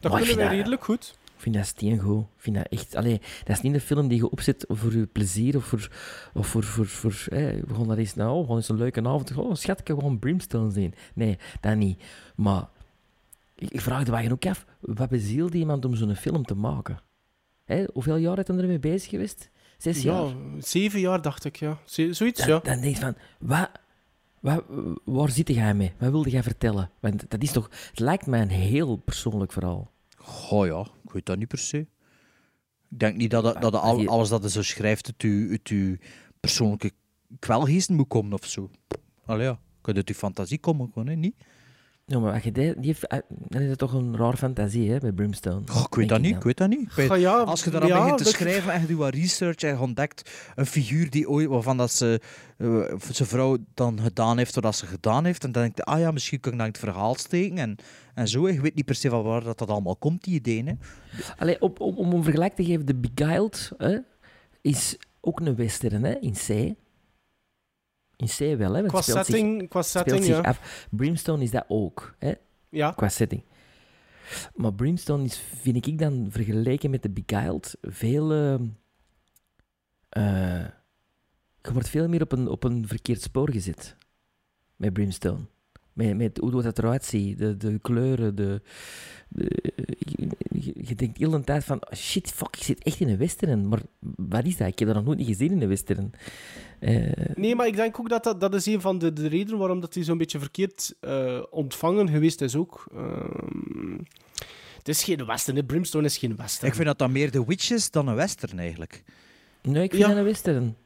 Dat 0.00 0.12
kunnen 0.16 0.36
wij 0.36 0.44
dat- 0.44 0.54
redelijk 0.54 0.84
goed. 0.84 1.18
Vind 1.44 1.56
dat 1.56 1.66
steengoed. 1.66 2.20
Ik 2.20 2.42
vind 2.42 2.56
dat 2.56 2.66
echt... 2.68 2.94
Allee, 2.94 3.20
dat 3.44 3.56
is 3.56 3.62
niet 3.62 3.74
een 3.74 3.80
film 3.80 4.08
die 4.08 4.18
je 4.18 4.30
opzet 4.30 4.64
voor 4.68 4.96
je 4.96 5.06
plezier 5.06 5.56
of 5.56 5.64
voor... 5.64 5.88
Of 6.34 6.46
voor, 6.46 6.64
voor, 6.64 6.86
voor 6.86 7.24
hè, 7.28 7.60
we 7.60 7.74
gaan 7.74 7.88
dat 7.88 7.96
eens... 7.96 8.14
Nou, 8.14 8.40
we 8.40 8.46
gaan 8.46 8.56
eens 8.56 8.68
een 8.68 8.76
leuke 8.76 9.02
avond... 9.02 9.36
Oh, 9.36 9.54
schat, 9.54 9.80
ik 9.80 9.86
gewoon 9.86 10.18
Brimstone 10.18 10.70
zien. 10.70 10.94
Nee, 11.14 11.38
dat 11.60 11.76
niet. 11.76 12.02
Maar... 12.36 12.68
Ik, 13.54 13.80
vraag 13.80 14.04
de 14.04 14.10
wagen 14.10 14.32
ook 14.32 14.46
af, 14.46 14.66
wat 14.80 15.08
bezielde 15.08 15.58
iemand 15.58 15.84
om 15.84 15.94
zo'n 15.94 16.14
film 16.14 16.44
te 16.44 16.54
maken? 16.54 16.98
Hè, 17.64 17.84
hoeveel 17.92 18.16
jaar 18.16 18.38
is 18.38 18.46
hij 18.46 18.56
ermee 18.56 18.78
bezig 18.78 19.10
geweest? 19.10 19.50
Zes 19.78 20.02
jaar? 20.02 20.26
Ja, 20.26 20.34
zeven 20.58 21.00
jaar 21.00 21.22
dacht 21.22 21.44
ik, 21.44 21.56
ja. 21.56 21.78
Zoiets, 21.84 22.18
dan, 22.18 22.48
ja. 22.48 22.58
dan 22.58 22.80
denk 22.80 22.94
je 22.94 23.00
van, 23.00 23.16
wat, 23.38 23.70
wat, 24.40 24.64
waar 25.04 25.30
zit 25.30 25.48
jij 25.48 25.74
mee? 25.74 25.92
Wat 25.98 26.10
wilde 26.10 26.30
jij 26.30 26.42
vertellen? 26.42 26.90
Want 27.00 27.30
dat 27.30 27.42
is 27.42 27.52
toch, 27.52 27.70
het 27.90 28.00
lijkt 28.00 28.26
mij 28.26 28.40
een 28.40 28.48
heel 28.48 28.96
persoonlijk 28.96 29.52
verhaal. 29.52 29.92
Oh 30.50 30.66
ja, 30.66 30.80
ik 31.04 31.12
weet 31.12 31.26
dat 31.26 31.38
niet 31.38 31.48
per 31.48 31.58
se. 31.58 31.78
Ik 32.90 32.98
denk 33.00 33.16
niet 33.16 33.30
dat, 33.30 33.44
dat, 33.44 33.62
dat 33.62 33.74
al, 33.74 34.08
alles 34.08 34.28
dat 34.28 34.42
je 34.42 34.50
zo 34.50 34.62
schrijft 34.62 35.06
uit 35.06 35.68
je 35.68 35.98
persoonlijke 36.40 36.92
kwelgeesten 37.38 37.94
moet 37.94 38.08
komen 38.08 38.32
of 38.32 38.46
zo. 38.46 38.70
Allee 39.24 39.46
ja, 39.46 39.60
kan 39.80 39.94
uit 39.94 40.08
je 40.08 40.14
fantasie 40.14 40.58
komen 40.58 40.90
gewoon, 40.92 41.08
hè? 41.08 41.14
niet? 41.14 41.34
Ja, 42.06 42.18
maar 42.18 42.40
je 42.44 42.52
die, 42.52 42.74
die 42.74 42.86
heeft, 42.86 43.06
eh, 43.06 43.18
dan 43.28 43.60
is 43.62 43.68
het 43.68 43.78
toch 43.78 43.92
een 43.92 44.16
raar 44.16 44.36
fantasie, 44.36 44.90
hè, 44.90 44.98
bij 44.98 45.12
Brimstone. 45.12 45.60
Oh, 45.72 45.82
ik 45.86 45.94
weet 45.94 46.08
dat 46.08 46.20
niet, 46.20 46.36
ik 46.36 46.42
weet 46.42 46.56
dat 46.56 46.68
niet. 46.68 46.80
Ik 46.80 46.92
weet- 46.92 47.10
Ah, 47.10 47.18
ja, 47.20 47.36
Als 47.38 47.64
je 47.64 47.70
daaraan 47.70 47.88
ja, 47.88 48.00
begint 48.00 48.18
te 48.18 48.24
schrijven 48.24 48.72
en 48.72 48.80
je 48.80 48.86
doet 48.86 48.96
wat 48.98 49.14
research 49.14 49.62
en 49.62 49.68
je 49.74 49.80
ontdekt 49.80 50.30
een 50.54 50.66
figuur 50.66 51.10
die 51.10 51.28
ooit, 51.28 51.48
waarvan 51.48 51.76
dat 51.76 51.90
ze, 51.92 52.20
eh, 52.58 52.82
zijn 53.10 53.28
vrouw 53.28 53.56
dan 53.74 54.00
gedaan 54.00 54.38
heeft 54.38 54.60
wat 54.60 54.76
ze 54.76 54.86
gedaan 54.86 55.24
heeft, 55.24 55.44
en 55.44 55.52
dan 55.52 55.62
denk 55.62 55.76
je, 55.76 55.84
ah 55.84 55.98
ja, 55.98 56.10
misschien 56.10 56.40
kan 56.40 56.52
ik 56.52 56.58
naar 56.58 56.66
het 56.66 56.78
verhaal 56.78 57.14
steken 57.14 57.58
en, 57.58 57.76
en 58.14 58.28
zo. 58.28 58.48
Je 58.48 58.60
weet 58.60 58.74
niet 58.74 58.84
per 58.84 58.94
se 58.94 59.08
van 59.08 59.22
waar 59.22 59.44
dat, 59.44 59.58
dat 59.58 59.68
allemaal 59.68 59.96
komt, 59.96 60.24
die 60.24 60.34
ideeën. 60.34 60.66
Hè. 60.66 60.74
Allee, 61.38 61.60
op, 61.60 61.80
op, 61.80 61.96
om 61.96 62.12
een 62.12 62.22
vergelijk 62.22 62.54
te 62.54 62.64
geven, 62.64 62.84
The 62.84 62.94
Beguiled 62.94 63.72
hè, 63.78 63.98
is 64.60 64.96
ook 65.20 65.40
een 65.40 65.56
western, 65.56 66.04
hè, 66.04 66.14
in 66.20 66.32
C. 66.32 66.74
In 68.16 68.26
C 68.26 68.58
wel, 68.58 68.74
hè. 68.74 68.82
Qua 68.86 69.00
speelt 69.00 69.16
zich- 69.16 69.26
setting, 69.26 69.68
qua 69.68 69.82
setting 69.82 70.26
ja. 70.26 70.40
af. 70.40 70.86
Brimstone 70.90 71.42
is 71.42 71.50
dat 71.50 71.64
ook, 71.68 72.14
hè. 72.18 72.32
Ja. 72.68 72.90
qua 72.92 73.08
setting. 73.08 73.42
Maar 74.54 74.74
Brimstone 74.74 75.24
is, 75.24 75.38
vind 75.38 75.86
ik 75.86 75.98
dan, 75.98 76.26
vergeleken 76.30 76.90
met 76.90 77.02
The 77.02 77.10
Beguiled, 77.10 77.76
veel... 77.82 78.32
eh, 78.32 78.54
eh, 80.08 80.66
je 81.62 81.72
wordt 81.72 81.88
veel 81.88 82.08
meer 82.08 82.22
op 82.22 82.32
een, 82.32 82.48
op 82.48 82.64
een 82.64 82.88
verkeerd 82.88 83.22
spoor 83.22 83.50
gezet. 83.50 83.96
Met 84.76 84.92
Brimstone. 84.92 85.40
Met, 85.92 86.16
met 86.16 86.38
hoe 86.38 86.62
dat 86.62 86.78
eruit 86.78 87.04
ziet, 87.04 87.38
de, 87.38 87.56
de 87.56 87.78
kleuren, 87.78 88.34
de... 88.34 88.62
de 89.34 89.72
je, 89.98 90.28
je- 90.60 90.72
je 90.86 90.94
denkt 90.94 91.18
heel 91.18 91.30
de 91.30 91.44
tijd 91.44 91.64
van, 91.64 91.82
shit, 91.96 92.30
fuck, 92.30 92.56
ik 92.56 92.62
zit 92.62 92.82
echt 92.82 93.00
in 93.00 93.08
een 93.08 93.16
western. 93.18 93.68
Maar 93.68 93.80
wat 94.16 94.44
is 94.44 94.56
dat? 94.56 94.68
Ik 94.68 94.78
heb 94.78 94.88
dat 94.88 94.96
nog 94.96 95.04
nooit 95.06 95.18
niet 95.18 95.26
gezien 95.26 95.50
in 95.50 95.62
een 95.62 95.68
western. 95.68 96.12
Eh, 96.80 97.12
Nee, 97.34 97.54
maar 97.54 97.66
ik 97.66 97.76
denk 97.76 98.00
ook 98.00 98.08
dat 98.08 98.24
dat, 98.24 98.40
dat 98.40 98.54
is 98.54 98.66
een 98.66 98.80
van 98.80 98.98
de, 98.98 99.12
de 99.12 99.26
redenen 99.26 99.58
waarom 99.58 99.80
dat 99.80 99.94
hij 99.94 100.02
zo'n 100.02 100.18
beetje 100.18 100.38
verkeerd 100.38 100.94
eh, 101.00 101.42
ontvangen 101.50 102.08
geweest 102.08 102.40
is 102.40 102.56
ook. 102.56 102.86
Ehm, 102.94 103.98
het 104.78 104.88
is 104.88 105.04
geen 105.04 105.26
western, 105.26 105.56
hè. 105.56 105.64
Brimstone 105.64 106.04
is 106.06 106.18
geen 106.18 106.36
western. 106.36 106.66
Ik 106.68 106.74
vind 106.74 106.86
dat 106.86 106.98
dan 106.98 107.12
meer 107.12 107.30
The 107.30 107.46
Witch 107.46 107.70
is 107.70 107.90
dan 107.90 108.08
een 108.08 108.14
western 108.14 108.58
eigenlijk. 108.58 109.02
nee, 109.62 109.82
ik 109.82 109.90
vind 109.90 110.02
Ja. 110.02 110.08
dat 110.08 110.16
een 110.16 110.24
western. 110.24 110.76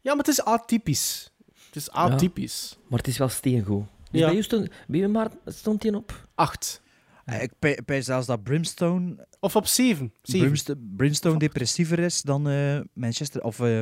Ja, 0.00 0.10
maar 0.14 0.24
het 0.24 0.28
is 0.28 0.44
atypisch. 0.44 1.30
Het 1.66 1.76
is 1.76 1.90
atypisch. 1.90 2.78
Maar 2.88 2.98
het 2.98 3.08
is 3.08 3.18
wel 3.18 3.28
steengoed. 3.28 3.84
Dus 4.10 4.20
Ja. 4.20 4.30
bij 4.30 4.42
stond, 4.42 4.68
bij 4.68 5.00
wie 5.00 5.08
maar 5.08 5.30
stond 5.46 5.82
hij 5.82 5.92
op? 5.94 6.28
Acht. 6.34 6.82
Eh, 7.24 7.42
Ik 7.42 8.02
zelfs 8.02 8.26
dat 8.26 8.42
Brimstone, 8.42 9.26
Of 9.40 9.56
op 9.56 9.66
zeven. 9.66 10.12
zeven. 10.22 10.46
Brimst- 10.46 10.96
Brimstone 10.96 11.38
depressiever 11.38 11.98
is 11.98 12.22
dan 12.22 12.48
eh, 12.48 12.80
Manchester, 12.92 13.42
of 13.42 13.60
eh, 13.60 13.80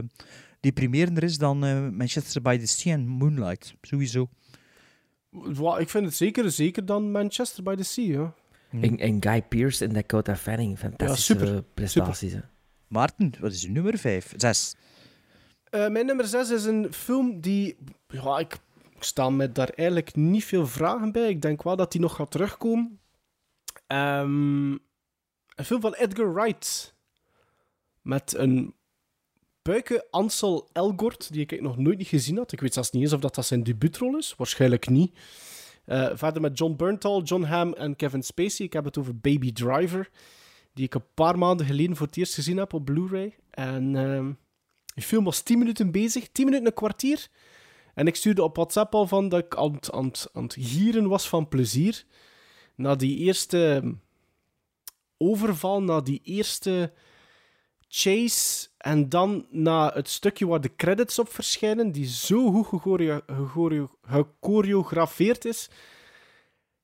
deprimerender 0.60 1.22
is 1.22 1.38
dan 1.38 1.64
eh, 1.64 1.88
Manchester 1.88 2.42
by 2.42 2.58
the 2.58 2.66
Sea 2.66 2.92
en 2.92 3.06
Moonlight. 3.06 3.74
Sowieso. 3.82 4.28
Ik 5.78 5.88
vind 5.88 6.04
het 6.04 6.14
zeker, 6.14 6.50
zeker 6.50 6.86
dan 6.86 7.10
Manchester 7.10 7.62
by 7.62 7.74
the 7.74 7.82
Sea. 7.82 8.04
Ja. 8.04 8.34
En, 8.80 8.98
en 8.98 9.16
Guy 9.22 9.42
Pearce 9.42 9.84
en 9.84 9.92
Dakota 9.92 10.36
Fanning. 10.36 10.78
Fantastische 10.78 11.32
super, 11.38 11.62
prestaties. 11.74 12.32
hè. 12.32 12.40
Maarten, 12.88 13.32
wat 13.40 13.52
is 13.52 13.64
uw 13.66 13.72
nummer 13.72 13.98
5? 13.98 14.32
6. 14.36 14.74
Eh, 15.70 15.88
mijn 15.88 16.06
nummer 16.06 16.26
6 16.26 16.50
is 16.50 16.64
een 16.64 16.92
film 16.92 17.40
die. 17.40 17.76
Ja, 18.08 18.38
ik, 18.38 18.52
ik 18.96 19.02
sta 19.02 19.30
me 19.30 19.52
daar 19.52 19.68
eigenlijk 19.68 20.14
niet 20.16 20.44
veel 20.44 20.66
vragen 20.66 21.12
bij. 21.12 21.28
Ik 21.28 21.42
denk 21.42 21.62
wel 21.62 21.76
dat 21.76 21.92
die 21.92 22.00
nog 22.00 22.14
gaat 22.14 22.30
terugkomen. 22.30 22.98
Ehm, 23.92 24.70
een 25.54 25.64
film 25.64 25.80
van 25.80 25.94
Edgar 25.94 26.34
Wright. 26.34 26.94
Met 28.02 28.34
een 28.34 28.74
buiken 29.62 30.04
Ansel 30.10 30.68
Elgort, 30.72 31.32
die 31.32 31.40
ik 31.40 31.60
nog 31.60 31.76
nooit 31.76 31.98
niet 31.98 32.06
gezien 32.06 32.36
had. 32.36 32.52
Ik 32.52 32.60
weet 32.60 32.74
zelfs 32.74 32.90
niet 32.90 33.02
eens 33.02 33.12
of 33.12 33.20
dat, 33.20 33.46
zijn 33.46 33.62
debuutrol 33.62 34.16
is. 34.16 34.34
Waarschijnlijk 34.36 34.88
niet. 34.88 35.18
Eh, 35.84 36.10
verder 36.14 36.42
met 36.42 36.58
John 36.58 36.76
Bernthal, 36.76 37.22
John 37.22 37.42
Hamm 37.42 37.72
en 37.72 37.96
Kevin 37.96 38.22
Spacey. 38.22 38.66
Ik 38.66 38.72
heb 38.72 38.84
het 38.84 38.98
over 38.98 39.16
Baby 39.16 39.52
Driver. 39.52 40.10
Die 40.74 40.84
ik 40.84 40.94
een 40.94 41.14
paar 41.14 41.38
maanden 41.38 41.66
geleden 41.66 41.96
voor 41.96 42.06
het 42.06 42.16
eerst 42.16 42.34
gezien 42.34 42.56
heb 42.56 42.72
op 42.72 42.84
Blu-ray. 42.84 43.36
En 43.50 43.96
ehm, 43.96 44.32
film 45.02 45.24
was 45.24 45.42
10 45.42 45.58
minuten 45.58 45.90
bezig, 45.90 46.28
10 46.28 46.44
minuten, 46.44 46.66
een 46.66 46.74
kwartier. 46.74 47.28
En 47.94 48.06
ik 48.06 48.16
stuurde 48.16 48.42
op 48.42 48.56
WhatsApp 48.56 48.94
al 48.94 49.06
van 49.06 49.28
dat 49.28 49.44
ik 49.44 49.56
aan 49.90 50.10
het 50.32 50.56
gieren 50.58 51.08
was 51.08 51.28
van 51.28 51.48
plezier. 51.48 52.04
Na 52.74 52.94
die 52.94 53.16
eerste 53.18 53.74
ehm, 53.74 53.92
overval, 55.16 55.82
na 55.82 56.00
die 56.00 56.20
eerste 56.22 56.92
chase. 57.88 58.68
En 58.78 59.08
dan 59.08 59.46
na 59.50 59.90
het 59.94 60.08
stukje 60.08 60.46
waar 60.46 60.60
de 60.60 60.76
credits 60.76 61.18
op 61.18 61.28
verschijnen, 61.28 61.92
die 61.92 62.06
zo 62.06 62.50
goed 62.50 62.66
gechoreografeerd 64.02 65.44
is. 65.44 65.70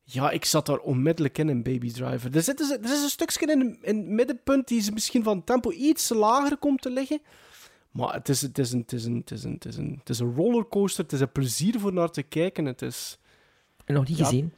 Ja, 0.03 0.31
ik 0.31 0.45
zat 0.45 0.67
daar 0.67 0.79
onmiddellijk 0.79 1.39
in, 1.39 1.49
in 1.49 1.63
Baby 1.63 1.93
Driver. 1.93 2.37
Er, 2.37 2.43
zit, 2.43 2.61
er 2.61 2.85
is 2.93 3.03
een 3.03 3.09
stukje 3.09 3.47
in, 3.47 3.79
in 3.83 3.97
het 3.97 4.07
middenpunt 4.07 4.69
die 4.69 4.79
is 4.79 4.91
misschien 4.91 5.23
van 5.23 5.45
tempo 5.45 5.71
iets 5.71 6.09
lager 6.09 6.57
komt 6.57 6.83
te 6.83 6.91
liggen. 6.91 7.21
Maar 7.91 8.13
het 8.15 8.29
is, 8.29 8.43
het, 8.43 8.59
is 8.59 8.73
een, 8.73 8.81
het, 8.81 8.93
is 8.93 9.05
een, 9.05 9.17
het, 9.17 9.31
is 9.31 9.45
een, 9.45 9.53
het, 9.53 9.65
is 9.65 9.77
een, 9.77 9.97
het 9.99 10.09
is 10.09 10.19
een 10.19 10.35
rollercoaster. 10.35 11.05
Het 11.05 11.13
is 11.13 11.21
een 11.21 11.33
plezier 11.33 11.81
voor 11.81 11.93
naar 11.93 12.11
te 12.11 12.23
kijken. 12.23 12.65
Het 12.65 12.83
is... 12.83 13.19
Nog 13.87 14.09
niet 14.09 14.19
Ja. 14.19 14.25
gezien. 14.25 14.53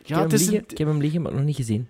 Ik, 0.00 0.06
Ja, 0.06 0.18
heb 0.20 0.30
hem 0.30 0.34
is 0.40 0.46
een- 0.46 0.52
liggen, 0.52 0.70
ik 0.70 0.78
heb 0.78 0.86
hem 0.86 1.00
liggen, 1.00 1.22
maar 1.22 1.32
nog 1.32 1.42
niet 1.44 1.56
gezien. 1.56 1.88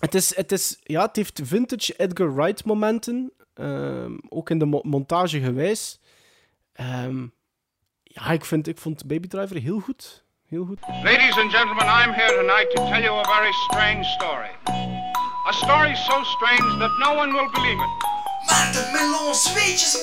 Het, 0.00 0.14
is, 0.14 0.36
het, 0.36 0.52
is, 0.52 0.78
ja, 0.82 1.02
het 1.06 1.16
heeft 1.16 1.40
vintage 1.44 1.94
Edgar 1.96 2.34
Wright 2.34 2.64
momenten. 2.64 3.32
ehm, 3.54 4.12
ook 4.28 4.50
in 4.50 4.58
de 4.58 4.64
mo- 4.64 4.80
montage 4.82 5.40
gewijs. 5.40 6.00
Ehm, 6.72 7.26
ja, 8.02 8.30
ik, 8.30 8.44
vind, 8.44 8.68
ik 8.68 8.78
vond 8.78 9.06
Baby 9.06 9.28
Driver 9.28 9.56
heel 9.56 9.80
goed. 9.80 10.24
Heel 10.46 10.64
goed. 10.64 10.78
Ladies 11.02 11.36
and 11.38 11.52
gentlemen, 11.52 11.84
I'm 11.84 12.12
here 12.12 12.34
tonight 12.36 12.70
to 12.74 12.84
tell 12.90 13.02
you 13.02 13.18
a 13.18 13.24
very 13.24 13.52
strange 13.52 14.04
story. 14.04 14.50
A 15.48 15.52
story 15.52 15.94
so 15.94 16.22
strange 16.24 16.78
that 16.78 16.98
no 16.98 17.14
one 17.16 17.32
will 17.32 17.50
believe 17.52 17.82
it. 17.82 18.08
Maarten 18.46 18.92
Melon, 18.92 19.34
zweetjes 19.34 19.98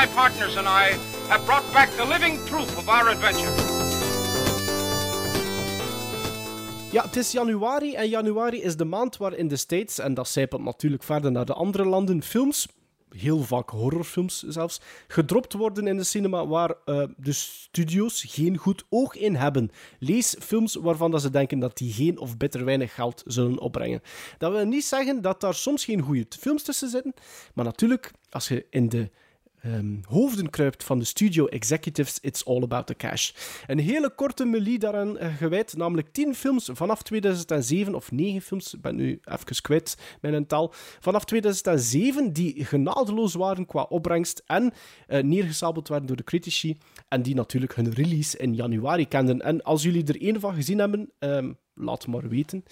my 0.00 0.06
partners 0.06 0.56
and 0.56 0.66
I, 0.66 0.96
have 1.28 1.44
brought 1.44 1.72
back 1.72 1.88
the 1.90 2.06
living 2.06 2.44
proof 2.44 2.78
of 2.78 2.88
our 2.88 3.08
adventure. 3.08 3.52
Ja, 6.92 7.02
het 7.02 7.16
is 7.16 7.32
januari 7.32 7.94
en 7.94 8.08
januari 8.08 8.62
is 8.62 8.76
de 8.76 8.84
maand 8.84 9.16
waar 9.16 9.34
in 9.34 9.48
de 9.48 9.56
States, 9.56 9.98
en 9.98 10.14
dat 10.14 10.28
zijpelt 10.28 10.62
natuurlijk 10.62 11.02
verder 11.02 11.32
naar 11.32 11.44
de 11.44 11.52
andere 11.52 11.84
landen, 11.84 12.22
films, 12.22 12.66
heel 13.08 13.42
vaak 13.42 13.70
horrorfilms 13.70 14.42
zelfs, 14.42 14.80
gedropt 15.08 15.52
worden 15.52 15.86
in 15.86 15.96
de 15.96 16.04
cinema 16.04 16.46
waar 16.46 16.74
eh, 16.84 17.02
de 17.16 17.32
studio's 17.32 18.24
geen 18.28 18.56
goed 18.56 18.84
oog 18.88 19.16
in 19.16 19.34
hebben. 19.34 19.70
Lees 19.98 20.36
films 20.40 20.74
waarvan 20.74 21.10
dat 21.10 21.22
ze 21.22 21.30
denken 21.30 21.58
dat 21.58 21.76
die 21.76 21.92
geen 21.92 22.18
of 22.18 22.36
bitter 22.36 22.64
weinig 22.64 22.94
geld 22.94 23.22
zullen 23.26 23.58
opbrengen. 23.58 24.02
Dat 24.38 24.52
wil 24.52 24.64
niet 24.64 24.84
zeggen 24.84 25.22
dat 25.22 25.40
daar 25.40 25.54
soms 25.54 25.84
geen 25.84 26.00
goede 26.00 26.26
films 26.38 26.62
tussen 26.62 26.88
zitten, 26.88 27.14
maar 27.54 27.64
natuurlijk, 27.64 28.10
als 28.30 28.48
je 28.48 28.66
in 28.70 28.88
de 28.88 29.10
ehm, 29.64 29.96
hoofden 30.08 30.50
kruipt 30.50 30.84
van 30.84 30.98
de 30.98 31.04
studio 31.04 31.46
executives, 31.46 32.18
it's 32.20 32.44
all 32.44 32.62
about 32.62 32.86
the 32.86 32.94
cash. 32.94 33.32
Een 33.66 33.78
hele 33.78 34.14
korte 34.14 34.44
melie 34.44 34.78
daaraan 34.78 35.18
eh, 35.18 35.36
gewijd, 35.36 35.76
namelijk 35.76 36.12
10 36.12 36.34
films 36.34 36.70
vanaf 36.72 37.02
2007, 37.02 37.94
of 37.94 38.10
9 38.10 38.40
films, 38.40 38.74
ik 38.74 38.80
ben 38.80 38.96
nu 38.96 39.20
even 39.24 39.62
kwijt 39.62 39.96
mijn 40.20 40.34
een 40.34 40.46
taal, 40.46 40.72
vanaf 41.00 41.24
2007 41.24 42.32
die 42.32 42.64
genadeloos 42.64 43.34
waren 43.34 43.66
qua 43.66 43.82
opbrengst 43.82 44.42
en 44.46 44.72
eh, 45.06 45.22
neergesabeld 45.22 45.88
werden 45.88 46.06
door 46.06 46.16
de 46.16 46.24
critici 46.24 46.76
en 47.08 47.22
die 47.22 47.34
natuurlijk 47.34 47.74
hun 47.74 47.92
release 47.92 48.38
in 48.38 48.54
januari 48.54 49.08
kenden. 49.08 49.40
En 49.40 49.62
als 49.62 49.82
jullie 49.82 50.04
er 50.04 50.20
één 50.20 50.40
van 50.40 50.54
gezien 50.54 50.78
hebben, 50.78 51.10
ehm, 51.18 51.52
laat 51.74 52.06
maar 52.06 52.28
weten. 52.28 52.64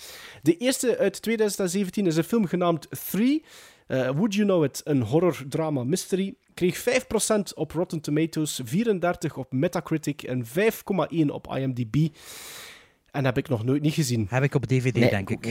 De 0.43 0.57
eerste 0.57 0.99
uit 0.99 1.23
2017 1.23 2.07
is 2.07 2.17
een 2.17 2.25
film 2.25 2.47
genaamd 2.47 2.89
Three. 3.11 3.45
Eh, 3.87 4.11
Would 4.11 4.35
You 4.35 4.47
Know 4.47 4.65
It, 4.65 4.81
een 4.85 5.03
horror 5.03 5.45
drama 5.49 5.85
mystery. 5.85 6.35
Kreeg 6.55 6.77
5% 6.77 7.55
op 7.55 7.73
Rotten 7.73 8.01
Tomatoes, 8.01 8.61
34 8.65 9.37
op 9.37 9.53
Metacritic 9.53 10.23
en 10.23 10.45
5,1 10.47 11.27
op 11.27 11.55
IMDb. 11.57 12.09
En 13.11 13.25
heb 13.25 13.39
ik 13.39 13.49
nog 13.49 13.65
nooit 13.65 13.83
niet 13.83 13.95
gezien. 13.95 14.27
Heb 14.31 14.43
ik 14.43 14.55
op 14.55 14.67
DVD, 14.67 14.95
Nee, 14.95 15.11
denk 15.11 15.31
ik. 15.31 15.47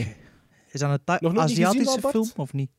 Is 0.70 0.80
dat 0.80 1.00
een 1.04 1.16
Nog 1.20 1.42
gezien, 1.42 1.66
Aziatische 1.66 2.08
film 2.08 2.30
of 2.36 2.52
niet? 2.52 2.70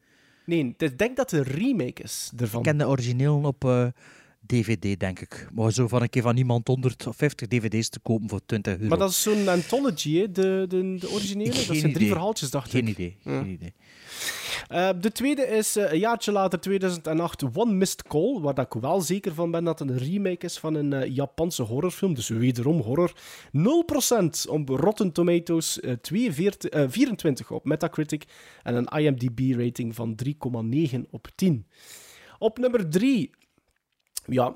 Nee, 0.45 0.73
ik 0.77 0.97
denk 0.97 1.15
dat 1.15 1.31
het 1.31 1.47
een 1.47 1.53
remake 1.53 2.03
is 2.03 2.31
ervan. 2.37 2.59
Ik 2.59 2.65
ken 2.65 2.77
de 2.77 2.87
origineel 2.87 3.41
op 3.43 3.65
eh, 3.65 3.87
DVD, 4.47 4.99
denk 4.99 5.19
ik. 5.19 5.47
Maar 5.53 5.71
zo 5.71 5.87
van 5.87 6.01
een 6.01 6.09
keer 6.09 6.21
van 6.21 6.37
iemand 6.37 6.67
150 6.67 7.47
DVD's 7.47 7.89
te 7.89 7.99
kopen 7.99 8.29
voor 8.29 8.41
20 8.45 8.73
euro. 8.73 8.87
Maar 8.87 8.97
dat 8.97 9.09
is 9.09 9.21
zo'n 9.21 9.47
anthology, 9.47 10.17
hè? 10.17 10.31
De, 10.31 10.65
de, 10.67 10.95
de 10.99 11.09
originele. 11.11 11.49
dat 11.49 11.57
Geen 11.63 11.79
zijn 11.79 11.93
drie 11.93 12.07
verhaaltjes, 12.07 12.49
dacht 12.51 12.69
Geen 12.69 12.87
ik. 12.87 12.97
idee, 12.97 13.15
Ja. 13.23 13.41
geen 13.41 13.51
idee. 13.51 13.73
Eh, 14.67 14.89
de 14.99 15.11
tweede 15.11 15.41
is 15.47 15.75
eh, 15.75 15.91
een 15.91 15.99
jaartje 15.99 16.31
later, 16.31 16.59
2008, 16.59 17.43
One 17.53 17.73
Missed 17.73 18.03
Call, 18.03 18.39
waar 18.41 18.53
dat 18.53 18.75
ik 18.75 18.81
wel 18.81 19.01
zeker 19.01 19.33
van 19.33 19.51
ben 19.51 19.63
dat 19.63 19.79
het 19.79 19.89
een 19.89 19.97
remake 19.97 20.45
is 20.45 20.57
van 20.57 20.73
een 20.75 20.93
eh, 20.93 21.15
Japanse 21.15 21.61
horrorfilm. 21.63 22.13
Dus 22.13 22.27
wederom 22.29 22.79
horror. 22.81 23.13
0% 23.51 24.49
op 24.49 24.69
Rotten 24.69 25.11
Tomatoes, 25.11 25.79
eh, 25.79 25.93
42, 25.93 26.69
eh, 26.69 26.83
24 26.87 27.51
op 27.51 27.65
Metacritic 27.65 28.23
en 28.63 28.75
een 28.75 28.99
IMDb-rating 28.99 29.95
van 29.95 30.15
3,9 30.15 31.07
op 31.09 31.27
10. 31.35 31.65
Op 32.39 32.57
nummer 32.57 32.89
3, 32.89 33.29
ja, 34.25 34.55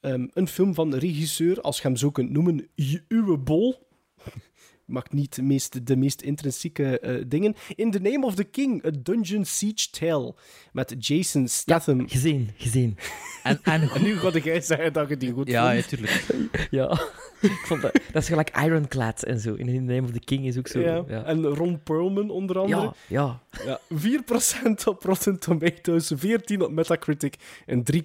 ehm, 0.00 0.26
een 0.32 0.48
film 0.48 0.74
van 0.74 0.90
de 0.90 0.98
regisseur, 0.98 1.60
als 1.60 1.76
je 1.76 1.82
hem 1.82 1.96
zo 1.96 2.10
kunt 2.10 2.30
noemen, 2.30 2.68
Uwe 3.08 3.38
Bol 3.38 3.86
maakt 4.86 5.12
niet 5.12 5.34
de 5.34 5.42
meest, 5.42 5.86
de 5.86 5.96
meest 5.96 6.20
intrinsieke 6.22 6.98
eh, 7.00 7.24
dingen. 7.26 7.54
In 7.74 7.90
the 7.90 7.98
Name 7.98 8.26
of 8.26 8.34
the 8.34 8.44
King, 8.44 8.86
A 8.86 8.90
Dungeon 9.02 9.44
Siege 9.44 9.90
Tale. 9.90 10.34
Met 10.72 10.94
Jason 10.98 11.48
Statham. 11.48 12.08
gezien, 12.08 12.50
gezien. 12.56 12.96
En, 13.42 13.60
en, 13.74 13.88
nu 14.02 14.16
ga 14.16 14.38
jij 14.38 14.60
zeggen 14.60 14.92
dat 14.92 15.08
je 15.08 15.16
die 15.16 15.32
goed 15.32 15.48
Ja, 15.48 15.70
vond. 15.72 15.82
ja, 15.82 15.88
tuurlijk. 15.88 16.26
Ja, 16.70 17.00
ik 17.40 17.62
vond 17.66 17.82
dat, 17.82 17.92
dat 18.12 18.22
is 18.22 18.28
gelijk 18.28 18.58
Ironclad 18.64 19.22
en 19.22 19.40
zo. 19.40 19.54
In 19.54 19.66
The 19.66 19.72
Name 19.72 20.02
of 20.02 20.10
the 20.10 20.18
King 20.20 20.46
is 20.46 20.58
ook 20.58 20.68
zo. 20.68 20.80
Ja, 20.80 21.04
Ja, 21.08 21.24
En 21.24 21.44
Ron 21.44 21.80
Perlman 21.82 22.30
onder 22.30 22.58
andere. 22.58 22.80
ja. 22.82 22.94
ja. 23.06 23.40
Ja, 23.64 23.80
4% 23.94 24.84
op 24.84 25.02
Rotten 25.04 25.38
Tomatoes, 25.38 26.12
14 26.16 26.62
op 26.62 26.70
Metacritic 26.70 27.34
en 27.66 27.82
3,8 27.92 28.00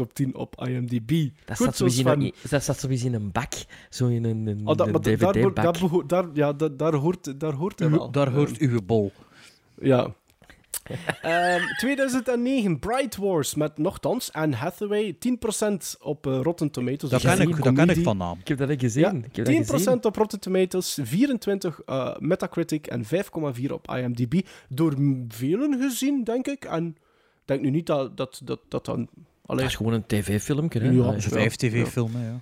op 0.00 0.14
10 0.14 0.34
op 0.34 0.64
IMDb. 0.66 1.10
Dat 1.44 1.56
Goed 1.56 1.66
staat 1.66 1.76
zo, 1.76 1.88
sowieso 1.88 2.12
in, 2.20 2.32
dat 2.50 2.62
staat 2.62 2.78
sowieso 2.78 3.06
in 3.06 3.14
een 3.14 3.32
bak. 3.32 3.52
Zo 3.90 4.06
in 4.06 4.24
een, 4.24 4.46
een, 4.46 4.60
Oh, 4.64 4.76
dat, 4.76 4.86
een 4.86 4.92
da- 4.92 6.02
daar, 6.06 6.26
ja, 6.34 6.52
da- 6.52 6.68
daar, 6.68 6.94
hoort, 6.94 7.40
daar 7.40 7.52
hoort 7.52 7.80
wel. 7.80 8.10
daar 8.10 8.30
hoort 8.32 8.58
uw 8.58 8.82
bol. 8.82 9.12
Ja. 9.80 10.14
Ehm, 11.22 11.60
2009, 11.78 12.78
Bright 12.78 13.16
Wars 13.16 13.54
met 13.54 13.78
nogthans 13.78 14.32
Anne 14.32 14.56
Hathaway. 14.56 15.16
10% 15.18 15.96
op 16.00 16.26
eh, 16.26 16.40
Rotten 16.42 16.70
Tomatoes. 16.70 17.10
Dat 17.10 17.20
Dus 17.22 17.34
ken 17.34 17.48
ik- 17.48 17.64
dat 17.64 17.74
ken 17.74 17.88
ik 17.88 18.02
van 18.02 18.16
naam. 18.16 18.38
Ik 18.40 18.48
heb 18.48 18.58
dat 18.58 18.70
gezien. 18.80 19.02
Ja, 19.02 19.10
ik 19.10 19.36
heb 19.36 19.44
dat 19.44 19.54
10% 19.54 19.66
gezien. 19.70 20.04
op 20.04 20.16
Rotten 20.16 20.40
Tomatoes, 20.40 20.98
24 21.02 21.80
eh, 21.86 22.16
Metacritic 22.18 22.86
en 22.86 23.04
5,4 23.04 23.72
op 23.72 23.90
IMDb. 23.96 24.40
Door 24.68 24.94
velen 25.28 25.80
gezien, 25.80 26.24
denk 26.24 26.46
ik. 26.46 26.64
En 26.64 26.86
ik 26.86 26.94
denk 27.44 27.60
nu 27.60 27.70
niet 27.70 27.86
dat 27.86 28.16
dat, 28.16 28.40
dat, 28.44 28.60
dat 28.68 28.84
dan... 28.84 29.08
Allee, 29.46 29.60
Dat 29.62 29.70
is 29.70 29.76
gewoon 29.76 29.92
een 29.92 30.06
tv-filmpje. 30.06 30.80
hè? 30.80 30.88
Ja. 30.90 31.04
Een 31.04 31.22
vijf 31.22 31.56
tv-filmen, 31.56 32.20
ja. 32.22 32.40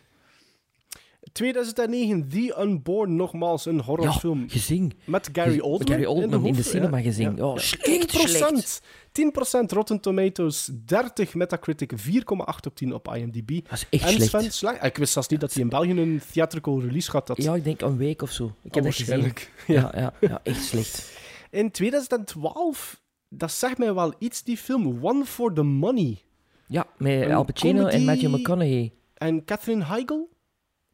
2009, 1.33 2.29
The 2.29 2.57
Unborn, 2.61 3.17
nogmaals 3.17 3.67
een 3.67 3.81
horrorfilm. 3.81 4.41
Ja, 4.41 4.47
gezien. 4.49 4.93
Met 5.05 5.29
Gary 5.33 5.61
Oldman. 5.61 5.89
Gary 5.89 6.05
Oldman 6.05 6.25
in 6.25 6.31
de 6.31 6.37
hoofd, 6.37 6.69
cinema 6.69 6.97
ja. 6.97 7.03
gezien. 7.03 7.37
Ja. 7.37 7.45
Oh, 7.45 7.57
Ja. 7.57 7.61
slecht, 7.61 8.81
10%. 8.81 8.83
10% 9.13 9.73
Rotten 9.73 10.01
Tomatoes, 10.01 10.71
30 10.85 11.35
Metacritic, 11.35 11.93
4,8 11.97 12.67
op 12.67 12.75
10 12.75 12.95
op 12.95 13.15
IMDb. 13.15 13.69
Dat 13.69 13.73
is 13.73 13.87
echt 13.91 14.05
en 14.05 14.21
slecht. 14.23 14.55
Sven. 14.55 14.83
Ik 14.83 14.97
wist 14.97 15.13
zelfs 15.13 15.29
niet 15.29 15.41
dat 15.41 15.53
hij 15.53 15.63
in 15.63 15.69
België 15.69 15.91
een 15.91 16.21
theatrical 16.33 16.81
release 16.81 17.11
had. 17.11 17.27
Dat... 17.27 17.43
Ja, 17.43 17.55
ik 17.55 17.65
denk 17.65 17.81
een 17.81 17.97
week 17.97 18.23
of 18.23 18.31
zo. 18.31 18.53
Ik 18.63 18.75
heb 18.75 18.85
waarschijnlijk. 18.85 19.53
Ja, 19.67 19.93
ja, 19.95 20.13
ja, 20.21 20.41
echt 20.43 20.65
slecht. 20.65 21.11
In 21.51 21.71
2012, 21.71 23.01
dat 23.29 23.53
zegt 23.53 23.79
mij 23.79 23.95
wel 23.95 24.15
iets, 24.19 24.43
die 24.43 24.57
film 24.57 24.99
One 25.05 25.25
for 25.25 25.53
the 25.53 25.63
Money. 25.63 26.19
Ja, 26.67 26.87
met 26.99 27.31
Al 27.31 27.45
Pacino 27.45 27.87
en 27.87 28.05
Matthew 28.05 28.35
McConaughey. 28.35 28.93
En 29.15 29.45
Catherine 29.45 29.85
Heigl, 29.85 30.29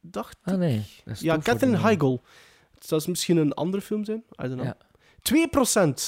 dacht 0.02 0.36
Ah 0.42 0.58
nee, 0.58 0.82
Ja, 1.18 1.38
Catherine 1.38 1.78
Heigl. 1.78 2.16
Het 2.74 2.86
zou 2.86 3.02
misschien 3.06 3.36
een 3.36 3.52
andere 3.52 3.82
film 3.82 4.04
zijn. 4.04 4.24
I 4.44 4.48
don't 4.48 4.60
know. 4.60 4.64
Ja. 4.64 4.76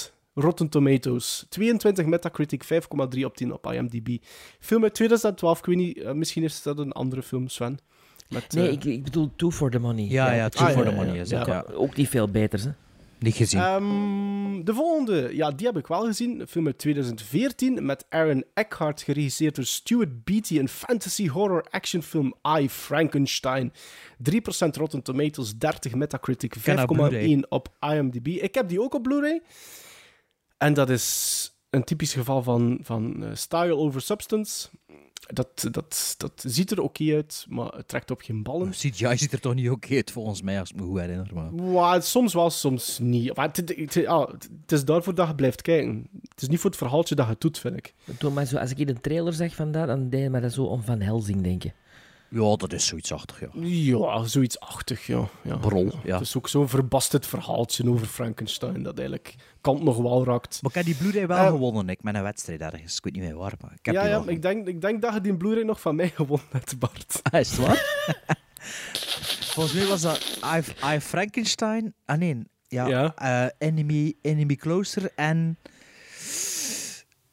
2% 0.09 0.12
Rotten 0.34 0.68
Tomatoes. 0.68 1.47
22 1.49 2.07
Metacritic, 2.07 2.64
5,3 2.64 3.24
op 3.24 3.36
10 3.36 3.53
op 3.53 3.72
IMDb. 3.72 4.16
Film 4.61 4.82
uit 4.82 4.95
2012. 4.95 5.59
Ik 5.59 5.64
weet 5.64 5.76
niet, 5.76 5.99
eh, 5.99 6.12
misschien 6.12 6.42
is 6.42 6.62
dat 6.62 6.78
een 6.78 6.92
andere 6.92 7.22
film, 7.22 7.49
Sven. 7.49 7.78
Met, 8.28 8.53
Nee, 8.53 8.66
eh, 8.66 8.72
ik, 8.72 8.84
ik 8.84 9.05
bedoel 9.05 9.30
Two 9.36 9.51
for 9.51 9.70
the 9.70 9.78
Money. 9.78 10.05
Ja, 10.05 10.32
ja, 10.32 10.49
Two 10.49 10.64
Ah, 10.66 10.72
for 10.72 10.84
ja, 10.84 10.90
the 10.90 10.97
Money 10.97 11.20
is 11.20 11.28
ja. 11.28 11.64
Ook 11.74 11.97
niet 11.97 12.09
veel 12.09 12.28
beter, 12.30 12.61
hè? 12.61 12.70
Niet 13.25 13.35
gezien. 13.35 13.61
Ehm, 13.61 14.64
de 14.64 14.75
volgende, 14.75 15.37
ja, 15.37 15.51
die 15.51 15.66
heb 15.66 15.77
ik 15.77 15.87
wel 15.87 16.05
gezien. 16.05 16.41
Een 16.41 16.47
film 16.47 16.66
uit 16.66 16.79
2014 16.79 17.87
met 17.87 18.05
Aaron 18.09 18.45
Eckhart, 18.55 19.03
geregisseerd 19.03 19.55
door 19.55 19.64
Stuart 19.64 20.25
Beatty. 20.25 20.59
Een 20.59 20.68
fantasy 20.68 21.29
horror 21.29 21.66
actionfilm 21.70 22.35
I, 22.59 22.68
Frankenstein. 22.68 23.72
3% 24.18 24.77
Rotten 24.77 25.03
Tomatoes, 25.03 25.57
30 25.59 25.95
Metacritic, 25.95 26.55
ken 26.62 26.77
dat 26.77 27.12
5,1 27.12 27.49
op 27.49 27.68
IMDb. 27.81 28.27
Ik 28.27 28.55
heb 28.55 28.68
die 28.68 28.81
ook 28.81 28.95
op 28.95 29.03
Blu-ray. 29.03 29.43
En 30.59 30.75
dat 30.75 30.91
is 30.91 31.54
een 31.75 31.85
typisch 31.85 32.12
geval 32.14 32.43
van, 32.43 32.79
van 32.83 33.25
eh, 33.25 33.31
style 33.35 33.77
over 33.77 34.01
substance. 34.01 34.68
Dat, 35.27 35.68
dat, 35.70 36.14
dat 36.18 36.45
ziet 36.47 36.70
er 36.70 36.81
oké 36.81 37.14
uit, 37.14 37.47
maar 37.49 37.72
het 37.72 37.89
trekt 37.89 38.11
op 38.11 38.20
geen 38.20 38.43
ballen. 38.43 38.70
CGI 38.70 39.16
ziet 39.16 39.33
er 39.33 39.41
toch 39.41 39.55
niet 39.55 39.70
oké 39.70 39.95
uit, 39.95 40.11
volgens 40.11 40.43
mij, 40.43 40.61
als 40.61 40.70
ik 40.70 40.77
me 40.77 40.83
goed 40.83 40.99
herinner. 41.01 41.31
Maar... 41.35 41.51
Wow, 41.51 42.03
soms 42.03 42.35
wel, 42.35 42.51
soms 42.51 42.99
niet. 42.99 43.37
Maar 43.37 43.47
het, 43.47 43.57
het, 43.57 43.95
het- 43.95 44.07
ah, 44.07 44.29
het 44.31 44.72
is 44.72 44.85
daarvoor 44.85 45.14
dat 45.14 45.29
je 45.29 45.35
blijft 45.35 45.62
kijken. 45.62 46.09
Het 46.29 46.43
is 46.43 46.49
niet 46.49 46.59
voor 46.61 46.70
het 46.70 46.79
verhaaltje 46.79 47.14
dat 47.14 47.25
je 47.27 47.31
het 47.33 47.41
doet, 47.41 47.59
vind 47.59 47.77
ik. 47.77 47.95
Doe 48.18 48.31
maar 48.31 48.45
zo, 48.47 48.57
als 48.57 48.70
ik 48.70 48.79
in 48.79 48.89
een 48.89 49.01
trailer 49.01 49.33
zeg 49.33 49.55
van 49.55 49.72
dat, 49.72 49.87
dan 49.87 50.09
deed 50.09 50.22
je 50.22 50.31
me 50.31 50.41
dat 50.41 50.53
zo 50.53 50.64
om 50.64 50.83
Van 50.83 51.01
Helsing 51.01 51.43
denken. 51.43 51.72
Ja, 52.35 52.57
dat 52.57 52.72
is 52.72 52.87
zoiets 52.87 53.12
achtig, 53.12 53.41
ja. 53.41 53.49
Ja, 53.61 54.24
zoiets 54.24 54.61
achtig, 54.61 55.07
ja. 55.07 55.28
ja. 55.43 55.57
Brol, 55.57 55.91
ja. 56.05 56.12
Het 56.12 56.26
is 56.26 56.37
ook 56.37 56.49
zo'n 56.49 56.68
verbasterd 56.68 57.26
verhaaltje 57.26 57.91
over 57.91 58.07
Frankenstein 58.07 58.82
dat 58.82 58.99
eigenlijk 58.99 59.35
kant 59.61 59.82
nog 59.82 59.97
wel 59.97 60.24
raakt. 60.24 60.59
Maar 60.62 60.70
ik 60.70 60.76
heb 60.76 60.85
die 60.85 60.95
Blu-ray 60.95 61.26
wel 61.26 61.37
Eh, 61.39 61.47
gewonnen, 61.47 61.89
ik, 61.89 62.03
met 62.03 62.14
een 62.14 62.22
wedstrijd 62.22 62.61
ergens. 62.61 62.97
Ik 62.97 63.05
weet 63.05 63.12
niet 63.12 63.22
meer 63.22 63.37
waar, 63.37 63.53
maar 63.61 63.72
ik 63.76 63.87
heb 63.87 63.95
ja, 63.95 64.03
die 64.03 64.11
ja, 64.11 64.22
ik 64.26 64.43
denk, 64.43 64.66
ik 64.68 64.80
denk 64.80 65.03
dat 65.03 65.14
je 65.14 65.20
die 65.20 65.37
Blu-ray 65.37 65.62
nog 65.62 65.80
van 65.80 65.95
mij 65.97 66.09
gewonnen 66.09 66.47
hebt, 66.51 66.78
Bart. 66.78 67.20
Ah, 67.32 67.41
is 67.41 67.51
het 67.51 67.66
waar? 67.66 68.07
Volgens 69.55 69.74
mij 69.74 69.87
was 69.87 70.01
dat 70.03 70.39
I, 70.55 70.62
I 70.95 71.01
Frankenstein. 71.01 71.95
Ah 72.05 72.18
nee, 72.18 72.43
ja. 72.68 72.87
Ja. 72.87 73.14
eh, 73.16 73.68
enemy, 73.68 74.14
enemy 74.22 74.55
Closer 74.57 75.11
en. 75.14 75.59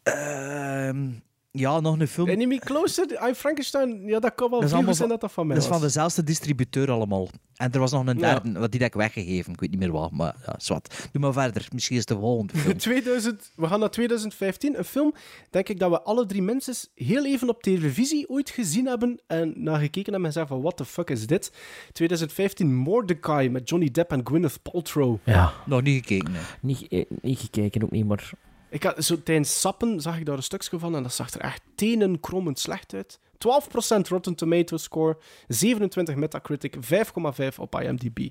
ehm, 0.04 1.10
ja, 1.52 1.80
nog 1.80 2.00
een 2.00 2.08
film. 2.08 2.28
Enemy 2.28 2.58
Closer, 2.58 3.30
I 3.30 3.34
Frankenstein, 3.34 4.06
ja, 4.06 4.20
dat 4.20 4.36
kan 4.36 4.50
wel 4.50 4.60
Dat 4.60 4.70
zijn 4.70 4.96
van- 4.96 5.10
dat 5.10 5.22
dat 5.22 5.32
van 5.32 5.48
mij 5.48 5.56
Dat 5.56 5.66
is 5.66 5.72
van 5.72 5.82
dezelfde 5.82 6.24
distributeur 6.24 6.92
allemaal. 6.92 7.30
En 7.56 7.72
er 7.72 7.80
was 7.80 7.92
nog 7.92 8.06
een 8.08 8.18
Ja. 8.20 8.40
derde, 8.40 8.60
wat 8.60 8.72
die 8.72 8.82
heb 8.82 8.90
ik 8.90 9.00
weggegeven. 9.00 9.54
Ik 9.54 9.60
weet 9.60 9.70
niet 9.70 9.80
meer 9.80 9.92
wat, 9.92 10.12
maar 10.12 10.36
ja, 10.46 10.56
zwart. 10.58 11.10
Doe 11.12 11.22
maar 11.22 11.34
verder. 11.34 11.68
Misschien 11.74 11.96
is 11.96 12.02
het 12.08 12.10
de 12.18 12.24
volgende 12.24 12.58
film. 12.58 12.78
2000, 12.78 13.52
we 13.56 13.68
gaan 13.68 13.80
naar 13.80 13.90
2015. 13.90 14.78
Een 14.78 14.84
film, 14.84 15.14
denk 15.50 15.70
ik, 15.70 15.80
dat 15.80 15.90
we 15.90 16.02
alle 16.02 16.26
drie 16.26 16.42
mensen 16.42 16.74
heel 16.96 17.26
even 17.26 17.50
op 17.50 17.64
televisie 17.64 18.30
ooit 18.30 18.50
gezien 18.50 18.86
hebben 18.86 19.22
en 19.28 19.54
naar 19.56 19.80
gekeken 19.80 20.12
hebben 20.12 20.26
en 20.26 20.34
zeggen 20.34 20.52
van, 20.56 20.62
what 20.64 20.78
the 20.78 20.86
fuck 20.86 21.10
is 21.10 21.28
dit? 21.28 21.52
2015, 21.92 22.76
Mordecai 22.76 23.50
met 23.50 23.70
Johnny 23.70 23.92
Depp 23.92 24.12
en 24.12 24.22
Gwyneth 24.28 24.62
Paltrow. 24.62 25.18
Ja. 25.24 25.54
Nog 25.66 25.82
niet 25.82 25.96
gekeken, 26.08 26.32
nee. 26.32 26.42
Niet, 26.62 26.88
eh, 26.88 27.06
niet 27.22 27.40
gekeken, 27.40 27.84
ook 27.84 27.92
niet, 27.92 28.06
maar... 28.08 28.32
Ik 28.72 28.84
had, 28.84 29.04
zo, 29.06 29.24
tijdens 29.24 29.60
Sappen 29.60 30.02
zag 30.02 30.18
ik 30.18 30.26
daar 30.26 30.38
een 30.38 30.44
stukje 30.44 30.80
van 30.80 30.96
en 30.96 31.04
dat 31.04 31.14
zag 31.14 31.34
er 31.34 31.42
echt 31.42 31.62
tenenkrommend 31.76 32.60
slecht 32.60 32.94
uit. 32.94 33.20
12% 33.42 34.08
Rotten 34.08 34.36
Tomatoes 34.36 34.84
score, 34.84 35.18
27 35.48 36.16
Metacritic, 36.16 36.76
5,5 36.76 37.56
op 37.58 37.82
IMDb. 37.82 38.28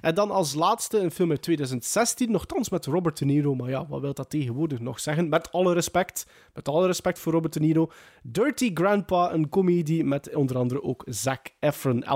En 0.00 0.14
dan 0.14 0.30
als 0.30 0.54
laatste 0.54 0.98
een 0.98 1.10
film 1.10 1.30
uit 1.30 1.42
2016, 1.42 2.30
nogthans 2.30 2.70
met 2.70 2.86
Robert 2.86 3.18
De 3.18 3.24
Niro, 3.24 3.54
maar 3.54 3.70
ja, 3.70 3.86
wat 3.86 4.00
wil 4.00 4.14
dat 4.14 4.30
tegenwoordig 4.30 4.78
nog 4.78 5.00
zeggen? 5.00 5.28
Met 5.28 5.52
alle 5.52 5.72
respect, 5.72 6.26
met 6.54 6.68
alle 6.68 6.86
respect 6.86 7.18
voor 7.18 7.32
Robert 7.32 7.52
De 7.52 7.60
Niro. 7.60 7.90
Dirty 8.22 8.70
Grandpa, 8.74 9.32
een 9.32 9.48
comedie 9.48 10.04
met 10.04 10.34
onder 10.34 10.56
andere 10.56 10.82
ook 10.82 11.04
Zac 11.06 11.46
Efron, 11.60 12.04
11% 12.04 12.06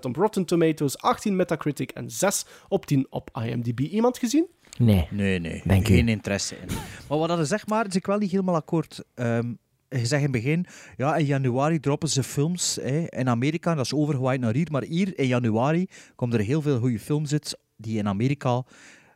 op 0.00 0.16
Rotten 0.16 0.44
Tomatoes, 0.44 0.98
18 0.98 1.36
Metacritic 1.36 1.90
en 1.90 2.10
6 2.10 2.44
op 2.68 2.86
10 2.86 3.06
op 3.10 3.30
IMDb. 3.42 3.80
Iemand 3.80 4.18
gezien? 4.18 4.46
Nee. 4.78 5.08
Nee, 5.10 5.38
nee. 5.38 5.62
U. 5.66 5.84
geen 5.84 6.08
interesse 6.08 6.56
in. 6.56 6.66
Maar 7.08 7.18
wat 7.18 7.28
dat 7.28 7.38
is, 7.38 7.48
zeg 7.48 7.66
maar, 7.66 7.86
is 7.86 7.94
ik 7.94 8.06
wel 8.06 8.18
niet 8.18 8.30
helemaal 8.30 8.54
akkoord. 8.54 9.04
Ehm, 9.14 9.52
je 9.88 10.06
zegt 10.06 10.12
in 10.12 10.22
het 10.22 10.30
begin, 10.30 10.66
ja, 10.96 11.16
in 11.16 11.24
januari 11.24 11.80
droppen 11.80 12.08
ze 12.08 12.22
films 12.22 12.78
hè, 12.82 13.06
in 13.08 13.28
Amerika, 13.28 13.74
dat 13.74 13.84
is 13.84 13.94
overgewaaid 13.94 14.40
naar 14.40 14.54
hier. 14.54 14.68
Maar 14.70 14.82
hier 14.82 15.18
in 15.18 15.26
januari 15.26 15.86
komen 16.14 16.38
er 16.38 16.44
heel 16.44 16.62
veel 16.62 16.78
goede 16.78 16.98
films 16.98 17.32
uit 17.32 17.58
die 17.76 17.98
in 17.98 18.08
Amerika 18.08 18.64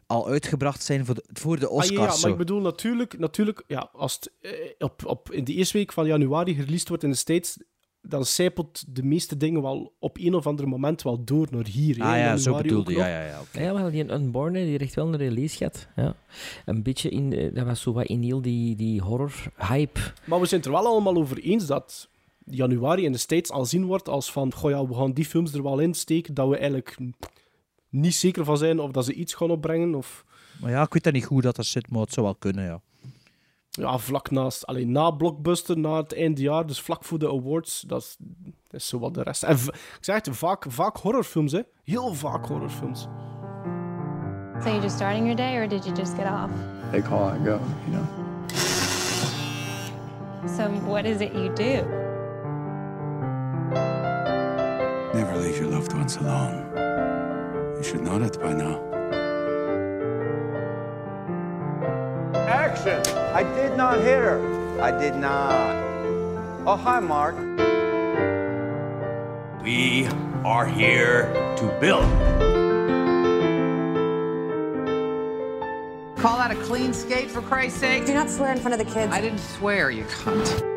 al 0.06 0.28
uitgebracht 0.28 0.82
zijn 0.82 1.04
voor 1.04 1.14
de, 1.14 1.24
voor 1.32 1.58
de 1.58 1.68
Oscars. 1.70 1.90
Ah, 1.90 1.96
ja, 1.96 2.02
ja, 2.02 2.08
maar 2.08 2.18
zo. 2.18 2.28
ik 2.28 2.36
bedoel 2.36 2.60
natuurlijk, 2.60 3.18
natuurlijk 3.18 3.64
ja, 3.66 3.88
als 3.92 4.14
het 4.14 4.32
eh, 4.40 4.52
op, 4.78 5.06
op, 5.06 5.32
in 5.32 5.44
de 5.44 5.54
eerste 5.54 5.78
week 5.78 5.92
van 5.92 6.06
januari 6.06 6.54
gereleased 6.54 6.88
wordt 6.88 7.02
in 7.02 7.10
de 7.10 7.16
States, 7.16 7.58
dan 8.02 8.24
zijpelt 8.24 8.84
de 8.88 9.02
meeste 9.02 9.36
dingen 9.36 9.62
wel 9.62 9.92
op 9.98 10.18
een 10.18 10.34
of 10.34 10.46
ander 10.46 10.68
moment 10.68 11.02
wel 11.02 11.24
door 11.24 11.46
naar 11.50 11.66
hier. 11.66 11.96
hè, 11.96 12.04
Ah 12.04 12.16
ja, 12.16 12.36
zo 12.36 12.42
januari 12.44 12.68
bedoelde 12.68 12.90
ook 12.90 12.98
ja, 12.98 13.06
ja, 13.06 13.26
ja. 13.26 13.40
oké. 13.40 13.60
Ja, 13.60 13.74
wel, 13.74 13.90
die 13.90 14.12
Unborn, 14.12 14.52
die 14.52 14.76
heeft 14.78 14.94
wel 14.94 15.06
een 15.06 15.16
release 15.16 15.56
gehad. 15.56 15.88
Ja. 15.96 16.14
Een 16.64 16.82
beetje 16.82 17.08
in... 17.08 17.50
Dat 17.54 17.66
was 17.66 17.80
zo 17.80 17.92
wat 17.92 18.06
in 18.06 18.22
heel 18.22 18.42
die, 18.42 18.76
die 18.76 19.00
horror-hype. 19.00 20.00
Maar 20.24 20.40
we 20.40 20.46
zijn 20.46 20.60
het 20.60 20.70
er 20.70 20.76
wel 20.76 20.86
allemaal 20.86 21.16
over 21.16 21.38
eens 21.38 21.66
dat 21.66 22.08
januari 22.44 23.04
in 23.04 23.12
de 23.12 23.18
States 23.18 23.50
al 23.50 23.64
zien 23.64 23.84
wordt 23.84 24.08
als 24.08 24.32
van, 24.32 24.54
goh 24.54 24.70
ja, 24.70 24.86
we 24.86 24.94
gaan 24.94 25.12
die 25.12 25.24
films 25.24 25.52
er 25.52 25.62
wel 25.62 25.78
in 25.78 25.94
steken, 25.94 26.34
dat 26.34 26.48
we 26.48 26.56
eigenlijk 26.56 26.98
niet 27.88 28.14
zeker 28.14 28.44
van 28.44 28.58
zijn 28.58 28.80
of 28.80 28.90
dat 28.90 29.04
ze 29.04 29.14
iets 29.14 29.34
gaan 29.34 29.50
opbrengen, 29.50 29.94
of 29.94 30.24
Maar 30.60 30.70
ja, 30.70 30.82
ik 30.82 30.92
weet 30.92 31.04
dat 31.04 31.12
niet 31.12 31.24
goed 31.24 31.42
dat 31.42 31.56
dat 31.56 31.66
zit, 31.66 31.90
maar 31.90 32.00
het 32.00 32.12
zou 32.12 32.26
wel 32.26 32.34
kunnen, 32.34 32.64
ja. 32.64 32.80
Ja, 33.72 33.98
vlak 33.98 34.30
naast, 34.30 34.66
alleen 34.66 34.92
na 34.92 35.10
Blockbuster, 35.10 35.78
na 35.78 35.96
het 35.96 36.14
eindejaar, 36.14 36.66
dus 36.66 36.80
vlak 36.80 37.04
voor 37.04 37.18
de 37.18 37.28
awards, 37.28 37.80
dat 37.80 38.00
is, 38.00 38.16
dat 38.68 38.80
is 38.80 38.88
zo 38.88 38.98
wat 38.98 39.14
de 39.14 39.22
rest. 39.22 39.42
En 39.42 39.56
ik 39.56 39.98
zeg 40.00 40.14
het, 40.14 40.28
vaak, 40.30 40.64
vaak 40.68 40.96
horrorfilms, 40.96 41.52
hè. 41.52 41.60
Heel 41.84 42.14
vaak 42.14 42.46
horrorfilms. 42.46 43.08
So 44.62 44.68
you 44.68 44.80
just 44.80 44.94
starting 44.94 45.24
your 45.24 45.36
day, 45.36 45.56
or 45.56 45.68
did 45.68 45.84
you 45.84 45.96
just 45.96 46.14
get 46.14 46.26
off? 46.26 46.50
They 46.90 47.02
call, 47.02 47.32
I 47.34 47.38
go, 47.44 47.58
you 47.86 47.96
know. 47.96 48.06
So 50.46 50.70
what 50.86 51.04
is 51.04 51.20
it 51.20 51.32
you 51.32 51.52
do? 51.54 51.84
Never 55.14 55.36
leave 55.38 55.58
your 55.58 55.70
loved 55.70 55.92
ones 55.92 56.16
alone. 56.16 56.70
You 57.76 57.82
should 57.82 58.02
know 58.04 58.18
that 58.18 58.40
by 58.40 58.52
now. 58.52 58.91
Action! 62.48 63.00
I 63.34 63.42
did 63.54 63.76
not 63.76 63.98
hit 63.98 64.18
her. 64.18 64.80
I 64.80 64.90
did 64.98 65.14
not. 65.14 65.76
Oh, 66.66 66.76
hi, 66.76 67.00
Mark. 67.00 67.36
We 69.62 70.06
are 70.44 70.66
here 70.66 71.32
to 71.58 71.78
build. 71.80 72.02
Call 76.18 76.38
that 76.38 76.50
a 76.50 76.56
clean 76.62 76.92
skate, 76.92 77.30
for 77.30 77.42
Christ's 77.42 77.80
sake? 77.80 78.06
Do 78.06 78.14
not 78.14 78.30
swear 78.30 78.52
in 78.52 78.58
front 78.58 78.80
of 78.80 78.86
the 78.86 78.92
kids. 78.92 79.12
I 79.12 79.20
didn't 79.20 79.38
swear, 79.38 79.90
you 79.90 80.04
cunt. 80.04 80.71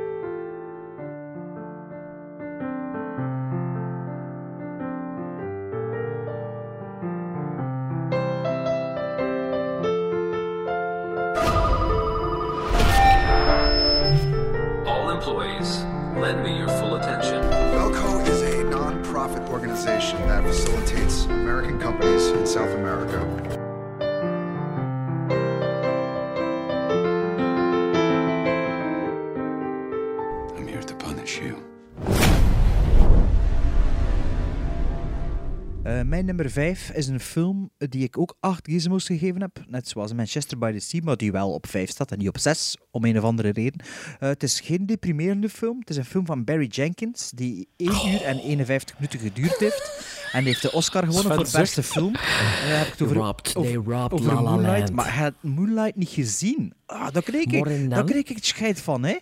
American 21.45 21.79
companies 21.79 22.25
in 22.29 22.47
South 22.47 22.71
America. 22.71 23.44
Mijn 36.07 36.25
nummer 36.25 36.49
5 36.49 36.91
is 36.91 37.07
een 37.07 37.19
film 37.19 37.69
die 37.77 38.03
ik 38.03 38.17
ook 38.17 38.35
8 38.39 38.67
gizmos 38.67 39.05
gegeven 39.05 39.41
heb. 39.41 39.63
Net 39.67 39.87
zoals 39.87 40.13
Manchester 40.13 40.57
by 40.57 40.71
the 40.71 40.79
Sea, 40.79 41.01
maar 41.03 41.17
die 41.17 41.31
wel 41.31 41.53
op 41.53 41.67
5 41.67 41.89
staat 41.89 42.11
en 42.11 42.17
niet 42.17 42.27
op 42.27 42.37
6, 42.37 42.77
om 42.91 43.05
een 43.05 43.17
of 43.17 43.23
andere 43.23 43.49
reden. 43.49 43.85
Eh, 44.19 44.29
het 44.29 44.43
is 44.43 44.59
geen 44.59 44.85
deprimerende 44.85 45.49
film. 45.49 45.79
Het 45.79 45.89
is 45.89 45.97
een 45.97 46.05
film 46.05 46.25
van 46.25 46.43
Barry 46.43 46.67
Jenkins, 46.67 47.31
die 47.35 47.67
1 47.77 47.89
uur 47.89 48.21
en 48.21 48.39
51 48.39 48.95
minuten 48.95 49.19
geduurd 49.19 49.57
heeft. 49.57 50.13
En 50.31 50.39
die 50.39 50.47
heeft 50.47 50.61
de 50.61 50.71
Oscar 50.71 51.05
gewonnen 51.05 51.35
voor 51.35 51.45
Sven 51.45 51.61
beste 51.61 51.83
film. 51.83 52.15
En 52.15 52.67
dan 52.67 52.77
heb 52.77 52.85
ik 52.85 52.91
het 52.91 53.01
over, 53.01 53.15
Robbed, 53.15 53.51
they 53.51 53.77
over, 53.77 53.93
robbed 53.93 54.19
over 54.19 54.33
La 54.33 54.41
La 54.41 54.49
Moonlight. 54.49 54.91
Maar 54.91 55.13
hij 55.13 55.23
had 55.23 55.33
Moonlight 55.41 55.95
niet 55.95 56.09
gezien. 56.09 56.73
Ah, 56.85 57.11
daar 57.11 57.23
kreeg 57.23 57.43
ik, 57.43 57.89
daar 57.89 58.03
kreeg 58.03 58.23
ik 58.29 58.35
het 58.35 58.45
scheid 58.45 58.81
van, 58.81 59.03
hè. 59.03 59.15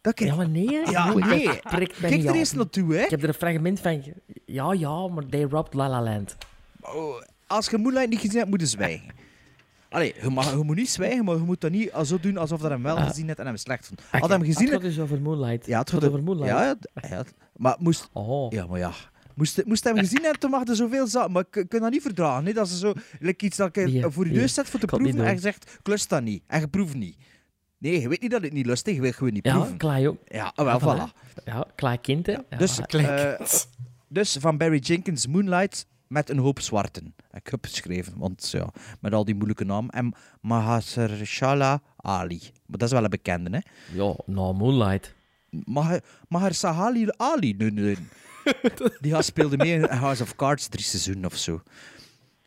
Dat. 0.00 0.18
Ja, 0.18 0.34
maar 0.34 0.48
nee. 0.48 0.70
Ja, 0.90 1.02
Goed, 1.02 1.24
nee. 1.26 1.44
dat 1.46 1.60
trekt 1.62 2.00
mij 2.00 2.08
Kijk 2.10 2.12
niet 2.14 2.24
er 2.24 2.30
aan. 2.30 2.36
eens 2.36 2.52
naartoe, 2.52 2.94
hè. 2.94 3.02
Ik 3.02 3.10
heb 3.10 3.22
er 3.22 3.28
een 3.28 3.34
fragment 3.34 3.80
van... 3.80 4.02
ge- 4.02 4.14
Ja, 4.44 4.72
ja, 4.72 5.08
maar 5.08 5.26
they 5.26 5.42
robbed 5.42 5.74
La 5.74 5.88
La 5.88 6.02
Land. 6.02 6.36
Oh, 6.80 7.22
als 7.46 7.68
je 7.70 7.78
Moonlight 7.78 8.08
niet 8.10 8.20
gezien 8.20 8.36
hebt, 8.38 8.50
moet 8.50 8.60
je 8.60 8.66
zwijgen. 8.66 9.14
Allee, 9.88 10.14
je, 10.22 10.30
mag, 10.30 10.50
je 10.50 10.56
moet 10.64 10.76
niet 10.76 10.90
zwijgen, 10.90 11.24
maar 11.24 11.34
je 11.34 11.40
moet 11.42 11.60
dat 11.60 11.70
niet 11.70 11.90
zo 12.04 12.20
doen 12.20 12.36
alsof 12.36 12.60
dat 12.60 12.70
hem 12.70 12.82
wel 12.82 12.96
Ah. 12.96 13.06
gezien 13.08 13.26
hebt 13.26 13.38
en 13.38 13.46
hem 13.46 13.56
slecht 13.56 13.86
vond. 13.86 14.02
Ach, 14.10 14.20
Had 14.20 14.30
hem 14.30 14.44
gezien... 14.44 14.62
Het 14.64 14.72
gaat 14.72 14.82
dus 14.82 14.98
over 15.00 15.20
Moonlight. 15.20 15.66
Ja, 15.66 15.78
het 15.78 15.90
gaat 15.90 16.04
over 16.04 16.22
Moonlight. 16.22 16.50
Ja, 16.50 16.64
ja, 16.94 17.08
ja, 17.08 17.24
maar 17.56 17.76
moest... 17.78 18.08
Oh. 18.12 18.52
Ja, 18.52 18.66
maar 18.66 18.78
ja. 18.78 18.90
Moest, 19.34 19.64
moest 19.64 19.84
hem 19.84 19.96
gezien 19.98 20.22
hebben, 20.22 20.40
dan 20.40 20.50
mag 20.50 20.66
er 20.68 20.76
zoveel 20.76 21.06
zaken. 21.06 21.32
Maar 21.32 21.44
ik 21.48 21.56
ik 21.56 21.68
kan 21.68 21.80
dat 21.80 21.90
niet 21.90 22.02
verdragen. 22.02 22.46
Hè? 22.46 22.52
Dat 22.52 22.68
ze 22.68 22.76
zo 22.78 22.92
like 23.20 23.44
iets 23.44 23.56
dat 23.56 23.74
je 23.74 23.80
Nee, 23.80 24.04
voor 24.08 24.24
je 24.24 24.30
nee. 24.30 24.40
neus 24.40 24.54
zet 24.54 24.68
voor 24.68 24.78
te 24.80 24.84
Ik 24.84 24.90
kan 24.90 24.98
het 24.98 25.06
niet 25.08 25.16
proeven 25.16 25.36
en 25.44 25.50
je 25.50 25.52
doen. 25.52 25.62
zegt, 25.66 25.78
ik 25.80 25.86
lust 25.88 26.08
dat 26.08 26.22
niet. 26.22 26.42
En 26.46 26.60
je 26.60 26.68
proeft 26.68 26.94
niet. 26.94 27.16
Nee, 27.80 28.00
je 28.00 28.08
weet 28.08 28.20
niet 28.20 28.30
dat 28.30 28.42
het 28.42 28.52
niet 28.52 28.66
lust 28.66 28.86
is, 28.86 28.96
je 28.96 29.12
gewoon 29.12 29.32
niet 29.32 29.44
Ja, 29.46 29.52
proeven. 29.54 29.76
klaar 29.76 30.06
ook. 30.06 30.16
Ja, 30.26 30.52
ah, 30.54 30.64
wel, 30.80 30.96
Ja, 30.96 31.08
voilà. 31.08 31.42
Ja, 31.44 31.66
klaar 31.74 31.98
kind, 31.98 32.26
hè. 32.26 32.32
Ja, 32.32 32.56
Dus, 32.58 32.78
eh, 32.80 33.40
dus 34.08 34.36
van 34.40 34.56
Barry 34.58 34.78
Jenkins 34.78 35.26
Moonlight 35.26 35.86
met 36.06 36.30
een 36.30 36.38
hoop 36.38 36.60
zwarten. 36.60 37.14
Ik 37.32 37.46
heb 37.48 37.64
geschreven, 37.64 38.12
want 38.18 38.50
ja, 38.50 38.68
met 39.00 39.12
al 39.14 39.24
die 39.24 39.34
moeilijke 39.34 39.64
namen. 39.64 39.90
En 39.90 40.12
Mahershala 40.40 41.80
Ali. 41.96 42.38
Maar 42.66 42.78
dat 42.78 42.82
is 42.82 42.92
wel 42.94 43.04
een 43.04 43.10
bekende, 43.10 43.50
hè? 43.50 43.58
Ja, 44.02 44.14
nou, 44.26 44.54
Moonlight. 44.54 45.14
Maher- 45.64 46.04
Mahershala 46.28 47.14
Ali? 47.16 47.54
Nee, 47.54 47.70
nee. 47.70 47.96
Die 49.00 49.12
gast 49.12 49.28
speelde 49.28 49.56
mee 49.56 49.72
in 49.72 49.84
House 49.84 50.22
of 50.22 50.36
Cards 50.36 50.68
drie 50.68 50.84
seizoenen 50.84 51.24
of 51.24 51.36
zo. 51.36 51.62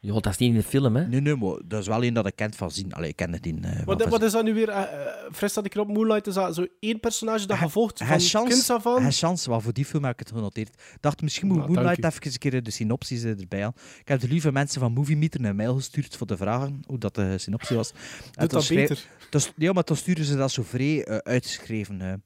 Ja, 0.06 0.14
dat 0.14 0.28
is 0.28 0.38
niet 0.38 0.50
in 0.50 0.56
de 0.56 0.64
film, 0.64 0.96
hè. 0.96 1.08
Nee, 1.08 1.22
nee, 1.22 1.36
maar 1.36 1.58
dat 1.66 1.80
is 1.82 1.88
wel 1.88 2.04
een 2.04 2.14
dat 2.14 2.28
ik 2.28 2.36
kent 2.36 2.56
van 2.56 2.72
zien. 2.72 2.94
Allee, 2.94 3.10
ik 3.10 3.16
ken 3.16 3.34
het 3.34 3.46
in... 3.46 3.64
eh, 3.64 3.84
Wat, 3.86 4.06
wat 4.06 4.22
is 4.22 4.32
dat 4.32 4.44
nu 4.44 4.54
weer? 4.54 4.70
eh 4.70 4.82
eh, 4.82 4.88
Fris 5.32 5.54
dat 5.54 5.66
ik 5.66 5.74
erop 5.76 5.88
Moonlight 5.88 6.28
is 6.28 6.34
dat 6.34 6.56
zo 6.56 6.66
één 6.80 7.00
personage 7.00 7.48
dat 7.48 7.58
gevolgd 7.58 7.98
van 7.98 8.08
Hij 8.08 8.18
kinds 8.18 8.70
af 8.70 8.88
aan? 8.88 9.02
Hij 9.02 9.12
chance, 9.12 9.50
wel 9.50 9.62
voor 9.62 9.74
die 9.74 9.86
film 9.86 10.04
heb 10.04 10.14
ik 10.14 10.20
het 10.20 10.30
genoteerd. 10.32 10.68
Ik 10.70 10.98
dacht, 11.00 11.22
misschien 11.22 11.48
moet 11.48 11.58
Nou, 11.58 11.72
Moonlight 11.72 12.04
even 12.06 12.32
een 12.32 12.38
keer 12.38 12.64
de 12.64 12.72
synopsis 12.72 13.24
erbij 13.24 13.60
halen. 13.60 13.76
Ik 14.00 14.08
heb 14.08 14.20
de 14.20 14.28
lieve 14.28 14.52
mensen 14.52 14.80
van 14.82 14.92
Movie 14.94 15.18
Meter 15.18 15.46
een 15.46 15.56
mail 15.56 15.76
gestuurd 15.76 16.16
voor 16.16 16.28
te 16.28 16.38
vragen 16.38 16.82
hoe 16.88 16.98
dat 16.98 17.16
de 17.16 17.38
synopsis 17.38 17.76
was. 17.76 17.92
En 17.92 17.98
dat 18.34 18.50
toen 18.50 18.62
schreef- 18.62 18.88
beter. 19.30 19.54
ja, 19.58 19.72
maar 19.74 19.84
toen 19.84 19.98
sturen 19.98 20.26
ze 20.26 20.36
dat 20.36 20.52
zo 20.52 20.64
vrij 20.64 21.04
eh, 21.06 21.18
uitgeschreven, 21.18 22.24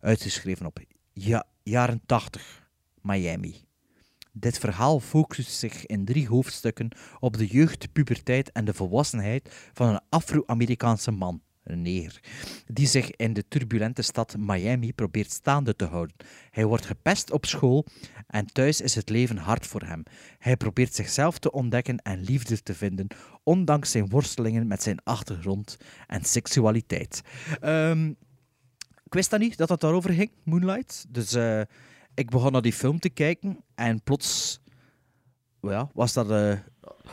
uitgeschreven 0.00 0.66
op. 0.66 0.78
Ja, 1.12 1.44
jaren 1.62 2.00
80, 2.06 2.68
Miami. 3.02 3.54
Dit 4.38 4.58
verhaal 4.58 5.00
focust 5.00 5.50
zich 5.50 5.86
in 5.86 6.04
drie 6.04 6.28
hoofdstukken 6.28 6.88
op 7.20 7.36
de 7.36 7.46
jeugd, 7.46 7.92
puberteit 7.92 8.52
en 8.52 8.64
de 8.64 8.74
volwassenheid 8.74 9.70
van 9.72 9.88
een 9.88 10.00
Afro-Amerikaanse 10.08 11.10
man, 11.10 11.40
een 11.64 11.82
neger, 11.82 12.20
die 12.66 12.86
zich 12.86 13.10
in 13.10 13.32
de 13.32 13.48
turbulente 13.48 14.02
stad 14.02 14.36
Miami 14.38 14.92
probeert 14.92 15.32
staande 15.32 15.76
te 15.76 15.84
houden. 15.84 16.16
Hij 16.50 16.64
wordt 16.64 16.86
gepest 16.86 17.32
op 17.32 17.46
school 17.46 17.86
en 18.26 18.46
thuis 18.46 18.80
is 18.80 18.94
het 18.94 19.08
leven 19.08 19.36
hard 19.36 19.66
voor 19.66 19.82
hem. 19.82 20.02
Hij 20.38 20.56
probeert 20.56 20.94
zichzelf 20.94 21.38
te 21.38 21.52
ontdekken 21.52 21.98
en 21.98 22.20
liefde 22.20 22.62
te 22.62 22.74
vinden, 22.74 23.06
ondanks 23.42 23.90
zijn 23.90 24.08
worstelingen 24.08 24.66
met 24.66 24.82
zijn 24.82 24.98
achtergrond 25.04 25.76
en 26.06 26.24
seksualiteit. 26.24 27.22
Ehm, 27.60 28.08
ik 29.04 29.14
wist 29.14 29.30
dat 29.30 29.40
niet, 29.40 29.56
dat 29.56 29.68
het 29.68 29.80
daarover 29.80 30.12
ging, 30.12 30.30
Moonlight. 30.42 31.06
Dus 31.08 31.32
eh, 31.32 31.60
ik 32.16 32.30
begon 32.30 32.52
naar 32.52 32.62
die 32.62 32.72
film 32.72 32.98
te 32.98 33.08
kijken 33.08 33.64
en 33.74 34.02
plots 34.02 34.60
ja, 35.60 35.90
was 35.94 36.12
dat... 36.12 36.30
eh, 36.30 36.52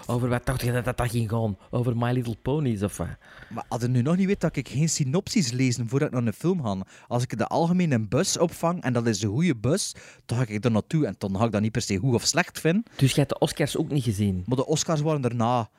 Over 0.07 0.29
wat 0.29 0.45
dacht 0.45 0.61
je 0.61 0.71
dat 0.71 0.85
dat, 0.85 0.97
dat 0.97 1.09
ging 1.09 1.29
gaan? 1.29 1.57
Over 1.69 1.97
My 1.97 2.11
Little 2.11 2.35
Ponies 2.41 2.83
of 2.83 2.97
wat? 2.97 3.07
Maar 3.49 3.65
had 3.67 3.81
je 3.81 3.87
nu 3.87 4.01
nog 4.01 4.15
niet 4.17 4.27
weet 4.27 4.41
dat 4.41 4.55
ik 4.55 4.69
geen 4.69 4.89
synopsis 4.89 5.51
lezen 5.51 5.87
voordat 5.89 6.07
ik 6.07 6.13
naar 6.13 6.23
een 6.25 6.33
film 6.33 6.63
ga? 6.63 6.77
Als 7.07 7.23
ik 7.23 7.37
de 7.37 7.47
algemene 7.47 7.99
bus 8.07 8.37
opvang 8.37 8.83
en 8.83 8.93
dat 8.93 9.07
is 9.07 9.21
een 9.21 9.29
goede 9.29 9.55
bus, 9.55 9.95
dan 10.25 10.37
ga 10.37 10.45
ik 10.47 10.65
er 10.65 10.71
naartoe 10.71 11.05
en 11.05 11.15
dan 11.17 11.37
ga 11.37 11.45
ik 11.45 11.51
dat 11.51 11.61
niet 11.61 11.71
per 11.71 11.81
se 11.81 11.97
goed 11.97 12.13
of 12.13 12.23
slecht 12.25 12.59
vinden. 12.59 12.83
Dus 12.95 13.11
je 13.11 13.17
hebt 13.17 13.29
de 13.29 13.39
Oscars 13.39 13.77
ook 13.77 13.89
niet 13.89 14.03
gezien? 14.03 14.43
Maar 14.45 14.57
de 14.57 14.65
Oscars 14.65 15.01
waren 15.01 15.21
daarna. 15.21 15.69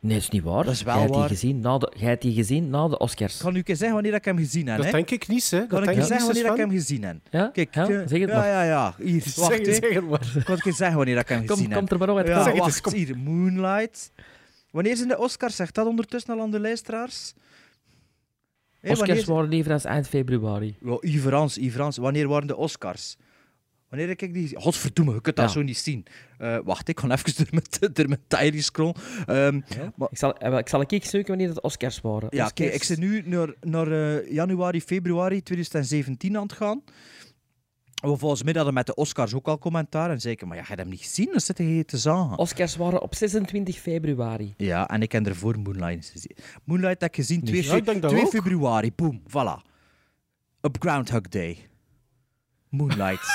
Nee, 0.00 0.12
dat 0.14 0.22
is 0.22 0.28
niet 0.28 0.42
waar. 0.42 0.64
Dat 0.64 0.72
is 0.72 0.82
wel 0.82 0.92
jij 0.92 1.02
hebt 1.02 1.12
die 1.14 1.20
waar. 1.22 1.30
gezien 1.30 1.60
na 1.60 1.78
de, 1.78 1.92
jij 1.96 2.08
hebt 2.08 2.22
die 2.22 2.34
gezien 2.34 2.70
na 2.70 2.88
de 2.88 2.98
Oscars. 2.98 3.36
Kan 3.38 3.54
u 3.54 3.58
een 3.58 3.64
keer 3.64 3.76
zeggen 3.76 3.94
wanneer 3.94 4.14
ik 4.14 4.24
hem 4.24 4.36
gezien 4.38 4.66
heb? 4.66 4.76
Dat 4.76 4.86
hè? 4.86 4.92
denk 4.92 5.10
ik 5.10 5.28
niet, 5.28 5.50
hè. 5.50 5.58
Dat 5.58 5.68
Kan 5.68 5.82
ik 5.82 5.88
je 5.94 6.00
ik 6.00 6.06
zeggen 6.06 6.26
wanneer 6.26 6.50
ik 6.52 6.56
hem 6.56 6.70
gezien 6.70 7.02
heb? 7.04 7.16
Ja? 7.30 7.46
Kijk, 7.46 7.74
Ja, 7.74 7.82
eh, 7.82 7.88
zeg 7.88 8.20
het 8.20 8.28
ja, 8.30 8.36
maar. 8.36 8.46
Ja, 8.46 8.62
ja, 8.62 8.94
Hier, 8.98 9.22
Zeg 9.26 9.36
wacht. 9.48 9.64
zeg 9.64 9.94
het 9.94 10.08
maar. 10.08 10.42
Kan 10.44 10.56
ik 10.56 10.64
je 10.64 10.72
zeggen 10.72 10.96
wanneer 10.96 11.16
ik 11.16 11.28
hem 11.28 11.46
gezien 11.46 11.70
heb? 11.72 11.88
kom 11.88 12.00
er 12.00 12.06
maar 12.06 12.16
uit, 12.16 12.26
Ja. 12.26 12.42
Zeg 12.42 12.52
het 12.52 12.62
wacht, 12.62 12.80
kom. 12.80 12.92
hier. 12.92 13.18
Moonlight. 13.18 14.12
Wanneer 14.70 14.96
zijn 14.96 15.08
de 15.08 15.18
Oscars? 15.18 15.56
Zegt 15.56 15.74
dat 15.74 15.86
ondertussen 15.86 16.34
al 16.34 16.40
aan 16.40 16.50
de 16.50 16.60
luisteraars? 16.60 17.34
Oscars 18.82 18.98
wanneer- 18.98 19.24
waren 19.26 19.52
even 19.52 19.80
eind 19.90 20.08
februari. 20.08 20.76
Ja, 20.84 20.96
Iverans, 21.00 21.58
Iverans. 21.58 21.96
Wanneer 21.96 22.28
waren 22.28 22.46
de 22.46 22.56
Oscars? 22.56 23.16
Wanneer 23.90 24.08
ik 24.08 24.32
die... 24.34 24.56
Godverdomme, 24.60 25.12
je 25.14 25.20
kunt 25.20 25.36
dat 25.36 25.44
Ja. 25.46 25.50
zo 25.52 25.62
niet 25.62 25.78
zien. 25.78 26.04
Eh, 26.38 26.58
wacht, 26.64 26.88
ik 26.88 27.00
ga 27.00 27.10
even 27.10 27.32
door 27.36 27.46
mijn, 27.50 27.92
door 27.92 28.08
mijn 28.08 28.20
diary 28.28 28.60
scrollen. 28.60 28.94
Ehm, 29.26 29.60
maar- 29.96 30.08
Ik 30.10 30.18
zal, 30.18 30.34
eh, 30.36 30.58
ik 30.58 30.68
zal 30.68 30.84
een 30.86 31.02
zoeken 31.02 31.28
wanneer 31.36 31.54
de 31.54 31.60
Oscars 31.60 32.00
waren. 32.00 32.28
ja, 32.30 32.44
Oscars. 32.44 32.52
kijk, 32.52 32.74
ik 32.74 32.82
zit 32.82 32.98
nu 32.98 33.22
naar, 33.28 33.54
naar 33.60 33.92
eh, 33.92 34.30
januari, 34.32 34.80
februari 34.82 35.42
2017 35.42 36.36
aan 36.36 36.42
het 36.42 36.52
gaan. 36.52 36.82
Maar 38.04 38.18
volgens 38.18 38.42
mij 38.42 38.52
hadden 38.52 38.74
met 38.74 38.86
de 38.86 38.94
Oscars 38.94 39.34
ook 39.34 39.48
al 39.48 39.58
commentaar. 39.58 40.10
En 40.10 40.20
zeker, 40.20 40.46
maar 40.46 40.56
ja, 40.56 40.62
je 40.62 40.68
hebt 40.68 40.80
hem 40.80 40.90
niet 40.90 41.00
gezien, 41.00 41.28
dan 41.30 41.40
zit 41.40 41.58
hij 41.58 41.84
te 41.84 41.98
zagen. 41.98 42.38
Oscars 42.38 42.76
waren 42.76 43.02
op 43.02 43.14
26 43.14 43.78
februari. 43.78 44.54
Ja, 44.56 44.88
en 44.88 45.02
ik 45.02 45.12
heb 45.12 45.26
ervoor 45.26 45.58
Moonlight 45.58 46.10
gezien. 46.10 46.36
Moonlight 46.64 47.00
heb 47.00 47.10
ik 47.10 47.16
gezien 47.16 47.44
2, 47.44 47.62
Ja, 47.64 47.74
ik 47.76 47.84
denk 47.84 48.02
dat 48.02 48.10
2 48.10 48.22
ook. 48.24 48.30
februari. 48.30 48.92
Boom, 48.96 49.22
voilà. 49.28 49.68
Op 50.60 50.76
Groundhog 50.80 51.20
Day. 51.20 51.68
Moonlight. 52.70 53.28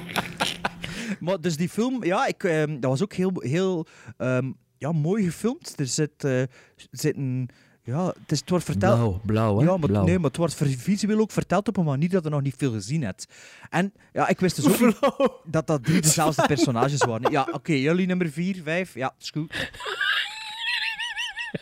maar 1.20 1.40
dus 1.40 1.56
die 1.56 1.68
film, 1.68 2.04
ja, 2.04 2.26
ik, 2.26 2.44
ehm, 2.44 2.80
dat 2.80 2.90
was 2.90 3.02
ook 3.02 3.12
heel, 3.12 3.32
heel 3.34 3.86
ehm, 4.16 4.52
ja, 4.78 4.92
mooi 4.92 5.24
gefilmd. 5.24 5.74
Er 5.78 5.86
zit, 5.86 6.24
eh, 6.24 6.42
zit 6.90 7.16
een... 7.16 7.48
Ja, 7.82 8.06
het, 8.06 8.32
is, 8.32 8.40
het 8.40 8.50
wordt 8.50 8.64
verteld... 8.64 8.96
Blauw, 8.96 9.20
blauw, 9.26 9.58
hè? 9.58 9.64
Ja, 9.64 9.76
maar, 9.76 9.88
Blauw. 9.88 10.04
nee, 10.04 10.18
maar 10.18 10.28
het 10.28 10.36
wordt 10.36 10.54
visueel 10.54 11.18
ook 11.18 11.30
verteld 11.30 11.68
op 11.68 11.76
een 11.76 11.84
manier 11.84 12.08
dat 12.08 12.24
je 12.24 12.30
nog 12.30 12.42
niet 12.42 12.54
veel 12.56 12.72
gezien 12.72 13.02
hebt. 13.02 13.26
En 13.70 13.92
ja, 14.12 14.28
ik 14.28 14.40
wist 14.40 14.56
dus 14.56 14.68
ook 14.68 14.80
niet 14.80 14.98
dat 15.44 15.66
dat 15.66 15.84
drie 15.84 16.00
dezelfde 16.00 16.46
personages 16.46 17.04
waren. 17.04 17.30
Ja, 17.30 17.48
oké, 17.52 17.72
jullie 17.72 18.06
nummer 18.06 18.30
vier, 18.30 18.62
vijf, 18.62 18.94
ja, 18.94 19.14
is 19.18 19.30
goed. 19.30 19.70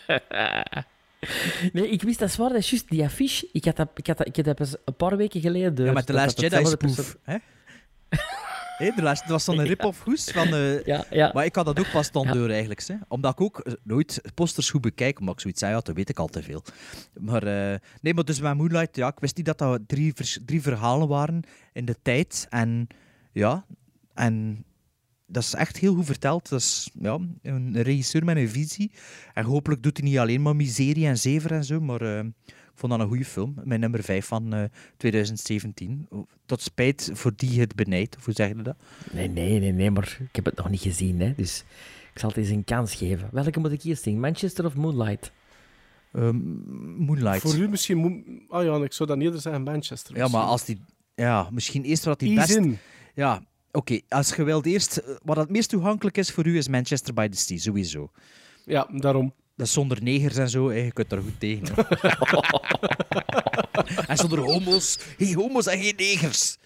Nee, 1.72 1.88
ik 1.88 2.02
wist 2.02 2.18
dat 2.18 2.28
is 2.28 2.36
waar, 2.36 2.48
dat 2.48 2.58
is 2.58 2.70
juist 2.70 2.88
die 2.90 3.04
affiche. 3.04 3.48
Ik 3.52 3.64
had 3.64 3.76
dat, 3.76 3.88
ik 3.94 4.06
had 4.06 4.16
dat, 4.18 4.26
ik 4.26 4.36
had 4.46 4.56
dat 4.56 4.78
een 4.84 4.96
paar 4.96 5.16
weken 5.16 5.40
geleden. 5.40 5.84
Ja, 5.84 5.92
met 5.92 6.06
de 6.06 6.12
dat 6.12 6.22
Last 6.22 6.36
dat 6.36 6.44
Jedi 6.50 6.56
hetzelfde 6.56 6.88
spoof. 6.88 6.94
perso- 7.06 7.18
Hè? 7.22 7.36
Hé, 8.78 8.90
de 8.96 9.02
dat 9.02 9.22
was 9.26 9.44
zo'n 9.44 9.62
rip-off 9.72 10.02
hoes 10.04 10.24
van... 10.30 10.46
eh, 10.54 10.84
Ja, 10.84 11.04
ja. 11.10 11.30
Maar 11.34 11.44
ik 11.44 11.54
had 11.54 11.64
dat 11.66 11.78
ook 11.78 11.90
pas 11.92 12.10
dan 12.10 12.26
Ja. 12.26 12.32
door 12.32 12.48
eigenlijk. 12.48 12.82
Hè. 12.86 12.94
Omdat 13.08 13.32
ik 13.32 13.40
ook 13.40 13.58
eh, 13.60 13.72
nooit 13.82 14.20
posters 14.34 14.70
goed 14.70 14.80
bekijk, 14.80 15.20
omdat 15.20 15.34
ik 15.34 15.40
zoiets 15.40 15.60
zei, 15.60 15.72
ja, 15.74 15.80
dat 15.80 15.94
weet 15.94 16.08
ik 16.08 16.18
al 16.18 16.26
te 16.26 16.42
veel. 16.42 16.62
Maar 17.20 17.42
eh, 17.42 17.78
nee, 18.00 18.14
maar 18.14 18.24
dus 18.24 18.40
bij 18.40 18.54
Moonlight, 18.54 18.96
ja, 18.96 19.08
ik 19.08 19.18
wist 19.20 19.36
niet 19.36 19.46
dat 19.46 19.58
dat 19.58 19.80
drie, 19.86 20.14
drie 20.44 20.62
verhalen 20.62 21.08
waren 21.08 21.42
in 21.72 21.84
de 21.84 21.96
tijd. 22.02 22.46
En 22.50 22.86
ja, 23.32 23.64
en 24.14 24.64
dat 25.30 25.42
is 25.42 25.54
echt 25.54 25.76
heel 25.76 25.94
goed 25.94 26.06
verteld. 26.06 26.48
Dat 26.48 26.60
is 26.60 26.90
ja, 27.00 27.18
een 27.42 27.82
regisseur 27.82 28.24
met 28.24 28.36
een 28.36 28.48
visie. 28.48 28.90
En 29.34 29.44
hopelijk 29.44 29.82
doet 29.82 29.96
hij 29.96 30.08
niet 30.08 30.18
alleen 30.18 30.42
maar 30.42 30.56
miserie 30.56 31.06
en 31.06 31.18
zever 31.18 31.52
en 31.52 31.64
zo, 31.64 31.80
maar 31.80 32.00
eh, 32.00 32.24
ik 32.46 32.74
vond 32.74 32.92
dat 32.92 33.00
een 33.00 33.08
goede 33.08 33.24
film. 33.24 33.54
Mijn 33.64 33.80
nummer 33.80 34.02
5 34.02 34.26
van 34.26 34.54
eh, 34.54 34.64
2017. 34.96 36.08
Tot 36.46 36.60
spijt 36.60 37.10
voor 37.12 37.32
die 37.36 37.60
het 37.60 37.74
benijdt, 37.74 38.16
of 38.16 38.24
hoe 38.24 38.34
zeg 38.34 38.48
je 38.48 38.62
dat? 38.62 38.76
Nee, 39.12 39.28
nee, 39.28 39.60
nee, 39.60 39.72
nee, 39.72 39.90
maar 39.90 40.18
ik 40.20 40.36
heb 40.36 40.44
het 40.44 40.56
nog 40.56 40.70
niet 40.70 40.80
gezien, 40.80 41.20
hè. 41.20 41.34
Dus 41.36 41.64
ik 42.12 42.18
zal 42.18 42.28
het 42.28 42.38
eens 42.38 42.48
een 42.48 42.64
kans 42.64 42.94
geven. 42.94 43.28
Welke 43.32 43.60
moet 43.60 43.72
ik 43.72 43.82
eerst 43.82 44.02
zien? 44.02 44.20
Manchester 44.20 44.64
of 44.64 44.74
Moonlight? 44.74 45.32
Ehm, 46.12 46.36
Moonlight. 47.04 47.40
Voor 47.40 47.56
u 47.56 47.68
misschien... 47.68 48.42
Ah 48.48 48.64
ja, 48.64 48.76
ik 48.76 48.92
zou 48.92 49.08
dan 49.08 49.20
eerder 49.20 49.40
zeggen 49.40 49.62
Manchester. 49.62 50.16
Ja, 50.16 50.28
maar 50.28 50.42
als 50.42 50.64
die... 50.64 50.80
Ja, 51.14 51.48
misschien 51.52 51.84
eerst 51.84 52.04
wat 52.04 52.18
die 52.18 52.34
best... 52.34 52.56
in. 52.56 52.78
Ja, 53.14 53.42
oké. 53.78 54.00
Als 54.08 54.34
je 54.34 54.44
wilt 54.44 54.66
eerst... 54.66 54.96
eh, 54.96 55.14
Wat 55.24 55.36
het 55.36 55.50
meest 55.50 55.68
toegankelijk 55.68 56.16
is 56.18 56.30
voor 56.30 56.46
u, 56.46 56.56
is 56.56 56.68
Manchester 56.68 57.14
by 57.14 57.28
the 57.28 57.36
Sea, 57.38 57.58
sowieso. 57.58 58.10
Ja, 58.64 58.88
daarom. 58.92 59.32
Dat 59.56 59.66
is 59.66 59.72
zonder 59.72 60.02
negers 60.02 60.36
en 60.36 60.48
zo, 60.50 60.68
hè. 60.68 60.74
je 60.76 60.92
kunt 60.92 61.12
er 61.12 61.22
goed 61.22 61.40
tegen. 61.40 61.74
en 64.08 64.16
zonder 64.16 64.38
homo's. 64.38 64.98
Geen 65.18 65.34
homo's 65.34 65.66
en 65.66 65.78
geen 65.82 65.94
negers. 65.96 66.56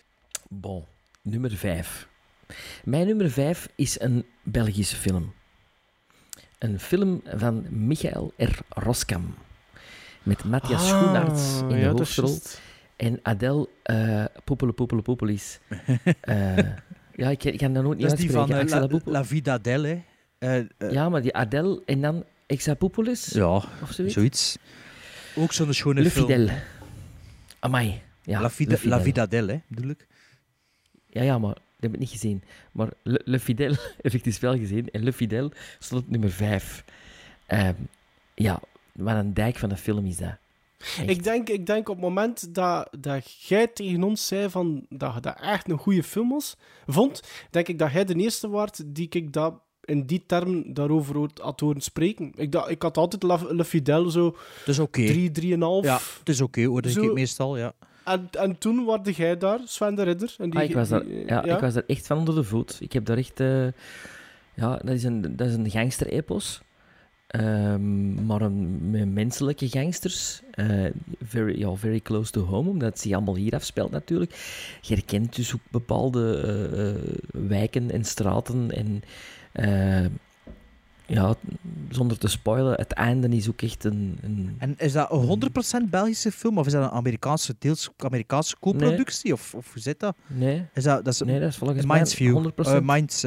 Bon, 0.49 0.85
nummer 1.23 1.51
5. 1.57 2.09
Mijn 2.85 3.07
nummer 3.07 3.31
5 3.31 3.69
is 3.75 4.01
een 4.01 4.25
Belgische 4.43 4.97
film. 4.97 5.33
Een 6.59 6.81
film 6.81 7.23
van 7.37 7.67
Michael 7.87 8.33
R. 8.37 8.59
Roskam. 8.69 9.35
Met 10.23 10.45
Matthias 10.45 10.83
Ah, 10.83 10.89
Schoenaerts 10.89 11.59
in 11.61 11.69
de 11.69 11.75
ja, 11.77 11.91
is 11.91 11.99
hoofdrol. 11.99 12.39
En 12.97 13.19
Adele 13.23 13.69
uh, 13.87 14.25
Poepele 14.45 14.73
Poepele 14.73 15.03
Poepelis. 15.03 15.59
Eh, 16.21 16.59
ja, 17.15 17.31
ik, 17.31 17.45
ik 17.45 17.59
kan 17.59 17.73
dat 17.73 17.83
nooit 17.83 17.99
niet 17.99 18.09
Dat 18.09 18.19
is 18.19 18.25
die 18.25 18.31
van 18.35 18.53
Axel 18.53 18.89
La, 18.89 19.01
La 19.05 19.25
Vida 19.25 19.59
hè. 19.63 20.03
Eh, 20.39 20.59
eh, 20.59 20.67
Ja, 20.91 21.09
maar 21.09 21.23
die 21.23 21.35
Adele 21.35 21.83
en 21.87 22.01
dan 22.01 22.25
Exapopolis? 22.47 23.27
ja, 23.27 23.55
Of 23.55 23.91
zoiets? 23.91 24.15
zoiets. 24.15 24.59
Ook 25.37 25.53
zo'n 25.53 25.73
schone 25.73 26.03
Le 26.03 26.11
film. 26.11 26.27
Fidel. 26.27 26.49
Amai. 27.59 28.01
Ja, 28.23 28.41
La, 28.41 28.51
Vida. 28.51 28.77
La 28.83 29.01
Vida 29.01 29.27
hè, 29.31 29.61
bedoel 29.69 29.91
ik. 29.91 30.07
Ja, 31.07 31.23
ja, 31.23 31.39
maar 31.39 31.55
dat 31.55 31.63
heb 31.81 31.93
ik 31.95 31.99
niet 31.99 32.11
gezien. 32.11 32.43
Maar 32.73 32.89
Le, 33.03 33.21
Le 33.25 33.41
Fidel 33.41 33.75
heb 34.03 34.13
ik 34.13 34.25
dus 34.25 34.39
wel 34.39 34.57
gezien. 34.57 34.91
En 34.91 35.03
Le 35.05 35.13
Fidel 35.13 35.53
stond 35.79 36.03
op 36.03 36.11
nummer 36.11 36.31
5. 36.31 36.85
ja, 38.35 38.61
wat 38.93 39.17
een 39.17 39.35
dijk 39.35 39.57
van 39.57 39.71
een 39.71 39.77
film 39.77 40.07
is 40.07 40.17
dat. 40.17 40.39
Echt. 40.99 41.11
Ik 41.11 41.23
denk, 41.25 41.49
ik 41.49 41.67
denk 41.67 41.89
op 41.89 41.95
het 41.97 42.05
moment 42.05 42.55
dat, 42.55 42.89
dat 42.99 43.33
jij 43.49 43.67
tegen 43.67 44.03
ons 44.03 44.27
zei 44.27 44.51
van, 44.51 44.87
dat 44.89 45.15
je 45.15 45.21
dat 45.21 45.41
echt 45.41 45.71
een 45.71 45.79
goede 45.79 46.03
film 46.03 46.29
was, 46.29 46.57
vond, 46.87 47.21
denk 47.51 47.69
ik 47.69 47.79
dat 47.79 47.93
jij 47.93 48.05
de 48.05 48.15
eerste 48.15 48.49
waard 48.49 48.83
die 48.87 49.07
ik 49.11 49.33
dat 49.33 49.55
in 49.85 50.07
die 50.07 50.23
term 50.27 50.75
daarover 50.75 51.29
had 51.41 51.61
horen 51.61 51.81
spreken. 51.81 52.33
Ik, 52.35 52.53
dacht, 52.53 52.71
ik 52.71 52.83
had 52.83 52.97
altijd 52.97 53.23
La, 53.23 53.39
Le 53.49 53.65
Fidel 53.65 54.11
zo 54.11 54.37
Het 54.59 54.69
is 54.69 54.79
oké. 54.79 55.07
3, 55.07 55.31
3,5. 55.41 55.57
Ja, 55.83 55.99
het 56.19 56.29
is 56.29 56.41
oké 56.41 56.65
hoor, 56.65 56.83
dat 56.83 56.93
Zo- 56.93 57.03
ik 57.03 57.13
meestal, 57.13 57.57
ja. 57.57 57.73
En, 58.05 58.29
en 58.31 58.59
toen 58.59 58.85
waarde 58.85 59.13
jij 59.13 59.37
daar, 59.37 59.59
Sven 59.65 59.95
de 59.95 60.03
Ridder. 60.03 60.35
En 60.39 60.51
die, 60.51 60.61
Ah, 60.61 60.69
ik, 60.69 60.75
was 60.75 60.89
daar, 60.89 61.05
die- 61.05 61.27
ja, 61.27 61.45
ik 61.45 61.61
was 61.61 61.75
daar 61.75 61.85
echt 61.87 62.07
van 62.07 62.19
onder 62.19 62.35
de 62.35 62.45
voet. 62.45 62.77
Ik 62.81 62.93
heb 62.93 63.05
daar 63.05 63.17
echt... 63.17 63.41
eh, 63.41 63.67
ja, 64.55 64.77
dat 64.77 64.89
is 64.95 65.05
een, 65.05 65.37
dat 65.37 65.49
is 65.49 65.55
een 65.55 65.71
gangster-epos. 65.71 66.61
Ehm, 67.33 68.27
maar 68.27 68.41
een, 68.41 69.13
menselijke 69.13 69.69
gangsters. 69.69 70.43
Eh, 70.51 70.85
very, 71.23 71.59
ja, 71.59 71.75
very 71.75 72.01
close 72.01 72.31
to 72.31 72.45
home, 72.45 72.69
omdat 72.69 72.89
het 72.89 73.01
zich 73.01 73.13
allemaal 73.13 73.37
hier 73.37 73.55
afspeelt 73.55 73.91
natuurlijk. 73.91 74.31
Je 74.81 74.95
herkent 74.95 75.37
dus 75.37 75.55
ook 75.55 75.61
bepaalde 75.71 76.41
eh, 76.45 76.89
eh, 76.89 76.97
wijken 77.49 77.91
en 77.91 78.05
straten. 78.05 78.71
En 78.71 79.03
ja, 81.07 81.35
zonder 81.91 82.19
te 82.19 82.29
spoilen, 82.29 82.75
het 82.75 82.93
einde 82.93 83.29
is 83.29 83.49
ook 83.49 83.63
echt 83.63 83.85
een... 83.85 84.19
een 84.23 84.57
En 84.59 84.75
is 84.79 84.93
dat 84.93 85.11
een 85.11 85.87
100% 85.87 85.91
Belgische 85.91 86.33
film 86.33 86.59
of 86.59 86.67
is 86.67 86.73
dat 86.73 86.83
een 86.83 86.91
Amerikaanse, 86.91 87.55
deels 87.59 87.91
Amerikaanse 87.97 88.57
co-productie? 88.61 89.33
Of, 89.33 89.55
of 89.55 89.73
hoe 89.73 89.83
zit 89.83 90.01
dat? 90.01 90.17
nee, 90.27 90.65
Is 90.75 90.85
dat, 90.85 91.05
dat 91.05 91.15
is 91.15 91.21
nee, 91.21 91.41
dat 91.41 91.49
is 91.49 91.57
volgens 91.57 91.87
mij 91.87 91.97
Minds 91.97 92.15
View. 92.15 92.51
100%. 92.51 92.55
Eh, 92.55 92.79
Minds, 92.81 93.23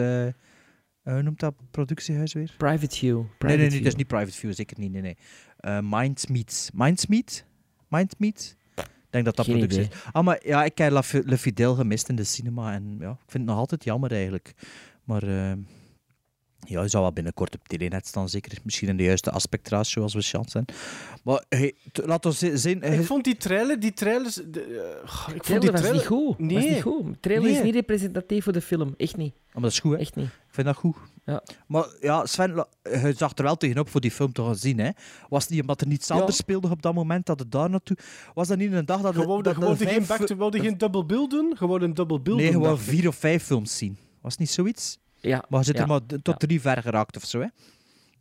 hoe 1.14 1.22
noemt 1.22 1.40
dat 1.40 1.56
productiehuis 1.72 2.34
weer? 2.34 2.54
Private 2.58 2.96
View. 2.96 3.18
nee, 3.18 3.26
Private 3.38 3.60
nee, 3.60 3.70
nee, 3.70 3.78
dat 3.78 3.88
is 3.88 3.96
niet 3.96 4.08
Private 4.08 4.38
View, 4.38 4.54
zeker 4.54 4.80
niet. 4.80 4.92
Nee, 4.92 5.02
nee. 5.02 5.18
Eh, 5.58 5.80
Minds 5.82 6.28
Meets. 6.28 6.70
Minds 6.74 7.08
Meet? 7.08 7.46
Mind 7.88 8.20
Meet? 8.20 8.58
Ik 8.76 8.86
denk 9.10 9.26
dat 9.26 9.36
dat 9.36 9.46
productie 9.46 9.82
is. 9.82 9.88
Ah, 10.12 10.24
maar 10.24 10.40
ja, 10.44 10.64
ik 10.64 10.78
heb 10.78 11.04
Le 11.12 11.38
Fidel 11.38 11.76
gemist 11.76 12.10
in 12.10 12.16
de 12.16 12.24
cinema 12.24 12.74
en 12.74 12.98
ja, 13.00 13.12
ik 13.12 13.18
vind 13.18 13.34
het 13.34 13.46
nog 13.46 13.58
altijd 13.58 13.84
jammer 13.84 14.12
eigenlijk. 14.12 14.54
Maar 15.04 15.24
eh, 15.24 15.52
ja, 16.66 16.82
je 16.82 16.88
zou 16.88 17.04
wel 17.04 17.14
binnenkort 17.14 17.56
op 17.56 17.68
Telenet 17.68 18.08
staan, 18.08 18.30
zeker. 18.30 18.58
Misschien 18.64 18.88
in 18.90 18.98
de 18.98 19.04
juiste 19.04 19.32
aspectratio 19.32 20.02
als 20.02 20.14
we 20.14 20.22
chance 20.22 20.50
zijn. 20.50 20.66
Maar 21.24 21.44
hey, 21.50 21.74
t- 21.92 22.06
laat 22.06 22.26
ons 22.26 22.38
zi- 22.38 22.58
zien. 22.58 22.82
Ik 22.82 23.06
vond 23.06 23.24
die 23.24 23.38
trailer, 23.38 23.80
die 23.80 23.94
trailers... 23.94 24.34
De, 24.36 24.62
eh, 24.62 25.36
ik 25.36 25.44
vond 25.44 25.62
die 25.62 25.72
trailer 25.72 25.72
was 25.72 25.82
trailer... 25.82 26.00
niet 26.00 26.08
goed. 26.08 26.40
Nee. 26.40 26.56
Was 26.56 26.66
niet 26.66 26.82
goed. 26.82 27.06
De 27.14 27.20
trailer 27.20 27.48
Nee. 27.50 27.58
is 27.58 27.64
niet 27.64 27.74
representatief 27.74 28.44
voor 28.44 28.54
de 28.54 28.62
film. 28.62 28.94
Echt 28.98 29.18
niet. 29.18 29.34
Maar 29.54 29.62
dat 29.64 29.72
is 29.72 29.80
goed, 29.80 29.92
hè? 29.92 29.98
Echt 29.98 30.16
niet. 30.16 30.26
Ik 30.26 30.62
vind 30.62 30.68
dat 30.68 30.76
goed. 30.76 30.96
Ja. 31.26 31.44
Maar 31.68 31.86
ja, 32.02 32.26
Sven, 32.26 32.66
je 32.84 33.14
zag 33.18 33.32
er 33.38 33.44
wel 33.44 33.56
tegenop 33.58 33.90
voor 33.90 34.02
die 34.02 34.12
film 34.12 34.32
te 34.34 34.42
gaan 34.44 34.56
zien. 34.56 34.80
Hè? 34.80 34.90
Was 35.30 35.42
het 35.44 35.52
niet 35.52 35.62
omdat 35.62 35.82
er 35.82 35.88
niets 35.88 36.08
Ja. 36.08 36.16
anders 36.16 36.38
speelde 36.38 36.70
op 36.70 36.82
dat 36.82 36.94
moment 36.94 37.26
dat 37.26 37.40
het 37.40 37.52
daar 37.52 37.70
naartoe... 37.70 37.98
Was 38.34 38.48
dat 38.48 38.58
niet 38.58 38.72
een 38.72 38.86
dag 38.86 39.02
dat... 39.02 39.14
Er- 39.16 39.22
er 39.22 39.28
wou 39.28 39.78
geen, 39.78 40.06
back, 40.06 40.52
geen 40.62 40.78
double 40.78 41.06
bill 41.06 41.28
doen? 41.28 41.56
Je 41.60 41.68
wou 41.68 41.84
een 41.84 41.94
double 41.94 42.20
bill 42.22 42.36
Nee, 42.36 42.52
doen, 42.52 42.62
gewoon 42.62 42.80
vier 42.80 43.08
of 43.08 43.16
vijf 43.16 43.44
films 43.44 43.78
zien. 43.78 43.98
Was 44.22 44.32
het 44.32 44.40
niet 44.40 44.50
zoiets? 44.52 44.98
Ja. 45.26 45.46
Maar 45.50 45.60
je 45.60 45.66
zit 45.66 45.76
ja. 45.76 45.82
er 45.82 45.88
maar 45.88 46.02
tot 46.22 46.40
drie 46.40 46.62
ver 46.62 46.82
geraakt 46.82 47.16
of 47.16 47.24
zo, 47.24 47.40
hè? 47.40 47.48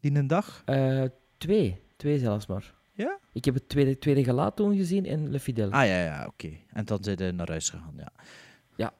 Die 0.01 0.15
een 0.15 0.27
dag. 0.27 0.63
Eh, 0.65 1.05
twee. 1.39 1.81
Twee 1.97 2.19
zelfs 2.19 2.47
maar. 2.47 2.75
Ja? 2.93 3.19
Ik 3.33 3.45
heb 3.45 3.55
het 3.55 3.69
tweede, 3.69 3.99
tweede 3.99 4.25
gelaat 4.25 4.57
toen 4.57 4.77
gezien 4.77 5.07
en 5.07 5.31
Le 5.31 5.41
Fidel. 5.41 5.71
Ah 5.71 5.87
ja, 5.87 6.03
ja, 6.03 6.27
oké. 6.27 6.51
En 6.73 6.85
dan 6.85 6.99
zijn 7.05 7.19
ze 7.19 7.31
naar 7.31 7.49
huis 7.49 7.69
gegaan, 7.69 7.95
ja. 7.97 8.13
Ja. 8.77 8.93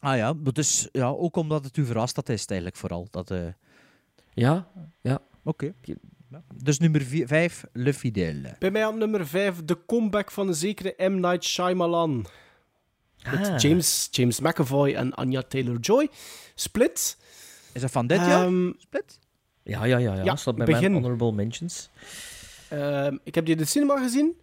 Ah 0.00 0.16
ja, 0.16 0.34
dus, 0.52 0.88
ja, 0.92 1.06
ook 1.06 1.36
omdat 1.36 1.64
het 1.64 1.76
u 1.76 1.84
verrast, 1.84 2.14
dat 2.14 2.28
is 2.28 2.40
het 2.40 2.50
eigenlijk 2.50 2.80
vooral. 2.80 3.06
Dat, 3.10 3.30
eh, 3.30 3.46
Ja, 4.32 4.68
ja. 5.00 5.18
Oké. 5.42 5.72
Ja. 5.80 6.42
Dus 6.54 6.78
nummer 6.78 7.00
vier, 7.00 7.26
vijf, 7.26 7.64
Le 7.72 7.94
Fidèle. 7.94 8.56
Bij 8.58 8.70
mij 8.70 8.86
op 8.86 8.94
nummer 8.94 9.26
5 9.26 9.64
de 9.64 9.78
comeback 9.86 10.30
van 10.30 10.48
een 10.48 10.54
zekere 10.54 10.94
M. 11.08 11.20
Night 11.20 11.44
Shyamalan. 11.44 12.26
Met 13.24 13.48
Ah. 13.48 13.58
James, 13.58 14.08
James 14.10 14.40
McAvoy 14.40 14.94
en 14.94 15.14
Anya 15.14 15.42
Taylor-Joy. 15.42 16.08
Split. 16.54 17.16
Is 17.72 17.80
dat 17.80 17.90
van 17.90 18.06
dit 18.06 18.18
jaar? 18.18 18.44
Ehm, 18.46 18.72
Split? 18.78 19.18
Ja, 19.62 19.84
ja, 19.84 19.98
ja. 19.98 20.14
ja. 20.14 20.24
Ja, 20.24 20.36
Staat 20.36 20.56
bij 20.56 20.66
begin. 20.66 20.90
mijn 20.90 21.02
honorable 21.02 21.32
mentions. 21.32 21.88
Ehm, 22.68 23.16
ik 23.24 23.34
heb 23.34 23.44
die 23.44 23.54
in 23.54 23.60
de 23.60 23.66
cinema 23.66 24.02
gezien. 24.02 24.36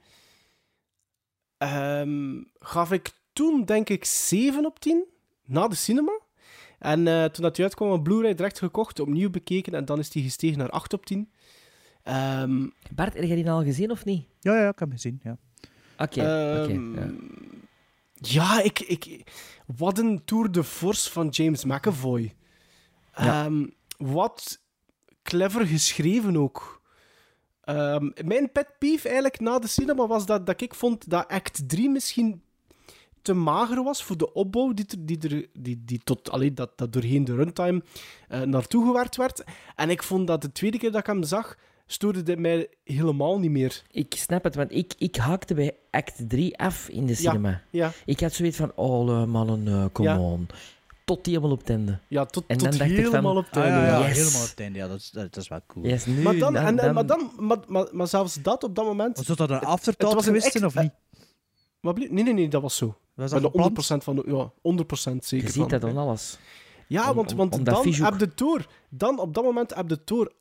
Ehm, 1.57 2.41
gaf 2.59 2.91
ik 2.91 3.11
toen, 3.33 3.65
denk 3.65 3.89
ik, 3.89 4.05
7 4.05 4.65
op 4.65 4.79
10. 4.79 5.03
Na 5.45 5.67
de 5.67 5.75
cinema. 5.75 6.19
En 6.79 7.07
eh, 7.07 7.25
toen 7.25 7.43
dat 7.43 7.55
die 7.55 7.65
uitkwam, 7.65 7.91
een 7.91 8.01
Blu-ray 8.03 8.33
direct 8.35 8.59
gekocht, 8.59 8.99
opnieuw 8.99 9.29
bekeken. 9.29 9.73
En 9.73 9.85
dan 9.85 9.99
is 9.99 10.09
die 10.09 10.23
gestegen 10.23 10.57
naar 10.57 10.69
8 10.69 10.93
op 10.93 11.05
10. 11.05 11.31
Ehm, 12.03 12.67
Bart, 12.95 13.13
heb 13.13 13.23
jij 13.23 13.35
die 13.35 13.49
al 13.49 13.63
gezien 13.63 13.91
of 13.91 14.05
niet? 14.05 14.25
Ja, 14.39 14.53
ja, 14.53 14.69
ik 14.69 14.79
heb 14.79 14.87
hem 14.87 14.91
gezien, 14.91 15.19
ja. 15.23 15.37
Oké, 15.97 16.19
oké. 16.63 16.71
Ja. 17.01 17.09
Ja, 18.19 18.61
ik, 18.61 18.79
ik, 18.79 19.31
wat 19.65 19.97
een 19.97 20.21
tour 20.25 20.51
de 20.51 20.63
force 20.63 21.11
van 21.11 21.27
James 21.27 21.65
McAvoy. 21.65 22.35
Ja. 23.15 23.45
Ehm, 23.45 23.67
wat 23.97 24.59
clever 25.23 25.67
geschreven 25.67 26.37
ook. 26.37 26.81
Ehm, 27.61 28.09
mijn 28.25 28.51
pet 28.51 28.67
peeve 28.79 29.05
eigenlijk 29.05 29.39
na 29.39 29.59
de 29.59 29.67
cinema 29.67 30.07
was 30.07 30.25
dat, 30.25 30.45
dat 30.45 30.61
ik 30.61 30.73
vond 30.73 31.09
dat 31.09 31.27
act 31.27 31.69
3 31.69 31.89
misschien 31.89 32.41
te 33.21 33.33
mager 33.33 33.83
was 33.83 34.03
voor 34.03 34.17
de 34.17 34.33
opbouw 34.33 34.73
die, 34.73 34.85
die, 34.99 35.19
er, 35.29 35.47
die, 35.53 35.81
die 35.85 36.01
tot, 36.03 36.29
allee, 36.29 36.53
dat, 36.53 36.77
dat 36.77 36.93
doorheen 36.93 37.23
de 37.23 37.35
runtime 37.35 37.83
eh, 38.27 38.41
naartoe 38.41 38.85
gewerkt 38.85 39.15
werd. 39.15 39.43
En 39.75 39.89
ik 39.89 40.03
vond 40.03 40.27
dat 40.27 40.41
de 40.41 40.51
tweede 40.51 40.77
keer 40.77 40.91
dat 40.91 40.99
ik 40.99 41.07
hem 41.07 41.23
zag, 41.23 41.57
stoorde 41.87 42.23
dit 42.23 42.39
mij 42.39 42.67
helemaal 42.83 43.39
niet 43.39 43.51
meer. 43.51 43.81
Ik 43.91 44.13
snap 44.17 44.43
het, 44.43 44.55
want 44.55 44.71
ik, 44.71 44.93
ik 44.97 45.15
haakte 45.15 45.53
bij 45.53 45.75
act 45.91 46.29
3 46.29 46.57
af 46.57 46.89
in 46.89 47.05
de 47.05 47.11
Ja, 47.11 47.17
cinema. 47.31 47.61
ja. 47.69 47.91
Ik 48.05 48.19
had 48.19 48.33
zoiets 48.33 48.57
van, 48.57 48.71
oh 48.75 49.09
eh, 49.21 49.23
mannen, 49.27 49.67
eh, 49.67 49.85
come 49.93 50.09
Ja. 50.09 50.19
on. 50.19 50.47
Tot 51.05 51.23
die 51.23 51.33
helemaal 51.33 51.53
op 51.55 51.59
het 51.59 51.69
einde. 51.69 51.99
Ja, 52.07 52.25
tot, 52.25 52.43
En 52.47 52.57
tot 52.57 52.69
dan 52.69 52.77
dacht 52.77 52.89
ik 52.91 52.95
van, 52.95 53.05
helemaal 53.05 53.35
op 53.35 53.45
het 53.45 53.57
Ah, 53.57 53.63
einde. 53.63 53.79
ja, 53.79 53.85
ja, 53.85 53.99
ja. 53.99 54.07
Yes. 54.07 54.17
helemaal 54.17 54.41
op 54.43 54.49
het 54.49 54.59
einde. 54.59 54.77
Ja, 54.79 54.87
dat 54.87 54.97
is, 54.99 55.09
dat, 55.11 55.37
is 55.37 55.47
wel 55.47 55.59
cool. 55.67 55.85
Yes, 55.85 56.05
nu, 56.05 56.21
Maar, 56.21 56.37
dan, 56.37 56.55
en, 56.55 56.65
en- 56.65 56.75
dan- 56.75 56.93
maar, 56.93 57.05
dan, 57.05 57.31
maar, 57.39 57.57
maar, 57.67 57.87
maar 57.91 58.07
zelfs 58.07 58.41
dat 58.41 58.63
op 58.63 58.75
dat 58.75 58.85
moment. 58.85 59.17
Was 59.17 59.25
dat 59.25 59.37
dan 59.37 59.49
een 59.49 59.55
Het 59.55 59.63
afterthought 59.65 60.15
was 60.15 60.25
een 60.27 60.41
geweest 60.41 60.63
of 60.63 60.81
niet? 60.81 60.91
Wat 61.79 61.93
blieft? 61.93 62.11
Nee, 62.11 62.23
nee, 62.23 62.33
nee, 62.33 62.47
dat 62.47 62.61
was 62.61 62.75
zo. 62.75 62.97
Was 63.13 63.31
dat 63.31 63.41
de 63.41 63.49
gepland? 63.49 64.01
100% 64.01 64.03
van 64.03 64.15
de, 64.15 64.23
ja, 64.25 64.51
100% 64.61 65.25
zeker. 65.25 65.45
Je 65.47 65.51
ziet 65.53 65.61
van. 65.61 65.67
dat 65.67 65.83
aan 65.83 65.97
alles. 65.97 66.37
Ja, 66.87 67.09
Om- 67.09 67.15
want, 67.15 67.33
want 67.33 67.53
om 67.53 67.63
dan 67.63 67.87
heb 67.93 68.19
de 68.19 68.33
tour. 68.33 68.67
Dan 68.89 69.19
op 69.19 69.33
dat 69.33 69.43
moment 69.43 69.75
heb 69.75 69.87
de 69.87 70.03
tour. 70.03 70.31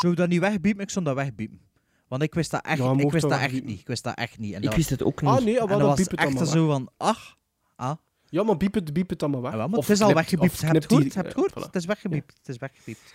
Zou 0.00 0.12
je 0.12 0.18
dat 0.18 0.28
niet 0.28 0.40
wegbiepen? 0.40 0.82
Ik 0.82 0.90
zou 0.90 1.04
dat 1.04 1.14
wegbiepen. 1.14 1.60
Want 2.08 2.22
ik 2.22 2.34
wist 2.34 2.50
dat 2.50 2.64
echt, 2.66 2.78
Ja, 2.78 2.92
ik 2.92 3.10
wist 3.10 3.22
dat 3.22 3.30
dat 3.30 3.40
echt 3.40 3.64
niet. 3.64 3.80
Ik 3.80 3.86
wist 3.86 4.04
dat 4.04 4.14
echt 4.18 4.38
niet. 4.38 4.52
En 4.52 4.58
Ik 4.58 4.64
dat 4.64 4.74
wist 4.74 4.90
het 4.90 5.02
ook 5.02 5.20
niet. 5.22 5.30
Ah, 5.30 5.44
nee, 5.44 5.52
en 5.54 5.58
maar 5.58 5.68
dat 5.68 5.78
dan 5.78 5.88
was 5.88 5.98
het 5.98 6.10
dan 6.10 6.18
echt 6.38 6.48
zo 6.48 6.66
van, 6.66 6.88
ach, 6.96 7.36
ah. 7.76 7.92
Ja, 8.28 8.42
maar 8.42 8.56
biep 8.56 8.74
het, 8.74 8.92
biep 8.92 9.08
het 9.10 9.18
dan 9.18 9.30
maar 9.30 9.40
weg. 9.40 9.50
Ja, 9.50 9.56
wel, 9.56 9.68
maar 9.68 9.78
Of 9.78 9.86
het 9.86 9.96
is 9.96 10.02
al 10.02 10.14
weggebiept. 10.14 10.60
Heb 10.60 10.72
je 10.72 10.78
het 10.78 10.88
die- 10.88 10.98
Heb 11.14 11.32
je 11.36 11.42
het 11.42 11.52
ja, 11.54 11.60
Het 11.62 11.76
is 11.76 11.84
weggebiept. 11.84 12.34
Het 12.38 12.48
is 12.48 12.56
weggebiept. 12.58 13.14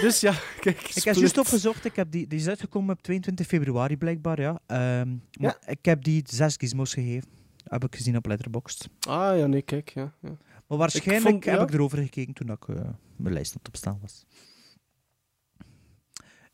Dus 0.00 0.20
ja, 0.20 0.34
kijk. 0.60 0.80
Ik 0.94 1.04
heb 1.04 1.14
juist 1.14 1.38
opgezocht. 1.38 1.84
Ik 1.84 1.96
heb 1.96 2.10
die, 2.10 2.26
die 2.26 2.38
is 2.38 2.48
uitgekomen 2.48 2.94
op 2.94 3.02
22 3.02 3.46
februari, 3.46 3.96
blijkbaar. 3.96 4.40
Ja. 4.40 4.60
Ehm, 4.66 5.16
maar 5.40 5.56
Ik 5.66 5.84
heb 5.84 6.04
die 6.04 6.22
zes 6.26 6.56
gizmos 6.56 6.94
gegeven. 6.94 7.28
Heb 7.64 7.84
ik 7.84 7.96
gezien 7.96 8.16
op 8.16 8.26
Letterboxd. 8.26 8.88
Ah 9.08 9.38
ja, 9.38 9.46
nee, 9.46 9.62
kijk. 9.62 9.88
Ja, 9.90 10.12
ja. 10.22 10.36
Maar 10.66 10.78
waarschijnlijk 10.78 11.28
vond- 11.30 11.44
heb 11.44 11.54
ja. 11.56 11.62
ik 11.62 11.72
erover 11.72 11.98
gekeken 11.98 12.34
toen 12.34 12.50
ik, 12.50 12.68
eh, 12.68 12.74
mijn 13.16 13.34
lijst 13.34 13.50
aan 13.50 13.58
het 13.58 13.68
opstaan 13.68 13.98
was. 14.00 14.24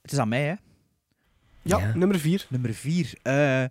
Het 0.08 0.16
is 0.16 0.22
aan 0.22 0.28
mij, 0.28 0.44
hè? 0.44 0.54
Ja, 1.62 1.94
nummer 1.94 2.18
4. 2.18 2.46
Nummer 2.48 2.74
4. 2.74 3.12
eh, 3.22 3.64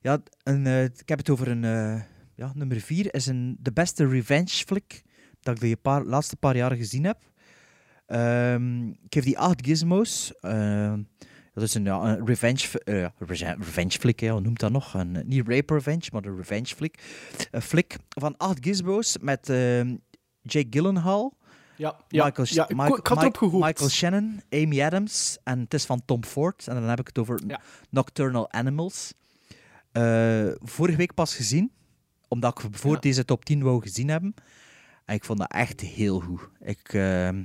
ja, 0.00 0.18
een, 0.42 0.66
eh, 0.66 0.84
ik 0.84 1.08
heb 1.08 1.18
het 1.18 1.30
over 1.30 1.48
een... 1.48 1.64
eh, 1.64 2.02
ja, 2.34 2.52
nummer 2.54 2.80
4 2.80 3.14
is 3.14 3.26
een, 3.26 3.56
de 3.60 3.72
beste 3.72 4.08
revenge 4.08 4.48
flick 4.66 5.02
dat 5.40 5.54
ik 5.54 5.60
de 5.70 5.76
paar, 5.76 6.04
laatste 6.04 6.36
paar 6.36 6.56
jaren 6.56 6.76
gezien 6.76 7.04
heb. 7.04 7.18
Ehm, 8.06 8.88
ik 8.88 8.96
geef 9.14 9.24
die 9.24 9.38
8 9.38 9.66
gizmos. 9.66 10.32
Ehm, 10.40 11.02
dat 11.52 11.62
is 11.64 11.74
een, 11.74 11.84
ja, 11.84 12.00
een 12.02 12.26
revenge, 12.26 12.68
reve- 12.84 13.54
revenge 13.58 13.90
flick, 13.98 14.20
hè, 14.20 14.28
hoe 14.30 14.40
noemt 14.40 14.60
dat 14.60 14.72
nog? 14.72 14.94
Een, 14.94 15.22
niet 15.26 15.48
rape 15.48 15.74
revenge, 15.74 16.08
maar 16.12 16.24
een 16.24 16.36
revenge 16.36 16.66
flick. 16.76 17.02
Een 17.50 17.62
flick 17.62 17.96
van 18.08 18.36
8 18.36 18.58
gizmos 18.60 19.18
met 19.18 19.48
ehm, 19.48 19.96
Jake 20.42 20.66
Gyllenhaal. 20.70 21.36
Ja, 21.76 21.96
ja, 22.08 22.24
Michael, 22.24 22.46
ja, 22.50 22.68
ik- 22.68 22.76
Michael- 22.76 22.96
ik 22.96 23.06
had 23.06 23.20
erop 23.20 23.36
gehoord. 23.36 23.64
Michael 23.64 23.88
Shannon, 23.90 24.42
Amy 24.50 24.82
Adams 24.82 25.38
en 25.44 25.58
het 25.60 25.74
is 25.74 25.84
van 25.84 26.02
Tom 26.04 26.24
Ford. 26.24 26.68
En 26.68 26.74
dan 26.74 26.84
heb 26.84 27.00
ik 27.00 27.06
het 27.06 27.18
over 27.18 27.40
Nocturnal 27.90 28.52
Animals. 28.52 29.12
Eh, 29.92 30.48
vorige 30.62 30.96
week 30.96 31.14
pas 31.14 31.34
gezien, 31.34 31.72
omdat 32.28 32.58
ik 32.64 32.68
voor 32.76 33.00
deze 33.00 33.24
top 33.24 33.44
10 33.44 33.62
wou 33.62 33.82
gezien 33.82 34.08
hebben. 34.08 34.34
En 35.04 35.14
ik 35.14 35.24
vond 35.24 35.38
dat 35.38 35.50
echt 35.52 35.80
heel 35.80 36.20
goed. 36.20 36.48
Ik, 36.60 36.92
ehm, 36.94 37.42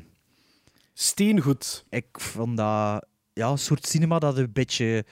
Steengoed. 0.93 1.85
Ik 1.89 2.05
vond 2.11 2.57
dat 2.57 3.05
ja, 3.33 3.49
een 3.49 3.57
soort 3.57 3.87
cinema 3.87 4.19
dat 4.19 4.37
een 4.37 4.51
beetje... 4.53 5.05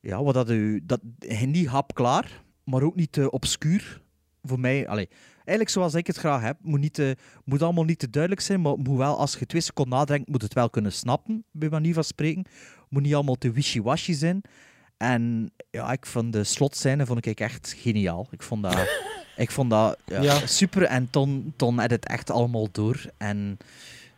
Ja, 0.00 0.22
wat 0.22 0.34
dat, 0.34 0.50
u, 0.50 0.80
dat 0.84 1.00
niet 1.46 1.66
hapklaar, 1.66 2.42
maar 2.64 2.82
ook 2.82 2.94
niet 2.96 3.12
te 3.12 3.30
obscuur. 3.30 4.02
Voor 4.42 4.60
mij, 4.60 4.88
allee, 4.88 5.08
eigenlijk 5.44 5.68
zoals 5.68 5.94
ik 5.94 6.06
het 6.06 6.16
graag 6.16 6.42
heb, 6.42 6.56
moet, 6.62 6.80
niet 6.80 6.94
te, 6.94 7.16
moet 7.44 7.62
allemaal 7.62 7.84
niet 7.84 7.98
te 7.98 8.10
duidelijk 8.10 8.42
zijn, 8.42 8.60
maar 8.60 8.76
moet 8.76 8.96
wel, 8.98 9.18
als 9.18 9.36
je 9.38 9.46
twee 9.46 9.60
seconden 9.60 9.98
nadenkt, 9.98 10.28
moet 10.28 10.42
het 10.42 10.54
wel 10.54 10.70
kunnen 10.70 10.92
snappen, 10.92 11.44
bij 11.50 11.68
manier 11.68 11.94
van 11.94 12.04
spreken. 12.04 12.44
Moet 12.88 13.02
niet 13.02 13.14
allemaal 13.14 13.38
te 13.38 13.52
wishy-washy 13.52 14.12
zijn. 14.12 14.42
En 14.96 15.52
ja, 15.70 15.92
ik 15.92 16.06
vond 16.06 16.32
de 16.32 16.44
slotscène 16.44 17.06
vond 17.06 17.26
ik 17.26 17.40
echt 17.40 17.74
geniaal. 17.78 18.26
Ik 18.30 18.42
vond 18.42 18.62
dat, 18.62 18.88
ik 19.36 19.50
vond 19.50 19.70
dat 19.70 19.98
ja, 20.06 20.22
Ja. 20.22 20.46
super 20.46 20.82
en 20.82 21.10
Ton, 21.10 21.52
Ton 21.56 21.78
had 21.78 21.90
het 21.90 22.06
echt 22.06 22.30
allemaal 22.30 22.68
door. 22.72 23.04
En 23.16 23.58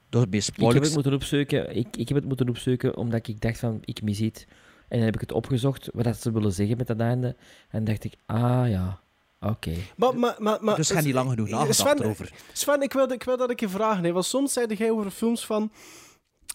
door 0.08 0.26
meer 0.28 0.40
Ik 0.40 0.44
heb 0.46 0.54
spoilers... 0.54 0.84
het 0.84 0.94
moeten 0.94 1.14
opzoeken, 1.14 1.76
ik, 1.76 1.96
ik 1.96 2.08
heb 2.08 2.16
het 2.16 2.26
moeten 2.26 2.48
opzoeken 2.48 2.96
omdat 2.96 3.28
ik 3.28 3.40
dacht 3.40 3.58
van, 3.58 3.78
ik 3.84 4.02
mis 4.02 4.20
iets. 4.20 4.44
En 4.88 4.96
dan 4.96 5.06
heb 5.06 5.14
ik 5.14 5.20
het 5.20 5.32
opgezocht, 5.32 5.88
wat 5.92 6.04
dat 6.04 6.20
ze 6.20 6.32
willen 6.32 6.52
zeggen 6.52 6.76
met 6.76 6.86
dat 6.86 7.00
einde. 7.00 7.36
En 7.68 7.84
dacht 7.84 8.04
ik, 8.04 8.14
ah 8.26 8.68
ja, 8.68 9.00
oké. 9.48 9.72
Maar, 9.96 10.18
maar, 10.18 10.34
maar, 10.38 10.58
maar, 10.60 10.76
Dus 10.76 10.90
ga 10.90 11.00
niet 11.00 11.14
lang 11.14 11.30
genoeg 11.30 11.48
nagedacht 11.48 11.78
Sven, 11.78 12.00
erover. 12.02 12.32
Sven, 12.52 12.82
ik 12.82 12.92
wil, 12.92 13.10
ik 13.12 13.22
wil 13.22 13.36
dat 13.36 13.50
ik 13.50 13.60
je 13.60 13.68
vragen. 13.68 14.04
Hè. 14.04 14.12
Want 14.12 14.24
soms 14.24 14.52
zei 14.52 14.74
jij 14.74 14.90
over 14.90 15.10
films 15.10 15.46
van... 15.46 15.72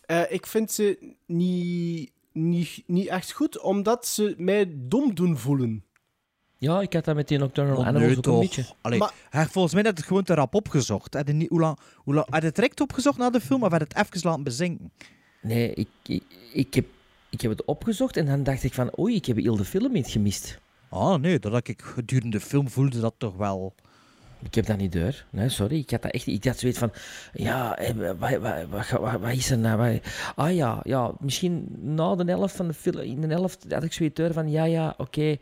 eh, 0.06 0.22
ik 0.32 0.46
vind 0.46 0.72
ze 0.72 1.14
niet, 1.26 2.12
niet, 2.32 2.84
niet 2.86 3.08
echt 3.08 3.32
goed, 3.32 3.60
omdat 3.60 4.08
ze 4.08 4.36
mij 4.38 4.66
dom 4.76 5.16
doen 5.16 5.38
voelen. 5.38 5.84
Ja, 6.58 6.82
ik 6.82 6.94
had 6.94 7.06
dat 7.06 7.16
met 7.16 7.28
die 7.28 7.38
Nocturnal 7.38 7.78
Oh, 7.78 7.86
Animals 7.88 8.06
nee, 8.08 8.18
ook 8.18 8.24
toch. 8.24 8.34
een 8.34 8.40
beetje. 8.40 8.66
Allee, 8.82 9.00
Maar- 9.00 9.14
hij, 9.30 9.46
volgens 9.46 9.74
mij 9.74 9.84
had 9.84 9.98
het 9.98 10.08
gewoon 10.08 10.24
te 10.24 10.34
rap 10.34 10.56
opgezocht. 10.56 11.14
Had 11.14 11.26
hij, 11.28 11.36
niet, 11.36 11.50
hoe 11.50 11.60
lang, 11.60 11.78
hoe 11.96 12.14
lang, 12.14 12.28
had 12.30 12.44
het 12.44 12.56
direct 12.56 12.82
opgezocht 12.82 13.18
na 13.18 13.30
de 13.30 13.42
film, 13.42 13.64
of 13.64 13.72
had 13.72 13.80
hij 13.80 13.88
het 13.94 14.08
even 14.16 14.28
laten 14.30 14.44
bezinken? 14.44 14.92
Nee, 15.42 15.74
ik, 15.74 15.88
ik, 16.06 16.24
ik, 16.54 16.74
heb, 16.74 16.86
ik 17.30 17.42
heb 17.42 17.52
het 17.52 17.66
opgezocht 17.66 18.18
en 18.18 18.26
dan 18.26 18.44
dacht 18.44 18.64
ik 18.64 18.74
van, 18.74 19.00
oei, 19.00 19.16
ik 19.16 19.26
heb 19.26 19.38
heel 19.38 19.56
de 19.56 19.66
film 19.66 19.92
niet 19.92 20.08
gemist. 20.08 20.58
Ah, 20.90 21.20
nee, 21.20 21.40
dat 21.40 21.68
ik 21.68 21.82
gedurende 21.82 22.38
de 22.38 22.44
film 22.44 22.70
voelde 22.70 23.00
dat 23.00 23.14
toch 23.18 23.36
wel... 23.36 23.76
Ik 24.42 24.56
heb 24.56 24.66
dat 24.66 24.78
niet 24.78 24.92
door. 24.92 25.26
Nee, 25.30 25.50
sorry. 25.50 25.78
Ik 25.78 25.90
had 25.90 26.02
dat 26.02 26.12
echt 26.12 26.28
Ik 26.28 26.44
had 26.44 26.60
zoiets 26.60 26.80
van... 26.80 26.92
Ja, 27.34 27.78
eh, 27.78 28.12
wat, 28.20 28.38
wat, 28.92 29.20
wat, 29.20 29.32
is 29.32 29.52
er 29.52 29.58
nou? 29.58 30.00
Ah 30.36 30.56
ja, 30.56 30.80
ja, 30.84 31.12
misschien 31.20 31.68
na 31.80 32.16
de 32.16 32.32
helft 32.32 32.56
van 32.56 32.68
de 32.68 32.74
film... 32.74 33.00
In 33.00 33.22
de 33.22 33.28
helft 33.28 33.66
had 33.70 33.84
ik 33.84 33.94
zoiets 33.94 34.16
door 34.16 34.34
van... 34.34 34.50
Ja, 34.50 34.64
ja, 34.64 34.94
oké. 34.98 35.38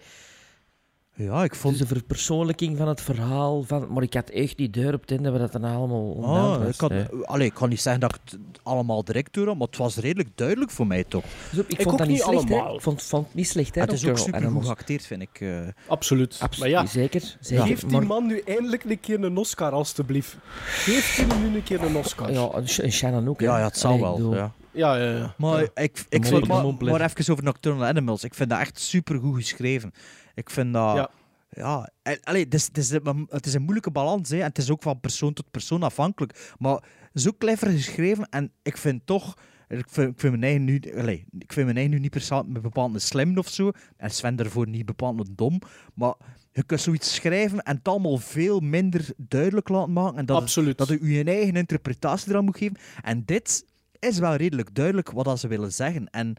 Ja, 1.18 1.44
ik 1.44 1.56
vond... 1.56 1.78
Dus 1.78 1.88
de 1.88 1.96
verpersoonlijking 1.96 2.78
van 2.78 2.88
het 2.88 3.02
verhaal. 3.02 3.64
Van, 3.64 3.88
maar 3.94 4.04
ik 4.04 4.14
had 4.14 4.30
echt 4.30 4.58
niet 4.58 4.74
deur 4.74 4.94
op 4.94 5.02
het 5.02 5.12
einde 5.12 5.32
wat 5.32 5.40
dat 5.40 5.52
dan 5.52 5.64
allemaal 5.64 6.24
Ah, 6.24 6.58
was. 6.58 6.68
ik, 6.70 6.78
kan, 6.78 6.90
Nee. 6.90 7.06
allee, 7.26 7.48
ik 7.48 7.54
kan 7.54 7.70
niet 7.70 7.82
zeggen 7.82 8.02
dat 8.02 8.16
ik 8.16 8.20
het 8.26 8.40
allemaal 8.64 9.04
direct 9.04 9.34
doe, 9.34 9.46
maar 9.46 9.68
het 9.68 9.78
was 9.78 9.96
redelijk 9.98 10.30
duidelijk 10.36 10.72
voor 10.72 10.88
mij 10.88 11.04
toch. 11.04 11.24
Dus 11.52 11.60
ik, 11.60 11.68
Ik 11.78 11.82
vond 11.82 11.98
dat 11.98 12.08
niet 12.08 12.22
slecht, 12.22 12.50
hè. 12.50 12.56
allemaal. 12.56 12.76
Ik 12.76 12.82
vond, 12.82 13.04
vond 13.04 13.26
het 13.26 13.36
niet 13.36 13.48
slecht, 13.48 13.76
hè. 13.76 13.82
het 13.82 13.92
is 13.92 14.06
ook 14.08 14.18
super 14.18 14.42
goed 14.52 14.66
geacteerd, 14.66 15.06
vind 15.06 15.22
ik. 15.22 15.40
eh. 15.42 15.60
Absoluut. 15.88 16.38
Abs- 16.42 16.58
maar 16.58 16.70
ja, 16.70 16.86
Zeker, 16.86 17.38
zeker. 17.40 17.66
geef 17.66 17.80
die 17.80 17.92
maar- 17.92 18.06
man 18.08 18.26
nu 18.26 18.40
eindelijk 18.46 18.84
een 18.84 19.00
keer 19.00 19.24
een 19.24 19.38
Oscar, 19.38 19.72
alstublieft. 19.72 20.38
Geef 20.66 21.16
die 21.16 21.38
nu 21.50 21.56
een 21.56 21.64
keer 21.64 21.84
een 21.84 21.96
Oscar. 21.98 22.32
Ja, 22.32 22.50
en 22.50 22.68
Sh- 22.70 22.80
en 22.80 22.92
Shannon 22.92 23.28
ook, 23.28 23.40
hè. 23.40 23.46
Ja, 23.46 23.58
ja, 23.60 23.66
het 23.66 23.78
zal 23.78 23.94
ik 23.94 24.00
wel. 24.00 24.34
Ja. 24.36 24.52
Ja, 24.72 24.96
ja, 24.96 25.12
ja. 25.12 25.34
Maar 25.38 25.62
Ja. 25.62 25.68
ik, 25.74 26.06
ik 26.10 26.24
de 26.26 26.32
maar, 26.48 26.66
maar 26.80 27.02
even 27.02 27.32
over 27.32 27.44
Nocturnal 27.44 27.88
Animals. 27.88 28.24
Ik 28.24 28.34
vind 28.34 28.50
dat 28.50 28.60
echt 28.60 28.80
super 28.80 29.20
goed 29.20 29.36
geschreven. 29.36 29.94
Ik 30.38 30.50
vind 30.50 30.74
dat... 30.74 30.96
Ja. 30.96 31.10
Ja, 31.50 31.90
allee, 32.24 32.44
het, 32.44 32.54
is, 32.54 32.66
het, 32.66 32.78
is, 32.78 32.90
een- 32.92 33.28
het 33.30 33.46
is 33.46 33.54
een 33.54 33.62
moeilijke 33.62 33.92
balans 33.92 34.30
hè, 34.30 34.38
en 34.38 34.44
het 34.44 34.58
is 34.58 34.72
ook 34.72 34.82
van 34.82 35.00
persoon 35.00 35.34
tot 35.34 35.52
persoon 35.52 35.84
afhankelijk. 35.84 36.54
Maar 36.60 36.84
zo 37.14 37.32
clever 37.38 37.70
geschreven 37.70 38.30
en 38.30 38.52
ik 38.64 38.78
vind 38.78 39.02
toch... 39.06 39.34
Ik 39.68 39.86
vind, 39.90 40.12
ik 40.12 40.20
vind 40.20 40.32
mijn 40.40 40.44
eigen 40.44 40.64
nu, 40.64 40.82
allee, 40.98 41.26
ik 41.40 41.54
vind 41.54 41.66
mijn 41.66 41.78
eigen 41.78 41.94
nu 41.94 42.00
niet 42.00 42.62
bepaald 42.62 42.94
een 42.94 43.02
slim 43.02 43.38
of 43.38 43.48
zo. 43.50 43.72
En 43.98 44.12
Sven 44.12 44.36
daarvoor 44.36 44.68
niet 44.68 44.86
bepaald 44.86 45.28
dom. 45.38 45.62
Maar 45.94 46.14
je 46.52 46.64
kunt 46.64 46.82
zoiets 46.82 47.16
schrijven 47.16 47.62
en 47.62 47.76
het 47.76 47.88
allemaal 47.88 48.18
veel 48.18 48.60
minder 48.60 49.06
duidelijk 49.18 49.70
laten 49.70 49.94
maken. 49.94 50.18
En 50.18 50.26
dat, 50.26 50.42
Absoluut. 50.42 50.78
dat 50.78 50.88
je 50.88 51.08
je 51.08 51.24
eigen 51.24 51.56
interpretatie 51.56 52.30
eraan 52.30 52.46
moet 52.46 52.58
geven. 52.58 52.78
En 53.02 53.24
dit 53.26 53.66
is 54.00 54.20
wel 54.20 54.36
redelijk 54.36 54.76
duidelijk 54.76 55.12
wat 55.12 55.26
dat 55.26 55.40
ze 55.40 55.48
willen 55.48 55.74
zeggen. 55.74 56.10
En 56.10 56.36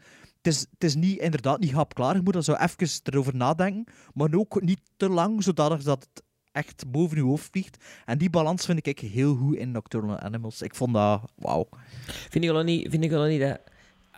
is, 0.48 0.60
het 0.60 0.84
is 0.84 0.94
niet, 0.94 1.18
inderdaad 1.18 1.60
niet 1.60 1.72
hapklaar. 1.72 2.14
Je 2.14 2.22
moet 2.22 2.34
er 2.34 2.44
zo 2.44 2.54
even 2.54 2.88
erover 3.02 3.36
nadenken. 3.36 3.84
Maar 4.14 4.34
ook 4.34 4.62
niet 4.62 4.80
te 4.96 5.08
lang, 5.08 5.42
zodat 5.42 5.82
dat 5.82 6.08
het 6.12 6.22
echt 6.52 6.90
boven 6.90 7.16
je 7.16 7.22
hoofd 7.22 7.48
vliegt. 7.50 7.84
En 8.04 8.18
die 8.18 8.30
balans 8.30 8.64
vind 8.64 8.86
ik 8.86 8.98
heel 8.98 9.34
goed 9.36 9.56
in 9.56 9.70
Nocturnal 9.70 10.18
Animals. 10.18 10.62
Ik 10.62 10.74
vond 10.74 10.94
dat... 10.94 11.22
Wauw. 11.34 11.68
Vind 12.06 12.44
ik 12.44 12.50
wel 12.50 12.62
niet, 12.62 12.90
vind 12.90 13.04
ik 13.04 13.10
wel 13.10 13.24
niet 13.26 13.40
dat 13.40 13.60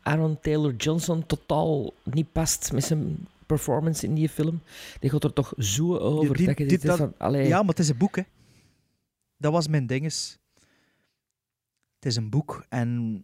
Aaron 0.03 0.41
Taylor 0.41 0.75
Johnson 0.75 1.27
totaal 1.27 1.93
niet 2.05 2.33
past 2.33 2.73
met 2.73 2.85
zijn 2.85 3.27
performance 3.47 4.07
in 4.07 4.15
die 4.15 4.29
film? 4.29 4.61
Die 5.01 5.11
gaat 5.11 5.25
er 5.25 5.33
toch 5.33 5.53
zo 5.57 5.97
over. 5.97 6.37
Die- 6.37 6.47
dat 6.47 6.59
je 6.59 6.79
van, 6.97 7.15
Ja, 7.47 7.59
maar 7.59 7.69
het 7.69 7.79
is 7.79 7.89
een 7.89 7.97
boek, 7.97 8.17
hè. 8.17 8.23
Dat 9.37 9.53
was 9.53 9.69
mijn 9.69 9.87
dinges. 9.87 10.39
Het 12.01 12.09
is 12.09 12.17
een 12.17 12.31
boek 12.31 12.65
en 12.69 13.23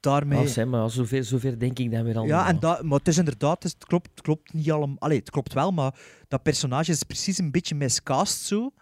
daarmee... 0.00 0.38
Ah, 0.38 0.46
zeg 0.46 0.66
maar, 0.66 0.90
zover, 0.90 1.24
zover 1.24 1.58
denk 1.58 1.78
ik 1.78 1.90
dan 1.90 2.04
weer 2.04 2.16
al. 2.16 2.24
Ja, 2.24 2.48
en 2.48 2.58
dat, 2.60 2.82
maar 2.82 2.98
het 2.98 3.08
is 3.08 3.18
inderdaad, 3.18 3.62
het, 3.62 3.84
klopt, 3.84 4.10
het 4.10 4.20
klopt 4.20 4.52
niet 4.52 4.70
allemaal. 4.70 4.96
Allee, 4.98 5.18
het 5.18 5.30
klopt 5.30 5.52
wel, 5.52 5.72
maar 5.72 5.94
dat 6.28 6.42
personage 6.42 6.90
is 6.90 7.02
precies 7.02 7.38
een 7.38 7.50
beetje 7.50 7.74
miscast 7.74 8.42
zo. 8.42 8.72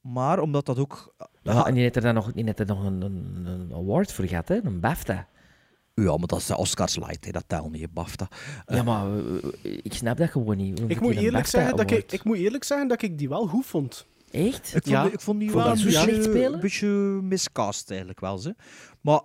Maar 0.00 0.38
omdat 0.38 0.66
dat 0.66 0.78
ook. 0.78 1.14
Ja, 1.42 1.66
en 1.66 1.74
die 1.74 1.82
heeft 1.82 1.96
er 1.96 2.02
dan 2.02 2.14
nog, 2.14 2.32
die 2.32 2.44
heeft 2.44 2.60
er 2.60 2.66
nog 2.66 2.84
een, 2.84 3.02
een, 3.02 3.46
een 3.46 3.72
award 3.72 4.12
voor 4.12 4.24
gehad, 4.24 4.48
hè? 4.48 4.64
een 4.64 4.80
BAFTA. 4.80 5.28
Ja, 5.94 6.16
maar 6.16 6.26
dat 6.26 6.38
is 6.38 6.46
de 6.46 6.56
Oscars 6.56 6.96
light, 6.96 7.24
hè. 7.24 7.30
dat 7.30 7.44
telt 7.46 7.72
niet, 7.72 7.92
BAFTA. 7.92 8.28
Ja, 8.66 8.82
maar 8.82 9.18
eh, 9.18 9.78
ik 9.82 9.92
snap 9.92 10.16
dat 10.16 10.30
gewoon 10.30 10.56
niet. 10.56 10.80
Ik 10.86 11.00
moet, 11.00 11.14
eerlijk 11.14 11.46
zeggen 11.46 11.76
dat 11.76 11.90
ik, 11.90 12.12
ik 12.12 12.24
moet 12.24 12.36
eerlijk 12.36 12.64
zeggen 12.64 12.88
dat 12.88 13.02
ik 13.02 13.18
die 13.18 13.28
wel 13.28 13.46
goed 13.46 13.66
vond. 13.66 14.06
Echt? 14.34 14.66
Ik 14.66 14.70
vond, 14.72 14.86
Ja. 14.86 15.02
die- 15.02 15.12
ik 15.12 15.20
vond 15.20 15.40
die 15.40 15.50
Vond 15.50 15.64
wel 15.64 15.72
een 15.72 15.84
beetje, 15.84 16.22
spelen? 16.22 16.52
een 16.52 16.60
beetje 16.60 16.86
miscast 17.22 17.88
eigenlijk 17.90 18.20
wel. 18.20 18.38
Ze. 18.38 18.54
Maar, 19.00 19.20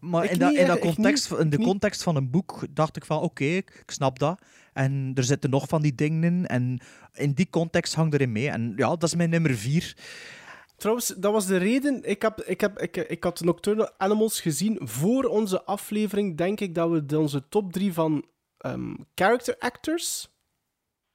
maar 0.00 0.24
Ik 0.24 0.30
in, 0.30 0.38
dat, 0.38 0.54
in, 0.54 0.66
dat 0.66 0.76
ik 0.76 0.84
niet, 0.84 0.94
context, 0.94 1.32
in 1.32 1.50
de 1.50 1.58
context 1.58 2.02
van 2.02 2.16
een 2.16 2.30
boek 2.30 2.64
dacht 2.70 2.96
ik 2.96 3.04
van 3.04 3.20
oké, 3.20 3.44
ik 3.44 3.70
ik 3.82 3.90
snap 3.90 4.18
dat. 4.18 4.40
En 4.72 5.12
er 5.14 5.24
zitten 5.24 5.50
nog 5.50 5.68
van 5.68 5.82
die 5.82 5.94
dingen 5.94 6.24
in. 6.24 6.46
En 6.46 6.80
in 7.14 7.32
die 7.32 7.50
context 7.50 7.94
hangt 7.94 8.14
erin 8.14 8.32
mee. 8.32 8.50
En 8.50 8.72
ja, 8.76 8.88
dat 8.88 9.02
is 9.02 9.14
mijn 9.14 9.30
nummer 9.30 9.54
vier. 9.54 9.96
Trouwens, 10.76 11.06
dat 11.16 11.32
was 11.32 11.46
de 11.46 11.56
reden. 11.56 12.00
Ik, 12.04 12.22
heb, 12.22 12.40
ik, 12.40 12.60
heb, 12.60 12.78
ik, 12.80 12.96
ik 12.96 13.24
had 13.24 13.40
Nocturnal 13.40 13.90
Animals 13.98 14.40
gezien 14.40 14.78
voor 14.82 15.24
onze 15.24 15.64
aflevering. 15.64 16.36
Denk 16.36 16.60
ik 16.60 16.74
dat 16.74 16.90
we 16.90 17.18
onze 17.18 17.48
top 17.48 17.72
drie 17.72 17.92
van 17.92 18.24
ehm, 18.58 18.94
character 19.14 19.56
actors 19.58 20.28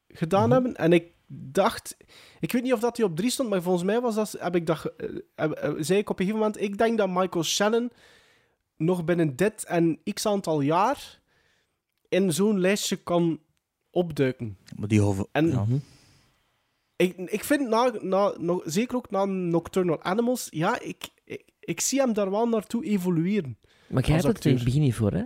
gedaan 0.08 0.44
Mhm. 0.44 0.52
hebben. 0.52 0.76
En 0.76 0.94
ik 0.94 1.12
dacht, 1.36 1.98
ik 2.40 2.52
weet 2.52 2.64
niet 2.64 2.74
of 2.74 2.80
dat 2.80 2.96
die 2.96 3.06
op 3.06 3.16
drie 3.16 3.30
stond, 3.30 3.50
maar 3.50 3.62
volgens 3.62 3.84
mij 3.84 4.02
was 4.02 4.16
dat, 4.16 4.36
heb 4.40 4.56
ik 4.56 4.66
dat, 4.66 4.86
eh, 4.98 5.10
heb- 5.36 5.52
eh, 5.52 5.72
zei 5.78 6.00
ik 6.00 6.10
op 6.10 6.20
een 6.20 6.26
gegeven 6.26 6.46
moment, 6.46 6.64
ik 6.64 6.78
denk 6.78 6.98
dat 6.98 7.10
Michael 7.10 7.44
Shannon 7.44 7.92
nog 8.78 9.04
binnen 9.06 9.36
dit 9.36 9.64
en 9.64 10.00
x 10.14 10.26
aantal 10.26 10.62
jaar 10.62 11.22
in 12.10 12.34
zo'n 12.34 12.60
lijstje 12.60 12.96
kan 12.96 13.40
opduiken. 13.90 14.58
Maar 14.76 14.88
die 14.88 15.00
hoeven... 15.00 15.28
En 15.32 15.48
ja. 15.48 15.66
ik, 16.96 17.18
ik 17.18 17.44
vind, 17.44 17.70
na, 17.70 17.92
na, 18.02 18.34
nog, 18.38 18.62
zeker 18.66 18.96
ook 18.96 19.12
na 19.12 19.26
Nocturnal 19.26 20.04
Animals, 20.04 20.48
ja, 20.50 20.80
ik, 20.80 21.10
ik, 21.24 21.44
ik 21.60 21.82
zie 21.82 22.00
hem 22.00 22.14
daar 22.14 22.32
wel 22.32 22.48
naartoe 22.48 22.86
evolueren. 22.86 23.58
Maar 23.88 24.06
jij 24.06 24.16
hebt 24.16 24.28
het 24.28 24.46
in 24.46 24.56
het 24.56 24.64
begin 24.64 24.82
niet 24.82 24.96
voor, 24.96 25.12
hè? 25.12 25.24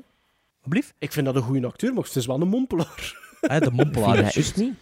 Ik 0.98 1.12
vind 1.12 1.26
dat 1.26 1.36
een 1.36 1.42
goede 1.42 1.68
acteur, 1.68 1.94
maar 1.94 2.04
het 2.04 2.16
is 2.16 2.26
wel 2.26 2.42
een 2.42 2.48
mompelaar. 2.48 3.26
Hè, 3.42 3.60
de 3.60 3.72
mompelaar. 3.72 4.18
je 4.18 4.40
is 4.40 4.56
niet? 4.56 4.74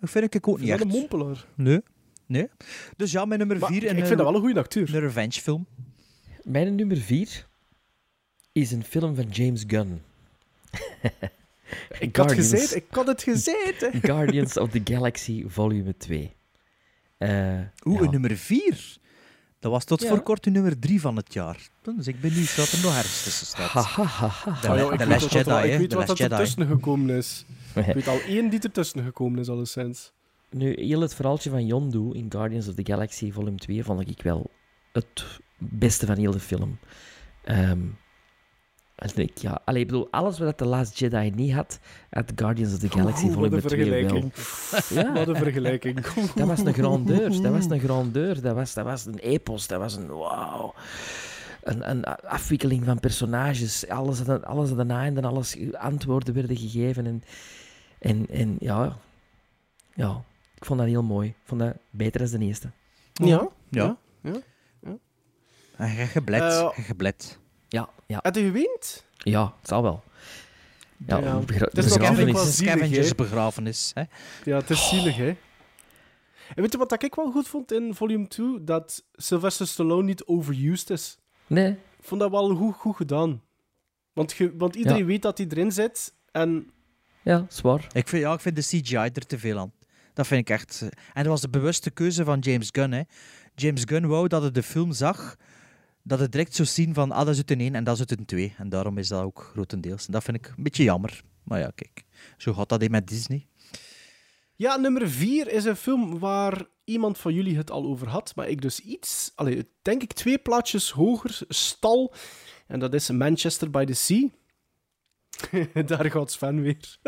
Dat 0.00 0.10
vind 0.10 0.34
ik 0.34 0.48
ook 0.48 0.56
Ik 0.56 0.62
niet 0.62 0.70
echt. 0.70 0.78
dat 0.82 0.88
een 0.92 0.94
mompelaar. 0.98 1.44
Nee. 1.54 1.80
nee. 2.26 2.48
Dus 2.96 3.12
ja, 3.12 3.24
mijn 3.24 3.38
nummer 3.38 3.58
Maar 3.58 3.68
vier. 3.68 3.82
ik 3.82 3.88
in 3.88 3.94
vind 3.96 4.10
een- 4.10 4.16
dat 4.16 4.26
wel 4.26 4.34
een 4.34 4.40
goede 4.40 4.60
acteur. 4.60 4.94
Een 4.94 5.00
revenge 5.00 5.40
film. 5.40 5.66
Mijn 6.42 6.74
nummer 6.74 6.96
vier 6.96 7.46
is 8.52 8.72
een 8.72 8.84
film 8.84 9.14
van 9.14 9.28
James 9.30 9.64
Gunn. 9.66 10.02
Ik 11.98 12.16
had 12.16 12.32
gezegd, 12.32 12.74
ik 12.76 12.84
had 12.90 13.06
het 13.06 13.22
gezegd. 13.22 13.80
hè. 13.90 13.90
Guardians 14.00 14.56
of 14.56 14.70
the 14.70 14.80
Galaxy 14.84 15.44
Volume 15.46 15.96
2. 15.96 16.36
Eh, 17.18 17.58
Oeh, 17.84 17.98
ja. 18.00 18.04
een 18.04 18.10
nummer 18.10 18.36
4. 18.36 18.96
Dat 19.60 19.70
was 19.72 19.84
tot 19.84 20.02
Ja. 20.02 20.08
voor 20.08 20.20
kort 20.20 20.44
de 20.44 20.50
nummer 20.50 20.78
3 20.78 21.00
van 21.00 21.16
het 21.16 21.32
jaar. 21.34 21.68
Dus 21.96 22.06
ik 22.06 22.20
ben 22.20 22.30
benieuwd 22.30 22.56
wat 22.56 22.72
er 22.72 22.78
nog 22.82 22.96
ergens 22.96 23.22
tussen 23.22 23.46
staat. 23.46 23.70
Ha, 23.70 23.82
ha, 23.82 24.02
ha, 24.04 24.26
ha. 24.28 24.60
De, 24.60 24.68
Ah, 24.68 24.78
joh, 24.78 24.92
ik 24.92 24.98
de 24.98 25.04
weet 25.06 25.22
Last 25.22 25.32
wat 25.34 25.44
Jedi, 25.46 25.72
Ik 25.72 25.78
weet 25.78 25.90
De 25.90 25.96
wat 25.96 26.08
Last 26.08 26.20
dat 26.20 26.30
er 26.32 26.38
tussen 26.38 26.66
gekomen 26.66 27.16
is. 27.16 27.44
Ik 27.86 27.94
weet 27.94 28.08
al 28.08 28.20
één 28.20 28.48
die 28.48 28.60
er 28.60 28.72
tussen 28.72 29.04
gekomen 29.04 29.38
is, 29.38 29.48
alleszins. 29.48 30.12
Nu, 30.50 30.72
heel 30.76 31.00
het 31.00 31.14
verhaaltje 31.14 31.50
van 31.50 31.66
Yondu 31.66 32.12
in 32.12 32.26
Guardians 32.30 32.68
of 32.68 32.74
the 32.74 32.84
Galaxy 32.84 33.32
Volume 33.32 33.56
2 33.56 33.84
vond 33.84 34.08
ik 34.08 34.22
wel 34.22 34.50
het 34.92 35.40
beste 35.58 36.06
van 36.06 36.16
heel 36.16 36.30
de 36.30 36.40
film. 36.40 36.78
Ehm, 37.44 37.80
en 38.98 39.10
ik, 39.14 39.38
ja, 39.38 39.60
allee, 39.64 39.80
ik 39.80 39.86
bedoel, 39.86 40.08
alles 40.10 40.38
wat 40.38 40.56
The 40.56 40.64
Last 40.64 40.98
Jedi 40.98 41.30
niet 41.30 41.52
had, 41.52 41.78
had 42.10 42.32
Guardians 42.34 42.72
of 42.72 42.78
the 42.78 42.88
Galaxy 42.88 43.24
Oeh, 43.24 43.34
Volume 43.34 43.56
een 43.56 43.62
2 43.62 43.78
wel. 43.78 43.88
vergelijking. 43.88 44.32
Ja. 45.04 45.12
Wat 45.12 45.28
een 45.28 45.36
vergelijking. 45.36 46.00
Dat 46.34 46.46
was 46.46 46.60
een 46.60 46.74
grandeur, 46.74 47.42
dat 47.42 47.52
was 47.52 47.64
een 47.64 47.80
grandeur, 47.88 48.40
dat 48.40 48.54
was, 48.54 48.74
dat 48.74 48.84
was 48.84 49.06
een 49.06 49.18
epos, 49.18 49.66
dat 49.66 49.78
was 49.78 49.96
een 49.96 50.06
wauw. 50.06 50.74
Een, 51.62 51.90
een 51.90 52.04
afwikkeling 52.04 52.84
van 52.84 53.00
personages, 53.00 53.88
alles, 53.88 54.28
alles 54.28 54.74
daarna 54.74 55.04
en 55.04 55.14
dan 55.14 55.24
alles 55.24 55.56
antwoorden 55.72 56.34
werden 56.34 56.56
gegeven. 56.56 57.06
En, 57.06 57.22
en, 57.98 58.26
en 58.30 58.56
ja, 58.60 58.98
ja, 59.94 60.24
ik 60.54 60.64
vond 60.64 60.78
dat 60.78 60.88
heel 60.88 61.02
mooi. 61.02 61.28
Ik 61.28 61.34
vond 61.44 61.60
dat 61.60 61.74
beter 61.90 62.30
dan 62.30 62.40
de 62.40 62.46
eerste. 62.46 62.70
Ja, 63.12 63.26
Ja. 63.26 63.48
ja, 63.70 63.96
ja. 64.82 66.04
Geblet. 66.06 66.72
Je 66.76 66.82
geblet. 66.82 67.38
Ja, 67.68 67.88
ja. 68.06 68.18
Heb 68.22 68.34
je 68.34 68.42
geweend? 68.44 69.04
Ja, 69.16 69.54
het 69.60 69.68
zal 69.68 69.82
wel. 69.82 70.02
Ja, 71.06 71.18
Ja, 71.18 71.38
begra- 71.38 71.64
het 71.64 71.78
is 71.78 71.92
begrafenis. 71.96 72.58
hè. 73.08 73.14
begrafenis. 73.14 73.90
Hè? 73.94 74.02
Ja, 74.44 74.56
het 74.56 74.70
is 74.70 74.88
zielig, 74.88 75.16
hè. 75.16 75.28
En 76.54 76.62
weet 76.62 76.72
je 76.72 76.78
wat 76.78 77.02
ik 77.02 77.14
wel 77.14 77.30
goed 77.30 77.48
vond 77.48 77.72
in 77.72 77.94
volume 77.94 78.26
2? 78.28 78.64
Dat 78.64 79.04
Sylvester 79.12 79.66
Stallone 79.66 80.02
niet 80.02 80.24
overused 80.24 80.90
is. 80.90 81.18
Nee. 81.46 81.70
Ik 81.70 82.04
vond 82.04 82.20
dat 82.20 82.30
wel 82.30 82.54
goed, 82.54 82.74
goed 82.74 82.96
gedaan. 82.96 83.42
Want, 84.12 84.32
ge- 84.32 84.56
want 84.56 84.74
iedereen 84.76 84.98
Ja. 84.98 85.04
weet 85.04 85.22
dat 85.22 85.38
hij 85.38 85.46
erin 85.50 85.72
zit. 85.72 86.14
En 86.32 86.70
Ja, 87.28 87.46
zwaar. 87.48 87.86
Ik 87.92 88.08
vind, 88.08 88.22
ja, 88.22 88.32
ik 88.32 88.40
vind 88.40 88.56
de 88.56 88.62
CGI 88.62 88.96
er 88.96 89.26
te 89.26 89.38
veel 89.38 89.58
aan. 89.58 89.72
Dat 90.14 90.26
vind 90.26 90.40
ik 90.40 90.50
echt... 90.50 90.80
eh, 90.82 90.88
En 90.88 91.22
dat 91.22 91.26
was 91.26 91.40
de 91.40 91.48
bewuste 91.48 91.90
keuze 91.90 92.24
van 92.24 92.38
James 92.38 92.68
Gunn. 92.72 92.92
Hè. 92.92 93.02
James 93.54 93.82
Gunn 93.84 94.06
wou 94.06 94.28
dat 94.28 94.42
hij 94.42 94.50
de 94.50 94.62
film 94.62 94.92
zag, 94.92 95.36
dat 96.02 96.18
het 96.18 96.32
direct 96.32 96.54
zou 96.54 96.68
zien 96.68 96.94
van, 96.94 97.12
ah, 97.12 97.18
dat 97.18 97.28
is 97.28 97.38
het 97.38 97.50
in 97.50 97.60
één 97.60 97.74
en 97.74 97.84
dat 97.84 97.94
is 97.94 98.00
het 98.00 98.18
in 98.18 98.24
twee. 98.24 98.54
En 98.58 98.68
daarom 98.68 98.98
is 98.98 99.08
dat 99.08 99.22
ook 99.22 99.50
grotendeels. 99.52 100.06
En 100.06 100.12
dat 100.12 100.24
vind 100.24 100.36
ik 100.36 100.46
een 100.56 100.62
beetje 100.62 100.82
jammer. 100.82 101.22
Maar 101.42 101.58
ja, 101.58 101.70
kijk. 101.74 102.04
Zo 102.36 102.52
gaat 102.52 102.68
dat 102.68 102.82
in 102.82 102.90
met 102.90 103.06
Disney. 103.06 103.46
ja, 104.56 104.76
nummer 104.76 105.10
4 105.10 105.48
is 105.52 105.64
een 105.64 105.76
film 105.76 106.18
waar 106.18 106.66
iemand 106.84 107.18
van 107.18 107.34
jullie 107.34 107.56
het 107.56 107.70
al 107.70 107.84
over 107.84 108.08
had. 108.08 108.32
Maar 108.36 108.48
ik 108.48 108.60
dus 108.60 108.80
iets, 108.80 109.32
allee, 109.34 109.68
denk 109.82 110.02
ik 110.02 110.12
twee 110.12 110.38
plaatjes 110.38 110.90
hoger 110.90 111.40
stal. 111.48 112.14
En 112.66 112.78
dat 112.78 112.94
is 112.94 113.10
Manchester 113.10 113.70
by 113.70 113.84
the 113.84 113.92
Sea. 113.94 114.28
Daar 115.86 116.10
gaat 116.10 116.30
Sven 116.30 116.62
weer. 116.62 116.98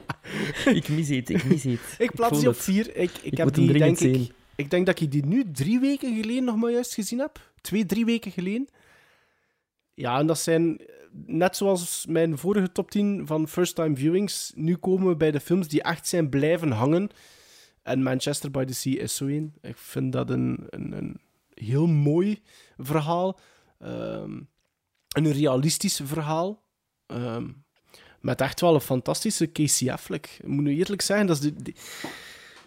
ik 0.78 0.88
mis 0.88 1.10
iets, 1.10 1.30
ik 1.30 1.44
mis 1.44 1.64
iets. 1.64 1.96
Ik 1.98 2.10
plaats 2.10 2.38
die 2.40 2.48
op. 2.48 2.56
4. 2.56 2.96
Ik, 2.96 3.10
ik, 3.10 3.22
Ik 3.22 3.36
heb 3.36 3.54
die, 3.54 3.72
denk 3.72 4.00
ik, 4.00 4.32
ik 4.54 4.70
denk 4.70 4.86
dat 4.86 5.00
ik 5.00 5.10
die 5.10 5.26
nu 5.26 5.50
drie 5.52 5.80
weken 5.80 6.16
geleden 6.16 6.44
nog 6.44 6.56
maar 6.56 6.70
juist 6.70 6.94
gezien 6.94 7.18
heb. 7.18 7.52
Twee, 7.60 7.86
drie 7.86 8.04
weken 8.04 8.30
geleden. 8.30 8.68
Ja, 9.94 10.18
en 10.18 10.26
dat 10.26 10.38
zijn, 10.38 10.80
net 11.26 11.56
zoals 11.56 12.06
mijn 12.06 12.38
vorige 12.38 12.72
top 12.72 12.90
10 12.90 13.26
van 13.26 13.48
first 13.48 13.74
time 13.74 13.96
viewings, 13.96 14.52
nu 14.54 14.76
komen 14.76 15.08
we 15.08 15.16
bij 15.16 15.30
de 15.30 15.40
films 15.40 15.68
die 15.68 15.82
echt 15.82 16.08
zijn 16.08 16.28
blijven 16.28 16.70
hangen. 16.70 17.10
En 17.82 18.02
Manchester 18.02 18.50
by 18.50 18.64
the 18.64 18.74
Sea 18.74 19.00
is 19.00 19.16
zo 19.16 19.26
een. 19.26 19.54
Ik 19.60 19.76
vind 19.76 20.12
dat 20.12 20.30
een, 20.30 20.66
een, 20.70 20.92
een 20.92 21.20
heel 21.54 21.86
mooi 21.86 22.42
verhaal. 22.76 23.38
Ehm, 23.78 24.40
een 25.08 25.32
realistisch 25.32 26.00
verhaal. 26.04 26.62
Ehm, 27.06 27.48
met 28.22 28.40
echt 28.40 28.60
wel 28.60 28.74
een 28.74 28.80
fantastische 28.80 29.52
Casey 29.52 29.92
Affleck. 29.92 30.26
Ik 30.40 30.46
moet 30.46 30.64
nu 30.64 30.76
eerlijk 30.76 31.02
zeggen, 31.02 31.26
dat 31.26 31.36
is 31.36 31.42
de, 31.42 31.62
de- 31.62 31.74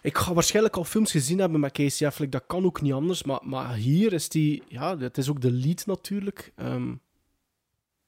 ik 0.02 0.16
ga 0.16 0.32
waarschijnlijk 0.34 0.76
al 0.76 0.84
films 0.84 1.10
gezien 1.10 1.38
hebben 1.38 1.60
met 1.60 1.72
Casey 1.72 2.06
Affleck. 2.06 2.32
Dat 2.32 2.44
kan 2.46 2.64
ook 2.64 2.80
niet 2.80 2.92
anders. 2.92 3.22
Maar, 3.22 3.40
maar 3.42 3.74
hier 3.74 4.12
is 4.12 4.28
die... 4.28 4.62
Ja, 4.68 4.98
het 4.98 5.18
is 5.18 5.28
ook 5.28 5.40
de 5.40 5.50
lead 5.50 5.86
natuurlijk. 5.86 6.52
Ehm, 6.56 6.94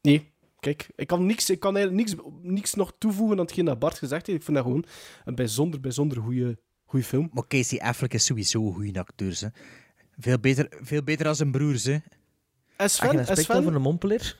nee, 0.00 0.30
kijk. 0.60 0.86
Ik 0.96 1.06
kan, 1.06 1.26
niks, 1.26 1.50
ik 1.50 1.60
kan 1.60 1.76
eigenlijk 1.76 2.08
niks, 2.08 2.22
niks 2.42 2.74
nog 2.74 2.92
toevoegen 2.98 3.38
aan 3.38 3.44
hetgeen 3.44 3.64
dat 3.64 3.78
Bart 3.78 3.98
gezegd 3.98 4.26
heeft. 4.26 4.38
Ik 4.38 4.44
vind 4.44 4.56
dat 4.56 4.66
gewoon 4.66 4.84
een 5.24 5.34
bijzonder, 5.34 5.80
bijzonder 5.80 6.18
goede 6.22 6.58
goede 6.84 7.04
film. 7.04 7.30
Maar 7.32 7.46
Casey 7.46 7.78
Affleck 7.78 8.14
is 8.14 8.24
sowieso 8.24 8.66
een 8.66 8.74
goede 8.74 8.98
acteur. 8.98 9.36
Hè. 9.40 9.48
Veel 10.18 10.38
beter, 10.38 10.68
veel 10.82 11.02
beter 11.02 11.26
als 11.28 11.36
zijn 11.36 11.50
broers. 11.50 11.84
Hè. 11.84 11.96
En 12.76 12.90
Sven, 12.90 13.26
en 13.26 13.36
Sven, 13.36 13.56
over 13.56 13.74
een 13.74 13.82
mompeler? 13.82 14.36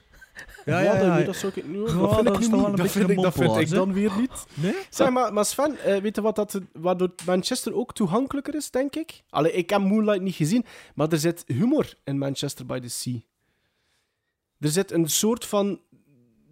Ja, 0.64 0.80
Ja, 0.80 0.94
ja, 0.94 0.98
dat- 1.08 1.18
ja. 1.18 1.24
dat 1.24 1.36
zou 1.36 1.52
ik 1.54 1.66
nu- 1.66 1.84
dat 1.84 2.14
vind 2.14 2.28
ik 2.28 2.38
nu 2.38 2.56
niet. 2.56 2.66
een 2.66 2.76
Dat 2.76 2.90
vind 2.90 3.10
ik- 3.10 3.22
dat 3.22 3.34
vind 3.34 3.56
ik 3.56 3.68
dan 3.70 3.92
weer 3.92 4.10
niet. 4.18 4.46
Nee? 4.54 4.74
Zeg 4.90 5.10
maar, 5.10 5.32
maar 5.32 5.44
Sven, 5.44 5.78
eh, 5.84 6.00
weet 6.00 6.16
je 6.16 6.22
wat 6.22 6.36
dat, 6.36 6.60
waardoor 6.72 7.10
Manchester 7.26 7.74
ook 7.74 7.92
toegankelijker 7.94 8.54
is, 8.54 8.70
denk 8.70 8.96
ik? 8.96 9.22
Allee, 9.30 9.52
ik 9.52 9.70
heb 9.70 9.80
Moonlight 9.80 10.22
niet 10.22 10.34
gezien, 10.34 10.64
maar 10.94 11.08
er 11.08 11.18
zit 11.18 11.44
humor 11.46 11.94
in 12.04 12.18
Manchester 12.18 12.66
by 12.66 12.78
the 12.80 12.88
Sea. 12.88 13.20
Er 14.60 14.68
zit 14.68 14.92
een 14.92 15.08
soort 15.08 15.44
van 15.44 15.80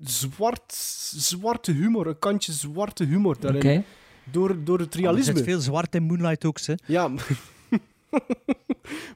zwart, 0.01 0.73
zwarte 1.17 1.73
humor, 1.73 2.07
een 2.07 2.19
kantje 2.19 2.53
zwarte 2.53 3.05
humor 3.05 3.37
daarin. 3.41 3.61
Oké. 3.61 3.85
Door, 4.31 4.65
door 4.65 4.79
het 4.79 4.95
Er 4.95 5.01
realisme. 5.01 5.37
zit 5.37 5.45
veel 5.45 5.61
zwart 5.61 5.95
in 5.95 6.03
Moonlight 6.03 6.45
ook. 6.45 6.61
Hè. 6.61 6.75
Ja, 6.87 7.09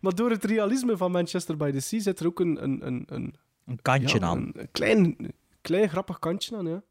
maar 0.00 0.14
door 0.14 0.30
het 0.30 0.44
realisme 0.44 0.96
van 0.96 1.10
Manchester 1.10 1.56
by 1.56 1.70
the 1.70 1.80
Sea 1.80 2.00
zit 2.00 2.20
er 2.20 2.26
ook 2.26 2.40
een... 2.40 2.62
Een, 2.62 2.86
een, 2.86 3.04
een, 3.08 3.34
Een 3.70 3.82
kantje 3.82 4.18
ja, 4.18 4.26
aan. 4.26 4.50
Een, 4.52 4.68
klein, 4.70 5.16
klein 5.60 5.88
grappig 5.88 6.18
kantje 6.18 6.56
aan, 6.56 6.66
ja. 6.66 6.82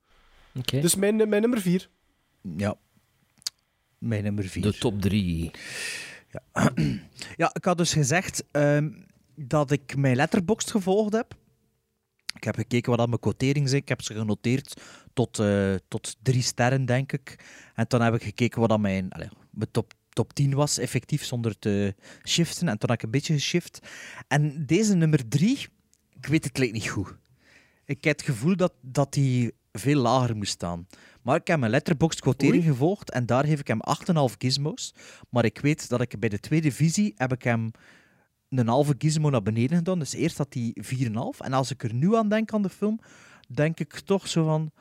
Oké. 0.55 0.79
Dus 0.79 0.95
mijn, 0.95 1.15
mijn 1.15 1.41
nummer 1.41 1.61
vier. 1.61 1.89
Ja. 2.41 2.75
Mijn 3.97 4.23
nummer 4.23 4.45
vier. 4.45 4.63
De 4.63 4.77
top 4.77 5.01
drie. 5.01 5.51
Ja, 6.31 6.71
ja 7.41 7.49
ik 7.53 7.65
had 7.65 7.77
dus 7.77 7.93
gezegd 7.93 8.43
ehm, 8.51 8.89
dat 9.35 9.71
ik 9.71 9.95
mijn 9.95 10.15
letterbox 10.15 10.71
gevolgd 10.71 11.13
heb. 11.13 11.35
Ik 12.35 12.43
heb 12.43 12.55
gekeken 12.55 12.91
wat 12.91 12.99
aan 12.99 13.09
mijn 13.09 13.21
quotering 13.21 13.65
is. 13.65 13.73
Ik 13.73 13.89
heb 13.89 14.01
ze 14.01 14.13
genoteerd 14.13 14.81
tot, 15.13 15.39
eh, 15.39 15.75
tot 15.87 16.15
drie 16.21 16.41
sterren, 16.41 16.85
denk 16.85 17.11
ik. 17.11 17.45
En 17.75 17.85
dan 17.87 18.01
heb 18.01 18.13
ik 18.13 18.23
gekeken 18.23 18.59
wat 18.59 18.71
aan 18.71 18.81
mijn, 18.81 19.11
allee, 19.11 19.29
mijn 19.51 19.71
top, 19.71 19.93
top 20.09 20.33
10 20.33 20.53
was, 20.53 20.77
effectief, 20.77 21.23
zonder 21.23 21.59
te 21.59 21.95
shiften. 22.23 22.67
En 22.67 22.77
toen 22.77 22.89
heb 22.89 22.97
ik 22.97 23.03
een 23.03 23.11
beetje 23.11 23.33
geshift. 23.33 23.79
En 24.27 24.65
deze 24.65 24.95
nummer 24.95 25.27
drie, 25.27 25.67
ik 26.21 26.25
weet 26.27 26.43
het 26.43 26.71
niet 26.71 26.89
goed. 26.89 27.15
Ik 27.85 28.03
heb 28.03 28.17
het 28.17 28.25
gevoel 28.25 28.55
dat, 28.55 28.73
dat 28.81 29.13
die 29.13 29.53
veel 29.71 30.01
lager 30.01 30.35
moest 30.35 30.51
staan. 30.51 30.87
Maar 31.21 31.35
ik 31.35 31.47
heb 31.47 31.59
mijn 31.59 31.71
letterboxd 31.71 32.19
quotering 32.19 32.63
gevolgd 32.63 33.11
en 33.11 33.25
daar 33.25 33.45
geef 33.45 33.59
ik 33.59 33.67
hem 33.67 33.79
8,5 34.31 34.37
gizmos. 34.37 34.93
Maar 35.29 35.45
ik 35.45 35.59
weet 35.59 35.89
dat 35.89 36.01
ik 36.01 36.19
bij 36.19 36.29
de 36.29 36.39
tweede 36.39 36.71
visie 36.71 37.13
heb 37.17 37.31
ik 37.31 37.43
hem 37.43 37.71
een 38.49 38.67
halve 38.67 38.95
gizmo 38.97 39.29
naar 39.29 39.41
beneden 39.41 39.77
gedaan. 39.77 39.99
Dus 39.99 40.13
eerst 40.13 40.37
had 40.37 40.53
hij 40.53 40.75
4,5. 40.81 41.11
En 41.37 41.53
als 41.53 41.71
ik 41.71 41.83
er 41.83 41.93
nu 41.93 42.15
aan 42.15 42.29
denk 42.29 42.53
aan 42.53 42.61
de 42.61 42.69
film, 42.69 42.99
denk 43.47 43.79
ik 43.79 43.99
toch 43.99 44.27
zo 44.27 44.43
van... 44.43 44.71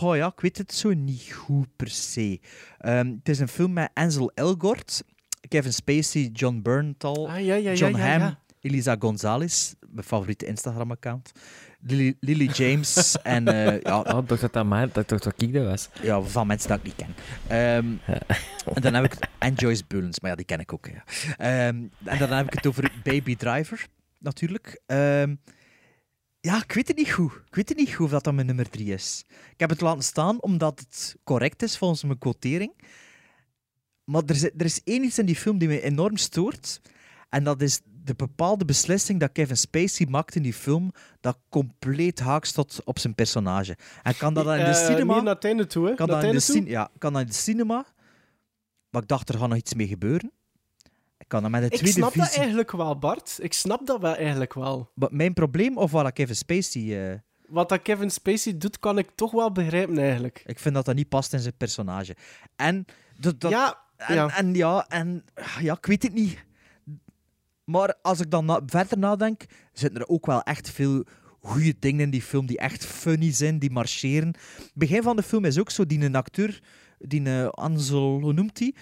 Oh 0.00 0.16
ja, 0.16 0.26
ik 0.26 0.40
weet 0.40 0.58
het 0.58 0.74
zo 0.74 0.92
niet 0.94 1.32
goed 1.32 1.68
per 1.76 1.88
se. 1.88 2.40
Ehm, 2.78 3.06
het 3.06 3.28
is 3.28 3.38
een 3.38 3.48
film 3.48 3.72
met 3.72 3.90
Ansel 3.94 4.30
Elgort, 4.34 5.04
Kevin 5.48 5.72
Spacey, 5.72 6.30
John 6.32 6.60
Bernthal, 6.62 7.28
Ah, 7.28 7.34
ja, 7.34 7.54
ja, 7.54 7.70
ja, 7.70 7.72
John 7.72 7.94
Hamm. 7.94 8.36
Elisa 8.62 8.96
Gonzalez, 8.98 9.74
mijn 9.88 10.06
favoriete 10.06 10.46
Instagram-account, 10.46 11.32
Lily, 11.80 12.16
Lily 12.20 12.46
James 12.46 13.16
en 13.22 13.48
uh, 13.48 13.80
ja, 13.80 14.00
Oh, 14.00 14.18
ik 14.18 14.28
dacht 14.28 14.40
dat 14.40 14.52
dat, 14.52 14.66
maar, 14.66 14.92
dat, 14.92 15.08
dat 15.08 15.32
ik 15.36 15.52
dat 15.52 15.64
was. 15.64 15.88
ja, 16.02 16.20
van 16.20 16.46
mensen 16.46 16.68
dat 16.68 16.78
ik 16.78 16.84
niet 16.84 16.94
ken. 16.96 17.14
Ehm, 17.46 18.16
en 18.74 18.82
dan 18.82 18.94
heb 18.94 19.04
ik 19.04 19.28
en 19.38 19.54
Joyce 19.54 19.82
Bullens, 19.88 20.20
maar 20.20 20.30
ja, 20.30 20.36
die 20.36 20.46
ken 20.46 20.60
ik 20.60 20.72
ook. 20.72 20.86
Ja. 20.86 21.04
Ehm, 21.36 21.76
en 22.04 22.18
dan 22.18 22.30
heb 22.30 22.46
ik 22.46 22.52
het 22.52 22.66
over 22.66 22.92
Baby 23.02 23.36
Driver, 23.36 23.86
natuurlijk. 24.18 24.80
Ehm, 24.86 25.34
ja, 26.40 26.62
ik 26.62 26.72
weet 26.72 26.88
het 26.88 26.96
niet 26.96 27.12
goed. 27.12 27.32
Ik 27.32 27.54
weet 27.54 27.68
het 27.68 27.78
niet 27.78 27.94
goed 27.94 28.04
of 28.04 28.10
dat 28.10 28.24
dan 28.24 28.34
mijn 28.34 28.46
nummer 28.46 28.70
drie 28.70 28.92
is. 28.92 29.24
Ik 29.28 29.60
heb 29.60 29.70
het 29.70 29.80
laten 29.80 30.02
staan 30.04 30.42
omdat 30.42 30.78
het 30.80 31.16
correct 31.24 31.62
is 31.62 31.78
volgens 31.78 32.02
mijn 32.02 32.18
quotering. 32.18 32.72
Maar 34.04 34.22
er 34.26 34.34
is, 34.34 34.44
er 34.44 34.64
is 34.64 34.82
één 34.84 35.04
iets 35.04 35.18
in 35.18 35.26
die 35.26 35.36
film 35.36 35.58
die 35.58 35.68
me 35.68 35.80
enorm 35.80 36.16
stoort. 36.16 36.80
En 37.28 37.44
dat 37.44 37.62
is 37.62 37.80
de 38.04 38.14
bepaalde 38.14 38.64
beslissing 38.64 39.20
dat 39.20 39.32
Kevin 39.32 39.56
Spacey 39.56 40.06
maakt 40.06 40.34
in 40.34 40.42
die 40.42 40.52
film, 40.54 40.92
dat 41.20 41.38
compleet 41.48 42.20
haak 42.20 42.44
staat 42.44 42.80
op 42.84 42.98
zijn 42.98 43.14
personage. 43.14 43.76
En 44.02 44.16
kan 44.16 44.34
dat 44.34 44.44
dan 44.44 44.54
in 44.54 44.64
de 44.64 44.70
Eh, 44.70 44.86
cinema... 44.86 45.14
meer 45.14 45.22
naar 45.22 45.34
het 45.34 45.44
einde 45.44 45.66
toe, 45.66 45.86
hè? 45.88 45.94
Kan 45.94 46.06
dat, 46.08 46.22
in 46.24 46.32
de 46.32 46.40
cin- 46.40 46.66
ja, 46.66 46.90
kan 46.98 47.12
dat 47.12 47.22
in 47.22 47.28
de 47.28 47.32
cinema. 47.34 47.84
Maar 48.90 49.02
ik 49.02 49.08
dacht, 49.08 49.28
er 49.28 49.38
gaat 49.38 49.48
nog 49.48 49.58
iets 49.58 49.74
mee 49.74 49.86
gebeuren. 49.86 50.32
Ik 51.18 51.28
kan 51.28 51.42
dat 51.42 51.50
met 51.50 51.60
de 51.60 51.66
Ik 51.66 51.72
tweede 51.76 51.92
snap 51.98 52.14
dat 52.14 52.36
eigenlijk 52.36 52.70
wel, 52.72 52.98
Bart. 52.98 53.38
Ik 53.40 53.52
snap 53.52 53.86
dat 53.86 54.00
wel 54.00 54.14
eigenlijk 54.16 54.54
wel. 54.54 54.90
Maar 54.94 55.08
mijn 55.12 55.32
probleem, 55.32 55.78
of 55.78 55.90
waar 55.90 56.12
Kevin 56.12 56.36
Spacey... 56.36 57.10
eh, 57.12 57.18
wat 57.48 57.68
dat 57.68 57.82
Kevin 57.82 58.10
Spacey 58.10 58.58
doet, 58.58 58.78
kan 58.78 58.98
ik 58.98 59.08
toch 59.14 59.30
wel 59.32 59.52
begrijpen 59.52 59.98
eigenlijk. 59.98 60.42
Ik 60.46 60.58
vind 60.58 60.74
dat 60.74 60.84
dat 60.84 60.94
niet 60.94 61.08
past 61.08 61.32
in 61.32 61.40
zijn 61.40 61.56
personage. 61.56 62.16
En 62.56 62.84
dat, 63.18 63.40
dat, 63.40 63.50
Ja, 63.50 63.78
en, 63.96 64.14
ja. 64.14 64.36
en 64.36 64.54
ja, 64.54 64.86
en 64.88 65.24
ja, 65.60 65.72
ik 65.76 65.86
weet 65.86 66.02
het 66.02 66.12
niet. 66.14 66.44
Maar 67.72 67.94
als 68.02 68.20
ik 68.20 68.30
dan 68.30 68.44
na- 68.44 68.60
verder 68.66 68.98
nadenk, 68.98 69.44
zitten 69.72 70.00
er 70.00 70.08
ook 70.08 70.26
wel 70.26 70.42
echt 70.42 70.70
veel 70.70 71.04
goede 71.40 71.74
dingen 71.78 72.00
in 72.00 72.10
die 72.10 72.22
film 72.22 72.46
die 72.46 72.58
echt 72.58 72.84
funny 72.86 73.32
zijn, 73.32 73.58
die 73.58 73.70
marcheren. 73.70 74.28
Het 74.56 74.70
begin 74.74 75.02
van 75.02 75.16
de 75.16 75.22
film 75.22 75.44
is 75.44 75.58
ook 75.58 75.70
zo, 75.70 75.86
die 75.86 76.00
een 76.04 76.14
acteur, 76.16 76.62
die 76.98 77.20
een 77.28 77.50
Ansel, 77.50 78.20
hoe 78.20 78.32
noemt 78.32 78.58
hij? 78.58 78.74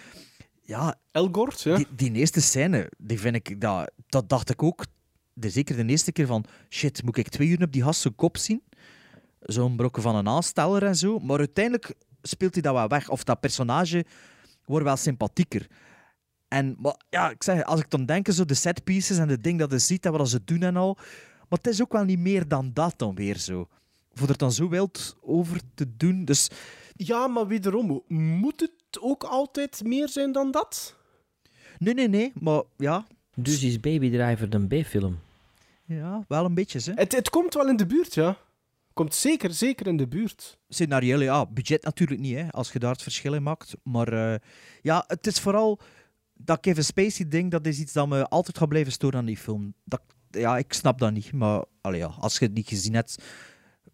Ja, 0.63 0.95
Elgort, 1.13 1.61
ja. 1.63 1.77
Die, 1.77 1.87
die 1.97 2.13
eerste 2.13 2.41
scène, 2.41 2.91
die 2.99 3.21
vind 3.21 3.35
ik, 3.37 3.61
dat, 3.61 3.91
dat 4.07 4.29
dacht 4.29 4.51
ik 4.51 4.63
ook, 4.63 4.85
de, 5.33 5.51
zeker 5.51 5.77
de 5.77 5.85
eerste 5.85 6.13
keer 6.13 6.27
van, 6.27 6.45
shit, 6.69 7.03
moet 7.03 7.17
ik 7.17 7.29
twee 7.29 7.49
uur 7.49 7.63
op 7.63 7.73
die 7.73 7.83
gast 7.83 8.01
zijn 8.01 8.15
kop 8.15 8.37
zien? 8.37 8.63
Zo'n 9.41 9.77
brokken 9.77 10.03
van 10.03 10.17
een 10.17 10.29
aansteller 10.29 10.83
en 10.83 10.97
zo. 10.97 11.19
Maar 11.19 11.39
uiteindelijk 11.39 11.95
speelt 12.23 12.53
hij 12.55 12.63
dat 12.63 12.75
wel 12.75 12.89
weg. 12.89 13.09
Of 13.09 13.25
dat 13.25 13.41
personage 13.41 14.05
wordt 14.65 14.85
wel 14.85 14.97
sympathieker. 14.97 15.67
En 16.51 16.77
maar, 16.79 16.97
ja, 17.11 17.31
ik 17.31 17.43
zeg, 17.43 17.65
als 17.65 17.81
ik 17.81 17.91
dan 17.91 18.07
denk, 18.07 18.29
zo 18.31 18.45
de 18.45 18.55
setpieces 18.55 19.19
en 19.19 19.29
de 19.29 19.41
dingen 19.41 19.59
dat 19.59 19.71
je 19.71 19.79
ziet 19.79 20.07
en 20.07 20.13
wat 20.13 20.29
ze 20.29 20.45
doen 20.45 20.63
en 20.63 20.77
al. 20.77 20.95
Maar 21.49 21.59
het 21.59 21.67
is 21.67 21.83
ook 21.83 21.93
wel 21.93 22.05
niet 22.05 22.19
meer 22.19 22.49
dan 22.49 22.71
dat 22.75 22.95
dan 22.97 23.15
weer 23.15 23.39
zo. 23.39 23.69
Voor 24.13 24.29
er 24.29 24.39
dan 24.39 24.53
zo 24.53 24.69
wild 24.69 25.17
over 25.21 25.61
te 25.75 25.97
doen. 25.97 26.25
Dus 26.25 26.49
Ja, 26.97 27.27
maar 27.27 27.47
wederom, 27.47 28.03
moet 28.09 28.61
het 28.61 29.01
ook 29.01 29.25
altijd 29.25 29.85
meer 29.85 30.09
zijn 30.09 30.33
dan 30.33 30.51
dat? 30.51 30.97
nee, 31.79 31.95
nee, 31.95 32.09
nee. 32.09 32.33
Maar 32.41 32.63
ja, 32.77 33.07
Dus 33.35 33.63
is 33.63 33.81
Baby 33.81 34.11
Driver 34.11 34.55
een 34.55 34.69
B-film? 34.69 35.19
ja 35.85 36.25
wel 36.29 36.45
een 36.45 36.55
beetje. 36.55 36.81
Hè. 36.85 36.93
Het, 36.95 37.13
het 37.13 37.31
komt 37.31 37.55
wel 37.55 37.69
in 37.69 37.77
de 37.77 37.87
buurt, 37.87 38.15
ja. 38.15 38.37
Komt 38.93 39.15
zeker, 39.15 39.53
zeker 39.53 39.87
in 39.87 39.97
de 39.97 40.09
buurt. 40.09 40.59
Scenario, 40.69 41.19
ja, 41.19 41.47
budget 41.47 41.85
natuurlijk 41.85 42.21
niet, 42.21 42.35
hè, 42.35 42.51
als 42.51 42.73
je 42.73 42.79
daar 42.79 42.93
het 42.93 43.03
verschil 43.03 43.35
in 43.35 43.43
maakt. 43.43 43.75
Maar 43.83 44.13
eh, 44.13 44.39
ja, 44.83 45.05
het 45.07 45.27
is 45.27 45.41
vooral 45.41 45.81
dat 46.45 46.61
Kevin 46.61 46.85
Spacey-ding, 46.85 47.51
dat 47.51 47.67
is 47.67 47.79
iets 47.79 47.93
dat 47.93 48.09
me 48.09 48.29
altijd 48.29 48.59
gaat 48.59 48.69
blijven 48.69 48.93
storen 48.93 49.19
aan 49.19 49.25
die 49.25 49.37
film. 49.37 49.75
Dat, 49.85 50.01
ja, 50.31 50.59
ik 50.59 50.73
snap 50.73 50.99
dat 50.99 51.13
niet, 51.13 51.33
maar 51.33 51.65
allee, 51.81 51.99
ja, 52.01 52.07
als 52.07 52.39
je 52.39 52.45
het 52.45 52.55
niet 52.55 52.69
gezien 52.69 52.95
hebt, 52.95 53.23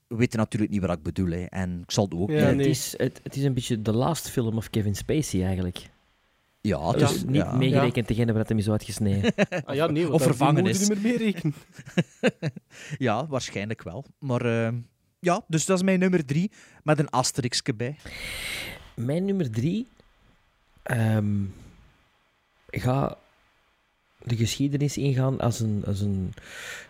weet 0.07 0.33
je 0.33 0.39
natuurlijk 0.39 0.73
niet 0.73 0.81
wat 0.81 0.97
ik 0.97 1.03
bedoel. 1.03 1.31
Hè. 1.31 1.45
En 1.45 1.81
ik 1.83 1.91
zal 1.91 2.05
het 2.05 2.15
ook 2.15 2.31
Ja, 2.31 2.51
niet. 2.51 2.59
het, 2.59 2.67
is, 2.67 2.95
het, 2.97 3.21
het 3.23 3.37
is 3.37 3.43
een 3.45 3.55
beetje 3.55 3.83
de 3.83 3.93
last 3.93 4.29
film 4.31 4.57
of 4.57 4.71
Kevin 4.71 4.95
Spacey 4.97 5.45
eigenlijk. 5.45 5.91
Ja, 6.61 6.89
het 6.89 6.99
Dus 6.99 7.15
is, 7.15 7.25
niet 7.25 7.35
ja. 7.35 7.53
meegerekend 7.57 8.09
degene 8.09 8.31
waar 8.33 8.41
het 8.41 8.49
hem 8.49 8.59
is 8.59 8.71
uitgesneden. 8.71 9.33
Ah 9.65 9.75
ja, 9.75 9.87
nee, 9.87 10.13
Of 10.13 10.23
vervangen 10.23 10.67
is. 10.67 10.89
niet 10.89 11.03
meer 11.03 11.41
ja, 12.99 13.27
waarschijnlijk 13.27 13.83
wel. 13.83 14.05
Maar 14.19 14.67
eh, 14.67 14.73
ja, 15.21 15.45
dus 15.49 15.65
dat 15.65 15.77
is 15.77 15.83
mijn 15.83 15.99
nummer 15.99 16.25
drie, 16.25 16.51
met 16.83 16.99
een 16.99 17.11
asterixje 17.11 17.75
bij. 17.75 17.97
Mijn 18.95 19.25
nummer 19.25 19.51
drie 19.51 19.87
ehm 20.83 21.43
ga 22.81 23.19
de 24.23 24.37
geschiedenis 24.37 24.97
ingaan 24.97 25.41
als 25.41 25.61
een, 25.61 25.83
als 25.87 26.01
een, 26.01 26.33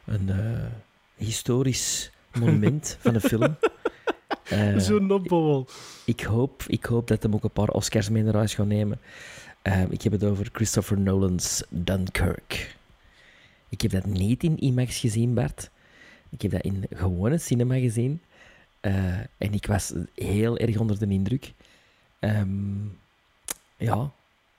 een 0.05 0.29
eh, 0.29 0.67
historisch 1.17 2.11
monument 2.41 2.97
van 3.01 3.15
een 3.15 3.21
film. 3.21 3.57
Eh, 4.45 4.79
Zo'n 4.79 5.11
opbouwel. 5.11 5.67
ik, 6.05 6.21
hoop, 6.21 6.65
ik 6.67 6.85
hoop 6.85 7.07
dat 7.09 7.23
hem 7.23 7.35
ook 7.35 7.45
een 7.45 7.51
paar 7.51 7.69
Oscars 7.69 8.09
mee 8.09 8.23
naar 8.23 8.35
huis 8.35 8.55
gaat 8.55 8.67
nemen. 8.67 9.01
Ehm, 9.63 9.91
ik 9.91 10.03
heb 10.03 10.13
het 10.13 10.25
over 10.25 10.49
Christopher 10.53 10.99
Nolan's 11.01 11.63
Dunkirk. 11.69 12.77
Ik 13.69 13.81
heb 13.81 13.91
dat 13.91 14.07
niet 14.07 14.43
in 14.43 14.59
IMAX 14.59 14.99
gezien, 14.99 15.35
Bart. 15.35 15.71
Ik 16.31 16.43
heb 16.43 16.51
dat 16.51 16.61
in 16.61 16.87
gewone 16.91 17.39
cinema 17.39 17.75
gezien. 17.75 18.21
Eh, 18.81 19.19
en 19.19 19.53
ik 19.53 19.67
was 19.67 19.93
heel 20.15 20.59
erg 20.59 20.77
onder 20.79 20.99
de 20.99 21.07
indruk. 21.07 21.53
Ehm, 22.19 22.85
ja. 23.77 24.11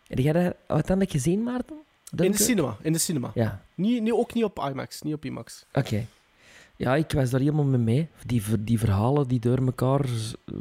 Heb 0.07 0.19
jij 0.19 0.33
dat 0.33 0.53
uiteindelijk 0.67 1.11
gezien, 1.11 1.43
Maarten? 1.43 1.75
In 2.17 2.31
de 2.31 2.37
cinema, 2.37 2.77
in 2.81 2.93
de 2.93 2.99
cinema. 2.99 3.31
Ja, 3.33 3.61
Niet, 3.75 4.01
niet, 4.01 4.11
ook 4.13 4.33
niet 4.33 4.43
op 4.43 4.67
IMAX, 4.71 5.01
niet 5.01 5.13
op 5.13 5.25
IMAX. 5.25 5.65
oké. 5.73 6.05
Ja, 6.75 6.95
ik 6.95 7.11
was 7.11 7.29
daar 7.29 7.39
helemaal 7.39 7.65
mee 7.65 7.79
mee. 7.79 8.07
Die, 8.25 8.41
die 8.59 8.79
verhalen 8.79 9.27
die 9.27 9.39
door 9.39 9.57
elkaar 9.57 10.01
eh, 10.05 10.53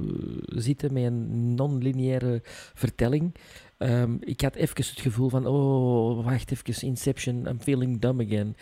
zitten 0.46 0.92
met 0.92 1.04
een 1.04 1.54
non-lineaire 1.54 2.40
vertelling. 2.74 3.34
Ehm, 3.78 4.14
ik 4.20 4.40
had 4.40 4.54
even 4.54 4.76
het 4.76 5.00
gevoel 5.00 5.28
van, 5.28 5.46
oh, 5.46 6.24
wacht 6.24 6.50
even, 6.50 6.86
Inception, 6.88 7.46
I'm 7.48 7.60
feeling 7.60 8.00
dumb 8.00 8.20
again. 8.20 8.56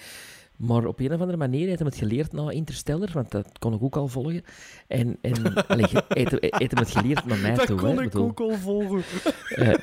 Maar 0.56 0.86
op 0.86 1.00
een 1.00 1.12
of 1.12 1.20
andere 1.20 1.38
manier 1.38 1.66
heeft 1.66 1.78
hij 1.78 1.88
het 1.88 1.98
geleerd 1.98 2.32
na 2.32 2.50
Interstellar, 2.50 3.08
want 3.12 3.30
dat 3.30 3.58
kon 3.58 3.74
ik 3.74 3.82
ook 3.82 3.96
al 3.96 4.08
volgen. 4.08 4.44
En, 4.86 5.18
en 5.20 5.54
allee, 5.68 5.86
heeft 6.08 6.70
hem 6.70 6.78
het 6.84 6.90
geleerd 6.90 7.24
naar 7.24 7.38
mij 7.38 7.54
dat 7.54 7.66
toe. 7.66 7.76
kon 7.76 7.96
hè, 7.96 8.02
ik 8.02 8.10
bedoel. 8.10 8.28
ook 8.28 8.40
al 8.40 8.54
volgen. 8.54 9.02
Eh, 9.48 9.74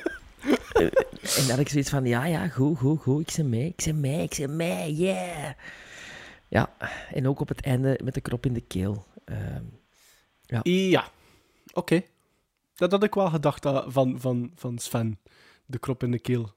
en 1.36 1.50
had 1.50 1.58
ik 1.58 1.68
zoiets 1.68 1.90
van, 1.90 2.04
ja, 2.04 2.24
ja, 2.24 2.48
goed, 2.48 2.78
goed, 2.78 3.00
goed, 3.00 3.28
ik 3.28 3.36
ben 3.36 3.48
mee, 3.48 3.74
ik 3.76 3.84
ben 3.84 4.00
mee, 4.00 4.22
ik 4.22 4.36
ben 4.38 4.56
mee, 4.56 4.94
yeah. 4.94 5.50
Ja, 6.48 6.76
en 7.10 7.28
ook 7.28 7.40
op 7.40 7.48
het 7.48 7.60
einde 7.60 8.00
met 8.04 8.14
de 8.14 8.20
krop 8.20 8.46
in 8.46 8.52
de 8.52 8.60
keel. 8.60 9.06
Ehm, 9.24 9.64
ja. 10.42 10.60
Ja, 10.62 11.08
oké. 11.72 12.02
Dat 12.74 12.90
had 12.90 13.02
ik 13.02 13.14
wel 13.14 13.30
gedacht 13.30 13.66
ah, 13.66 13.84
van, 13.88 14.20
van, 14.20 14.52
van 14.54 14.78
Sven. 14.78 15.18
De 15.66 15.78
krop 15.78 16.02
in 16.02 16.10
de 16.10 16.18
keel. 16.18 16.52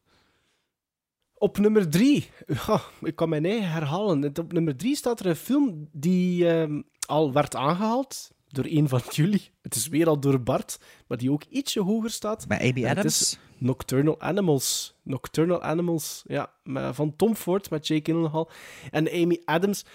Op 1.34 1.58
nummer 1.58 1.90
drie. 1.90 2.30
Ja, 2.68 2.82
ik 3.02 3.16
kan 3.16 3.30
mijn 3.30 3.46
eigen 3.46 3.72
herhalen. 3.72 4.38
Op 4.40 4.54
nummer 4.54 4.76
drie 4.76 4.96
staat 4.96 5.20
er 5.20 5.26
een 5.26 5.36
film 5.36 5.90
die 5.92 6.50
ehm, 6.50 6.82
al 7.08 7.34
werd 7.34 7.56
aangehaald 7.56 8.32
door 8.56 8.66
een 8.68 8.90
van 8.90 9.02
jullie. 9.12 9.52
Het 9.62 9.76
is 9.76 9.88
weer 9.88 10.08
al 10.08 10.20
door 10.20 10.42
Bart, 10.42 10.80
maar 11.08 11.18
die 11.18 11.32
ook 11.32 11.44
ietsje 11.50 11.82
hoger 11.82 12.10
staat. 12.10 12.48
Bij 12.48 12.60
Amy 12.60 12.84
En 12.84 12.90
het 12.90 12.98
Adams. 12.98 13.22
is 13.22 13.38
Nocturnal 13.58 14.22
Animals. 14.22 14.96
Nocturnal 15.04 15.62
Animals, 15.62 16.24
ja. 16.28 16.54
met- 16.64 16.96
Van 16.96 17.16
Tom 17.16 17.36
Ford 17.36 17.70
met 17.70 17.88
Jake 17.88 18.12
Gyllenhaal 18.12 18.50
en 18.92 19.12
Amy 19.12 19.42
Adams. 19.46 19.86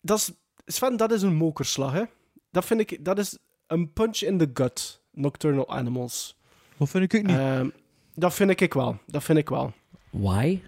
Dat 0.00 0.18
is, 0.18 0.32
Sven, 0.66 0.96
dat 0.96 1.12
is 1.12 1.22
een 1.22 1.34
mokerslag, 1.34 1.92
hè. 1.92 2.02
Dat 2.50 2.64
vind 2.64 2.80
ik... 2.80 3.04
Dat 3.04 3.18
is 3.18 3.38
een 3.66 3.92
punch 3.92 4.18
in 4.20 4.38
the 4.38 4.50
gut, 4.54 5.02
Nocturnal 5.12 5.68
Animals. 5.68 6.36
Dat 6.76 6.88
vind 6.90 7.12
ik 7.12 7.20
ook 7.20 7.26
niet. 7.26 7.36
Ehm, 7.36 7.68
dat 8.14 8.34
vind 8.34 8.60
ik 8.60 8.74
wel. 8.74 8.98
Dat 9.06 9.24
vind 9.24 9.38
ik 9.38 9.48
wel. 9.48 9.72
Why? 10.10 10.60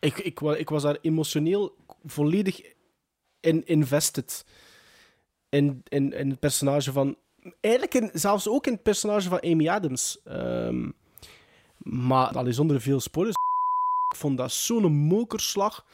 Ik, 0.00 0.18
ik, 0.18 0.40
ik 0.40 0.68
was 0.68 0.82
daar 0.82 0.98
emotioneel 1.00 1.76
volledig 2.04 2.60
in 3.40 3.66
invested. 3.66 4.44
In, 5.50 5.82
in, 5.88 6.12
in 6.12 6.30
het 6.30 6.40
personage 6.40 6.92
van... 6.92 7.16
Eigenlijk 7.60 8.10
zelfs 8.12 8.48
ook 8.48 8.66
in 8.66 8.72
het 8.72 8.82
personage 8.82 9.28
van 9.28 9.40
Amy 9.40 9.68
Adams. 9.68 10.18
Ehm, 10.24 10.90
maar 11.78 12.28
al 12.28 12.46
is 12.46 12.56
zonder 12.56 12.80
veel 12.80 13.00
spoilers. 13.00 13.36
Ik 14.10 14.16
vond 14.16 14.38
dat 14.38 14.52
zo'n 14.52 14.92
mokerslag. 14.92 15.86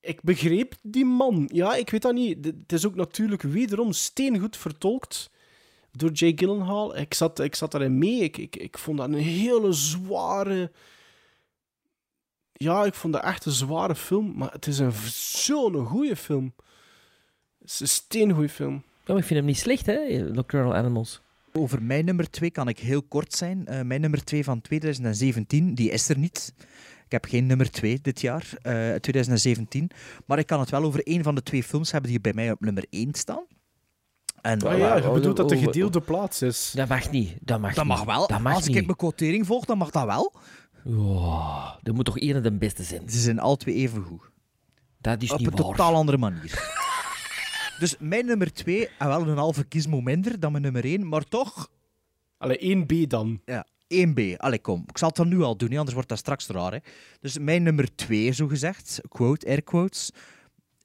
Ik 0.00 0.22
begreep 0.22 0.74
die 0.82 1.04
man. 1.04 1.48
Ja, 1.52 1.74
ik 1.74 1.90
weet 1.90 2.02
dat 2.02 2.14
niet. 2.14 2.44
Het 2.44 2.72
is 2.72 2.86
ook 2.86 2.94
natuurlijk 2.94 3.42
wederom 3.42 3.92
steengoed 3.92 4.56
vertolkt 4.56 5.30
door 5.90 6.10
Jay 6.10 6.32
Gyllenhaal. 6.36 6.96
Ik 6.96 7.14
zat, 7.14 7.38
ik 7.38 7.54
zat 7.54 7.70
daarin 7.70 7.98
mee. 7.98 8.20
Ik, 8.20 8.36
ik, 8.36 8.56
ik 8.56 8.78
vond 8.78 8.98
dat 8.98 9.08
een 9.08 9.14
hele 9.14 9.72
zware... 9.72 10.72
Ja, 12.52 12.84
ik 12.84 12.94
vond 12.94 13.12
dat 13.12 13.22
echt 13.22 13.44
een 13.44 13.52
zware 13.52 13.94
film. 13.94 14.36
Maar 14.36 14.52
het 14.52 14.66
is 14.66 14.78
een 14.78 14.92
zo'n 15.12 15.86
goede 15.86 16.16
film. 16.16 16.54
Het 17.64 17.72
is 17.72 17.80
een 17.80 17.88
steengoeie 17.88 18.48
film. 18.48 18.82
Ja, 19.04 19.16
ik 19.16 19.24
vind 19.24 19.38
hem 19.38 19.44
niet 19.44 19.58
slecht, 19.58 19.86
hè, 19.86 20.18
Nocturnal 20.32 20.74
Animals. 20.74 21.20
Over 21.52 21.82
mijn 21.82 22.04
nummer 22.04 22.30
2 22.30 22.50
kan 22.50 22.68
ik 22.68 22.78
heel 22.78 23.02
kort 23.02 23.32
zijn. 23.32 23.66
Eh, 23.66 23.80
mijn 23.80 24.00
nummer 24.00 24.24
2 24.24 24.44
van 24.44 24.60
2017, 24.60 25.74
die 25.74 25.90
is 25.90 26.08
er 26.08 26.18
niet. 26.18 26.54
Ik 27.04 27.12
heb 27.12 27.24
geen 27.24 27.46
nummer 27.46 27.70
2 27.70 27.98
dit 28.02 28.20
jaar, 28.20 28.48
eh, 28.62 28.94
2017. 28.94 29.90
Maar 30.26 30.38
ik 30.38 30.46
kan 30.46 30.60
het 30.60 30.70
wel 30.70 30.82
over 30.82 31.02
één 31.06 31.22
van 31.22 31.34
de 31.34 31.42
twee 31.42 31.62
films 31.62 31.90
hebben 31.92 32.10
die 32.10 32.20
bij 32.20 32.32
mij 32.32 32.50
op 32.50 32.60
nummer 32.60 32.84
1 32.90 33.14
staan. 33.14 33.44
En, 34.40 34.62
Ah 34.62 34.78
ja, 34.78 34.96
je 34.96 35.10
bedoelt 35.10 35.36
dat 35.36 35.48
de 35.48 35.58
gedeelde 35.58 36.00
plaats 36.00 36.42
is. 36.42 36.72
Dat 36.74 36.88
mag 36.88 37.10
niet. 37.10 37.36
Dat 37.40 37.60
mag, 37.60 37.74
dat 37.74 37.84
niet. 37.84 37.94
mag 37.94 38.04
wel. 38.04 38.26
Dat 38.26 38.40
mag 38.40 38.54
Als 38.54 38.66
niet. 38.66 38.76
ik 38.76 38.84
mijn 38.84 38.96
quotering 38.96 39.46
volg, 39.46 39.64
dan 39.64 39.78
mag 39.78 39.90
dat 39.90 40.04
wel. 40.04 40.32
Oh, 40.84 41.74
er 41.82 41.94
moet 41.94 42.04
toch 42.04 42.18
één 42.18 42.42
de 42.42 42.52
beste 42.52 42.82
zijn. 42.82 43.08
Ze 43.08 43.18
zijn 43.20 43.38
al 43.38 43.56
twee 43.56 43.74
even 43.74 44.02
goed. 44.02 44.30
Dat 45.00 45.22
is 45.22 45.30
op 45.32 45.38
niet 45.38 45.46
een 45.48 45.54
waar. 45.54 45.62
totaal 45.64 45.94
andere 45.94 46.18
manier. 46.18 46.72
dus 47.78 47.96
mijn 47.98 48.26
nummer 48.26 48.52
2, 48.52 48.88
en 48.98 49.08
wel 49.08 49.28
een 49.28 49.36
halve 49.36 49.66
gizmo 49.68 50.00
minder 50.00 50.40
dan 50.40 50.50
mijn 50.50 50.64
nummer 50.64 50.84
1, 50.84 51.08
maar 51.08 51.24
toch... 51.24 51.70
Allee, 52.38 52.76
1B 52.76 53.06
dan. 53.06 53.40
Ja, 53.44 53.66
1B. 54.06 54.36
Allee, 54.36 54.58
kom. 54.58 54.84
Ik 54.86 54.98
zal 54.98 55.08
het 55.08 55.16
dan 55.16 55.28
nu 55.28 55.42
al 55.42 55.56
doen, 55.56 55.70
hè, 55.70 55.76
anders 55.76 55.94
wordt 55.94 56.08
dat 56.08 56.18
straks 56.18 56.46
raar. 56.46 56.72
Hè. 56.72 56.78
Dus 57.20 57.38
mijn 57.38 57.62
nummer 57.62 57.94
2, 57.94 58.32
zo 58.32 58.46
gezegd, 58.46 59.00
quote, 59.08 59.46
air 59.46 59.62
quotes, 59.62 60.10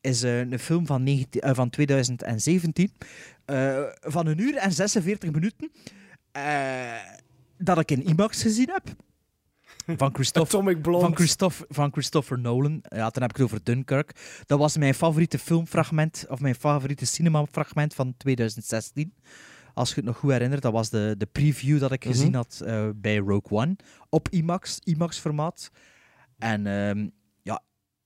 is 0.01 0.23
eh, 0.23 0.39
een 0.39 0.59
film 0.59 0.85
van, 0.85 1.03
19 1.03 1.41
eh, 1.41 1.55
van 1.55 1.69
2017. 1.69 2.91
eh, 3.45 3.83
van 3.99 4.27
een 4.27 4.39
uur 4.39 4.55
en 4.55 4.71
46 4.71 5.31
minuten. 5.31 5.71
dat 7.57 7.79
ik 7.79 7.91
in 7.91 8.03
IMAX 8.03 8.41
gezien 8.41 8.69
heb. 8.71 8.95
Van 9.97 10.13
Atomic 10.33 10.81
Blonde. 10.81 11.05
Van, 11.05 11.15
Christopher, 11.15 11.65
van 11.69 11.91
Christopher 11.91 12.39
Nolan. 12.39 12.79
Ja, 12.89 13.09
dan 13.09 13.21
heb 13.21 13.29
ik 13.29 13.35
het 13.35 13.45
over 13.45 13.59
Dunkirk. 13.63 14.41
Dat 14.45 14.59
was 14.59 14.77
mijn 14.77 14.93
favoriete 14.93 15.39
filmfragment, 15.39 16.25
of 16.29 16.39
mijn 16.39 16.55
favoriete 16.55 17.05
cinemafragment 17.05 17.93
van 17.93 18.13
2016. 18.17 19.13
Als 19.73 19.89
je 19.89 19.95
het 19.95 20.05
nog 20.05 20.17
goed 20.17 20.31
herinnert, 20.31 20.61
dat 20.61 20.71
was 20.71 20.89
de, 20.89 21.15
de 21.17 21.25
preview 21.25 21.79
dat 21.79 21.91
ik 21.91 22.03
Mhm. 22.05 22.13
gezien 22.13 22.33
had 22.35 22.61
eh, 22.65 22.89
bij 22.95 23.17
Rogue 23.17 23.57
One. 23.59 23.75
Op 24.09 24.27
IMAX, 24.29 24.79
IMAX-formaat. 24.83 25.69
En 26.37 26.67
ehm, 26.67 27.07
ja, 27.41 27.61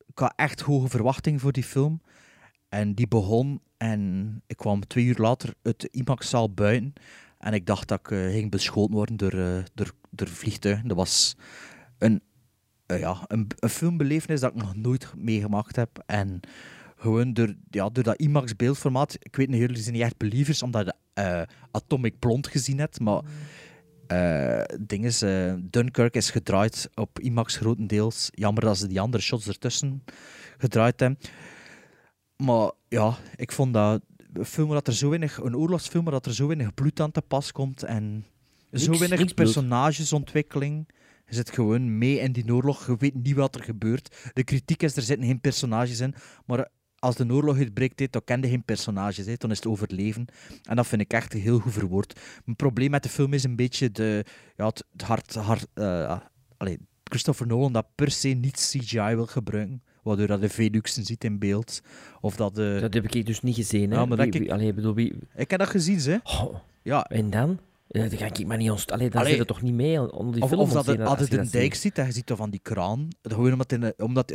ik 0.08 0.20
had 0.20 0.34
echt 0.36 0.62
hoge 0.62 0.88
verwachting 0.88 1.42
voor 1.42 1.52
die 1.52 1.64
film. 1.64 2.02
En 2.70 2.94
die 2.94 3.08
begon 3.08 3.62
en 3.78 4.42
ik 4.48 4.58
kwam 4.58 4.88
twee 4.88 5.06
uur 5.06 5.18
later 5.18 5.54
uit 5.62 5.82
de 5.82 5.90
IMAX-zaal 5.92 6.54
buiten. 6.54 6.94
En 7.38 7.54
ik 7.54 7.66
dacht 7.66 7.88
dat 7.88 8.00
ik 8.00 8.12
eh, 8.12 8.20
ging 8.32 8.52
beschoten 8.52 8.94
worden 8.96 9.18
door, 9.18 9.34
eh, 9.34 9.64
door, 9.74 9.92
door 10.12 10.28
vliegtuigen. 10.28 10.88
Dat 10.88 10.98
was 10.98 11.36
een, 12.04 12.22
eh, 12.86 13.00
ja, 13.00 13.26
een, 13.28 13.48
een 13.60 13.70
filmbelevenis 13.70 14.40
dat 14.40 14.52
ik 14.52 14.62
nog 14.62 14.76
nooit 14.76 15.08
meegemaakt 15.18 15.76
heb. 15.76 16.04
En 16.06 16.40
gewoon 16.96 17.34
door, 17.34 17.54
ja, 17.70 17.90
door 17.90 18.04
dat 18.04 18.20
IMAX-beeldformaat. 18.20 19.18
Ik 19.20 19.36
weet 19.36 19.50
niet, 19.50 19.60
jullie 19.60 19.82
zijn 19.82 19.94
niet 19.94 20.04
echt 20.04 20.18
believers 20.18 20.64
omdat 20.64 20.86
je 20.86 20.94
eh, 21.14 21.42
Atomic 21.72 22.20
Blonde 22.20 22.50
gezien 22.50 22.80
hebt. 22.80 23.00
Maar 23.00 23.22
eh 24.08 24.64
ding 24.80 25.06
is, 25.06 25.20
Dunkirk 25.62 26.16
is 26.16 26.30
gedraaid 26.30 26.90
op 26.94 27.20
IMAX 27.20 27.56
grotendeels. 27.56 28.30
Jammer 28.32 28.64
dat 28.64 28.78
ze 28.78 28.88
die 28.88 29.02
andere 29.02 29.24
shots 29.24 29.48
ertussen 29.48 30.04
gedraaid 30.58 31.00
hebben. 31.00 31.20
Maar 32.38 32.72
ja, 32.88 33.18
ik 33.36 33.52
vond 33.52 33.74
dat 33.74 34.02
een 34.34 34.46
film 34.46 34.70
dat 34.70 34.88
er 34.88 34.94
zo 34.94 35.10
weinig, 35.10 35.38
een 35.38 35.56
oorlogsfilm 35.56 36.06
dat 36.06 36.26
er 36.26 36.34
zo 36.34 36.48
weinig 36.48 36.74
bloed 36.74 37.00
aan 37.00 37.12
te 37.12 37.22
pas 37.22 37.52
komt 37.52 37.84
en 37.84 38.26
zo 38.72 38.98
weinig 38.98 39.34
personagesontwikkeling. 39.34 40.88
Je 41.28 41.36
zit 41.36 41.52
gewoon 41.54 41.98
mee 41.98 42.20
in 42.20 42.32
die 42.32 42.54
oorlog, 42.54 42.88
je 42.88 42.96
weet 42.98 43.14
niet 43.24 43.36
wat 43.36 43.56
er 43.56 43.64
gebeurt. 43.64 44.16
De 44.34 44.44
kritiek 44.44 44.84
is, 44.84 44.96
er 44.96 45.02
zitten 45.02 45.28
geen 45.28 45.42
personages 45.42 46.00
in, 46.00 46.14
maar 46.46 46.68
als 47.00 47.16
de 47.16 47.32
oorlog 47.32 47.58
uitbreekt, 47.58 48.12
dan 48.12 48.24
ken 48.24 48.42
je 48.42 48.48
geen 48.50 48.64
personages, 48.64 49.38
dan 49.38 49.52
is 49.52 49.58
het 49.58 49.68
overleven. 49.68 50.26
En 50.64 50.76
dat 50.76 50.88
vind 50.88 51.02
ik 51.02 51.14
echt 51.14 51.34
heel 51.34 51.60
goed 51.60 51.74
verwoord. 51.74 52.20
Mijn 52.46 52.58
probleem 52.58 52.92
met 52.92 53.04
de 53.04 53.10
film 53.10 53.34
is 53.34 53.44
een 53.44 53.56
beetje 53.56 53.92
de, 53.92 54.26
ja, 54.56 54.66
het, 54.66 54.86
het 54.92 55.02
hard... 55.02 55.34
hard 55.36 55.68
eh, 55.74 56.20
allee, 56.58 56.78
Christopher 57.04 57.48
Nolan 57.48 57.74
dat 57.74 57.86
per 57.96 58.12
se 58.12 58.28
niet 58.28 58.56
CGI 58.56 59.16
wil 59.16 59.26
gebruiken, 59.26 59.84
waardoor 60.04 60.28
dat 60.28 60.42
de 60.42 60.50
Veluxen 60.50 61.04
ziet 61.06 61.24
in 61.24 61.40
beeld. 61.40 61.82
Of 62.22 62.36
dat 62.36 62.56
de... 62.56 62.78
Dat 62.82 62.94
heb 62.94 63.14
ik 63.16 63.26
dus 63.26 63.42
niet 63.42 63.56
gezien. 63.56 63.92
Hè? 63.92 63.98
Ja, 63.98 64.06
maar 64.06 64.18
Wie- 64.18 64.30
ik- 64.44 64.52
allee, 64.52 64.74
bedoel, 64.74 64.94
wie... 64.94 65.14
Ik 65.36 65.50
heb 65.50 65.60
dat 65.60 65.70
gezien, 65.70 66.00
hè. 66.00 66.18
Ja. 66.84 67.04
En 67.06 67.30
dan? 67.30 67.60
Ja, 67.94 68.08
dan 68.08 68.18
ga 68.18 68.26
ik 68.26 68.46
maar 68.48 68.58
niet 68.58 68.72
ons... 68.72 68.88
Allee, 68.88 69.10
dan 69.10 69.20
Allee. 69.20 69.30
zit 69.32 69.40
het 69.40 69.48
toch 69.48 69.62
niet 69.62 69.74
mee 69.74 70.12
onder 70.18 70.34
die 70.34 70.44
Of, 70.44 70.50
film? 70.50 70.62
of 70.62 70.68
dat 70.72 70.78
als 70.78 70.86
je 70.86 70.92
het, 70.92 71.02
als 71.02 71.10
als 71.10 71.20
het 71.20 71.30
je 71.32 71.38
een 71.38 71.44
dat 71.44 71.52
dijk 71.52 71.74
ziet. 71.74 71.96
je 71.96 72.12
ziet 72.12 72.28
dat 72.28 72.38
van 72.38 72.50
die 72.50 72.60
kraan, 72.60 73.08
gewoon 73.22 73.52
omdat 73.52 73.72
hij, 73.72 73.94
omdat 73.98 74.34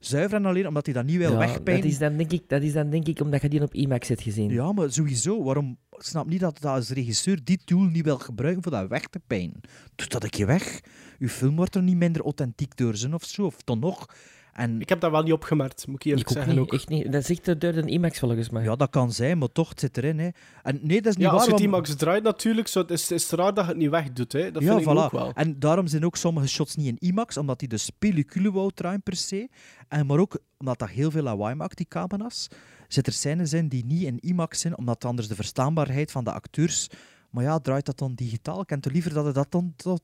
zuiver 0.00 0.36
en 0.38 0.46
alleen 0.46 0.66
omdat 0.66 0.84
hij 0.86 0.94
dat 0.94 1.04
niet 1.04 1.16
wil 1.16 1.32
Ja, 1.32 1.38
wegpijnen. 1.38 1.82
dat 1.82 1.90
is, 1.90 1.98
dan 1.98 2.16
denk 2.16 2.32
ik, 2.32 2.48
dat 2.48 2.62
is 2.62 2.72
dan 2.72 2.90
denk 2.90 3.06
ik 3.06 3.20
omdat 3.20 3.42
je 3.42 3.48
die 3.48 3.62
op 3.62 3.74
IMAX 3.74 4.08
hebt 4.08 4.22
gezien. 4.22 4.50
Ja, 4.50 4.72
maar 4.72 4.92
sowieso. 4.92 5.42
Waarom 5.42 5.78
ik 5.90 6.02
snap 6.02 6.26
niet 6.26 6.40
dat, 6.40 6.60
dat 6.60 6.72
als 6.74 6.90
regisseur 6.90 7.44
die 7.44 7.60
tool 7.64 7.82
niet 7.82 8.04
wil 8.04 8.18
gebruiken 8.18 8.62
voor 8.62 8.72
dat 8.72 8.88
weg 8.88 9.06
te 9.06 9.20
pijnen? 9.26 9.60
Doe 9.94 10.06
dat 10.08 10.22
een 10.24 10.30
keer 10.30 10.46
weg. 10.46 10.80
Uw 11.18 11.28
film 11.28 11.56
wordt 11.56 11.74
er 11.74 11.82
niet 11.82 11.96
minder 11.96 12.22
authentiek 12.22 12.76
door 12.76 12.96
zijn 12.96 13.14
of 13.14 13.24
zo, 13.24 13.44
of 13.44 13.56
dan 13.64 13.78
nog. 13.78 14.06
En, 14.52 14.80
Ik 14.80 14.88
heb 14.88 15.00
dat 15.00 15.10
wel 15.10 15.22
niet 15.22 15.32
opgemerkt, 15.32 15.86
moet 15.86 15.96
ik 15.96 16.04
eerlijk 16.04 16.22
Ik 16.30 16.36
ook 16.36 16.42
zeggen. 16.42 16.54
niet, 16.60 16.62
Ook. 16.64 16.72
echt 16.72 16.88
niet. 16.88 17.12
Dat 17.12 17.28
echt 17.28 17.60
door 17.60 17.74
een 17.74 17.88
IMAX 17.88 18.18
volgens 18.18 18.50
mij. 18.50 18.62
Ja, 18.62 18.76
dat 18.76 18.90
kan 18.90 19.12
zijn, 19.12 19.38
maar 19.38 19.48
toch, 19.52 19.68
het 19.68 19.80
zit 19.80 19.96
erin. 19.96 20.18
Hè. 20.18 20.28
En 20.62 20.78
nee, 20.82 21.02
dat 21.02 21.12
is 21.12 21.16
niet 21.16 21.26
Ja, 21.26 21.32
als 21.32 21.40
waar. 21.40 21.48
je 21.48 21.62
het 21.62 21.70
want- 21.70 21.86
IMAX 21.86 21.96
draait 21.96 22.22
natuurlijk, 22.22 22.68
zo, 22.68 22.80
het 22.80 22.90
is, 22.90 23.02
het 23.02 23.10
is 23.20 23.30
raar 23.30 23.54
dat 23.54 23.64
je 23.64 23.70
het 23.70 23.80
niet 23.80 23.90
wegdoet. 23.90 24.32
Hè. 24.32 24.50
Dat 24.50 24.62
ja, 24.62 24.68
vind 24.68 24.80
ik 24.80 24.88
ook 24.88 25.10
wel. 25.10 25.32
En 25.32 25.58
daarom 25.58 25.86
zijn 25.86 26.04
ook 26.04 26.16
sommige 26.16 26.48
shots 26.48 26.76
niet 26.76 26.86
in 26.86 26.96
IMAX, 27.08 27.36
omdat 27.36 27.58
die 27.58 27.68
dus 27.68 27.90
pellicule 27.98 28.52
wou 28.52 28.70
draaien 28.74 29.02
per 29.02 29.16
se. 29.16 29.48
En 29.88 30.06
maar 30.06 30.18
ook 30.18 30.38
omdat 30.58 30.78
dat 30.78 30.88
heel 30.88 31.10
veel 31.10 31.22
lawaai 31.22 31.54
maakt, 31.54 31.76
die 31.76 31.86
camera's. 31.88 32.48
Zit 32.88 33.06
er 33.06 33.12
scènes 33.12 33.52
in 33.52 33.68
die 33.68 33.84
niet 33.84 34.02
in 34.02 34.18
IMAX 34.20 34.60
zijn, 34.60 34.78
omdat 34.78 35.04
anders 35.04 35.28
de 35.28 35.34
verstaanbaarheid 35.34 36.10
van 36.10 36.24
de 36.24 36.32
acteurs... 36.32 36.88
Maar 37.30 37.44
ja, 37.44 37.58
draait 37.58 37.86
dat 37.86 37.98
dan 37.98 38.14
digitaal? 38.14 38.60
Ik 38.60 38.68
het 38.70 38.92
liever 38.92 39.12
dat 39.14 39.24
het 39.24 39.34
dat 39.34 39.50
dan... 39.50 39.72
Dat, 39.76 40.02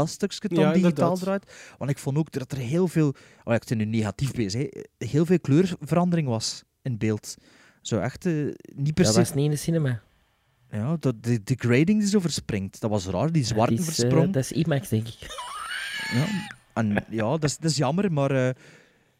dat 0.00 0.10
stukje 0.10 0.48
dan 0.48 0.58
Ja, 0.58 0.72
digitaal 0.72 1.12
inderdaad. 1.12 1.20
draait. 1.20 1.74
Want 1.78 1.90
ik 1.90 1.98
vond 1.98 2.16
ook 2.18 2.32
dat 2.32 2.52
er 2.52 2.58
heel 2.58 2.88
veel... 2.88 3.14
Oh, 3.44 3.54
ik 3.54 3.62
ben 3.68 3.78
nu 3.78 3.84
negatief 3.84 4.32
bezig. 4.32 4.60
hè. 4.62 5.06
Heel 5.06 5.26
veel 5.26 5.40
kleurverandering 5.40 6.28
was 6.28 6.62
in 6.82 6.98
beeld. 6.98 7.34
Zo 7.82 7.98
echt 7.98 8.26
eh, 8.26 8.32
niet 8.74 8.94
per 8.94 9.04
dat 9.04 9.12
se... 9.12 9.18
was 9.20 9.34
niet 9.34 9.44
in 9.44 9.50
de 9.50 9.56
cinema. 9.56 10.00
Ja, 10.70 10.96
dat, 11.00 11.22
de, 11.22 11.42
de 11.42 11.54
grading 11.58 12.00
die 12.00 12.08
zo 12.08 12.18
verspringt. 12.20 12.80
Dat 12.80 12.90
was 12.90 13.06
raar, 13.06 13.32
die 13.32 13.44
zwarte 13.44 13.74
dat, 13.74 13.80
is, 13.82 13.88
eh, 13.88 13.94
versprong. 13.94 14.32
dat 14.32 14.42
is 14.42 14.52
IMAX, 14.52 14.88
denk 14.88 15.06
ik. 15.08 15.16
Ja, 16.12 16.26
en, 16.74 17.04
ja 17.10 17.22
dat, 17.30 17.44
is, 17.44 17.56
dat 17.58 17.70
is 17.70 17.76
jammer, 17.76 18.12
maar... 18.12 18.30
eh, 18.30 18.54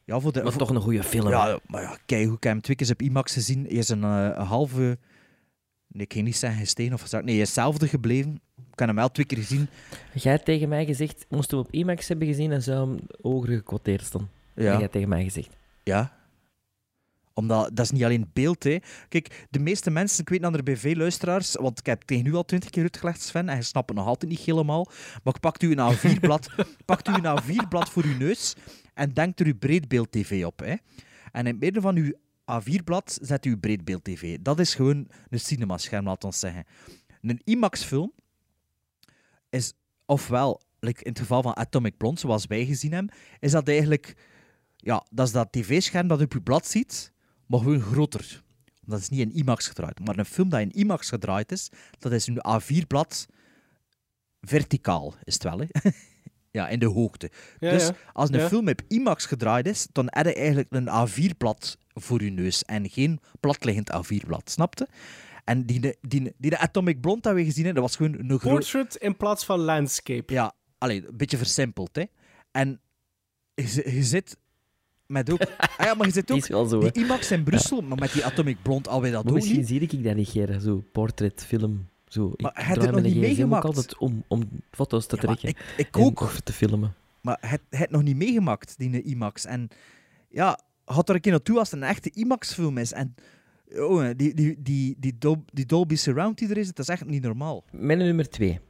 ja, 0.04 0.20
voor 0.20 0.32
de, 0.32 0.42
Maar 0.42 0.52
voor- 0.52 0.60
toch 0.60 0.70
een 0.70 0.80
goede 0.80 1.02
film. 1.02 1.28
Ja, 1.28 1.58
maar 1.66 1.82
ja, 1.82 1.96
kijk 2.06 2.24
hoe 2.26 2.36
ik 2.36 2.42
heb 2.42 2.52
hem 2.52 2.60
twee 2.62 2.76
keer 2.76 2.90
op 2.90 3.02
IMAX 3.02 3.32
gezien. 3.32 3.66
Is 3.68 3.88
een, 3.88 4.04
eh, 4.04 4.30
een 4.34 4.44
halve... 4.46 4.98
Ik 5.96 6.12
ging 6.12 6.24
niet 6.24 6.36
zeggen 6.36 6.60
gestegen 6.60 6.92
of 6.92 7.00
gezakt. 7.00 7.24
Nee, 7.24 7.34
hij 7.34 7.42
is 7.42 7.48
hetzelfde 7.48 7.88
gebleven. 7.88 8.40
Ik 8.56 8.78
heb 8.78 8.88
hem 8.88 8.96
wel 8.96 9.10
twee 9.10 9.26
keer 9.26 9.38
gezien. 9.38 9.68
Jij 10.14 10.32
hebt 10.32 10.44
tegen 10.44 10.68
mij 10.68 10.84
gezegd, 10.84 11.26
moesten 11.28 11.58
we 11.58 11.64
op 11.64 11.72
IMAX 11.72 12.08
hebben 12.08 12.26
gezien, 12.26 12.50
dan 12.50 12.62
zou 12.62 12.88
hem 12.88 12.98
hoger 13.20 13.48
gekwoteerd 13.48 14.04
staan. 14.04 14.30
Ja. 14.54 14.62
Jij 14.62 14.80
hebt 14.80 14.92
tegen 14.92 15.08
mij 15.08 15.22
gezegd. 15.22 15.56
Ja. 15.82 16.16
Omdat, 17.34 17.76
dat 17.76 17.84
is 17.84 17.90
niet 17.90 18.04
alleen 18.04 18.30
beeld, 18.32 18.64
hè. 18.64 18.78
Kijk, 19.08 19.46
de 19.50 19.58
meeste 19.58 19.90
mensen, 19.90 20.20
ik 20.20 20.28
weet 20.28 20.42
dat 20.42 20.54
er 20.54 20.62
bij 20.62 20.76
veel 20.76 20.94
luisteraars, 20.94 21.54
want 21.54 21.78
ik 21.78 21.86
heb 21.86 21.98
het 21.98 22.06
tegen 22.06 22.26
u 22.26 22.34
al 22.34 22.44
twintig 22.44 22.70
keer 22.70 22.82
uitgelegd, 22.82 23.22
Sven, 23.22 23.48
en 23.48 23.56
je 23.56 23.62
snapt 23.62 23.88
het 23.88 23.98
nog 23.98 24.06
altijd 24.06 24.30
niet 24.30 24.40
helemaal, 24.40 24.88
maar 25.22 25.34
ik 25.34 25.40
pakt 25.40 25.62
u 25.62 25.74
een 25.76 25.94
A4-blad, 25.94 26.48
pakt 26.84 27.08
u 27.08 27.12
een 27.12 27.40
A4-blad 27.40 27.90
voor 27.90 28.04
uw 28.04 28.16
neus 28.16 28.54
en 28.94 29.12
denkt 29.12 29.40
er 29.40 29.46
uw 29.46 29.58
breedbeeld-tv 29.58 30.44
op, 30.44 30.58
hè. 30.58 30.74
En 31.32 31.46
in 31.46 31.46
het 31.46 31.60
midden 31.60 31.82
van 31.82 31.96
uw 31.96 32.12
A4-blad 32.52 33.18
zet 33.22 33.44
u 33.44 33.56
breedbeeld-tv. 33.56 34.38
Dat 34.40 34.58
is 34.58 34.74
gewoon 34.74 35.08
een 35.28 35.40
cinemascherm, 35.40 36.04
laat 36.04 36.24
ons 36.24 36.38
zeggen. 36.38 36.64
Een 37.22 37.40
IMAX-film 37.44 38.12
is 39.50 39.72
ofwel, 40.04 40.60
in 40.80 40.94
het 41.02 41.18
geval 41.18 41.42
van 41.42 41.56
Atomic 41.56 41.96
Blonde, 41.96 42.20
zoals 42.20 42.46
wij 42.46 42.66
gezien 42.66 42.92
hebben, 42.92 43.14
is 43.40 43.52
dat 43.52 43.68
eigenlijk 43.68 44.16
ja, 44.76 45.06
dat 45.10 45.26
is 45.26 45.32
dat 45.32 45.52
tv-scherm 45.52 46.08
dat 46.08 46.18
je 46.18 46.24
op 46.24 46.32
je 46.32 46.42
blad 46.42 46.66
ziet, 46.66 47.12
maar 47.46 47.60
gewoon 47.60 47.80
groter. 47.80 48.44
Dat 48.80 49.00
is 49.00 49.08
niet 49.08 49.20
in 49.20 49.32
IMAX 49.32 49.66
gedraaid. 49.66 50.00
Maar 50.00 50.18
een 50.18 50.24
film 50.24 50.48
dat 50.48 50.60
in 50.60 50.72
IMAX 50.72 51.08
gedraaid 51.08 51.52
is, 51.52 51.70
dat 51.98 52.12
is 52.12 52.26
een 52.26 52.62
A4-blad 52.62 53.26
verticaal, 54.40 55.14
is 55.24 55.34
het 55.34 55.42
wel, 55.42 55.58
hè? 55.58 55.66
ja, 56.56 56.68
in 56.68 56.78
de 56.78 56.86
hoogte. 56.86 57.30
Ja, 57.58 57.70
dus 57.70 57.82
ja. 57.86 57.94
als 58.12 58.30
een 58.30 58.38
Ja. 58.38 58.48
film 58.48 58.68
op 58.68 58.80
IMAX 58.88 59.26
gedraaid 59.26 59.66
is, 59.66 59.86
dan 59.92 60.06
heb 60.10 60.26
je 60.26 60.34
eigenlijk 60.34 60.68
een 60.70 60.88
A4-blad 60.88 61.78
voor 61.94 62.22
je 62.22 62.30
neus 62.30 62.62
en 62.62 62.90
geen 62.90 63.20
platliggend 63.40 63.90
A4-blad, 63.92 64.50
snapte? 64.50 64.88
En 65.44 65.66
die, 65.66 65.80
die, 65.80 65.96
die, 66.00 66.32
die 66.38 66.56
Atomic 66.56 67.00
Blonde 67.00 67.20
dat 67.20 67.34
we 67.34 67.44
gezien 67.44 67.64
hebben, 67.64 67.82
dat 67.82 67.96
was 67.96 67.96
gewoon 68.08 68.30
een 68.30 68.38
groot... 68.38 68.52
Portrait 68.52 68.96
in 68.96 69.16
plaats 69.16 69.44
van 69.44 69.58
landscape. 69.60 70.32
Ja, 70.32 70.52
allee, 70.78 71.06
een 71.08 71.16
beetje 71.16 71.36
versimpeld, 71.36 71.96
hè. 71.96 72.04
En 72.50 72.80
je, 73.54 73.82
je 73.94 74.02
zit 74.02 74.36
met 75.06 75.30
ook... 75.30 75.40
Ah 75.76 75.86
ja, 75.86 75.94
maar 75.94 76.06
je 76.06 76.12
zit 76.12 76.30
ook... 76.30 76.44
zo, 76.68 76.80
die 76.80 76.92
IMAX 76.92 77.30
in 77.30 77.42
Brussel, 77.44 77.80
maar 77.80 77.98
met 77.98 78.12
die 78.12 78.24
Atomic 78.24 78.62
Blonde 78.62 78.88
alweer 78.88 79.12
dat 79.12 79.26
ook 79.26 79.34
misschien 79.34 79.66
zie 79.66 79.80
ik 79.80 80.04
dat 80.04 80.14
niet, 80.14 80.28
Gerard, 80.28 80.62
zo 80.62 80.84
portretfilm. 80.92 81.88
Zo. 82.16 82.32
Maar 82.36 82.50
ik 82.58 82.64
draai 82.74 82.76
nog 82.90 82.90
mijn 82.90 83.02
niet 83.04 83.14
ook 83.14 83.20
meegemaakt? 83.20 83.64
altijd 83.64 83.98
om, 83.98 84.24
om 84.28 84.42
foto's 84.70 85.06
te 85.06 85.16
Ja, 85.16 85.22
trekken. 85.22 85.48
ik, 85.48 85.58
ik 85.76 85.98
ook. 85.98 86.20
Of 86.20 86.40
te 86.40 86.52
filmen. 86.52 86.94
Maar 87.20 87.38
het 87.40 87.60
het 87.70 87.90
nog 87.90 88.02
niet 88.02 88.16
meegemaakt, 88.16 88.78
die 88.78 89.02
IMAX. 89.02 89.44
En 89.44 89.68
ja, 90.28 90.60
had 90.84 91.08
er 91.08 91.14
een 91.14 91.20
keer 91.20 91.32
naartoe 91.32 91.58
als 91.58 91.70
het 91.70 91.80
een 91.80 91.86
echte 91.88 92.10
IMAX-film 92.14 92.78
is. 92.78 92.92
En 92.92 93.14
oh, 93.74 94.10
die, 94.16 94.34
die, 94.34 94.62
die, 94.62 94.96
die, 94.98 95.16
Dol- 95.18 95.44
die 95.52 95.66
Dolby 95.66 95.96
Surround 95.96 96.38
die 96.38 96.48
er 96.48 96.56
is, 96.56 96.66
dat 96.66 96.78
is 96.78 96.88
echt 96.88 97.04
niet 97.04 97.22
normaal. 97.22 97.64
Mijn 97.70 97.98
nummer 97.98 98.28
twee 98.30 98.60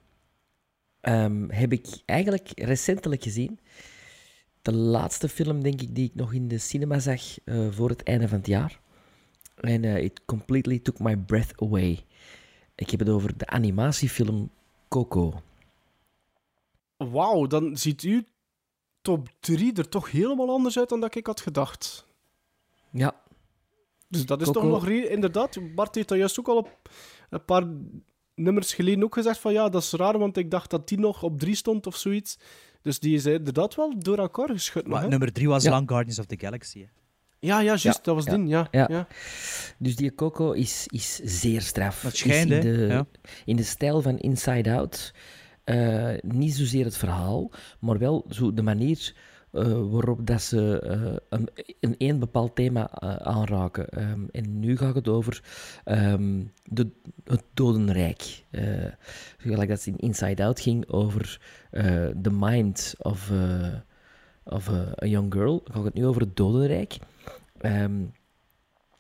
ehm, 1.01 1.49
heb 1.49 1.73
ik 1.73 1.87
eigenlijk 2.05 2.49
recentelijk 2.55 3.23
gezien. 3.23 3.59
De 4.63 4.73
laatste 4.73 5.29
film, 5.29 5.63
denk 5.63 5.81
ik, 5.81 5.95
die 5.95 6.05
ik 6.05 6.15
nog 6.15 6.33
in 6.33 6.49
de 6.49 6.59
cinema 6.59 6.99
zag 6.99 7.21
eh, 7.45 7.67
voor 7.71 7.89
het 7.89 8.03
einde 8.03 8.29
van 8.29 8.39
het 8.39 8.47
jaar. 8.47 8.81
En 9.57 9.85
eh, 9.85 10.03
it 10.05 10.21
completely 10.25 10.79
took 10.79 10.99
my 10.99 11.17
breath 11.17 11.53
away. 11.63 12.05
Ik 12.77 12.91
heb 12.91 13.01
het 13.01 13.09
over 13.09 13.39
de 13.39 13.47
animatiefilm 13.47 14.51
Coco. 14.89 15.43
Wauw, 16.97 17.47
dan 17.47 17.77
ziet 17.77 18.01
uw 18.01 18.23
top 19.03 19.29
3 19.41 19.73
er 19.75 19.89
toch 19.89 20.11
helemaal 20.11 20.51
anders 20.51 20.79
uit 20.79 20.89
dan 20.89 21.01
dat 21.01 21.15
ik 21.15 21.27
had 21.27 21.41
gedacht. 21.41 22.07
Ja. 22.91 23.21
Dus 24.09 24.27
dat 24.27 24.41
is 24.41 24.47
Coco- 24.47 24.61
toch 24.61 24.71
nog... 24.71 24.89
Inderdaad, 24.89 25.75
Bart 25.75 25.95
heeft 25.95 26.09
dat 26.09 26.19
juist 26.19 26.39
ook 26.39 26.49
al 26.49 26.57
op 26.57 26.91
een 27.31 27.45
paar 27.45 27.65
nummers 28.35 28.75
geleden 28.75 29.05
ook 29.05 29.15
gezegd 29.15 29.39
van 29.39 29.53
ja, 29.53 29.69
dat 29.69 29.83
is 29.83 29.93
raar, 29.93 30.19
want 30.19 30.37
ik 30.37 30.51
dacht 30.51 30.71
dat 30.71 30.89
die 30.89 30.99
nog 30.99 31.23
op 31.23 31.39
3 31.39 31.55
stond 31.55 31.87
of 31.87 31.97
zoiets. 31.97 32.39
Dus 32.83 33.01
die 33.01 33.15
is 33.15 33.27
inderdaad 33.27 33.75
wel 33.75 33.99
door 33.99 34.19
elkaar 34.19 34.49
geschud 34.51 34.87
Maar 34.87 35.09
nummer 35.09 35.33
drie 35.33 35.49
was 35.49 35.63
Ja. 35.63 35.71
Long 35.71 35.89
Guardians 35.89 36.19
of 36.19 36.27
the 36.27 36.39
Galaxy. 36.39 36.79
hè. 36.81 36.87
Ja, 37.39 37.61
ja, 37.61 37.75
juist, 37.75 38.05
dat 38.05 38.15
was 38.15 38.25
die, 38.25 38.47
ja. 38.47 38.69
ja. 38.71 38.87
ja. 38.91 39.07
Dus 39.79 39.97
die 39.97 40.15
Coco 40.15 40.53
is, 40.53 40.87
is 40.87 41.21
zeer 41.25 41.61
straf. 41.61 42.01
Dat 42.03 42.13
Is 42.13 42.23
in 42.23 42.51
hè? 42.53 42.61
de, 42.61 42.87
Ja. 42.89 43.07
in 43.45 43.57
de 43.57 43.63
stijl 43.63 44.03
van 44.03 44.19
Inside 44.19 44.73
Out. 44.73 45.15
Eh, 45.65 46.15
niet 46.21 46.55
zozeer 46.55 46.85
het 46.85 46.97
verhaal, 46.97 47.51
maar 47.81 47.99
wel 47.99 48.25
zo 48.29 48.53
de 48.55 48.63
manier 48.63 49.15
eh, 49.53 49.65
waarop 49.91 50.27
dat 50.27 50.43
ze 50.43 50.81
eh, 50.81 51.17
een, 51.29 51.49
een 51.81 51.95
één 51.99 52.19
bepaald 52.19 52.55
thema 52.55 52.91
aanraken. 53.25 53.89
Ehm, 53.89 54.21
en 54.31 54.59
nu 54.61 54.77
gaat 54.77 54.95
het 54.95 55.09
over 55.09 55.43
ehm, 55.85 56.45
de, 56.65 56.91
het 57.25 57.43
dodenrijk. 57.55 58.45
Eh 58.51 58.63
gelijk 59.37 59.69
dat 59.69 59.79
het 59.79 59.87
in 59.87 59.97
Inside 60.09 60.45
Out 60.45 60.61
ging 60.61 60.89
over 60.89 61.41
eh 61.71 62.07
the 62.23 62.31
mind 62.33 62.95
of, 62.99 63.31
eh, 63.31 63.75
of 64.45 64.69
eh, 64.69 64.81
a 65.03 65.07
young 65.07 65.33
girl, 65.33 65.61
gaat 65.65 65.85
het 65.85 65.95
nu 65.95 66.07
over 66.07 66.21
het 66.21 66.37
dodenrijk. 66.37 66.99
Ehm, 67.67 68.05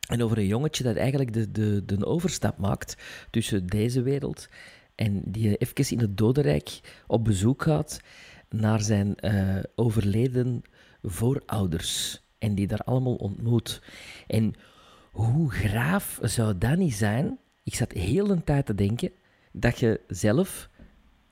en 0.08 0.22
over 0.22 0.38
een 0.38 0.46
jongetje 0.46 0.84
dat 0.84 0.96
eigenlijk 0.96 1.32
de, 1.32 1.50
de, 1.50 1.84
de 1.84 2.06
overstap 2.06 2.58
maakt 2.58 2.96
tussen 3.30 3.66
deze 3.66 4.02
wereld 4.02 4.48
en 4.94 5.22
die 5.24 5.56
even 5.56 5.96
in 5.96 6.00
het 6.00 6.16
dodenrijk 6.16 6.80
op 7.06 7.24
bezoek 7.24 7.62
gaat 7.62 8.00
naar 8.48 8.80
zijn 8.80 9.16
eh, 9.16 9.58
overleden 9.74 10.62
voorouders. 11.02 12.22
En 12.38 12.54
die 12.54 12.66
daar 12.66 12.78
allemaal 12.78 13.14
ontmoet. 13.14 13.82
En 14.26 14.54
hoe 15.10 15.50
graaf 15.50 16.18
zou 16.22 16.58
dat 16.58 16.76
niet 16.76 16.94
zijn? 16.94 17.38
Ik 17.62 17.74
zat 17.74 17.92
heel 17.92 18.30
een 18.30 18.44
tijd 18.44 18.66
te 18.66 18.74
denken 18.74 19.10
dat 19.52 19.78
je 19.78 20.00
zelf 20.08 20.68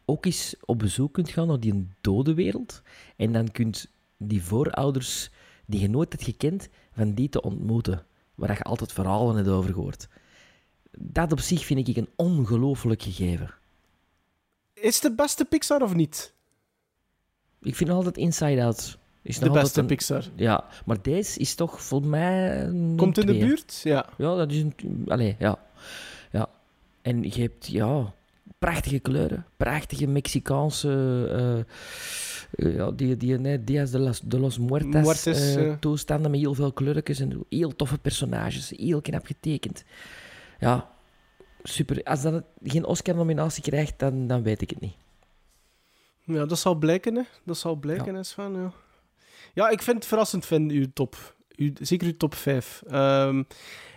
ook 0.05 0.27
eens 0.27 0.55
op 0.65 0.78
bezoek 0.78 1.12
kunt 1.12 1.28
gaan 1.28 1.47
naar 1.47 1.61
die 1.61 1.89
dode 2.01 2.35
wereld. 2.35 2.82
En 3.16 3.32
dan 3.32 3.51
kunt 3.51 3.90
die 4.16 4.43
voorouders 4.43 5.31
die 5.66 5.81
je 5.81 5.89
nooit 5.89 6.12
hebt 6.12 6.24
gekend, 6.24 6.69
van 6.97 7.12
die 7.15 7.29
te 7.29 7.43
ontmoeten. 7.43 8.07
Waar 8.35 8.53
je 8.57 8.62
altijd 8.62 8.93
verhalen 8.93 9.37
hebt 9.37 9.49
over 9.49 9.73
gehoord. 9.73 10.09
Dat 10.99 11.33
op 11.33 11.41
zich 11.41 11.65
vind 11.65 11.89
ik 11.89 11.97
een 11.97 12.09
ongelooflijk 12.16 13.03
gegeven. 13.03 13.51
Is 14.75 14.95
het 14.95 15.03
de 15.03 15.12
beste 15.15 15.45
Pixar 15.45 15.83
of 15.83 15.95
niet? 15.95 16.33
Ik 17.62 17.75
vind 17.77 17.91
altijd 17.91 18.16
Inside 18.16 18.62
Out. 18.65 18.99
Is 19.23 19.39
De 19.39 19.51
beste 19.51 19.81
een- 19.81 19.87
Pixar. 19.87 20.25
Ja, 20.37 20.65
maar 20.85 21.03
deze 21.03 21.39
is 21.39 21.55
toch 21.55 21.83
volgens 21.83 22.11
mij... 22.11 22.65
Komt 22.97 23.19
in 23.19 23.27
de 23.27 23.39
buurt? 23.39 23.81
Ja. 23.85 24.07
Ja, 24.19 24.35
dat 24.37 24.51
is 24.53 24.61
een... 24.62 24.75
Allee, 25.07 25.37
ja. 25.39 25.59
ja. 26.33 26.49
En 27.03 27.23
je 27.23 27.41
hebt, 27.41 27.66
ja, 27.66 28.15
prachtige 28.59 28.99
kleuren. 28.99 29.47
Prachtige 29.57 30.07
Mexicaanse... 30.07 30.89
eh, 31.66 31.75
ja, 32.57 32.91
die, 32.91 33.17
die, 33.17 33.39
nee, 33.39 33.65
Diaz 33.65 33.91
de, 33.91 33.99
las, 33.99 34.21
de 34.21 34.39
los 34.39 34.59
Muertas, 34.59 35.03
Muertes, 35.03 35.55
eh, 35.57 35.67
ja. 35.67 35.77
toestanden 35.77 36.31
met 36.31 36.41
heel 36.41 36.55
veel 36.55 36.73
kleurtjes 36.73 37.21
en 37.21 37.45
heel 37.49 37.77
toffe 37.77 37.99
personages. 37.99 38.73
Heel 38.77 39.01
knap 39.01 39.27
getekend. 39.27 39.85
Ja, 40.59 40.91
super. 41.63 42.03
Als 42.03 42.23
dat 42.23 42.45
geen 42.63 42.85
Oscar-nominatie 42.85 43.63
krijgt, 43.63 43.99
dan, 43.99 44.27
dan 44.27 44.43
weet 44.43 44.63
ik 44.63 44.71
het 44.71 44.81
niet. 44.81 44.95
Ja, 46.25 46.47
dat 46.47 46.59
zal 46.59 46.75
blijken, 46.75 47.15
hè. 47.15 47.23
Dat 47.45 47.57
zal 47.59 47.75
blijken, 47.77 48.15
hè, 48.15 48.23
Sven, 48.23 48.53
ja. 48.55 48.73
Ja, 49.55 49.69
ik 49.69 49.83
vind 49.83 49.97
het 49.97 50.07
verrassend, 50.07 50.47
van 50.47 50.71
uw 50.71 50.87
top. 50.95 51.37
Uw, 51.57 51.71
zeker 51.81 52.07
uw 52.07 52.17
top 52.17 52.35
5. 52.35 52.83
Ehm, 52.87 53.43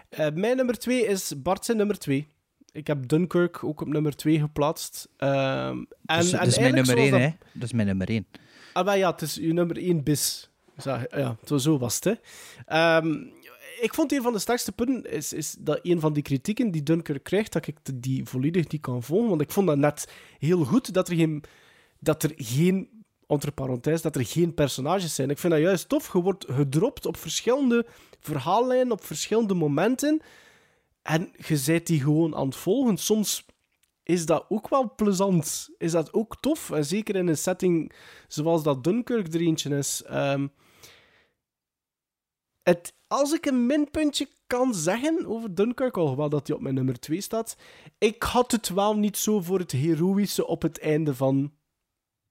eh, 0.09 0.27
mijn 0.33 0.55
nummer 0.55 0.77
2 0.77 1.05
is 1.05 1.41
Bart 1.41 1.65
zijn 1.65 1.77
nummer 1.77 1.97
2. 1.97 2.27
Ik 2.71 2.87
heb 2.87 3.07
Dunkirk 3.07 3.63
ook 3.63 3.81
op 3.81 3.87
nummer 3.87 4.15
2 4.15 4.39
geplaatst. 4.39 5.09
Ehm, 5.17 5.77
en, 5.77 5.85
dat 6.05 6.23
is, 6.23 6.31
en 6.31 6.37
dat 6.39 6.47
is 6.47 6.57
mijn 6.59 6.73
nummer 6.73 6.85
zoals 6.85 7.09
1, 7.09 7.11
dat- 7.11 7.19
hè? 7.21 7.29
Dat 7.53 7.63
is 7.63 7.73
mijn 7.73 7.87
nummer 7.87 8.09
1. 8.09 8.25
Ah, 8.85 8.97
ja, 8.97 9.11
het 9.11 9.21
is 9.21 9.37
uw 9.37 9.53
nummer 9.53 9.77
1 9.77 10.03
bis. 10.03 10.49
Zo- 10.77 10.99
Ja, 11.09 11.37
zo- 11.57 11.77
was 11.77 11.99
het. 12.03 12.19
Ehm, 12.65 13.11
ik 13.81 13.93
vond 13.93 14.11
een 14.11 14.21
van 14.21 14.33
de 14.33 14.39
sterkste 14.39 14.71
punten 14.71 15.11
is, 15.11 15.33
is 15.33 15.55
dat 15.59 15.79
een 15.83 15.99
van 15.99 16.13
die 16.13 16.23
kritieken 16.23 16.71
die 16.71 16.83
Dunkirk 16.83 17.23
krijgt, 17.23 17.53
dat 17.53 17.67
ik 17.67 17.77
die 17.93 18.25
volledig 18.25 18.67
niet 18.67 18.81
kan 18.81 19.03
volgen. 19.03 19.29
Want 19.29 19.41
ik 19.41 19.51
vond 19.51 19.67
dat 19.67 19.77
net 19.77 20.07
heel 20.39 20.63
goed 20.65 20.93
dat 20.93 21.09
er 21.09 21.15
geen, 21.15 21.43
dat 21.99 22.23
er 22.23 22.31
geen 22.35 22.89
parenthèses, 23.55 24.01
dat 24.01 24.15
er 24.15 24.25
geen 24.25 24.53
personages 24.53 25.15
zijn. 25.15 25.29
Ik 25.29 25.37
vind 25.37 25.53
dat 25.53 25.61
juist 25.61 25.89
tof. 25.89 26.13
Je 26.13 26.21
wordt 26.21 26.45
gedropt 26.49 27.05
op 27.05 27.17
verschillende 27.17 27.85
verhaallijnen, 28.19 28.91
op 28.91 29.03
verschillende 29.03 29.53
momenten. 29.53 30.21
En 31.01 31.31
je 31.47 31.61
bent 31.65 31.87
die 31.87 32.01
gewoon 32.01 32.35
aan 32.35 32.45
het 32.45 32.55
volgen. 32.55 32.97
Soms 32.97 33.45
is 34.07 34.25
dat 34.25 34.45
ook 34.49 34.69
wel 34.69 34.93
plezant. 34.95 35.69
Is 35.77 35.91
dat 35.91 36.13
ook 36.13 36.35
tof. 36.39 36.71
En 36.71 36.85
zeker 36.85 37.15
in 37.15 37.27
een 37.27 37.37
setting 37.37 37.91
zoals 38.27 38.63
dat 38.63 38.83
Dunkirk 38.83 39.33
er 39.33 39.39
eentje 39.41 39.77
is. 39.77 40.03
Ehm, 40.03 40.47
het, 42.63 42.93
als 43.07 43.33
ik 43.33 43.45
een 43.45 43.65
minpuntje 43.65 44.27
kan 44.47 44.73
zeggen 44.75 45.25
over 45.25 45.55
Dunkirk, 45.55 45.97
alhoewel 45.97 46.29
dat 46.29 46.47
hij 46.47 46.55
op 46.55 46.61
mijn 46.61 46.75
nummer 46.75 46.99
2 46.99 47.21
staat, 47.21 47.55
ik 47.97 48.23
had 48.23 48.51
het 48.51 48.69
wel 48.69 48.97
niet 48.97 49.17
zo 49.17 49.41
voor 49.41 49.59
het 49.59 49.71
heroïsche 49.71 50.47
op 50.47 50.61
het 50.61 50.79
einde 50.79 51.15
van... 51.15 51.51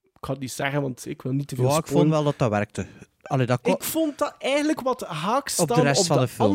Ik 0.03 0.25
ga 0.25 0.31
het 0.33 0.41
niet 0.41 0.53
zeggen, 0.53 0.83
want 0.83 1.07
ik 1.07 1.23
wil 1.23 1.33
niet 1.33 1.49
te 1.49 1.55
veel 1.57 1.69
Ja, 1.69 1.77
ik 1.77 1.87
vond 1.87 2.09
wel 2.11 2.25
dat 2.25 2.39
dat 2.39 2.51
werkte. 2.51 2.87
Allee, 3.23 3.47
dat 3.47 3.61
kon- 3.61 3.73
Ik 3.75 3.83
vond 3.83 4.19
dat 4.19 4.35
eigenlijk 4.39 4.81
wat 4.81 5.01
haaks 5.01 5.59
Op 5.59 5.69
de 5.69 5.75
staan 5.75 5.97
op 5.97 6.05
van 6.05 6.19
de 6.21 6.29
film. 6.29 6.49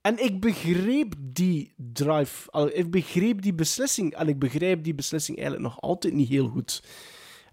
En 0.00 0.24
ik 0.24 0.40
begreep 0.40 1.14
die 1.18 1.74
drive. 1.76 2.50
Al, 2.50 2.68
Ik 2.76 2.90
begreep 2.90 3.42
die 3.42 3.54
beslissing. 3.54 4.14
En 4.14 4.28
ik 4.28 4.38
begrijp 4.38 4.84
die 4.84 4.94
beslissing 4.94 5.38
eigenlijk 5.38 5.68
nog 5.68 5.80
altijd 5.80 6.14
niet 6.14 6.28
heel 6.28 6.48
goed. 6.48 6.82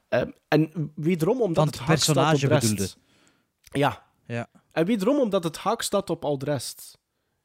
Ehm, 0.08 0.32
en 0.48 0.92
wederom 0.96 1.42
omdat 1.42 1.66
het 1.66 1.76
het 1.80 1.84
haak 1.88 1.98
staat 1.98 2.16
op 2.18 2.24
personage 2.24 2.48
de 2.48 2.54
rest. 2.54 2.70
bedoelde. 2.70 2.94
Ja. 3.72 4.04
Ja. 4.26 4.48
En 4.72 4.86
wederom 4.86 5.20
omdat 5.20 5.44
het 5.44 5.58
haak 5.58 5.82
staat 5.82 6.10
op 6.10 6.26
al 6.26 6.38
de 6.38 6.46
rest. 6.46 6.98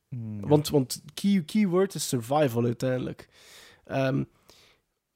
Hmm, 0.09 0.41
Want, 0.41 0.69
want 0.69 1.03
key, 1.15 1.43
keyword 1.47 1.95
is 1.95 2.09
survival 2.09 2.65
uiteindelijk. 2.65 3.29
Ehm, 3.85 4.25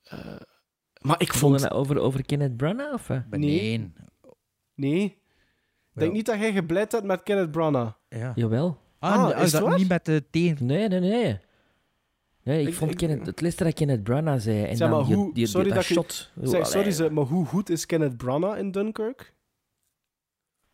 eh, 0.03 0.37
maar 1.01 1.21
ik 1.21 1.33
vond... 1.35 1.61
het 1.61 1.71
over, 1.73 1.99
over 1.99 2.25
Kenneth 2.25 2.57
Branagh? 2.57 2.93
Of? 2.93 3.11
eh? 3.11 3.19
Nee. 3.31 3.93
Nee. 4.75 5.05
Ik 5.05 6.01
denk 6.01 6.13
niet 6.13 6.27
dat 6.27 6.39
jij 6.39 6.53
gebleid 6.53 6.93
hebt 6.93 7.05
met 7.05 7.23
Kenneth 7.23 7.51
Branagh. 7.51 7.93
Ja. 8.09 8.33
Jawel. 8.35 8.83
Ah, 9.05 9.25
Ah, 9.37 9.43
is 9.43 9.51
dat 9.51 9.63
waar? 9.63 9.79
niet 9.79 9.89
met 9.89 10.05
de 10.05 10.25
teen. 10.31 10.57
Nee, 10.61 10.89
nee, 10.89 11.01
nee. 11.01 11.39
Nee, 12.43 12.61
ik, 12.63 12.69
Ik- 12.69 12.75
vond 12.75 12.91
ik- 12.91 12.97
Kenneth, 12.97 13.27
het 13.27 13.41
laatste 13.41 13.65
dat 13.65 13.75
Kenneth 13.75 14.03
Branagh 14.03 14.41
zei. 14.43 14.63
En 14.65 14.77
Zeg, 14.77 14.89
dan 14.89 14.97
maar 14.99 15.07
die, 15.07 15.15
hoe, 15.17 15.25
die, 15.25 15.35
die- 15.35 15.47
sorry 15.47 15.67
dat 15.69 15.75
dat 15.77 15.85
ik- 15.85 15.91
shot. 15.93 16.31
Zeg, 16.43 16.67
sorry, 16.67 16.91
zeg, 16.91 17.11
maar 17.11 17.25
hoe 17.25 17.47
goed 17.47 17.71
is 17.71 17.87
Kenneth 17.87 18.17
Branagh 18.17 18.59
in 18.59 18.71
Dunkirk? 18.71 19.35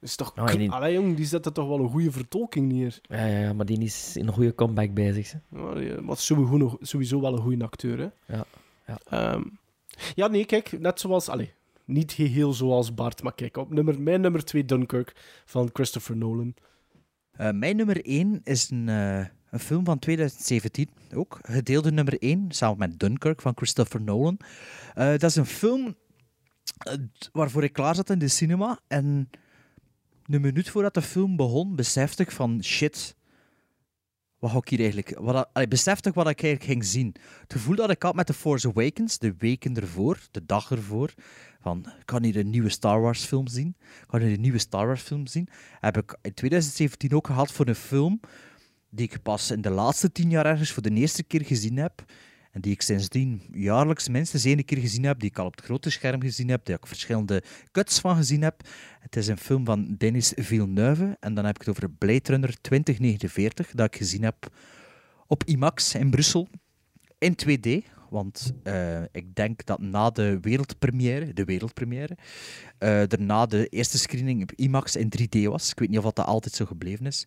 Is 0.00 0.16
toch... 0.16 0.32
Ah, 0.36 0.46
die- 0.52 0.70
Allee, 0.70 0.92
jong, 0.92 1.16
die 1.16 1.26
zet 1.26 1.46
er 1.46 1.52
toch 1.52 1.68
wel 1.68 1.78
een 1.80 1.88
goede 1.88 2.10
vertolking 2.10 2.72
neer. 2.72 2.98
Ja, 3.02 3.26
ja, 3.26 3.38
ja, 3.38 3.52
maar 3.52 3.66
die 3.66 3.78
is 3.78 4.16
in 4.16 4.26
een 4.26 4.32
goede 4.32 4.54
comeback 4.54 4.94
bezig. 4.94 5.32
Hè. 5.32 5.74
Die 5.74 5.94
was 6.02 6.26
sowieso, 6.26 6.56
nog- 6.56 6.76
sowieso 6.80 7.20
wel 7.20 7.32
een 7.32 7.42
goede 7.42 7.64
acteur, 7.64 7.98
hè. 7.98 8.34
Ja, 8.36 8.44
ja. 8.86 8.98
Ehm, 9.04 9.42
ja, 10.14 10.26
nee, 10.26 10.44
kijk, 10.44 10.80
net 10.80 11.00
zoals... 11.00 11.28
Allee, 11.28 11.52
niet 11.84 12.12
heel 12.12 12.52
zoals 12.52 12.94
Bart, 12.94 13.22
maar 13.22 13.34
kijk, 13.34 13.56
op 13.56 13.70
nummer, 13.70 14.00
mijn 14.00 14.20
nummer 14.20 14.44
2 14.44 14.64
Dunkirk 14.64 15.12
van 15.44 15.70
Christopher 15.72 16.16
Nolan. 16.16 16.54
Eh, 17.30 17.50
mijn 17.50 17.76
nummer 17.76 18.00
1 18.02 18.40
is 18.44 18.70
een, 18.70 18.88
eh, 18.88 19.26
een 19.50 19.58
film 19.58 19.84
van 19.84 19.98
2017 19.98 20.88
ook. 21.14 21.38
Gedeelde 21.42 21.92
nummer 21.92 22.16
1, 22.18 22.46
samen 22.48 22.78
met 22.78 22.98
Dunkirk 22.98 23.40
van 23.40 23.52
Christopher 23.56 24.00
Nolan. 24.00 24.38
Eh, 24.94 25.08
dat 25.08 25.22
is 25.22 25.36
een 25.36 25.46
film 25.46 25.96
waarvoor 27.32 27.64
ik 27.64 27.72
klaar 27.72 27.94
zat 27.94 28.10
in 28.10 28.18
de 28.18 28.28
cinema. 28.28 28.80
En 28.88 29.30
een 30.26 30.40
minuut 30.40 30.70
voordat 30.70 30.94
de 30.94 31.02
film 31.02 31.36
begon, 31.36 31.76
besefte 31.76 32.22
ik 32.22 32.30
van 32.30 32.64
shit. 32.64 33.16
Wat 34.38 34.54
ik 34.54 34.68
hier 34.68 34.78
eigenlijk... 34.78 35.18
Wat, 35.18 35.48
besefte 35.68 36.08
ik 36.08 36.14
wat 36.14 36.28
ik 36.28 36.42
eigenlijk 36.42 36.72
ging 36.72 36.84
zien. 36.84 37.14
Het 37.40 37.52
gevoel 37.52 37.76
dat 37.76 37.90
ik 37.90 38.02
had 38.02 38.14
met 38.14 38.26
The 38.26 38.34
Force 38.34 38.68
Awakens, 38.68 39.18
de 39.18 39.34
weken 39.38 39.76
ervoor, 39.76 40.18
de 40.30 40.46
dag 40.46 40.70
ervoor, 40.70 41.14
van 41.60 41.86
ik 41.98 42.06
kan 42.06 42.24
hier 42.24 42.36
een 42.36 42.50
nieuwe 42.50 42.68
Star 42.68 43.00
Wars 43.00 43.24
film 43.24 43.46
zien. 43.46 43.76
Kan 44.06 44.20
hier 44.20 44.32
een 44.32 44.40
nieuwe 44.40 44.58
Star 44.58 44.86
Wars 44.86 45.02
film 45.02 45.26
zien. 45.26 45.48
Heb 45.80 45.96
ik 45.96 46.18
in 46.22 46.34
2017 46.34 47.14
ook 47.14 47.26
gehad 47.26 47.52
voor 47.52 47.68
een 47.68 47.74
film 47.74 48.20
die 48.90 49.06
ik 49.06 49.22
pas 49.22 49.50
in 49.50 49.60
de 49.60 49.70
laatste 49.70 50.12
tien 50.12 50.30
jaar 50.30 50.46
ergens 50.46 50.72
voor 50.72 50.82
de 50.82 50.90
eerste 50.90 51.22
keer 51.22 51.44
gezien 51.44 51.76
heb. 51.76 52.04
En 52.50 52.60
die 52.60 52.72
ik 52.72 52.82
sindsdien 52.82 53.42
jaarlijks 53.52 54.08
minstens 54.08 54.44
één 54.44 54.64
keer 54.64 54.78
gezien 54.78 55.04
heb. 55.04 55.20
Die 55.20 55.30
ik 55.30 55.38
al 55.38 55.46
op 55.46 55.56
het 55.56 55.64
grote 55.64 55.90
scherm 55.90 56.20
gezien 56.20 56.48
heb. 56.48 56.64
Die 56.64 56.74
ik 56.74 56.86
verschillende 56.86 57.42
cuts 57.72 58.00
van 58.00 58.16
gezien 58.16 58.42
heb. 58.42 58.68
Het 59.00 59.16
is 59.16 59.26
een 59.26 59.38
film 59.38 59.64
van 59.64 59.94
Denis 59.98 60.32
Villeneuve. 60.36 61.16
En 61.20 61.34
dan 61.34 61.44
heb 61.44 61.54
ik 61.54 61.66
het 61.66 61.70
over 61.76 61.90
Blade 61.90 62.20
Runner 62.24 62.60
2049. 62.60 63.70
Dat 63.70 63.86
ik 63.86 63.96
gezien 63.96 64.22
heb 64.22 64.48
op 65.26 65.44
IMAX 65.44 65.94
in 65.94 66.10
Brussel. 66.10 66.48
In 67.18 67.36
2D. 67.46 67.98
Want 68.10 68.52
eh, 68.62 69.02
ik 69.02 69.34
denk 69.34 69.66
dat 69.66 69.80
na 69.80 70.10
de 70.10 70.38
wereldpremière, 70.40 71.32
de 71.32 71.44
wereldpremière, 71.44 72.16
eh 72.78 73.02
daarna 73.06 73.46
de 73.46 73.66
eerste 73.66 73.98
screening 73.98 74.42
op 74.42 74.52
IMAX 74.52 74.96
in 74.96 75.12
3D 75.18 75.42
was. 75.42 75.70
Ik 75.70 75.78
weet 75.78 75.88
niet 75.88 75.98
of 75.98 76.12
dat 76.12 76.26
altijd 76.26 76.54
zo 76.54 76.64
gebleven 76.64 77.06
is. 77.06 77.26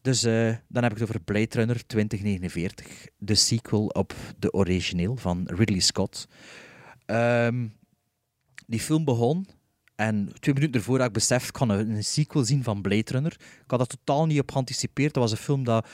Dus 0.00 0.22
eh, 0.22 0.54
dan 0.68 0.82
heb 0.82 0.92
ik 0.92 0.98
het 0.98 1.08
over 1.08 1.20
Blade 1.20 1.48
Runner 1.50 1.86
2049, 1.86 3.06
de 3.18 3.34
sequel 3.34 3.86
op 3.86 4.14
de 4.38 4.52
origineel 4.52 5.16
van 5.16 5.42
Ridley 5.46 5.80
Scott. 5.80 6.28
Ehm, 7.06 7.66
die 8.66 8.80
film 8.80 9.04
begon 9.04 9.46
en 9.94 10.32
twee 10.40 10.54
minuten 10.54 10.80
ervoor 10.80 10.98
had 10.98 11.06
ik 11.06 11.12
beseft, 11.12 11.46
ik 11.46 11.52
kan 11.52 11.68
een, 11.68 11.90
een 11.90 12.04
sequel 12.04 12.44
zien 12.44 12.62
van 12.62 12.82
Blade 12.82 13.12
Runner. 13.12 13.32
Ik 13.40 13.70
had 13.70 13.78
dat 13.78 13.88
totaal 13.88 14.26
niet 14.26 14.40
op 14.40 14.50
geanticipeerd. 14.50 15.14
Dat 15.14 15.22
was 15.22 15.32
een 15.32 15.38
film 15.38 15.64
dat 15.64 15.86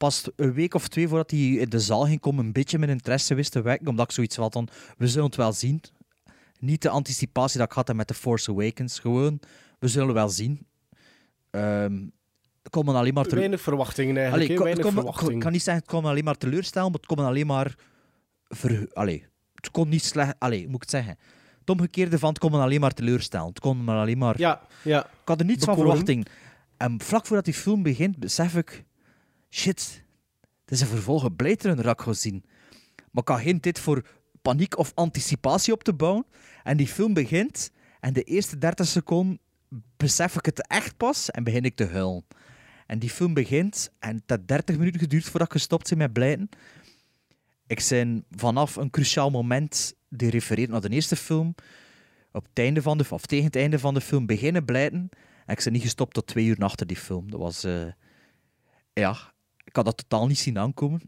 pas 0.00 0.28
een 0.36 0.52
week 0.52 0.74
of 0.74 0.88
twee 0.88 1.08
voordat 1.08 1.30
hij 1.30 1.40
in 1.40 1.68
de 1.68 1.78
zaal 1.80 2.04
ging 2.04 2.20
komen, 2.20 2.44
een 2.44 2.52
beetje 2.52 2.78
mijn 2.78 2.90
interesse 2.90 3.34
wist 3.34 3.52
te 3.52 3.62
wekken, 3.62 3.88
omdat 3.88 4.06
ik 4.06 4.12
zoiets 4.12 4.36
had 4.36 4.52
van, 4.52 4.68
we 4.96 5.08
zullen 5.08 5.26
het 5.26 5.36
wel 5.36 5.52
zien. 5.52 5.80
Niet 6.58 6.82
de 6.82 6.88
anticipatie 6.88 7.58
dat 7.58 7.66
ik 7.66 7.72
had 7.72 7.94
met 7.94 8.06
The 8.06 8.14
Force 8.14 8.50
Awakens, 8.50 8.98
gewoon, 8.98 9.40
we 9.78 9.88
zullen 9.88 10.14
wel 10.14 10.28
zien. 10.28 10.66
Kon 12.70 12.84
me 12.84 12.92
alleen 12.92 13.14
maar... 13.14 13.24
teleur- 13.24 13.38
Weinig 13.38 13.60
verwachtingen 13.60 14.16
eigenlijk. 14.16 14.50
Allee, 14.50 14.62
weinig 14.62 14.84
kon 14.84 14.92
verwachtingen. 14.92 15.34
Ik 15.34 15.40
kan 15.40 15.52
niet 15.52 15.62
zeggen, 15.62 15.82
het 15.82 15.92
kon 15.92 16.04
alleen 16.04 16.24
maar 16.24 16.36
teleurstellen, 16.36 16.90
maar 16.90 17.00
het 17.00 17.08
kon 17.16 17.24
alleen 17.24 17.46
maar... 17.46 17.74
Ver, 18.48 18.88
allee, 18.92 19.26
het 19.54 19.70
kon 19.70 19.88
niet 19.88 20.04
slecht... 20.04 20.34
Allee, 20.38 20.66
moet 20.66 20.74
ik 20.74 20.80
het 20.80 20.90
zeggen? 20.90 21.16
Het 21.60 21.70
omgekeerde 21.70 22.18
van, 22.18 22.28
het 22.28 22.38
kon 22.38 22.52
alleen 22.52 22.80
maar 22.80 22.94
teleurstellen. 22.94 23.46
Het 23.46 23.60
kon 23.60 23.84
me 23.84 23.92
alleen 23.92 24.18
maar... 24.18 24.38
Ja, 24.38 24.60
ja. 24.82 25.04
Ik 25.04 25.10
had 25.28 25.40
er 25.40 25.46
niets 25.46 25.64
van 25.64 25.74
verwachting. 25.76 26.26
En 26.76 27.00
vlak 27.02 27.26
voordat 27.26 27.44
die 27.44 27.54
film 27.54 27.82
begint, 27.82 28.18
besef 28.18 28.56
ik... 28.56 28.84
Shit, 29.50 30.04
het 30.40 30.70
is 30.70 30.80
een 30.80 30.86
vervolg 30.86 31.24
op 31.24 31.36
Blade 31.36 31.62
Runner. 31.62 31.84
Maar 31.84 33.22
ik 33.22 33.28
had 33.28 33.40
geen 33.40 33.60
tijd 33.60 33.78
voor 33.78 34.06
paniek 34.42 34.78
of 34.78 34.92
anticipatie 34.94 35.72
op 35.72 35.82
te 35.82 35.94
bouwen. 35.94 36.26
En 36.62 36.76
die 36.76 36.86
film 36.86 37.14
begint, 37.14 37.70
en 38.00 38.12
de 38.12 38.22
eerste 38.22 38.58
30 38.58 38.86
seconden 38.86 39.38
besef 39.96 40.36
ik 40.36 40.46
het 40.46 40.66
echt 40.66 40.96
pas 40.96 41.30
en 41.30 41.44
begin 41.44 41.64
ik 41.64 41.76
te 41.76 41.86
huilen. 41.86 42.24
En 42.86 42.98
die 42.98 43.10
film 43.10 43.34
begint, 43.34 43.90
en 43.98 44.14
het 44.14 44.24
heeft 44.26 44.48
30 44.48 44.78
minuten 44.78 45.00
geduurd 45.00 45.24
voordat 45.24 45.48
ik 45.48 45.52
gestopt 45.52 45.88
ben 45.88 45.98
met 45.98 46.12
blijten. 46.12 46.48
Ik 47.66 47.80
zijn 47.80 48.24
vanaf 48.30 48.76
een 48.76 48.90
cruciaal 48.90 49.30
moment 49.30 49.94
die 50.08 50.30
refereert 50.30 50.70
naar 50.70 50.80
de 50.80 50.88
eerste 50.88 51.16
film, 51.16 51.54
op 52.32 52.46
het 52.48 52.58
einde 52.58 52.82
van 52.82 52.98
de, 52.98 53.04
of 53.10 53.26
tegen 53.26 53.44
het 53.44 53.56
einde 53.56 53.78
van 53.78 53.94
de 53.94 54.00
film 54.00 54.26
beginnen 54.26 54.64
blijten. 54.64 55.08
En 55.46 55.56
ik 55.56 55.64
ben 55.64 55.72
niet 55.72 55.82
gestopt 55.82 56.14
tot 56.14 56.26
twee 56.26 56.46
uur 56.46 56.58
achter 56.58 56.86
die 56.86 56.96
film. 56.96 57.30
Dat 57.30 57.40
was... 57.40 57.64
eh, 57.64 57.92
ja, 58.92 59.32
ik 59.70 59.76
had 59.76 59.84
dat 59.84 59.96
totaal 59.96 60.26
niet 60.26 60.38
zien 60.38 60.58
aankomen. 60.58 61.00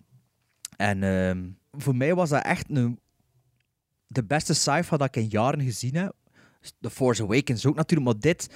En 0.76 1.02
ehm, 1.02 1.50
voor 1.72 1.96
mij 1.96 2.14
was 2.14 2.28
dat 2.28 2.44
echt 2.44 2.70
een, 2.70 3.00
de 4.06 4.24
beste 4.24 4.54
sci-fi 4.54 4.96
dat 4.96 5.16
ik 5.16 5.16
in 5.16 5.28
jaren 5.28 5.60
gezien 5.60 5.94
heb. 5.94 6.14
The 6.80 6.90
Force 6.90 7.22
Awakens 7.22 7.66
ook 7.66 7.74
natuurlijk, 7.74 8.10
maar 8.10 8.20
dit... 8.20 8.54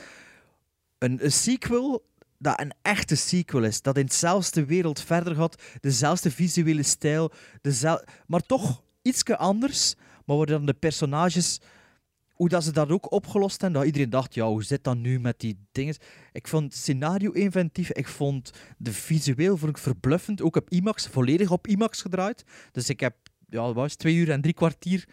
Een, 0.98 1.32
sequel 1.32 2.06
dat 2.38 2.60
een 2.60 2.72
echte 2.82 3.14
sequel 3.14 3.64
is. 3.64 3.82
Dat 3.82 3.96
in 3.96 4.04
hetzelfde 4.04 4.64
wereld 4.64 5.00
verder 5.00 5.34
gaat. 5.34 5.62
Dezelfde 5.80 6.30
visuele 6.30 6.82
stijl. 6.82 7.32
Dezel 7.60 8.04
maar 8.26 8.40
toch 8.40 8.82
ietsje 9.02 9.36
anders. 9.36 9.94
Maar 10.24 10.36
waar 10.36 10.46
dan 10.46 10.66
de 10.66 10.74
personages... 10.74 11.60
Hoe 12.36 12.48
dat 12.48 12.64
ze 12.64 12.72
dat 12.72 12.90
ook 12.90 13.12
opgelost 13.12 13.60
hebben. 13.60 13.78
Dat 13.80 13.88
iedereen 13.88 14.10
dacht, 14.10 14.34
ja, 14.34 14.46
hoe 14.46 14.64
zit 14.64 14.84
dat 14.84 14.96
nu 14.96 15.20
met 15.20 15.40
die 15.40 15.58
dingen? 15.72 15.96
Ik 16.32 16.48
vond 16.48 16.64
het 16.64 16.74
scenario 16.74 17.30
inventief. 17.30 17.90
Ik 17.90 18.08
vond 18.08 18.52
de 18.78 18.92
visueel 18.92 19.56
vond 19.56 19.70
ik 19.70 19.78
verbluffend. 19.78 20.42
Ook 20.42 20.56
op 20.56 20.70
IMAX, 20.70 21.06
volledig 21.06 21.50
op 21.50 21.66
IMAX 21.66 22.00
gedraaid. 22.00 22.44
Dus 22.72 22.88
ik 22.88 23.00
heb 23.00 23.14
ja, 23.48 23.72
was 23.72 23.94
twee 23.94 24.14
uur 24.14 24.30
en 24.30 24.40
drie 24.40 24.54
kwartier 24.54 25.08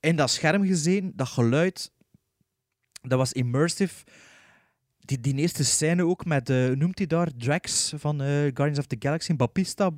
in 0.00 0.16
dat 0.16 0.30
scherm 0.30 0.66
gezien. 0.66 1.12
Dat 1.14 1.28
geluid, 1.28 1.92
dat 3.02 3.18
was 3.18 3.32
immersive. 3.32 4.04
Die, 5.10 5.20
die 5.20 5.34
eerste 5.34 5.64
scène 5.64 6.06
ook 6.06 6.24
met, 6.24 6.48
hoe 6.48 6.74
noemt 6.76 6.98
hij 6.98 7.06
daar, 7.06 7.28
Drax 7.36 7.92
van 7.96 8.20
eh, 8.20 8.28
Guardians 8.28 8.78
of 8.78 8.86
the 8.86 8.96
Galaxy, 8.98 9.36
Baptista, 9.36 9.90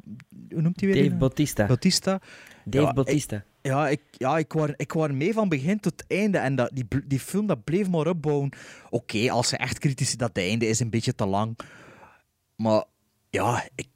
hoe 0.51 0.63
noemt 0.63 0.81
hij 0.81 0.93
weer? 0.93 1.03
Dave? 1.03 1.17
Bautista. 1.17 1.67
Bautista. 1.67 2.21
Dave 2.65 2.87
Ja, 2.87 2.93
Bautista. 2.93 3.37
Ik, 3.37 3.45
ja, 3.63 3.89
ik, 3.89 4.01
ja 4.11 4.39
ik, 4.39 4.53
was, 4.53 4.71
ik 4.77 4.93
was 4.93 5.11
mee 5.11 5.33
van 5.33 5.49
begin 5.49 5.81
tot 5.81 6.05
einde 6.07 6.39
en 6.39 6.55
dat, 6.55 6.71
die, 6.75 6.87
die 7.07 7.21
film 7.21 7.47
dat 7.47 7.65
bleef 7.65 7.89
maar 7.89 8.07
opbouwen. 8.07 8.53
Oké, 8.91 9.31
als 9.31 9.49
ze 9.49 9.57
echt 9.57 9.79
kritisch 9.79 10.09
is, 10.09 10.17
dat 10.17 10.29
het 10.29 10.39
einde 10.39 10.67
is 10.67 10.81
een 10.81 10.91
beetje 10.91 11.15
te 11.15 11.27
lang. 11.27 11.59
Maar 12.57 12.85
ja, 13.31 13.69
ik, 13.75 13.89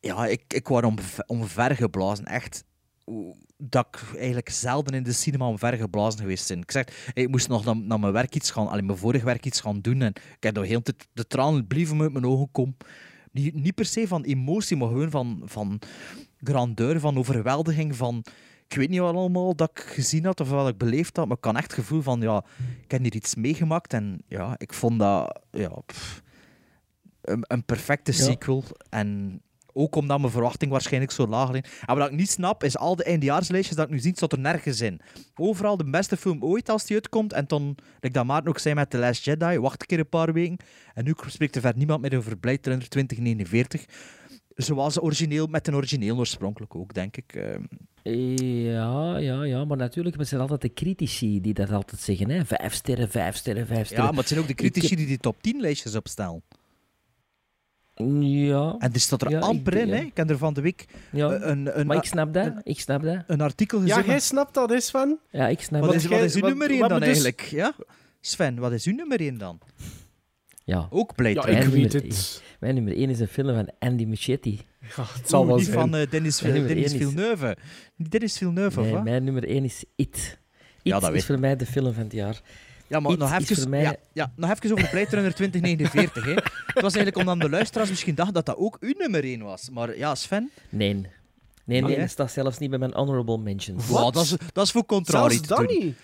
ja, 0.00 0.26
ik, 0.26 0.42
ik 0.48 0.68
was 0.68 0.82
omver, 0.82 1.24
omvergeblazen, 1.26 2.24
echt. 2.24 2.64
Dat 3.56 3.86
ik 3.90 4.16
eigenlijk 4.18 4.48
zelden 4.48 4.94
in 4.94 5.02
de 5.02 5.12
cinema 5.12 5.46
omvergeblazen 5.48 6.20
geweest 6.20 6.48
ben. 6.48 6.58
Ik 6.60 6.70
zeg, 6.70 7.10
ik 7.12 7.28
moest 7.28 7.48
nog 7.48 7.64
naar, 7.64 7.76
naar 7.76 8.00
mijn 8.00 8.12
werk 8.12 8.34
iets 8.34 8.50
gaan, 8.50 8.68
alleen 8.68 8.86
mijn 8.86 8.98
vorig 8.98 9.22
werk 9.22 9.46
iets 9.46 9.60
gaan 9.60 9.80
doen. 9.80 10.02
En 10.02 10.08
ik 10.36 10.42
heb 10.42 10.54
de 10.54 10.66
hele 10.66 10.82
tijd 10.82 11.08
de 11.12 11.26
tranen 11.26 11.66
blieven 11.66 12.00
uit 12.00 12.12
mijn 12.12 12.26
ogen 12.26 12.48
komen. 12.52 12.76
Niet, 13.32 13.54
niet 13.54 13.74
per 13.74 13.84
se 13.84 14.08
van 14.08 14.22
emotie, 14.22 14.76
maar 14.76 14.88
gewoon 14.88 15.10
van, 15.10 15.42
van 15.44 15.78
grandeur, 16.42 17.00
van 17.00 17.18
overweldiging, 17.18 17.96
van... 17.96 18.24
Ik 18.68 18.76
weet 18.80 18.88
niet 18.88 19.00
wat 19.00 19.14
allemaal 19.14 19.56
dat 19.56 19.70
ik 19.70 19.80
gezien 19.80 20.24
had 20.24 20.40
of 20.40 20.48
wat 20.50 20.68
ik 20.68 20.78
beleefd 20.78 21.16
had, 21.16 21.26
maar 21.26 21.36
ik 21.36 21.44
had 21.44 21.54
echt 21.54 21.70
het 21.70 21.80
gevoel 21.80 22.02
van, 22.02 22.20
ja, 22.20 22.44
ik 22.84 22.90
heb 22.90 23.02
hier 23.02 23.14
iets 23.14 23.34
meegemaakt 23.34 23.92
en 23.92 24.22
ja, 24.28 24.54
ik 24.58 24.72
vond 24.72 24.98
dat, 24.98 25.40
ja, 25.50 25.68
pff, 25.86 26.22
een, 27.20 27.44
een 27.46 27.64
perfecte 27.64 28.12
Ja. 28.12 28.18
sequel. 28.18 28.64
En 28.88 29.40
ook 29.74 29.94
omdat 29.96 30.18
mijn 30.20 30.32
verwachting 30.32 30.70
waarschijnlijk 30.70 31.12
zo 31.12 31.26
laag 31.26 31.50
ligt. 31.50 31.82
En 31.86 31.96
wat 31.96 32.10
ik 32.10 32.16
niet 32.16 32.30
snap, 32.30 32.64
is 32.64 32.76
al 32.78 32.96
de 32.96 33.04
eindejaarslijstjes 33.04 33.76
dat 33.76 33.86
ik 33.86 33.92
nu 33.92 33.98
zie, 33.98 34.12
staat 34.16 34.32
er 34.32 34.38
nergens 34.38 34.80
in. 34.80 35.00
Overal 35.34 35.76
de 35.76 35.90
beste 35.90 36.16
film 36.16 36.44
ooit 36.44 36.68
als 36.68 36.84
die 36.86 36.96
uitkomt. 36.96 37.32
En 37.32 37.44
dan, 37.46 37.76
like 38.00 38.14
dat 38.14 38.24
Maarten 38.24 38.48
ook 38.50 38.58
zei 38.58 38.74
met 38.74 38.90
The 38.90 38.98
Last 38.98 39.24
Jedi, 39.24 39.58
wacht 39.58 39.80
een 39.80 39.86
keer 39.86 39.98
een 39.98 40.08
paar 40.08 40.32
weken. 40.32 40.56
En 40.94 41.04
nu 41.04 41.14
spreekt 41.26 41.54
er 41.54 41.60
verder 41.60 41.78
niemand 41.78 42.00
meer 42.00 42.16
over 42.16 42.36
Blade 42.36 42.58
Runner 42.62 42.88
2049. 42.88 43.84
Zoals 44.56 45.00
origineel, 45.02 45.46
met 45.46 45.68
een 45.68 45.74
origineel 45.74 46.16
oorspronkelijk 46.18 46.74
ook, 46.74 46.94
denk 46.94 47.16
ik. 47.16 47.34
Ehm, 47.34 47.62
Ja, 48.02 49.16
ja, 49.18 49.42
ja, 49.44 49.64
maar 49.64 49.76
natuurlijk 49.76 50.16
het 50.18 50.28
zijn 50.28 50.40
altijd 50.40 50.60
de 50.60 50.72
critici 50.72 51.40
die 51.40 51.54
dat 51.54 51.70
altijd 51.70 52.00
zeggen. 52.00 52.30
Hè? 52.30 52.44
Vijf 52.44 52.72
sterren, 52.74 53.10
vijf 53.10 53.36
sterren, 53.36 53.66
vijf 53.66 53.86
sterren. 53.86 54.04
Ja, 54.04 54.10
maar 54.10 54.18
het 54.18 54.28
zijn 54.28 54.40
ook 54.40 54.46
de 54.46 54.54
critici 54.54 54.88
heb- 54.88 54.96
die 54.98 55.06
die 55.06 55.18
top 55.18 55.42
10 55.42 55.60
lijstjes 55.60 55.94
opstellen. 55.94 56.42
Ja. 58.20 58.74
En 58.78 58.90
die 58.92 59.00
staat 59.00 59.22
er 59.22 59.30
Ja, 59.30 59.38
amper 59.38 59.74
in, 59.76 59.86
ja. 59.88 59.94
hè. 59.94 60.00
Ik 60.00 60.16
heb 60.16 60.30
er 60.30 60.38
van 60.38 60.54
de 60.54 60.60
week 60.60 60.86
Ja, 61.12 61.32
een, 61.32 61.78
een, 61.78 61.86
maar 61.86 61.96
ik 61.96 62.04
snap 62.04 62.34
dat, 62.34 62.52
ik 62.62 62.80
snap 62.80 63.02
dat. 63.02 63.16
een 63.26 63.40
artikel 63.40 63.80
gezien. 63.80 63.96
Ja, 63.96 64.04
jij 64.04 64.20
snapt 64.20 64.54
dat, 64.54 64.70
is 64.72 64.90
van. 64.90 65.18
Ja, 65.30 65.48
ik 65.48 65.60
snap 65.60 65.80
Wat 65.80 65.92
dat. 65.92 66.00
is, 66.02 66.06
wat 66.06 66.20
is 66.20 66.34
uw 66.34 66.46
nummer 66.48 66.70
1 66.70 66.80
wat 66.80 66.88
dan 66.88 66.98
dus- 66.98 67.08
eigenlijk? 67.08 67.40
Ja? 67.40 67.74
Sven, 68.20 68.58
wat 68.58 68.72
is 68.72 68.86
uw 68.86 68.94
nummer 68.94 69.20
1 69.20 69.38
dan? 69.38 69.58
Ja. 70.64 70.86
Ook 70.90 71.14
Blade 71.14 71.34
Ja, 71.34 71.40
ik 71.40 71.46
Mijn 71.46 71.70
weet 71.70 71.92
nummer- 71.92 72.08
het. 72.08 72.42
Mijn 72.60 72.74
nummer 72.74 72.96
1 72.96 73.10
is 73.10 73.20
een 73.20 73.28
film 73.28 73.54
van 73.54 73.70
Andy 73.78 74.04
Muschietti. 74.04 74.60
Ja, 74.96 75.04
het 75.14 75.28
zal 75.28 75.38
Oeh, 75.40 75.48
wel 75.48 75.56
die 75.56 75.66
zijn. 75.66 75.78
van 75.78 75.94
eh, 75.94 76.10
Dennis, 76.10 76.38
Dennis 76.38 76.92
is- 76.92 76.92
Villeneuve. 76.92 77.56
Dennis 77.96 78.38
Villeneuve, 78.38 78.78
of 78.80 78.84
Nee, 78.86 78.94
wat? 78.94 79.04
mijn 79.04 79.24
nummer 79.24 79.48
1 79.48 79.64
is 79.64 79.84
It. 79.96 80.08
It 80.16 80.38
Ja, 80.82 80.98
dat 81.00 81.10
weet 81.10 81.18
is 81.20 81.26
voor 81.26 81.38
mij 81.38 81.56
de 81.56 81.66
film 81.66 81.92
van 81.94 82.02
het 82.02 82.12
jaar. 82.12 82.40
Ja, 82.86 83.00
maar 83.00 83.16
nog 83.18 83.32
even, 83.32 83.56
voor 83.56 83.68
mij- 83.68 83.82
ja, 83.82 83.96
ja, 84.12 84.32
nog 84.36 84.50
even 84.50 84.72
over 84.72 84.88
Blade 84.88 85.08
Runner 85.10 85.34
2049. 85.34 86.24
Hè. 86.24 86.32
Het 86.34 86.82
was 86.82 86.94
eigenlijk 86.94 87.16
omdat 87.16 87.40
de 87.40 87.56
luisteraars 87.56 87.88
misschien 87.90 88.14
dachten 88.14 88.34
dat 88.34 88.46
dat 88.46 88.56
ook 88.56 88.76
uw 88.80 88.92
nummer 88.98 89.24
1 89.24 89.42
was. 89.42 89.70
Maar 89.70 89.96
ja, 89.96 90.14
Sven, 90.14 90.50
Nee. 90.68 91.06
Nee, 91.66 91.80
nee, 91.82 91.94
hè? 91.94 92.00
dat 92.00 92.10
staat 92.10 92.30
zelfs 92.30 92.58
niet 92.58 92.70
bij 92.70 92.78
mijn 92.78 92.94
honorable 92.94 93.38
mentions. 93.38 93.86
wow, 93.86 94.12
dat, 94.12 94.22
is, 94.22 94.34
dat 94.52 94.64
is 94.64 94.70
voor 94.70 94.86
contrarie 94.86 95.30
Zelfs 95.30 95.48
te 95.48 95.54
dat 95.54 95.68
doen. 95.68 95.78
niet. 95.84 95.96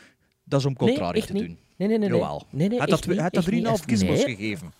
Dat 0.44 0.61
is 0.61 0.66
om 0.66 0.77
contrarie 0.77 1.24
te 1.27 1.32
niet. 1.32 1.43
doen. 1.47 1.59
Nee, 1.77 1.89
nee, 1.89 1.98
nee. 1.98 2.09
nee. 2.09 2.19
Jawel. 2.19 2.47
Nee, 2.51 2.69
nee, 2.69 2.78
Hij 2.78 2.86
echt 2.89 3.05
had 3.05 3.32
dat 3.35 3.44
echt 3.44 3.51
niet. 3.52 3.65
3,5 3.66 3.85
gizmos 3.86 4.24
Nee. 4.24 4.36
gegeven. 4.36 4.73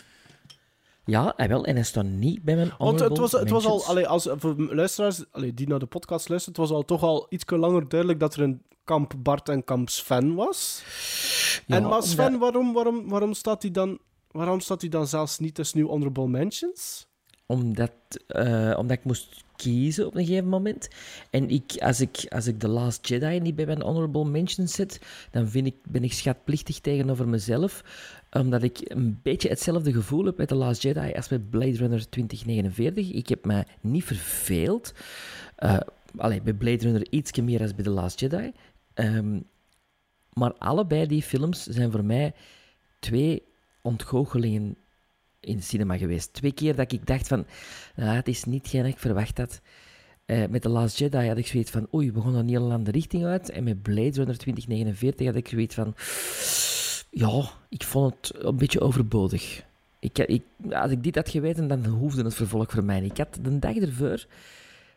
Ja, 1.05 1.33
hij 1.37 1.49
wel. 1.49 1.65
En 1.65 1.75
hij 1.75 1.85
staat 1.85 2.05
niet 2.05 2.43
bij 2.43 2.55
mijn 2.55 2.69
Want 2.69 2.79
honorable 2.79 3.09
het 3.11 3.19
was, 3.33 3.41
het 3.41 3.51
was 3.51 3.67
al, 3.67 3.85
allee, 3.85 4.07
als, 4.07 4.29
voor 4.37 4.55
luisteraars 4.75 5.25
allee, 5.33 5.55
die 5.55 5.69
naar 5.69 5.79
de 5.79 5.87
podcast 5.87 6.29
luisteren, 6.29 6.59
het 6.61 6.69
was 6.69 6.77
al 6.79 6.85
toch 6.85 7.03
al 7.03 7.27
iets 7.31 7.45
langer 7.47 7.89
duidelijk 7.89 8.21
dat 8.21 8.35
er 8.35 8.43
een 8.43 8.63
kamp 8.91 9.15
Bart 9.19 9.49
en 9.49 9.65
kamp 9.65 9.89
Sven 9.89 10.35
was. 10.35 10.83
Ja, 11.67 11.77
en 11.77 11.83
maar 11.83 12.03
Sven, 12.03 12.39
waarom, 12.39 12.73
waarom, 12.73 13.09
waarom, 13.09 13.35
staat 13.35 13.63
hij 13.63 13.71
dan, 13.71 13.99
waarom 14.31 14.61
staat 14.61 14.81
hij 14.81 14.91
dan 14.91 15.07
zelfs 15.07 15.39
niet 15.39 15.55
tussen 15.55 15.81
uw 15.81 15.89
honorable 15.89 16.29
mentions? 16.29 17.07
Omdat, 17.47 17.93
eh, 18.27 18.75
omdat 18.79 18.97
ik 18.97 19.05
moest 19.05 19.45
kiezen 19.57 20.07
op 20.07 20.15
een 20.17 20.25
gegeven 20.25 20.49
moment. 20.49 20.89
En 21.31 21.51
ik, 21.51 21.77
als, 21.79 22.01
ik, 22.01 22.27
als 22.29 22.47
ik 22.47 22.59
The 22.59 22.69
Last 22.69 23.09
Jedi 23.09 23.41
niet 23.41 23.55
bij 23.55 23.67
mijn 23.67 23.83
honorable 23.83 24.25
mentions 24.25 24.73
zet, 24.73 25.01
dan 25.31 25.49
vind 25.49 25.67
ik, 25.67 25.75
ben 25.83 26.05
ik 26.05 26.13
schatplichtig 26.13 26.81
tegenover 26.81 27.29
mezelf. 27.29 27.85
Omdat 28.33 28.63
ik 28.63 28.79
een 28.83 29.21
beetje 29.23 29.49
hetzelfde 29.49 29.93
gevoel 29.93 30.25
heb 30.25 30.37
met 30.37 30.49
The 30.49 30.55
Last 30.55 30.83
Jedi 30.83 31.13
als 31.13 31.29
met 31.29 31.51
Blade 31.51 31.77
Runner 31.77 32.09
2049. 32.09 33.13
Ik 33.13 33.29
heb 33.29 33.45
mij 33.45 33.65
niet 33.81 34.05
verveeld. 34.05 34.93
Allee, 36.17 36.43
bij 36.43 36.53
Blade 36.53 36.83
Runner 36.83 37.07
iets 37.11 37.41
meer 37.41 37.61
als 37.61 37.75
bij 37.75 37.85
The 37.85 37.91
Last 37.91 38.21
Jedi. 38.21 38.53
Ehm, 39.01 39.41
maar 40.33 40.53
allebei 40.59 41.07
die 41.07 41.23
films 41.23 41.67
zijn 41.67 41.91
voor 41.91 42.05
mij 42.05 42.33
twee 42.99 43.43
ontgoochelingen 43.83 44.77
in 45.41 45.57
de 45.57 45.63
cinema 45.63 45.97
geweest. 45.97 46.33
Twee 46.33 46.53
keer 46.53 46.77
dat 46.77 46.93
ik 46.93 47.07
dacht 47.07 47.29
van, 47.29 47.47
ah, 47.97 48.15
het 48.15 48.29
is 48.29 48.45
niet 48.45 48.69
geen 48.69 48.87
ik 48.87 48.99
verwacht 48.99 49.39
had. 49.39 49.61
Eh, 50.25 50.47
met 50.49 50.63
The 50.63 50.69
Last 50.69 50.99
Jedi 50.99 51.29
had 51.29 51.39
ik 51.39 51.47
zoiets 51.47 51.71
van, 51.71 51.89
oei, 51.95 52.13
we 52.13 52.21
gaan 52.21 52.35
een 52.35 52.49
heel 52.49 52.73
andere 52.73 52.91
richting 52.91 53.25
uit. 53.25 53.51
En 53.51 53.65
met 53.65 53.83
Blade 53.83 54.11
Runner 54.11 54.39
2049 54.39 55.27
had 55.27 55.37
ik 55.37 55.49
zoiets 55.49 55.75
van, 55.75 55.95
ja, 57.11 57.51
ik 57.69 57.83
vond 57.83 58.15
het 58.15 58.45
een 58.45 58.57
beetje 58.57 58.81
overbodig. 58.81 59.65
Ik, 59.99 60.19
ik, 60.19 60.43
als 60.71 60.91
ik 60.91 61.03
dit 61.03 61.15
had 61.15 61.29
geweten, 61.29 61.69
dan 61.69 61.87
hoefde 61.87 62.25
het 62.25 62.35
vervolg 62.35 62.71
voor 62.71 62.85
mij. 62.85 63.03
Ik 63.03 63.17
had 63.17 63.39
de 63.43 63.59
dag 63.59 63.77
ervoor 63.77 64.27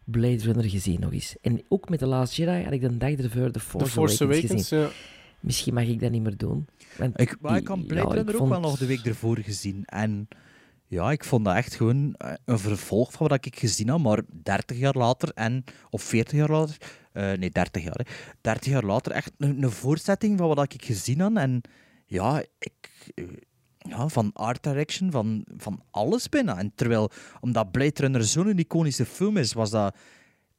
Blade 0.05 0.37
Runner 0.43 0.69
gezien 0.69 0.99
nog 0.99 1.13
eens. 1.13 1.35
En 1.41 1.61
ook 1.69 1.89
met 1.89 1.99
The 1.99 2.05
Last 2.05 2.33
Jedi 2.35 2.63
had 2.63 2.73
ik 2.73 2.81
de 2.81 2.97
dag 2.97 3.11
ervoor 3.11 3.51
The 3.51 3.59
Force, 3.59 3.85
The 3.85 3.91
Force 3.91 4.23
Awakens, 4.23 4.43
Awakens, 4.43 4.67
gezien. 4.67 4.79
ja. 4.83 4.89
Misschien 5.39 5.73
mag 5.73 5.83
ik 5.83 5.99
dat 5.99 6.11
niet 6.11 6.21
meer 6.23 6.37
doen. 6.37 6.65
Want 6.97 7.19
Ik, 7.21 7.35
maar 7.41 7.57
ik 7.57 7.65
die- 7.67 7.75
had 7.75 7.87
Blade 7.87 8.07
ja, 8.07 8.13
Runner 8.13 8.33
ook 8.33 8.37
vond- 8.39 8.49
wel 8.49 8.59
nog 8.59 8.77
de 8.77 8.85
week 8.85 9.05
ervoor 9.05 9.37
gezien. 9.37 9.83
En 9.85 10.27
Ja, 10.87 11.11
ik 11.11 11.23
vond 11.23 11.45
dat 11.45 11.55
echt 11.55 11.75
gewoon 11.75 12.15
eh, 12.17 12.33
een 12.45 12.59
vervolg 12.59 13.11
van 13.11 13.27
wat 13.27 13.45
ik 13.45 13.55
gezien 13.59 13.89
had, 13.89 13.99
maar 13.99 14.21
30 14.43 14.77
jaar 14.77 14.93
later 14.97 15.31
en, 15.33 15.63
of 15.89 16.01
40 16.03 16.37
jaar 16.37 16.49
later, 16.49 16.77
eh, 17.11 17.31
nee, 17.31 17.49
30 17.49 17.83
jaar, 17.83 17.99
hè, 18.03 18.11
30 18.41 18.71
jaar 18.71 18.83
later 18.83 19.11
echt 19.11 19.31
een, 19.37 19.63
een 19.63 19.71
voortzetting 19.71 20.37
van 20.37 20.47
wat 20.47 20.73
ik 20.73 20.85
gezien 20.85 21.19
had. 21.19 21.35
En 21.35 21.61
ja, 22.05 22.43
ik, 22.59 22.73
eh, 23.15 23.23
ja 23.89 24.07
van 24.07 24.31
art 24.33 24.63
direction, 24.63 25.11
van, 25.11 25.45
van 25.57 25.83
alles 25.91 26.29
bijna. 26.29 26.57
En 26.57 26.71
terwijl, 26.75 27.11
omdat 27.39 27.71
Blade 27.71 28.01
Runner 28.01 28.23
zo'n 28.23 28.57
iconische 28.59 29.05
film 29.05 29.37
is, 29.37 29.53
was 29.53 29.69
dat 29.69 29.95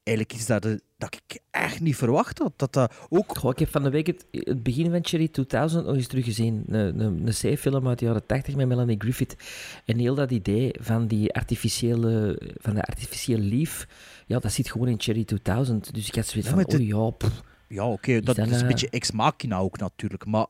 eigenlijk 0.04 0.38
iets 0.38 0.46
dat, 0.46 0.62
dat 0.98 1.20
ik 1.26 1.38
echt 1.50 1.80
niet 1.80 1.96
verwacht 1.96 2.38
had. 2.38 2.52
Dat 2.56 2.72
dat 2.72 2.94
ook... 3.08 3.38
Goh, 3.38 3.50
ik 3.50 3.58
heb 3.58 3.68
van 3.68 3.82
de 3.82 3.90
week 3.90 4.06
het, 4.06 4.26
het 4.30 4.62
begin 4.62 4.90
van 4.90 5.04
Cherry 5.04 5.28
2000 5.28 5.86
nog 5.86 5.94
eens 5.94 6.06
teruggezien. 6.06 6.64
Een, 6.66 7.00
een, 7.00 7.26
een 7.26 7.56
C-film 7.56 7.88
uit 7.88 7.98
de 7.98 8.04
jaren 8.04 8.26
80 8.26 8.54
met 8.54 8.68
Melanie 8.68 9.00
Griffith. 9.00 9.36
En 9.84 9.98
heel 9.98 10.14
dat 10.14 10.30
idee 10.30 10.74
van, 10.80 11.06
die 11.06 11.32
artificiële, 11.34 12.40
van 12.56 12.74
de 12.74 12.82
artificiële 12.82 13.42
lief, 13.42 13.88
ja, 14.26 14.38
dat 14.38 14.52
zit 14.52 14.70
gewoon 14.70 14.88
in 14.88 15.00
Cherry 15.00 15.24
2000. 15.24 15.94
Dus 15.94 16.08
ik 16.08 16.14
had 16.14 16.26
zoiets 16.26 16.48
Ja, 16.48 16.54
van, 16.54 16.80
oh 16.80 16.86
ja, 16.86 17.10
pff. 17.10 17.42
Ja, 17.68 17.86
oké, 17.86 18.20
dat, 18.20 18.36
dat, 18.36 18.48
is 18.48 18.60
een 18.60 18.66
beetje 18.66 18.90
ex-machina 18.90 19.58
ook 19.58 19.78
natuurlijk, 19.78 20.26
maar 20.26 20.46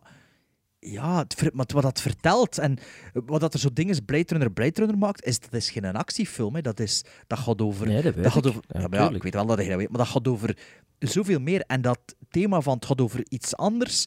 ja, 0.85 1.19
het, 1.19 1.55
maar 1.55 1.66
wat 1.73 1.82
dat 1.82 2.01
vertelt 2.01 2.59
en 2.59 2.78
wat 3.12 3.40
dat 3.40 3.55
er 3.55 3.61
zo 3.61 3.69
dingen 3.73 4.05
Blade 4.05 4.24
Runner 4.27 4.52
Blade 4.52 4.81
Runner 4.81 4.98
maakt, 4.98 5.24
is 5.24 5.40
dat 5.40 5.52
is 5.52 5.70
geen 5.70 5.97
actiefilm, 5.97 6.55
hè. 6.55 6.61
Dat, 6.61 6.81
is, 6.81 7.05
dat 7.27 7.39
gaat 7.39 7.62
over... 7.62 7.86
Nee, 7.86 8.02
dat 8.02 8.15
weet 8.15 8.27
gaat 8.27 8.47
ik. 8.47 8.51
over 8.51 8.65
Ja, 8.69 8.81
ja, 8.81 8.89
maar 8.89 8.98
ja, 8.98 9.11
ik 9.11 9.23
weet 9.23 9.35
wel 9.35 9.47
dat 9.47 9.62
je 9.62 9.69
dat 9.69 9.78
weet, 9.78 9.89
maar 9.89 9.98
dat 9.98 10.09
gaat 10.09 10.28
over 10.28 10.56
zoveel 10.98 11.40
meer. 11.40 11.61
En 11.66 11.81
dat 11.81 11.98
thema 12.28 12.61
van 12.61 12.74
het 12.74 12.86
gaat 12.86 13.01
over 13.01 13.27
iets 13.28 13.56
anders, 13.56 14.05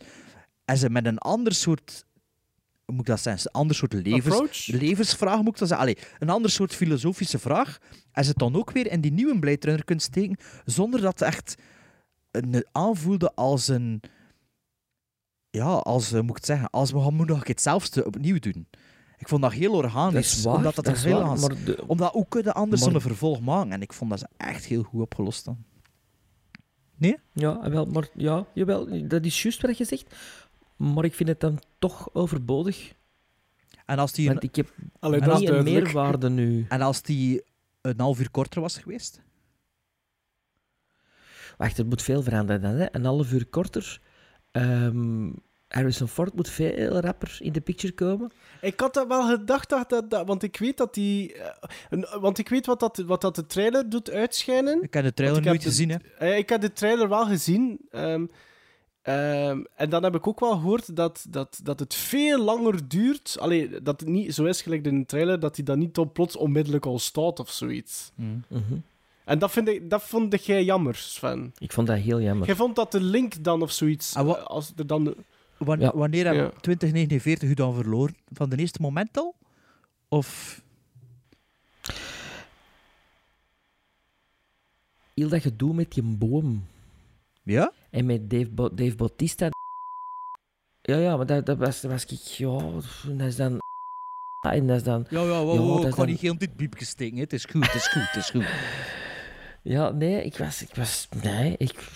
en 0.65 0.77
ze 0.77 0.89
met 0.89 1.05
een 1.05 1.17
ander 1.17 1.53
soort... 1.53 2.05
Hoe 2.85 2.95
moet 2.95 3.07
ik 3.07 3.11
dat 3.11 3.21
zeggen? 3.21 3.45
Een 3.47 3.59
ander 3.59 3.75
soort 3.75 3.93
levens, 3.93 4.67
levensvraag, 4.67 5.37
moet 5.37 5.53
ik 5.53 5.57
dat 5.57 5.67
zeggen? 5.67 5.87
Allee, 5.87 5.97
een 6.19 6.29
ander 6.29 6.51
soort 6.51 6.75
filosofische 6.75 7.39
vraag. 7.39 7.77
En 8.11 8.23
ze 8.23 8.29
het 8.29 8.39
dan 8.39 8.55
ook 8.55 8.71
weer 8.71 8.91
in 8.91 9.01
die 9.01 9.11
nieuwe 9.11 9.39
Blade 9.39 9.65
Runner 9.65 9.83
kunt 9.83 10.01
steken, 10.01 10.37
zonder 10.65 11.01
dat 11.01 11.19
het 11.19 11.27
echt 11.27 11.55
een, 12.31 12.65
aanvoelde 12.71 13.33
als 13.33 13.67
een... 13.67 14.01
Ja, 15.57 15.73
als, 15.73 16.11
eh, 16.11 16.19
moet 16.21 16.29
ik 16.29 16.35
het 16.35 16.45
zeggen, 16.45 16.69
als 16.69 16.91
we 16.91 17.01
gaan 17.01 17.13
moeten 17.13 17.35
nog 17.35 17.47
hetzelfde 17.47 18.05
opnieuw 18.05 18.39
doen. 18.39 18.67
Ik 19.17 19.27
vond 19.27 19.41
dat 19.41 19.51
heel 19.51 19.73
organisch. 19.73 20.29
Dat 20.29 20.37
is 20.37 20.43
waar, 20.43 20.55
omdat 20.55 20.75
dat, 20.75 20.85
dat 20.85 20.97
er 20.97 21.03
heel 21.03 21.19
waar, 21.19 21.29
aan 21.29 21.87
Omdat 21.87 22.11
hoe 22.11 22.25
kun 22.29 22.43
je 22.43 22.53
anders 22.53 22.81
maar- 22.81 22.91
zo'n 22.91 23.01
vervolg 23.01 23.41
maken? 23.41 23.71
En 23.71 23.81
ik 23.81 23.93
vond 23.93 24.09
dat 24.09 24.19
ze 24.19 24.27
echt 24.37 24.65
heel 24.65 24.83
goed 24.83 25.01
opgelost 25.01 25.45
dan. 25.45 25.57
Nee? 26.95 27.17
Ja, 27.33 27.69
wel, 27.69 27.85
maar 27.85 28.07
ja, 28.13 28.45
jawel, 28.53 29.07
dat 29.07 29.25
is 29.25 29.41
juist 29.41 29.61
wat 29.61 29.77
je 29.77 29.85
zegt. 29.85 30.15
Maar 30.75 31.05
ik 31.05 31.13
vind 31.13 31.29
het 31.29 31.39
dan 31.39 31.59
toch 31.79 32.09
overbodig. 32.13 32.93
En 33.85 33.99
als 33.99 34.11
die 34.11 34.27
Want 34.27 34.43
ik 34.43 34.55
heb 34.55 34.73
Allee, 34.99 35.19
dat 35.21 35.39
niet 35.39 35.49
een 35.49 35.63
meerwaarde 35.63 36.29
nu. 36.29 36.65
En 36.69 36.81
als 36.81 37.01
die 37.01 37.43
een 37.81 37.99
half 37.99 38.19
uur 38.19 38.31
korter 38.31 38.61
was 38.61 38.77
geweest? 38.77 39.21
Wacht, 41.57 41.77
er 41.77 41.85
moet 41.85 42.01
veel 42.01 42.23
veranderen 42.23 42.61
dan. 42.61 42.71
Hè? 42.71 42.95
Een 42.95 43.05
half 43.05 43.31
uur 43.31 43.45
korter. 43.45 44.01
Ehm, 44.51 45.29
Harrison 45.67 46.07
Ford 46.07 46.33
moet 46.33 46.49
veel 46.49 46.99
rapper 46.99 47.37
in 47.39 47.51
de 47.51 47.61
picture 47.61 47.93
komen. 47.93 48.31
Ik 48.61 48.79
had 48.79 48.93
dat 48.93 49.07
wel 49.07 49.27
gedacht, 49.27 49.69
dat, 49.69 49.89
dat, 49.89 50.09
dat- 50.09 50.27
want 50.27 50.43
ik 50.43 50.57
weet 50.57 50.77
dat 50.77 50.93
die... 50.93 51.33
eh, 51.33 52.13
want 52.21 52.37
ik 52.37 52.49
weet 52.49 52.65
wat 52.65 52.79
dat, 52.79 52.97
wat 52.97 53.21
dat 53.21 53.35
de 53.35 53.45
trailer 53.45 53.89
doet 53.89 54.11
uitschijnen. 54.11 54.81
Ik 54.83 54.93
heb 54.93 55.03
de 55.03 55.13
trailer 55.13 55.41
nooit 55.41 55.63
gezien, 55.63 55.89
hè. 55.89 55.97
Eh, 56.17 56.37
ik 56.37 56.49
heb 56.49 56.61
de 56.61 56.73
trailer 56.73 57.09
wel 57.09 57.25
gezien. 57.25 57.79
ehm, 57.91 58.25
ehm, 59.01 59.63
en 59.75 59.89
dan 59.89 60.03
heb 60.03 60.15
ik 60.15 60.27
ook 60.27 60.39
wel 60.39 60.51
gehoord 60.51 60.95
dat, 60.95 61.25
dat, 61.29 61.59
dat 61.63 61.79
het 61.79 61.93
veel 61.93 62.39
langer 62.43 62.87
duurt. 62.87 63.35
Allee, 63.39 63.81
dat 63.81 63.99
het 63.99 64.09
niet 64.09 64.33
zo 64.33 64.45
is 64.45 64.61
gelijk 64.61 64.85
in 64.85 64.99
de 64.99 65.05
trailer, 65.05 65.39
dat 65.39 65.55
hij 65.55 65.65
dan 65.65 65.79
niet 65.79 65.97
op 65.97 66.13
plots 66.13 66.35
onmiddellijk 66.35 66.85
al 66.85 66.99
staat 66.99 67.39
of 67.39 67.49
zoiets. 67.51 68.11
Mhm. 68.15 68.39
En 69.25 69.39
dat, 69.39 69.51
vind 69.51 69.67
ik, 69.67 69.89
dat 69.89 70.03
vond 70.03 70.45
jij 70.45 70.63
jammer, 70.63 70.95
Sven. 70.95 71.53
Ik 71.57 71.71
vond 71.71 71.87
dat 71.87 71.97
heel 71.97 72.21
jammer. 72.21 72.45
Jij 72.47 72.55
vond 72.55 72.75
dat 72.75 72.91
de 72.91 73.01
link 73.01 73.43
dan 73.43 73.61
of 73.61 73.71
zoiets... 73.71 74.15
Ah, 74.15 74.29
eh, 74.29 74.43
als 74.43 74.71
er 74.75 74.87
dan... 74.87 75.15
Wan- 75.57 75.79
Ja. 75.79 75.91
Wanneer 75.95 76.25
heb 76.25 76.35
Ja. 76.35 76.51
2049 76.61 77.49
u 77.49 77.53
dan 77.53 77.73
verloren? 77.73 78.15
Van 78.33 78.49
de 78.49 78.57
eerste 78.57 78.81
moment 78.81 79.17
al? 79.17 79.35
Of... 80.07 80.61
Heel 85.13 85.29
dat 85.29 85.41
gedoe 85.41 85.73
met 85.73 85.91
die 85.93 86.03
boom. 86.03 86.65
Ja? 87.43 87.71
En 87.89 88.05
met 88.05 88.29
Dave, 88.29 88.49
Ba- 88.49 88.69
Dave 88.69 88.95
Bautista. 88.95 89.49
Ja, 90.81 90.97
ja, 90.97 91.17
maar 91.17 91.25
dat, 91.25 91.45
dat, 91.45 91.57
was, 91.57 91.81
dat 91.81 91.91
was 91.91 92.05
ik... 92.05 92.19
Ja, 92.19 92.57
dat 93.17 93.27
is 93.27 93.35
dan... 93.35 93.57
En 94.49 94.67
dat 94.67 94.75
is 94.77 94.83
dan... 94.83 95.05
Ja, 95.09 95.21
ja, 95.21 95.43
wow, 95.43 95.53
Ja, 95.55 95.61
wow, 95.61 95.85
ik 95.85 95.89
ga 95.89 95.95
dan- 95.95 96.05
niet 96.05 96.19
heel 96.19 96.37
dit 96.37 96.55
biepje 96.55 96.85
steken. 96.85 97.15
hè. 97.15 97.21
Het 97.21 97.33
is 97.33 97.45
goed, 97.45 97.65
het 97.65 97.75
is 97.75 97.87
goed, 97.87 98.01
het 98.11 98.15
is 98.15 98.29
goed. 98.29 98.45
Ja, 99.61 99.89
nee, 99.91 100.23
ik 100.23 100.37
was... 100.37 100.61
Ik 100.61 100.75
was 100.75 101.07
nee, 101.23 101.55
ik... 101.57 101.89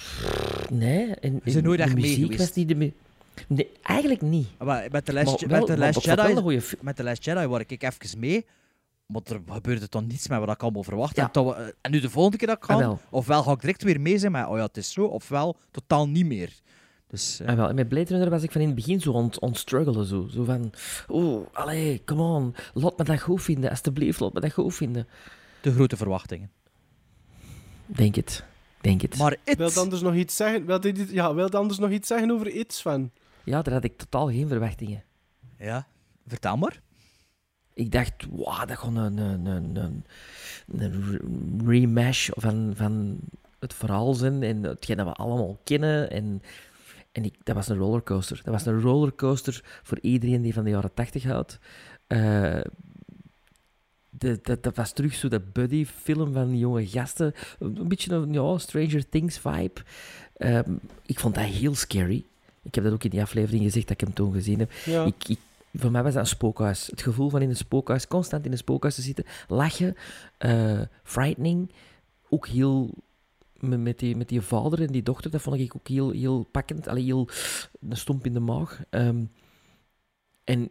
Nee. 0.69 1.15
En, 1.15 1.41
Je 1.43 1.57
en 1.57 1.63
nooit 1.63 1.77
de 1.77 1.83
echt 1.83 1.93
mee 1.93 2.01
muziek 2.03 2.21
geweest? 2.21 2.39
was 2.39 2.53
niet 2.53 2.67
de... 2.67 2.93
Nee, 3.48 3.70
eigenlijk 3.82 4.22
niet. 4.22 4.48
Maar 4.60 4.88
met 4.91 5.06
The 5.06 5.14
Last, 5.14 5.45
wel- 5.45 5.60
met 5.60 5.66
The 5.68 5.78
maar 5.78 5.88
Last 5.94 6.03
Jedi, 6.03 6.62
met 6.82 6.95
The 6.95 7.03
Last 7.03 7.24
Jedi 7.26 7.45
waar 7.48 7.64
ik 7.68 7.84
even 7.84 8.20
mee, 8.20 8.45
maar 9.06 9.22
er 9.26 9.41
gebeurde 9.49 9.86
dan 9.90 10.08
niets 10.08 10.28
met 10.28 10.40
wat 10.40 10.49
ik 10.49 10.62
allemaal 10.62 10.84
verwacht 10.84 11.16
Ja. 11.16 11.22
had. 11.24 11.34
Dat 11.34 11.45
we- 11.56 11.76
En 11.82 11.91
nu 11.91 11.99
de 11.99 12.10
volgende 12.10 12.38
keer 12.38 12.48
dat 12.48 12.58
ik 12.58 12.64
ga, 12.64 12.74
Ah, 12.74 12.80
wel. 12.80 12.99
ofwel 13.10 13.44
ga 13.44 13.52
ik 13.52 13.60
direct 13.62 13.84
weer 13.84 14.02
mee 14.02 14.18
zijn 14.18 14.32
met, 14.32 14.48
oh 14.48 14.58
ja, 14.58 14.64
het 14.64 14.78
is 14.78 14.91
zo, 14.91 15.06
ofwel 15.06 15.58
totaal 15.72 16.08
niet 16.10 16.26
meer. 16.26 16.52
Dus, 17.08 17.40
eh, 17.40 17.48
Ah, 17.48 17.56
wel, 17.56 17.70
en 17.70 17.76
met 17.76 17.88
Blade 17.90 18.10
Runner 18.10 18.30
was 18.30 18.44
ik 18.44 18.52
van 18.52 18.62
in 18.62 18.68
het 18.68 18.76
begin 18.76 18.99
zo 19.02 19.12
ont, 19.12 19.40
ontstruggelen. 19.40 20.06
Zo, 20.06 20.28
zo 20.32 20.44
van, 20.44 20.72
oeh, 21.10 21.45
allee, 21.53 22.02
come 22.06 22.22
on. 22.22 22.56
Laat 22.74 22.98
me 22.98 23.03
dat 23.03 23.22
goed 23.22 23.41
vinden, 23.44 23.70
alsjeblieft, 23.70 24.20
laat 24.20 24.34
me 24.34 24.40
dat 24.40 24.53
goed 24.53 24.76
vinden. 24.76 25.08
te 25.62 25.72
grote 25.74 25.98
verwachtingen. 25.98 26.52
Denk 27.86 28.16
het, 28.16 28.44
denk 28.82 29.02
het. 29.02 29.18
Maar 29.18 29.38
It, 29.44 29.58
Wil 29.58 29.70
je 29.70 29.80
anders 29.80 30.02
nog 30.02 30.14
iets 30.16 30.36
zeggen? 30.36 30.66
Wil 30.66 30.88
je, 30.88 31.06
ja, 31.10 31.34
wil 31.34 31.45
je 31.45 31.58
anders 31.58 31.80
nog 31.80 31.90
iets 31.91 32.08
zeggen 32.08 32.32
over 32.32 32.48
It, 32.48 32.74
Sven? 32.74 33.12
Ja, 33.43 33.61
daar 33.61 33.73
had 33.73 33.84
ik 33.84 33.97
totaal 33.97 34.27
geen 34.27 34.47
verwachtingen. 34.47 35.03
ja, 35.57 35.88
vertel 36.27 36.57
maar. 36.57 36.81
Ik 37.73 37.91
dacht, 37.91 38.13
wauw, 38.31 38.65
dat 38.65 38.77
gewoon 38.77 38.95
een, 38.95 39.18
een, 39.18 39.45
een, 39.45 39.76
een, 39.76 40.05
een 40.77 41.03
re- 41.11 41.69
remash 41.72 42.30
van, 42.34 42.73
van 42.76 43.19
het 43.59 43.73
verhaal 43.73 44.13
zijn 44.13 44.43
en 44.43 44.63
hetgeen 44.63 44.97
dat 44.97 45.05
we 45.05 45.13
allemaal 45.13 45.59
kennen. 45.63 46.11
En, 46.11 46.41
en 47.11 47.23
ik, 47.23 47.35
dat 47.43 47.55
was 47.55 47.68
een 47.68 47.77
rollercoaster. 47.77 48.41
Dat 48.43 48.53
was 48.53 48.65
een 48.65 48.81
rollercoaster 48.81 49.80
voor 49.84 49.99
iedereen 50.01 50.41
die 50.41 50.53
van 50.53 50.63
de 50.63 50.69
jaren 50.69 50.93
tachtig 50.93 51.23
houdt. 51.23 51.59
Eh, 52.07 52.61
de, 54.09 54.39
dat, 54.41 54.63
dat 54.63 54.76
was 54.76 54.91
terug 54.93 55.13
zo 55.13 55.27
dat 55.27 55.53
buddy-film 55.53 56.34
van 56.34 56.49
die 56.49 56.59
jonge 56.59 56.88
gasten. 56.88 57.34
Een 57.59 57.88
beetje 57.88 58.13
een 58.13 58.34
ja, 58.34 58.57
Stranger 58.57 59.09
Things 59.09 59.39
vibe. 59.39 59.81
Ehm, 60.38 60.72
ik 61.05 61.19
vond 61.19 61.35
dat 61.35 61.43
heel 61.43 61.76
scary. 61.76 62.26
Ik 62.63 62.75
heb 62.75 62.83
dat 62.83 62.93
ook 62.93 63.03
in 63.03 63.09
die 63.09 63.21
aflevering 63.21 63.63
gezegd 63.63 63.88
dat 63.88 64.01
ik 64.01 64.05
hem 64.07 64.15
toen 64.15 64.33
gezien 64.33 64.59
heb. 64.59 64.71
Ja. 64.85 65.05
Ik, 65.05 65.27
ik, 65.27 65.39
voor 65.73 65.91
mij 65.91 66.03
was 66.03 66.13
dat 66.13 66.21
een 66.21 66.27
spookhuis. 66.29 66.88
Het 66.88 67.01
gevoel 67.01 67.29
van 67.29 67.41
in 67.41 67.49
een 67.49 67.55
spookhuis, 67.55 68.07
constant 68.07 68.45
in 68.45 68.51
een 68.51 68.57
spookhuis 68.57 68.95
te 68.95 69.01
zitten, 69.01 69.25
lachen, 69.47 69.95
eh, 70.38 70.81
frightening. 71.03 71.71
Ook 72.29 72.47
heel 72.47 72.89
met, 73.59 73.99
die, 73.99 74.15
met 74.15 74.29
die 74.29 74.41
vader 74.41 74.81
en 74.81 74.88
die 74.91 75.03
dochter, 75.03 75.31
dat 75.31 75.41
vond 75.41 75.59
ik 75.59 75.75
ook 75.75 75.88
heel, 75.88 76.11
heel 76.11 76.43
pakkend. 76.51 76.88
Allee, 76.88 77.03
heel 77.03 77.27
een 77.89 77.97
stomp 77.97 78.25
in 78.25 78.33
de 78.33 78.39
maag. 78.39 78.81
Ehm, 78.89 79.23
en 80.43 80.69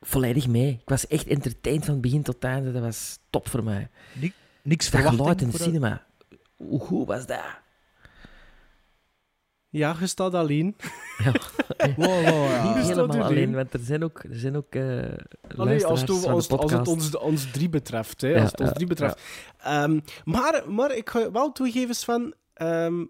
volledig 0.00 0.46
mee. 0.48 0.70
Ik 0.82 0.88
was 0.88 1.06
echt 1.06 1.26
entertained 1.26 1.84
van 1.84 2.00
begin 2.00 2.22
tot 2.22 2.44
einde. 2.44 2.72
Dat 2.72 2.82
was 2.82 3.18
top 3.30 3.48
voor 3.48 3.64
mij. 3.64 3.88
Ni- 4.20 4.32
niks 4.62 4.90
Dat 4.90 5.00
verwachting 5.00 5.20
geluid 5.20 5.40
in 5.42 5.50
dat- 5.50 5.60
cinema. 5.60 6.06
Hoe 6.56 6.80
goed 6.80 7.06
was 7.06 7.26
dat? 7.26 7.44
Ja, 9.70 9.96
je 10.00 10.06
staat 10.06 10.34
alleen. 10.34 10.76
Ja. 11.24 11.32
Wow, 11.96 12.06
wow, 12.28 12.50
ja. 12.50 12.74
Niet 12.76 12.86
helemaal 12.86 13.22
alleen, 13.22 13.54
want 13.54 13.72
er 13.72 13.80
zijn 13.80 14.04
ook, 14.04 14.22
er 14.22 14.38
zijn 14.38 14.56
ook 14.56 14.74
eh 14.74 15.02
Allee, 15.56 15.86
als 15.86 16.00
het, 16.00 16.10
als, 16.10 16.26
als 16.48 16.72
het 16.72 16.88
ons, 16.88 17.16
ons 17.16 17.50
drie 17.50 17.68
betreft. 17.68 18.20
Hè, 18.20 18.28
Ja, 18.28 18.40
als 18.40 18.50
het 18.50 18.60
ons 18.60 18.72
drie 18.72 18.86
betreft. 18.86 19.20
Ehm, 19.58 20.00
maar, 20.24 20.62
maar 20.68 20.96
ik 20.96 21.10
ga 21.10 21.30
wel 21.30 21.52
toegeven, 21.52 21.94
Sven. 21.94 22.34
ehm, 22.54 23.04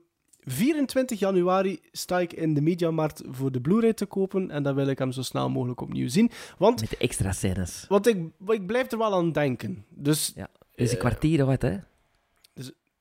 24 0.45 1.19
januari 1.19 1.81
sta 1.93 2.21
ik 2.21 2.33
in 2.33 2.55
de 2.55 2.61
Mediamarkt 2.61 3.23
voor 3.31 3.53
de 3.53 3.61
Blu-ray 3.61 3.93
te 3.93 4.07
kopen. 4.07 4.51
En 4.51 4.63
dan 4.63 4.75
wil 4.75 4.87
ik 4.87 4.99
hem 4.99 5.13
zo 5.13 5.23
snel 5.23 5.51
mogelijk 5.51 5.81
opnieuw 5.81 6.09
zien. 6.09 6.31
Want, 6.59 6.81
Met 6.81 6.91
de 6.91 6.97
extra 6.97 7.33
scènes. 7.33 7.85
want 7.89 8.07
ik, 8.07 8.17
ik 8.47 8.67
blijf 8.67 8.93
er 8.93 8.99
wel 8.99 9.15
aan 9.15 9.33
denken. 9.33 9.85
Dus 9.89 10.33
Ja. 10.35 10.49
Dus 10.75 10.89
een 10.91 10.95
Eh, 10.95 11.01
kwartier 11.01 11.41
of 11.43 11.47
wat, 11.49 11.63
hè? 11.63 11.77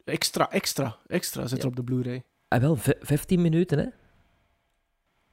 extra, 0.05 0.51
extra, 0.51 0.97
extra 1.07 1.47
zit 1.47 1.61
er 1.61 1.67
op 1.67 1.75
de 1.75 1.83
Blu-ray. 1.83 2.23
Ah, 2.49 2.61
wel, 2.61 2.75
v- 2.75 2.89
15 3.01 3.41
minuten, 3.41 3.77
hè? 3.79 3.85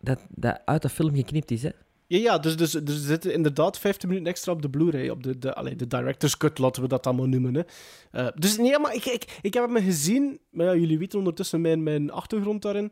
Dat, 0.00 0.20
dat 0.28 0.60
uit 0.64 0.82
de 0.82 0.88
film 0.88 1.14
geknipt 1.14 1.50
is, 1.50 1.62
hè? 1.62 1.70
Ja, 2.06 2.18
ja 2.18 2.38
dus, 2.38 2.56
dus, 2.56 2.70
dus 2.70 2.94
er 2.94 3.00
zitten 3.06 3.32
inderdaad 3.32 3.78
15 3.78 4.08
minuten 4.08 4.30
extra 4.30 4.52
op 4.52 4.62
de 4.62 4.70
Blu-ray. 4.70 5.08
Op 5.08 5.22
de, 5.22 5.38
de, 5.38 5.54
allee, 5.54 5.76
de 5.76 5.86
director's 5.86 6.36
cut, 6.36 6.58
laten 6.58 6.82
we 6.82 6.88
dat 6.88 7.06
allemaal 7.06 7.26
noemen. 7.26 7.54
Hè. 7.54 7.62
Eh, 8.10 8.28
dus 8.34 8.56
nee, 8.58 8.78
maar 8.78 8.94
ik, 8.94 9.04
ik, 9.04 9.38
ik 9.42 9.54
heb 9.54 9.68
hem 9.72 9.84
gezien. 9.84 10.38
Maar 10.50 10.66
ja, 10.66 10.74
jullie 10.74 10.98
weten 10.98 11.18
ondertussen 11.18 11.60
mijn, 11.60 11.82
mijn 11.82 12.10
achtergrond 12.10 12.62
daarin. 12.62 12.90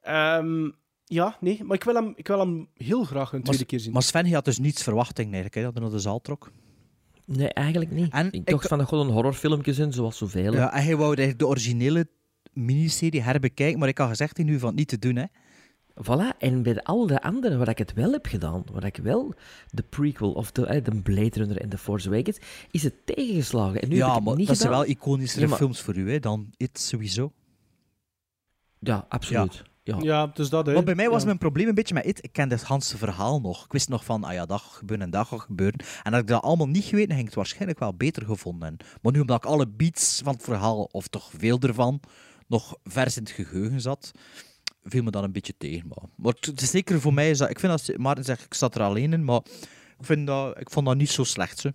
Ehm, 0.00 0.70
ja, 1.04 1.36
nee, 1.40 1.64
maar 1.64 1.76
ik 1.76 1.84
wil 1.84 1.94
hem, 1.94 2.12
ik 2.16 2.26
wil 2.28 2.38
hem 2.38 2.68
heel 2.74 3.04
graag 3.04 3.32
een 3.32 3.42
tweede 3.42 3.64
keer 3.64 3.80
zien. 3.80 3.92
Maar 3.92 4.02
Sven 4.02 4.26
je 4.26 4.34
had 4.34 4.44
dus 4.44 4.58
niets 4.58 4.82
verwachting 4.82 5.26
eigenlijk, 5.26 5.54
hè, 5.54 5.62
dat 5.62 5.72
hij 5.72 5.82
naar 5.82 5.90
de 5.92 5.98
zaal 5.98 6.20
trok. 6.20 6.50
Nee, 7.24 7.48
eigenlijk 7.48 7.90
niet. 7.90 8.12
En 8.12 8.32
ik 8.32 8.46
dacht 8.46 8.68
van 8.68 8.78
dat 8.78 8.88
gewoon 8.88 9.06
een 9.06 9.12
horrorfilmpje 9.12 9.72
zijn, 9.72 9.92
zoals 9.92 10.16
zoveel. 10.18 10.52
hè. 10.52 10.58
Ja, 10.58 10.72
en 10.72 10.82
hij 10.82 10.96
wou 10.96 11.06
eigenlijk 11.08 11.38
de 11.38 11.46
originele 11.46 12.08
miniserie 12.64 13.22
herbekijken, 13.22 13.78
maar 13.78 13.88
ik 13.88 13.98
had 13.98 14.08
gezegd 14.08 14.38
in 14.38 14.46
nu 14.46 14.58
van 14.58 14.74
niet 14.74 14.88
te 14.88 14.98
doen, 14.98 15.16
hè. 15.16 15.24
Voilà, 16.04 16.36
en 16.38 16.62
bij 16.62 16.82
al 16.82 17.06
de 17.06 17.22
andere 17.22 17.56
waar 17.56 17.68
ik 17.68 17.78
het 17.78 17.92
wel 17.92 18.12
heb 18.12 18.26
gedaan, 18.26 18.64
waar 18.72 18.84
ik 18.84 18.96
wel 18.96 19.34
de 19.70 19.82
prequel 19.82 20.32
of 20.32 20.52
de, 20.52 20.82
de 20.82 21.00
Blade 21.02 21.38
Runner 21.38 21.60
en 21.60 21.68
The 21.68 21.78
Force 21.78 22.08
Awakens, 22.08 22.38
is 22.70 22.82
het 22.82 22.94
tegengeslagen. 23.06 23.80
En 23.82 23.88
nu 23.88 23.94
heb 23.94 24.04
ik 24.04 24.08
ja, 24.08 24.14
het 24.14 24.24
maar 24.24 24.36
niet 24.36 24.46
dat 24.46 24.56
zijn 24.58 24.70
wel 24.70 24.86
iconischere 24.86 25.42
Ja, 25.42 25.48
maar- 25.48 25.58
films 25.58 25.80
voor 25.80 25.96
u, 25.96 26.10
hè, 26.12 26.18
dan 26.18 26.52
It 26.56 26.78
sowieso. 26.80 27.32
Ja, 28.78 29.06
absoluut. 29.08 29.62
Ja. 29.82 29.96
Ja, 30.00 30.26
dus 30.26 30.48
dat, 30.48 30.66
hè. 30.66 30.72
Maar 30.72 30.82
bij 30.84 30.94
mij 30.94 31.08
was 31.10 31.20
Ja. 31.20 31.26
mijn 31.26 31.38
probleem 31.38 31.68
een 31.68 31.74
beetje 31.74 31.94
met 31.94 32.04
It. 32.06 32.24
Ik 32.24 32.32
kende 32.32 32.54
het 32.54 32.64
Hanse 32.64 32.96
verhaal 32.98 33.40
nog. 33.40 33.64
Ik 33.64 33.72
wist 33.72 33.88
nog 33.88 34.04
van, 34.04 34.24
ah 34.24 34.32
ja, 34.32 34.46
dat 34.46 34.60
gaat 34.60 34.72
gebeuren 34.72 35.04
en 35.04 35.10
dat 35.10 35.26
gaat 35.26 35.40
gebeuren. 35.40 35.80
En 36.02 36.10
dat 36.12 36.20
ik 36.20 36.26
dat 36.26 36.42
allemaal 36.42 36.68
niet 36.68 36.84
geweten, 36.84 37.08
ging 37.08 37.20
ik 37.20 37.26
het 37.26 37.34
waarschijnlijk 37.34 37.78
wel 37.78 37.94
beter 37.94 38.24
gevonden. 38.24 38.76
Maar 39.02 39.12
nu, 39.12 39.20
omdat 39.20 39.36
ik 39.36 39.50
alle 39.50 39.68
beats 39.68 40.20
van 40.24 40.32
het 40.34 40.42
verhaal, 40.42 40.82
of 40.84 41.08
toch 41.08 41.30
veel 41.36 41.58
ervan, 41.58 42.00
nog 42.50 42.76
vers 42.84 43.16
in 43.16 43.22
het 43.22 43.32
geheugen 43.32 43.80
zat, 43.80 44.10
viel 44.82 45.02
me 45.02 45.10
dat 45.10 45.22
een 45.22 45.32
beetje 45.32 45.54
tegen. 45.58 45.88
Maar, 45.88 46.04
maar 46.16 46.34
het 46.40 46.60
is 46.60 46.70
zeker 46.70 47.00
voor 47.00 47.14
mij, 47.14 47.30
is 47.30 47.38
dat, 47.38 47.50
ik 47.50 47.60
vind 47.60 47.86
dat, 47.86 47.96
Maarten 47.98 48.24
zegt, 48.24 48.44
ik 48.44 48.54
zat 48.54 48.74
er 48.74 48.82
alleen 48.82 49.12
in, 49.12 49.24
maar 49.24 49.40
ik, 49.98 50.06
vind 50.06 50.26
dat, 50.26 50.60
ik 50.60 50.70
vond 50.70 50.86
dat 50.86 50.96
niet 50.96 51.10
zo 51.10 51.24
slecht. 51.24 51.58
Ze. 51.58 51.74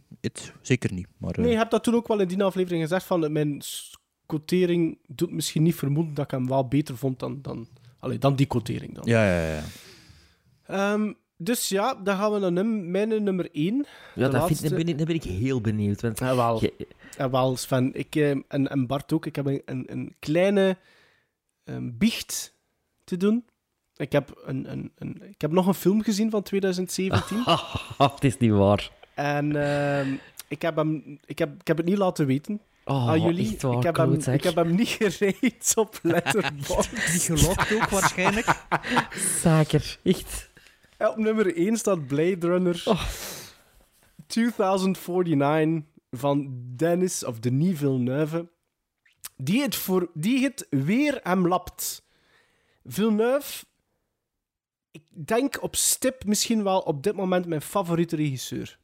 Zeker 0.62 0.94
niet. 0.94 1.08
Maar, 1.18 1.32
eh, 1.32 1.38
Nee, 1.38 1.52
je 1.52 1.58
hebt 1.58 1.72
dat 1.72 1.84
toen 1.84 1.96
ook 1.96 2.08
wel 2.08 2.20
in 2.20 2.28
die 2.28 2.44
aflevering 2.44 2.82
gezegd 2.82 3.06
van 3.06 3.32
mijn 3.32 3.62
quotering 4.26 4.98
doet 5.08 5.32
misschien 5.32 5.64
niet 5.64 5.76
vermoeden 5.76 6.14
dat 6.14 6.26
ik 6.26 6.32
hem 6.32 6.48
wel 6.48 6.68
beter 6.68 6.98
vond 6.98 7.20
dan, 7.20 7.42
dan, 7.42 7.68
allee, 8.00 8.18
dan 8.18 8.36
die 8.36 8.46
quotering 8.46 8.96
dan. 8.96 9.04
Ja, 9.06 9.26
ja, 9.26 9.54
ja. 9.56 9.64
Ehm, 10.66 11.14
dus 11.38 11.70
ja, 11.70 11.96
dan 12.04 12.18
gaan 12.18 12.32
we 12.32 12.40
naar 12.40 12.52
num 12.52 12.92
mijn 12.92 13.24
nummer 13.24 13.50
1. 13.52 13.86
Ja, 14.16 14.30
dat 14.30 14.48
vind, 14.48 14.62
dan, 14.62 14.70
ben 14.78 14.88
ik, 14.88 14.98
dan 14.98 15.06
ben 15.08 15.16
ik 15.16 15.24
heel 15.24 15.62
benieuwd. 15.62 16.02
Want 16.02 16.20
Ja, 16.20 16.36
wel. 16.36 16.62
je- 16.62 16.88
Ja, 17.18 17.30
wel, 17.30 17.58
Sven. 17.58 17.94
Ik, 17.94 18.16
eh, 18.16 18.30
en, 18.30 18.68
en 18.70 18.88
Bart 18.88 19.14
ook. 19.14 19.26
Ik 19.26 19.36
heb 19.36 19.46
een, 19.46 19.62
een, 19.66 19.84
een 19.88 20.16
kleine 20.20 20.78
ehm, 21.64 21.90
biecht 21.94 22.54
te 23.04 23.18
doen. 23.18 23.46
Ik 23.96 24.12
heb, 24.12 24.42
een, 24.46 24.72
een, 24.72 24.92
een, 24.96 25.22
ik 25.30 25.42
heb 25.42 25.52
nog 25.52 25.68
een 25.68 25.74
film 25.74 26.02
gezien 26.04 26.30
van 26.30 26.44
2017. 26.44 27.44
het 27.98 28.24
is 28.30 28.38
niet 28.38 28.52
waar. 28.52 28.92
en 29.14 29.56
ehm, 29.56 30.14
ik, 30.48 30.62
heb 30.62 30.76
hem, 30.76 31.20
ik, 31.26 31.40
heb, 31.40 31.60
ik 31.62 31.68
heb 31.68 31.78
het 31.78 31.86
niet 31.86 31.98
laten 31.98 32.26
weten 32.26 32.62
Oh, 32.86 33.10
aan 33.10 33.22
jullie. 33.22 33.52
echt 33.54 33.62
waar, 33.62 33.78
ik, 33.78 33.84
heb 33.84 33.96
hem, 33.96 34.14
ik 34.14 34.44
heb 34.44 34.56
hem 34.56 34.76
niet 34.76 34.88
gereed 35.00 35.72
op 35.76 36.00
Letterboxd. 36.04 36.92
Niet 36.92 37.22
gelogd 37.40 37.74
ook 37.74 37.90
waarschijnlijk. 37.90 38.66
Zaker, 39.42 39.98
echt. 40.04 40.50
Op 40.98 41.18
nummer 41.18 41.56
1 41.56 41.78
staat 41.78 42.08
Blade 42.08 42.48
Runner 42.48 42.84
2049 44.28 45.84
van 46.12 46.64
Dennis 46.76 47.24
of 47.24 47.40
Denis 47.40 47.78
Villeneuve. 47.78 48.50
Die 49.38 49.62
het, 49.62 49.76
voor, 49.76 50.12
die 50.14 50.44
het 50.44 50.68
weer 50.70 51.20
hem 51.24 51.48
lapt. 51.48 52.06
Villeneuve, 52.84 53.66
ik 54.92 55.04
denk 55.10 55.62
op 55.62 55.76
stip 55.76 56.26
misschien 56.26 56.64
wel 56.64 56.80
op 56.80 57.04
dit 57.04 57.16
moment 57.16 57.46
mijn 57.46 57.62
favoriete 57.62 58.16
regisseur. 58.16 58.80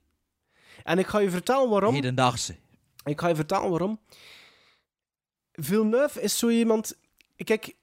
En 0.83 0.99
ik 0.99 1.07
ga 1.07 1.19
je 1.19 1.29
vertellen 1.29 1.69
waarom. 1.69 1.93
Hedendaagse. 1.93 2.55
Ik 3.03 3.19
ga 3.19 3.27
je 3.27 3.35
vertellen 3.35 3.69
waarom. 3.69 3.99
Villeneuve 5.51 6.21
is 6.21 6.37
zo 6.37 6.49
iemand. 6.49 6.99
Kijk, 7.35 7.75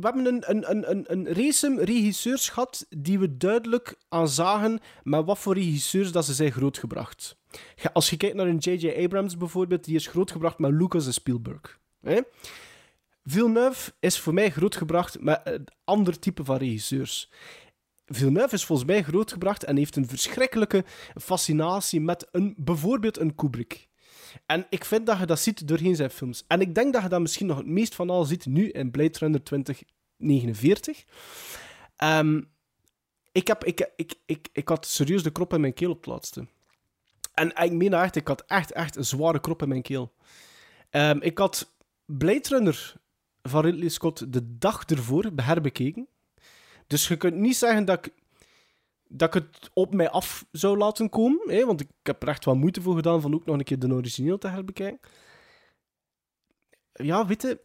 we 0.00 0.06
hebben 0.06 0.26
een, 0.26 0.70
een, 0.70 0.90
een, 0.90 1.04
een, 1.12 1.84
regisseurs 1.84 2.48
gehad 2.48 2.86
die 2.88 3.18
we 3.18 3.36
duidelijk 3.36 3.96
aan 4.08 4.28
zagen 4.28 4.80
met 5.02 5.24
wat 5.24 5.38
voor 5.38 5.54
regisseurs 5.54 6.12
dat 6.12 6.24
ze 6.24 6.34
zijn 6.34 6.52
grootgebracht. 6.52 7.36
Als 7.92 8.10
je 8.10 8.16
kijkt 8.16 8.36
naar 8.36 8.46
een 8.46 8.58
J.J. 8.58 9.02
Abrams 9.04 9.36
bijvoorbeeld, 9.36 9.84
die 9.84 9.94
is 9.94 10.06
grootgebracht 10.06 10.58
met 10.58 10.70
Lucas 10.70 11.06
en 11.06 11.12
Spielberg. 11.12 11.80
Hè? 12.00 12.20
Villeneuve 13.24 13.92
is 14.00 14.18
voor 14.18 14.34
mij 14.34 14.50
grootgebracht 14.50 15.20
met 15.20 15.60
ander 15.84 16.18
type 16.18 16.44
van 16.44 16.56
regisseurs. 16.56 17.30
Villeneuve 18.06 18.54
is 18.54 18.64
volgens 18.64 18.88
mij 18.88 19.02
grootgebracht 19.02 19.64
en 19.64 19.76
heeft 19.76 19.96
een 19.96 20.08
verschrikkelijke 20.08 20.84
fascinatie 21.14 22.00
met 22.00 22.28
een, 22.30 22.54
bijvoorbeeld 22.56 23.18
een 23.18 23.34
Kubrick. 23.34 23.88
En 24.46 24.66
ik 24.70 24.84
vind 24.84 25.06
dat 25.06 25.18
je 25.18 25.26
dat 25.26 25.38
ziet 25.38 25.68
doorheen 25.68 25.96
zijn 25.96 26.10
films. 26.10 26.44
En 26.46 26.60
ik 26.60 26.74
denk 26.74 26.92
dat 26.92 27.02
je 27.02 27.08
dat 27.08 27.20
misschien 27.20 27.46
nog 27.46 27.56
het 27.56 27.66
meest 27.66 27.94
van 27.94 28.10
al 28.10 28.24
ziet 28.24 28.46
nu 28.46 28.68
in 28.68 28.90
Blade 28.90 29.18
Runner 29.18 29.42
2049. 29.42 31.04
Ehm, 31.96 32.42
ik, 33.32 33.46
heb, 33.46 33.64
ik, 33.64 33.90
ik, 33.96 34.14
ik, 34.26 34.48
ik 34.52 34.68
had 34.68 34.86
serieus 34.86 35.22
de 35.22 35.30
krop 35.30 35.52
in 35.52 35.60
mijn 35.60 35.74
keel 35.74 35.90
op 35.90 35.96
het 35.96 36.06
laatste. 36.06 36.46
En 37.34 37.48
ik 37.64 37.72
meen 37.72 37.94
echt, 37.94 38.16
ik 38.16 38.28
had 38.28 38.44
echt, 38.46 38.72
echt 38.72 38.96
een 38.96 39.04
zware 39.04 39.40
krop 39.40 39.62
in 39.62 39.68
mijn 39.68 39.82
keel. 39.82 40.14
Ehm, 40.90 41.18
ik 41.20 41.38
had 41.38 41.74
Blade 42.04 42.48
Runner 42.48 42.94
van 43.42 43.62
Ridley 43.62 43.88
Scott 43.88 44.32
de 44.32 44.58
dag 44.58 44.84
ervoor 44.84 45.30
herbekeken. 45.36 46.08
Dus 46.86 47.08
je 47.08 47.16
kunt 47.16 47.34
niet 47.34 47.56
zeggen 47.56 47.84
dat 47.84 48.06
ik, 48.06 48.12
dat 49.16 49.34
ik 49.34 49.42
het 49.42 49.70
op 49.72 49.94
mij 49.94 50.10
af 50.10 50.44
zou 50.50 50.76
laten 50.76 51.08
komen. 51.08 51.50
Hè, 51.50 51.64
want 51.66 51.80
ik 51.80 51.88
heb 52.02 52.22
er 52.22 52.28
echt 52.28 52.44
wel 52.44 52.54
moeite 52.54 52.82
voor 52.82 52.94
gedaan 52.94 53.20
van 53.20 53.34
ook 53.34 53.44
nog 53.46 53.58
een 53.58 53.64
keer 53.64 53.78
de 53.78 53.92
origineel 53.92 54.38
te 54.38 54.48
herbekijken. 54.48 55.00
Ja, 56.92 57.26
weet 57.26 57.42
je 57.42 57.58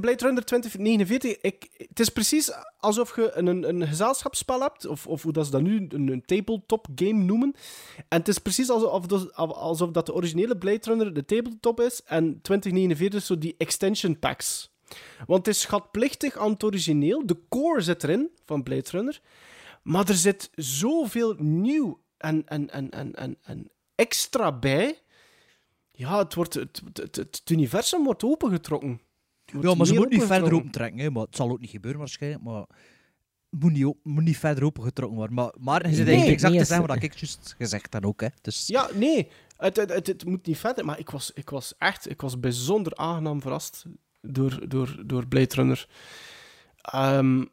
Blade 0.00 0.24
Runner 0.24 0.44
2049, 0.44 1.40
ik, 1.40 1.68
het 1.72 2.00
is 2.00 2.08
precies 2.08 2.50
alsof 2.78 3.16
je 3.16 3.30
een, 3.32 3.68
een, 3.68 3.86
gezelschapsspel 3.86 4.60
hebt, 4.60 4.86
of, 4.86 5.06
of 5.06 5.22
hoe 5.22 5.32
dat 5.32 5.44
ze 5.44 5.50
dat 5.50 5.62
nu 5.62 5.86
een, 5.88 6.08
een 6.08 6.24
tabletop 6.24 6.86
game 6.94 7.22
noemen. 7.24 7.54
En 8.08 8.18
het 8.18 8.28
is 8.28 8.38
precies 8.38 8.70
alsof, 8.70 9.06
dat- 9.06 9.34
alsof 9.34 9.90
dat 9.90 10.06
de 10.06 10.14
originele 10.14 10.58
Blade 10.58 10.80
Runner 10.82 11.14
de 11.14 11.24
tabletop 11.24 11.80
is 11.80 12.02
en 12.04 12.40
2049 12.42 13.22
zo 13.22 13.38
die 13.38 13.54
extension 13.58 14.18
packs. 14.18 14.76
Want 15.26 15.46
het 15.46 15.54
is 15.54 15.60
schatplichtig 15.60 16.36
aan 16.36 16.50
het 16.50 16.64
origineel. 16.64 17.26
De 17.26 17.36
core 17.48 17.80
zit 17.80 18.02
erin 18.02 18.30
van 18.46 18.62
Blade 18.62 18.90
Runner. 18.90 19.20
Maar 19.82 20.08
er 20.08 20.14
zit 20.14 20.50
zoveel 20.54 21.34
nieuw 21.38 22.00
en, 22.16 22.46
en, 22.46 22.70
en, 22.70 22.90
en, 22.90 23.14
en, 23.14 23.36
en 23.42 23.70
extra 23.94 24.52
bij. 24.58 24.98
Ja, 25.92 26.18
het, 26.18 26.34
wordt, 26.34 26.54
het, 26.54 26.80
het, 26.84 26.98
het, 26.98 27.16
het 27.16 27.50
universum 27.50 28.04
wordt 28.04 28.24
opengetrokken. 28.24 28.90
Het 29.44 29.52
wordt 29.52 29.68
Ja, 29.68 29.74
maar 29.74 29.86
ze 29.86 29.94
moet 29.94 30.10
niet 30.10 30.22
verder 30.24 30.52
opentrekken. 30.54 31.00
Hè, 31.00 31.10
maar 31.10 31.22
het 31.24 31.36
zal 31.36 31.50
ook 31.50 31.60
niet 31.60 31.70
gebeuren 31.70 31.98
waarschijnlijk. 32.00 32.42
Maar 32.44 32.60
het 33.50 33.60
moet 33.60 33.72
niet, 33.72 33.84
op- 33.84 33.98
moet 34.02 34.24
niet 34.24 34.38
verder 34.38 34.64
opengetrokken 34.64 35.16
worden. 35.18 35.34
Maar, 35.34 35.54
maar 35.58 35.88
je 35.88 35.94
zit 35.94 36.04
Nee, 36.04 36.14
eigenlijk 36.14 36.34
exact 36.34 36.52
nee, 36.52 36.62
te 36.62 36.68
zeggen 36.68 36.86
als- 36.88 36.94
wat 37.00 37.04
ik 37.04 37.14
juist 37.18 37.54
gezegd 37.58 37.92
heb 37.92 38.06
ook. 38.06 38.20
Hè. 38.20 38.28
Dus, 38.40 38.66
Ja, 38.66 38.88
nee. 38.94 39.28
Het, 39.56 39.76
het, 39.76 39.90
het, 39.92 40.06
het 40.06 40.24
moet 40.24 40.46
niet 40.46 40.58
verder. 40.58 40.84
Maar 40.84 40.98
ik 40.98 41.10
was, 41.10 41.30
ik 41.34 41.50
was 41.50 41.74
echt 41.78 42.10
ik 42.10 42.20
was 42.20 42.40
bijzonder 42.40 42.96
aangenaam 42.96 43.40
verrast 43.40 43.84
door, 44.20 44.68
door, 44.68 45.02
door 45.06 45.26
Blade 45.26 45.54
Runner. 45.54 45.88
Ehm, 46.80 47.44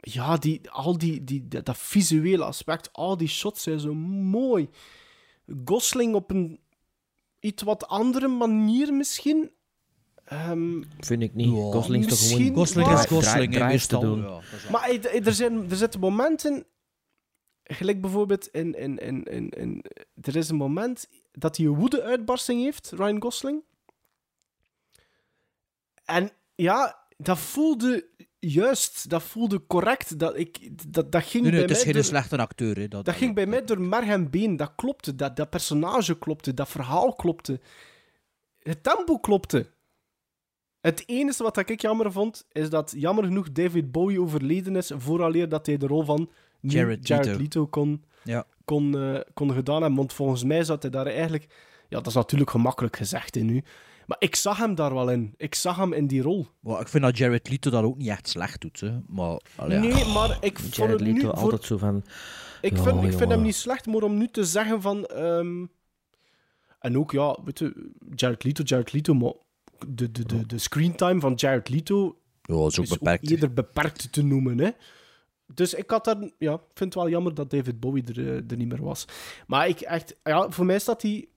ja, 0.00 0.36
die, 0.36 0.70
al 0.70 0.98
die, 0.98 1.24
die, 1.24 1.48
dat, 1.48 1.66
dat 1.66 1.78
visuele 1.78 2.44
aspect, 2.44 2.92
al 2.92 3.16
die 3.16 3.28
shots 3.28 3.62
zijn 3.62 3.80
zo 3.80 3.94
mooi. 3.94 4.68
Gosling 5.64 6.14
op 6.14 6.30
een 6.30 6.60
iets 7.40 7.62
wat 7.62 7.86
andere 7.86 8.28
manier 8.28 8.94
misschien. 8.94 9.50
Ehm, 10.24 10.82
Vind 11.00 11.22
ik 11.22 11.34
niet. 11.34 11.48
Gosling 11.48 12.06
is 12.06 12.10
toch 12.30 12.38
gewoon... 12.38 12.54
Gosling 12.54 12.88
is 12.88 13.06
Gosling, 13.06 13.52
draai- 13.52 13.78
te 13.78 13.98
doen. 13.98 14.20
ja. 14.22 14.40
Maar 14.70 14.90
er, 14.90 15.32
zijn, 15.32 15.70
er 15.70 15.76
zitten 15.76 16.00
momenten, 16.00 16.64
gelijk 17.62 18.00
bijvoorbeeld 18.00 18.48
in, 18.48 18.74
in, 18.74 18.98
in, 18.98 19.24
in, 19.24 19.48
in- 19.50 19.84
Er 20.22 20.36
is 20.36 20.48
een 20.48 20.56
moment 20.56 21.08
dat 21.32 21.56
hij 21.56 21.66
een 21.66 21.74
woede-uitbarsting 21.74 22.62
heeft, 22.62 22.90
Ryan 22.96 23.22
Gosling. 23.22 23.62
En 26.04 26.30
ja, 26.54 27.06
dat 27.22 27.38
voelde 27.38 28.06
juist, 28.38 29.10
dat 29.10 29.22
voelde 29.22 29.66
correct. 29.66 30.18
Dat, 30.18 30.36
ik, 30.38 30.70
dat, 30.92 31.12
dat 31.12 31.22
ging 31.24 31.42
nee, 31.42 31.52
nee, 31.52 31.60
bij 31.60 31.60
het 31.60 31.70
is 31.70 31.76
mij 31.76 31.84
geen 31.84 32.02
door- 32.02 32.10
slechte 32.10 32.36
acteur. 32.38 32.76
Hè. 32.78 32.88
Dat, 32.88 33.04
dat 33.04 33.14
ging 33.14 33.34
bij 33.34 33.46
mij 33.46 33.64
door 33.64 33.80
merg 33.80 34.06
en 34.06 34.30
been. 34.30 34.56
Dat 34.56 34.72
klopte. 34.76 35.14
Dat, 35.14 35.36
dat 35.36 35.50
personage 35.50 36.18
klopte. 36.18 36.54
Dat 36.54 36.68
verhaal 36.68 37.12
klopte. 37.14 37.60
Het 38.58 38.82
tempo 38.82 39.18
klopte. 39.18 39.66
Het 40.80 41.02
enige 41.06 41.42
wat 41.42 41.56
ik 41.56 41.80
jammer 41.80 42.12
vond, 42.12 42.46
is 42.52 42.70
dat 42.70 42.94
jammer 42.96 43.24
genoeg 43.24 43.52
David 43.52 43.92
Bowie 43.92 44.20
overleden 44.20 44.76
is 44.76 44.92
vooraleer 44.96 45.48
dat 45.48 45.66
hij 45.66 45.76
de 45.76 45.86
rol 45.86 46.02
van 46.04 46.30
Jared 46.60 47.08
Jared, 47.08 47.26
Leto. 47.26 47.38
Leto 47.38 47.66
kon, 47.66 48.04
Ja. 48.24 48.46
kon, 48.64 48.98
eh, 48.98 49.20
kon 49.34 49.52
gedaan 49.52 49.80
hebben. 49.80 49.98
Want 49.98 50.12
volgens 50.12 50.44
mij 50.44 50.64
zat 50.64 50.82
hij 50.82 50.90
daar 50.90 51.06
eigenlijk... 51.06 51.46
Ja, 51.88 51.96
dat 51.96 52.06
is 52.06 52.14
natuurlijk 52.14 52.50
gemakkelijk 52.50 52.96
gezegd 52.96 53.34
hè, 53.34 53.40
nu. 53.40 53.62
Maar 54.08 54.16
ik 54.20 54.36
zag 54.36 54.58
hem 54.58 54.74
daar 54.74 54.94
wel 54.94 55.10
in. 55.10 55.34
Ik 55.36 55.54
zag 55.54 55.76
hem 55.76 55.92
in 55.92 56.06
die 56.06 56.22
rol. 56.22 56.46
Maar 56.60 56.80
ik 56.80 56.88
vind 56.88 57.02
dat 57.04 57.18
Jared 57.18 57.48
Leto 57.50 57.70
dat 57.70 57.82
ook 57.84 57.96
niet 57.96 58.08
echt 58.08 58.28
slecht 58.28 58.60
doet. 58.60 58.80
Hè. 58.80 58.98
Maar, 59.06 59.40
allee. 59.56 59.78
Nee, 59.78 60.04
maar 60.04 60.38
ik 60.40 60.58
vond 60.58 60.76
Jared 60.76 60.92
het 60.92 61.00
nu... 61.08 61.12
Leto, 61.14 61.28
voor- 61.28 61.38
altijd 61.38 61.64
zo 61.64 61.76
van... 61.76 62.04
Ik, 62.60 62.76
vind, 62.76 63.02
ik 63.02 63.12
vind 63.12 63.30
hem 63.30 63.42
niet 63.42 63.54
slecht, 63.54 63.86
maar 63.86 64.02
om 64.02 64.18
nu 64.18 64.28
te 64.28 64.44
zeggen 64.44 64.82
van... 64.82 65.04
ehm, 65.06 65.66
En 66.80 66.98
ook, 66.98 67.12
ja, 67.12 67.38
weet 67.44 67.58
je, 67.58 67.90
Jared 68.14 68.44
Leto, 68.44 68.62
Jared 68.66 68.92
Leto, 68.92 69.14
maar 69.14 69.32
de, 69.88 70.10
de, 70.12 70.24
de, 70.26 70.46
de 70.46 70.58
screentime 70.58 71.20
van 71.20 71.34
Jared 71.34 71.68
Leto 71.68 72.18
Ja, 72.42 72.54
is 72.66 72.78
ook 72.78 72.84
is 72.84 72.88
beperkt. 72.88 73.30
eerder 73.30 73.52
beperkt 73.52 74.12
te 74.12 74.22
noemen, 74.22 74.58
hè. 74.58 74.70
Dus 75.54 75.74
ik 75.74 75.90
had 75.90 76.04
daar... 76.04 76.16
Ja, 76.38 76.52
ik 76.54 76.60
vind 76.74 76.94
het 76.94 77.02
wel 77.02 77.08
jammer 77.08 77.34
dat 77.34 77.50
David 77.50 77.80
Bowie 77.80 78.04
er, 78.14 78.18
eh, 78.28 78.34
er 78.50 78.56
niet 78.56 78.68
meer 78.68 78.82
was. 78.82 79.04
Maar 79.46 79.68
ik 79.68 79.80
echt... 79.80 80.16
Ja, 80.24 80.50
voor 80.50 80.64
mij 80.66 80.78
staat 80.78 81.02
hij... 81.02 81.28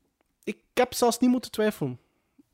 Ik 0.44 0.58
heb 0.74 0.94
zelfs 0.94 1.20
niet 1.20 1.30
moeten 1.30 1.52
twijfelen. 1.52 2.00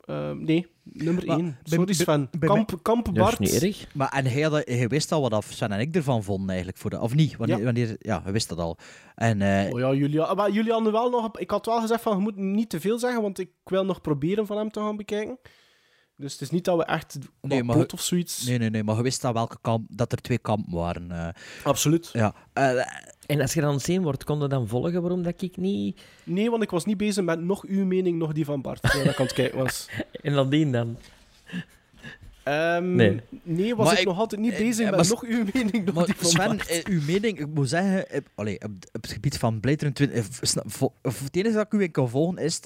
Ehm, 0.08 0.44
nee, 0.44 0.68
nummer 0.84 1.26
Maar 1.26 1.38
1. 1.38 1.46
bij- 1.46 1.78
Sorry 1.78 1.94
Sven. 1.94 2.30
bij 2.40 2.50
Kamp, 2.50 2.80
Kamp 2.82 3.10
Bart. 3.14 3.40
Maar, 3.94 4.10
en 4.12 4.26
hij, 4.26 4.42
had, 4.42 4.62
hij 4.66 4.88
wist 4.88 5.12
al 5.12 5.22
wat 5.22 5.32
af 5.34 5.46
Sven 5.52 5.72
en 5.72 5.80
ik 5.80 5.96
ervan 5.96 6.24
vonden 6.24 6.48
eigenlijk. 6.50 6.78
Voor 6.78 6.90
de, 6.90 7.00
of 7.00 7.16
niet? 7.16 7.36
Wanneer, 7.38 7.58
Ja. 7.58 7.64
wanneer, 7.64 7.96
ja, 8.00 8.22
hij 8.24 8.32
wist 8.32 8.50
dat 8.50 8.58
al. 8.58 8.78
En, 9.16 9.42
eh, 9.42 9.74
Oh 9.74 9.80
ja, 9.80 9.94
Julia. 9.94 10.34
Maar 10.34 10.52
jullie 10.52 10.72
hadden 10.72 10.92
wel 10.92 11.10
nog... 11.10 11.38
Ik 11.40 11.50
had 11.52 11.66
wel 11.66 11.82
gezegd 11.82 12.02
van, 12.02 12.16
je 12.18 12.22
moet 12.24 12.36
niet 12.36 12.70
te 12.70 12.80
veel 12.80 13.00
zeggen, 13.00 13.22
want 13.22 13.40
ik 13.40 13.50
wil 13.64 13.86
nog 13.86 14.02
proberen 14.02 14.46
van 14.46 14.58
hem 14.58 14.72
te 14.72 14.80
gaan 14.80 14.98
bekijken. 14.98 15.40
Dus 16.16 16.32
het 16.32 16.42
is 16.42 16.50
niet 16.50 16.66
dat 16.66 16.78
we 16.78 16.84
echt 16.86 17.18
Nee, 17.42 17.64
maar 17.64 17.86
of 17.94 18.02
zoiets... 18.02 18.46
Nee, 18.46 18.58
nee, 18.58 18.70
nee, 18.70 18.84
maar 18.84 18.96
je 18.96 19.02
wist 19.02 19.24
al 19.26 19.34
welke 19.34 19.58
kamp, 19.62 19.88
dat 19.92 20.12
er 20.12 20.22
twee 20.22 20.38
kampen 20.38 20.74
waren. 20.74 21.12
eh. 21.12 21.28
Absoluut. 21.64 22.10
Ja. 22.14 22.34
En 23.28 23.42
als 23.42 23.54
je 23.54 23.62
dan 23.62 23.80
zien 23.80 24.02
wordt, 24.02 24.24
kon 24.24 24.40
je 24.42 24.48
dan 24.48 24.68
volgen 24.68 25.02
waarom 25.02 25.24
dat 25.24 25.42
ik 25.42 25.58
niet... 25.58 26.02
Nee, 26.24 26.50
want 26.50 26.64
ik 26.64 26.70
was 26.70 26.86
niet 26.86 26.98
bezig 26.98 27.24
met 27.24 27.42
nog 27.42 27.64
uw 27.66 27.86
mening, 27.86 28.18
nog 28.18 28.34
die 28.34 28.46
van 28.46 28.62
Bart. 28.62 28.82
Terwijl 28.82 29.10
ik 29.10 29.20
aan 29.20 29.26
het 29.26 29.34
kijken 29.36 29.58
was. 29.58 29.90
En 30.22 30.34
dan 30.34 30.50
die 30.50 30.70
dan? 30.70 30.98
Ehm, 32.44 32.96
Nee. 32.96 33.22
nee. 33.44 33.76
was 33.76 33.86
Maar 33.86 33.94
ik, 33.94 34.00
ik- 34.00 34.06
nog 34.08 34.18
altijd 34.20 34.42
niet 34.42 34.52
eh, 34.54 34.58
bezig 34.60 34.90
eh, 34.90 34.98
met 34.98 35.10
nog 35.10 35.24
uw 35.24 35.44
mening, 35.54 35.86
nog 35.86 35.96
Maar 35.96 36.06
die 36.06 36.16
van 36.16 36.30
Sven, 36.30 36.48
Bart. 36.48 36.68
eh, 36.68 36.84
uw 36.86 37.02
mening, 37.02 37.40
ik 37.40 37.48
moet 37.48 37.70
zeggen, 37.70 38.24
allee, 38.36 38.56
op, 38.56 38.72
op 38.94 39.02
het 39.02 39.12
gebied 39.12 39.38
van 39.38 39.60
Blade 39.60 39.78
Runner 39.78 39.94
20, 39.96 40.18
eh, 40.18 40.24
sna- 40.42 40.64
vo- 40.66 40.94
of 41.04 41.24
het 41.24 41.36
enige 41.36 41.56
dat 41.56 41.66
ik 41.66 41.74
u 41.74 41.82
in 41.84 41.92
kan 41.92 42.10
volgen 42.10 42.38
is, 42.38 42.60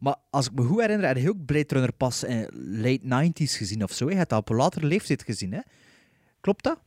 maar 0.00 0.16
als 0.30 0.46
ik 0.46 0.52
me 0.54 0.62
goed 0.62 0.80
herinner, 0.80 1.06
heb 1.06 1.16
je 1.16 1.28
ook 1.28 1.44
Blade 1.44 1.66
Runner 1.74 1.92
pas 1.92 2.24
in 2.24 2.48
late 2.54 3.00
90s 3.02 3.56
gezien 3.56 3.82
of 3.82 3.92
zo. 3.92 4.10
Je 4.10 4.16
hebt 4.16 4.30
dat 4.30 4.38
op 4.38 4.48
een 4.48 4.56
latere 4.56 4.86
leeftijd 4.86 5.22
gezien, 5.22 5.52
hè? 5.52 5.60
Klopt 6.40 6.64
dat? 6.64 6.78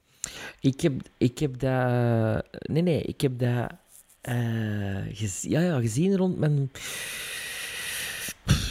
Ik 0.59 0.81
heb, 0.81 0.93
ik 1.17 1.37
heb 1.39 1.59
dat... 1.59 2.43
Nee, 2.59 2.81
nee, 2.81 3.01
ik 3.01 3.21
heb 3.21 3.39
dat 3.39 3.71
eh, 4.21 4.35
gez- 5.11 5.43
ja, 5.43 5.59
ja, 5.59 5.79
gezien 5.79 6.17
rond 6.17 6.37
mijn 6.37 6.71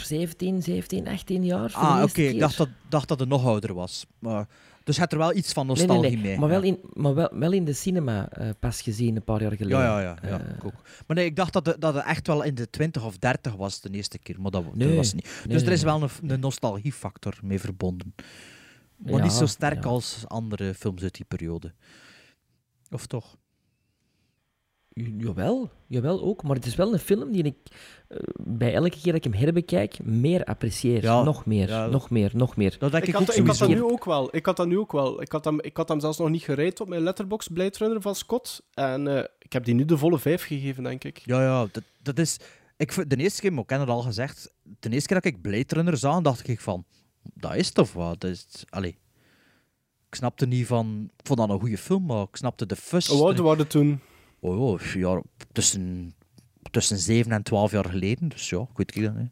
17, 0.05 0.63
17, 0.63 1.09
18 1.09 1.45
jaar. 1.45 1.73
Ah, 1.73 2.03
oké, 2.03 2.23
ik 2.23 2.39
dacht 2.39 2.57
dat, 2.57 2.69
dacht 2.89 3.09
dat 3.09 3.21
het 3.21 3.29
nog 3.29 3.45
ouder 3.45 3.75
was. 3.75 4.07
Maar, 4.19 4.47
dus 4.85 4.97
hebt 4.97 5.13
er 5.13 5.19
wel 5.19 5.37
iets 5.37 5.53
van 5.53 5.67
nostalgie 5.67 6.03
nee, 6.03 6.11
nee, 6.11 6.23
mee. 6.23 6.39
Maar, 6.39 6.49
wel 6.49 6.63
ja. 6.63 6.67
in, 6.67 6.79
maar 6.93 7.15
wel, 7.15 7.31
wel 7.33 7.53
in 7.53 7.65
de 7.65 7.73
cinema 7.73 8.29
eh, 8.29 8.49
pas 8.61 8.83
gezien, 8.83 9.17
een 9.17 9.25
paar 9.25 9.43
jaar 9.43 9.57
geleden. 9.57 9.79
Ja, 9.79 10.01
ja, 10.01 10.17
ja, 10.23 10.29
ja 10.29 10.41
Eh, 10.41 10.55
ik 10.57 10.65
ook. 10.65 10.83
Maar 11.07 11.17
nee, 11.17 11.25
ik 11.25 11.37
dacht 11.37 11.53
dat 11.53 11.67
het, 11.67 11.81
dat 11.81 11.95
het 11.95 12.05
echt 12.05 12.27
wel 12.27 12.43
in 12.43 12.55
de 12.55 12.71
20 12.71 13.05
of 13.05 13.19
30 13.19 13.55
was 13.57 13.81
de 13.81 13.91
eerste 13.91 14.19
keer, 14.19 14.41
maar 14.41 14.51
dat, 14.51 14.65
dat 14.75 14.95
was 14.95 15.13
niet. 15.15 15.43
Dus 15.49 15.63
er 15.63 15.73
is 15.73 15.83
wel 15.83 16.03
een, 16.03 16.31
een 16.31 16.41
nostalgiefactor 16.41 17.39
mee 17.43 17.61
verbonden. 17.61 18.15
Maar 19.01 19.13
Ja, 19.13 19.23
niet 19.23 19.33
zo 19.33 19.47
sterk 19.47 19.85
ja. 19.85 19.91
als 19.91 20.25
andere 20.27 20.75
films 20.75 21.03
uit 21.03 21.15
die 21.15 21.25
periode. 21.25 21.73
Of 22.91 23.07
toch? 23.07 23.37
Jawel, 25.19 25.71
jawel 25.87 26.23
ook. 26.23 26.43
Maar 26.43 26.57
het 26.57 26.67
is 26.67 26.75
wel 26.75 26.93
een 26.93 26.99
film 26.99 27.33
die 27.33 27.43
ik 27.43 27.57
eh, 28.09 28.19
bij 28.37 28.75
elke 28.75 28.91
keer 28.91 29.13
dat 29.13 29.25
ik 29.25 29.33
hem 29.33 29.43
herbekijk 29.43 30.05
meer 30.05 30.45
apprecieer. 30.45 31.03
Ja, 31.03 31.23
nog 31.23 31.47
meer, 31.47 31.69
ja. 31.69 31.87
nog 31.87 32.11
meer, 32.11 32.31
nog 32.35 32.57
meer. 32.57 32.77
Dat 32.79 32.95
Ik 32.95 33.07
ik, 33.07 33.15
had, 33.15 33.37
ik 33.37 33.47
had 33.47 33.59
dat 33.59 33.69
nu 33.69 33.83
ook 33.83 34.05
wel. 34.05 34.37
Ik 34.37 34.47
had 34.47 34.57
dat 34.57 34.67
nu 34.67 34.79
ook 34.79 34.93
wel. 34.93 35.23
Ik 35.23 35.33
had 35.33 35.45
hem, 35.45 35.61
ik 35.61 35.77
had 35.77 35.89
hem 35.89 36.01
zelfs 36.01 36.19
nog 36.19 36.29
niet 36.29 36.43
gereid 36.43 36.81
op 36.81 36.89
mijn 36.89 37.03
letterbox 37.03 37.49
Blade 37.49 37.79
Runner 37.79 38.01
van 38.01 38.15
Scott. 38.15 38.63
En 38.75 39.17
eh, 39.17 39.25
ik 39.39 39.53
heb 39.53 39.65
die 39.65 39.75
nu 39.75 39.85
de 39.85 39.99
volle 39.99 40.19
vijf 40.19 40.43
gegeven, 40.43 40.83
denk 40.83 41.05
ik. 41.05 41.23
Ja, 41.25 41.43
ja, 41.43 41.67
dat, 41.73 41.83
dat 42.03 42.19
is... 42.19 42.39
Ik, 42.77 43.11
de 43.11 43.17
eerste 43.17 43.41
keer, 43.41 43.53
maar 43.53 43.63
ik 43.63 43.71
heb 43.71 43.81
het 43.81 43.89
al 43.89 44.03
gezegd, 44.03 44.55
de 44.63 44.91
eerste 44.91 45.09
keer 45.09 45.21
dat 45.23 45.33
ik 45.33 45.43
Blade 45.43 45.75
Runner 45.75 45.97
zag, 45.97 46.21
dacht 46.21 46.49
ik 46.49 46.61
van, 46.61 46.85
dat 47.23 47.55
is 47.55 47.71
toch 47.71 47.93
wat? 47.93 48.21
Dat 48.21 48.31
is, 48.31 48.65
allee. 48.69 48.99
Ik 50.09 50.15
snapte 50.17 50.47
niet 50.47 50.67
van... 50.67 51.11
Ik 51.17 51.27
vond 51.27 51.39
dat 51.39 51.49
een 51.49 51.61
goede 51.61 51.79
film, 51.79 52.07
maar 52.07 52.23
ik 52.23 52.37
snapte 52.37 52.67
de 52.67 52.77
fuss. 52.77 53.09
Hoe 53.09 53.27
oud 53.27 53.39
waren 53.39 53.67
toen? 53.67 54.01
Oh, 54.41 54.81
ja, 54.81 54.99
ja, 54.99 55.23
tussen, 55.53 56.15
tussen 56.71 56.99
7 56.99 57.33
en 57.33 57.43
12 57.43 57.71
jaar 57.71 57.85
geleden. 57.85 58.29
Dus 58.29 58.49
ja, 58.49 58.59
ik 58.61 58.69
het 58.77 58.95
niet. 58.95 59.11
hè. 59.15 59.25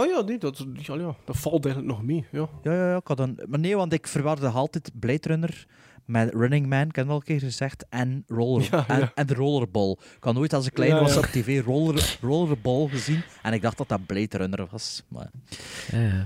Oh 0.00 0.06
ja, 0.06 0.20
nee, 0.20 0.38
dat, 0.38 0.66
ja, 0.74 0.94
ja, 0.94 1.16
dat 1.24 1.36
valt 1.36 1.64
eigenlijk 1.64 1.94
nog 1.94 2.04
mee. 2.04 2.24
Ja. 2.30 2.48
Ja, 2.62 2.72
ja, 2.74 2.90
ja, 2.90 2.96
ik 2.96 3.06
had 3.06 3.20
een... 3.20 3.38
Maar 3.46 3.58
nee, 3.58 3.76
want 3.76 3.92
ik 3.92 4.06
verwarde 4.06 4.48
altijd 4.48 4.90
Blade 5.00 5.28
Runner 5.28 5.66
met 6.04 6.34
Running 6.34 6.66
Man, 6.66 6.88
ik 6.88 6.96
heb 6.96 7.04
het 7.04 7.08
al 7.08 7.14
een 7.16 7.22
keer 7.22 7.40
gezegd, 7.40 7.84
en, 7.88 8.24
roller, 8.26 8.68
Ja, 8.70 8.88
en, 8.88 8.98
ja. 8.98 9.12
en 9.14 9.26
de 9.26 9.34
Rollerball. 9.34 9.90
Ik 10.16 10.24
had 10.24 10.34
nooit 10.34 10.52
als 10.52 10.66
ik 10.66 10.72
klein 10.74 10.90
Ja, 10.94 11.00
was 11.00 11.12
ja. 11.12 11.18
op 11.18 11.24
tv 11.24 11.62
roller, 11.64 12.18
Rollerball 12.20 12.88
gezien 12.88 13.22
en 13.42 13.52
ik 13.52 13.62
dacht 13.62 13.76
dat 13.78 13.88
dat 13.88 14.06
Blade 14.06 14.36
Runner 14.36 14.66
was. 14.70 15.02
Maar... 15.08 15.30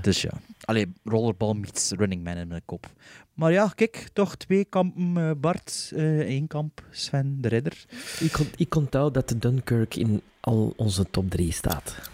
Dus 0.03 0.23
ja. 0.23 0.31
Allee, 0.61 0.93
Rollerball 1.05 1.55
meets 1.55 1.91
Running 1.91 2.25
Man 2.25 2.37
in 2.37 2.49
mijn 2.49 2.63
kop. 2.65 2.87
Maar 3.35 3.53
ja, 3.53 3.73
kijk, 3.75 4.09
toch 4.13 4.37
twee 4.37 4.65
kampen 4.65 5.17
eh, 5.17 5.31
Bart, 5.37 5.93
eh, 5.95 6.19
één 6.19 6.47
kamp 6.47 6.83
Sven 6.91 7.41
de 7.41 7.49
Ridder. 7.49 7.85
Ik, 8.21 8.39
ont- 8.39 8.61
ik 8.61 8.75
onthoud 8.75 9.15
dat 9.15 9.29
de 9.29 9.39
Dunkirk 9.39 9.97
in 9.97 10.23
al 10.41 10.73
onze 10.77 11.11
top 11.11 11.31
3 11.31 11.53
staat. 11.53 12.11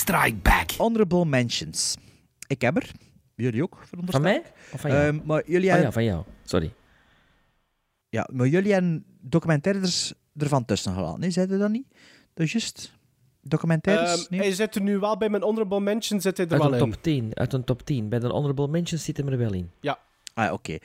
Strike 0.00 0.36
Back. 0.42 0.70
Honorable 0.70 1.24
mentions. 1.24 1.96
Ik 2.46 2.60
heb 2.60 2.76
er. 2.76 2.90
Jullie 3.34 3.62
ook, 3.62 3.78
veronderstel 3.84 4.22
Van 4.22 4.32
mij? 4.32 4.42
Of 4.72 4.80
van 4.80 4.90
jou? 4.90 5.06
Ehm, 5.06 5.18
maar 5.24 5.42
jullie 5.46 5.68
hebben... 5.68 5.86
ja, 5.86 5.92
van 5.92 6.04
jou. 6.04 6.24
Sorry. 6.44 6.72
Ja, 8.08 8.28
maar 8.32 8.46
jullie 8.46 8.72
hebben 8.72 9.04
documentaires 9.20 10.12
ervan 10.36 10.64
tussen 10.64 10.94
gelaten. 10.94 11.20
Nee, 11.20 11.30
zeiden 11.30 11.58
dat 11.58 11.70
niet? 11.70 11.86
Dat 12.34 12.46
is 12.46 12.52
juist. 12.52 12.92
Documentaires? 13.42 14.22
Ehm, 14.22 14.26
nee? 14.30 14.40
Hij 14.40 14.52
zit 14.52 14.74
er 14.74 14.80
nu 14.80 14.98
wel 14.98 15.16
bij 15.16 15.28
mijn 15.28 15.42
honorable 15.42 15.80
mention, 15.80 16.20
zit 16.20 16.36
hij 16.36 16.46
er 16.46 16.52
Uit 16.52 16.62
wel 16.62 16.72
een 16.72 16.84
in. 16.84 16.90
top 16.90 17.02
10. 17.02 17.30
Uit 17.34 17.52
een 17.52 17.64
top 17.64 17.82
10. 17.82 18.08
Bij 18.08 18.18
de 18.18 18.26
honorable 18.26 18.68
mentions 18.68 19.04
zit 19.04 19.16
hem 19.16 19.28
er 19.28 19.38
wel 19.38 19.52
in. 19.52 19.70
Ja. 19.80 19.98
Ah, 20.34 20.52
oké. 20.52 20.78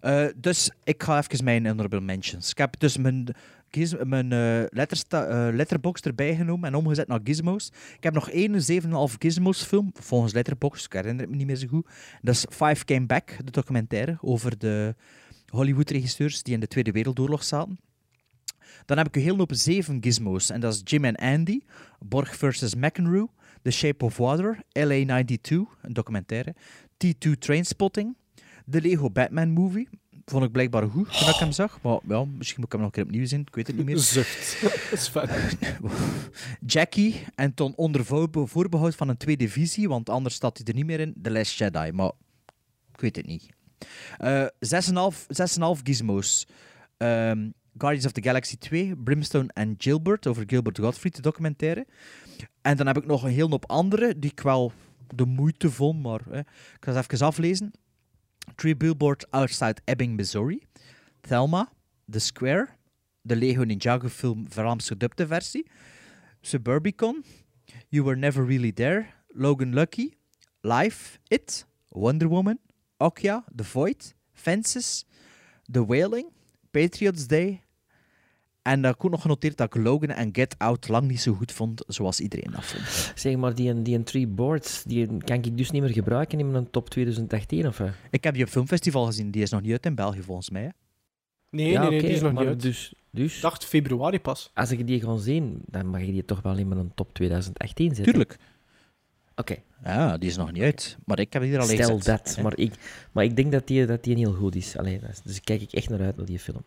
Eh, 0.00 0.26
dus 0.36 0.70
ik 0.84 1.02
ga 1.02 1.18
even 1.18 1.44
mijn 1.44 1.66
honorable 1.66 2.00
mentions. 2.00 2.50
Ik 2.50 2.58
heb 2.58 2.80
dus 2.80 2.96
mijn, 2.96 3.34
giz- 3.70 3.94
mijn 4.04 4.32
eh, 4.32 4.62
eh, 4.62 5.54
letterbox 5.54 6.00
erbij 6.00 6.36
genomen 6.36 6.68
en 6.68 6.74
omgezet 6.74 7.08
naar 7.08 7.20
gizmos. 7.24 7.70
Ik 7.96 8.02
heb 8.02 8.14
nog 8.14 8.30
één 8.30 8.62
7,5 8.62 9.16
gizmos 9.18 9.62
film, 9.62 9.90
volgens 9.94 10.32
letterbox, 10.32 10.84
ik 10.84 10.92
herinner 10.92 11.20
het 11.20 11.30
me 11.30 11.36
niet 11.36 11.46
meer 11.46 11.56
zo 11.56 11.66
goed. 11.66 11.88
Dat 12.22 12.34
is 12.34 12.46
Five 12.50 12.84
Came 12.84 13.06
Back, 13.06 13.36
de 13.44 13.50
documentaire 13.50 14.18
over 14.20 14.58
de 14.58 14.94
Hollywood-regisseurs 15.46 16.42
die 16.42 16.54
in 16.54 16.60
de 16.60 16.66
Tweede 16.66 16.92
Wereldoorlog 16.92 17.44
zaten. 17.44 17.78
Dan 18.86 18.96
heb 18.96 19.06
ik 19.06 19.16
een 19.16 19.22
heel 19.22 19.36
hoop 19.36 19.52
zeven 19.54 19.98
gizmos. 20.00 20.50
En 20.50 20.60
dat 20.60 20.74
is 20.74 20.80
Jim 20.84 21.04
en 21.04 21.16
Andy, 21.16 21.60
Borg 21.98 22.36
versus 22.36 22.74
McEnroe, 22.74 23.28
The 23.62 23.70
Shape 23.70 24.04
of 24.04 24.16
Water, 24.16 24.58
LA 24.72 25.04
92, 25.04 25.78
een 25.82 25.92
documentaire, 25.92 26.54
T2 27.04 27.30
Trainspotting, 27.38 28.16
de 28.64 28.80
Lego 28.80 29.10
Batman 29.10 29.50
Movie. 29.50 29.88
Vond 30.30 30.44
ik 30.44 30.52
blijkbaar 30.52 30.88
goed 30.88 31.18
toen 31.18 31.28
ik 31.28 31.34
hem 31.34 31.52
zag. 31.52 31.78
Maar 31.82 31.98
ja, 32.08 32.24
misschien 32.24 32.60
moet 32.60 32.66
ik 32.66 32.72
hem 32.72 32.80
nog 32.80 32.90
een 32.90 32.90
keer 32.90 33.04
opnieuw 33.04 33.26
zien. 33.26 33.40
Ik 33.40 33.54
weet 33.54 33.66
het 33.66 33.76
niet 33.76 33.84
meer. 33.84 33.98
Zucht. 33.98 34.60
Dat 34.90 34.98
is 34.98 35.08
fijn. 35.08 35.28
Jackie 36.66 37.24
en 37.34 37.54
toen 37.54 37.72
onder 37.76 38.04
voor- 38.04 38.28
voorbehoud 38.48 38.94
van 38.94 39.08
een 39.08 39.16
tweede 39.16 39.48
visie, 39.48 39.88
want 39.88 40.08
anders 40.10 40.34
staat 40.34 40.56
hij 40.56 40.66
er 40.66 40.74
niet 40.74 40.86
meer 40.86 41.00
in, 41.00 41.14
The 41.22 41.30
Last 41.30 41.58
Jedi. 41.58 41.92
Maar 41.92 42.12
ik 42.92 43.00
weet 43.00 43.16
het 43.16 43.26
niet. 43.26 43.46
Eh 44.18 44.46
6,5 44.60 45.26
6,5 45.28 45.80
gizmos. 45.82 46.46
Ehm, 46.96 47.50
Guardians 47.78 48.06
of 48.06 48.12
the 48.12 48.22
Galaxy 48.22 48.56
2, 48.58 48.96
Brimstone 48.96 49.48
en 49.52 49.74
Gilbert, 49.78 50.26
over 50.26 50.42
Gilbert 50.46 50.78
Gottfried, 50.78 51.16
de 51.16 51.22
documentaire. 51.22 51.86
En 52.62 52.76
dan 52.76 52.86
heb 52.86 52.96
ik 52.96 53.06
nog 53.06 53.22
een 53.22 53.30
hele 53.30 53.48
hoop 53.48 53.70
andere, 53.70 54.18
die 54.18 54.30
ik 54.30 54.40
wel 54.40 54.72
de 55.14 55.24
moeite 55.24 55.70
vond, 55.70 56.02
maar 56.02 56.20
eh, 56.30 56.38
ik 56.38 56.76
ga 56.80 56.92
ze 56.92 56.98
even 56.98 57.26
aflezen. 57.26 57.70
Three 58.58 58.74
Billboards 58.74 59.24
Outside 59.32 59.80
Ebbing, 59.86 60.16
Missouri. 60.16 60.60
Thelma, 61.22 61.70
The 62.08 62.20
Square, 62.20 62.76
de 63.26 63.34
Lego 63.34 63.64
Ninjago 63.64 64.10
film 64.10 64.46
Vlaams 64.46 64.88
gedubte 64.88 65.26
versie. 65.26 65.64
Suburbicon, 66.42 67.24
You 67.90 68.04
Were 68.04 68.16
Never 68.16 68.42
Really 68.42 68.70
There, 68.70 69.14
Logan 69.34 69.72
Lucky, 69.72 70.16
Life, 70.62 71.18
It, 71.30 71.64
Wonder 71.92 72.28
Woman, 72.28 72.58
Okja, 73.00 73.44
The 73.54 73.64
Void, 73.64 74.14
Fences, 74.32 75.04
The 75.68 75.82
Wailing, 75.82 76.30
Patriots 76.72 77.26
Day. 77.26 77.62
En 78.70 78.84
ik 78.84 79.04
ook 79.04 79.10
nog 79.10 79.22
genoteerd 79.22 79.56
dat 79.56 79.74
ik 79.74 79.82
Logan 79.82 80.08
en 80.08 80.28
Get 80.32 80.54
Out 80.58 80.88
lang 80.88 81.08
niet 81.08 81.20
zo 81.20 81.32
goed 81.34 81.52
vond 81.52 81.84
zoals 81.86 82.20
iedereen 82.20 82.50
dat 82.52 82.64
vond. 82.64 83.12
Zeg 83.18 83.36
maar, 83.36 83.54
die, 83.54 83.82
die 83.82 84.02
Three 84.02 84.26
Boards, 84.26 84.82
die 84.82 85.06
kan 85.24 85.36
ik 85.42 85.56
dus 85.56 85.70
niet 85.70 85.82
meer 85.82 85.90
gebruiken 85.92 86.38
in 86.38 86.50
mijn 86.50 86.70
top 86.70 86.90
2018, 86.90 87.66
of 87.66 87.78
wat? 87.78 87.90
Ik 88.10 88.24
heb 88.24 88.34
die 88.34 88.44
op 88.44 88.48
filmfestival 88.50 89.04
gezien. 89.06 89.30
Die 89.30 89.42
is 89.42 89.50
nog 89.50 89.60
niet 89.60 89.72
uit 89.72 89.86
in 89.86 89.94
België 89.94 90.22
volgens 90.22 90.50
mij. 90.50 90.62
hè. 90.62 90.68
Nee, 91.50 91.70
Ja, 91.70 91.88
nee, 91.88 92.00
die 92.00 92.10
is 92.10 92.20
nog 92.20 92.32
niet 92.32 92.46
uit. 92.46 92.62
Dus, 92.62 92.94
dus 93.10 93.36
Ik 93.36 93.42
dacht 93.42 93.64
februari 93.64 94.20
pas. 94.20 94.50
als 94.54 94.70
ik 94.70 94.86
die 94.86 95.00
ga 95.00 95.16
zien, 95.16 95.62
dan 95.66 95.86
mag 95.86 96.00
ik 96.00 96.12
die 96.12 96.24
toch 96.24 96.42
wel 96.42 96.56
in 96.56 96.68
mijn 96.68 96.92
top 96.94 97.12
2018 97.14 97.86
zetten. 97.94 98.04
Tuurlijk. 98.04 98.36
Oké. 99.34 99.56
Ja, 99.84 100.18
die 100.18 100.28
is 100.28 100.36
nog 100.36 100.52
niet 100.52 100.62
uit. 100.62 100.98
Maar 101.04 101.18
ik 101.18 101.32
heb 101.32 101.42
die 101.42 101.52
er 101.52 101.58
al 101.60 101.66
Stel 101.66 101.96
gezet. 101.96 102.04
dat. 102.04 102.38
Maar 102.42 102.58
ik, 102.58 102.72
maar 103.12 103.24
ik 103.24 103.36
denk 103.36 103.52
dat 103.52 103.66
die, 103.66 103.86
dat 103.86 104.04
die 104.04 104.16
heel 104.16 104.32
goed 104.32 104.54
is. 104.54 104.76
Allee, 104.76 105.00
dus 105.24 105.40
kijk 105.40 105.60
ik 105.62 105.72
echt 105.72 105.88
naar 105.88 106.00
uit 106.00 106.16
naar 106.16 106.26
die 106.26 106.38
film. 106.38 106.62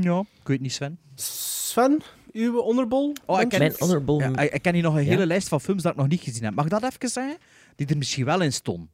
Ja, 0.00 0.20
ik 0.40 0.48
weet 0.48 0.60
niet, 0.60 0.72
Sven. 0.72 0.98
Sven, 1.14 2.00
uw 2.32 2.60
honorbol? 2.60 3.12
Oh, 3.26 3.40
ik 3.40 3.48
ken, 3.48 3.58
Mijn 3.58 3.74
honorable... 3.78 4.18
ja, 4.18 4.38
ik 4.40 4.52
ik 4.52 4.62
ken 4.62 4.74
hier 4.74 4.82
nog 4.82 4.94
een 4.94 5.04
Ja? 5.04 5.08
hele 5.08 5.26
lijst 5.26 5.48
van 5.48 5.60
films 5.60 5.82
dat 5.82 5.92
ik 5.92 5.98
nog 5.98 6.08
niet 6.08 6.20
gezien 6.20 6.44
heb. 6.44 6.54
Mag 6.54 6.64
ik 6.64 6.70
dat 6.70 6.82
even 6.82 7.08
zeggen? 7.08 7.36
Die 7.76 7.86
er 7.86 7.96
misschien 7.96 8.24
wel 8.24 8.40
in 8.40 8.52
stonden. 8.52 8.90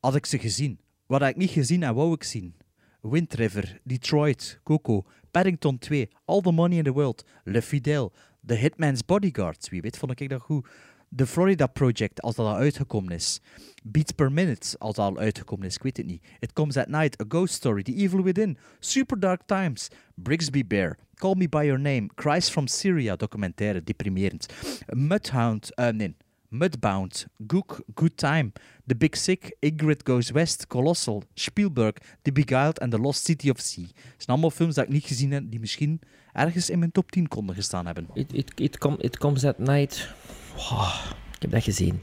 Had 0.00 0.14
ik 0.14 0.26
ze 0.26 0.38
gezien. 0.38 0.80
Wat 1.06 1.22
ik 1.22 1.36
niet 1.36 1.50
gezien 1.50 1.82
en 1.82 1.94
wou 1.94 2.12
ik 2.12 2.24
zien. 2.24 2.54
Wind 3.00 3.34
River, 3.34 3.80
Detroit, 3.84 4.60
Coco, 4.64 5.04
Paddington 5.30 5.78
2, 5.78 6.08
All 6.24 6.40
the 6.40 6.50
Money 6.50 6.76
in 6.78 6.84
the 6.84 6.92
World, 6.92 7.24
Le 7.44 7.62
Fidel, 7.62 8.12
The 8.46 8.54
Hitman's 8.54 9.04
Bodyguards, 9.04 9.68
wie 9.68 9.80
weet 9.80 9.96
vond 9.96 10.20
ik 10.20 10.28
dat 10.28 10.40
goed. 10.40 10.66
The 11.16 11.26
Florida 11.26 11.66
Project, 11.66 12.22
als 12.22 12.34
dat 12.34 12.46
al 12.46 12.56
uitgekomen 12.56 13.12
is. 13.12 13.40
Beats 13.82 14.12
Per 14.12 14.32
Minute, 14.32 14.78
als 14.78 14.94
dat 14.94 15.06
al 15.06 15.18
uitgekomen 15.18 15.66
is, 15.66 15.74
ik 15.74 15.82
weet 15.82 15.96
het 15.96 16.06
niet. 16.06 16.24
It 16.38 16.52
Comes 16.52 16.76
at 16.76 16.88
Night, 16.88 17.20
A 17.20 17.24
Ghost 17.28 17.54
Story, 17.54 17.82
The 17.82 17.94
Evil 17.94 18.22
Within, 18.22 18.58
Super 18.78 19.20
Dark 19.20 19.42
Times, 19.46 19.88
Brigsby 20.14 20.66
Bear, 20.66 20.98
Call 21.14 21.34
Me 21.34 21.48
By 21.48 21.64
Your 21.64 21.80
Name, 21.80 22.06
Cries 22.14 22.50
From 22.50 22.66
Syria, 22.66 23.16
documentaire, 23.16 23.84
deprimerend. 23.84 24.46
Mudhound, 24.86 25.74
eh 25.74 25.92
nee, 25.92 26.14
Mudbound, 26.50 27.26
Gook, 27.46 27.82
Good 27.94 28.16
Time, 28.16 28.52
The 28.86 28.96
Big 28.96 29.16
Sick, 29.16 29.56
Ingrid 29.60 30.02
Goes 30.04 30.30
West, 30.30 30.66
Colossal, 30.66 31.22
Spielberg, 31.34 31.94
The 32.22 32.32
Beguiled 32.32 32.78
en 32.78 32.90
The 32.90 32.98
Lost 32.98 33.24
City 33.24 33.50
of 33.50 33.60
Sea. 33.60 33.84
Het 33.84 33.94
zijn 34.16 34.26
allemaal 34.26 34.50
films 34.50 34.74
dat 34.74 34.84
ik 34.84 34.90
niet 34.90 35.04
gezien 35.04 35.32
heb, 35.32 35.50
die 35.50 35.60
misschien 35.60 36.00
ergens 36.32 36.70
in 36.70 36.78
mijn 36.78 36.92
top 36.92 37.10
10 37.10 37.28
konden 37.28 37.54
gestaan 37.54 37.86
hebben. 37.86 38.08
It, 38.14 38.32
it, 38.32 38.60
it, 38.60 38.78
it 38.98 39.18
Comes 39.18 39.44
at 39.44 39.58
Night. 39.58 40.14
Wow, 40.54 40.92
ik 41.34 41.42
heb 41.42 41.50
dat 41.50 41.62
gezien. 41.62 42.02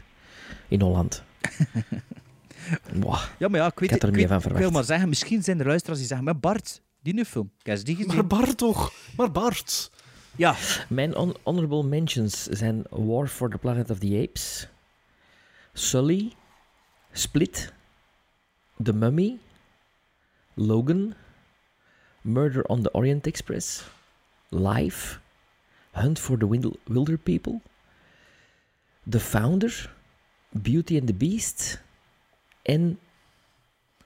In 0.68 0.82
Holland. 0.82 1.24
wow. 2.94 3.20
Ja, 3.38 3.48
maar 3.48 3.60
ja, 3.60 3.66
ik 3.66 3.80
weet 3.80 3.92
Ik 3.92 4.04
er 4.04 4.18
ik 4.52 4.58
wil 4.58 4.72
maar 4.72 4.84
zeggen, 4.84 5.10
misschien 5.10 5.44
zijn 5.44 5.60
er 5.60 5.68
luisteraars 5.68 6.00
die 6.00 6.08
zeggen, 6.08 6.26
maar 6.26 6.40
Bart, 6.40 6.82
die 7.02 7.14
nu 7.14 7.26
film, 7.26 7.52
heb 7.64 7.84
die 7.84 7.96
gezien. 7.96 8.16
Maar 8.16 8.28
Bart 8.28 8.58
toch? 8.58 8.92
Maar 9.16 9.32
Bart. 9.32 9.92
Ja. 10.36 10.56
Mijn 10.90 11.16
on- 11.16 11.36
honorable 11.44 11.84
mentions 11.84 12.44
zijn 12.44 12.84
War 12.90 13.28
for 13.28 13.50
the 13.50 13.58
Planet 13.58 13.90
of 13.90 14.00
the 14.00 14.28
Apes, 14.30 14.68
Sully, 15.74 16.34
Split, 17.12 17.74
The 18.84 18.94
Mummy, 18.94 19.38
Logan, 20.54 21.14
Murder 22.22 22.64
on 22.64 22.82
the 22.82 22.92
Orient 22.92 23.28
Express, 23.28 23.84
Life, 24.50 25.20
Hunt 25.92 26.20
for 26.20 26.38
the 26.38 26.74
Wilder 26.84 27.18
People, 27.18 27.62
The 29.10 29.20
Founder, 29.20 29.94
Beauty 30.50 30.98
and 30.98 31.08
the 31.08 31.14
Beast 31.14 31.82
en 32.62 33.00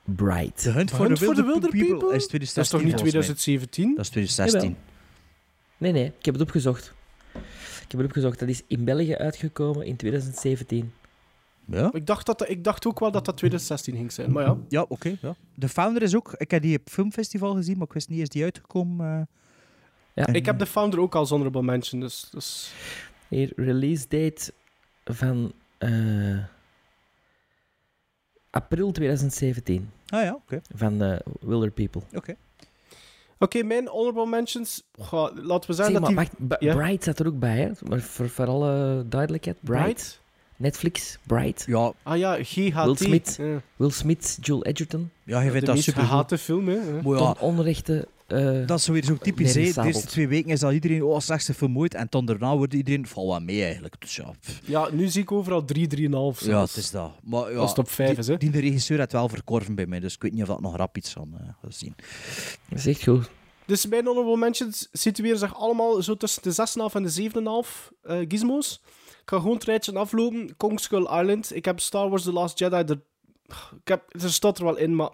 Bright. 0.04 0.62
The 0.62 0.72
Hunt 0.72 0.90
for 0.90 1.00
Hunt 1.00 1.20
the 1.20 1.26
for 1.26 1.36
the 1.36 1.44
Wilder, 1.44 1.70
People, 1.70 1.88
People? 1.88 2.16
is 2.16 2.28
2016 2.28 2.56
Dat 2.56 2.64
is 2.64 2.70
toch 2.70 2.84
niet 2.84 2.94
volgens 2.94 3.28
mij. 3.28 3.36
2017? 3.36 3.96
Dat 3.96 4.06
is 4.06 4.10
2016. 4.10 4.78
Nee, 5.78 5.92
nee, 5.92 6.06
ik 6.20 6.26
heb 6.26 6.34
het 6.34 6.44
opgezocht. 6.44 6.94
Ik 7.84 7.92
heb 7.92 8.00
het 8.00 8.06
opgezocht. 8.06 8.40
Dat 8.40 8.50
is 8.50 8.62
in 8.68 8.84
België 8.84 9.16
uitgekomen 9.16 9.86
in 9.86 9.96
2017. 9.96 10.94
Ja? 11.66 11.90
Ik 11.94 12.06
dacht, 12.06 12.26
dat, 12.26 12.50
ik 12.50 12.64
dacht 12.64 12.86
ook 12.86 13.00
wel 13.00 13.12
dat 13.12 13.26
dat 13.26 13.38
2016 13.38 13.96
ging 13.96 14.12
zijn, 14.12 14.32
maar 14.32 14.44
ja. 14.44 14.58
Ja, 14.68 14.86
oké. 14.88 15.18
ja. 15.22 15.36
De 15.56 15.70
Founder 15.70 16.02
is 16.02 16.16
ook... 16.16 16.34
Ik 16.38 16.52
heb 16.52 16.62
die 16.62 16.78
op 16.80 16.90
filmfestival 16.90 17.54
gezien, 17.56 17.78
maar 17.78 17.88
ik 17.88 17.94
wist 17.94 18.10
niet, 18.10 18.22
is 18.22 18.30
die 18.30 18.44
uitgekomen? 18.44 19.20
eh. 19.20 19.22
Ja. 20.14 20.28
Ik 20.28 20.46
heb 20.46 20.60
de 20.60 20.66
founder 20.66 21.00
ook 21.00 21.16
als 21.16 21.30
honorable 21.30 21.64
mention, 21.64 22.02
dus... 22.02 22.28
dus... 22.32 22.74
Hier, 23.28 23.54
release 23.56 24.06
date 24.08 24.54
van 25.14 25.52
eh, 25.78 26.38
april 28.50 28.92
2017 28.92 29.90
Ah 30.08 30.24
ja, 30.24 30.34
oké. 30.34 30.62
van 30.76 31.02
eh, 31.04 31.20
Wilder 31.40 31.72
People. 31.72 32.02
Oké. 32.14 32.36
Oké, 33.40 33.64
mijn 33.64 33.88
honorable 33.88 34.26
mentions... 34.26 34.84
Goh, 35.00 35.36
laten 35.36 35.70
we 35.70 35.76
zeggen 35.76 35.94
Zeg, 35.96 36.04
dat 36.04 36.14
maar 36.14 36.26
die... 36.38 36.48
wacht, 36.48 36.62
Ja? 36.64 36.76
Bright 36.76 37.02
staat 37.02 37.20
er 37.20 37.28
ook 37.28 37.40
bij, 37.40 37.58
hè? 37.58 37.72
Maar 37.88 38.00
voor, 38.00 38.30
voor 38.30 38.46
alle 38.48 39.04
duidelijkheid, 39.10 39.58
Bright. 39.62 39.84
Bright? 39.84 40.20
Netflix, 40.56 41.18
Bright. 41.28 41.64
Ja, 41.68 41.92
Ah 42.04 42.18
ja, 42.18 42.38
GHT. 42.44 42.86
Will 42.86 42.96
Smith, 42.96 43.36
Ja. 43.40 43.62
Will 43.76 43.90
Smith, 43.90 44.38
Joel 44.42 44.64
Edgerton. 44.64 45.12
ja 45.24 45.40
je 45.40 45.46
de 45.46 45.52
vindt 45.52 45.66
dat 45.66 45.80
super 45.80 46.02
gehate 46.04 46.38
film, 46.38 46.68
hè. 46.68 47.02
Ton 47.02 47.40
onrechte... 47.40 48.08
eh, 48.32 48.68
dat 48.68 48.80
is 48.80 48.88
weer 48.88 49.04
zo 49.04 49.18
typisch. 49.18 49.54
De 49.54 49.60
eerste 49.60 50.08
twee 50.08 50.28
weken 50.28 50.52
is 50.52 50.60
dat 50.60 50.74
iedereen, 50.74 51.04
oh, 51.04 51.20
slechtste 51.20 51.54
film 51.54 51.78
ooit. 51.78 51.94
En 51.94 52.08
dan 52.10 52.26
daarna 52.26 52.58
wordt 52.58 52.74
iedereen, 52.74 53.08
val 53.08 53.28
wat 53.28 53.42
mee 53.42 53.64
eigenlijk. 53.64 53.96
Dus 54.02 54.16
ja. 54.16 54.34
Ja, 54.64 54.90
nu 54.92 55.08
zie 55.08 55.22
ik 55.22 55.32
overal 55.32 55.66
3, 55.66 55.88
3,5 55.88 56.46
ja 56.46 56.62
het 56.62 56.76
is 56.76 56.92
dat. 56.92 57.12
Maar 57.24 57.52
ja, 57.52 57.58
Als 57.58 57.70
het 57.70 57.80
op 57.80 57.90
vijf 57.90 58.10
die, 58.10 58.18
is, 58.18 58.28
hè. 58.28 58.38
Die 58.38 58.50
de 58.50 58.60
regisseur 58.60 59.00
had 59.00 59.12
wel 59.12 59.30
verkorven 59.30 59.76
bij 59.76 59.86
mij, 59.86 60.00
dus 60.00 60.14
ik 60.14 60.22
weet 60.22 60.32
niet 60.32 60.42
of 60.42 60.48
dat 60.48 60.62
nog 60.62 60.76
rap 60.76 60.98
iets 60.98 61.12
van 61.12 61.34
eh 61.34 61.48
gaat 61.62 61.76
zien. 61.76 61.96
dat 62.70 62.78
is 62.80 62.86
echt 62.86 63.04
goed. 63.04 63.30
Dus 63.66 63.86
mijn 63.86 64.06
honorable 64.06 64.38
mentions 64.38 64.88
situeren 64.92 65.40
zich 65.40 65.56
allemaal 65.56 66.02
zo 66.02 66.16
tussen 66.16 66.42
de 66.44 66.54
6,5 66.90 66.96
en 66.96 67.04
de 67.04 67.64
7,5 67.66 67.92
eh, 68.02 68.18
gizmos. 68.28 68.82
Ik 69.22 69.30
ga 69.30 69.38
gewoon 69.38 69.54
het 69.54 69.64
rijtje 69.64 69.94
aflopen. 69.94 70.58
Kong 70.58 70.80
Skull 70.80 71.20
Island. 71.20 71.56
Ik 71.56 71.66
heb 71.66 71.80
Star 71.80 72.10
Wars 72.10 72.24
The 72.24 72.32
Last 72.32 72.60
Jedi. 72.60 72.76
Er, 72.76 73.02
ik 73.82 73.88
heb, 73.88 74.04
er 74.22 74.32
staat 74.32 74.58
er 74.58 74.64
wel 74.64 74.78
in, 74.78 74.96
maar 74.96 75.10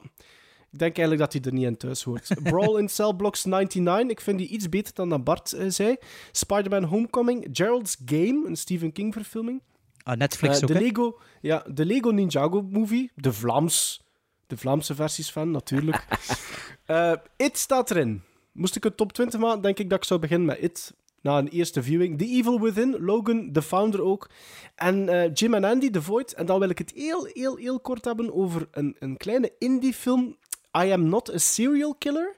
ik 0.71 0.79
denk 0.79 0.97
eigenlijk 0.97 1.19
dat 1.19 1.33
hij 1.33 1.51
er 1.51 1.57
niet 1.57 1.67
in 1.67 1.77
thuis 1.77 2.03
hoort. 2.03 2.29
Brawl 2.43 2.77
in 2.77 2.89
Cell 2.89 3.13
Blocks 3.13 3.45
99. 3.45 4.11
Ik 4.11 4.21
vind 4.21 4.37
die 4.37 4.47
iets 4.47 4.69
beter 4.69 4.93
dan 4.93 5.09
dat 5.09 5.23
Bart 5.23 5.53
eh, 5.53 5.65
zei. 5.69 5.95
Spider-Man 6.31 6.83
Homecoming. 6.83 7.47
Gerald's 7.51 7.97
Game, 8.05 8.43
een 8.45 8.55
Stephen 8.55 8.91
King 8.91 9.13
verfilming. 9.13 9.61
Ah, 10.03 10.17
Netflix 10.17 10.55
Eh, 10.57 10.61
ook, 10.63 10.67
de? 10.67 10.79
Lego, 10.79 11.19
ja, 11.41 11.65
de 11.73 11.85
Lego 11.85 12.09
Ninjago 12.09 12.61
movie. 12.61 13.11
De 13.15 13.33
Vlaams. 13.33 14.01
De 14.47 14.57
Vlaamse 14.57 14.95
versies 14.95 15.31
van, 15.31 15.51
natuurlijk. 15.51 16.05
Eh, 16.85 17.13
It 17.37 17.57
staat 17.57 17.91
erin. 17.91 18.21
Moest 18.51 18.75
ik 18.75 18.85
een 18.85 18.95
top 18.95 19.13
20 19.13 19.39
maken, 19.39 19.61
denk 19.61 19.79
ik 19.79 19.89
dat 19.89 19.97
ik 19.97 20.03
zou 20.03 20.19
beginnen 20.19 20.47
met 20.47 20.57
It. 20.61 20.93
Na 21.21 21.37
een 21.37 21.47
eerste 21.47 21.83
viewing. 21.83 22.17
The 22.17 22.25
Evil 22.25 22.61
Within, 22.61 22.95
Logan, 22.99 23.51
The 23.51 23.61
Founder 23.61 24.01
ook. 24.01 24.29
En 24.75 25.31
Jim 25.33 25.53
en 25.53 25.63
Andy, 25.63 25.89
The 25.89 26.01
Void. 26.01 26.33
En 26.33 26.45
dan 26.45 26.59
wil 26.59 26.69
ik 26.69 26.77
het 26.77 26.91
heel, 26.95 27.25
heel, 27.33 27.55
heel 27.55 27.79
kort 27.79 28.05
hebben 28.05 28.33
over 28.33 28.67
een, 28.71 28.95
een 28.99 29.17
kleine 29.17 29.51
indie-film. 29.59 30.37
I 30.77 30.91
Am 30.91 31.09
Not 31.09 31.33
a 31.33 31.37
Serial 31.37 31.95
Killer. 31.95 32.35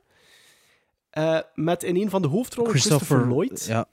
Eh, 1.10 1.40
met 1.56 1.84
in 1.84 1.96
een 1.96 2.10
van 2.10 2.22
de 2.22 2.28
hoofdrollen 2.28 2.72
Christopher, 2.72 3.28
Lloyd. 3.28 3.66
Ja. 3.66 3.86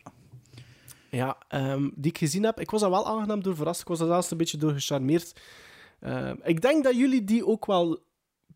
Ja, 1.11 1.37
ehm, 1.49 1.89
die 1.95 2.11
ik 2.11 2.19
gezien 2.19 2.45
heb. 2.45 2.61
Ik 2.61 2.71
was 2.71 2.81
daar 2.81 2.91
wel 2.91 3.07
aangenaam 3.07 3.43
door 3.43 3.57
verrast. 3.57 3.81
Ik 3.81 3.89
was 3.89 3.99
daar 3.99 4.09
zelfs 4.09 4.31
een 4.31 4.37
beetje 4.37 4.57
door 4.59 4.73
gecharmeerd. 4.73 5.41
Ehm, 6.01 6.37
ik 6.43 6.61
denk 6.61 6.85
dat 6.85 6.97
jullie 6.97 7.25
die 7.25 7.47
ook 7.47 7.67
wel 7.67 7.99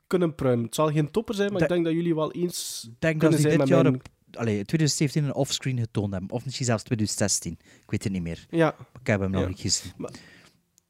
kunnen 0.07 0.35
pruimen. 0.35 0.65
Het 0.65 0.75
zal 0.75 0.91
geen 0.93 1.11
topper 1.11 1.35
zijn, 1.35 1.49
maar 1.51 1.59
De- 1.59 1.65
ik 1.65 1.71
denk 1.71 1.85
dat 1.85 1.95
jullie 1.95 2.15
wel 2.15 2.33
eens 2.33 2.83
Ik 2.93 3.01
denk 3.01 3.21
dat 3.21 3.31
kunnen 3.31 3.39
ze 3.39 3.41
zijn 3.49 3.51
dit 3.51 3.59
met 3.59 3.69
jaar 3.69 3.83
mijn... 3.83 4.03
allee, 4.33 4.55
2017 4.65 5.25
een 5.25 5.35
offscreen 5.35 5.79
getoond 5.79 6.13
hebben. 6.13 6.31
Of 6.31 6.45
misschien 6.45 6.67
zelfs 6.67 6.83
2016. 6.83 7.53
Ik 7.83 7.91
weet 7.91 8.05
het 8.05 8.13
niet 8.13 8.23
meer. 8.23 8.47
Ja. 8.51 8.75
Ik 9.01 9.07
heb 9.07 9.21
hem 9.21 9.31
nog 9.31 9.41
Ja. 9.43 9.49
niet 9.49 9.61
gezien. 9.61 9.93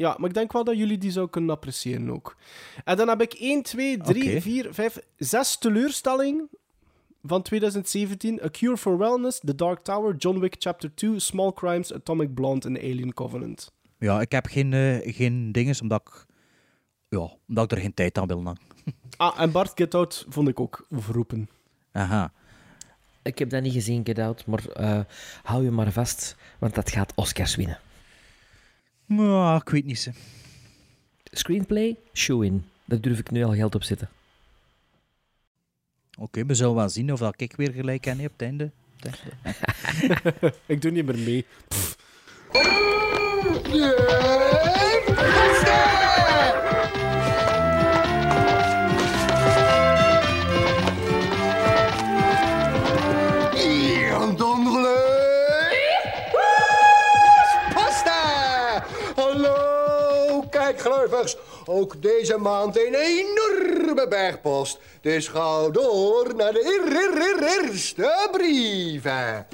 Ja, 0.01 0.17
maar 0.19 0.29
ik 0.29 0.35
denk 0.35 0.53
wel 0.53 0.65
dat 0.65 0.77
jullie 0.77 0.99
die 0.99 1.11
zou 1.11 1.29
kunnen 1.29 1.51
appreciëren 1.51 2.11
ook. 2.11 2.37
En 2.85 2.97
dan 2.97 3.09
heb 3.09 3.21
ik 3.21 3.33
1, 3.33 3.63
2, 3.63 3.99
3, 3.99 4.31
Oké. 4.31 4.41
4, 4.41 4.75
5, 4.75 4.99
6 5.17 5.57
teleurstellingen 5.57 6.49
van 7.23 7.43
2017. 7.43 8.41
A 8.45 8.49
Cure 8.51 8.77
for 8.77 8.99
Wellness, 8.99 9.41
The 9.45 9.55
Dark 9.55 9.85
Tower, 9.85 10.17
John 10.17 10.39
Wick 10.39 10.55
Chapter 10.59 10.95
2, 10.95 11.19
Small 11.19 11.53
Crimes, 11.53 11.93
Atomic 11.93 12.35
Blonde 12.35 12.69
en 12.69 12.77
Alien 12.77 13.15
Covenant. 13.15 13.73
Ja, 13.99 14.21
ik 14.21 14.33
heb 14.33 14.47
geen, 14.47 14.73
eh, 14.73 15.15
geen 15.15 15.53
dinges, 15.53 15.81
omdat 15.81 16.01
ik, 16.01 16.27
ja, 17.09 17.31
omdat 17.49 17.65
ik 17.65 17.71
er 17.71 17.83
geen 17.83 17.95
tijd 17.95 18.19
aan 18.19 18.27
wil. 18.27 18.43
Ah, 19.17 19.41
en 19.41 19.51
Bart 19.51 19.73
Get 19.75 19.95
Out 19.95 20.27
vond 20.29 20.49
ik 20.49 20.61
ook 20.61 20.87
overroepen. 20.91 21.49
Aha. 21.93 22.33
Ik 23.23 23.39
heb 23.39 23.51
dat 23.51 23.63
niet 23.63 23.73
gezien, 23.73 24.07
Get 24.07 24.19
Out, 24.19 24.47
maar 24.47 24.69
eh, 24.69 25.01
hou 25.43 25.65
je 25.65 25.71
maar 25.71 25.93
vast, 25.93 26.37
want 26.59 26.75
dat 26.75 26.91
gaat 26.91 27.13
Oscars 27.15 27.57
winnen. 27.57 27.79
Maar 29.17 29.61
ik 29.61 29.69
weet 29.69 29.85
niet. 29.85 29.99
Ze. 29.99 30.11
Screenplay, 31.25 31.97
show-in. 32.13 32.65
Daar 32.85 33.01
durf 33.01 33.19
ik 33.19 33.31
nu 33.31 33.45
al 33.45 33.55
geld 33.55 33.75
op 33.75 33.83
zetten. 33.83 34.09
Oké, 36.19 36.47
we 36.47 36.55
zullen 36.55 36.75
wel 36.75 36.89
zien 36.89 37.13
of 37.13 37.19
dat 37.19 37.41
ik 37.41 37.57
weer 37.57 37.73
gelijk 37.73 38.05
heb 38.05 38.19
op 38.19 38.23
het 38.23 38.43
einde. 38.43 38.71
Op 38.97 39.03
het 39.03 39.21
einde. 39.83 40.55
ik 40.67 40.83
doe 40.83 40.91
niet 40.91 41.07
meer 41.07 41.19
mee. 41.19 41.47
Ook 61.73 62.03
deze 62.03 62.37
maand 62.37 62.77
een 62.77 62.95
enorme 62.95 64.07
bergpost. 64.09 64.81
Dus 65.01 65.29
ga 65.29 65.69
door 65.69 66.35
naar 66.37 66.53
de 66.53 66.65
eer- 66.65 66.97
eer- 66.97 67.43
eer- 67.43 67.69
eerste 67.69 68.29
brieven. 68.33 69.47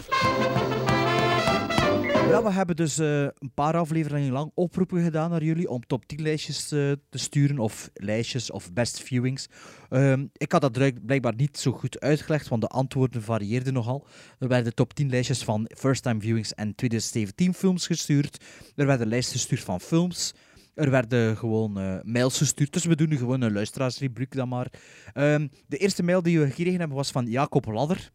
We 2.45 2.53
hebben 2.53 2.77
dus 2.77 2.99
eh, 2.99 3.21
een 3.23 3.53
paar 3.55 3.77
afleveringen 3.77 4.33
lang 4.33 4.51
oproepen 4.55 5.03
gedaan 5.03 5.31
naar 5.31 5.43
jullie 5.43 5.69
om 5.69 5.87
top 5.87 6.07
10 6.07 6.23
lijstjes 6.23 6.73
eh, 6.73 6.93
te 7.11 7.19
sturen, 7.19 7.59
of 7.59 7.91
lijstjes, 7.95 8.51
of 8.51 8.73
best 8.73 9.01
viewings. 9.03 9.47
Ehm, 9.89 10.27
ik 10.33 10.53
had 10.53 10.61
dat 10.61 11.05
blijkbaar 11.07 11.35
niet 11.35 11.59
zo 11.59 11.73
goed 11.73 12.01
uitgelegd, 12.01 12.49
want 12.49 12.63
de 12.63 12.69
antwoorden 12.69 13.23
varieerden 13.23 13.73
nogal. 13.73 14.07
Er 14.39 14.49
werden 14.49 14.75
top 14.75 14.95
10 14.95 15.11
lijstjes 15.11 15.45
van 15.45 15.71
first 15.77 16.03
time 16.03 16.21
viewings 16.21 16.55
en 16.55 16.75
2017 16.75 17.55
films 17.55 17.87
gestuurd. 17.87 18.45
Er 18.77 18.87
werden 18.87 19.07
lijsten 19.07 19.37
gestuurd 19.37 19.63
van 19.63 19.81
films. 19.81 20.35
Er 20.77 20.91
werden 20.91 21.37
gewoon 21.37 21.79
eh, 21.79 21.99
mails 22.03 22.39
gestuurd, 22.39 22.73
dus 22.73 22.85
we 22.85 22.97
doen 22.97 23.09
nu 23.09 23.17
gewoon 23.17 23.41
een 23.41 23.53
luisteraarsrubriek 23.53 24.35
dan 24.35 24.49
maar. 24.49 24.71
Ehm, 25.13 25.49
de 25.67 25.77
eerste 25.77 26.03
mail 26.03 26.23
die 26.23 26.41
we 26.41 26.47
gekregen 26.47 26.79
hebben 26.79 26.97
was 26.97 27.11
van 27.11 27.27
Jacob 27.27 27.67
Ladder. 27.67 28.11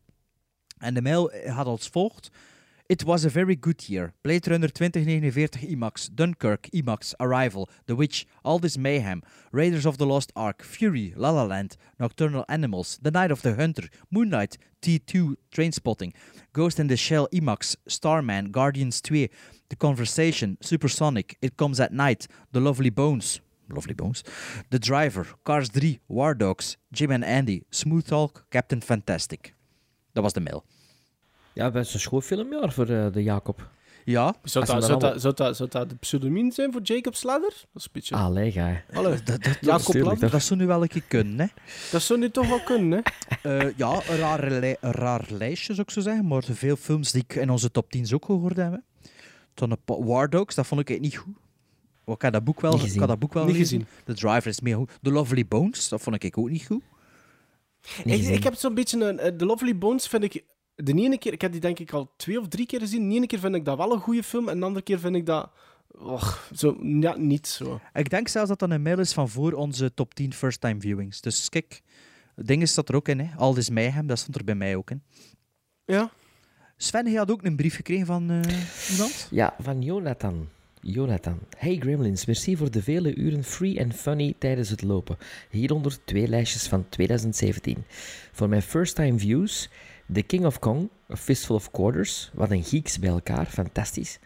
En 0.77 0.93
de 0.93 1.01
mail 1.01 1.31
gaat 1.45 1.65
als 1.65 1.87
volgt. 1.87 2.29
It 2.85 3.03
was 3.03 3.25
a 3.25 3.29
very 3.29 3.57
good 3.59 3.83
year. 3.85 4.13
Blade 4.21 4.49
Runner 4.49 4.71
2049 4.71 5.63
IMAX, 5.63 6.09
Dunkirk 6.13 6.67
IMAX, 6.71 7.17
Arrival, 7.17 7.69
The 7.85 7.95
Witch, 7.95 8.25
All 8.41 8.59
This 8.59 8.77
Mayhem, 8.77 9.21
Raiders 9.51 9.85
of 9.85 9.95
the 9.95 10.05
Lost 10.05 10.33
Ark, 10.33 10.63
Fury, 10.63 11.13
La 11.15 11.31
La 11.31 11.45
Land, 11.45 11.77
Nocturnal 11.97 12.43
Animals, 12.47 12.97
The 13.01 13.11
Night 13.11 13.31
of 13.31 13.41
the 13.41 13.55
Hunter, 13.55 13.89
Moonlight, 14.09 14.57
T2, 14.81 15.35
Trainspotting, 15.49 16.13
Ghost 16.51 16.79
in 16.79 16.87
the 16.87 16.97
Shell 16.97 17.27
IMAX, 17.31 17.75
Starman, 17.87 18.51
Guardians 18.51 19.01
2, 19.01 19.29
The 19.71 19.77
Conversation, 19.77 20.55
Supersonic, 20.59 21.35
It 21.39 21.55
Comes 21.55 21.79
at 21.79 21.91
Night, 21.91 22.27
The 22.51 22.59
Lovely 22.59 22.91
Bones, 22.91 23.41
Lovely 23.67 23.95
Bones, 23.95 24.21
The 24.69 24.79
Driver, 24.79 25.35
Cars 25.43 25.69
3, 25.69 25.99
War 26.07 26.37
Dogs, 26.37 26.77
Jim 26.89 27.11
and 27.11 27.23
Andy, 27.23 27.61
Smooth 27.69 28.05
Talk, 28.07 28.45
Captain 28.49 28.81
Fantastic. 28.81 29.53
Dat 30.13 30.23
was 30.23 30.33
de 30.33 30.39
mail. 30.39 30.63
Ja, 31.53 31.71
best 31.71 31.93
een 31.93 31.99
schoolfilmjaar 31.99 32.71
voor 32.73 32.89
eh, 32.89 33.11
de 33.11 33.23
Jacob. 33.23 33.69
Ja. 34.05 34.35
Zou 34.43 34.65
dat, 34.65 34.83
zou, 34.83 34.99
dat, 34.99 35.21
zou, 35.21 35.33
dat, 35.33 35.55
zou 35.55 35.69
dat 35.69 35.89
de 35.89 35.95
pseudoniem 35.95 36.51
zijn 36.51 36.71
voor 36.71 36.81
Jacob 36.81 37.15
Sladder? 37.15 37.49
Dat 37.49 37.67
is 37.73 37.83
een 37.83 37.89
beetje... 37.91 38.15
Allee, 38.15 38.51
ga. 38.51 38.81
Allee, 38.93 39.23
Dat, 39.23 39.43
dat, 39.43 39.57
Jacob 39.61 40.19
dat 40.31 40.41
zou 40.43 40.59
nu 40.59 40.67
wel 40.67 40.81
een 40.81 40.87
keer 40.87 41.03
kunnen, 41.07 41.39
hè. 41.39 41.45
Dat 41.91 42.01
zou 42.01 42.19
nu 42.19 42.29
toch 42.29 42.47
wel 42.47 42.59
kunnen, 42.63 43.03
hè? 43.03 43.57
Eh, 43.59 43.73
ja, 43.77 44.01
een 44.09 44.17
raar, 44.17 44.51
li- 44.51 44.75
een 44.79 44.91
raar 44.91 45.25
lijstje 45.29 45.73
zou 45.73 45.87
ik 45.87 45.93
zo 45.93 46.01
zeggen, 46.01 46.27
maar 46.27 46.43
veel 46.43 46.75
films 46.75 47.11
die 47.11 47.23
ik 47.27 47.35
in 47.35 47.49
onze 47.49 47.71
top 47.71 47.91
10 47.91 48.13
ook 48.13 48.25
gehoord 48.25 48.57
heb. 48.57 48.81
Toen 49.53 49.71
een 49.71 50.05
War 50.05 50.29
Dogs, 50.29 50.55
dat 50.55 50.67
vond 50.67 50.89
ik 50.89 50.99
niet 50.99 51.17
goed. 51.17 51.35
Ik 52.05 52.21
had 52.21 52.33
dat 52.33 52.43
boek 52.43 52.61
wel, 52.61 52.71
Niet 52.71 52.79
ik 52.79 52.85
gezien. 52.85 52.99
had 52.99 53.09
dat 53.09 53.19
boek 53.19 53.33
wel 53.33 53.43
Niet 53.45 53.53
gelezen. 53.53 53.87
The 54.05 54.13
Driver 54.13 54.47
is 54.47 54.59
meer 54.61 54.75
goed. 54.75 54.91
The 55.01 55.11
Lovely 55.11 55.47
Bones, 55.47 55.89
dat 55.89 56.01
vond 56.01 56.23
ik 56.23 56.37
ook 56.37 56.49
niet 56.49 56.65
goed. 56.65 56.83
Niet 58.03 58.05
Ik, 58.05 58.11
gezien. 58.21 58.33
ik 58.33 58.43
heb 58.43 58.53
zo'n 58.55 58.73
beetje 58.73 59.05
een... 59.05 59.19
eh, 59.19 59.31
The 59.35 59.45
Lovely 59.45 59.77
Bones 59.77 60.07
vind 60.07 60.23
ik... 60.23 60.43
De 60.75 60.93
ene 60.93 61.17
keer... 61.17 61.33
Ik 61.33 61.41
heb 61.41 61.51
die 61.51 61.61
denk 61.61 61.79
ik 61.79 61.91
al 61.91 62.13
twee 62.17 62.39
of 62.39 62.47
drie 62.47 62.65
keer 62.65 62.79
gezien. 62.79 63.09
De 63.09 63.15
ene 63.15 63.27
keer 63.27 63.39
vind 63.39 63.55
ik 63.55 63.65
dat 63.65 63.77
wel 63.77 63.91
een 63.93 63.99
goede 63.99 64.23
film. 64.23 64.49
En 64.49 64.59
de 64.59 64.65
andere 64.65 64.83
keer 64.83 64.99
vind 64.99 65.15
ik 65.15 65.25
dat... 65.25 65.49
Och, 65.87 66.49
zo, 66.55 66.77
ja, 66.81 67.17
niet 67.17 67.47
zo. 67.47 67.79
Ik 67.93 68.09
denk 68.09 68.27
zelfs 68.27 68.49
dat 68.49 68.59
dat 68.59 68.71
een 68.71 68.81
mail 68.81 68.99
is 68.99 69.13
van 69.13 69.29
voor 69.29 69.53
onze 69.53 69.93
top 69.93 70.13
10 70.13 70.33
first-time 70.33 70.79
viewings. 70.81 71.21
Dus 71.21 71.49
kijk, 71.49 71.81
het 72.35 72.47
ding 72.47 72.67
staat 72.67 72.89
er 72.89 72.95
ook 72.95 73.07
in, 73.07 73.19
hè. 73.19 73.35
All 73.37 73.53
This 73.53 73.69
Mayhem, 73.69 74.07
dat 74.07 74.19
stond 74.19 74.35
er 74.35 74.43
bij 74.43 74.55
mij 74.55 74.75
ook 74.75 74.91
in. 74.91 75.03
Ja. 75.85 76.11
Sven, 76.83 77.11
je 77.11 77.17
had 77.17 77.31
ook 77.31 77.43
een 77.43 77.55
brief 77.55 77.75
gekregen 77.75 78.05
van 78.05 78.29
eh, 78.29 78.39
iemand? 78.91 79.27
Ja, 79.31 79.55
van 79.59 79.81
Jonathan. 79.81 80.49
Jonathan. 80.79 81.39
Hey 81.57 81.77
Gremlins, 81.77 82.25
merci 82.25 82.57
voor 82.57 82.71
de 82.71 82.83
vele 82.83 83.15
uren 83.15 83.43
free 83.43 83.79
en 83.79 83.93
funny 83.93 84.33
tijdens 84.37 84.69
het 84.69 84.81
lopen. 84.81 85.17
Hieronder 85.49 86.03
twee 86.05 86.27
lijstjes 86.27 86.67
van 86.67 86.89
2017. 86.89 87.83
Voor 88.31 88.49
mijn 88.49 88.61
first 88.61 88.95
time 88.95 89.19
views, 89.19 89.69
The 90.13 90.21
King 90.21 90.45
of 90.45 90.59
Kong, 90.59 90.89
A 91.11 91.15
Fistful 91.15 91.55
of 91.55 91.71
Quarters. 91.71 92.31
Wat 92.33 92.51
een 92.51 92.63
geeks 92.63 92.99
bij 92.99 93.09
elkaar, 93.09 93.45
fantastisch. 93.45 94.19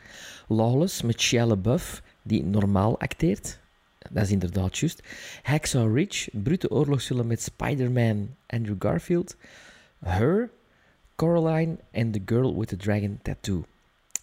Lawless 0.47 1.01
met 1.01 1.21
Shia 1.21 1.45
LaBeouf, 1.45 2.01
die 2.21 2.43
normaal 2.43 2.99
acteert. 2.99 3.59
Dat 4.11 4.23
is 4.23 4.31
inderdaad 4.31 4.77
juist. 4.77 5.03
Hacksaw 5.43 5.95
Ridge, 5.95 6.29
brute 6.33 6.71
oorlogsfilm 6.71 7.27
met 7.27 7.41
Spider-Man, 7.41 8.35
Andrew 8.47 8.75
Garfield. 8.79 9.35
Her, 9.99 10.49
Coraline 11.15 11.77
en 11.91 12.11
The 12.11 12.21
Girl 12.25 12.57
with 12.57 12.67
the 12.67 12.77
Dragon 12.77 13.19
Tattoo. 13.21 13.63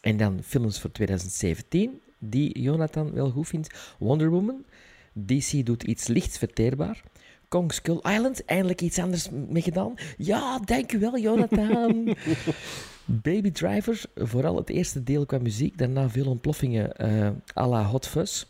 En 0.00 0.16
dan 0.16 0.40
films 0.42 0.80
voor 0.80 0.92
2017, 0.92 2.00
die 2.18 2.60
Jonathan 2.60 3.12
wel 3.12 3.30
goed 3.30 3.48
vindt. 3.48 3.94
Wonder 3.98 4.30
Woman, 4.30 4.64
DC 5.12 5.66
doet 5.66 5.82
iets 5.82 6.06
lichts 6.06 6.38
verteerbaar. 6.38 7.02
Kong 7.48 7.72
Skull 7.72 8.00
Island, 8.02 8.44
eindelijk 8.44 8.80
iets 8.80 8.98
anders 8.98 9.28
mee 9.30 9.62
gedaan. 9.62 9.94
Ja, 10.16 10.58
dankjewel 10.58 11.18
Jonathan. 11.18 12.16
Baby 13.04 13.50
Driver, 13.50 14.04
vooral 14.14 14.56
het 14.56 14.70
eerste 14.70 15.02
deel 15.02 15.26
qua 15.26 15.38
muziek, 15.38 15.78
daarna 15.78 16.08
veel 16.08 16.26
ontploffingen 16.26 16.96
eh 16.96 17.30
à 17.56 17.68
la 17.68 17.84
Hot 17.84 18.06
Fuzz. 18.06 18.44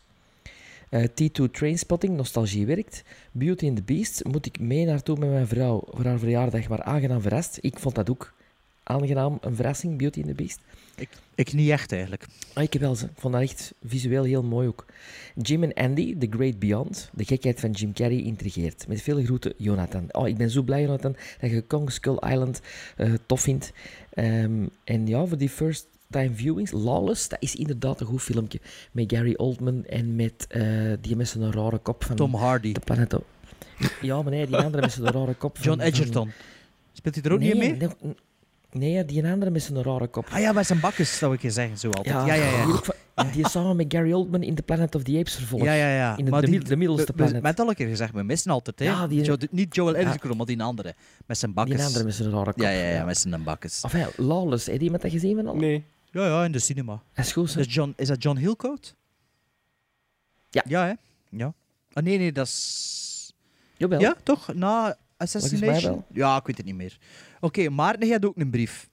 Eh, 0.93 1.03
T2 1.03 1.51
Trainspotting, 1.51 2.15
nostalgie 2.15 2.65
werkt. 2.65 3.03
Beauty 3.31 3.67
and 3.67 3.75
the 3.75 3.83
Beast, 3.83 4.23
moet 4.23 4.45
ik 4.45 4.59
mee 4.59 4.85
naartoe 4.85 5.17
met 5.17 5.29
mijn 5.29 5.47
vrouw 5.47 5.83
voor 5.91 6.05
haar 6.05 6.19
verjaardag, 6.19 6.67
maar 6.67 6.83
aangenaam 6.83 7.21
verrast. 7.21 7.57
Ik 7.61 7.79
vond 7.79 7.95
dat 7.95 8.09
ook 8.09 8.33
aangenaam, 8.83 9.37
een 9.41 9.55
verrassing, 9.55 9.97
Beauty 9.97 10.19
and 10.19 10.27
the 10.27 10.33
Beast. 10.33 10.59
Ik, 10.95 11.09
ik 11.35 11.53
niet 11.53 11.69
echt, 11.69 11.91
eigenlijk. 11.91 12.25
Ah, 12.53 12.63
ik 12.63 12.73
wel 12.73 12.95
ze. 12.95 13.05
Ik 13.05 13.11
vond 13.15 13.33
dat 13.33 13.41
echt 13.43 13.73
visueel 13.85 14.23
heel 14.23 14.43
mooi 14.43 14.67
ook. 14.67 14.85
Jim 15.35 15.63
en 15.63 15.73
Andy, 15.73 16.17
The 16.17 16.27
Great 16.29 16.59
Beyond. 16.59 17.09
De 17.13 17.25
gekheid 17.25 17.59
van 17.59 17.71
Jim 17.71 17.93
Carrey 17.93 18.21
intrigeert. 18.21 18.87
Met 18.87 19.01
veel 19.01 19.23
groeten, 19.23 19.53
Jonathan. 19.57 20.05
Oh, 20.11 20.27
ik 20.27 20.37
ben 20.37 20.49
zo 20.49 20.61
blij, 20.61 20.81
Jonathan, 20.81 21.15
dat 21.39 21.49
je 21.49 21.61
Kong 21.61 21.91
Skull 21.91 22.17
Island 22.19 22.61
eh, 22.97 23.13
tof 23.25 23.41
vindt. 23.41 23.71
Ehm, 24.09 24.65
en 24.83 25.07
ja, 25.07 25.25
voor 25.25 25.37
die 25.37 25.49
first 25.49 25.87
time 26.21 26.33
viewings, 26.35 26.71
Lawless, 26.71 27.27
dat 27.29 27.41
is 27.41 27.55
inderdaad 27.55 27.99
een 28.01 28.05
goed 28.07 28.21
filmpje. 28.21 28.59
Met 28.91 29.11
Gary 29.13 29.33
Oldman 29.37 29.85
en 29.85 30.15
met 30.15 30.45
eh, 30.49 30.63
die 31.01 31.15
met 31.15 31.27
zo'n 31.27 31.51
rare 31.51 31.77
kop 31.77 32.03
van... 32.03 32.15
Tom 32.15 32.35
Hardy. 32.35 32.71
De 32.71 32.79
planet... 32.79 33.13
O- 33.15 33.23
Ja, 34.01 34.21
maar 34.21 34.31
nee, 34.31 34.45
die 34.47 34.57
andere 34.57 34.81
met 34.81 34.91
zo'n 34.91 35.05
rare 35.11 35.33
kop 35.33 35.55
van... 35.57 35.65
John 35.65 35.77
van- 35.79 35.87
Edgerton. 35.87 36.31
Speelt 36.93 37.15
hij 37.15 37.23
er 37.23 37.31
ook 37.31 37.39
nee, 37.39 37.53
niet 37.53 37.79
mee? 37.79 37.89
Nee, 38.71 38.93
nee, 38.93 39.05
die 39.05 39.25
andere 39.27 39.51
met 39.51 39.63
zo'n 39.63 39.83
rare 39.83 40.07
kop. 40.07 40.27
Ah 40.31 40.39
ja, 40.39 40.51
met 40.51 40.65
zijn 40.65 40.79
bakkes, 40.79 41.17
zou 41.17 41.33
ik 41.33 41.41
je 41.41 41.51
zeggen, 41.51 41.77
zo 41.77 41.87
altijd. 41.89 42.15
Ja, 42.15 42.33
ja, 42.33 42.43
ja. 42.49 42.65
Van- 42.83 42.95
die 43.33 43.47
samen 43.49 43.75
met 43.75 43.85
Gary 43.89 44.11
Oldman 44.13 44.43
in 44.43 44.55
The 44.55 44.61
Planet 44.61 44.95
of 44.95 45.03
the 45.03 45.17
Apes 45.17 45.35
vervolg. 45.35 45.63
Ja, 45.63 45.73
ja, 45.73 45.95
ja. 45.95 46.17
In 46.17 46.25
de, 46.25 46.31
Maar 46.31 46.41
de, 46.41 46.47
die- 46.49 46.63
de 46.63 46.75
middelste 46.75 47.13
planet. 47.13 47.41
Met 47.41 47.59
al 47.59 47.69
een 47.69 47.75
keer 47.75 47.87
gezegd, 47.87 48.13
we 48.13 48.23
missen 48.23 48.51
altijd, 48.51 48.79
hè. 48.79 48.85
Ja, 48.85 49.07
die- 49.07 49.23
Jo- 49.23 49.35
niet 49.51 49.75
Joel 49.75 49.93
Ja. 49.95 49.99
Edgerton, 49.99 50.37
maar 50.37 50.45
die 50.45 50.61
andere. 50.63 50.93
Met 51.25 51.37
zijn 51.37 51.53
bakkes. 51.53 51.75
Die 51.75 51.85
andere 51.85 52.03
met 52.03 52.13
zijn 52.15 52.29
rare 52.31 52.51
kop. 52.51 52.61
Ja, 52.61 52.69
ja, 52.69 52.89
ja, 52.89 53.05
met 53.05 53.17
zijn 53.17 53.43
bakkes. 53.43 53.81
Enfin, 53.83 54.05
Lawless, 54.17 54.65
heb 54.65 54.75
je 54.77 54.83
iemand 54.83 55.01
dat 55.01 55.11
gezien 55.11 55.35
van 55.35 55.47
al? 55.47 55.55
Nee. 55.55 55.83
Ja, 56.13 56.25
ja, 56.25 56.43
in 56.45 56.51
de 56.51 56.59
cinema. 56.59 57.03
Dat 57.13 57.25
is 57.25 57.31
goed, 57.31 57.57
is, 57.57 57.73
John, 57.73 57.93
is 57.97 58.07
dat 58.07 58.23
John 58.23 58.37
Hillcoat? 58.37 58.95
Ja. 60.49 60.63
Ja, 60.67 60.85
hè? 60.85 60.93
Ja. 61.37 61.53
Ah, 61.93 62.03
nee, 62.03 62.17
nee, 62.17 62.31
dat 62.31 62.47
is... 62.47 63.33
Jawel. 63.77 63.99
Ja, 63.99 64.15
toch? 64.23 64.53
Na 64.53 64.97
Assassination? 65.17 66.03
Ja, 66.13 66.37
ik 66.37 66.45
weet 66.45 66.57
het 66.57 66.65
niet 66.65 66.75
meer. 66.75 66.97
Oké, 67.39 67.69
Maarten, 67.69 68.05
jij 68.07 68.15
had 68.15 68.25
ook 68.25 68.37
een 68.37 68.49
brief. 68.49 68.89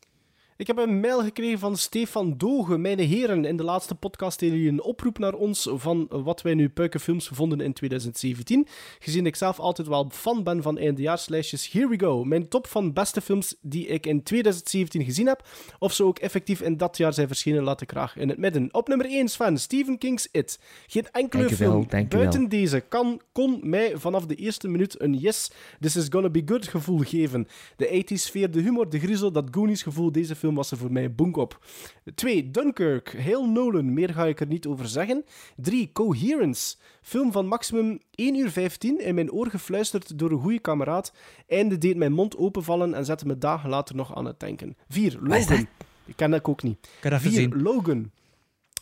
Ik 0.61 0.67
heb 0.67 0.79
een 0.79 1.01
mail 1.01 1.23
gekregen 1.23 1.59
van 1.59 1.77
Stefan 1.77 2.35
Dogen. 2.37 2.81
Mijn 2.81 2.99
heren, 2.99 3.45
in 3.45 3.57
de 3.57 3.65
laatste 3.65 3.95
podcast 3.95 4.39
deden 4.39 4.57
jullie 4.57 4.73
een 4.73 4.83
oproep 4.83 5.19
naar 5.19 5.35
ons 5.35 5.69
van 5.73 6.07
wat 6.09 6.43
wij 6.43 6.55
nu 6.55 6.69
puikenfilms 6.69 7.29
vonden 7.33 7.61
in 7.61 7.73
2017. 7.73 8.67
Gezien 8.99 9.27
ik 9.27 9.37
zelf 9.37 9.59
altijd 9.59 9.89
wel 9.89 10.09
fan 10.13 10.43
ben 10.43 10.63
van 10.63 10.79
eindejaarslijstjes, 10.79 11.71
here 11.73 11.89
we 11.89 11.99
go. 11.99 12.25
Mijn 12.25 12.49
top 12.49 12.67
van 12.67 12.93
beste 12.93 13.21
films 13.21 13.57
die 13.61 13.87
ik 13.87 14.07
in 14.07 14.23
2017 14.23 15.05
gezien 15.05 15.27
heb, 15.27 15.49
of 15.79 15.93
ze 15.93 16.05
ook 16.05 16.19
effectief 16.19 16.61
in 16.61 16.77
dat 16.77 16.97
jaar 16.97 17.13
zijn 17.13 17.27
verschenen, 17.27 17.63
laat 17.63 17.81
ik 17.81 17.91
graag 17.91 18.17
in 18.17 18.29
het 18.29 18.39
midden. 18.39 18.69
Op 18.75 18.89
nummer 18.89 19.07
1 19.07 19.29
Sven, 19.29 19.59
Stephen 19.59 19.99
King's 19.99 20.29
It. 20.33 20.59
Geen 20.87 21.07
enkele 21.11 21.51
film 21.51 21.87
buiten 22.09 22.49
deze 22.49 22.81
kan, 22.81 23.21
kon 23.33 23.61
mij 23.63 23.93
vanaf 23.97 24.27
de 24.27 24.35
eerste 24.35 24.69
minuut 24.69 25.01
een 25.01 25.15
yes, 25.15 25.51
this 25.81 25.97
is 25.97 26.07
gonna 26.11 26.31
be 26.31 26.43
good 26.45 26.69
gevoel 26.69 26.99
geven. 26.99 27.49
De 27.77 28.05
80s 28.05 28.15
sfeer, 28.15 28.51
de 28.51 28.61
humor, 28.61 28.91
de 28.91 28.99
griezel, 28.99 29.33
dat 29.33 29.49
Goonies 29.51 29.83
gevoel, 29.83 30.13
deze 30.13 30.37
film 30.37 30.49
was 30.55 30.71
er 30.71 30.77
voor 30.77 30.93
mij 30.93 31.15
boek 31.15 31.37
op. 31.37 31.67
2. 32.15 32.51
Dunkirk, 32.51 33.09
heel 33.09 33.49
Nolan, 33.49 33.93
meer 33.93 34.13
ga 34.13 34.27
ik 34.27 34.41
er 34.41 34.47
niet 34.47 34.67
over 34.67 34.89
zeggen. 34.89 35.25
3. 35.57 35.91
Coherence, 35.93 36.77
film 37.03 37.33
van 37.33 37.47
maximum 37.47 37.99
1 38.15 38.35
uur 38.37 38.51
15, 38.51 39.01
in 39.01 39.15
mijn 39.15 39.33
oor 39.33 39.51
gefluisterd 39.51 40.19
door 40.19 40.31
een 40.31 40.41
goede 40.41 40.59
kameraad. 40.59 41.13
Einde 41.49 41.79
deed 41.79 41.97
mijn 41.97 42.13
mond 42.13 42.37
openvallen 42.37 42.95
en 42.95 43.05
zette 43.05 43.27
me 43.27 43.39
dagen 43.39 43.71
later 43.71 43.97
nog 43.97 44.17
aan 44.17 44.25
het 44.25 44.41
denken. 44.41 44.77
4. 44.89 45.19
Wat 45.21 45.37
is 45.39 45.49
Logan, 45.49 45.67
ik 46.05 46.17
ken 46.17 46.31
dat 46.31 46.45
ook 46.45 46.63
niet. 46.63 46.89
kan 47.01 47.13
even 47.13 47.31
4. 47.31 47.41
zien. 47.41 47.63
Logan. 47.63 48.11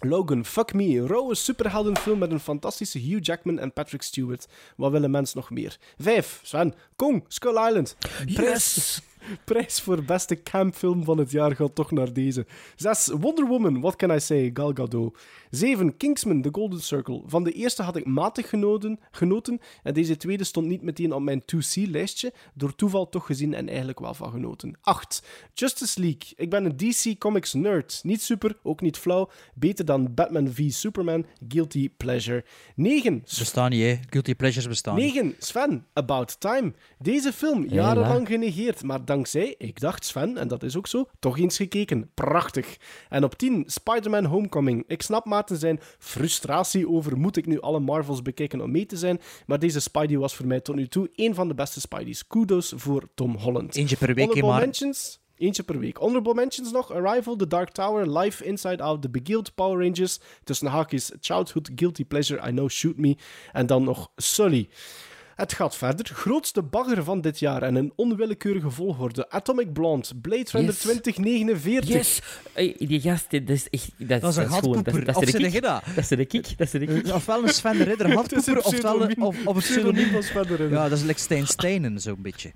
Logan, 0.00 0.44
Fuck 0.44 0.74
Me, 0.74 1.06
rauwe 1.06 1.34
superheldenfilm 1.34 2.18
met 2.18 2.30
een 2.30 2.40
fantastische 2.40 2.98
Hugh 2.98 3.24
Jackman 3.24 3.58
en 3.58 3.72
Patrick 3.72 4.02
Stewart. 4.02 4.48
Wat 4.76 4.90
willen 4.90 5.10
mensen 5.10 5.38
nog 5.38 5.50
meer? 5.50 5.78
5. 5.98 6.40
Sven, 6.42 6.74
Kong, 6.96 7.24
Skull 7.28 7.66
Island. 7.66 7.96
Prijs, 8.34 9.00
Prijs 9.44 9.80
voor 9.80 10.02
beste 10.02 10.42
campfilm 10.42 11.04
van 11.04 11.18
het 11.18 11.30
jaar 11.30 11.56
gaat 11.56 11.74
toch 11.74 11.90
naar 11.90 12.12
deze. 12.12 12.46
6. 12.76 13.06
Wonder 13.06 13.46
Woman, 13.46 13.80
What 13.80 13.96
Can 13.96 14.10
I 14.10 14.20
Say, 14.20 14.50
Gal 14.54 14.72
Gadot. 14.74 15.18
7. 15.50 15.96
Kingsman, 15.96 16.42
The 16.42 16.48
Golden 16.52 16.80
Circle. 16.80 17.22
Van 17.26 17.44
de 17.44 17.52
eerste 17.52 17.82
had 17.82 17.96
ik 17.96 18.06
matig 18.06 18.48
genoten, 18.48 19.00
genoten 19.10 19.60
en 19.82 19.94
deze 19.94 20.16
tweede 20.16 20.44
stond 20.44 20.66
niet 20.66 20.82
meteen 20.82 21.12
op 21.12 21.22
mijn 21.22 21.42
2C-lijstje. 21.42 22.32
Door 22.54 22.74
toeval 22.74 23.08
toch 23.08 23.26
gezien 23.26 23.54
en 23.54 23.68
eigenlijk 23.68 24.00
wel 24.00 24.14
van 24.14 24.30
genoten. 24.30 24.76
8. 24.80 25.22
Justice 25.54 26.00
League. 26.00 26.32
Ik 26.36 26.50
ben 26.50 26.64
een 26.64 26.76
DC 26.76 27.18
Comics 27.18 27.52
nerd. 27.52 28.00
Niet 28.02 28.22
super, 28.22 28.58
ook 28.62 28.80
niet 28.80 28.96
flauw. 28.96 29.30
Beter 29.54 29.84
dan 29.84 30.14
Batman 30.14 30.48
v 30.52 30.70
Superman. 30.70 31.26
Guilty 31.48 31.90
Pleasure. 31.96 32.44
9. 32.74 33.20
Bestaan 33.20 33.70
niet, 33.70 33.82
hè. 33.82 33.98
Guilty 34.10 34.34
pleasures 34.34 34.68
bestaan 34.68 34.96
niet. 34.96 35.14
9. 35.14 35.34
Sven, 35.38 35.86
About 35.92 36.40
Time. 36.40 36.72
Deze 36.98 37.32
film, 37.32 37.66
jarenlang 37.68 38.26
genegeerd, 38.26 38.82
maar 38.82 39.04
dankzij, 39.04 39.54
ik 39.58 39.80
dacht 39.80 40.04
Sven, 40.04 40.36
en 40.36 40.48
dat 40.48 40.62
is 40.62 40.76
ook 40.76 40.86
zo, 40.86 41.08
toch 41.18 41.38
eens 41.38 41.56
gekeken. 41.56 42.10
Prachtig. 42.14 42.76
En 43.08 43.24
op 43.24 43.38
10, 43.38 43.62
Spider-Man 43.66 44.24
Homecoming. 44.24 44.84
Ik 44.86 45.02
snap 45.02 45.24
Maarten 45.38 45.56
zijn 45.58 45.80
frustratie 45.98 46.88
over 46.88 47.18
moet 47.18 47.36
ik 47.36 47.46
nu 47.46 47.60
alle 47.60 47.80
Marvels 47.80 48.22
bekijken 48.22 48.60
om 48.60 48.70
mee 48.70 48.86
te 48.86 48.96
zijn, 48.96 49.20
maar 49.46 49.58
deze 49.58 49.80
Spidey 49.80 50.16
was 50.18 50.34
voor 50.34 50.46
mij 50.46 50.60
tot 50.60 50.74
nu 50.74 50.86
toe 50.88 51.10
een 51.14 51.34
van 51.34 51.48
de 51.48 51.54
beste 51.54 51.80
Spideys. 51.80 52.26
Kudos 52.26 52.72
voor 52.76 53.08
Tom 53.14 53.36
Holland. 53.36 53.74
Eentje 53.76 53.96
per 53.96 54.14
week, 54.14 54.18
Honorable 54.18 54.50
maar- 54.50 54.60
mentions... 54.60 55.20
Eentje 55.36 55.62
per 55.62 55.78
week. 55.78 55.96
Honorable 55.98 56.34
mentions 56.34 56.72
nog. 56.72 56.92
Arrival, 56.92 57.36
The 57.36 57.46
Dark 57.46 57.70
Tower, 57.70 58.18
Life 58.18 58.44
Inside 58.44 58.82
Out, 58.82 59.02
The 59.02 59.08
Beguiled 59.10 59.54
Power 59.54 59.82
Rangers. 59.84 60.18
Tussen 60.44 60.66
haakjes 60.66 61.12
Childhood, 61.20 61.70
Guilty 61.74 62.04
Pleasure, 62.04 62.48
I 62.48 62.50
Know, 62.50 62.68
Shoot 62.70 62.96
Me. 62.96 63.16
En 63.52 63.66
dan 63.66 63.84
nog 63.84 64.10
Sully. 64.16 64.68
Het 65.38 65.52
gaat 65.52 65.76
verder. 65.76 66.06
Grootste 66.14 66.62
bagger 66.62 67.04
van 67.04 67.20
dit 67.20 67.38
jaar 67.38 67.62
en 67.62 67.74
een 67.74 67.92
onwillekeurige 67.96 68.70
volgorde. 68.70 69.30
Atomic 69.30 69.72
Blonde, 69.72 70.06
Blade 70.22 70.48
Runner 70.50 70.70
Yes. 70.72 70.78
2049. 70.80 71.88
Yes! 71.94 72.20
Hey, 72.52 72.74
die 72.78 73.00
gast, 73.00 73.30
dit 73.30 73.50
is 73.50 73.68
echt... 73.70 73.90
Dat, 73.96 74.20
Dat 74.20 74.30
is 74.30 74.36
een 74.36 74.42
gewoon- 74.50 74.74
gatpoeper. 74.74 75.04
Dat, 75.04 75.22
is 75.22 75.32
de 75.32 75.38
kick. 75.50 75.62
dat? 75.62 75.82
Dat 75.86 75.96
is 75.96 76.08
de 76.08 76.24
kick. 76.26 76.58
Dat 76.58 76.66
is 76.66 76.70
de 76.70 76.86
kick. 76.86 77.14
Ofwel 77.14 77.42
een 77.42 77.48
Sven 77.48 77.76
de 77.78 77.84
Ridder 77.84 78.08
Het 78.18 78.32
is 78.32 78.46
een 78.46 78.56
of, 79.22 79.46
of 79.46 79.54
een 79.56 79.62
Pseudoniem 79.62 80.10
van 80.10 80.22
Sven 80.22 80.42
de 80.42 80.48
Ridder. 80.48 80.70
Ja, 80.70 80.88
dat 80.88 80.98
is 80.98 81.04
like 81.04 81.18
Stijn 81.20 81.46
Steinen, 81.46 82.00
zo'n 82.00 82.22
beetje. 82.22 82.52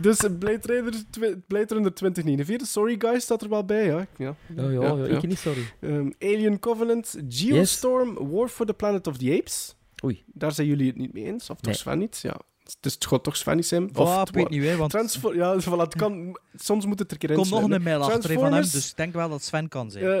Dus 0.00 0.18
Blade 0.38 0.60
Runner, 0.62 0.92
twi- 1.10 1.36
Blade 1.46 1.74
Runner 1.74 1.94
2049. 1.94 2.66
Sorry 2.68 2.94
guys, 2.98 3.22
staat 3.22 3.42
er 3.42 3.48
wel 3.48 3.64
bij. 3.64 3.84
Ja, 3.86 4.06
ja. 4.16 4.34
Ja, 4.56 4.62
ja, 4.70 4.94
ja, 4.96 5.04
ik 5.16 5.26
niet, 5.26 5.38
sorry. 5.38 5.62
Ehm, 5.80 6.10
Alien 6.18 6.58
Covenant, 6.58 7.16
Geostorm, 7.28 8.30
War 8.30 8.48
for 8.48 8.66
the 8.66 8.72
Planet 8.74 9.06
of 9.06 9.16
the 9.16 9.36
Apes. 9.40 9.74
Oei. 10.04 10.24
Daar 10.26 10.52
zijn 10.52 10.66
jullie 10.66 10.86
het 10.86 10.96
niet 10.96 11.12
mee 11.12 11.24
eens, 11.24 11.50
of 11.50 11.56
toch 11.56 11.66
Nee. 11.72 11.74
Sven 11.74 11.98
niet? 11.98 12.18
Ja. 12.22 12.36
Het 12.80 12.96
gaat 13.06 13.24
toch 13.24 13.36
Sven? 13.36 13.90
Oh, 13.94 14.18
het 14.18 14.28
ik 14.28 14.34
weet 14.34 14.44
wa- 14.44 14.50
niet, 14.50 14.62
hè, 14.62 14.76
want- 14.76 14.90
Transfor- 14.90 15.36
ja, 15.36 15.60
voilà, 15.60 15.76
het 15.76 15.96
kan, 15.96 16.38
soms 16.54 16.86
moet 16.86 16.98
het 16.98 17.10
er 17.12 17.18
keer 17.18 17.30
Er 17.30 17.36
komt 17.36 17.50
nog 17.50 17.70
een 17.70 17.82
mail 17.82 18.02
achter 18.02 18.32
van 18.32 18.52
hem, 18.52 18.62
dus 18.62 18.90
ik 18.90 18.96
denk 18.96 19.14
wel 19.14 19.28
dat 19.28 19.42
Sven 19.42 19.68
kan 19.68 19.90
zijn. 19.90 20.04
eh, 20.04 20.20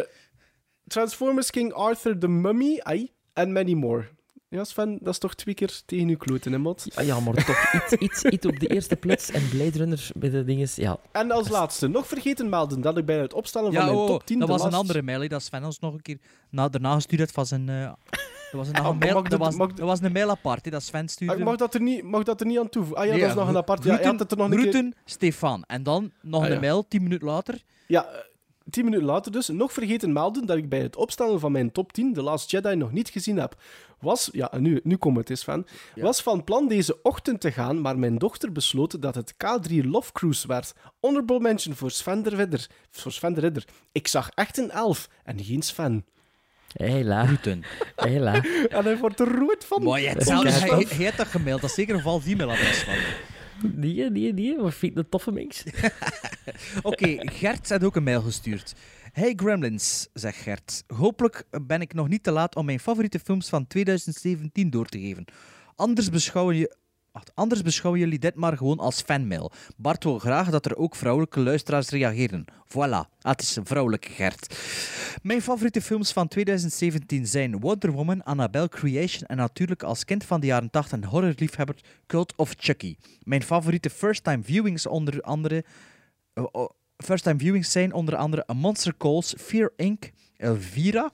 Transformers 0.86 1.50
King 1.50 1.72
Arthur, 1.72 2.18
The 2.18 2.28
Mummy, 2.28 2.78
ai, 2.82 3.10
en 3.32 3.52
many 3.52 3.72
more. 3.72 4.08
Ja, 4.52 4.64
Sven, 4.64 4.98
dat 5.00 5.12
is 5.12 5.18
toch 5.18 5.34
twee 5.34 5.54
keer 5.54 5.80
tegen 5.86 6.08
uw 6.08 6.16
kloten, 6.16 6.52
hè, 6.52 6.58
mot? 6.58 6.84
Ja, 6.94 7.02
ja, 7.02 7.20
maar 7.20 7.44
toch 7.44 7.72
iets, 7.74 7.92
iets, 7.92 8.24
iets 8.24 8.46
op 8.46 8.60
de 8.60 8.66
eerste 8.66 8.96
plaats 8.96 9.30
en 9.30 9.48
Blade 9.48 9.78
Runner 9.78 10.08
bij 10.14 10.30
de 10.30 10.44
dinges. 10.44 10.74
Ja. 10.74 10.98
En 11.12 11.30
als 11.30 11.48
laatste, 11.48 11.88
nog 11.88 12.06
vergeten 12.06 12.48
melden 12.48 12.80
dat 12.80 12.98
ik 12.98 13.04
bij 13.04 13.18
het 13.18 13.34
opstellen 13.34 13.72
van 13.72 13.80
ja, 13.80 13.86
mijn 13.86 13.98
oh, 13.98 14.06
top 14.06 14.26
10 14.26 14.38
dat 14.38 14.48
was 14.48 14.62
een 14.64 14.72
andere 14.72 15.02
mail, 15.02 15.20
hè, 15.20 15.26
dat 15.28 15.42
Sven 15.42 15.64
ons 15.64 15.78
nog 15.78 15.92
een 15.94 16.02
keer 16.02 16.18
na, 16.50 16.68
daarna 16.68 16.94
gestuurd 16.94 17.20
heeft 17.20 17.32
van 17.34 17.46
zijn... 17.46 17.68
eh, 17.68 17.82
dat 17.82 17.92
was 18.52 18.66
een, 18.68 18.72
nog 18.74 18.84
Ah, 18.92 18.98
mail, 18.98 19.14
dat, 19.22 19.30
dat- 19.30 19.38
was, 19.38 19.56
dat 19.56 19.78
was 19.78 20.00
een 20.00 20.12
mail 20.12 20.30
apart, 20.30 20.64
hè, 20.64 20.70
dat 20.70 20.82
Sven 20.82 21.08
stuurde. 21.08 21.32
Ah, 21.34 21.38
Ik 21.40 21.44
mag 21.46 21.56
dat 21.56 21.74
er 21.74 21.80
niet, 21.80 22.02
mag 22.02 22.22
dat 22.22 22.40
er 22.40 22.46
niet 22.46 22.58
aan 22.58 22.68
toevoegen. 22.68 23.00
Ah 23.00 23.04
ja, 23.06 23.10
Nee, 23.12 23.20
dat 23.20 23.30
is 23.30 23.36
nog 23.36 23.48
een 23.48 23.56
apart. 23.56 23.84
Ja, 23.84 23.84
je 23.84 23.90
groeten, 23.98 24.10
had 24.10 24.20
het 24.20 24.30
er 24.30 24.36
nog 24.38 24.46
een 24.50 24.62
keer... 24.62 24.72
groeten, 24.72 24.94
Stefan. 25.04 25.64
En 25.66 25.82
dan 25.82 26.12
nog 26.22 26.40
Ah, 26.42 26.46
een 26.48 26.54
ja. 26.54 26.60
mail, 26.60 26.88
tien 26.88 27.02
minuten 27.02 27.26
later. 27.26 27.62
Ja, 27.86 28.06
tien 28.70 28.84
minuten 28.84 29.06
later 29.06 29.32
dus. 29.32 29.48
Nog 29.48 29.72
vergeten 29.72 30.12
melden 30.12 30.46
dat 30.46 30.56
ik 30.56 30.68
bij 30.68 30.80
het 30.80 30.96
opstellen 30.96 31.40
van 31.40 31.52
mijn 31.52 31.72
top 31.72 31.92
10 31.92 32.12
The 32.12 32.22
Last 32.22 32.50
Jedi 32.50 32.74
nog 32.74 32.92
niet 32.92 33.08
gezien 33.08 33.38
heb. 33.38 33.56
Was, 34.00 34.28
ja, 34.32 34.52
en 34.52 34.62
nu, 34.62 34.80
nu 34.82 34.96
komt 34.96 35.16
het 35.16 35.30
eens 35.30 35.44
van. 35.44 35.66
Was 35.94 36.22
van 36.22 36.44
plan 36.44 36.68
deze 36.68 37.02
ochtend 37.02 37.40
te 37.40 37.52
gaan, 37.52 37.80
maar 37.80 37.98
mijn 37.98 38.18
dochter 38.18 38.52
besloot 38.52 39.02
dat 39.02 39.14
het 39.14 39.32
K3 39.32 39.74
Love 39.84 40.12
Cruise 40.12 40.46
werd. 40.46 40.74
Honorable 41.00 41.40
mention 41.40 41.74
voor 41.74 41.90
Sven 41.90 42.22
de 42.22 42.30
Ridder. 42.30 42.66
Voor 42.90 43.12
Sven 43.12 43.34
de 43.34 43.40
Ridder. 43.40 43.64
Ik 43.92 44.08
zag 44.08 44.30
echt 44.34 44.58
een 44.58 44.70
elf 44.70 45.08
en 45.24 45.44
geen 45.44 45.62
Sven. 45.62 46.04
Hela. 47.96 48.42
En 48.68 48.84
hij 48.84 48.96
wordt 48.96 49.20
er 49.20 49.38
rood 49.38 49.64
van. 49.64 49.82
Maar 49.82 50.00
je 50.00 50.08
hebt, 50.08 50.28
hij, 50.28 50.86
heeft 50.88 51.16
dat 51.16 51.26
gemaild, 51.26 51.60
dat 51.60 51.70
is 51.70 51.76
zeker 51.76 51.94
een 51.94 52.00
vals 52.00 52.26
e-mailadres 52.26 52.82
van 52.82 52.94
Nee, 53.62 54.10
nee, 54.10 54.32
nee. 54.32 54.56
Wat 54.56 54.74
vind 54.74 54.92
je 54.94 54.98
een 54.98 55.08
toffe 55.08 55.32
mix? 55.32 55.64
Oké, 56.82 57.16
Gert 57.18 57.68
heeft 57.68 57.84
ook 57.84 57.96
een 57.96 58.02
mail 58.02 58.22
gestuurd. 58.22 58.74
Hey 59.12 59.32
Gremlins, 59.36 60.08
zegt 60.12 60.36
Gert. 60.36 60.84
Hopelijk 60.86 61.44
ben 61.62 61.80
ik 61.80 61.94
nog 61.94 62.08
niet 62.08 62.22
te 62.22 62.30
laat 62.30 62.56
om 62.56 62.64
mijn 62.64 62.80
favoriete 62.80 63.18
films 63.18 63.48
van 63.48 63.66
2017 63.66 64.70
door 64.70 64.86
te 64.86 65.00
geven. 65.00 65.24
Anders 65.76 66.10
beschouwen, 66.10 66.56
je, 66.56 66.76
anders 67.34 67.62
beschouwen 67.62 68.00
jullie 68.00 68.18
dit 68.18 68.34
maar 68.34 68.56
gewoon 68.56 68.78
als 68.78 69.00
fanmail. 69.00 69.52
Bart 69.76 70.04
wil 70.04 70.18
graag 70.18 70.50
dat 70.50 70.66
er 70.66 70.76
ook 70.76 70.94
vrouwelijke 70.96 71.40
luisteraars 71.40 71.88
reageren. 71.88 72.44
Voilà, 72.64 73.18
het 73.18 73.42
is 73.42 73.56
een 73.56 73.66
vrouwelijke 73.66 74.08
Gert. 74.08 74.58
Mijn 75.22 75.42
favoriete 75.42 75.82
films 75.82 76.12
van 76.12 76.28
2017 76.28 77.26
zijn 77.26 77.60
Wonder 77.60 77.92
Woman, 77.92 78.22
Annabelle 78.22 78.68
Creation 78.68 79.28
en 79.28 79.36
natuurlijk 79.36 79.82
als 79.82 80.04
kind 80.04 80.24
van 80.24 80.40
de 80.40 80.46
jaren 80.46 80.70
80 80.70 80.92
en 80.92 81.04
horrorliefhebber 81.04 81.76
Cult 82.06 82.36
of 82.36 82.54
Chucky. 82.58 82.96
Mijn 83.22 83.42
favoriete 83.42 83.90
first-time 83.90 84.42
viewings 84.42 84.86
onder 84.86 85.20
andere... 85.20 85.64
oh, 86.34 86.46
oh, 86.52 86.70
First-time 86.96 87.38
viewings 87.38 87.72
zijn 87.72 87.92
onder 87.92 88.16
andere 88.16 88.44
A 88.50 88.52
Monster 88.52 88.96
Calls, 88.96 89.34
Fear 89.38 89.72
Inc., 89.76 90.10
Elvira, 90.36 91.10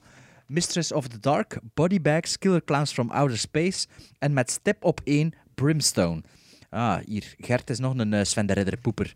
Mistress 0.47 0.91
of 0.91 1.07
the 1.07 1.19
Dark, 1.19 1.59
Body 1.73 2.01
Bags, 2.01 2.37
Killer 2.37 2.63
Clowns 2.63 2.91
from 2.91 3.11
Outer 3.11 3.37
Space 3.37 3.87
en 4.19 4.33
met 4.33 4.51
step 4.51 4.83
op 4.83 5.01
1 5.03 5.33
Brimstone. 5.61 6.21
Ah, 6.69 6.97
hier. 7.05 7.35
Gert 7.39 7.69
is 7.69 7.79
nog 7.79 7.97
een 7.97 8.13
eh, 8.13 8.23
Sven 8.23 8.45
de 8.45 8.53
Ridder 8.53 8.77
poeper. 8.77 9.13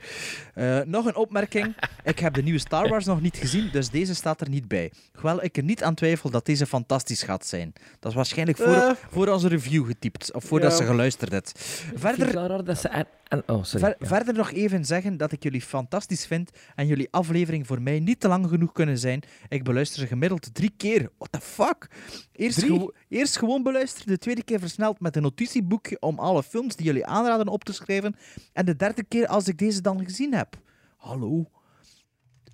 Eh, 0.53 0.79
nog 0.85 1.05
een 1.05 1.15
opmerking. 1.15 1.75
Ik 2.03 2.19
heb 2.19 2.33
de 2.33 2.43
nieuwe 2.43 2.59
Star 2.59 2.89
Wars 2.89 3.05
nog 3.05 3.21
niet 3.21 3.37
gezien, 3.37 3.69
dus 3.71 3.89
deze 3.89 4.15
staat 4.15 4.41
er 4.41 4.49
niet 4.49 4.67
bij. 4.67 4.91
Hoewel 5.13 5.43
ik 5.43 5.57
er 5.57 5.63
niet 5.63 5.83
aan 5.83 5.93
twijfel 5.95 6.29
dat 6.29 6.45
deze 6.45 6.65
fantastisch 6.65 7.23
gaat 7.23 7.45
zijn. 7.45 7.73
Dat 7.99 8.09
is 8.11 8.15
waarschijnlijk 8.17 8.57
voor, 8.57 8.67
Eh. 8.73 8.91
voor 9.09 9.27
onze 9.27 9.47
review 9.47 9.85
getypt, 9.85 10.33
of 10.33 10.43
voordat 10.43 10.71
Ja. 10.71 10.77
ze 10.77 10.83
geluisterd 10.85 11.31
heeft. 11.31 11.51
Verder... 11.59 11.99
Verder, 11.99 12.09
Ik 12.09 12.15
vind 12.15 12.25
het 12.27 12.33
wel 12.33 12.47
raar 12.47 12.63
dat 12.63 12.79
ze... 12.79 13.05
En, 13.31 13.43
oh, 13.47 13.63
sorry. 13.63 13.85
Ver- 13.85 13.95
Ja. 13.99 14.07
Verder 14.07 14.33
nog 14.33 14.51
even 14.51 14.85
zeggen 14.85 15.17
dat 15.17 15.31
ik 15.31 15.43
jullie 15.43 15.61
fantastisch 15.61 16.25
vind 16.25 16.49
en 16.75 16.87
jullie 16.87 17.07
aflevering 17.11 17.67
voor 17.67 17.81
mij 17.81 17.99
niet 17.99 18.19
te 18.19 18.27
lang 18.27 18.47
genoeg 18.47 18.71
kunnen 18.71 18.97
zijn. 18.97 19.21
Ik 19.49 19.63
beluister 19.63 19.99
ze 19.99 20.07
gemiddeld 20.07 20.53
drie 20.53 20.73
keer. 20.77 21.09
What 21.17 21.31
the 21.31 21.41
fuck? 21.41 21.87
Eerst, 22.31 22.63
gewo- 22.63 22.91
eerst 23.09 23.37
gewoon 23.37 23.63
beluisteren, 23.63 24.07
de 24.07 24.17
tweede 24.17 24.43
keer 24.43 24.59
versneld 24.59 24.99
met 24.99 25.15
een 25.15 25.21
notitieboekje 25.21 25.97
om 25.99 26.19
alle 26.19 26.43
films 26.43 26.75
die 26.75 26.85
jullie 26.85 27.05
aanraden 27.05 27.47
op 27.47 27.63
te 27.63 27.73
schrijven 27.73 28.15
en 28.53 28.65
de 28.65 28.75
derde 28.75 29.03
keer 29.03 29.27
als 29.27 29.47
ik 29.47 29.57
deze 29.57 29.81
dan 29.81 30.03
gezien 30.05 30.33
heb. 30.33 30.55
Hallo? 30.97 31.49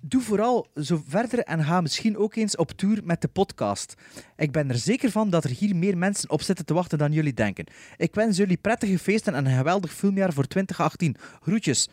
Doe 0.00 0.22
vooral 0.22 0.66
zo 0.82 1.02
verder 1.06 1.38
en 1.38 1.64
ga 1.64 1.80
misschien 1.80 2.16
ook 2.16 2.34
eens 2.34 2.56
op 2.56 2.70
tour 2.70 3.00
met 3.04 3.20
de 3.20 3.28
podcast. 3.28 3.94
Ik 4.36 4.52
ben 4.52 4.68
er 4.68 4.78
zeker 4.78 5.10
van 5.10 5.30
dat 5.30 5.44
er 5.44 5.50
hier 5.50 5.76
meer 5.76 5.98
mensen 5.98 6.30
op 6.30 6.42
zitten 6.42 6.64
te 6.64 6.74
wachten 6.74 6.98
dan 6.98 7.12
jullie 7.12 7.34
denken. 7.34 7.66
Ik 7.96 8.14
wens 8.14 8.36
jullie 8.36 8.56
prettige 8.56 8.98
feesten 8.98 9.34
en 9.34 9.46
een 9.46 9.56
geweldig 9.56 9.92
filmjaar 9.92 10.32
voor 10.32 10.46
2018. 10.46 11.16
Groetjes. 11.42 11.88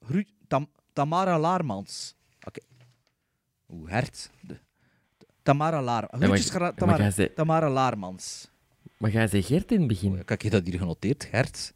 Groet 0.00 0.26
Tam- 0.48 0.68
Tamara 0.92 1.38
Laarmans. 1.38 2.14
Oké. 2.46 2.60
Oeh, 3.72 3.90
hert. 3.90 4.30
De- 4.40 4.58
Tamara 5.42 5.82
Laar. 5.82 6.08
maar- 6.10 6.20
Groetjes, 6.28 6.52
maar 6.52 6.74
Tamara, 6.74 7.10
ze- 7.10 7.32
Tamara 7.34 7.70
Laarmans. 7.70 8.48
Maar 8.96 9.10
ga 9.10 9.26
ze 9.26 9.42
Gert 9.42 9.72
in 9.72 9.78
het 9.78 9.88
begin? 9.88 10.24
Kijk, 10.24 10.42
je 10.42 10.50
dat 10.50 10.66
hier 10.66 10.78
genoteerd, 10.78 11.24
Gert? 11.24 11.72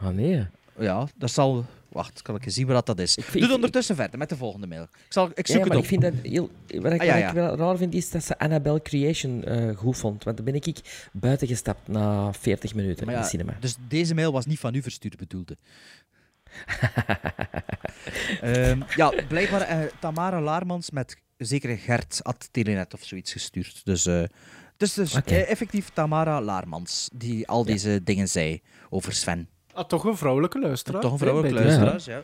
Ah, 0.00 0.08
nee. 0.08 0.46
Ja, 0.78 1.06
dat 1.16 1.30
zal... 1.30 1.64
Wacht, 1.96 2.22
kan 2.22 2.34
ik 2.34 2.44
eens 2.44 2.54
zien 2.54 2.66
wat 2.66 2.86
dat 2.86 2.98
is. 2.98 3.12
vind- 3.14 3.32
Doe 3.32 3.44
ik- 3.48 3.54
ondertussen 3.54 3.96
verder 3.96 4.18
met 4.18 4.28
de 4.28 4.36
volgende 4.36 4.66
mail. 4.66 4.82
Ik, 4.82 4.88
zal, 5.08 5.30
ik 5.34 5.46
zoek 5.46 5.56
Ja, 5.56 5.62
het 5.64 5.72
op. 5.76 5.82
ik 5.82 5.88
vind 5.88 6.02
dat 6.02 6.12
heel... 6.22 6.50
Wat 6.80 6.92
ik, 6.92 7.00
Ah, 7.00 7.06
ja, 7.06 7.16
ja. 7.16 7.32
wel 7.34 7.56
raar 7.56 7.76
vind, 7.76 7.94
is 7.94 8.10
dat 8.10 8.24
ze 8.24 8.38
Annabelle 8.38 8.82
Creation 8.82 9.44
eh, 9.44 9.76
goed 9.76 9.96
vond. 9.98 10.24
Want 10.24 10.36
dan 10.36 10.44
ben 10.46 10.54
ik 10.54 10.80
buiten 11.12 11.46
gestapt 11.48 11.88
na 11.88 12.32
40 12.32 12.74
minuten 12.74 13.08
in 13.08 13.18
de 13.20 13.24
cinema. 13.26 13.56
Dus 13.60 13.76
deze 13.88 14.14
mail 14.14 14.32
was 14.32 14.46
niet 14.46 14.58
van 14.58 14.74
u 14.74 14.82
verstuurd, 14.82 15.16
bedoelde. 15.16 15.56
Ehm, 18.40 18.80
ja, 18.96 19.12
blijkbaar 19.28 19.60
eh, 19.60 19.78
Tamara 20.00 20.40
Laarmans 20.40 20.90
met 20.90 21.16
zekere 21.36 21.76
Gert 21.76 22.20
at 22.22 22.48
Telenet 22.50 22.94
of 22.94 23.04
zoiets 23.04 23.32
gestuurd. 23.32 23.80
Dus, 23.84 24.06
eh, 24.06 24.22
dus, 24.76 24.94
dus 24.94 25.14
effectief 25.24 25.88
Tamara 25.92 26.40
Laarmans, 26.40 27.08
die 27.14 27.48
al 27.48 27.64
deze 27.64 28.00
dingen 28.02 28.28
zei 28.28 28.62
over 28.90 29.12
Sven. 29.12 29.48
Ah, 29.76 29.84
toch 29.84 30.04
een 30.04 30.16
vrouwelijke 30.16 30.60
luisteraar. 30.60 31.00
Toch 31.00 31.12
een 31.12 31.18
vrouwelijke 31.18 31.58
luisteraar, 31.58 32.00
ja. 32.04 32.22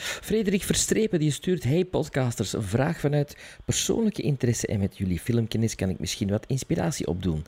Frederik 0.00 0.62
Verstrepen 0.62 1.18
die 1.18 1.30
stuurt: 1.30 1.64
Hey 1.64 1.84
podcasters, 1.84 2.52
een 2.52 2.62
vraag 2.62 3.00
vanuit 3.00 3.36
persoonlijke 3.64 4.22
interesse 4.22 4.66
en 4.66 4.78
met 4.78 4.96
jullie 4.96 5.18
filmkennis 5.18 5.74
kan 5.74 5.88
ik 5.88 5.98
misschien 5.98 6.28
wat 6.30 6.46
inspiratie 6.46 7.06
opdoen. 7.06 7.44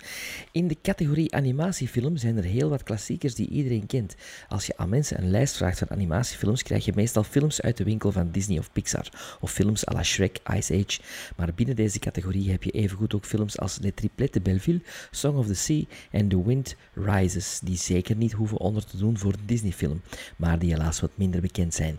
In 0.53 0.69
de 0.69 0.77
categorie 0.83 1.35
animatiefilm 1.35 2.17
zijn 2.17 2.37
er 2.37 2.45
heel 2.45 2.69
wat 2.69 2.83
klassiekers 2.83 3.35
die 3.35 3.49
iedereen 3.49 3.87
kent. 3.87 4.15
Als 4.49 4.67
je 4.67 4.77
aan 4.77 4.89
mensen 4.89 5.19
een 5.19 5.31
lijst 5.31 5.57
vraagt 5.57 5.79
van 5.79 5.91
animatiefilms, 5.91 6.63
krijg 6.63 6.85
je 6.85 6.93
meestal 6.95 7.25
films 7.25 7.61
uit 7.61 7.77
de 7.77 7.85
winkel 7.85 8.13
van 8.13 8.31
Disney 8.31 8.59
of 8.59 8.73
Pixar, 8.73 9.37
of 9.41 9.53
films 9.53 9.87
à 9.87 9.93
la 9.93 10.03
Shrek, 10.03 10.39
Ice 10.57 10.75
Age. 10.75 11.01
Maar 11.37 11.55
binnen 11.55 11.77
deze 11.77 11.99
categorie 11.99 12.51
heb 12.51 12.63
je 12.63 12.71
evengoed 12.71 13.15
ook 13.15 13.25
films 13.25 13.59
als 13.59 13.79
Les 13.81 13.93
Triplettes 13.95 14.35
de 14.35 14.41
Belleville, 14.51 14.81
Song 15.11 15.37
of 15.37 15.47
the 15.47 15.55
Sea 15.55 15.85
en 16.11 16.29
The 16.29 16.45
Wind 16.45 16.77
Rises, 16.95 17.61
die 17.65 17.77
zeker 17.77 18.17
niet 18.17 18.33
hoeven 18.33 18.59
onder 18.59 18.85
te 18.85 18.97
doen 18.97 19.19
voor 19.19 19.33
een 19.33 19.47
Disney-film, 19.47 20.03
maar 20.37 20.59
die 20.59 20.71
helaas 20.71 21.01
wat 21.01 21.11
minder 21.15 21.41
bekend 21.41 21.75
zijn. 21.75 21.99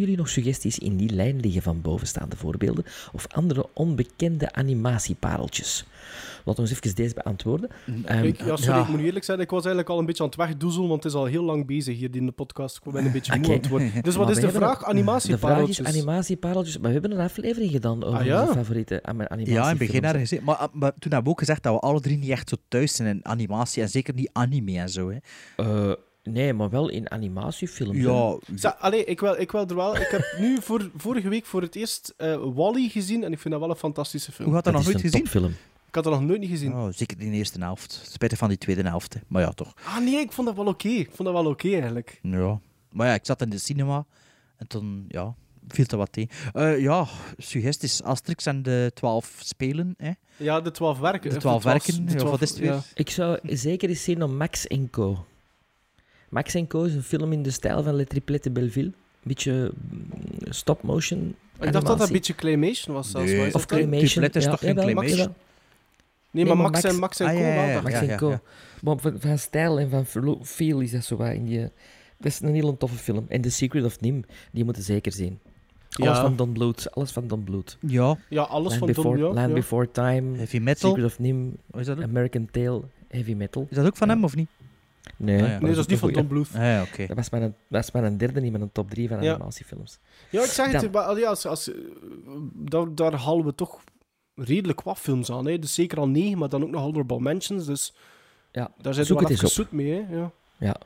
Jullie 0.00 0.16
nog 0.16 0.28
suggesties 0.28 0.78
in 0.78 0.96
die 0.96 1.10
lijn 1.10 1.40
liggen 1.40 1.62
van 1.62 1.80
bovenstaande 1.80 2.36
voorbeelden 2.36 2.84
of 3.12 3.26
andere 3.34 3.66
onbekende 3.74 4.52
animatiepareltjes? 4.52 5.84
Laten 6.44 6.62
we 6.64 6.70
eens 6.70 6.78
even 6.82 6.96
deze 6.96 7.14
beantwoorden. 7.14 7.70
Ehm, 8.04 8.24
ik, 8.24 8.44
ja, 8.44 8.56
sorry, 8.56 8.80
ik 8.80 8.88
moet 8.88 9.00
eerlijk 9.00 9.24
zijn, 9.24 9.40
ik 9.40 9.50
was 9.50 9.58
eigenlijk 9.64 9.88
al 9.88 9.98
een 9.98 10.06
beetje 10.06 10.22
aan 10.22 10.28
het 10.28 10.38
wegdoezelen, 10.38 10.88
want 10.88 11.02
het 11.02 11.12
is 11.12 11.18
al 11.18 11.24
heel 11.24 11.42
lang 11.44 11.66
bezig 11.66 11.96
hier 11.98 12.16
in 12.16 12.26
de 12.26 12.32
podcast. 12.32 12.80
Ik 12.84 12.92
ben 12.92 13.04
een 13.04 13.12
beetje 13.12 13.32
moe 13.36 13.44
Oké. 13.44 13.52
aan 13.54 13.58
het 13.60 13.68
worden. 13.68 13.90
Dus 14.02 14.14
wat 14.14 14.24
Maar 14.26 14.34
is 14.34 14.40
de 14.40 14.42
hebben 14.50 14.60
vraag? 14.62 14.86
een- 14.86 14.96
De 14.96 15.02
vraag 15.04 15.22
is 15.22 15.28
Animatiepareltjes. 15.38 15.86
animatiepareltjes. 15.86 16.78
Maar 16.78 16.86
we 16.92 16.92
hebben 17.00 17.12
een 17.18 17.24
aflevering 17.24 17.70
gedaan 17.70 18.04
over 18.04 18.18
Ah, 18.18 18.24
ja? 18.26 18.40
onze 18.42 18.52
favoriete 18.54 19.02
animatiefilms. 19.02 19.50
Ja, 19.50 19.62
in 19.62 19.68
het 19.68 19.78
begin 19.78 20.04
ergens. 20.04 20.40
Maar, 20.40 20.68
maar 20.72 20.92
toen 20.92 21.12
hebben 21.12 21.22
we 21.24 21.28
ook 21.30 21.38
gezegd 21.38 21.62
dat 21.62 21.72
we 21.74 21.80
alle 21.80 22.00
drie 22.00 22.18
niet 22.18 22.30
echt 22.30 22.48
zo 22.48 22.56
thuis 22.68 22.94
zijn 22.96 23.08
in 23.08 23.20
animatie 23.26 23.82
en 23.82 23.88
zeker 23.88 24.14
niet 24.14 24.30
anime 24.32 24.78
en 24.78 24.88
zo. 24.88 25.10
Hè. 25.10 25.16
Eh, 25.56 25.92
nee, 26.22 26.52
maar 26.52 26.70
wel 26.70 26.88
in 26.88 27.10
animatiefilms. 27.10 27.98
Ja, 28.62 28.76
Allee, 28.78 29.04
ik 29.04 29.20
wil, 29.20 29.40
ik 29.40 29.52
wil 29.52 29.66
er 29.66 29.74
wel... 29.74 29.96
Ik 29.96 30.08
heb 30.10 30.34
nu 30.38 30.62
voor, 30.62 30.90
vorige 30.96 31.28
week 31.28 31.44
voor 31.46 31.62
het 31.62 31.74
eerst 31.74 32.14
eh 32.16 32.36
Wally 32.54 32.88
gezien 32.88 33.24
en 33.24 33.32
ik 33.32 33.38
vind 33.38 33.52
dat 33.54 33.62
wel 33.62 33.70
een 33.70 33.76
fantastische 33.76 34.32
film. 34.32 34.46
Hoe 34.46 34.54
had 34.56 34.64
dat 34.64 34.72
nog 34.74 34.84
nooit 34.84 35.00
gezien? 35.00 35.26
Film. 35.26 35.54
Ik 35.88 35.94
had 35.94 36.04
dat 36.04 36.12
nog 36.12 36.22
nooit 36.22 36.40
niet 36.40 36.50
gezien. 36.50 36.72
Oh, 36.72 36.88
zeker 36.90 37.20
in 37.20 37.30
de 37.30 37.36
eerste 37.36 37.60
helft. 37.60 38.02
Spijtig 38.10 38.38
van 38.38 38.48
die 38.48 38.58
tweede 38.58 38.82
helft. 38.82 39.14
hè. 39.14 39.20
Maar 39.26 39.42
ja, 39.42 39.50
toch. 39.50 39.72
Ah 39.84 39.98
nee, 39.98 40.16
ik 40.20 40.32
vond 40.32 40.46
dat 40.46 40.56
wel 40.56 40.66
oké. 40.66 40.88
Ik 40.88 41.10
vond 41.12 41.28
dat 41.28 41.42
wel 41.42 41.50
oké 41.52 41.68
eigenlijk. 41.68 42.18
Ja. 42.22 42.60
Maar 42.92 43.06
ja, 43.06 43.14
ik 43.14 43.26
zat 43.26 43.40
in 43.42 43.50
de 43.50 43.58
cinema 43.58 44.04
en 44.56 44.66
toen, 44.66 45.04
ja, 45.08 45.34
viel 45.68 45.84
er 45.88 45.96
wat 45.96 46.12
tegen. 46.12 46.30
Eh, 46.52 46.80
ja, 46.80 47.06
suggesties. 47.38 48.02
Asterix 48.02 48.46
en 48.46 48.62
de 48.62 48.90
twaalf 48.94 49.36
spelen. 49.42 49.94
Hè. 49.96 50.10
Ja, 50.36 50.60
de 50.60 50.70
twaalf 50.70 50.98
werken. 50.98 51.30
De 51.30 51.36
twaalf 51.36 51.60
twaalf- 51.60 51.84
werken, 51.84 52.06
de 52.06 52.12
ja, 52.12 52.18
twaalf- 52.18 52.30
wat 52.32 52.42
is 52.42 52.50
het 52.50 52.58
weer? 52.58 52.72
ja. 52.72 52.80
Ik 52.94 53.10
zou 53.10 53.38
zeker 53.42 53.88
eens 53.88 54.02
zien 54.04 54.22
om 54.22 54.36
Max 54.36 54.66
Co. 54.90 55.24
Max 56.32 56.56
Co 56.68 56.82
is 56.82 56.94
een 56.94 57.02
film 57.02 57.32
in 57.32 57.42
de 57.42 57.50
stijl 57.50 57.82
van 57.82 57.94
Le 57.94 58.06
Triplettes 58.06 58.52
de 58.52 58.60
Belleville. 58.60 58.86
Een 58.86 58.94
beetje 59.22 59.72
mm, 59.90 60.52
stop-motion 60.52 61.34
Ik 61.60 61.72
dacht 61.72 61.86
dat 61.86 61.98
dat 61.98 62.06
een 62.06 62.12
beetje 62.12 62.34
claymation 62.34 62.94
was 62.94 63.10
zelfs. 63.10 63.30
Nee. 63.30 63.54
Of 63.54 63.66
claymation. 63.66 64.24
Is 64.24 64.44
ja, 64.44 64.50
toch 64.50 64.60
geen 64.60 64.74
claymation? 64.74 65.34
Nee, 66.30 66.44
maar 66.44 66.56
Max, 66.56 66.82
en 66.82 66.98
Max 66.98 67.20
en 67.20 67.26
Ah, 67.26 67.32
Co 67.32 67.38
ja, 67.38 67.64
ja. 67.64 67.80
Max 67.80 67.94
en 67.94 68.16
Co. 68.16 68.40
Maar 68.82 68.98
van, 68.98 69.14
van 69.18 69.38
stijl 69.38 69.78
en 69.78 69.90
van 69.90 70.06
feel 70.42 70.80
is 70.80 70.90
dat 70.90 71.04
zo 71.04 71.16
wat 71.16 71.32
in 71.32 71.44
die... 71.44 71.60
Dat 72.18 72.32
is 72.32 72.40
een 72.40 72.54
heel 72.54 72.76
toffe 72.76 72.96
film. 72.96 73.24
En 73.28 73.40
The 73.40 73.50
Secret 73.50 73.84
of 73.84 74.00
Nim, 74.00 74.24
die 74.52 74.64
moeten 74.64 74.82
zeker 74.82 75.12
zien. 75.12 75.38
Alles 75.90 76.16
Ja. 76.16 76.22
van 76.22 76.36
Don 76.36 76.52
Bluth. 76.52 76.90
Alles 76.94 77.10
van 77.10 77.28
Don 77.28 77.44
Bluth. 77.44 77.76
Ja. 77.80 78.16
Ja, 78.28 78.42
alles 78.42 78.68
Land 78.68 78.78
van 78.78 78.86
Before, 78.86 79.18
Don, 79.18 79.28
ja, 79.28 79.34
Land 79.34 79.48
ja. 79.48 79.54
Before 79.54 79.90
Time, 79.90 80.36
Heavy 80.36 80.58
metal. 80.58 80.90
Secret 80.90 81.06
of 81.06 81.18
Nim? 81.18 81.56
American 82.02 82.48
Tail, 82.50 82.90
Heavy 83.08 83.34
Metal. 83.34 83.66
Is 83.70 83.76
dat 83.76 83.86
ook 83.86 83.96
van 83.96 84.08
hem 84.08 84.24
of 84.24 84.36
niet? 84.36 84.48
Nee, 85.22 85.42
Ah, 85.42 85.48
ja. 85.48 85.58
Nee, 85.58 85.70
dat 85.70 85.78
is 85.78 85.86
niet 85.86 85.98
van 85.98 86.08
goeie. 86.12 86.26
Bluth. 86.26 86.48
Ah, 86.54 86.60
ja, 86.62 86.82
oké. 86.82 87.06
Dat 87.06 87.16
was 87.16 87.30
mijn, 87.30 87.42
dat 87.42 87.52
was 87.68 87.90
mijn 87.90 88.16
derde 88.16 88.40
niet 88.40 88.52
met 88.52 88.60
een 88.60 88.72
top 88.72 88.90
3 88.90 89.08
van 89.08 89.22
Ja. 89.22 89.30
animatiefilms. 89.34 89.98
Ja, 90.30 90.42
ik 90.42 90.50
zeg 90.50 90.72
het, 90.72 90.92
maar, 90.92 91.18
ja, 91.18 91.28
als, 91.28 91.46
als, 91.46 91.70
daar, 92.54 92.94
daar 92.94 93.14
halen 93.14 93.44
we 93.44 93.54
toch 93.54 93.80
redelijk 94.34 94.80
wat 94.82 94.98
films 94.98 95.30
aan. 95.30 95.46
Hè. 95.46 95.58
Dus 95.58 95.74
zeker 95.74 95.98
al 95.98 96.08
negen, 96.08 96.38
maar 96.38 96.48
dan 96.48 96.62
ook 96.62 96.70
nog 96.70 96.80
honorable 96.82 97.20
mentions. 97.20 97.66
Dus 97.66 97.94
Ja, 98.52 98.70
daar 98.80 98.94
zit 98.94 99.08
wel 99.08 99.18
het 99.18 99.30
even 99.30 99.48
zoet 99.48 99.72
mee. 99.72 99.92
Hè. 99.92 100.16
Ja. 100.16 100.30
Ja. 100.58 100.76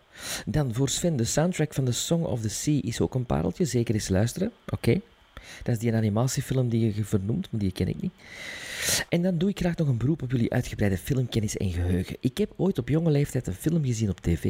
Dan 0.46 0.74
voor 0.74 0.88
Sven, 0.88 1.16
de 1.16 1.24
soundtrack 1.24 1.74
van 1.74 1.84
The 1.84 1.92
Song 1.92 2.24
of 2.24 2.40
the 2.40 2.48
Sea 2.48 2.80
is 2.82 3.00
ook 3.00 3.14
een 3.14 3.26
pareltje. 3.26 3.64
Zeker 3.64 3.94
eens 3.94 4.08
luisteren. 4.08 4.52
Oké. 4.68 5.00
Dat 5.62 5.74
is 5.74 5.78
die 5.80 5.94
animatiefilm 5.94 6.68
die 6.68 6.94
je 6.94 7.04
vernoemt, 7.04 7.48
maar 7.50 7.60
die 7.60 7.72
ken 7.72 7.88
ik 7.88 8.00
niet. 8.02 8.12
En 9.08 9.22
dan 9.22 9.38
doe 9.38 9.48
ik 9.48 9.58
graag 9.58 9.76
nog 9.76 9.88
een 9.88 9.98
beroep 9.98 10.22
op 10.22 10.30
jullie 10.30 10.52
uitgebreide 10.52 10.98
filmkennis 10.98 11.56
en 11.56 11.70
geheugen. 11.70 12.16
Ik 12.20 12.38
heb 12.38 12.52
ooit 12.56 12.78
op 12.78 12.88
jonge 12.88 13.10
leeftijd 13.10 13.46
een 13.46 13.52
film 13.52 13.84
gezien 13.84 14.10
op 14.10 14.20
tv 14.20 14.42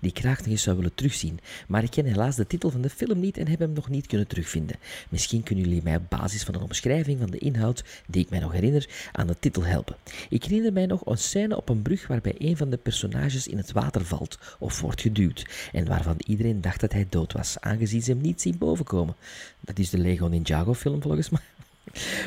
die 0.00 0.10
ik 0.10 0.18
graag 0.18 0.38
nog 0.38 0.46
eens 0.46 0.62
zou 0.62 0.76
willen 0.76 0.94
terugzien. 0.94 1.38
Maar 1.68 1.82
ik 1.82 1.90
ken 1.90 2.04
helaas 2.04 2.36
de 2.36 2.46
titel 2.46 2.70
van 2.70 2.80
de 2.80 2.90
film 2.90 3.20
niet 3.20 3.36
en 3.36 3.48
heb 3.48 3.58
hem 3.58 3.72
nog 3.72 3.88
niet 3.88 4.06
kunnen 4.06 4.26
terugvinden. 4.26 4.76
Misschien 5.08 5.42
kunnen 5.42 5.64
jullie 5.64 5.82
mij 5.82 5.96
op 5.96 6.08
basis 6.08 6.42
van 6.42 6.54
een 6.54 6.62
omschrijving 6.62 7.18
van 7.18 7.30
de 7.30 7.38
inhoud, 7.38 7.84
die 8.06 8.22
ik 8.22 8.30
mij 8.30 8.38
nog 8.38 8.52
herinner, 8.52 8.88
aan 9.12 9.26
de 9.26 9.36
titel 9.38 9.64
helpen. 9.64 9.96
Ik 10.28 10.44
herinner 10.44 10.72
mij 10.72 10.86
nog 10.86 11.06
een 11.06 11.18
scène 11.18 11.56
op 11.56 11.68
een 11.68 11.82
brug 11.82 12.06
waarbij 12.06 12.34
een 12.38 12.56
van 12.56 12.70
de 12.70 12.76
personages 12.76 13.46
in 13.46 13.56
het 13.56 13.72
water 13.72 14.04
valt 14.04 14.38
of 14.58 14.80
wordt 14.80 15.00
geduwd 15.00 15.46
en 15.72 15.86
waarvan 15.86 16.16
iedereen 16.26 16.60
dacht 16.60 16.80
dat 16.80 16.92
hij 16.92 17.06
dood 17.08 17.32
was, 17.32 17.60
aangezien 17.60 18.02
ze 18.02 18.10
hem 18.10 18.20
niet 18.20 18.40
zien 18.40 18.58
bovenkomen. 18.58 19.16
Dat 19.60 19.78
is 19.78 19.90
de 19.90 19.98
Lego 19.98 20.26
Ninjago 20.26 20.74
film 20.74 21.02
volgens 21.02 21.30
mij. 21.30 21.40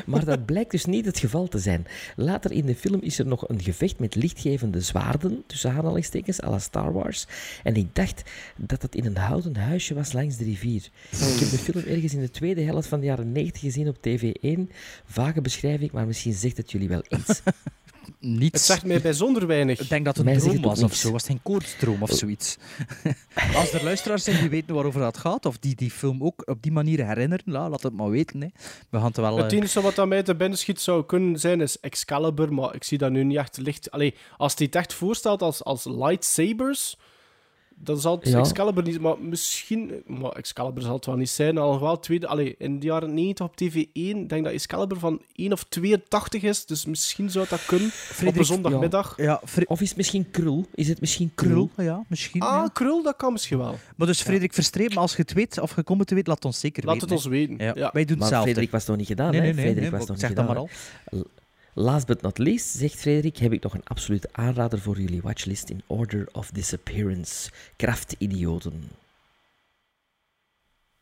Maar 0.06 0.24
dat 0.24 0.46
blijkt 0.46 0.70
dus 0.70 0.84
niet 0.84 1.04
het 1.04 1.18
geval 1.18 1.48
te 1.48 1.58
zijn. 1.58 1.86
Later 2.16 2.52
in 2.52 2.66
de 2.66 2.74
film 2.74 3.00
is 3.00 3.18
er 3.18 3.26
nog 3.26 3.48
een 3.48 3.62
gevecht 3.62 3.98
met 3.98 4.14
lichtgevende 4.14 4.80
zwaarden, 4.80 5.42
tussen 5.46 5.70
aanhalingstekens, 5.70 6.42
à 6.42 6.50
la 6.50 6.58
Star 6.58 6.92
Wars. 6.92 7.26
En 7.62 7.74
ik 7.74 7.94
dacht 7.94 8.22
dat 8.56 8.82
het 8.82 8.94
in 8.94 9.06
een 9.06 9.16
houten 9.16 9.56
huisje 9.56 9.94
was 9.94 10.12
langs 10.12 10.36
de 10.36 10.44
rivier. 10.44 10.90
Ik 11.10 11.38
heb 11.38 11.50
de 11.50 11.58
film 11.58 11.84
ergens 11.84 12.14
in 12.14 12.20
de 12.20 12.30
tweede 12.30 12.62
helft 12.62 12.88
van 12.88 13.00
de 13.00 13.06
jaren 13.06 13.32
90 13.32 13.60
gezien 13.60 13.88
op 13.88 13.96
TV1. 13.96 14.72
Vage 15.04 15.40
beschrijving, 15.40 15.92
maar 15.92 16.06
misschien 16.06 16.32
zegt 16.32 16.56
het 16.56 16.70
jullie 16.70 16.88
wel 16.88 17.02
iets. 17.08 17.42
Niets. 18.20 18.52
Het 18.52 18.60
zegt 18.60 18.84
mij 18.84 19.00
bijzonder 19.00 19.46
weinig. 19.46 19.80
Ik 19.80 19.88
denk 19.88 20.04
dat 20.04 20.16
het 20.16 20.26
een 20.26 20.38
droom 20.38 20.62
was 20.62 20.82
of 20.82 20.94
zo. 20.94 21.10
Was 21.12 21.22
het 21.22 21.30
geen 21.30 21.42
koortsdroom 21.42 22.02
of 22.02 22.10
zoiets? 22.10 22.56
Als 23.54 23.72
er 23.72 23.84
luisteraars 23.84 24.24
zijn 24.24 24.40
die 24.40 24.48
weten 24.48 24.74
waarover 24.74 25.00
dat 25.00 25.18
gaat, 25.18 25.46
of 25.46 25.58
die 25.58 25.74
die 25.74 25.90
film 25.90 26.22
ook 26.22 26.42
op 26.44 26.62
die 26.62 26.72
manier 26.72 27.06
herinneren, 27.06 27.52
la, 27.52 27.68
laat 27.68 27.82
het 27.82 27.92
maar 27.92 28.10
weten. 28.10 28.40
Hè. 28.40 28.48
We 28.90 28.98
gaan 28.98 29.06
het 29.06 29.16
wel... 29.16 29.36
Het 29.36 29.52
eh, 29.52 29.58
enige 29.58 29.80
wat 29.80 29.98
aan 29.98 30.08
mij 30.08 30.22
te 30.22 30.34
binnen 30.34 30.58
schiet 30.58 30.80
zou 30.80 31.04
kunnen 31.04 31.40
zijn 31.40 31.60
is 31.60 31.80
Excalibur, 31.80 32.52
maar 32.52 32.74
ik 32.74 32.84
zie 32.84 32.98
dat 32.98 33.10
nu 33.10 33.24
niet 33.24 33.38
echt 33.38 33.56
licht. 33.56 33.90
Allee, 33.90 34.14
als 34.36 34.54
hij 34.56 34.66
het 34.66 34.74
echt 34.74 34.94
voorstelt 34.94 35.42
als, 35.42 35.64
als 35.64 35.84
lightsabers, 35.84 36.96
dan 37.78 37.98
zal 38.00 38.16
het 38.18 38.28
Ja. 38.28 38.38
Excalibur 38.38 38.82
niet... 38.82 39.00
Maar 39.00 39.18
misschien... 39.20 40.02
Maar 40.06 40.30
Excalibur 40.32 40.82
zal 40.82 40.94
het 40.94 41.06
wel 41.06 41.16
niet 41.16 41.28
zijn. 41.30 41.58
Al 41.58 41.80
wel 41.80 41.98
tweede... 41.98 42.26
Allee, 42.26 42.54
in 42.58 42.78
de 42.80 42.86
jaren 42.86 43.14
90 43.14 43.46
op 43.46 43.52
TV1, 43.62 43.90
ik 43.92 44.28
denk 44.28 44.44
dat 44.44 44.52
Excalibur 44.52 44.98
van 44.98 45.22
1 45.34 45.52
of 45.52 45.64
82 45.64 46.42
is, 46.42 46.66
dus 46.66 46.84
misschien 46.86 47.30
zou 47.30 47.46
dat 47.48 47.64
kunnen 47.66 47.90
op 48.26 48.36
een 48.36 48.44
zondagmiddag. 48.44 49.14
ja, 49.16 49.40
Fre- 49.44 49.64
Of 49.66 49.80
is 49.80 49.88
het 49.88 49.96
misschien 49.96 50.30
Krul? 50.30 50.66
Is 50.74 50.88
het 50.88 51.00
misschien 51.00 51.30
Krul? 51.34 51.70
Krul, 51.74 51.86
ja, 51.86 52.04
misschien. 52.08 52.40
Ah, 52.40 52.48
ja. 52.62 52.68
Krul, 52.72 53.02
dat 53.02 53.16
kan 53.16 53.32
misschien 53.32 53.58
wel. 53.58 53.74
Maar 53.96 54.06
dus 54.06 54.22
Frederik 54.22 54.52
Verstrepen, 54.52 54.96
als 54.96 55.16
je 55.16 55.22
het 55.22 55.32
weet, 55.32 55.60
of 55.60 55.76
je 55.76 55.82
komt 55.82 55.98
het 55.98 56.08
te 56.08 56.14
weten, 56.14 56.30
laat 56.32 56.44
ons 56.44 56.60
zeker 56.60 56.84
Laat 56.84 56.94
weten. 56.94 57.08
het 57.08 57.16
ons 57.16 57.26
weten. 57.26 57.56
Ja. 57.58 57.72
Ja. 57.74 57.90
Wij 57.92 58.04
doen 58.04 58.18
Maar 58.18 58.26
hetzelfde. 58.26 58.50
Frederik 58.50 58.70
was 58.70 58.86
nog 58.86 58.96
niet 58.96 59.06
gedaan, 59.06 59.30
Nee, 59.30 59.54
Frederik 59.54 60.02
zeg 60.14 60.32
dat 60.32 60.46
maar 60.46 60.56
hè. 60.56 60.62
Last 61.78 62.06
but 62.06 62.22
not 62.22 62.38
least, 62.38 62.66
zegt 62.76 62.94
Frederik, 62.94 63.36
heb 63.36 63.52
ik 63.52 63.62
nog 63.62 63.74
een 63.74 63.84
absolute 63.84 64.28
aanrader 64.32 64.80
voor 64.80 65.00
jullie 65.00 65.22
watchlist 65.22 65.70
in 65.70 65.82
Order 65.86 66.28
of 66.32 66.50
Disappearance. 66.50 67.50
Kraftidioten. 67.76 68.82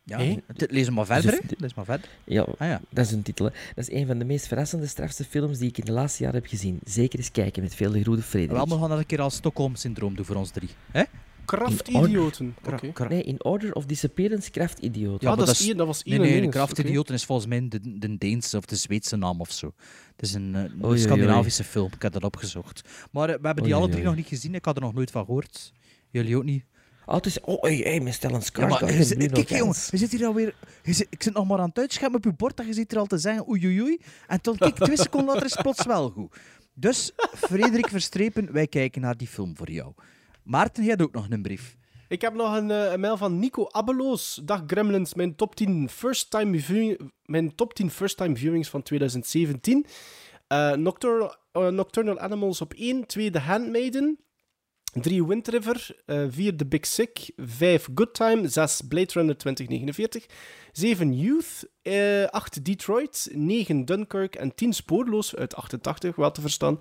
Ja, 0.03 0.19
het- 0.47 0.71
lees 0.71 0.85
hem 0.87 0.95
maar 0.95 1.07
verder. 1.07 1.31
Dus- 1.31 1.41
hè. 1.41 1.55
Lees 1.59 1.75
maar 1.75 1.85
verder. 1.85 2.09
Ja, 2.25 2.43
Ah, 2.43 2.69
ja. 2.69 2.81
dat 2.91 3.05
is 3.07 3.13
een 3.13 3.23
titel. 3.23 3.45
hè. 3.47 3.51
Dat 3.75 3.89
is 3.89 3.95
een 4.01 4.07
van 4.07 4.19
de 4.19 4.25
meest 4.25 4.47
verrassende, 4.47 4.87
strafste 4.87 5.25
films 5.25 5.59
die 5.59 5.69
ik 5.69 5.79
in 5.79 5.85
de 5.85 5.93
laatste 5.93 6.23
jaren 6.23 6.41
heb 6.41 6.49
gezien. 6.51 6.81
Zeker 6.85 7.19
eens 7.19 7.31
kijken, 7.31 7.63
met 7.63 7.75
veel 7.75 7.91
groede 7.91 8.23
Frederik. 8.23 8.65
We 8.69 8.79
gaan 8.79 8.89
dat 8.89 8.99
een 8.99 9.07
keer 9.07 9.21
als 9.21 9.35
Stockholm-syndroom 9.35 10.15
doen 10.17 10.25
voor 10.25 10.37
ons 10.37 10.51
drie. 10.51 10.69
Hè? 10.91 11.03
Krachtidioten. 11.45 12.55
Kra- 12.63 12.75
Oké. 12.77 12.93
kra- 12.93 13.09
Nee, 13.09 13.23
in 13.23 13.45
Order 13.45 13.73
of 13.73 13.85
Disappearance, 13.87 14.51
Kraftidioten. 14.51 15.19
Ja, 15.21 15.29
maar 15.29 15.37
dat, 15.37 15.47
dat 15.47 15.61
is 15.61 15.75
was 15.75 16.03
Nee, 16.03 16.13
één 16.15 16.23
nee, 16.23 16.31
en 16.31 16.37
de 16.37 16.43
één, 16.43 16.51
krachtidioten 16.51 17.15
is 17.15 17.25
volgens 17.25 17.49
mij 17.49 17.69
de, 17.69 17.99
de 17.99 18.19
Deense 18.19 18.57
of 18.57 18.65
de 18.65 18.77
Zweedse 18.77 19.17
naam 19.17 19.41
of 19.41 19.51
zo. 19.53 19.73
Het 20.17 20.23
is 20.27 20.35
een, 20.35 20.55
eh, 20.55 20.63
een 20.63 20.85
oei, 20.85 20.99
Scandinavische 20.99 21.65
film, 21.65 21.91
ik 21.95 22.03
heb 22.03 22.13
dat 22.13 22.25
opgezocht. 22.25 22.89
Maar 23.13 23.29
eh, 23.29 23.35
we 23.41 23.47
hebben 23.47 23.65
die 23.65 23.73
Oei, 23.73 23.83
alle 23.83 23.91
drie 23.91 24.01
oei. 24.01 24.09
nog 24.09 24.17
niet 24.17 24.27
gezien, 24.29 24.55
ik 24.55 24.65
had 24.65 24.77
er 24.77 24.83
nog 24.83 24.95
nooit 24.95 25.11
van 25.11 25.25
gehoord. 25.25 25.73
Jullie 26.11 26.37
ook 26.37 26.45
niet? 26.45 26.65
Oh, 27.07 27.15
het 27.15 27.27
is... 27.27 27.41
Oh, 27.41 27.63
hey, 27.63 27.77
hey, 27.77 28.13
Stellan 28.13 28.43
Ja, 28.53 28.67
maar 28.67 28.79
kijk, 28.79 29.49
jongen, 29.49 29.75
je 29.91 29.97
zit 29.97 30.13
hier 30.13 30.27
alweer. 30.27 30.55
Je 30.83 30.93
zit, 30.93 31.07
ik 31.11 31.23
zit 31.23 31.35
nog 31.35 31.47
maar 31.47 31.59
aan 31.59 31.69
het 31.69 31.79
uitschemmen 31.79 32.17
op 32.17 32.25
je 32.25 32.33
bord 32.33 32.61
en 32.61 32.67
je 32.67 32.73
zit 32.73 32.91
hier 32.91 33.01
al 33.01 33.07
te 33.07 33.19
zeggen 33.19 33.49
oei 33.49 33.67
oei 33.67 33.83
oei. 33.83 34.01
En 34.27 34.39
dan, 34.43 34.57
kijk, 34.57 34.75
twee 34.77 34.97
seconden 34.97 35.29
later 35.29 35.45
is 35.47 35.53
het 35.53 35.63
plots 35.63 35.87
wel 35.87 36.11
goed. 36.11 36.37
Dus, 36.75 37.13
Frederik 37.35 37.89
Verstrepen, 37.89 38.53
wij 38.53 38.67
kijken 38.67 39.01
naar 39.01 39.17
die 39.17 39.27
film 39.27 39.57
voor 39.57 39.71
jou. 39.71 39.93
Maarten, 40.45 40.85
jij 40.85 40.99
ook 41.01 41.13
nog 41.13 41.31
een 41.31 41.43
brief. 41.43 41.77
Ik 42.09 42.21
heb 42.21 42.35
nog 42.35 42.57
een, 42.57 42.71
eh, 42.71 42.93
een 42.93 43.01
mail 43.01 43.17
van 43.17 43.39
Nico 43.39 43.67
Abeloos. 43.71 44.41
Dag 44.45 44.63
Gremlins, 44.67 45.15
mijn 45.15 45.37
top 45.37 45.55
10 45.55 45.89
first 45.89 46.31
time, 46.31 46.97
mijn 47.25 47.55
top 47.55 47.75
10 47.75 47.91
first 47.91 48.17
time 48.17 48.37
viewings 48.37 48.69
van 48.69 48.83
2017. 48.83 49.87
Eh, 50.47 50.73
Nocturnal, 50.73 51.35
eh, 51.53 51.69
Nocturnal 51.69 52.19
Animals 52.19 52.61
op 52.61 52.73
1, 52.77 53.07
2 53.07 53.31
The 53.31 53.39
Handmaiden, 53.39 54.19
3 55.01 55.27
Wind 55.27 55.49
River, 55.49 55.97
4 56.29 56.57
The 56.57 56.67
Big 56.67 56.87
Sick, 56.87 57.33
5 57.37 57.89
Good 57.95 58.15
Time, 58.15 58.49
6 58.49 58.81
Blade 58.81 59.13
Runner 59.13 59.37
2049, 59.37 60.27
7 60.73 61.15
Youth, 61.15 61.69
eh 61.85 62.25
8 62.31 62.65
Detroit, 62.65 63.29
9 63.33 63.85
Dunkirk 63.85 64.35
en 64.35 64.55
10 64.55 64.73
Spoorloos 64.73 65.37
uit 65.37 65.55
88, 65.57 66.17
wel 66.17 66.31
te 66.31 66.41
verstaan. 66.41 66.81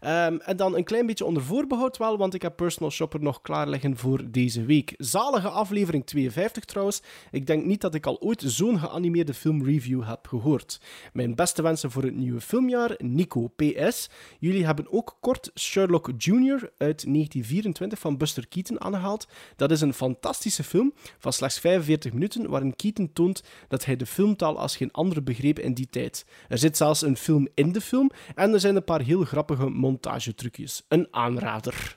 Ehm, 0.00 0.36
en 0.36 0.56
dan 0.56 0.76
een 0.76 0.84
klein 0.84 1.06
beetje 1.06 1.24
onder 1.24 1.42
voorbehoud 1.42 1.96
wel, 1.96 2.18
want 2.18 2.34
ik 2.34 2.42
heb 2.42 2.56
Personal 2.56 2.90
Shopper 2.90 3.22
nog 3.22 3.40
klaar 3.40 3.68
liggen 3.68 3.96
voor 3.96 4.30
deze 4.30 4.64
week. 4.64 4.94
Zalige 4.98 5.48
aflevering 5.48 6.06
52 6.06 6.64
trouwens. 6.64 7.02
Ik 7.30 7.46
denk 7.46 7.64
niet 7.64 7.80
dat 7.80 7.94
ik 7.94 8.06
al 8.06 8.20
ooit 8.20 8.42
zo'n 8.46 8.78
geanimeerde 8.78 9.34
filmreview 9.34 10.04
heb 10.04 10.26
gehoord. 10.26 10.80
Mijn 11.12 11.34
beste 11.34 11.62
wensen 11.62 11.90
voor 11.90 12.02
het 12.02 12.16
nieuwe 12.16 12.40
filmjaar, 12.40 12.94
Nico 12.98 13.48
PS. 13.56 14.10
Jullie 14.38 14.64
hebben 14.64 14.92
ook 14.92 15.16
kort 15.20 15.50
Sherlock 15.54 16.10
Jr. 16.16 16.72
uit 16.78 17.04
1924 17.04 17.98
van 17.98 18.16
Buster 18.16 18.48
Keaton 18.48 18.80
aangehaald. 18.80 19.28
Dat 19.56 19.70
is 19.70 19.80
een 19.80 19.94
fantastische 19.94 20.64
film 20.64 20.92
van 21.18 21.32
slechts 21.32 21.58
45 21.58 22.12
minuten, 22.12 22.50
waarin 22.50 22.76
Keaton 22.76 23.12
toont 23.12 23.42
dat 23.68 23.84
hij 23.84 23.96
de 23.96 24.06
filmtaal 24.30 24.58
als 24.58 24.76
geen 24.76 24.90
andere 24.90 25.22
begreep 25.22 25.58
in 25.58 25.74
die 25.74 25.88
tijd. 25.90 26.24
Er 26.48 26.58
zit 26.58 26.76
zelfs 26.76 27.02
een 27.02 27.16
film 27.16 27.48
in 27.54 27.72
de 27.72 27.80
film 27.80 28.10
en 28.34 28.52
er 28.52 28.60
zijn 28.60 28.76
een 28.76 28.84
paar 28.84 29.00
heel 29.00 29.24
grappige 29.24 29.68
montagetrucjes. 29.68 30.82
Een 30.88 31.08
aanrader. 31.10 31.96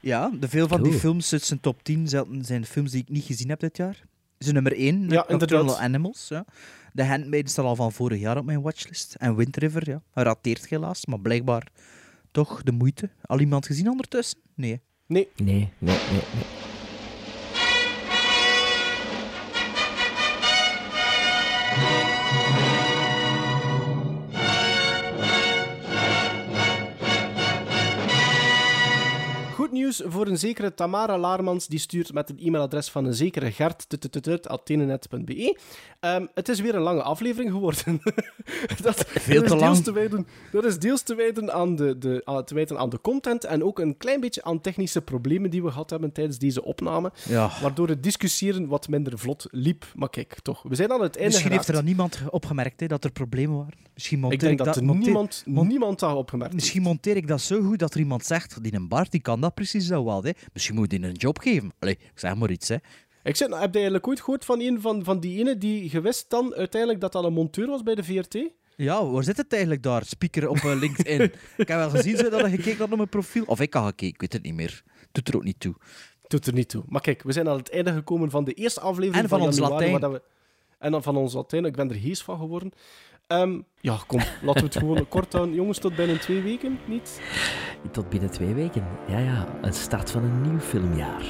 Ja, 0.00 0.30
de 0.40 0.48
veel 0.48 0.68
van 0.68 0.82
die 0.82 0.92
films 0.92 1.32
uit 1.32 1.42
zijn 1.42 1.60
top 1.60 1.82
10 1.82 2.08
zelten 2.08 2.44
zijn 2.44 2.66
films 2.66 2.90
die 2.90 3.00
ik 3.00 3.08
niet 3.08 3.24
gezien 3.24 3.48
heb 3.48 3.60
dit 3.60 3.76
jaar. 3.76 4.02
Zijn 4.38 4.54
nummer 4.54 4.76
1, 4.76 5.08
Ja. 5.08 5.24
Nocturnal 5.28 5.78
Animals. 5.78 6.28
Ja. 6.28 6.44
The 6.94 7.04
Handmaid 7.04 7.50
staat 7.50 7.64
al 7.64 7.76
van 7.76 7.92
vorig 7.92 8.20
jaar 8.20 8.36
op 8.36 8.44
mijn 8.44 8.62
watchlist. 8.62 9.14
En 9.14 9.36
Wind 9.36 9.56
River, 9.56 9.90
ja. 9.90 10.02
Hij 10.12 10.24
rateert 10.24 10.68
helaas, 10.68 11.06
maar 11.06 11.20
blijkbaar 11.20 11.66
toch 12.30 12.62
de 12.62 12.72
moeite. 12.72 13.10
Al 13.22 13.40
iemand 13.40 13.66
gezien 13.66 13.88
ondertussen? 13.88 14.38
Nee. 14.54 14.80
Nee. 15.06 15.28
Nee, 15.36 15.72
nee, 15.78 15.96
nee. 16.10 16.22
nee. 16.34 16.57
Nieuws 29.88 30.12
voor 30.14 30.26
een 30.26 30.38
zekere 30.38 30.74
Tamara 30.74 31.18
Laarmans, 31.18 31.66
die 31.66 31.78
stuurt 31.78 32.12
met 32.12 32.30
een 32.30 32.38
e-mailadres 32.38 32.88
van 32.88 33.04
een 33.04 33.14
zekere 33.14 33.52
Gert, 33.52 33.86
atenenet.be. 34.48 35.58
Ehm, 36.00 36.26
het 36.34 36.48
is 36.48 36.60
weer 36.60 36.74
een 36.74 36.82
lange 36.82 37.02
aflevering 37.02 37.50
geworden. 37.50 38.00
dat, 38.82 39.04
Veel 39.08 39.40
dat 39.40 39.50
te 39.50 39.56
lang. 39.56 39.72
Deels 39.72 39.82
te 39.84 39.92
wijden, 39.92 40.26
dat 40.52 40.64
is 40.64 40.78
deels 40.78 41.02
te 41.02 41.14
wijden, 41.14 41.52
aan 41.52 41.76
de, 41.76 41.98
de, 41.98 42.22
aan, 42.24 42.44
te 42.44 42.54
wijten 42.54 42.78
aan 42.78 42.88
de 42.88 43.00
content 43.00 43.44
en 43.44 43.64
ook 43.64 43.78
een 43.78 43.96
klein 43.96 44.20
beetje 44.20 44.44
aan 44.44 44.60
technische 44.60 45.02
problemen 45.02 45.50
die 45.50 45.62
we 45.62 45.70
gehad 45.70 45.90
hebben 45.90 46.12
tijdens 46.12 46.38
deze 46.38 46.64
opname. 46.64 47.12
Ja. 47.28 47.50
Waardoor 47.62 47.88
het 47.88 48.02
discussiëren 48.02 48.66
wat 48.66 48.88
minder 48.88 49.18
vlot 49.18 49.46
liep. 49.50 49.84
Maar 49.94 50.10
kijk, 50.10 50.40
toch, 50.42 50.62
we 50.62 50.74
zijn 50.74 50.92
aan 50.92 51.02
het 51.02 51.16
einde 51.16 51.30
Misschien 51.32 51.52
heeft 51.52 51.68
er 51.68 51.74
dan 51.74 51.84
niemand 51.84 52.20
opgemerkt 52.30 52.80
hè, 52.80 52.86
dat 52.86 53.04
er 53.04 53.10
problemen 53.12 53.56
waren. 53.56 53.78
Misschien 53.94 54.18
monteer 54.18 54.38
Ik 54.38 54.44
denk 54.46 54.66
dat 54.66 54.76
er 54.76 54.84
monteer- 54.84 55.04
niemand, 55.04 55.42
niemand 55.46 55.98
dat 55.98 56.14
opgemerkt. 56.14 56.54
Misschien 56.54 56.82
monteer 56.82 57.16
ik 57.16 57.26
dat 57.26 57.40
zo 57.40 57.62
goed 57.62 57.78
dat 57.78 57.94
er 57.94 58.00
iemand 58.00 58.24
zegt, 58.24 58.62
die 58.62 58.74
een 58.74 58.88
Bart 58.88 59.10
die 59.10 59.20
kan 59.20 59.40
dat 59.40 59.54
precies 59.54 59.77
Hè. 59.86 60.30
Misschien 60.52 60.74
moet 60.74 60.90
hij 60.90 61.02
een 61.02 61.12
job 61.12 61.38
geven. 61.38 61.72
Allee, 61.78 61.94
ik 61.94 62.18
zeg 62.18 62.34
maar 62.34 62.50
iets. 62.50 62.68
Hè. 62.68 62.76
Ik 63.22 63.36
zeg, 63.36 63.48
heb 63.48 63.68
je 63.68 63.74
eigenlijk 63.74 64.08
ooit 64.08 64.20
gehoord 64.20 64.44
van 64.44 64.60
een 64.60 64.80
van, 64.80 65.04
van 65.04 65.20
die 65.20 65.38
ene 65.38 65.58
die 65.58 65.90
gewist 65.90 66.30
dan 66.30 66.54
uiteindelijk 66.54 67.00
dat 67.00 67.12
dat 67.12 67.24
een 67.24 67.32
monteur 67.32 67.66
was 67.66 67.82
bij 67.82 67.94
de 67.94 68.04
VRT? 68.04 68.38
Ja, 68.76 69.06
waar 69.06 69.24
zit 69.24 69.36
het 69.36 69.52
eigenlijk 69.52 69.82
daar? 69.82 70.04
Speaker 70.04 70.48
op 70.48 70.56
eh, 70.56 70.78
LinkedIn. 70.80 71.20
ik 71.56 71.68
heb 71.68 71.78
wel 71.78 71.90
gezien 71.90 72.16
zo 72.16 72.28
dat 72.28 72.40
je 72.40 72.48
gekeken 72.56 72.78
had 72.78 72.90
op 72.90 72.96
mijn 72.96 73.08
profiel. 73.08 73.44
Of 73.46 73.60
ik 73.60 73.74
had 73.74 73.84
gekeken, 73.84 74.14
ik 74.14 74.20
weet 74.20 74.32
het 74.32 74.42
niet 74.42 74.54
meer. 74.54 74.82
Doet 75.12 75.28
er 75.28 75.36
ook 75.36 75.44
niet 75.44 75.60
toe. 75.60 75.74
Doet 76.26 76.46
er 76.46 76.52
niet 76.52 76.68
toe. 76.68 76.82
Maar 76.86 77.00
kijk, 77.00 77.22
we 77.22 77.32
zijn 77.32 77.48
aan 77.48 77.56
het 77.56 77.70
einde 77.70 77.92
gekomen 77.92 78.30
van 78.30 78.44
de 78.44 78.52
eerste 78.52 78.80
aflevering 78.80 79.22
En 79.22 79.28
van 79.28 79.40
ons 79.40 79.56
januari, 79.56 79.92
Latijn. 79.92 80.12
we, 80.12 80.22
En 80.78 80.90
dan 80.92 81.02
van 81.02 81.16
ons 81.16 81.32
Latijn. 81.32 81.64
Ik 81.64 81.76
ben 81.76 81.88
er 81.88 81.96
hees 81.96 82.22
van 82.22 82.38
geworden. 82.38 82.72
Ehm, 83.28 83.60
ja, 83.80 83.98
kom, 84.06 84.20
laten 84.42 84.60
we 84.60 84.66
het 84.66 84.76
gewoon 84.76 85.08
kort 85.08 85.34
aan. 85.34 85.54
Jongens, 85.54 85.78
tot 85.78 85.96
binnen 85.96 86.20
twee 86.20 86.42
weken, 86.42 86.78
niet? 86.84 87.20
Tot 87.92 88.08
binnen 88.08 88.30
twee 88.30 88.54
weken. 88.54 88.86
Ja, 89.08 89.18
ja. 89.18 89.46
Een 89.62 89.74
start 89.74 90.10
van 90.10 90.22
een 90.22 90.40
nieuw 90.40 90.60
filmjaar. 90.60 91.22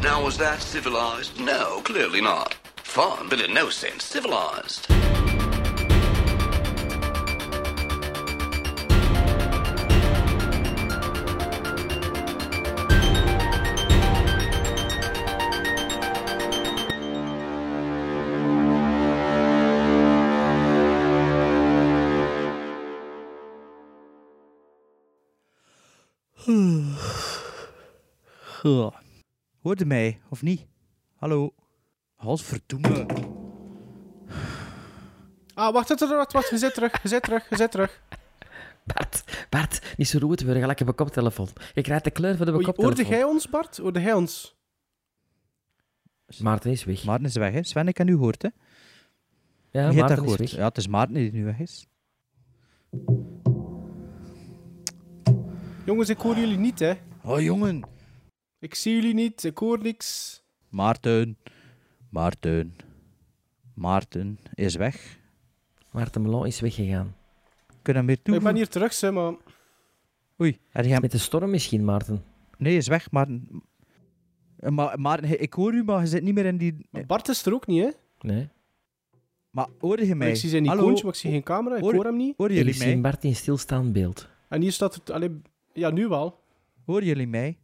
Now, 0.00 0.22
was 0.22 0.36
that 0.36 0.62
civilized? 0.62 1.38
No, 1.38 1.80
clearly 1.82 2.20
not. 2.20 2.60
Fun, 2.82 3.28
but 3.28 3.40
in 3.46 3.52
no 3.52 3.68
sense 3.70 4.06
civilized. 4.06 4.86
Hoorde 29.60 29.84
mij, 29.84 30.20
of 30.28 30.42
niet? 30.42 30.66
Hallo? 31.14 31.54
Halsverdoemen. 32.14 33.06
Ah, 35.54 35.72
wacht, 35.72 35.88
wacht, 35.88 36.00
wacht, 36.08 36.32
wacht. 36.32 36.50
Je 36.50 36.58
zit 36.58 36.74
terug, 36.74 37.02
je 37.02 37.08
zit 37.08 37.22
terug, 37.22 37.48
je 37.48 37.56
zit 37.56 37.70
terug. 37.70 38.02
Bart, 38.84 39.46
Bart, 39.50 39.94
niet 39.96 40.08
zo 40.08 40.18
roet 40.18 40.42
worden, 40.42 40.60
gelijk 40.60 40.80
op 40.80 40.88
een 40.88 40.94
koptelefoon. 40.94 41.48
Je 41.74 41.82
krijgt 41.82 42.04
de 42.04 42.10
kleur 42.10 42.36
van 42.36 42.46
de 42.46 42.52
koptelefoon. 42.52 42.84
Hoorde 42.84 43.04
jij 43.06 43.24
ons, 43.24 43.48
Bart? 43.48 43.76
Hoorde 43.76 44.00
jij 44.00 44.12
ons? 44.12 44.56
Maarten 46.40 46.70
is 46.70 46.84
weg. 46.84 47.04
Maarten 47.04 47.26
is 47.26 47.34
weg, 47.36 47.52
hè? 47.52 47.62
Sven, 47.62 47.88
ik 47.88 47.96
heb 47.98 48.06
nu 48.06 48.12
gehoord, 48.12 48.42
hè? 48.42 48.48
Ja, 49.70 49.82
Maarten 49.82 49.96
dat 49.96 50.10
is 50.10 50.16
gehoord. 50.18 50.38
weg. 50.38 50.50
Ja, 50.50 50.64
het 50.64 50.76
is 50.76 50.86
Maarten 50.86 51.14
die 51.14 51.32
nu 51.32 51.44
weg 51.44 51.58
is. 51.58 51.86
Jongens, 55.84 56.08
ik 56.08 56.18
hoor 56.18 56.36
jullie 56.36 56.58
niet, 56.58 56.78
hè. 56.78 56.92
Oh, 57.24 57.40
jongen. 57.40 57.82
Ik 58.58 58.74
zie 58.74 58.94
jullie 58.94 59.14
niet, 59.14 59.44
ik 59.44 59.58
hoor 59.58 59.78
niks. 59.82 60.40
Maarten. 60.68 61.36
Maarten. 62.10 62.76
Maarten 63.74 64.38
is 64.54 64.74
weg. 64.74 65.18
Maarten 65.90 66.22
Melon 66.22 66.46
is 66.46 66.60
weggegaan. 66.60 67.14
Kun 67.82 67.92
je 67.92 67.98
hem 67.98 68.06
weer 68.06 68.22
toe? 68.22 68.34
Ik 68.34 68.42
ben 68.42 68.54
hier 68.54 68.68
terug, 68.68 68.92
zeg 68.92 69.12
maar... 69.12 69.34
Oei. 70.40 70.58
Heb. 70.70 71.00
Met 71.02 71.10
de 71.12 71.18
storm 71.18 71.50
misschien, 71.50 71.84
Maarten. 71.84 72.24
Nee, 72.58 72.76
is 72.76 72.88
weg, 72.88 73.10
Maarten. 73.10 73.62
Eh, 74.58 74.70
Maar, 74.96 75.24
ik 75.24 75.52
hoor 75.52 75.74
u, 75.74 75.84
maar 75.84 76.00
je 76.00 76.06
zit 76.06 76.22
niet 76.22 76.34
meer 76.34 76.46
in 76.46 76.56
die... 76.56 76.86
Maar 76.90 77.06
Bart 77.06 77.28
is 77.28 77.46
er 77.46 77.54
ook 77.54 77.66
niet, 77.66 77.82
hè? 77.82 77.90
Nee. 78.28 78.48
Maar 79.50 79.66
hoorde 79.78 80.06
je 80.06 80.14
mij? 80.14 80.28
Ik 80.28 80.36
zie 80.36 80.48
zijn 80.50 80.66
Hallo? 80.66 80.82
icoontje, 80.82 81.04
maar 81.04 81.12
ik 81.12 81.18
zie 81.18 81.30
geen 81.30 81.42
camera. 81.42 81.76
Ik 81.76 81.82
Hoor- 81.82 81.94
hoor 81.94 82.04
hem 82.04 82.16
niet. 82.16 82.34
Ik 82.38 82.48
jullie 82.50 82.72
zie 82.74 82.86
mij? 82.86 83.00
Bart 83.00 83.24
in 83.24 83.36
stilstaand 83.36 83.92
beeld. 83.92 84.28
En 84.48 84.60
hier 84.60 84.72
staat 84.72 84.94
het... 84.94 85.10
Allee, 85.10 85.40
ja, 85.72 85.90
nu 85.90 86.08
wel. 86.08 86.40
Horen 86.84 87.04
jullie 87.04 87.26
mij? 87.26 87.58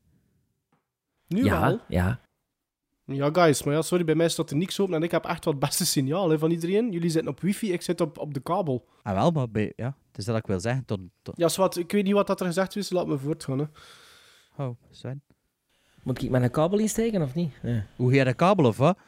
Nu 1.26 1.44
ja, 1.44 1.60
wel. 1.60 1.80
ja. 1.88 2.20
Ja, 3.04 3.30
guys, 3.32 3.62
maar 3.62 3.74
ja, 3.74 3.82
sorry, 3.82 4.04
bij 4.04 4.14
mij 4.14 4.28
staat 4.28 4.50
er 4.50 4.56
niks 4.56 4.80
open 4.80 4.94
en 4.94 5.02
ik 5.02 5.10
heb 5.10 5.24
echt 5.24 5.44
wat 5.44 5.54
het 5.54 5.62
beste 5.62 5.86
signaal 5.86 6.30
hè, 6.30 6.38
van 6.38 6.50
iedereen. 6.50 6.92
Jullie 6.92 7.10
zitten 7.10 7.30
op 7.30 7.40
wifi, 7.40 7.72
ik 7.72 7.82
zit 7.82 8.00
op, 8.00 8.18
op 8.18 8.34
de 8.34 8.40
kabel. 8.40 8.88
Ah, 9.02 9.14
wel, 9.14 9.30
maar 9.30 9.50
bij, 9.50 9.72
ja, 9.76 9.96
het 10.08 10.18
is 10.18 10.24
dat 10.24 10.36
ik 10.36 10.46
wil 10.46 10.60
zeggen. 10.60 10.84
Tot, 10.84 11.00
tot... 11.22 11.36
Ja, 11.36 11.48
zwart, 11.48 11.76
ik 11.76 11.92
weet 11.92 12.04
niet 12.04 12.12
wat 12.12 12.26
dat 12.26 12.40
er 12.40 12.46
gezegd 12.46 12.76
is, 12.76 12.90
laat 12.90 13.06
me 13.06 13.18
voortgaan. 13.18 13.58
Hè. 13.58 13.64
Oh, 14.64 14.76
Sven. 14.90 15.22
Moet 16.02 16.22
ik 16.22 16.30
mijn 16.30 16.50
kabel 16.50 16.78
insteken 16.78 17.22
of 17.22 17.34
niet? 17.34 17.52
Ja. 17.62 17.86
Hoe 17.96 18.10
ga 18.10 18.16
je 18.16 18.24
de 18.24 18.34
kabel 18.34 18.64
of 18.64 18.76
wat? 18.76 18.98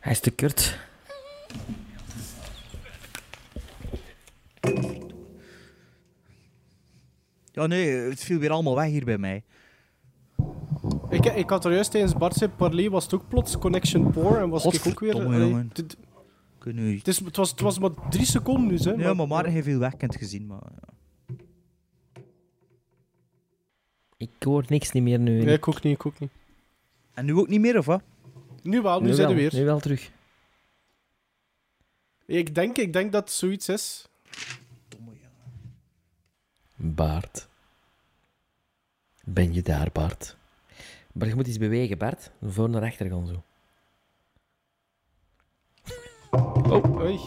Hij 0.00 0.12
is 0.12 0.20
te 0.20 0.30
kort. 0.30 0.78
Ja, 7.52 7.66
nee, 7.66 7.88
het 7.90 8.20
viel 8.20 8.38
weer 8.38 8.50
allemaal 8.50 8.74
weg 8.74 8.86
hier 8.86 9.04
bij 9.04 9.18
mij. 9.18 9.42
Ik, 11.10 11.24
ik 11.24 11.50
had 11.50 11.64
er 11.64 11.72
juist 11.72 11.90
tijdens 11.90 12.14
Bart 12.14 12.34
zijn 12.34 12.54
parley 12.56 12.90
was 12.90 13.04
het 13.04 13.14
ook 13.14 13.28
plots 13.28 13.58
Connection 13.58 14.10
Poor 14.10 14.36
en 14.36 14.48
was 14.48 14.64
ik 14.64 14.86
ook 14.86 15.00
weer... 15.00 15.14
Allee, 15.14 15.68
dit- 15.72 15.96
het, 16.98 17.08
is, 17.08 17.18
het, 17.20 17.36
was, 17.36 17.50
het 17.50 17.60
was 17.60 17.78
maar 17.78 17.90
drie 18.10 18.24
seconden 18.24 18.66
nu, 18.66 18.76
hè. 18.76 18.90
Ja, 18.92 19.14
maar 19.14 19.26
Maarten 19.26 19.52
heeft 19.52 19.66
veel 19.66 19.78
wekkend 19.78 20.16
gezien. 20.16 20.46
Maar... 20.46 20.62
Ik 24.16 24.30
hoor 24.38 24.64
niks 24.68 24.92
niet 24.92 25.02
meer 25.02 25.18
nu. 25.18 25.42
Nee, 25.44 25.54
ik 25.56 25.68
ook 25.68 25.82
niet, 25.82 25.94
ik 25.94 26.06
ook 26.06 26.18
niet. 26.18 26.30
En 27.14 27.24
nu 27.24 27.34
ook 27.34 27.48
niet 27.48 27.60
meer, 27.60 27.78
of 27.78 27.86
wat? 27.86 28.02
Nu 28.62 28.80
wel, 28.82 29.00
nu, 29.00 29.06
nu 29.08 29.14
zijn 29.14 29.28
we 29.28 29.34
weer. 29.34 29.54
Nu 29.54 29.64
wel 29.64 29.80
terug. 29.80 30.10
Ik 32.30 32.54
denk, 32.54 32.76
ik 32.78 32.92
denk 32.92 33.12
dat 33.12 33.22
het 33.22 33.32
zoiets 33.32 33.68
is. 33.68 34.08
Bart. 36.76 37.48
Ben 39.24 39.52
je 39.52 39.62
daar, 39.62 39.88
Bart? 39.92 40.36
Maar 41.12 41.28
je 41.28 41.34
moet 41.34 41.46
iets 41.46 41.58
bewegen, 41.58 41.98
Bart. 41.98 42.30
Voor 42.42 42.70
naar 42.70 42.82
achter 42.82 43.10
gaan 43.10 43.26
zo. 43.26 43.42
Oh, 46.30 47.00
oei. 47.00 47.18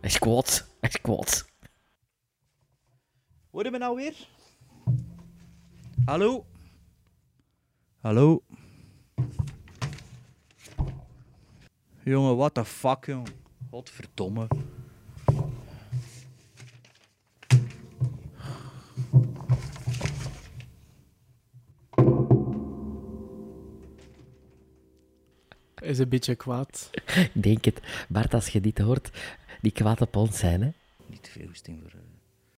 Hij 0.00 0.10
is 0.10 0.18
kwaad. 0.18 0.68
Hij 0.80 0.88
is 0.88 1.00
kwaad. 1.00 1.46
Hoor 3.50 3.64
je 3.64 3.70
me 3.70 3.78
nou 3.78 3.96
weer? 3.96 4.28
Hallo? 6.04 6.46
Hallo? 8.00 8.42
Jongen, 12.02 12.36
what 12.36 12.54
the 12.54 12.64
fuck, 12.64 13.04
jongen. 13.04 13.43
Godverdomme. 13.74 14.46
Hij 25.74 25.88
is 25.88 25.98
een 25.98 26.08
beetje 26.08 26.34
kwaad. 26.34 26.90
Ik 26.92 27.30
denk 27.42 27.64
het. 27.64 27.80
Bart, 28.08 28.34
als 28.34 28.48
je 28.48 28.60
dit 28.60 28.78
hoort, 28.78 29.10
die 29.60 29.72
kwaad 29.72 30.00
op 30.00 30.16
ons 30.16 30.38
zijn, 30.38 30.62
hè? 30.62 30.70
Niet 31.06 31.22
te 31.22 31.30
veel 31.30 31.46
goesting 31.46 31.80
voor... 31.80 32.00
eh, 32.00 32.13